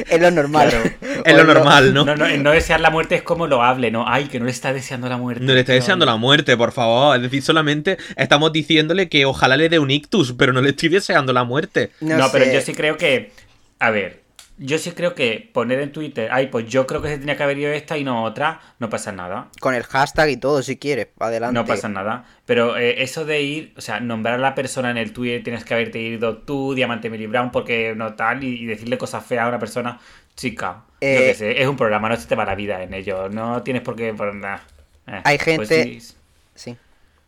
es 0.09 0.21
lo 0.21 0.31
normal. 0.31 0.69
Claro. 0.69 0.89
es 1.25 1.35
lo 1.35 1.43
normal, 1.43 1.93
¿no? 1.93 2.05
No, 2.05 2.15
no, 2.15 2.37
no 2.37 2.51
desear 2.51 2.79
la 2.79 2.89
muerte 2.89 3.15
es 3.15 3.23
como 3.23 3.45
lo 3.45 3.61
hable, 3.61 3.91
¿no? 3.91 4.05
Ay, 4.07 4.25
que 4.25 4.39
no 4.39 4.45
le 4.45 4.51
está 4.51 4.71
deseando 4.71 5.09
la 5.09 5.17
muerte. 5.17 5.43
No 5.43 5.53
le 5.53 5.59
está 5.59 5.73
deseando 5.73 6.05
la 6.05 6.15
muerte, 6.15 6.55
por 6.55 6.71
favor. 6.71 7.17
Es 7.17 7.21
decir, 7.21 7.43
solamente 7.43 7.97
estamos 8.15 8.53
diciéndole 8.53 9.09
que 9.09 9.25
ojalá 9.25 9.57
le 9.57 9.67
dé 9.67 9.79
un 9.79 9.91
ictus, 9.91 10.33
pero 10.37 10.53
no 10.53 10.61
le 10.61 10.69
estoy 10.69 10.87
deseando 10.87 11.33
la 11.33 11.43
muerte. 11.43 11.91
No, 11.99 12.31
pero 12.31 12.45
sé. 12.45 12.53
yo 12.53 12.61
sí 12.61 12.73
creo 12.73 12.95
que. 12.95 13.31
A 13.79 13.91
ver, 13.91 14.22
yo 14.57 14.77
sí 14.77 14.91
creo 14.91 15.15
que 15.15 15.49
poner 15.53 15.79
en 15.79 15.91
Twitter, 15.91 16.29
ay, 16.31 16.47
pues 16.47 16.67
yo 16.67 16.85
creo 16.87 17.01
que 17.01 17.09
se 17.09 17.17
tenía 17.17 17.35
que 17.35 17.43
haber 17.43 17.57
ido 17.57 17.71
esta 17.71 17.97
y 17.97 18.03
no 18.03 18.23
otra, 18.23 18.61
no 18.79 18.89
pasa 18.89 19.11
nada. 19.11 19.47
Con 19.59 19.73
el 19.75 19.83
hashtag 19.83 20.29
y 20.29 20.37
todo, 20.37 20.61
si 20.61 20.77
quieres, 20.77 21.07
adelante. 21.19 21.53
No 21.53 21.65
pasa 21.65 21.89
nada. 21.89 22.25
Pero 22.45 22.77
eh, 22.77 23.01
eso 23.03 23.25
de 23.25 23.41
ir, 23.41 23.73
o 23.77 23.81
sea, 23.81 23.99
nombrar 23.99 24.35
a 24.35 24.37
la 24.37 24.53
persona 24.55 24.91
en 24.91 24.97
el 24.97 25.11
Twitter, 25.13 25.43
tienes 25.43 25.65
que 25.65 25.73
haberte 25.73 25.99
ido 25.99 26.37
tú, 26.37 26.73
Diamante 26.75 27.09
Millie 27.09 27.27
Brown, 27.27 27.51
porque 27.51 27.93
no 27.95 28.13
tal, 28.15 28.43
y, 28.43 28.61
y 28.61 28.65
decirle 28.65 28.97
cosas 28.97 29.25
feas 29.25 29.45
a 29.45 29.49
una 29.49 29.59
persona, 29.59 29.99
chica. 30.35 30.83
Yo 31.01 31.07
Eh, 31.09 31.17
qué 31.27 31.33
sé, 31.35 31.61
es 31.61 31.67
un 31.67 31.75
programa, 31.75 32.07
no 32.09 32.15
se 32.15 32.27
te 32.27 32.35
va 32.35 32.45
la 32.45 32.55
vida 32.55 32.81
en 32.83 32.93
ello. 32.93 33.29
No 33.29 33.61
tienes 33.63 33.81
por 33.81 33.95
qué. 33.95 34.13
Por. 34.13 34.29
Eh, 34.35 35.21
Hay 35.23 35.37
pues 35.37 35.43
gente- 35.69 35.99
sí, 35.99 36.15
Sí, 36.55 36.77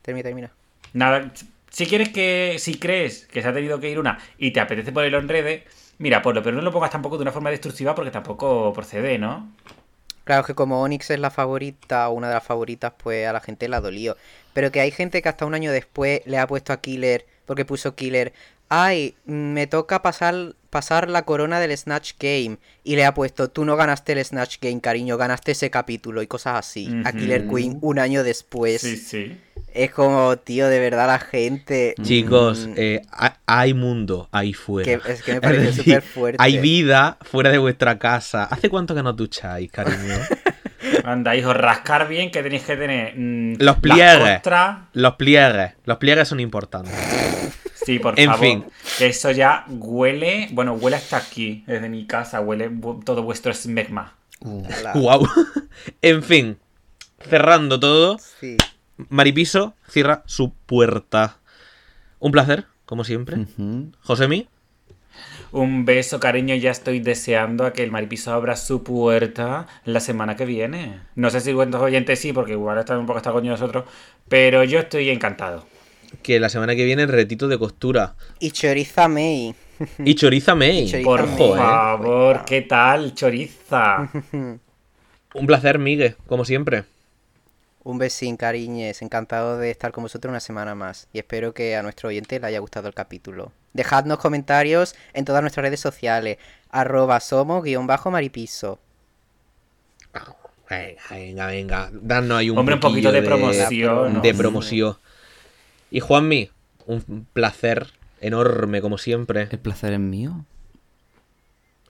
termina, 0.01 0.23
termina. 0.23 0.51
Nada, 0.93 1.31
si 1.69 1.87
quieres 1.87 2.09
que, 2.09 2.55
si 2.59 2.75
crees 2.79 3.25
que 3.25 3.41
se 3.41 3.47
ha 3.47 3.53
tenido 3.53 3.79
que 3.79 3.89
ir 3.89 3.99
una 3.99 4.17
y 4.37 4.51
te 4.51 4.59
apetece 4.61 4.91
ponerlo 4.93 5.17
en 5.19 5.27
redes, 5.27 5.63
mira, 5.97 6.21
ponlo, 6.21 6.41
pero 6.43 6.55
no 6.55 6.61
lo 6.61 6.71
pongas 6.71 6.91
tampoco 6.91 7.17
de 7.17 7.23
una 7.23 7.31
forma 7.31 7.49
destructiva 7.49 7.95
porque 7.95 8.11
tampoco 8.11 8.73
procede, 8.73 9.17
¿no? 9.17 9.51
Claro 10.25 10.43
que 10.43 10.55
como 10.55 10.81
Onyx 10.81 11.11
es 11.11 11.19
la 11.19 11.29
favorita 11.29 12.09
o 12.09 12.13
una 12.13 12.27
de 12.27 12.33
las 12.33 12.43
favoritas, 12.43 12.93
pues 12.97 13.27
a 13.27 13.33
la 13.33 13.41
gente 13.41 13.69
la 13.69 13.79
dolió. 13.79 14.17
Pero 14.53 14.71
que 14.71 14.81
hay 14.81 14.89
gente 14.89 15.21
que 15.21 15.29
hasta 15.29 15.45
un 15.45 15.53
año 15.53 15.71
después 15.71 16.21
le 16.25 16.39
ha 16.39 16.47
puesto 16.47 16.73
a 16.73 16.81
Killer, 16.81 17.27
porque 17.45 17.63
puso 17.63 17.93
Killer, 17.93 18.33
ay, 18.69 19.15
me 19.25 19.67
toca 19.67 20.01
pasar, 20.01 20.55
pasar 20.71 21.09
la 21.09 21.23
corona 21.25 21.59
del 21.59 21.77
Snatch 21.77 22.13
Game. 22.19 22.57
Y 22.83 22.95
le 22.95 23.05
ha 23.05 23.13
puesto, 23.13 23.49
tú 23.51 23.65
no 23.65 23.75
ganaste 23.75 24.13
el 24.13 24.25
Snatch 24.25 24.57
Game, 24.59 24.81
cariño, 24.81 25.15
ganaste 25.17 25.51
ese 25.51 25.69
capítulo 25.69 26.23
y 26.23 26.27
cosas 26.27 26.55
así. 26.55 26.89
A 27.05 27.11
Killer. 27.11 27.47
Queen 27.47 27.77
un 27.81 27.99
año 27.99 28.23
después. 28.23 28.81
Sí, 28.81 28.97
sí. 28.97 29.37
Es 29.75 29.91
como, 29.91 30.37
tío, 30.37 30.67
de 30.69 30.79
verdad 30.79 31.05
la 31.07 31.19
gente... 31.19 31.95
Chicos, 32.01 32.65
mm, 32.67 32.73
eh, 32.77 33.01
ha- 33.11 33.37
hay 33.45 33.73
mundo 33.73 34.29
ahí 34.31 34.53
fuera. 34.53 34.85
que, 35.01 35.11
es 35.11 35.21
que 35.21 35.33
me 35.33 35.41
pareció 35.41 35.63
decir, 35.67 35.83
súper 35.83 36.01
fuerte. 36.01 36.37
Hay 36.41 36.59
vida 36.59 37.17
fuera 37.23 37.49
de 37.49 37.57
vuestra 37.57 37.99
casa. 37.99 38.45
¿Hace 38.45 38.69
cuánto 38.69 38.95
que 38.95 39.03
no 39.03 39.11
ducháis, 39.11 39.69
cariño? 39.71 40.15
Anda, 41.03 41.35
hijo, 41.35 41.53
rascar 41.53 42.07
bien 42.07 42.31
que 42.31 42.41
tenéis 42.41 42.63
que 42.63 42.77
tener. 42.77 43.13
mm, 43.17 43.55
Los 43.59 43.77
pliegues. 43.79 44.41
Los 44.93 45.15
pliegues. 45.15 45.71
Los 45.83 45.97
pliegues 45.97 46.27
son 46.29 46.39
importantes. 46.39 46.93
Sí, 47.73 47.99
por 47.99 48.17
En 48.17 48.27
favor. 48.29 48.45
fin. 48.45 48.65
Que 48.97 49.07
eso 49.07 49.29
ya 49.31 49.65
huele. 49.67 50.47
Bueno, 50.51 50.73
huele 50.75 50.95
hasta 50.95 51.17
aquí, 51.17 51.65
desde 51.67 51.89
mi 51.89 52.07
casa. 52.07 52.39
Huele 52.39 52.71
todo 53.03 53.23
vuestro 53.23 53.53
smegma. 53.53 54.15
Ala, 54.79 54.93
Wow. 54.93 55.27
en 56.01 56.23
fin. 56.23 56.57
Cerrando 57.29 57.77
todo. 57.79 58.17
sí. 58.39 58.55
Maripiso 59.09 59.73
cierra 59.89 60.23
su 60.25 60.53
puerta. 60.53 61.37
Un 62.19 62.31
placer, 62.31 62.65
como 62.85 63.03
siempre. 63.03 63.37
Ujú. 63.37 63.91
Josemi. 64.01 64.47
Un 65.51 65.85
beso, 65.85 66.19
cariño. 66.19 66.55
Ya 66.55 66.71
estoy 66.71 66.99
deseando 66.99 67.65
a 67.65 67.73
que 67.73 67.83
el 67.83 67.91
maripiso 67.91 68.33
abra 68.33 68.55
su 68.55 68.83
puerta 68.83 69.67
la 69.85 69.99
semana 69.99 70.35
que 70.35 70.45
viene. 70.45 70.99
No 71.15 71.29
sé 71.29 71.39
si 71.39 71.53
cuántos 71.53 71.81
oyentes 71.81 72.19
sí, 72.19 72.33
porque 72.33 72.53
igual 72.53 72.77
están 72.77 72.99
un 72.99 73.05
poco 73.05 73.17
hasta 73.17 73.31
coño 73.31 73.51
nosotros. 73.51 73.85
Pero 74.27 74.63
yo 74.63 74.79
estoy 74.79 75.09
encantado. 75.09 75.65
Que 76.21 76.39
la 76.39 76.49
semana 76.49 76.75
que 76.75 76.85
viene 76.85 77.03
el 77.03 77.09
retito 77.09 77.47
de 77.47 77.57
costura. 77.57 78.15
Y 78.39 78.51
Choriza 78.51 79.07
May. 79.07 79.55
Y 79.99 80.15
Choriza 80.15 80.55
May. 80.55 80.83
Y 80.83 80.91
Choriza 80.91 81.05
Por 81.05 81.27
May. 81.27 81.37
Favor, 81.37 82.45
¿qué 82.45 82.61
tal, 82.61 83.13
choriza? 83.13 84.09
Un 85.33 85.47
placer, 85.47 85.79
Miguel, 85.79 86.15
como 86.27 86.45
siempre. 86.45 86.85
Un 87.85 87.99
besín, 87.99 88.35
cariñes. 88.35 89.03
Encantado 89.03 89.59
de 89.59 89.69
estar 89.69 89.91
con 89.91 90.03
vosotros 90.03 90.31
una 90.31 90.39
semana 90.39 90.73
más. 90.73 91.07
Y 91.13 91.19
espero 91.19 91.53
que 91.53 91.75
a 91.75 91.83
nuestro 91.83 92.09
oyente 92.09 92.39
le 92.39 92.47
haya 92.47 92.57
gustado 92.57 92.87
el 92.87 92.95
capítulo. 92.95 93.51
Dejadnos 93.73 94.17
comentarios 94.17 94.95
en 95.13 95.23
todas 95.23 95.43
nuestras 95.43 95.65
redes 95.65 95.81
sociales. 95.81 96.39
Arroba 96.71 97.19
somos 97.19 97.63
guion 97.63 97.85
bajo 97.85 98.09
maripiso. 98.09 98.79
Venga, 100.67 101.03
venga, 101.11 101.45
venga. 101.45 101.89
Danos 101.93 102.39
ahí 102.39 102.49
un 102.49 102.57
Hombre, 102.57 102.73
un 102.73 102.81
poquito 102.81 103.11
de 103.11 103.21
promoción. 103.21 104.19
De 104.19 104.33
promoción. 104.33 104.97
Y 105.91 105.99
Juanmi, 105.99 106.49
un 106.87 107.27
placer 107.33 107.91
enorme, 108.19 108.81
como 108.81 108.97
siempre. 108.97 109.47
El 109.51 109.59
placer 109.59 109.93
es 109.93 109.99
mío. 109.99 110.43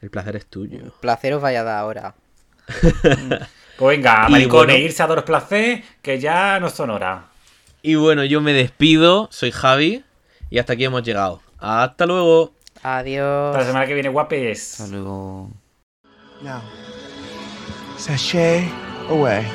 El 0.02 0.10
placer 0.10 0.36
es 0.36 0.46
tuyo. 0.46 0.94
Placer 1.00 1.36
os 1.36 1.42
vaya 1.42 1.62
a 1.62 1.64
dar 1.64 1.78
ahora. 1.78 2.16
Pues 3.78 3.98
venga, 3.98 4.26
Y 4.30 4.32
maricones, 4.32 4.74
bueno. 4.76 4.86
irse 4.86 5.04
a 5.04 5.08
dos 5.08 5.24
placer, 5.24 5.84
que 6.02 6.20
ya 6.20 6.60
no 6.60 6.70
son 6.70 6.90
hora. 6.92 7.26
Y 7.82 7.96
bueno, 7.96 8.24
yo 8.24 8.42
me 8.42 8.54
despido. 8.54 9.28
Soy 9.32 9.52
Javi. 9.52 10.04
Y 10.50 10.60
hasta 10.60 10.74
aquí 10.74 10.86
hemos 10.86 11.04
llegado. 11.04 11.42
Hasta 11.60 12.06
luego. 12.06 12.54
Adiós. 12.84 13.48
Hasta 13.50 13.60
la 13.60 13.66
semana 13.66 13.86
que 13.86 13.94
viene, 13.94 14.10
guapes. 14.10 14.80
Hasta 14.80 14.96
luego. 14.96 15.50
Now, 16.42 16.62
sashay 17.98 18.70
away. 19.10 19.46